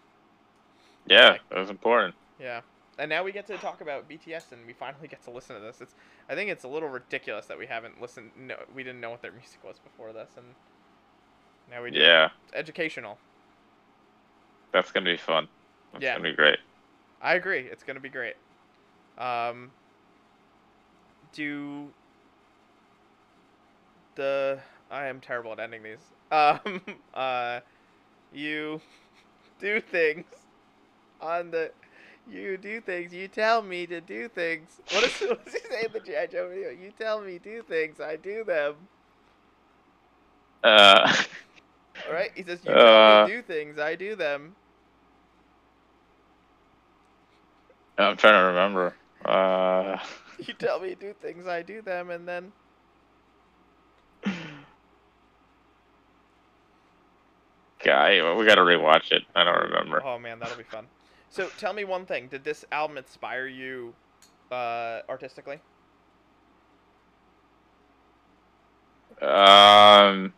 Yeah, 1.06 1.36
that 1.50 1.58
was 1.58 1.70
important. 1.70 2.14
Yeah. 2.40 2.60
And 2.98 3.08
now 3.08 3.24
we 3.24 3.32
get 3.32 3.46
to 3.48 3.56
talk 3.56 3.80
about 3.80 4.08
BTS, 4.08 4.52
and 4.52 4.66
we 4.66 4.72
finally 4.72 5.08
get 5.08 5.22
to 5.24 5.30
listen 5.30 5.56
to 5.56 5.62
this. 5.62 5.80
It's, 5.80 5.94
I 6.28 6.34
think 6.34 6.50
it's 6.50 6.64
a 6.64 6.68
little 6.68 6.88
ridiculous 6.88 7.46
that 7.46 7.58
we 7.58 7.66
haven't 7.66 8.00
listened. 8.00 8.30
No, 8.38 8.54
we 8.74 8.84
didn't 8.84 9.00
know 9.00 9.10
what 9.10 9.20
their 9.22 9.32
music 9.32 9.58
was 9.64 9.76
before 9.78 10.12
this, 10.12 10.30
and 10.36 10.46
now 11.70 11.82
we 11.82 11.90
do. 11.90 11.98
Yeah, 11.98 12.30
It's 12.44 12.54
educational. 12.54 13.18
that's 14.72 14.92
gonna 14.92 15.04
be 15.04 15.16
fun. 15.16 15.48
That's 15.92 16.02
Yeah. 16.04 16.12
gonna 16.14 16.30
be 16.30 16.34
great. 16.36 16.58
I 17.20 17.34
agree. 17.34 17.60
It's 17.60 17.82
gonna 17.82 18.00
be 18.00 18.08
great. 18.08 18.36
Um. 19.18 19.70
Do. 21.32 21.88
The 24.16 24.60
I 24.90 25.06
am 25.06 25.20
terrible 25.20 25.52
at 25.52 25.60
ending 25.60 25.82
these. 25.82 25.98
Um. 26.30 26.80
Uh. 27.14 27.60
You 28.32 28.80
do 29.60 29.80
things 29.80 30.24
on 31.20 31.50
the. 31.50 31.70
You 32.30 32.56
do 32.56 32.80
things. 32.80 33.12
You 33.12 33.28
tell 33.28 33.62
me 33.62 33.86
to 33.86 34.00
do 34.00 34.28
things. 34.28 34.80
What 34.92 35.04
is 35.04 35.12
what 35.20 35.44
does 35.44 35.54
he 35.54 35.60
say 35.60 35.84
in 35.86 35.92
the 35.92 36.00
G.I. 36.00 36.26
Joe 36.26 36.48
video? 36.48 36.70
You 36.70 36.90
tell 36.98 37.20
me 37.20 37.38
do 37.38 37.62
things. 37.62 38.00
I 38.00 38.16
do 38.16 38.44
them. 38.44 38.74
Uh, 40.62 41.12
All 42.08 42.14
right. 42.14 42.30
He 42.34 42.42
says 42.42 42.60
you 42.64 42.72
tell 42.72 43.22
Uh. 43.22 43.26
me 43.26 43.32
do 43.32 43.42
things. 43.42 43.78
I 43.78 43.94
do 43.94 44.16
them. 44.16 44.54
I'm 47.98 48.16
trying 48.16 48.40
to 48.40 48.46
remember. 48.46 48.94
Uh, 49.24 49.98
You 50.38 50.52
tell 50.54 50.80
me 50.80 50.94
do 50.98 51.12
things. 51.22 51.46
I 51.46 51.62
do 51.62 51.80
them, 51.82 52.10
and 52.10 52.26
then. 52.26 52.52
Guy, 57.84 58.34
we 58.34 58.46
gotta 58.46 58.62
rewatch 58.62 59.12
it. 59.12 59.22
I 59.34 59.44
don't 59.44 59.70
remember. 59.70 60.02
Oh 60.04 60.18
man, 60.18 60.38
that'll 60.38 60.56
be 60.56 60.64
fun. 60.64 60.86
So 61.30 61.48
tell 61.58 61.72
me 61.72 61.84
one 61.84 62.06
thing: 62.06 62.28
Did 62.28 62.44
this 62.44 62.64
album 62.72 62.98
inspire 62.98 63.46
you 63.46 63.94
uh, 64.50 65.00
artistically? 65.08 65.58
Um. 69.20 70.32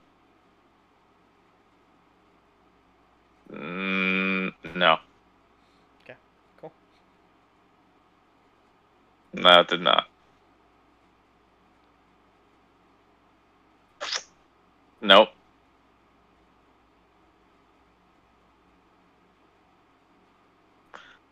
Mm, 3.52 4.52
no. 4.74 4.96
Okay, 6.02 6.14
cool. 6.60 6.72
No, 9.32 9.60
it 9.60 9.68
did 9.68 9.80
not. 9.80 10.08
Nope. 15.00 15.28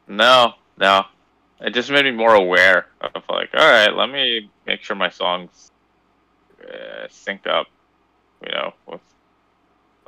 No, 0.09 0.55
no. 0.79 1.05
It 1.61 1.73
just 1.73 1.91
made 1.91 2.05
me 2.05 2.11
more 2.11 2.35
aware 2.35 2.87
of 3.01 3.23
like, 3.29 3.51
all 3.55 3.67
right, 3.67 3.95
let 3.95 4.11
me 4.11 4.51
make 4.67 4.83
sure 4.83 4.97
my 4.97 5.09
songs 5.09 5.71
uh, 6.63 7.07
sync 7.09 7.47
up. 7.47 7.67
You 8.45 8.53
know, 8.53 8.75
with 8.87 9.01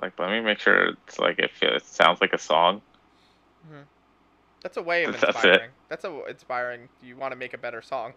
like, 0.02 0.18
let 0.18 0.30
me 0.30 0.40
make 0.40 0.58
sure 0.58 0.88
it's 1.06 1.18
like 1.18 1.38
it, 1.38 1.50
feels, 1.54 1.76
it 1.82 1.86
sounds 1.86 2.20
like 2.20 2.32
a 2.34 2.38
song. 2.38 2.82
That's 4.62 4.76
a 4.76 4.82
way 4.82 5.04
of 5.04 5.18
That's 5.20 5.44
it. 5.44 5.70
That's 5.88 6.04
a 6.04 6.24
inspiring. 6.28 6.88
You 7.02 7.16
want 7.16 7.32
to 7.32 7.36
make 7.36 7.54
a 7.54 7.58
better 7.58 7.80
song. 7.80 8.12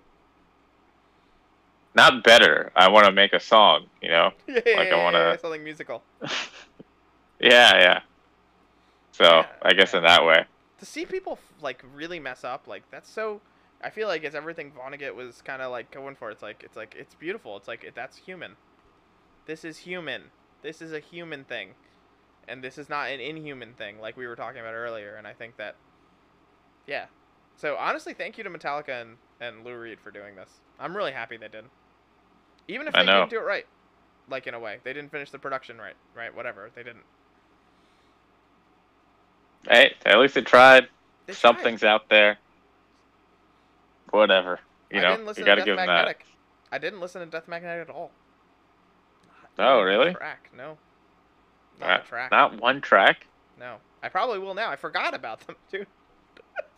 Not 1.95 2.24
better. 2.24 2.72
I 2.75 2.90
want 2.90 3.06
to 3.06 3.11
make 3.11 3.33
a 3.33 3.40
song. 3.40 3.85
You 4.01 4.09
know. 4.09 4.32
Yeah, 4.48 4.56
Like, 4.77 4.91
I 4.91 4.95
wanna- 5.03 5.38
something 5.40 5.64
musical. 5.64 6.03
yeah, 7.40 7.75
yeah. 7.77 7.99
So 9.11 9.24
Yeah, 9.24 9.45
I 9.61 9.74
guess 9.74 9.93
yeah. 9.93 9.99
in 9.99 10.03
that 10.06 10.25
way. 10.25 10.45
To 10.80 10.85
see 10.85 11.06
people 11.06 11.40
like 11.61 11.83
really 11.93 12.19
mess 12.19 12.43
up, 12.43 12.67
like 12.67 12.83
that's 12.91 13.09
so. 13.09 13.41
I 13.82 13.90
feel 13.90 14.09
like 14.09 14.24
it's 14.25 14.35
everything 14.35 14.72
Vonnegut 14.72 15.16
was 15.16 15.41
kind 15.41 15.61
of 15.61 15.72
like 15.72 15.91
going 15.91 16.16
for. 16.16 16.32
It's 16.32 16.41
like 16.41 16.64
it's 16.64 16.75
like 16.75 16.95
it's 16.98 17.16
beautiful. 17.16 17.56
It's 17.58 17.67
like 17.67 17.91
that's 17.95 18.17
human. 18.17 18.56
This 19.45 19.64
is 19.66 19.80
human. 19.80 20.24
This 20.61 20.82
is 20.82 20.91
a 20.91 20.99
human 20.99 21.43
thing, 21.43 21.69
and 22.48 22.64
this 22.64 22.77
is 22.77 22.90
not 22.90 23.09
an 23.09 23.19
inhuman 23.19 23.74
thing 23.74 23.99
like 23.99 24.17
we 24.17 24.27
were 24.27 24.35
talking 24.35 24.59
about 24.59 24.74
earlier. 24.74 25.16
And 25.16 25.25
I 25.25 25.33
think 25.33 25.58
that, 25.58 25.75
yeah. 26.85 27.06
So 27.56 27.75
honestly, 27.77 28.14
thank 28.14 28.38
you 28.38 28.43
to 28.43 28.49
Metallica 28.49 29.01
and, 29.01 29.17
and 29.41 29.66
Lou 29.66 29.77
Reed 29.77 29.99
for 29.99 30.11
doing 30.11 30.35
this. 30.35 30.49
I'm 30.80 30.95
really 30.95 31.11
happy 31.11 31.38
they 31.38 31.48
did. 31.48 31.66
Even 32.67 32.88
if 32.88 32.95
I 32.95 33.01
they 33.01 33.06
know. 33.08 33.19
didn't 33.19 33.32
do 33.32 33.40
it 33.40 33.45
right, 33.45 33.66
like 34.30 34.48
in 34.48 34.53
a 34.53 34.59
way, 34.59 34.80
they 34.83 34.93
didn't 34.93 35.11
finish 35.11 35.32
the 35.32 35.40
production 35.40 35.77
right. 35.77 35.95
Right, 36.16 36.35
whatever. 36.35 36.69
They 36.74 36.83
didn't. 36.83 37.03
Hey, 39.68 39.94
at 40.06 40.18
least 40.20 40.36
they 40.36 40.42
tried. 40.42 40.88
They 41.28 41.34
tried. 41.34 41.40
Something's 41.40 41.84
out 41.84 42.10
there. 42.10 42.38
Whatever. 44.12 44.60
You 44.90 45.00
I 45.00 45.04
know, 45.04 45.18
you 45.38 45.46
got 45.46 45.56
to 45.56 45.56
to 45.56 45.56
Death 45.56 45.66
give 45.66 45.78
them 45.78 45.88
that. 45.88 46.18
I 46.72 46.78
didn't 46.78 47.00
listen 47.00 47.22
to 47.22 47.28
Death 47.28 47.48
Magnetic 47.48 47.90
at 47.90 47.94
all. 47.96 48.12
Not 49.58 49.78
Oh, 49.78 49.82
really? 49.82 50.14
Track, 50.14 50.50
no. 50.56 50.78
Not 51.80 52.02
Uh, 52.02 52.04
track. 52.04 52.32
Not 52.32 52.60
one 52.62 52.82
track. 52.82 53.28
No, 53.60 53.78
I 54.02 54.10
probably 54.10 54.40
will 54.40 54.54
now. 54.54 54.70
I 54.70 54.76
forgot 54.76 55.14
about 55.14 55.46
them, 55.46 55.56
dude. 55.72 55.88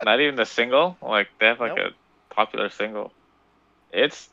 Not 0.03 0.19
even 0.19 0.35
the 0.35 0.45
single. 0.45 0.97
Like 1.01 1.29
they 1.39 1.47
have 1.47 1.59
like 1.59 1.75
Nope. 1.75 1.93
a 2.31 2.33
popular 2.33 2.69
single. 2.69 3.13
It's 3.91 4.29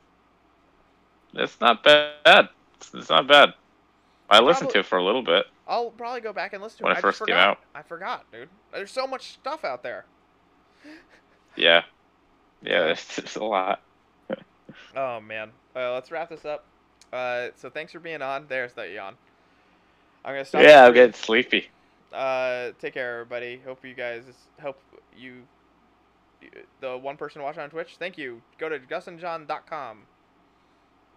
it's 1.34 1.60
not 1.60 1.82
bad. 1.84 2.48
It's, 2.76 2.94
it's 2.94 3.10
not 3.10 3.26
bad. 3.28 3.54
I 4.30 4.40
listened 4.40 4.68
Probably- 4.68 4.72
to 4.74 4.78
it 4.80 4.86
for 4.86 4.98
a 4.98 5.04
little 5.04 5.22
bit. 5.22 5.46
I'll 5.66 5.90
probably 5.90 6.20
go 6.20 6.32
back 6.32 6.52
and 6.52 6.62
listen 6.62 6.78
to 6.78 6.84
When 6.84 6.92
it. 6.92 6.96
it 6.96 6.98
I 6.98 7.00
first 7.02 7.24
came 7.26 7.36
out. 7.36 7.58
I 7.74 7.82
forgot, 7.82 8.30
dude. 8.32 8.48
There's 8.72 8.90
so 8.90 9.06
much 9.06 9.32
stuff 9.32 9.64
out 9.64 9.82
there. 9.82 10.04
Yeah. 11.56 11.82
Yeah, 12.60 12.80
there's, 12.86 13.06
there's 13.16 13.36
a 13.36 13.44
lot. 13.44 13.80
Oh 14.96 15.20
man. 15.20 15.50
Uh, 15.76 15.92
let's 15.92 16.10
wrap 16.10 16.28
this 16.28 16.44
up. 16.44 16.64
Uh, 17.12 17.48
so 17.54 17.70
thanks 17.70 17.92
for 17.92 18.00
being 18.00 18.20
on. 18.20 18.46
There's 18.48 18.72
that 18.72 18.90
yawn. 18.90 19.14
I'm 20.24 20.34
gonna 20.34 20.44
stop. 20.44 20.62
Yeah, 20.62 20.84
I'm 20.84 20.92
getting 20.92 21.12
sleepy. 21.12 21.68
Uh, 22.12 22.70
take 22.80 22.94
care, 22.94 23.12
everybody. 23.20 23.60
Hope 23.64 23.84
you 23.84 23.94
guys 23.94 24.24
help 24.58 24.80
you, 25.16 25.42
the 26.80 26.98
one 26.98 27.16
person 27.16 27.42
watching 27.42 27.62
on 27.62 27.70
Twitch. 27.70 27.94
Thank 27.98 28.18
you. 28.18 28.42
Go 28.58 28.68
to 28.68 28.78
gusandjohn.com. 28.80 29.98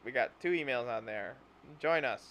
We 0.05 0.11
got 0.11 0.39
two 0.39 0.51
emails 0.51 0.87
on 0.87 1.05
there. 1.05 1.35
Join 1.79 2.05
us. 2.05 2.21